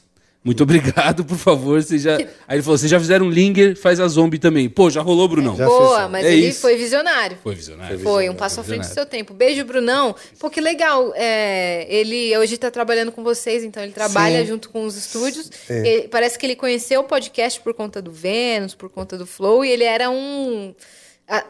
Muito 0.48 0.64
obrigado, 0.64 1.26
por 1.26 1.38
favor. 1.38 1.84
Você 1.84 1.98
já... 1.98 2.16
Aí 2.16 2.56
ele 2.56 2.64
falou: 2.64 2.78
vocês 2.78 2.90
já 2.90 2.98
fizeram 2.98 3.30
Linger, 3.30 3.76
faz 3.78 4.00
a 4.00 4.08
zombie 4.08 4.40
também. 4.40 4.70
Pô, 4.70 4.90
já 4.90 5.02
rolou, 5.02 5.28
Brunão. 5.28 5.58
Já 5.58 5.66
Boa, 5.66 6.08
mas 6.08 6.26
É 6.26 6.32
ele 6.32 6.48
isso. 6.48 6.62
foi 6.62 6.78
visionário. 6.78 7.38
Foi 7.44 7.54
visionário. 7.54 8.00
Foi, 8.00 8.30
um 8.30 8.34
passo 8.34 8.62
à 8.62 8.64
frente 8.64 8.88
do 8.88 8.94
seu 8.94 9.06
tempo. 9.06 9.34
Beijo, 9.34 9.66
Brunão. 9.66 10.16
Pô, 10.40 10.50
que 10.50 10.62
legal. 10.62 11.12
É, 11.18 11.86
ele 11.90 12.38
hoje 12.38 12.56
está 12.56 12.72
trabalhando 12.72 13.12
com 13.12 13.26
vocês, 13.26 13.62
então 13.62 13.84
ele 13.84 13.92
trabalha 13.92 14.40
Sim. 14.40 14.46
junto 14.48 14.70
com 14.70 14.86
os 14.86 14.96
estúdios. 14.96 15.52
É. 15.70 15.86
Ele- 15.86 16.08
parece 16.08 16.40
que 16.40 16.46
ele 16.46 16.56
conheceu 16.56 17.02
o 17.02 17.04
podcast 17.04 17.60
por 17.60 17.74
conta 17.74 18.02
do 18.02 18.12
Vênus, 18.14 18.74
por 18.74 18.90
conta 18.90 19.18
do 19.18 19.26
Flow, 19.26 19.66
e 19.66 19.70
ele 19.70 19.84
era 19.84 20.10
um. 20.10 20.74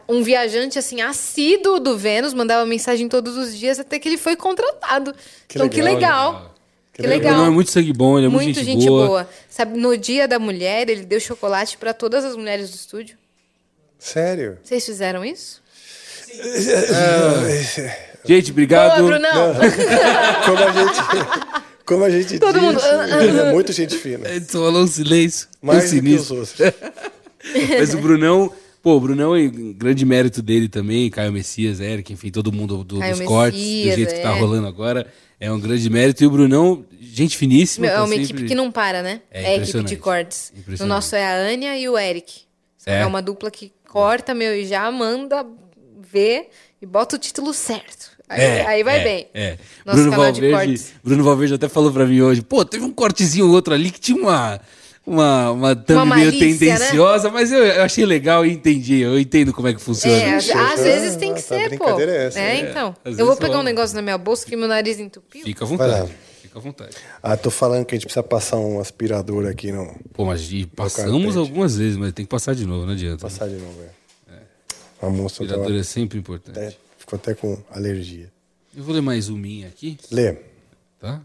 Um 0.08 0.24
viajante 0.24 0.76
assim 0.76 1.00
assíduo 1.00 1.78
do 1.78 1.96
Vênus, 1.96 2.34
mandava 2.34 2.66
mensagem 2.66 3.08
todos 3.08 3.36
os 3.36 3.56
dias 3.56 3.78
até 3.78 3.96
que 4.00 4.08
ele 4.08 4.18
foi 4.18 4.34
contratado. 4.34 5.14
Que 5.46 5.56
então 5.56 5.68
que 5.68 5.80
legal, 5.80 6.32
legal. 6.32 6.54
Que, 6.98 7.06
O 7.06 7.08
legal. 7.08 7.32
Brunão 7.32 7.46
é 7.46 7.54
muito 7.54 7.70
sangue 7.70 7.92
bom, 7.92 8.18
ele 8.18 8.26
é 8.26 8.28
muito, 8.28 8.44
Muito 8.44 8.64
gente, 8.64 8.86
boa. 8.86 9.28
Sabe, 9.48 9.78
no 9.78 9.96
dia 9.96 10.26
da 10.26 10.38
mulher, 10.38 10.88
ele 10.88 11.04
deu 11.04 11.20
chocolate 11.20 11.78
para 11.78 11.94
todas 11.94 12.24
as 12.24 12.34
mulheres 12.34 12.70
do 12.70 12.74
estúdio. 12.74 13.16
Sério? 13.96 14.58
Vocês 14.64 14.84
fizeram 14.84 15.24
isso? 15.24 15.62
Gente, 18.24 18.50
obrigado. 18.50 18.98
Boa, 18.98 19.10
Brunão! 19.10 19.54
Como 20.44 20.58
a 20.58 20.72
gente, 20.72 20.98
como 21.84 22.04
a 22.04 22.10
gente 22.10 22.38
Todo 22.38 22.52
disse, 22.54 22.66
mundo, 22.66 22.80
ah, 22.82 23.06
ah, 23.16 23.24
ele 23.24 23.38
é 23.38 23.48
ah. 23.48 23.52
muito 23.52 23.72
gente 23.72 23.96
fina. 23.96 24.28
Ele 24.28 24.44
só 24.44 24.64
falou 24.64 24.82
um 24.82 24.86
silêncio. 24.86 25.48
Mais 25.62 25.90
um 25.92 25.96
do 25.96 26.02
que 26.02 26.14
os 26.14 26.26
sinistro. 26.26 26.36
outros. 26.36 26.74
Mas 27.78 27.94
o 27.94 27.98
Brunão, 27.98 28.52
pô, 28.82 28.96
o 28.96 29.00
Brunão 29.00 29.34
é 29.34 29.40
um 29.40 29.72
grande 29.72 30.04
mérito 30.04 30.42
dele 30.42 30.68
também, 30.68 31.08
Caio 31.08 31.32
Messias, 31.32 31.80
Eric, 31.80 32.12
enfim, 32.12 32.30
todo 32.30 32.52
mundo 32.52 32.84
do- 32.84 32.98
dos 32.98 33.20
cortes, 33.22 33.58
do 33.60 33.66
Messias, 33.66 33.96
jeito 33.96 34.14
que 34.14 34.20
tá 34.20 34.36
é. 34.36 34.38
rolando 34.38 34.66
agora. 34.66 35.06
É 35.40 35.50
um 35.52 35.60
grande 35.60 35.88
mérito. 35.88 36.22
E 36.22 36.26
o 36.26 36.30
Brunão, 36.30 36.84
gente 37.00 37.36
finíssima. 37.36 37.86
É 37.86 37.90
tá 37.90 37.98
uma 38.00 38.08
sempre- 38.08 38.24
equipe 38.24 38.44
que 38.44 38.54
não 38.54 38.70
para, 38.72 39.02
né? 39.02 39.20
É 39.30 39.54
É, 39.54 39.56
equipe 39.56 39.82
de 39.84 39.96
cortes. 39.96 40.52
No 40.54 40.60
Impressionante. 40.60 40.88
nosso 40.96 41.14
é 41.16 41.24
a 41.24 41.52
Ania 41.52 41.78
e 41.78 41.88
o 41.88 41.96
Eric. 41.98 42.42
É. 42.86 43.00
É, 43.00 43.06
uma 43.06 43.20
dupla 43.22 43.50
que 43.50 43.72
corta, 43.88 44.34
meu, 44.34 44.54
e 44.54 44.66
já 44.66 44.90
manda 44.90 45.44
ver 46.00 46.48
e 46.80 46.86
bota 46.86 47.16
o 47.16 47.18
título 47.18 47.52
certo. 47.52 48.10
Aí, 48.28 48.40
É, 48.40 48.66
aí 48.66 48.82
vai 48.82 49.00
é, 49.00 49.04
bem. 49.04 49.26
É. 49.32 49.58
Nosso 49.86 49.98
Bruno 50.00 50.10
canal 50.10 50.32
de 50.32 50.40
Valverde, 50.40 50.66
cortes. 50.78 50.92
Bruno 51.02 51.24
Valverde 51.24 51.54
até 51.54 51.68
falou 51.68 51.90
pra 51.92 52.04
mim 52.06 52.20
hoje, 52.20 52.42
pô, 52.42 52.64
teve 52.64 52.84
um 52.84 52.92
cortezinho 52.92 53.46
ou 53.46 53.52
outro 53.52 53.72
ali 53.72 53.90
que 53.90 53.98
tinha 54.00 54.18
uma 54.18 54.60
uma, 55.08 55.50
uma 55.50 55.76
thumb 55.76 56.02
Uma 56.02 56.16
meio 56.16 56.26
malícia, 56.32 56.46
né? 56.46 56.76
tendenciosa, 56.78 57.30
mas 57.30 57.50
eu, 57.52 57.64
eu 57.64 57.82
achei 57.82 58.04
legal 58.04 58.44
e 58.46 58.52
entendi, 58.52 59.00
eu 59.00 59.18
entendo 59.18 59.52
como 59.52 59.68
é 59.68 59.74
que 59.74 59.80
funciona. 59.80 60.16
É, 60.16 60.34
às, 60.36 60.48
às 60.50 60.56
Ah, 60.56 60.82
vezes 60.82 61.16
tem 61.16 61.34
que 61.34 61.40
ser, 61.40 61.76
pô. 61.78 61.98
é 62.00 62.26
essa, 62.26 62.38
É, 62.38 62.62
né? 62.62 62.70
então. 62.70 62.96
Às 63.04 63.18
Eu 63.18 63.26
vou 63.26 63.36
pegar 63.36 63.58
um 63.58 63.62
negócio 63.62 63.94
na 63.96 64.02
minha 64.02 64.18
bolsa 64.18 64.46
que 64.46 64.56
meu 64.56 64.68
nariz 64.68 64.98
entupiu. 64.98 65.42
Fica 65.44 65.64
à 65.64 65.68
vontade. 65.68 66.12
Fica 66.42 66.58
à 66.58 66.62
vontade. 66.62 66.96
Ah, 67.22 67.36
tô 67.36 67.50
falando 67.50 67.84
que 67.84 67.94
a 67.94 67.98
gente 67.98 68.06
precisa 68.06 68.22
passar 68.22 68.56
um 68.56 68.80
aspirador 68.80 69.46
aqui, 69.46 69.72
não. 69.72 69.94
Pô, 70.12 70.24
mas 70.24 70.48
passamos 70.74 71.36
algumas 71.36 71.76
vezes, 71.76 71.96
mas 71.96 72.12
tem 72.12 72.24
que 72.24 72.30
passar 72.30 72.54
de 72.54 72.64
novo, 72.66 72.86
não 72.86 72.92
adianta. 72.92 73.18
Passar 73.22 73.48
de 73.48 73.54
novo, 73.56 73.72
velho. 73.78 73.98
A 75.00 75.08
moça 75.08 75.42
Aspirador 75.44 75.66
tava, 75.66 75.78
é 75.78 75.82
sempre 75.84 76.18
importante. 76.18 76.58
até, 76.58 76.76
ficou 76.98 77.16
até 77.16 77.32
com 77.32 77.56
alergia. 77.70 78.30
Eu 78.76 78.82
vou 78.82 78.92
ler 78.94 79.00
mais 79.00 79.28
um 79.28 79.36
minha 79.36 79.68
aqui, 79.68 79.96
Lê. 80.10 80.34
tá? 81.00 81.20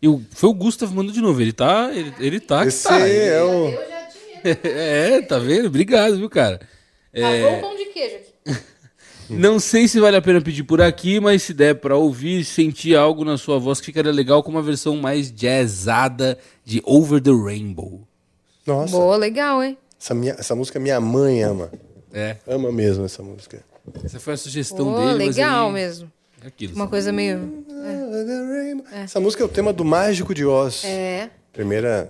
E 0.00 0.08
o, 0.08 0.22
foi 0.30 0.48
o 0.48 0.54
Gustavo 0.54 0.94
mandou 0.94 1.12
de 1.12 1.20
novo. 1.20 1.40
Ele 1.40 1.52
tá. 1.52 1.90
Ele, 1.92 2.12
ele 2.20 2.40
tá. 2.40 2.62
que 2.62 2.68
Esse 2.68 2.86
tá. 2.88 2.98
é 3.08 3.42
o. 3.42 3.88
É, 4.62 5.20
tá 5.22 5.36
vendo? 5.38 5.66
Obrigado, 5.66 6.16
viu, 6.16 6.30
cara? 6.30 6.60
É, 7.12 7.24
Acabou 7.42 7.58
o 7.58 7.60
pão 7.60 7.76
de 7.76 7.84
queijo 7.86 8.16
aqui. 8.16 8.60
Não 9.28 9.58
sei 9.58 9.88
se 9.88 9.98
vale 9.98 10.16
a 10.16 10.22
pena 10.22 10.40
pedir 10.40 10.62
por 10.62 10.80
aqui, 10.80 11.18
mas 11.18 11.42
se 11.42 11.52
der 11.52 11.74
pra 11.74 11.96
ouvir, 11.96 12.44
sentir 12.44 12.96
algo 12.96 13.24
na 13.24 13.36
sua 13.36 13.58
voz 13.58 13.80
que 13.80 13.86
ficaria 13.86 14.12
legal 14.12 14.42
com 14.42 14.50
uma 14.50 14.62
versão 14.62 14.96
mais 14.96 15.30
jazzada 15.32 16.38
de 16.64 16.80
Over 16.86 17.20
the 17.20 17.32
Rainbow. 17.32 18.06
Nossa, 18.64 18.92
Boa, 18.96 19.16
legal, 19.16 19.62
hein? 19.62 19.76
essa, 20.00 20.14
minha, 20.14 20.32
essa 20.38 20.54
música 20.54 20.78
minha 20.78 21.00
mãe 21.00 21.42
ama. 21.42 21.70
É, 22.12 22.36
Ama 22.46 22.70
mesmo 22.72 23.04
essa 23.04 23.22
música. 23.22 23.62
essa 24.04 24.18
foi 24.20 24.32
a 24.34 24.36
sugestão 24.36 24.92
Pô, 24.92 24.98
dele. 24.98 25.26
mas 25.26 25.36
legal 25.36 25.66
aí 25.66 25.72
mesmo. 25.74 26.12
É 26.42 26.48
aquilo. 26.48 26.74
Uma 26.74 26.88
coisa 26.88 27.12
meio. 27.12 27.64
Essa 28.92 29.20
música 29.20 29.42
é 29.42 29.46
o 29.46 29.48
tema 29.48 29.72
do 29.72 29.84
Mágico 29.84 30.34
de 30.34 30.44
Oz. 30.44 30.84
É, 30.84 31.30
Primeira. 31.52 32.08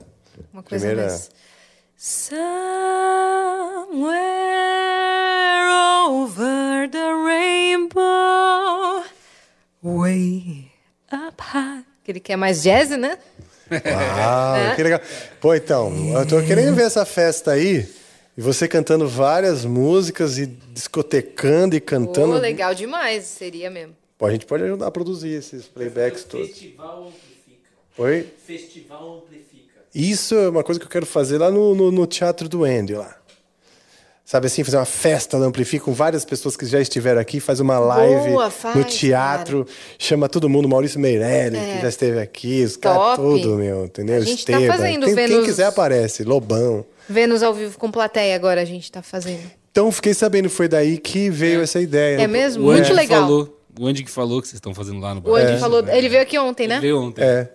uma 0.53 0.63
coisa 0.63 0.87
Primeira- 0.87 1.11
mais. 1.11 1.31
Somewhere 3.99 5.69
over 6.09 6.89
the 6.91 7.13
rainbow, 7.27 9.03
way 9.83 10.71
up 11.13 11.35
high. 11.43 11.85
Que 12.05 12.13
ele 12.13 12.21
quer 12.21 12.37
mais 12.37 12.63
jazz, 12.63 12.91
né? 12.91 13.19
Uau, 13.71 14.57
É. 14.57 14.75
que 14.77 14.83
legal. 14.83 15.01
Pô, 15.41 15.55
então, 15.55 15.93
eu 16.15 16.27
tô 16.27 16.41
querendo 16.43 16.75
ver 16.75 16.85
essa 16.85 17.05
festa 17.05 17.53
aí. 17.53 17.87
E 18.37 18.41
você 18.41 18.69
cantando 18.69 19.07
várias 19.09 19.65
músicas 19.65 20.39
e 20.39 20.47
discotecando 20.47 21.75
e 21.77 21.81
cantando. 21.81 22.35
Pô, 22.35 22.39
legal 22.39 22.73
demais, 22.75 23.25
seria 23.25 23.69
mesmo. 23.69 23.95
A 24.21 24.31
gente 24.31 24.47
pode 24.47 24.65
ajudar 24.65 24.87
a 24.87 24.91
produzir 24.91 25.29
esses 25.31 25.65
playbacks 25.67 26.25
todos. 26.25 26.49
Festival 26.49 27.07
Amplifica. 27.09 27.69
Oi? 27.99 28.27
Festival 28.47 29.19
Amplifica. 29.25 29.75
Isso 29.95 30.35
é 30.35 30.49
uma 30.49 30.65
coisa 30.65 30.79
que 30.81 30.87
eu 30.87 30.91
quero 30.91 31.07
fazer 31.07 31.39
lá 31.39 31.51
no, 31.51 31.75
no, 31.75 31.91
no 31.93 32.07
Teatro 32.07 32.49
do 32.49 32.65
Andy, 32.65 32.95
lá. 32.95 33.15
Sabe 34.25 34.47
assim, 34.47 34.63
fazer 34.63 34.77
uma 34.77 34.85
festa 34.85 35.39
da 35.39 35.47
Amplifica 35.47 35.85
com 35.87 35.95
várias 35.95 36.23
pessoas 36.23 36.55
que 36.55 36.67
já 36.67 36.79
estiveram 36.81 37.19
aqui, 37.19 37.41
faz 37.41 37.61
uma 37.61 37.79
live 37.79 38.29
Boa, 38.33 38.51
faz, 38.51 38.77
no 38.77 38.85
teatro, 38.85 39.67
chama 39.99 40.29
todo 40.29 40.51
mundo, 40.51 40.69
Maurício 40.69 41.01
Meirelli, 41.01 41.57
É. 41.57 41.77
que 41.77 41.83
já 41.83 41.89
esteve 41.89 42.19
aqui, 42.19 42.63
os 42.63 42.77
caras 42.77 42.99
Top. 43.17 43.17
tudo, 43.23 43.55
meu, 43.57 43.87
entendeu? 43.87 44.17
A 44.17 44.21
gente 44.21 44.45
tá 44.45 44.53
Esteban. 44.53 44.77
fazendo 44.77 45.07
quem, 45.07 45.15
Vênus- 45.15 45.37
quem 45.37 45.45
quiser 45.47 45.65
aparece, 45.65 46.25
Lobão. 46.25 46.85
Vênus 47.09 47.43
ao 47.43 47.55
vivo 47.55 47.79
com 47.79 47.91
plateia 47.91 48.35
agora 48.37 48.61
a 48.61 48.65
gente 48.67 48.93
tá 48.93 49.01
fazendo. 49.01 49.51
Então, 49.73 49.91
fiquei 49.91 50.13
sabendo, 50.13 50.51
foi 50.51 50.69
daí 50.69 50.99
que 50.99 51.31
veio 51.31 51.63
essa 51.63 51.81
ideia. 51.81 52.21
É 52.21 52.27
mesmo? 52.27 52.67
O 52.67 52.71
Andy 52.71 52.81
Muito 52.81 52.89
que 52.89 52.93
legal. 52.97 53.23
Falou, 53.23 53.58
o 53.79 53.87
Andy 53.87 54.03
que 54.05 54.11
falou 54.11 54.41
que 54.43 54.49
vocês 54.49 54.57
estão 54.59 54.75
fazendo 54.75 55.01
lá 55.01 55.15
no 55.15 55.23
O 55.29 55.35
Andy 55.35 55.53
bar. 55.53 55.59
falou. 55.61 55.87
Ele 55.89 56.09
veio 56.09 56.23
aqui 56.23 56.39
ontem, 56.39 56.67
né? 56.67 56.75
Ele 56.77 56.83
veio 56.83 57.01
ontem. 57.01 57.23
É. 57.23 57.49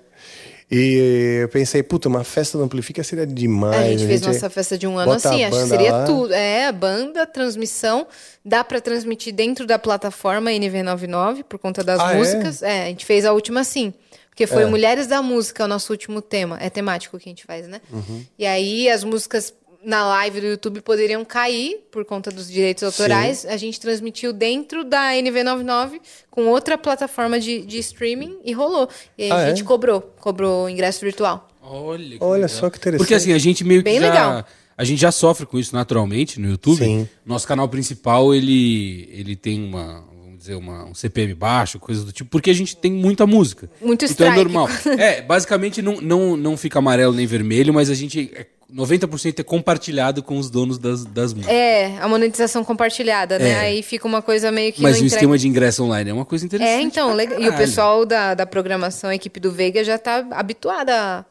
E 0.71 1.39
eu 1.43 1.49
pensei, 1.49 1.83
puta, 1.83 2.07
uma 2.09 2.23
festa 2.23 2.57
do 2.57 2.63
Amplifica 2.63 3.03
seria 3.03 3.27
demais. 3.27 3.75
A 3.79 3.89
gente 3.89 4.07
fez 4.07 4.21
nossa 4.21 4.49
festa 4.49 4.75
de 4.77 4.87
um 4.87 4.97
ano 4.97 5.11
a 5.11 5.15
assim, 5.15 5.43
acho 5.43 5.51
que 5.51 5.61
banda 5.63 5.67
seria 5.67 5.91
lá. 5.91 6.05
tudo. 6.05 6.33
É, 6.33 6.65
a 6.67 6.71
banda, 6.71 7.27
transmissão, 7.27 8.07
dá 8.43 8.63
pra 8.63 8.81
transmitir 8.81 9.33
dentro 9.35 9.67
da 9.67 9.77
plataforma 9.77 10.49
NV99 10.49 11.43
por 11.43 11.59
conta 11.59 11.83
das 11.83 11.99
Ah, 11.99 12.13
é? 12.13 12.17
músicas. 12.17 12.63
É? 12.63 12.83
a 12.83 12.87
gente 12.87 13.05
fez 13.05 13.23
a 13.25 13.33
última 13.33 13.59
assim. 13.59 13.93
Porque 14.29 14.47
foi 14.47 14.63
É. 14.63 14.65
Mulheres 14.65 15.05
da 15.05 15.21
Música, 15.21 15.63
o 15.65 15.67
nosso 15.67 15.93
último 15.93 16.19
tema. 16.21 16.57
É 16.59 16.67
temático 16.71 17.19
que 17.19 17.29
a 17.29 17.31
gente 17.31 17.43
faz, 17.45 17.67
né? 17.67 17.79
Uhum. 17.91 18.25
E 18.39 18.45
aí 18.47 18.89
as 18.89 19.03
músicas 19.03 19.53
na 19.83 20.07
live 20.07 20.41
do 20.41 20.47
YouTube 20.47 20.81
poderiam 20.81 21.23
cair 21.25 21.79
por 21.91 22.05
conta 22.05 22.31
dos 22.31 22.49
direitos 22.49 22.83
autorais. 22.83 23.45
A 23.45 23.57
gente 23.57 23.79
transmitiu 23.79 24.31
dentro 24.33 24.83
da 24.83 25.11
NV99 25.13 25.99
com 26.31 26.47
outra 26.47 26.77
plataforma 26.77 27.39
de, 27.39 27.61
de 27.65 27.77
streaming 27.79 28.37
e 28.43 28.53
rolou. 28.53 28.87
E 29.17 29.23
aí 29.23 29.31
Ah, 29.31 29.35
a 29.37 29.41
é? 29.43 29.49
gente 29.49 29.63
cobrou, 29.63 30.01
cobrou 30.19 30.65
o 30.65 30.69
ingresso 30.69 31.01
virtual. 31.01 31.49
Olha, 31.61 32.17
que 32.17 32.23
Olha 32.23 32.33
legal. 32.45 32.49
só 32.49 32.69
que 32.69 32.77
interessante. 32.77 32.99
Porque 32.99 33.13
assim, 33.15 33.33
a 33.33 33.37
gente 33.37 33.63
meio 33.63 33.81
que 33.81 33.85
Bem 33.85 33.99
já... 33.99 34.07
legal. 34.09 34.45
A 34.75 34.83
gente 34.83 34.99
já 34.99 35.11
sofre 35.11 35.45
com 35.45 35.59
isso 35.59 35.75
naturalmente 35.75 36.39
no 36.39 36.49
YouTube. 36.49 36.79
Sim. 36.79 37.07
Nosso 37.25 37.47
canal 37.47 37.69
principal, 37.69 38.33
ele, 38.33 39.07
ele 39.13 39.35
tem 39.35 39.63
uma, 39.63 40.03
vamos 40.23 40.39
dizer, 40.39 40.55
uma, 40.55 40.85
um 40.85 40.95
CPM 40.95 41.33
baixo, 41.35 41.77
coisa 41.79 42.03
do 42.03 42.11
tipo, 42.11 42.29
porque 42.31 42.49
a 42.49 42.53
gente 42.55 42.75
tem 42.75 42.91
muita 42.91 43.27
música. 43.27 43.69
Muito 43.79 44.03
Então 44.05 44.25
é 44.25 44.35
normal. 44.35 44.67
É, 44.97 45.21
basicamente 45.21 45.81
não, 45.81 46.01
não, 46.01 46.35
não 46.35 46.57
fica 46.57 46.79
amarelo 46.79 47.13
nem 47.13 47.25
vermelho, 47.27 47.73
mas 47.73 47.89
a 47.89 47.93
gente... 47.93 48.31
é- 48.73 48.75
90% 48.75 49.39
é 49.39 49.43
compartilhado 49.43 50.23
com 50.23 50.37
os 50.37 50.49
donos 50.49 50.77
das, 50.77 51.05
das 51.05 51.33
músicas. 51.33 51.53
É, 51.55 51.97
a 51.99 52.07
monetização 52.07 52.63
compartilhada, 52.63 53.37
né? 53.39 53.49
É. 53.49 53.59
Aí 53.59 53.83
fica 53.83 54.07
uma 54.07 54.21
coisa 54.21 54.51
meio 54.51 54.73
que. 54.73 54.81
Mas 54.81 54.95
o 54.95 54.99
entrega- 54.99 55.15
esquema 55.15 55.37
de 55.37 55.47
ingresso 55.47 55.83
online 55.83 56.09
é 56.09 56.13
uma 56.13 56.25
coisa 56.25 56.45
interessante. 56.45 56.73
É, 56.77 56.81
então, 56.81 57.07
pra 57.07 57.15
legal. 57.15 57.41
E 57.41 57.49
o 57.49 57.55
pessoal 57.55 58.05
da, 58.05 58.33
da 58.33 58.45
programação, 58.45 59.09
a 59.09 59.15
equipe 59.15 59.39
do 59.39 59.51
Veiga, 59.51 59.83
já 59.83 59.97
tá 59.97 60.25
habituada 60.31 60.95
a, 60.95 61.25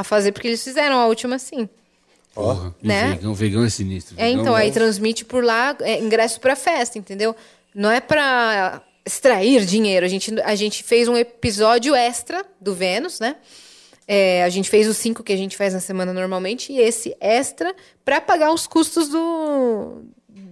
a 0.00 0.04
fazer, 0.04 0.32
porque 0.32 0.48
eles 0.48 0.62
fizeram 0.62 0.96
a 0.98 1.06
última 1.06 1.36
assim. 1.36 1.68
Porra, 2.34 2.74
né? 2.82 3.06
o 3.06 3.14
vegão, 3.14 3.32
o 3.32 3.34
vegão 3.34 3.64
é 3.64 3.70
sinistro. 3.70 4.14
É, 4.18 4.28
então, 4.28 4.54
aí 4.54 4.70
transmite 4.70 5.24
por 5.24 5.42
lá 5.42 5.74
é, 5.80 5.98
ingresso 5.98 6.38
pra 6.38 6.54
festa, 6.54 6.98
entendeu? 6.98 7.34
Não 7.74 7.90
é 7.90 7.98
pra 8.00 8.82
extrair 9.06 9.64
dinheiro. 9.64 10.04
A 10.04 10.08
gente, 10.08 10.38
a 10.42 10.54
gente 10.54 10.82
fez 10.84 11.08
um 11.08 11.16
episódio 11.16 11.94
extra 11.94 12.44
do 12.60 12.74
Vênus, 12.74 13.20
né? 13.20 13.36
É, 14.08 14.44
a 14.44 14.48
gente 14.48 14.70
fez 14.70 14.86
os 14.86 14.96
cinco 14.96 15.22
que 15.22 15.32
a 15.32 15.36
gente 15.36 15.56
faz 15.56 15.74
na 15.74 15.80
semana 15.80 16.12
normalmente, 16.12 16.72
e 16.72 16.78
esse 16.78 17.16
extra 17.20 17.74
pra 18.04 18.20
pagar 18.20 18.52
os 18.52 18.66
custos 18.66 19.08
do. 19.08 20.02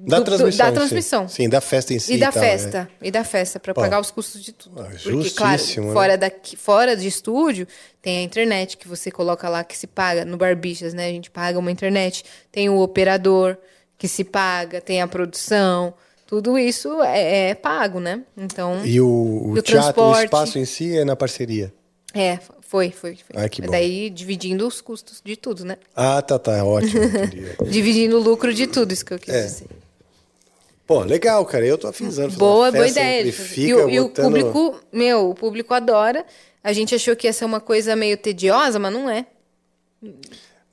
Da 0.06 0.18
do- 0.18 0.24
do- 0.24 0.36
transmissão. 0.36 0.66
da 0.66 0.70
sim. 0.70 0.74
transmissão. 0.76 1.28
Sim, 1.28 1.48
da 1.48 1.60
festa 1.62 1.94
em 1.94 1.98
si. 1.98 2.14
E 2.14 2.18
da 2.18 2.30
tal, 2.32 2.42
festa, 2.42 2.90
e 3.00 3.10
da 3.10 3.24
festa, 3.24 3.58
pra 3.60 3.72
Pô. 3.72 3.80
pagar 3.80 4.00
os 4.00 4.10
custos 4.10 4.42
de 4.42 4.52
tudo. 4.52 4.82
Ah, 4.82 4.90
Porque, 5.02 5.30
claro, 5.30 5.62
né? 5.62 5.92
fora, 5.92 6.18
daqui, 6.18 6.56
fora 6.56 6.94
de 6.96 7.06
estúdio, 7.08 7.66
tem 8.02 8.18
a 8.18 8.22
internet 8.22 8.76
que 8.76 8.86
você 8.88 9.10
coloca 9.10 9.48
lá 9.48 9.62
que 9.64 9.76
se 9.76 9.86
paga, 9.86 10.24
no 10.24 10.36
Barbixas, 10.36 10.92
né? 10.92 11.06
A 11.06 11.10
gente 11.10 11.30
paga 11.30 11.58
uma 11.58 11.70
internet. 11.70 12.22
Tem 12.52 12.68
o 12.68 12.80
operador 12.80 13.56
que 13.96 14.06
se 14.08 14.24
paga, 14.24 14.80
tem 14.80 15.00
a 15.00 15.06
produção. 15.08 15.94
Tudo 16.26 16.58
isso 16.58 17.02
é, 17.02 17.50
é 17.50 17.54
pago, 17.54 17.98
né? 18.00 18.22
Então. 18.36 18.84
E 18.84 19.00
o, 19.00 19.52
o 19.52 19.58
e 19.58 19.62
teatro, 19.62 20.02
o 20.02 20.20
espaço 20.22 20.58
em 20.58 20.64
si 20.66 20.98
é 20.98 21.04
na 21.04 21.14
parceria. 21.16 21.72
É, 22.12 22.38
foi, 22.74 22.90
foi. 22.90 23.16
foi. 23.32 23.48
Que 23.48 23.62
bom. 23.62 23.70
Daí 23.70 24.10
dividindo 24.10 24.66
os 24.66 24.80
custos 24.80 25.20
de 25.24 25.36
tudo, 25.36 25.64
né? 25.64 25.76
Ah, 25.94 26.20
tá, 26.20 26.38
tá, 26.40 26.64
ótimo. 26.64 27.02
Dividindo 27.70 28.18
o 28.18 28.20
lucro 28.20 28.52
de 28.52 28.66
tudo, 28.66 28.90
isso 28.92 29.04
que 29.04 29.14
eu 29.14 29.18
quis 29.20 29.32
É. 29.32 29.42
dizer. 29.44 29.66
Pô, 30.84 31.00
legal, 31.04 31.44
cara. 31.46 31.64
Eu 31.64 31.78
tô 31.78 31.86
afinzando. 31.86 32.36
Boa, 32.36 32.72
boa 32.72 32.88
ideia. 32.88 33.22
E, 33.56 33.72
o, 33.74 33.88
e 33.88 34.00
o 34.00 34.08
botando- 34.08 34.24
público, 34.24 34.80
meu, 34.92 35.30
o 35.30 35.34
público 35.36 35.72
adora. 35.72 36.26
A 36.64 36.72
gente 36.72 36.94
achou 36.96 37.14
que 37.14 37.28
ia 37.28 37.32
ser 37.32 37.44
uma 37.44 37.60
coisa 37.60 37.94
meio 37.94 38.16
tediosa, 38.16 38.78
mas 38.80 38.92
não 38.92 39.08
é. 39.08 39.24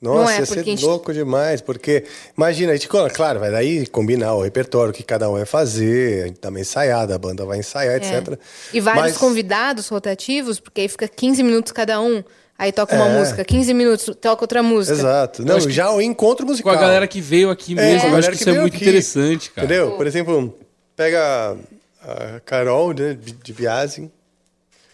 Nossa, 0.02 0.20
Não 0.24 0.30
é, 0.30 0.38
ia 0.40 0.46
ser 0.46 0.64
gente- 0.64 0.84
louco 0.84 1.12
demais, 1.12 1.60
porque 1.60 2.02
imagina, 2.36 2.72
a 2.72 2.74
gente, 2.74 2.88
claro, 2.88 3.38
vai 3.38 3.52
daí 3.52 3.86
combinar 3.86 4.34
o 4.34 4.42
repertório 4.42 4.92
que 4.92 5.04
cada 5.04 5.30
um 5.30 5.34
vai 5.34 5.46
fazer, 5.46 6.24
a 6.24 6.26
gente 6.26 6.40
também 6.40 6.62
ensaiar, 6.62 7.08
a 7.08 7.18
banda 7.18 7.44
vai 7.44 7.60
ensaiar, 7.60 7.94
etc. 7.96 8.32
É. 8.32 8.38
E 8.76 8.80
vários 8.80 9.02
Mas- 9.12 9.16
convidados 9.18 9.86
rotativos, 9.88 10.58
porque 10.58 10.80
aí 10.80 10.88
fica 10.88 11.06
15 11.06 11.42
minutos 11.44 11.70
cada 11.70 12.00
um. 12.00 12.22
Aí 12.58 12.70
toca 12.72 12.94
uma 12.96 13.08
É. 13.08 13.18
música, 13.18 13.44
15 13.44 13.72
minutos, 13.72 14.14
toca 14.20 14.42
outra 14.42 14.62
música. 14.62 14.96
Exato. 14.96 15.44
Não, 15.44 15.58
já 15.70 15.90
o 15.92 16.00
encontro 16.02 16.44
Com 16.46 16.50
musical. 16.52 16.74
a 16.74 16.76
galera 16.76 17.06
que 17.06 17.20
veio 17.20 17.50
aqui 17.50 17.72
É, 17.72 17.76
mesmo, 17.76 18.00
com 18.02 18.06
a 18.06 18.10
eu 18.10 18.16
acho 18.18 18.30
que 18.30 18.36
que 18.36 18.40
isso 18.42 18.50
é 18.50 18.60
muito 18.60 18.74
aqui. 18.76 18.84
interessante, 18.84 19.50
cara. 19.50 19.64
Entendeu? 19.66 19.92
Por 19.92 20.06
exemplo, 20.06 20.58
pega 20.96 21.56
a 22.02 22.40
Carol, 22.44 22.92
né, 22.92 23.16
de 23.42 23.52
Biazin. 23.52 24.10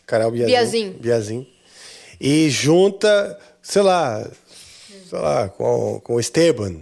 Carol 0.06 0.30
Biazin. 0.30 0.46
Biazin. 0.50 0.90
Biazin. 1.00 1.46
E 2.20 2.48
junta, 2.50 3.38
sei 3.62 3.82
lá, 3.82 4.26
sei 5.08 5.18
lá, 5.18 5.48
com, 5.48 6.00
com 6.00 6.14
o 6.14 6.20
Esteban. 6.20 6.76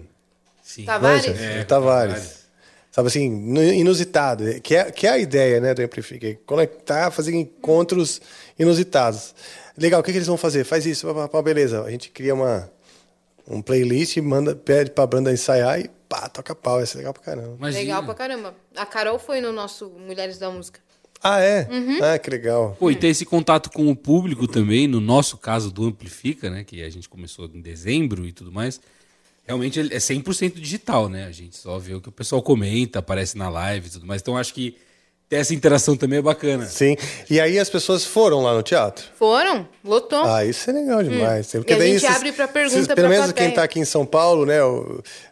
Sim. 0.63 0.85
Tavares? 0.85 1.27
Manja? 1.27 1.43
É, 1.43 1.65
Tavares. 1.65 2.47
Sabe 2.91 3.09
assim, 3.09 3.25
inusitado. 3.75 4.61
Que 4.63 4.75
é, 4.75 4.91
que 4.91 5.07
é 5.07 5.11
a 5.11 5.19
ideia, 5.19 5.61
né, 5.61 5.75
do 5.75 5.83
Amplifica. 5.83 6.27
é 6.27 6.35
Conectar, 6.47 7.11
fazer 7.11 7.35
encontros 7.35 8.21
inusitados. 8.59 9.35
Legal, 9.77 10.01
o 10.01 10.03
que, 10.03 10.11
que 10.11 10.19
eles 10.19 10.27
vão 10.27 10.39
fazer? 10.39 10.65
Faz 10.65 10.87
isso, 10.87 11.07
pá, 11.07 11.15
pá, 11.15 11.29
pá, 11.29 11.43
beleza. 11.43 11.83
A 11.83 11.91
gente 11.91 12.11
cria 12.11 12.35
uma, 12.35 12.71
um 13.47 13.61
playlist, 13.61 14.17
manda, 14.19 14.57
pede 14.57 14.91
pra 14.91 15.07
banda 15.07 15.31
ensaiar 15.31 15.79
e 15.79 15.91
pá, 16.09 16.29
toca 16.29 16.55
pau. 16.55 16.77
Vai 16.77 16.87
ser 16.87 16.99
legal 16.99 17.13
pra 17.13 17.23
caramba. 17.23 17.55
Imagina. 17.59 17.83
Legal 17.83 18.05
pra 18.05 18.15
caramba. 18.15 18.55
A 18.75 18.87
Carol 18.87 19.19
foi 19.19 19.41
no 19.43 19.53
nosso 19.53 19.91
Mulheres 19.91 20.39
da 20.39 20.51
Música. 20.51 20.81
Ah, 21.23 21.41
é? 21.41 21.67
Uhum. 21.71 21.99
Ah, 22.03 22.19
que 22.19 22.31
legal. 22.31 22.77
Pô, 22.79 22.91
e 22.91 22.97
ter 22.97 23.09
esse 23.09 23.25
contato 23.25 23.71
com 23.71 23.91
o 23.91 23.97
público 23.97 24.47
também, 24.47 24.87
no 24.87 25.01
nosso 25.01 25.37
caso 25.37 25.71
do 25.71 25.85
Amplifica, 25.85 26.51
né? 26.51 26.65
Que 26.65 26.83
a 26.83 26.91
gente 26.91 27.09
começou 27.09 27.51
em 27.53 27.61
dezembro 27.61 28.27
e 28.27 28.33
tudo 28.33 28.53
mais. 28.53 28.81
Realmente 29.47 29.81
é 29.81 29.99
100% 29.99 30.55
digital, 30.55 31.09
né? 31.09 31.25
A 31.27 31.33
gente 31.33 31.57
só 31.57 31.79
vê 31.79 31.95
o 31.95 32.01
que 32.01 32.09
o 32.09 32.13
pessoal 32.13 32.43
comenta, 32.43 32.99
aparece 32.99 33.39
na 33.39 33.49
live 33.49 33.87
e 33.87 33.91
tudo 33.91 34.07
mais. 34.07 34.21
Então 34.21 34.37
acho 34.37 34.53
que 34.53 34.77
ter 35.29 35.37
essa 35.37 35.55
interação 35.55 35.97
também 35.97 36.19
é 36.21 36.23
bacana. 36.23 36.67
Sim. 36.67 36.97
E 37.29 37.41
aí 37.41 37.59
as 37.59 37.69
pessoas 37.69 38.05
foram 38.05 38.43
lá 38.43 38.55
no 38.55 38.63
teatro? 38.63 39.05
Foram, 39.17 39.69
lotou. 39.85 40.25
Ah, 40.25 40.45
isso 40.45 40.71
é 40.71 40.73
legal 40.73 41.03
demais. 41.03 41.53
Hum. 41.55 41.63
E 41.67 41.73
a 41.73 41.81
gente 41.81 42.07
abre 42.07 42.33
pra 42.33 42.47
pergunta 42.47 42.95
Pelo 42.95 43.09
pra 43.09 43.09
menos 43.09 43.33
quem 43.33 43.51
tá 43.51 43.63
aqui 43.65 43.81
em 43.81 43.85
São 43.85 44.07
Paulo, 44.07 44.47
né, 44.47 44.59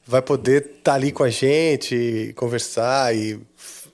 vai 0.05 0.21
poder 0.21 0.65
estar 0.79 0.95
ali 0.95 1.13
com 1.13 1.23
a 1.23 1.31
gente, 1.31 2.33
conversar 2.37 3.15
e 3.15 3.39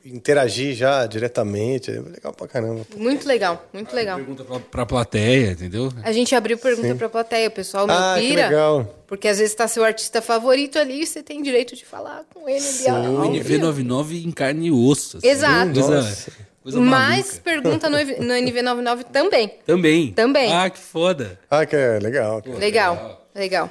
interagir 0.04 0.74
já 0.74 1.06
diretamente. 1.06 1.90
É 1.90 2.00
legal 2.00 2.32
pra 2.32 2.46
caramba. 2.48 2.86
Muito 2.96 3.26
legal, 3.28 3.64
muito 3.72 3.94
legal. 3.94 4.16
Pergunta 4.16 4.44
pra, 4.44 4.58
pra 4.60 4.86
plateia, 4.86 5.52
entendeu? 5.52 5.92
A 6.02 6.12
gente 6.12 6.34
abriu 6.34 6.56
pergunta 6.58 6.88
Sim. 6.88 6.96
pra 6.96 7.08
plateia, 7.08 7.48
o 7.48 7.50
pessoal 7.50 7.86
não 7.86 7.94
Ah, 7.94 8.16
que 8.18 8.28
pira. 8.28 8.48
legal. 8.48 8.94
Porque 9.06 9.26
às 9.28 9.38
vezes 9.38 9.54
tá 9.54 9.66
seu 9.68 9.84
artista 9.84 10.22
favorito 10.22 10.78
ali 10.78 11.02
e 11.02 11.06
você 11.06 11.22
tem 11.22 11.42
direito 11.42 11.74
de 11.74 11.84
falar 11.84 12.22
com 12.32 12.48
ele 12.48 12.64
ali. 12.86 13.08
O 13.08 13.20
ao 13.22 13.30
vivo. 13.32 13.44
NV99 13.48 14.24
em 14.24 14.30
carne 14.30 14.68
e 14.68 14.70
osso. 14.70 15.18
assim. 15.18 15.28
Exato. 15.28 15.72
Coisa, 15.72 15.96
Nossa. 16.02 16.32
coisa 16.62 16.80
Mas 16.80 17.26
maluca. 17.26 17.40
pergunta 17.42 17.88
no, 17.90 17.96
no 17.98 18.34
NV99 18.34 19.04
também. 19.12 19.48
Também. 19.66 20.12
Também. 20.12 20.52
Ah, 20.52 20.70
que 20.70 20.78
foda. 20.78 21.38
Ah, 21.50 21.66
que 21.66 21.74
é 21.76 21.98
legal. 21.98 22.42
Legal, 22.58 23.26
legal. 23.34 23.70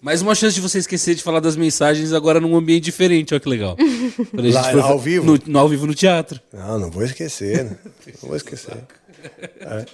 Mais 0.00 0.20
uma 0.20 0.34
chance 0.34 0.54
de 0.54 0.60
você 0.60 0.78
esquecer 0.78 1.14
de 1.14 1.22
falar 1.22 1.40
das 1.40 1.54
mensagens 1.56 2.12
agora 2.12 2.40
num 2.40 2.56
ambiente 2.56 2.84
diferente, 2.84 3.32
olha 3.34 3.40
que 3.40 3.48
legal. 3.48 3.76
Lá, 4.32 4.64
for- 4.72 4.80
ao 4.80 4.98
vivo? 4.98 5.24
No, 5.26 5.38
no 5.46 5.58
ao 5.58 5.68
vivo 5.68 5.86
no 5.86 5.94
teatro. 5.94 6.40
Não, 6.52 6.78
não 6.78 6.90
vou 6.90 7.04
esquecer. 7.04 7.64
né? 7.64 7.76
Não 8.22 8.28
vou 8.28 8.36
esquecer. 8.36 8.76
É. 9.60 9.84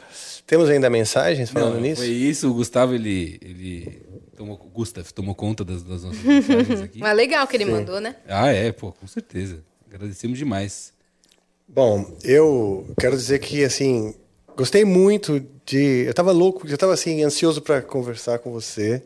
Temos 0.47 0.69
ainda 0.69 0.91
mensagens 0.91 1.51
falando 1.51 1.75
Não, 1.75 1.81
nisso? 1.83 2.03
Foi 2.03 2.11
isso, 2.11 2.51
o 2.51 2.55
Gustavo, 2.55 2.95
ele, 2.95 3.39
ele 3.41 4.03
tomou, 4.37 4.57
Gustav 4.57 5.07
tomou 5.13 5.35
conta 5.35 5.65
das, 5.65 5.83
das 5.85 6.03
nossas 6.03 6.21
mensagens 6.23 6.81
aqui. 6.81 6.99
Mas 6.99 7.17
legal 7.17 7.47
que 7.47 7.57
ele 7.57 7.67
Sim. 7.67 7.71
mandou, 7.71 8.01
né? 8.01 8.17
Ah, 8.27 8.49
é, 8.49 8.73
pô, 8.73 8.91
com 8.93 9.07
certeza. 9.07 9.59
Agradecemos 9.89 10.39
demais. 10.39 10.93
Bom, 11.69 12.17
eu 12.25 12.93
quero 12.99 13.17
dizer 13.17 13.39
que 13.39 13.63
assim, 13.63 14.13
gostei 14.57 14.85
muito 14.85 15.41
de, 15.65 16.05
eu 16.07 16.15
tava 16.15 16.33
louco, 16.33 16.67
eu 16.67 16.77
tava 16.79 16.93
assim 16.95 17.23
ansioso 17.23 17.63
para 17.63 17.81
conversar 17.81 18.41
com 18.41 18.51
você, 18.51 19.01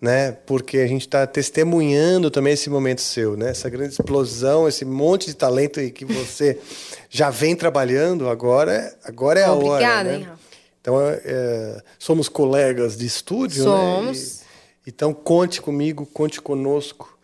né? 0.00 0.32
Porque 0.32 0.78
a 0.78 0.86
gente 0.86 1.02
está 1.02 1.26
testemunhando 1.26 2.30
também 2.30 2.52
esse 2.52 2.68
momento 2.68 3.00
seu, 3.00 3.36
né? 3.36 3.50
Essa 3.50 3.68
grande 3.70 3.92
explosão, 3.92 4.68
esse 4.68 4.84
monte 4.84 5.26
de 5.26 5.34
talento 5.34 5.80
que 5.92 6.04
você 6.04 6.58
já 7.08 7.30
vem 7.30 7.56
trabalhando 7.56 8.28
agora, 8.28 8.94
agora 9.04 9.40
é 9.40 9.44
a 9.44 9.52
hora, 9.52 9.64
Obrigada, 9.66 10.08
né? 10.10 10.16
hein, 10.16 10.22
Rafa? 10.24 10.40
Então, 10.80 11.00
é, 11.00 11.82
somos 11.98 12.28
colegas 12.28 12.96
de 12.96 13.06
estúdio, 13.06 13.64
Somos. 13.64 14.18
né? 14.18 14.46
E- 14.86 14.90
então, 14.90 15.12
conte 15.12 15.60
comigo, 15.60 16.06
conte 16.06 16.40
conosco 16.40 17.18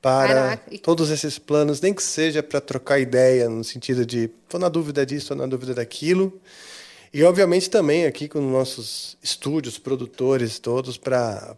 para 0.00 0.28
Caraca, 0.28 0.78
todos 0.80 1.10
esses 1.10 1.36
planos, 1.36 1.80
nem 1.80 1.92
que 1.92 2.00
seja 2.00 2.44
para 2.44 2.60
trocar 2.60 3.00
ideia, 3.00 3.48
no 3.48 3.64
sentido 3.64 4.06
de, 4.06 4.30
estou 4.44 4.60
na 4.60 4.68
dúvida 4.68 5.04
disso, 5.04 5.22
estou 5.24 5.36
na 5.36 5.46
dúvida 5.46 5.74
daquilo. 5.74 6.40
E, 7.12 7.24
obviamente, 7.24 7.68
também 7.68 8.06
aqui 8.06 8.28
com 8.28 8.40
nossos 8.40 9.16
estúdios, 9.20 9.78
produtores 9.78 10.60
todos, 10.60 10.96
para 10.96 11.56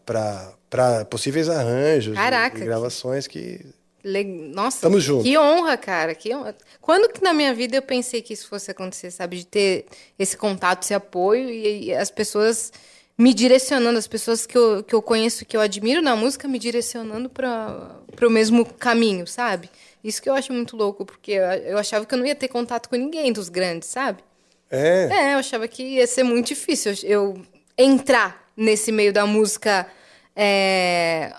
possíveis 1.11 1.49
arranjos 1.49 2.13
e- 2.15 2.17
Caraca, 2.17 2.57
e 2.57 2.61
que- 2.61 2.67
gravações 2.67 3.27
que... 3.27 3.65
Le- 4.03 4.25
Nossa, 4.25 4.81
Tamo 4.81 4.99
junto. 4.99 5.25
que 5.25 5.37
honra, 5.37 5.77
cara. 5.77 6.15
Que 6.15 6.35
honra. 6.35 6.57
Quando 6.81 7.13
que 7.13 7.23
na 7.23 7.35
minha 7.35 7.53
vida 7.53 7.77
eu 7.77 7.83
pensei 7.83 8.23
que 8.23 8.33
isso 8.33 8.49
fosse 8.49 8.71
acontecer, 8.71 9.11
sabe? 9.11 9.37
De 9.37 9.47
ter 9.47 9.85
esse 10.19 10.37
contato, 10.39 10.85
esse 10.85 10.95
apoio 10.95 11.51
e, 11.51 11.85
e 11.89 11.95
as 11.95 12.11
pessoas 12.11 12.73
me 13.19 13.35
direcionando, 13.35 13.99
as 13.99 14.07
pessoas 14.07 14.47
que 14.47 14.57
eu, 14.57 14.83
que 14.83 14.95
eu 14.95 15.03
conheço, 15.03 15.45
que 15.45 15.55
eu 15.55 15.61
admiro 15.61 16.01
na 16.01 16.17
música, 16.17 16.49
me 16.49 16.59
direcionando 16.59 17.29
para 17.29 17.91
o 18.23 18.31
mesmo 18.31 18.65
caminho, 18.65 19.27
sabe? 19.27 19.69
Isso 20.03 20.23
que 20.23 20.31
eu 20.31 20.35
acho 20.35 20.51
muito 20.51 20.75
louco, 20.79 21.05
porque 21.05 21.33
eu, 21.33 21.43
eu 21.45 21.77
achava 21.77 22.07
que 22.07 22.15
eu 22.15 22.19
não 22.19 22.25
ia 22.25 22.35
ter 22.35 22.49
contato 22.49 22.89
com 22.89 22.97
ninguém 22.97 23.31
dos 23.31 23.51
grandes, 23.51 23.91
sabe? 23.91 24.23
É, 24.71 25.09
É, 25.13 25.35
eu 25.35 25.39
achava 25.39 25.69
que 25.69 25.83
ia 25.83 26.07
ser 26.07 26.23
muito 26.23 26.47
difícil 26.47 26.95
eu 27.05 27.43
entrar 27.77 28.51
nesse 28.57 28.91
meio 28.91 29.13
da 29.13 29.27
música 29.27 29.87
é, 30.37 31.33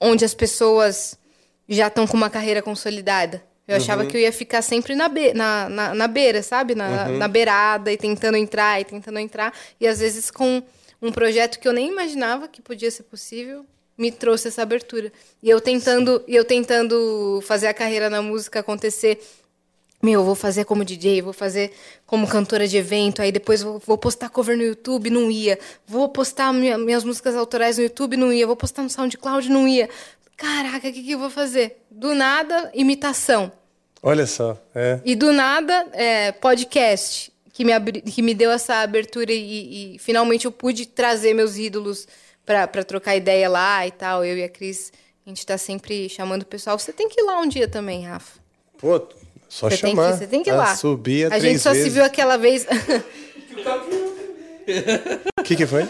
onde 0.00 0.24
as 0.24 0.34
pessoas 0.34 1.18
já 1.68 1.86
estão 1.88 2.06
com 2.06 2.16
uma 2.16 2.30
carreira 2.30 2.62
consolidada. 2.62 3.42
Eu 3.66 3.76
achava 3.76 4.02
Uhum. 4.02 4.08
que 4.08 4.16
eu 4.16 4.20
ia 4.20 4.32
ficar 4.32 4.60
sempre 4.60 4.94
na, 4.94 5.08
be 5.08 5.32
na, 5.32 5.68
na, 5.68 5.94
na 5.94 6.08
beira, 6.08 6.42
sabe? 6.42 6.74
Na, 6.74 7.06
Uhum. 7.08 7.18
na 7.18 7.28
beirada 7.28 7.92
e 7.92 7.96
tentando 7.96 8.36
entrar 8.36 8.80
e 8.80 8.84
tentando 8.84 9.18
entrar. 9.18 9.54
E 9.80 9.86
às 9.86 10.00
vezes 10.00 10.30
com 10.30 10.62
um 11.00 11.12
projeto 11.12 11.58
que 11.58 11.66
eu 11.68 11.72
nem 11.72 11.88
imaginava 11.88 12.48
que 12.48 12.60
podia 12.60 12.90
ser 12.90 13.04
possível, 13.04 13.64
me 13.96 14.10
trouxe 14.10 14.48
essa 14.48 14.62
abertura. 14.62 15.12
E 15.42 15.48
eu 15.48 15.60
tentando, 15.60 16.22
e 16.26 16.34
eu 16.34 16.44
tentando 16.44 17.40
fazer 17.46 17.68
a 17.68 17.74
carreira 17.74 18.10
na 18.10 18.20
música 18.20 18.60
acontecer 18.60 19.20
meu, 20.02 20.20
eu 20.20 20.24
vou 20.24 20.34
fazer 20.34 20.64
como 20.64 20.84
DJ, 20.84 21.22
vou 21.22 21.32
fazer 21.32 21.72
como 22.12 22.28
cantora 22.28 22.68
de 22.68 22.76
evento, 22.76 23.22
aí 23.22 23.32
depois 23.32 23.62
vou, 23.62 23.78
vou 23.86 23.96
postar 23.96 24.28
cover 24.28 24.54
no 24.54 24.62
YouTube, 24.62 25.08
não 25.08 25.30
ia. 25.30 25.58
Vou 25.86 26.10
postar 26.10 26.52
minha- 26.52 26.76
minhas 26.76 27.02
músicas 27.04 27.34
autorais 27.34 27.78
no 27.78 27.84
YouTube, 27.84 28.18
não 28.18 28.30
ia. 28.30 28.46
Vou 28.46 28.54
postar 28.54 28.82
no 28.82 28.90
SoundCloud, 28.90 29.48
não 29.50 29.66
ia. 29.66 29.88
Caraca, 30.36 30.88
o 30.88 30.92
que, 30.92 31.02
que 31.02 31.12
eu 31.12 31.18
vou 31.18 31.30
fazer? 31.30 31.82
Do 31.90 32.14
nada, 32.14 32.70
imitação. 32.74 33.50
olha 34.02 34.26
só, 34.26 34.58
é. 34.74 35.00
E 35.06 35.14
do 35.16 35.32
nada, 35.32 35.88
é, 35.94 36.32
podcast, 36.32 37.32
que 37.50 37.64
me, 37.64 37.72
abri- 37.72 38.02
que 38.02 38.20
me 38.20 38.34
deu 38.34 38.50
essa 38.50 38.82
abertura 38.82 39.32
e, 39.32 39.94
e 39.94 39.98
finalmente 39.98 40.44
eu 40.44 40.52
pude 40.52 40.84
trazer 40.84 41.32
meus 41.32 41.56
ídolos 41.56 42.06
pra 42.44 42.66
trocar 42.84 43.16
ideia 43.16 43.48
lá 43.48 43.86
e 43.86 43.90
tal. 43.90 44.22
Eu 44.22 44.36
e 44.36 44.44
a 44.44 44.50
Cris, 44.50 44.92
a 45.24 45.30
gente 45.30 45.46
tá 45.46 45.56
sempre 45.56 46.10
chamando 46.10 46.42
o 46.42 46.46
pessoal. 46.46 46.78
Você 46.78 46.92
tem 46.92 47.08
que 47.08 47.22
ir 47.22 47.24
lá 47.24 47.40
um 47.40 47.48
dia 47.48 47.66
também, 47.66 48.04
Rafa. 48.04 48.38
Pô, 48.76 49.00
só 49.52 49.68
Você 49.68 49.76
tem 49.76 49.90
que- 49.90 49.96
chamar. 50.02 50.16
você 50.16 50.26
tem 50.26 50.42
que 50.42 50.48
ir 50.48 50.52
a 50.54 50.56
lá. 50.56 50.74
Subir 50.76 51.30
a, 51.30 51.34
A 51.36 51.38
gente 51.38 51.58
só 51.58 51.70
vezes. 51.72 51.84
se 51.84 51.90
viu 51.90 52.02
aquela 52.04 52.38
vez. 52.38 52.66
O 55.38 55.42
que, 55.44 55.54
que 55.56 55.66
foi? 55.66 55.86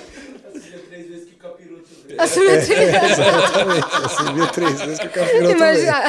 Assumiu 2.18 2.50
três 2.50 2.70
É, 2.70 3.10
exatamente. 3.10 3.86
Subia 4.16 4.46
três 4.48 4.80
vezes 4.82 4.98
que 4.98 5.06
o 5.06 5.10
capiroto 5.10 5.50
Imagina. 5.52 6.02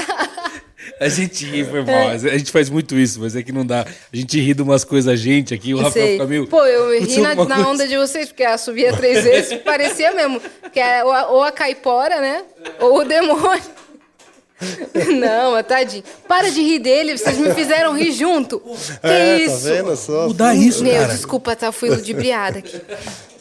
A 0.99 1.07
gente 1.09 1.45
ri, 1.45 1.63
foi 1.63 1.81
mal. 1.83 2.09
A 2.09 2.17
gente 2.17 2.51
faz 2.51 2.69
muito 2.69 2.95
isso, 2.95 3.19
mas 3.21 3.35
é 3.35 3.43
que 3.43 3.51
não 3.51 3.65
dá. 3.65 3.81
A 4.11 4.15
gente 4.15 4.39
ri 4.39 4.53
de 4.53 4.61
umas 4.61 4.83
coisas 4.83 5.11
a 5.11 5.15
gente 5.15 5.53
aqui, 5.53 5.73
o 5.73 5.77
Rafael 5.77 6.05
Sei. 6.05 6.11
fica 6.13 6.25
meio. 6.27 6.47
Pô, 6.47 6.65
eu 6.65 6.99
ri 6.99 7.17
na, 7.21 7.35
na 7.35 7.69
onda 7.69 7.87
de 7.87 7.95
vocês, 7.97 8.27
porque 8.29 8.43
a 8.43 8.57
subia 8.57 8.91
três 8.93 9.23
vezes 9.23 9.59
parecia 9.61 10.11
mesmo. 10.11 10.41
Que 10.73 10.79
é 10.79 11.03
ou 11.03 11.11
a, 11.11 11.27
ou 11.29 11.43
a 11.43 11.51
caipora, 11.51 12.19
né? 12.19 12.43
Ou 12.79 12.99
o 12.99 13.05
demônio. 13.05 13.63
Não, 15.19 15.61
tadinho. 15.63 16.03
Para 16.27 16.49
de 16.51 16.61
rir 16.61 16.79
dele, 16.79 17.17
vocês 17.17 17.37
me 17.37 17.53
fizeram 17.53 17.93
rir 17.97 18.11
junto. 18.11 18.59
Que 19.01 19.07
É, 19.07 19.37
tá 19.37 19.43
isso? 19.43 19.59
vendo 19.65 19.95
só? 19.95 20.27
Mudar 20.27 20.55
isso, 20.55 20.83
Meu, 20.83 20.93
cara. 21.01 21.13
desculpa, 21.13 21.55
tá? 21.55 21.71
Fui 21.71 21.89
ludibriada 21.89 22.59
aqui. 22.59 22.79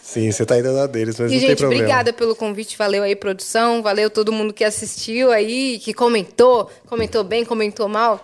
Sim, 0.03 0.31
você 0.31 0.45
tá 0.45 0.59
indo 0.59 0.71
na 0.73 0.87
deles, 0.87 1.19
mas 1.19 1.31
E, 1.31 1.35
não 1.35 1.41
tem 1.41 1.49
gente, 1.51 1.59
problema. 1.59 1.83
obrigada 1.85 2.13
pelo 2.13 2.37
convite. 2.37 2.77
Valeu 2.77 3.03
aí, 3.03 3.17
produção. 3.17 3.83
Valeu 3.83 4.11
todo 4.11 4.31
mundo 4.33 4.53
que 4.53 4.63
assistiu 4.65 5.31
aí, 5.33 5.79
que 5.79 5.95
comentou. 5.95 6.71
Comentou 6.87 7.25
bem, 7.25 7.45
comentou 7.45 7.89
mal. 7.89 8.23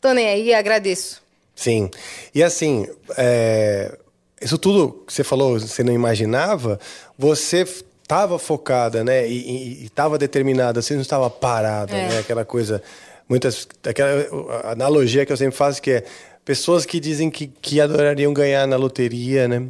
Tô 0.00 0.12
nem 0.12 0.26
aí, 0.28 0.54
agradeço. 0.54 1.20
Sim. 1.54 1.90
E 2.34 2.42
assim, 2.42 2.86
é, 3.18 3.96
isso 4.40 4.56
tudo 4.56 5.02
que 5.06 5.12
você 5.12 5.22
falou, 5.24 5.58
você 5.58 5.82
não 5.82 5.92
imaginava, 5.92 6.78
você 7.18 7.66
estava 8.06 8.38
focada, 8.38 9.02
né? 9.02 9.28
E 9.28 9.84
estava 9.84 10.16
determinada, 10.16 10.80
você 10.80 10.94
não 10.94 11.02
estava 11.02 11.28
parada, 11.28 11.92
É. 11.92 12.08
né? 12.08 12.18
Aquela 12.20 12.44
coisa, 12.44 12.80
muitas, 13.28 13.66
aquela 13.84 14.70
analogia 14.70 15.26
que 15.26 15.32
eu 15.32 15.36
sempre 15.36 15.56
faço 15.56 15.82
que 15.82 15.90
é 15.90 16.04
pessoas 16.44 16.86
que 16.86 17.00
dizem 17.00 17.28
que, 17.28 17.48
que 17.48 17.80
adorariam 17.80 18.32
ganhar 18.32 18.64
na 18.68 18.76
loteria, 18.76 19.48
né? 19.48 19.64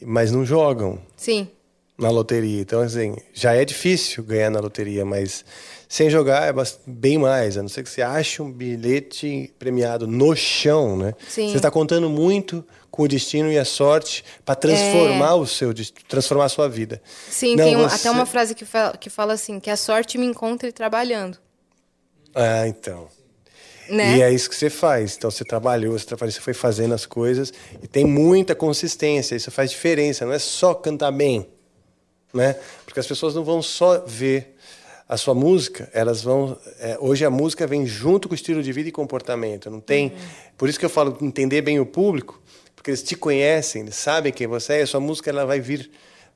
Mas 0.00 0.30
não 0.30 0.44
jogam 0.44 0.96
Sim. 1.16 1.48
na 1.98 2.08
loteria. 2.08 2.60
Então, 2.60 2.80
assim, 2.80 3.16
já 3.34 3.52
é 3.52 3.64
difícil 3.64 4.22
ganhar 4.22 4.50
na 4.50 4.60
loteria, 4.60 5.04
mas 5.04 5.44
sem 5.88 6.08
jogar 6.08 6.48
é 6.48 6.64
bem 6.86 7.18
mais. 7.18 7.58
A 7.58 7.62
não 7.62 7.68
ser 7.68 7.82
que 7.82 7.90
você 7.90 8.00
ache 8.00 8.40
um 8.40 8.50
bilhete 8.50 9.52
premiado 9.58 10.06
no 10.06 10.36
chão, 10.36 10.96
né? 10.96 11.14
Sim. 11.28 11.50
Você 11.50 11.56
está 11.56 11.70
contando 11.70 12.08
muito 12.08 12.64
com 12.92 13.02
o 13.04 13.08
destino 13.08 13.50
e 13.50 13.58
a 13.58 13.64
sorte 13.64 14.22
para 14.44 14.54
transformar 14.54 15.34
o 15.36 15.46
seu 15.46 15.72
transformar 16.06 16.44
a 16.44 16.48
sua 16.50 16.68
vida. 16.68 17.02
Sim, 17.28 17.56
Não, 17.56 17.64
tem 17.64 17.74
um- 17.76 17.88
você- 17.88 17.96
até 17.96 18.10
uma 18.10 18.26
frase 18.26 18.54
que 18.54 18.64
fala, 18.66 18.96
que 18.98 19.08
fala 19.10 19.32
assim, 19.32 19.58
que 19.58 19.70
a 19.70 19.76
sorte 19.78 20.18
me 20.18 20.26
encontre 20.26 20.70
trabalhando. 20.70 21.38
Ah, 22.34 22.68
então. 22.68 23.08
Né? 23.88 24.18
E 24.18 24.22
é 24.22 24.30
isso 24.32 24.48
que 24.48 24.54
você 24.54 24.70
faz. 24.70 25.16
Então 25.16 25.30
você 25.30 25.44
trabalhou, 25.44 25.98
você, 25.98 26.04
trabalhou, 26.06 26.30
você 26.32 26.40
foi 26.40 26.54
fazendo 26.54 26.94
as 26.94 27.04
coisas 27.04 27.52
e 27.82 27.86
tem 27.88 28.04
muita 28.04 28.54
consistência. 28.54 29.34
Isso 29.34 29.50
faz 29.50 29.70
diferença. 29.70 30.24
Não 30.24 30.32
é 30.32 30.38
só 30.38 30.72
cantar 30.74 31.10
bem, 31.10 31.48
né? 32.32 32.56
Porque 32.84 33.00
as 33.00 33.06
pessoas 33.06 33.34
não 33.34 33.42
vão 33.42 33.60
só 33.62 33.98
ver 34.06 34.54
a 35.08 35.16
sua 35.16 35.34
música, 35.34 35.90
elas 35.92 36.22
vão. 36.22 36.56
é, 36.78 36.96
hoje 37.00 37.24
a 37.24 37.30
música 37.30 37.66
vem 37.66 37.86
junto 37.86 38.28
com 38.28 38.32
o 38.32 38.36
estilo 38.36 38.62
de 38.62 38.72
vida 38.72 38.88
e 38.88 38.92
comportamento. 38.92 39.68
Não 39.70 39.80
tem. 39.80 40.12
Por 40.56 40.68
isso 40.68 40.78
que 40.78 40.84
eu 40.86 40.90
falo 40.90 41.18
entender 41.20 41.60
bem 41.60 41.78
o 41.80 41.84
público, 41.84 42.40
porque 42.82 42.90
eles 42.90 43.02
te 43.04 43.14
conhecem, 43.14 43.82
eles 43.82 43.94
sabem 43.94 44.32
quem 44.32 44.48
você 44.48 44.72
é. 44.72 44.78
E 44.80 44.82
a 44.82 44.86
sua 44.88 44.98
música 44.98 45.30
ela 45.30 45.46
vai 45.46 45.60
vir 45.60 45.88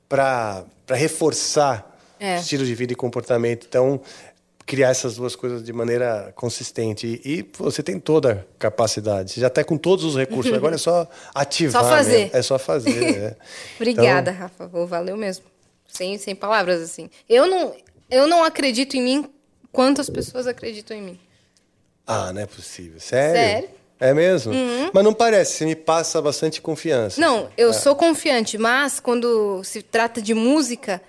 para 0.07 0.65
reforçar 0.89 1.93
É. 2.19 2.37
estilo 2.37 2.65
de 2.65 2.73
vida 2.73 2.93
e 2.93 2.95
comportamento. 2.95 3.65
Então, 3.67 3.99
criar 4.65 4.89
essas 4.89 5.15
duas 5.17 5.35
coisas 5.35 5.61
de 5.61 5.73
maneira 5.73 6.31
consistente. 6.35 7.21
E, 7.23 7.39
e 7.39 7.49
você 7.57 7.83
tem 7.83 7.99
toda 7.99 8.45
a 8.55 8.59
capacidade. 8.59 9.31
Você 9.33 9.41
já 9.41 9.47
está 9.47 9.61
com 9.63 9.77
todos 9.77 10.05
os 10.05 10.15
recursos. 10.15 10.53
Agora 10.53 10.75
é 10.75 10.77
só 10.77 11.05
ativar. 11.35 11.83
Só 11.83 11.89
fazer. 11.89 12.29
É 12.33 12.41
só 12.41 12.57
fazer. 12.57 13.17
é. 13.17 13.35
Obrigada, 13.75 14.31
Então, 14.31 14.41
Rafa. 14.41 14.67
Pô, 14.69 14.87
Valeu 14.87 15.17
mesmo. 15.17 15.43
Sem, 15.87 16.17
sem 16.17 16.33
palavras, 16.33 16.81
assim. 16.81 17.09
Eu 17.27 17.45
não, 17.45 17.75
eu 18.09 18.25
não 18.25 18.43
acredito 18.43 18.95
em 18.95 19.01
mim 19.01 19.29
quanto 19.71 19.99
as 19.99 20.09
pessoas 20.09 20.47
acreditam 20.47 20.95
em 20.95 21.01
mim. 21.01 21.19
Ah, 22.05 22.31
não 22.31 22.41
é 22.41 22.45
possível. 22.45 22.99
Sério? 23.01 23.35
Sério? 23.35 23.69
É 23.99 24.13
mesmo? 24.13 24.53
Uhum. 24.53 24.89
Mas 24.93 25.03
não 25.03 25.13
parece. 25.13 25.53
Você 25.57 25.65
me 25.65 25.75
passa 25.75 26.21
bastante 26.21 26.61
confiança. 26.61 27.19
Não, 27.19 27.49
eu 27.57 27.69
É. 27.71 27.73
sou 27.73 27.95
confiante, 27.95 28.57
mas 28.57 28.99
quando 28.99 29.63
se 29.63 29.81
trata 29.81 30.21
de 30.21 30.33
música 30.33 31.01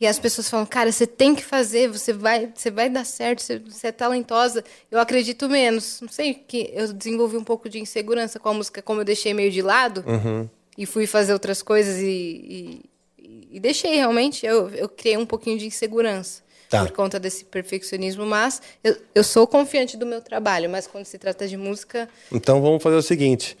e 0.00 0.06
as 0.06 0.18
pessoas 0.18 0.50
falam, 0.50 0.66
cara, 0.66 0.92
você 0.92 1.06
tem 1.06 1.34
que 1.34 1.42
fazer, 1.42 1.88
você 1.88 2.12
vai, 2.12 2.50
você 2.54 2.70
vai 2.70 2.90
dar 2.90 3.04
certo, 3.06 3.40
você, 3.40 3.58
você 3.58 3.86
é 3.86 3.92
talentosa, 3.92 4.62
eu 4.90 4.98
acredito 5.00 5.48
menos. 5.48 6.00
Não 6.02 6.08
sei 6.08 6.34
que 6.34 6.70
eu 6.74 6.92
desenvolvi 6.92 7.36
um 7.38 7.44
pouco 7.44 7.68
de 7.68 7.78
insegurança 7.80 8.38
com 8.38 8.50
a 8.50 8.54
música, 8.54 8.82
como 8.82 9.00
eu 9.00 9.04
deixei 9.04 9.32
meio 9.32 9.50
de 9.50 9.62
lado 9.62 10.04
Uhum. 10.06 10.48
e 10.76 10.84
fui 10.84 11.06
fazer 11.06 11.32
outras 11.32 11.62
coisas 11.62 11.96
e, 12.02 12.82
e, 13.18 13.48
e 13.52 13.60
deixei 13.60 13.94
realmente, 13.96 14.44
eu, 14.44 14.68
eu 14.70 14.88
criei 14.88 15.16
um 15.16 15.24
pouquinho 15.24 15.56
de 15.58 15.66
insegurança. 15.66 16.42
Tá. 16.78 16.86
Por 16.86 16.92
conta 16.92 17.20
desse 17.20 17.44
perfeccionismo, 17.44 18.26
mas 18.26 18.60
eu, 18.82 18.96
eu 19.14 19.22
sou 19.22 19.46
confiante 19.46 19.96
do 19.96 20.04
meu 20.04 20.20
trabalho, 20.20 20.68
mas 20.68 20.86
quando 20.88 21.04
se 21.04 21.16
trata 21.18 21.46
de 21.46 21.56
música, 21.56 22.08
Então 22.32 22.60
vamos 22.60 22.82
fazer 22.82 22.96
o 22.96 23.02
seguinte. 23.02 23.56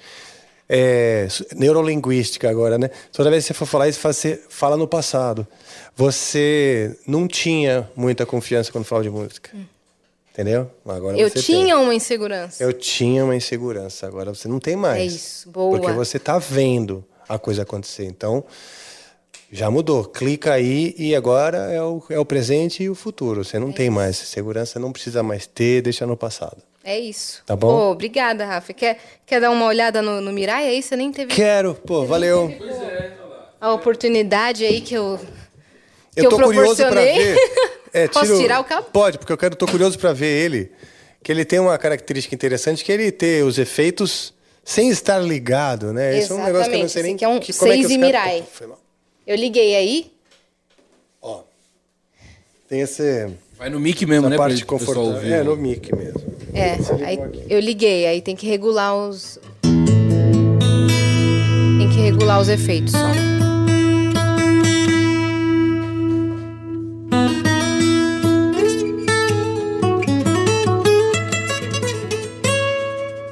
é, 0.68 1.28
neurolinguística 1.54 2.48
agora, 2.50 2.76
né? 2.78 2.90
Toda 3.12 3.30
vez 3.30 3.44
que 3.44 3.48
você 3.48 3.54
for 3.54 3.66
falar 3.66 3.88
isso, 3.88 4.00
você 4.02 4.42
fala 4.48 4.76
no 4.76 4.88
passado. 4.88 5.46
Você 5.94 6.96
não 7.06 7.28
tinha 7.28 7.88
muita 7.94 8.26
confiança 8.26 8.72
quando 8.72 8.84
fala 8.84 9.02
de 9.02 9.10
música. 9.10 9.50
Entendeu? 10.32 10.68
Agora 10.84 11.16
Eu 11.16 11.30
tinha 11.30 11.66
tem. 11.66 11.74
uma 11.74 11.94
insegurança. 11.94 12.62
Eu 12.64 12.72
tinha 12.72 13.24
uma 13.24 13.36
insegurança, 13.36 14.06
agora 14.08 14.34
você 14.34 14.48
não 14.48 14.58
tem 14.58 14.74
mais. 14.74 15.00
É 15.00 15.06
isso, 15.06 15.48
boa. 15.50 15.78
Porque 15.78 15.92
você 15.92 16.18
tá 16.18 16.38
vendo 16.38 17.04
a 17.28 17.38
coisa 17.38 17.62
acontecer. 17.62 18.04
Então, 18.06 18.42
já 19.54 19.70
mudou. 19.70 20.04
Clica 20.04 20.52
aí 20.54 20.94
e 20.98 21.14
agora 21.14 21.58
é 21.72 21.80
o, 21.80 22.02
é 22.10 22.18
o 22.18 22.24
presente 22.24 22.82
e 22.82 22.90
o 22.90 22.94
futuro. 22.94 23.44
Você 23.44 23.58
não 23.58 23.70
tem 23.70 23.88
mais. 23.88 24.16
Segurança 24.16 24.80
não 24.80 24.90
precisa 24.92 25.22
mais 25.22 25.46
ter, 25.46 25.80
deixa 25.80 26.04
no 26.04 26.16
passado. 26.16 26.56
É 26.82 26.98
isso. 26.98 27.40
Tá 27.46 27.54
bom? 27.54 27.68
Pô, 27.68 27.90
obrigada, 27.92 28.44
Rafa. 28.44 28.72
Quer, 28.72 28.98
quer 29.24 29.40
dar 29.40 29.50
uma 29.50 29.64
olhada 29.66 30.02
no, 30.02 30.20
no 30.20 30.32
Mirai 30.32 30.66
aí? 30.68 30.82
Você 30.82 30.96
nem 30.96 31.12
teve 31.12 31.32
Quero, 31.32 31.74
pô, 31.74 32.04
valeu. 32.04 32.52
a 33.60 33.72
oportunidade 33.72 34.64
aí 34.66 34.80
que 34.80 34.94
eu, 34.94 35.18
que 36.12 36.20
Eu 36.20 36.24
eu, 36.24 36.30
tô 36.30 36.40
curioso 36.40 36.76
pra 36.86 37.00
ver. 37.00 37.36
É, 37.96 38.08
Posso 38.08 38.26
tiro- 38.26 38.40
tirar 38.40 38.58
o 38.58 38.64
cabo? 38.64 38.88
Pode, 38.92 39.18
porque 39.18 39.32
eu 39.32 39.38
quero, 39.38 39.54
tô 39.54 39.66
curioso 39.66 39.96
pra 39.96 40.12
ver 40.12 40.26
ele. 40.44 40.72
Que 41.22 41.30
ele 41.30 41.44
tem 41.44 41.60
uma 41.60 41.78
característica 41.78 42.34
interessante, 42.34 42.82
que 42.84 42.90
ele 42.90 43.12
ter 43.12 43.44
os 43.44 43.56
efeitos 43.56 44.34
sem 44.64 44.88
estar 44.88 45.18
ligado, 45.20 45.92
né? 45.92 46.18
Isso 46.18 46.32
é 46.32 46.36
um 46.36 46.44
negócio 46.44 46.68
que 46.72 46.76
eu 46.76 46.80
não 46.80 46.88
sei 46.88 47.04
nem 47.04 47.14
aqui 47.14 47.24
é 47.24 47.28
um 47.28 47.38
que, 47.38 47.52
como 47.52 47.70
é 47.70 47.76
que 47.76 47.82
seis 47.82 47.86
os 47.86 47.92
e 47.92 47.98
Mirai. 47.98 48.38
Opa, 48.38 48.46
foi 48.52 48.66
mal. 48.66 48.78
Eu 49.26 49.36
liguei 49.36 49.74
aí. 49.74 50.12
Tem 52.68 52.80
esse. 52.80 53.28
Vai 53.56 53.70
no 53.70 53.78
mic 53.78 54.04
mesmo, 54.04 54.28
né? 54.28 54.36
parte 54.36 54.64
confortável. 54.66 55.12
ouvir. 55.12 55.32
É, 55.32 55.42
no 55.42 55.56
mic 55.56 55.94
mesmo. 55.94 56.20
É, 56.52 56.76
aí 57.04 57.18
eu 57.48 57.60
liguei, 57.60 58.06
aí 58.06 58.20
tem 58.20 58.36
que 58.36 58.46
regular 58.46 58.94
os. 58.94 59.38
Tem 61.78 61.88
que 61.88 62.00
regular 62.00 62.40
os 62.40 62.48
efeitos 62.48 62.92
só. 62.92 63.12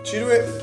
Tira 0.05 0.27
o 0.27 0.33
e... 0.33 0.63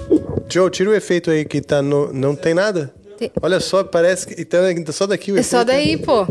Joe, 0.49 0.69
tira 0.71 0.89
o 0.89 0.93
efeito 0.93 1.29
aí 1.29 1.45
que 1.45 1.61
tá 1.61 1.81
no. 1.81 2.13
Não 2.13 2.35
tem 2.35 2.53
nada? 2.53 2.93
Tem- 3.19 3.31
Olha 3.41 3.59
só, 3.59 3.83
parece 3.83 4.25
que. 4.25 4.41
Então 4.41 4.63
é 4.63 4.91
só 4.93 5.05
daqui 5.05 5.29
o 5.31 5.35
É 5.35 5.41
efeito. 5.41 5.51
só 5.51 5.63
daí, 5.65 5.97
pô. 5.97 6.25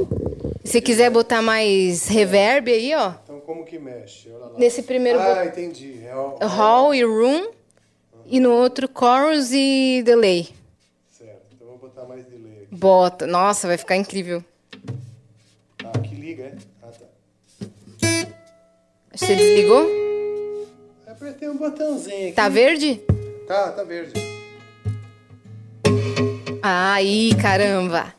Se 0.64 0.80
quiser 0.80 1.10
botar 1.10 1.42
mais 1.42 2.08
reverb 2.08 2.70
aí, 2.72 2.94
ó. 2.94 3.12
Então 3.24 3.40
como 3.40 3.62
que 3.64 3.78
mexe? 3.78 4.30
Olha 4.30 4.46
lá. 4.46 4.52
Nesse 4.58 4.82
primeiro 4.82 5.20
Ah, 5.20 5.34
bot- 5.34 5.48
entendi. 5.48 6.00
É 6.06 6.16
o... 6.16 6.38
hall 6.46 6.94
e 6.94 7.04
room. 7.04 7.50
E 8.26 8.40
no 8.40 8.52
outro 8.52 8.88
chorus 8.98 9.50
e 9.52 10.02
delay. 10.02 10.48
Certo. 11.10 11.42
Então 11.54 11.68
vou 11.68 11.76
botar 11.78 12.04
mais 12.04 12.24
delay 12.24 12.62
aqui. 12.64 12.74
Bota. 12.74 13.26
Nossa, 13.26 13.66
vai 13.66 13.76
ficar 13.76 13.96
incrível. 13.96 14.42
Ah, 15.84 15.92
aqui 15.94 16.14
liga, 16.14 16.44
é? 16.44 16.52
Ah, 16.82 16.88
tá. 16.88 17.06
Você 19.14 19.34
desligou? 19.36 19.86
Apertei 21.06 21.48
um 21.50 21.56
botãozinho 21.56 22.26
aqui. 22.28 22.32
Tá 22.32 22.48
verde? 22.48 23.00
Tá, 23.46 23.72
tá 23.72 23.82
verde. 23.84 24.12
Aí, 26.70 27.34
caramba. 27.40 28.17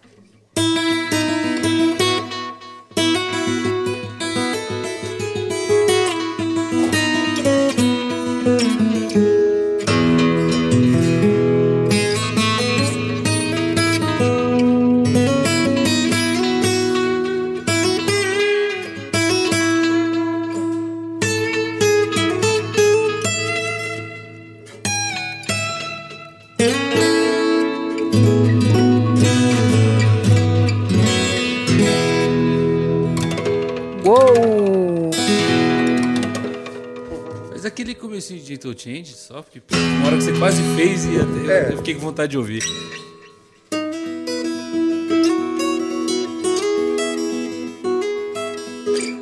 Comecinho 37.99 38.39
de 38.39 38.45
Gentle 38.47 38.73
Change 38.77 39.13
só, 39.13 39.41
porque 39.41 39.61
uma 39.75 40.07
hora 40.07 40.17
que 40.17 40.23
você 40.23 40.33
quase 40.39 40.61
fez 40.75 41.05
e 41.05 41.17
até, 41.19 41.69
É. 41.69 41.73
eu 41.73 41.77
fiquei 41.77 41.93
com 41.95 42.01
vontade 42.01 42.31
de 42.31 42.37
ouvir. 42.37 42.63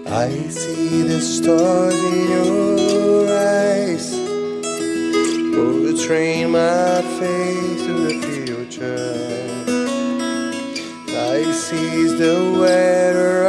I 0.09 0.29
see 0.49 1.03
the 1.03 1.19
stars 1.21 1.95
in 1.95 2.31
your 2.31 3.27
eyes. 3.29 4.15
Train 6.05 6.51
my 6.51 7.01
face 7.19 7.85
to 7.85 7.93
the 8.07 8.13
future. 8.21 9.13
I 11.09 11.51
see 11.51 12.15
the 12.17 12.35
weather 12.59 13.45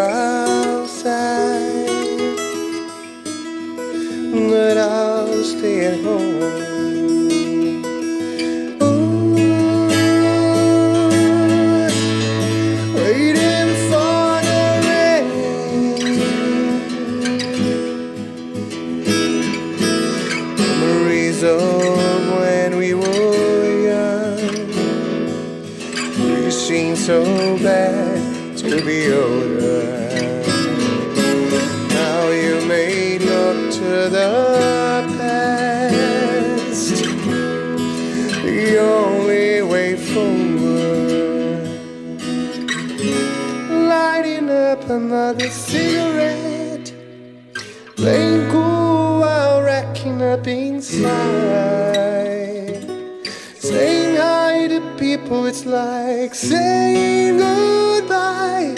people, 55.29 55.47
it's 55.47 55.65
like 55.67 56.35
saying 56.35 57.37
goodbye. 57.37 58.75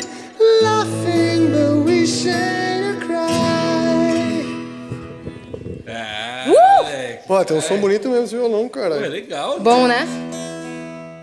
Laughing, 0.63 1.53
but 1.53 1.85
wishing 1.85 2.33
to 2.33 3.07
cry. 3.07 4.45
Pô, 7.27 7.45
tem 7.45 7.57
um 7.57 7.61
som 7.61 7.79
bonito 7.79 8.09
mesmo 8.09 8.25
esse 8.25 8.35
violão, 8.35 8.69
cara. 8.69 8.97
Pô, 8.99 9.05
é 9.05 9.09
legal. 9.09 9.61
Bom, 9.61 9.87
né? 9.87 10.07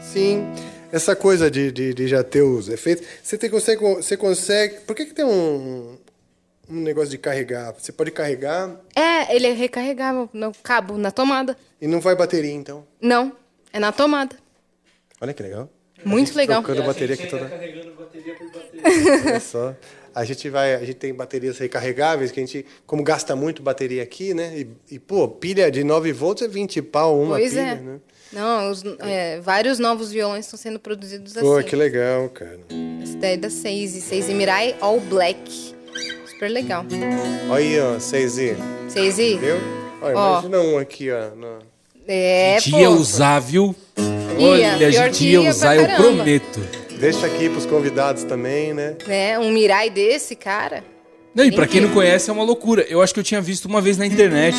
Sim. 0.01 0.47
Essa 0.91 1.15
coisa 1.15 1.51
de, 1.51 1.71
de, 1.71 1.93
de 1.93 2.07
já 2.07 2.23
ter 2.23 2.41
os 2.41 2.69
efeitos. 2.69 3.05
Você, 3.21 3.37
tem, 3.37 3.49
consegue, 3.49 3.81
você 3.83 4.15
consegue. 4.15 4.79
Por 4.81 4.95
que, 4.95 5.05
que 5.07 5.13
tem 5.13 5.25
um, 5.25 5.97
um 6.69 6.79
negócio 6.81 7.09
de 7.09 7.17
carregar? 7.17 7.73
Você 7.77 7.91
pode 7.91 8.11
carregar 8.11 8.73
É, 8.95 9.35
ele 9.35 9.47
é 9.47 9.51
recarregável 9.51 10.29
no 10.31 10.53
cabo, 10.63 10.97
na 10.97 11.11
tomada. 11.11 11.57
e 11.81 11.87
não 11.87 11.99
vai 11.99 12.15
bateria, 12.15 12.53
então. 12.53 12.85
Não, 13.01 13.33
é 13.73 13.79
na 13.79 13.91
tomada. 13.91 14.37
Olha 15.21 15.33
que 15.33 15.41
legal. 15.43 15.69
Muito 16.05 16.35
legal. 16.37 16.61
Trocando 16.61 16.85
bateria 16.87 17.15
aqui 17.15 17.27
toda. 17.27 17.45
Carregando 17.49 17.91
bateria 17.93 18.35
por 18.35 18.51
bateria. 18.51 19.23
Olha 19.31 19.39
só. 19.39 19.75
A 20.13 20.23
gente 20.23 20.49
vai, 20.49 20.73
a 20.75 20.79
gente 20.79 20.95
tem 20.95 21.13
baterias 21.13 21.57
recarregáveis 21.59 22.31
que 22.31 22.39
a 22.39 22.43
gente, 22.45 22.65
como 22.87 23.03
gasta 23.03 23.35
muito 23.35 23.61
bateria 23.61 24.01
aqui, 24.01 24.33
né? 24.33 24.51
E, 24.89 24.95
e, 24.95 24.99
pô, 24.99 25.27
pilha 25.27 25.69
de 25.69 25.83
9 25.83 26.11
volts 26.11 26.43
é 26.43 26.47
20 26.47 26.81
pau 26.83 27.19
uma 27.21 27.35
pois 27.37 27.51
pilha, 27.51 27.61
é. 27.61 27.75
né? 27.75 27.99
Não, 28.33 28.71
os- 28.71 28.83
é, 28.99 29.39
vários 29.39 29.77
novos 29.79 30.11
violões 30.11 30.45
estão 30.45 30.57
sendo 30.57 30.79
produzidos 30.79 31.33
Pô, 31.33 31.57
assim. 31.57 31.67
que 31.67 31.75
legal, 31.75 32.29
cara. 32.29 32.59
Essa 33.03 33.17
daí 33.17 33.33
é 33.33 33.37
da 33.37 33.49
Seise. 33.49 34.01
Seise 34.01 34.33
Mirai 34.33 34.75
All 34.81 34.99
Black. 34.99 35.75
Super 36.27 36.49
legal. 36.49 36.83
Olha 37.49 37.55
aí, 37.63 37.79
ó, 37.79 37.97
6i. 37.97 38.55
Seise? 38.89 39.37
Viu? 39.37 39.55
Olha, 40.01 40.15
Ó. 40.17 40.31
imagina 40.33 40.59
um 40.61 40.77
aqui, 40.77 41.09
ó. 41.11 41.33
no- 41.35 41.59
É, 42.07 42.57
Gente 42.59 42.75
ia 42.75 42.87
pô. 42.89 43.41
viu? 43.41 43.75
Ia, 44.39 44.47
Olha, 44.47 44.73
a 44.73 44.77
pior 44.77 45.05
gente 45.05 45.27
ia 45.27 45.41
usar, 45.41 45.75
pra 45.75 45.93
eu 45.93 45.95
prometo. 45.95 46.59
Deixa 46.99 47.25
aqui 47.25 47.49
pros 47.49 47.65
convidados 47.65 48.23
também, 48.23 48.73
né? 48.73 48.95
Né, 49.05 49.39
um 49.39 49.51
Mirai 49.51 49.89
desse, 49.89 50.35
cara. 50.35 50.83
Não, 51.33 51.45
e 51.45 51.51
pra 51.51 51.67
quem 51.67 51.81
não 51.81 51.93
conhece 51.93 52.29
é 52.29 52.33
uma 52.33 52.43
loucura. 52.43 52.83
Eu 52.89 53.01
acho 53.01 53.13
que 53.13 53.19
eu 53.19 53.23
tinha 53.23 53.39
visto 53.39 53.65
uma 53.65 53.79
vez 53.79 53.97
na 53.97 54.05
internet. 54.05 54.57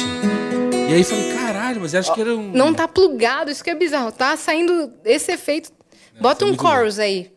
E 0.88 0.94
aí 0.94 1.02
falei, 1.02 1.32
caralho, 1.32 1.80
mas 1.80 1.92
eu 1.92 2.00
acho 2.00 2.14
que 2.14 2.20
era 2.20 2.34
um. 2.36 2.52
Não 2.52 2.72
tá 2.72 2.86
plugado, 2.86 3.50
isso 3.50 3.62
que 3.62 3.70
é 3.70 3.74
bizarro. 3.74 4.12
Tá 4.12 4.36
saindo 4.36 4.92
esse 5.04 5.32
efeito. 5.32 5.72
Bota 6.20 6.44
um 6.44 6.48
muito 6.48 6.62
chorus 6.62 6.98
aí, 6.98 7.30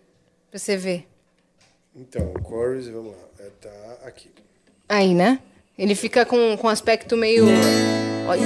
pra 0.50 0.60
você 0.60 0.78
ver. 0.78 1.08
Então, 1.96 2.34
o 2.40 2.50
chorus, 2.50 2.88
vamos 2.88 3.12
lá. 3.12 3.18
É, 3.40 3.50
tá 3.60 4.08
aqui. 4.08 4.30
Aí, 4.88 5.14
né? 5.14 5.40
Ele 5.78 5.96
fica 5.96 6.26
com, 6.26 6.56
com 6.58 6.70
aspecto 6.70 7.18
meio. 7.18 7.46
Olha, 8.28 8.42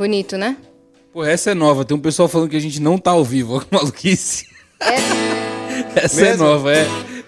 Bonito, 0.00 0.38
né? 0.38 0.56
Pô, 1.12 1.22
essa 1.22 1.50
é 1.50 1.54
nova. 1.54 1.84
Tem 1.84 1.94
um 1.94 2.00
pessoal 2.00 2.26
falando 2.26 2.48
que 2.48 2.56
a 2.56 2.60
gente 2.60 2.80
não 2.80 2.96
tá 2.96 3.10
ao 3.10 3.22
vivo. 3.22 3.52
Olha 3.60 3.66
que 3.66 3.74
maluquice. 3.74 4.46
essa 5.94 6.22
é 6.22 6.30
Mesmo? 6.30 6.44
nova, 6.46 6.72
é. 6.72 6.86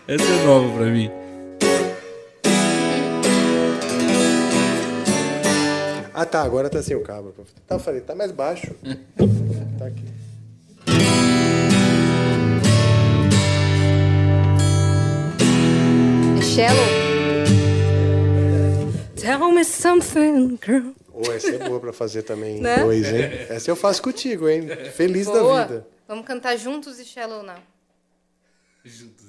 Essa 0.08 0.24
é 0.24 0.46
nova 0.46 0.78
pra 0.78 0.86
mim. 0.86 1.10
Ah, 6.14 6.24
tá. 6.24 6.40
Agora 6.40 6.70
tá 6.70 6.82
sem 6.82 6.96
o 6.96 7.02
cabo. 7.02 7.34
Tá, 7.66 7.74
eu 7.74 7.78
falei, 7.78 8.00
tá 8.00 8.14
mais 8.14 8.32
baixo. 8.32 8.74
tá 9.78 9.84
aqui. 9.84 10.04
É 16.38 16.42
shallow. 16.42 16.86
Tell 19.14 19.52
me 19.52 19.62
something, 19.62 20.58
girl. 20.64 21.01
Ô, 21.14 21.30
essa 21.32 21.48
é 21.48 21.58
boa 21.58 21.78
pra 21.78 21.92
fazer 21.92 22.22
também 22.22 22.60
Né? 22.60 22.78
dois, 22.82 23.06
hein? 23.06 23.22
Essa 23.48 23.70
eu 23.70 23.76
faço 23.76 24.02
contigo, 24.02 24.48
hein? 24.48 24.66
Feliz 24.94 25.26
Boa. 25.26 25.58
da 25.58 25.64
vida. 25.66 25.86
Vamos 26.08 26.26
cantar 26.26 26.56
juntos 26.56 26.98
e 26.98 27.04
shallow 27.04 27.42
now. 27.42 27.56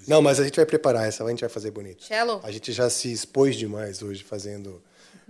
Não, 0.07 0.21
mas 0.21 0.39
a 0.39 0.43
gente 0.43 0.55
vai 0.55 0.65
preparar 0.65 1.07
essa, 1.07 1.23
a 1.23 1.29
gente 1.29 1.41
vai 1.41 1.49
fazer 1.49 1.71
bonito. 1.71 2.03
Shallow? 2.03 2.41
A 2.43 2.51
gente 2.51 2.71
já 2.71 2.89
se 2.89 3.11
expôs 3.11 3.55
demais 3.55 4.01
hoje 4.01 4.23
fazendo 4.23 4.81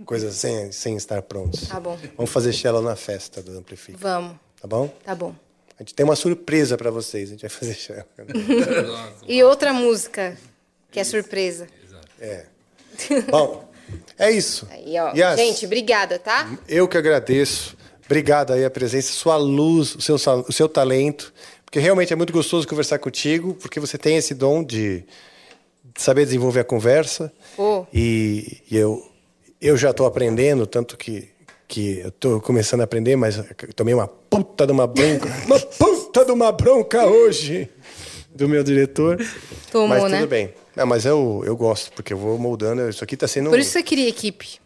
coisas 0.06 0.34
sem, 0.34 0.72
sem 0.72 0.96
estar 0.96 1.20
prontos. 1.22 1.68
Tá 1.68 1.78
bom. 1.78 1.98
Vamos 2.16 2.30
fazer 2.30 2.52
shallow 2.52 2.82
na 2.82 2.96
festa 2.96 3.42
do 3.42 3.56
Amplifica, 3.58 3.98
Vamos. 3.98 4.36
tá 4.60 4.66
bom? 4.66 4.88
Tá 5.04 5.14
bom. 5.14 5.34
A 5.78 5.82
gente 5.82 5.94
tem 5.94 6.04
uma 6.04 6.16
surpresa 6.16 6.76
pra 6.78 6.90
vocês, 6.90 7.28
a 7.28 7.32
gente 7.32 7.42
vai 7.42 7.50
fazer 7.50 7.74
shallow. 7.74 8.04
E 9.28 9.42
outra 9.42 9.72
música, 9.72 10.36
que 10.90 10.98
é 10.98 11.04
surpresa. 11.04 11.66
É. 12.18 12.46
Bom, 13.30 13.68
é 14.18 14.30
isso. 14.30 14.66
Aí, 14.70 14.98
ó. 14.98 15.12
Yas, 15.14 15.38
Gente, 15.38 15.66
obrigada, 15.66 16.18
tá? 16.18 16.50
eu 16.68 16.86
que 16.86 16.96
agradeço. 16.96 17.76
Obrigado 18.04 18.52
aí 18.52 18.64
a 18.64 18.70
presença, 18.70 19.12
sua 19.12 19.36
luz, 19.36 19.94
o 19.94 20.00
seu, 20.00 20.16
o 20.16 20.52
seu 20.52 20.68
talento. 20.68 21.32
Porque 21.64 21.80
realmente 21.80 22.12
é 22.12 22.16
muito 22.16 22.32
gostoso 22.32 22.68
conversar 22.68 22.98
contigo, 22.98 23.54
porque 23.54 23.80
você 23.80 23.98
tem 23.98 24.16
esse 24.16 24.34
dom 24.34 24.62
de 24.62 25.04
saber 25.96 26.24
desenvolver 26.24 26.60
a 26.60 26.64
conversa. 26.64 27.32
Pô. 27.56 27.86
E, 27.92 28.62
e 28.70 28.76
eu, 28.76 29.02
eu 29.60 29.76
já 29.76 29.90
estou 29.90 30.06
aprendendo, 30.06 30.66
tanto 30.66 30.96
que, 30.96 31.28
que 31.66 32.00
eu 32.00 32.08
estou 32.10 32.40
começando 32.40 32.82
a 32.82 32.84
aprender, 32.84 33.16
mas 33.16 33.42
tomei 33.74 33.94
uma 33.94 34.06
puta 34.06 34.66
de 34.66 34.72
uma 34.72 34.86
bronca. 34.86 35.28
uma 35.46 35.58
puta 35.58 36.24
de 36.24 36.30
uma 36.30 36.52
bronca 36.52 37.06
hoje 37.06 37.68
do 38.34 38.48
meu 38.48 38.64
diretor. 38.64 39.18
Tomou, 39.70 39.88
mas 39.88 40.02
tudo 40.02 40.12
né? 40.12 40.26
bem. 40.26 40.54
Não, 40.74 40.86
mas 40.86 41.06
eu, 41.06 41.42
eu 41.46 41.56
gosto, 41.56 41.92
porque 41.92 42.12
eu 42.12 42.18
vou 42.18 42.36
moldando. 42.38 42.88
Isso 42.88 43.04
aqui 43.04 43.14
está 43.14 43.28
sendo. 43.28 43.50
Por 43.50 43.58
isso 43.58 43.70
você 43.70 43.82
queria 43.82 44.08
equipe. 44.08 44.58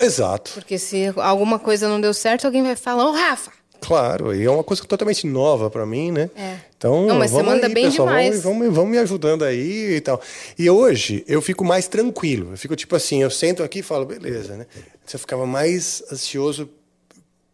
Exato. 0.00 0.52
Porque 0.54 0.78
se 0.78 1.12
alguma 1.16 1.58
coisa 1.58 1.88
não 1.88 2.00
deu 2.00 2.12
certo, 2.12 2.46
alguém 2.46 2.62
vai 2.62 2.74
falar, 2.74 3.08
ô 3.08 3.12
Rafa. 3.12 3.52
Claro, 3.80 4.32
e 4.34 4.44
é 4.44 4.50
uma 4.50 4.62
coisa 4.62 4.84
totalmente 4.84 5.26
nova 5.26 5.68
para 5.68 5.84
mim, 5.84 6.12
né? 6.12 6.30
É. 6.36 6.56
Então, 6.76 7.06
Não, 7.06 7.16
mas 7.18 7.30
você 7.30 7.36
vamos 7.38 7.54
manda 7.54 7.66
aí, 7.66 7.74
bem 7.74 7.84
pessoal, 7.86 8.08
demais. 8.08 8.42
Vamos, 8.42 8.58
vamos, 8.60 8.74
vamos 8.74 8.90
me 8.92 8.98
ajudando 8.98 9.44
aí 9.44 9.96
e 9.96 10.00
tal. 10.00 10.20
E 10.56 10.70
hoje 10.70 11.24
eu 11.26 11.42
fico 11.42 11.64
mais 11.64 11.88
tranquilo. 11.88 12.52
Eu 12.52 12.56
fico 12.56 12.76
tipo 12.76 12.94
assim, 12.94 13.22
eu 13.22 13.30
sento 13.30 13.62
aqui 13.62 13.80
e 13.80 13.82
falo, 13.82 14.04
beleza, 14.04 14.56
né? 14.56 14.66
Você 15.04 15.18
ficava 15.18 15.46
mais 15.46 16.02
ansioso 16.12 16.70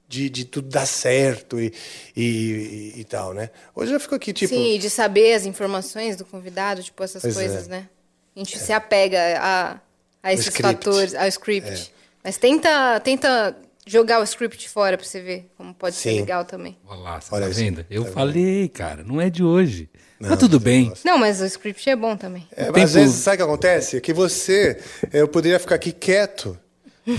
de, 0.08 0.30
de 0.30 0.44
tudo 0.46 0.68
dar 0.68 0.86
certo 0.86 1.60
e, 1.60 1.72
e, 2.16 2.94
e 2.96 3.04
tal, 3.04 3.34
né? 3.34 3.50
Hoje 3.74 3.92
eu 3.92 4.00
fico 4.00 4.14
aqui 4.14 4.32
tipo, 4.32 4.54
Sim, 4.54 4.74
e 4.74 4.78
de 4.78 4.88
saber 4.88 5.34
as 5.34 5.44
informações 5.44 6.16
do 6.16 6.24
convidado, 6.24 6.82
tipo, 6.82 7.02
essas 7.04 7.20
Pois 7.22 7.34
coisas, 7.34 7.66
é. 7.66 7.70
né? 7.70 7.88
A 8.34 8.38
gente 8.38 8.58
se 8.58 8.72
apega 8.72 9.18
a, 9.38 9.80
a 10.22 10.32
esses 10.32 10.46
script. 10.46 10.84
fatores, 10.84 11.14
ao 11.14 11.26
script. 11.28 11.92
É. 11.94 11.98
Mas 12.24 12.38
tenta, 12.38 12.98
tenta 13.00 13.56
jogar 13.86 14.20
o 14.20 14.22
script 14.24 14.68
fora 14.68 14.96
pra 14.96 15.06
você 15.06 15.20
ver 15.20 15.50
como 15.56 15.74
pode 15.74 15.96
ser 15.96 16.10
Sim. 16.10 16.20
legal 16.20 16.44
também. 16.44 16.78
Olha 16.86 17.00
lá, 17.00 17.20
você 17.20 17.34
Olha 17.34 17.44
tá 17.44 17.50
isso. 17.50 17.60
vendo? 17.60 17.84
Eu 17.90 18.04
Tá 18.04 18.12
falei, 18.12 18.68
cara, 18.68 19.02
não 19.04 19.20
é 19.20 19.28
de 19.28 19.42
hoje. 19.44 19.90
Mas 20.20 20.38
tudo 20.38 20.58
bem. 20.58 20.92
Não, 21.04 21.16
mas 21.18 21.40
o 21.40 21.44
script 21.44 21.88
é 21.88 21.94
bom 21.94 22.16
também. 22.16 22.46
É, 22.56 22.70
mas 22.72 22.84
às 22.84 22.94
vezes, 22.94 23.16
sabe 23.16 23.34
o 23.36 23.38
que 23.38 23.42
acontece? 23.44 24.00
Que 24.00 24.12
você, 24.12 24.80
eu 25.12 25.28
poderia 25.28 25.60
ficar 25.60 25.76
aqui 25.76 25.92
quieto, 25.92 26.58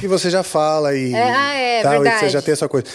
e 0.02 0.08
você 0.08 0.30
já 0.30 0.44
fala 0.44 0.96
e 0.96 1.14
É, 1.14 1.34
ah, 1.34 1.54
é, 1.54 1.82
tal, 1.82 1.94
e 1.94 2.00
verdade. 2.00 2.20
você 2.20 2.30
já 2.30 2.42
tem 2.42 2.52
essa 2.54 2.68
coisa. 2.70 2.86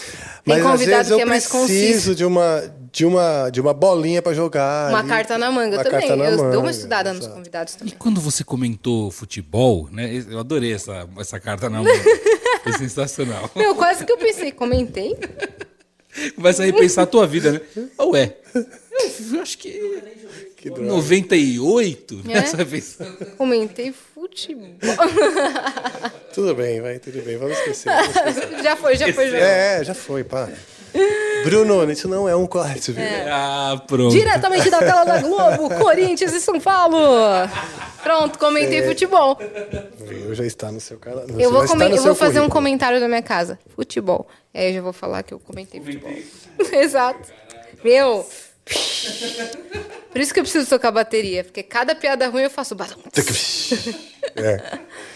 Mas 0.46 0.58
às 0.58 0.70
convidado 0.70 0.96
vezes 0.98 1.10
eu 1.10 1.16
que 1.16 1.22
é 1.22 1.26
mais 1.26 1.46
preciso 1.46 2.14
de 2.14 2.24
uma, 2.24 2.62
de, 2.92 3.04
uma, 3.06 3.50
de 3.50 3.60
uma 3.60 3.74
bolinha 3.74 4.20
para 4.22 4.34
jogar. 4.34 4.90
Uma 4.90 5.00
ali. 5.00 5.08
carta 5.08 5.38
na 5.38 5.50
manga 5.50 5.76
Uma 5.76 5.84
também. 5.84 6.00
carta 6.00 6.16
na 6.16 6.24
eu 6.26 6.36
dou 6.36 6.44
manga, 6.46 6.58
uma 6.58 6.70
estudada 6.70 7.12
nos 7.12 7.22
exato. 7.22 7.34
convidados 7.36 7.74
também. 7.74 7.94
Quando 7.98 8.20
você 8.20 8.44
comentou 8.44 9.10
futebol, 9.10 9.88
né? 9.90 10.10
Eu 10.30 10.38
adorei 10.38 10.72
essa, 10.72 11.08
essa 11.18 11.40
carta 11.40 11.68
na 11.70 11.82
mão. 11.82 11.92
Foi 12.62 12.72
sensacional. 12.78 13.50
Meu, 13.56 13.74
quase 13.74 14.04
que 14.04 14.12
eu 14.12 14.18
pensei, 14.18 14.52
comentei. 14.52 15.16
Começa 16.36 16.62
a 16.62 16.66
repensar 16.66 17.02
a 17.02 17.06
tua 17.06 17.26
vida, 17.26 17.52
né? 17.52 17.60
Ah, 17.98 18.04
ué. 18.04 18.36
Eu 19.32 19.40
acho 19.42 19.58
que. 19.58 19.70
98, 20.70 22.20
É? 22.28 22.28
nessa 22.34 22.64
vez. 22.64 22.98
Comentei 23.36 23.92
futebol. 23.92 24.68
Tudo 26.34 26.54
bem, 26.54 26.80
vai, 26.80 26.98
tudo 26.98 27.22
bem. 27.22 27.36
Vamos 27.36 27.56
esquecer. 27.58 27.90
Vamos 27.92 28.16
esquecer. 28.16 28.62
já 28.64 28.76
foi, 28.76 28.96
já 28.96 29.12
foi. 29.12 29.30
Já. 29.30 29.36
É, 29.38 29.84
já 29.84 29.94
foi, 29.94 30.24
pá. 30.24 30.48
Bruno, 31.44 31.90
isso 31.90 32.08
não 32.08 32.28
é 32.28 32.34
um 32.36 32.46
corte, 32.46 32.92
viu? 32.92 33.04
Ah, 33.28 33.82
pronto. 33.86 34.12
Diretamente 34.12 34.70
da 34.70 34.78
tela 34.78 35.04
da 35.04 35.18
Globo, 35.20 35.68
Corinthians 35.82 36.32
e 36.32 36.40
São 36.40 36.58
Paulo. 36.60 36.96
Pronto, 38.02 38.38
comentei 38.38 38.78
É. 38.78 38.86
futebol. 38.86 39.36
Viu? 39.98 40.34
Já 40.34 40.44
está 40.46 40.70
no 40.72 40.80
seu 40.80 40.96
canal. 40.98 41.24
Eu 41.38 41.50
vou, 41.50 41.64
eu 41.64 42.02
vou 42.02 42.14
fazer 42.14 42.40
um 42.40 42.48
comentário 42.48 43.00
da 43.00 43.08
minha 43.08 43.22
casa. 43.22 43.58
Futebol. 43.74 44.26
E 44.54 44.58
aí 44.58 44.68
eu 44.70 44.74
já 44.74 44.80
vou 44.82 44.92
falar 44.92 45.22
que 45.22 45.34
eu 45.34 45.38
comentei 45.40 45.80
futebol. 45.80 46.12
Exato. 46.72 47.32
Meu. 47.82 48.26
Por 50.10 50.20
isso 50.20 50.32
que 50.32 50.40
eu 50.40 50.44
preciso 50.44 50.68
tocar 50.68 50.90
bateria. 50.90 51.44
Porque 51.44 51.62
cada 51.62 51.94
piada 51.94 52.28
ruim 52.28 52.42
eu 52.42 52.50
faço. 52.50 52.74
badum. 52.74 53.00
É. 54.36 54.78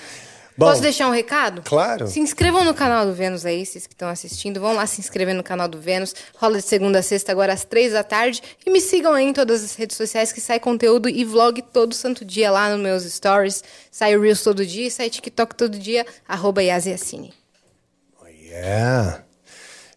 Bom, 0.59 0.67
Posso 0.67 0.83
deixar 0.83 1.07
um 1.07 1.12
recado? 1.12 1.62
Claro. 1.62 2.09
Se 2.09 2.18
inscrevam 2.18 2.65
no 2.65 2.75
canal 2.75 3.07
do 3.07 3.15
Vênus 3.15 3.47
aí, 3.47 3.65
vocês 3.65 3.86
que 3.86 3.94
estão 3.94 4.09
assistindo. 4.09 4.59
Vão 4.59 4.75
lá 4.75 4.85
se 4.89 5.01
inscrever 5.01 5.33
no 5.33 5.44
canal 5.44 5.68
do 5.68 5.81
Vênus. 5.81 6.12
Rola 6.35 6.57
de 6.57 6.65
segunda 6.65 6.99
a 6.99 7.02
sexta, 7.02 7.31
agora 7.31 7.52
às 7.52 7.62
três 7.62 7.93
da 7.93 8.02
tarde. 8.02 8.43
E 8.67 8.70
me 8.70 8.81
sigam 8.81 9.15
aí 9.15 9.25
em 9.25 9.33
todas 9.33 9.62
as 9.62 9.77
redes 9.77 9.97
sociais 9.97 10.33
que 10.33 10.41
sai 10.41 10.59
conteúdo 10.59 11.09
e 11.09 11.25
vlog 11.25 11.62
todo 11.62 11.94
santo 11.94 12.25
dia 12.25 12.51
lá 12.51 12.70
nos 12.70 12.81
meus 12.81 13.05
stories. 13.05 13.62
Sai 13.89 14.17
o 14.17 14.20
Reels 14.20 14.43
todo 14.43 14.67
dia, 14.67 14.91
sai 14.91 15.09
TikTok 15.09 15.55
todo 15.55 15.78
dia. 15.78 16.05
Arroba 16.27 16.60
Yasiacine. 16.60 17.33
É. 18.51 19.20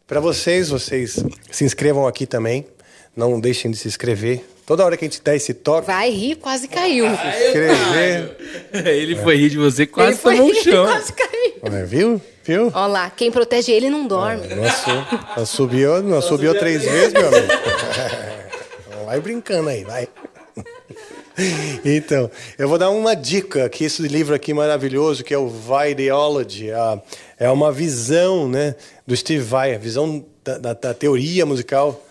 Para 0.06 0.20
vocês, 0.20 0.70
vocês 0.70 1.26
se 1.50 1.64
inscrevam 1.64 2.06
aqui 2.06 2.28
também. 2.28 2.68
Não 3.16 3.40
deixem 3.40 3.70
de 3.72 3.78
se 3.78 3.88
inscrever. 3.88 4.46
Toda 4.66 4.86
hora 4.86 4.96
que 4.96 5.04
a 5.04 5.08
gente 5.08 5.22
der 5.22 5.36
esse 5.36 5.54
toque, 5.54 5.88
Vai 5.88 6.10
rir, 6.10 6.36
quase 6.36 6.68
caiu. 6.68 7.06
inscrever. 7.06 8.38
Ele 8.86 9.16
foi 9.18 9.36
rir 9.36 9.50
de 9.50 9.58
você, 9.58 9.86
quase 9.86 10.12
Ele 10.12 10.18
foi 10.18 10.36
tomou 10.38 10.52
rir, 10.54 10.64
chão. 10.64 10.86
quase 10.86 11.14
caiu. 11.14 11.54
Olha, 11.62 11.86
viu? 11.86 12.22
Viu? 12.44 12.72
Ó 12.74 12.88
lá, 12.88 13.10
quem 13.10 13.30
protege 13.32 13.72
ele 13.72 13.90
não 13.90 14.08
dorme. 14.08 14.48
Nossa, 14.56 15.08
nós 15.38 15.50
subiu, 15.50 16.02
nós 16.02 16.26
subiu 16.26 16.58
três 16.58 16.82
vezes, 16.84 17.14
meu 17.14 17.28
amigo. 17.28 17.48
Vai 19.06 19.20
brincando 19.20 19.68
aí, 19.70 19.84
vai. 19.84 20.08
Então, 21.84 22.30
eu 22.58 22.68
vou 22.68 22.78
dar 22.78 22.90
uma 22.92 23.16
dica 23.16 23.68
que 23.70 23.86
esse 23.86 24.02
livro 24.04 24.36
aqui 24.36 24.54
maravilhoso, 24.54 25.24
que 25.24 25.34
é 25.34 25.38
o 25.38 25.48
Videology, 25.50 26.72
a- 26.72 27.02
é 27.40 27.50
uma 27.50 27.72
visão 27.72 28.48
né, 28.48 28.76
do 29.08 29.16
Steve 29.16 29.42
Vai, 29.44 29.74
a 29.74 29.78
visão 29.78 30.24
da, 30.44 30.58
da- 30.58 30.74
da 30.74 30.94
teoria 30.94 31.46
musical 31.46 32.06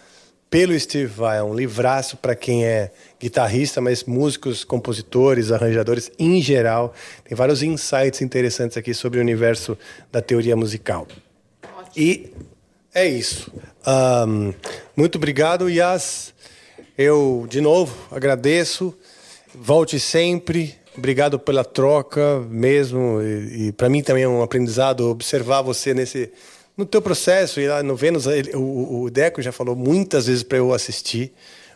pelo 0.50 0.78
Steve 0.78 1.06
Vai. 1.06 1.38
É 1.38 1.42
um 1.42 1.54
livraço 1.54 2.16
para 2.16 2.34
quem 2.34 2.66
é 2.66 2.90
guitarrista, 3.20 3.80
mas 3.80 4.02
músicos, 4.04 4.64
compositores, 4.64 5.52
arranjadores 5.52 6.10
em 6.18 6.42
geral. 6.42 6.92
Tem 7.24 7.36
vários 7.36 7.62
insights 7.62 8.20
interessantes 8.20 8.76
aqui 8.76 8.92
sobre 8.92 9.20
o 9.20 9.22
universo 9.22 9.78
da 10.10 10.20
teoria 10.20 10.56
musical. 10.56 11.06
E 11.96 12.32
é 12.92 13.06
isso. 13.06 13.52
Ahn, 13.86 14.52
muito 14.96 15.16
obrigado, 15.16 15.70
Yas. 15.70 16.34
Eu, 16.98 17.46
de 17.48 17.60
novo, 17.60 17.96
agradeço. 18.10 18.92
Volte 19.54 20.00
sempre. 20.00 20.74
Obrigado 20.98 21.38
pela 21.38 21.64
troca 21.64 22.40
mesmo. 22.50 23.22
E, 23.22 23.68
e 23.68 23.72
para 23.72 23.88
mim 23.88 24.02
também 24.02 24.24
é 24.24 24.28
um 24.28 24.42
aprendizado 24.42 25.08
observar 25.08 25.62
você 25.62 25.94
nesse 25.94 26.30
no 26.80 26.86
teu 26.86 27.00
processo. 27.00 27.60
E 27.60 27.68
lá 27.68 27.82
no 27.82 27.94
Vênus, 27.94 28.26
ele- 28.26 28.54
o, 28.56 29.02
o 29.02 29.10
Deco 29.10 29.40
já 29.40 29.52
falou 29.52 29.76
muitas 29.76 30.26
vezes 30.26 30.42
para 30.42 30.58
eu 30.58 30.72
assistir 30.74 31.32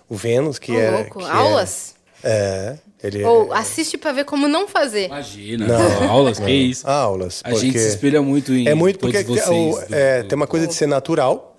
o 0.09 0.17
Vênus, 0.17 0.59
que 0.59 0.73
Ô, 0.73 0.81
é 0.81 0.91
louco, 0.91 1.19
que 1.21 1.25
é- 1.25 1.29
aulas? 1.31 1.95
É, 2.23 2.79
ele 3.03 3.23
Ou 3.23 3.53
assiste 3.53 3.99
pra 3.99 4.11
ver 4.13 4.25
como 4.25 4.49
não 4.49 4.67
fazer. 4.67 5.07
Imagina, 5.07 5.67
Não, 5.67 6.09
aulas, 6.11 6.39
que 6.39 6.45
não. 6.45 6.51
isso. 6.51 6.89
Aulas. 6.89 7.41
A 7.45 7.53
gente 7.55 7.79
se 7.79 7.89
espelha 7.89 8.23
muito 8.23 8.53
em 8.53 8.67
É 8.67 8.75
muito 8.75 8.99
todos 8.99 9.15
porque 9.15 9.31
vocês. 9.31 9.49
o- 9.91 9.95
é, 9.95 10.23
tem 10.23 10.35
uma 10.35 10.47
coisa 10.47 10.67
de 10.67 10.73
ser 10.75 10.87
natural, 10.87 11.57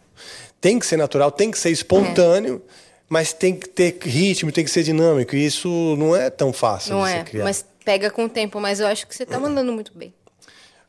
tem 0.59 0.80
que 0.80 0.85
ser 0.85 0.98
natural, 0.98 1.32
tem 1.32 1.51
que 1.51 1.57
ser 1.59 1.69
espontâneo, 1.69 2.61
mas 3.07 3.32
tem 3.32 3.56
que 3.56 3.69
ter 3.69 3.95
ritmo, 4.01 4.51
tem 4.51 4.64
que 4.64 4.72
ser 4.72 4.82
dinâmico. 4.82 5.35
E 5.35 5.45
isso 5.45 5.69
não 5.99 6.15
é 6.15 6.32
tão 6.32 6.51
fácil 6.51 6.95
Não 6.95 7.06
de 7.06 7.11
é, 7.11 7.24
criar. 7.24 7.43
mas 7.43 7.64
pega 7.85 8.09
com 8.09 8.25
o 8.25 8.30
tempo. 8.30 8.59
Mas 8.59 8.80
eu 8.80 8.88
acho 8.88 9.06
que 9.06 9.15
você 9.15 9.24
tá 9.24 9.40
mandando 9.40 9.72
muito 9.72 9.91
bem. 9.95 10.11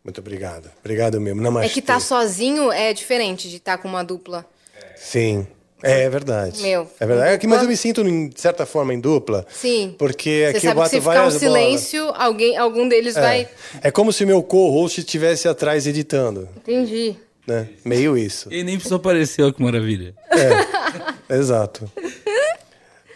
Muito 0.06 0.20
obrigado. 0.20 0.70
Obrigado 0.78 1.20
mesmo. 1.20 1.42
Namastê. 1.42 1.66
É 1.66 1.72
que 1.74 1.82
tá 1.82 1.98
sozinho 1.98 2.70
é 2.70 2.92
diferente 2.92 3.50
de 3.50 3.56
estar 3.56 3.76
com 3.78 3.88
uma 3.88 4.04
dupla. 4.04 4.46
Sim. 4.94 5.44
É 5.82 6.08
verdade. 6.08 6.62
Meu, 6.62 6.88
É 7.00 7.04
verdade. 7.06 7.34
É 7.34 7.38
que, 7.38 7.46
mas 7.48 7.60
eu 7.60 7.68
me 7.68 7.76
sinto, 7.76 8.04
de 8.04 8.40
certa 8.40 8.64
forma, 8.64 8.94
em 8.94 9.00
dupla. 9.00 9.44
Sim. 9.52 9.96
Porque 9.98 10.44
Você 10.52 10.56
aqui 10.56 10.56
eu 10.56 10.60
sabe 10.60 10.70
que 10.70 10.76
bato 10.76 10.90
se 10.90 11.00
ficar 11.00 11.10
um 11.12 11.16
bolas. 11.16 11.34
silêncio, 11.34 12.08
alguém, 12.14 12.56
algum 12.56 12.88
deles 12.88 13.16
É. 13.16 13.20
vai. 13.20 13.48
É 13.82 13.90
como 13.90 14.12
se 14.12 14.24
meu 14.24 14.42
co-host 14.44 15.00
estivesse 15.00 15.48
atrás 15.48 15.88
editando. 15.88 16.48
Entendi. 16.56 17.16
Né? 17.46 17.68
Meio 17.84 18.16
isso. 18.16 18.48
E 18.52 18.62
nem 18.62 18.76
precisou 18.76 18.96
aparecer, 18.96 19.42
ó, 19.42 19.50
que 19.52 19.60
maravilha. 19.62 20.14
Exato. 21.28 21.90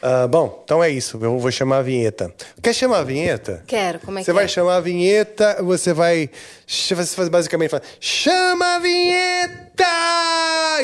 Ah, 0.03 0.27
bom, 0.27 0.62
então 0.65 0.83
é 0.83 0.89
isso. 0.89 1.19
Eu 1.23 1.39
vou 1.39 1.51
chamar 1.51 1.79
a 1.79 1.83
vinheta. 1.83 2.33
Quer 2.62 2.73
chamar 2.75 3.01
a 3.01 3.05
vinheta? 3.05 3.62
Quero, 3.67 3.99
como 4.01 4.19
é 4.19 4.23
Você 4.23 4.31
que 4.31 4.35
vai 4.35 4.45
é? 4.45 4.49
chamar 4.49 4.77
a 4.77 4.81
vinheta, 4.81 5.62
você 5.62 5.93
vai. 5.93 6.31
Você 6.67 6.95
faz 6.97 7.29
basicamente 7.29 7.70
fala, 7.70 7.83
chama 8.01 8.77
a 8.77 8.79
vinheta! 8.79 9.85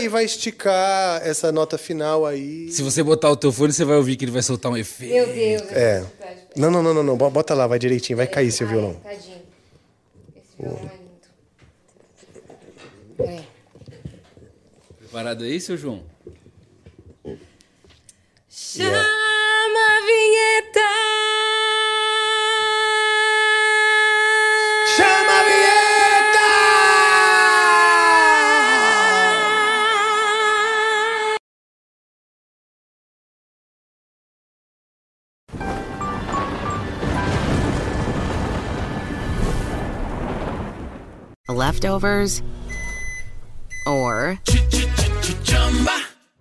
E 0.01 0.09
vai 0.09 0.25
esticar 0.25 1.27
essa 1.27 1.51
nota 1.51 1.79
final 1.79 2.27
aí. 2.27 2.71
Se 2.71 2.83
você 2.83 3.03
botar 3.03 3.31
o 3.31 3.37
teu 3.37 3.51
fone, 3.51 3.73
você 3.73 3.85
vai 3.85 3.97
ouvir 3.97 4.17
que 4.17 4.25
ele 4.27 4.33
vai 4.33 4.43
soltar 4.43 4.71
um 4.71 4.77
efeito. 4.77 5.15
Meu 5.15 5.27
Deus. 5.27 5.73
É. 5.73 6.05
Não, 6.55 6.71
não, 6.71 6.83
não, 6.83 6.93
não, 6.93 7.03
não. 7.03 7.17
Bota 7.17 7.55
lá, 7.55 7.67
vai 7.67 7.79
direitinho, 7.79 8.17
vai 8.19 8.27
cair 8.27 8.53
seu 8.53 8.67
violão. 8.67 8.95
Tadinho. 9.03 9.41
Esse 10.37 10.57
violão 10.59 10.91
é 13.19 13.23
lindo. 13.25 13.45
Preparado 14.99 15.45
aí, 15.45 15.59
seu 15.61 15.77
João? 15.79 16.03
Chama 18.77 18.93
a 18.93 20.05
vinheta! 20.07 20.91
Chama 24.95 25.37
a 25.39 25.49
vinheta! 25.49 26.51
Leftovers? 41.49 42.43
Or 43.87 44.39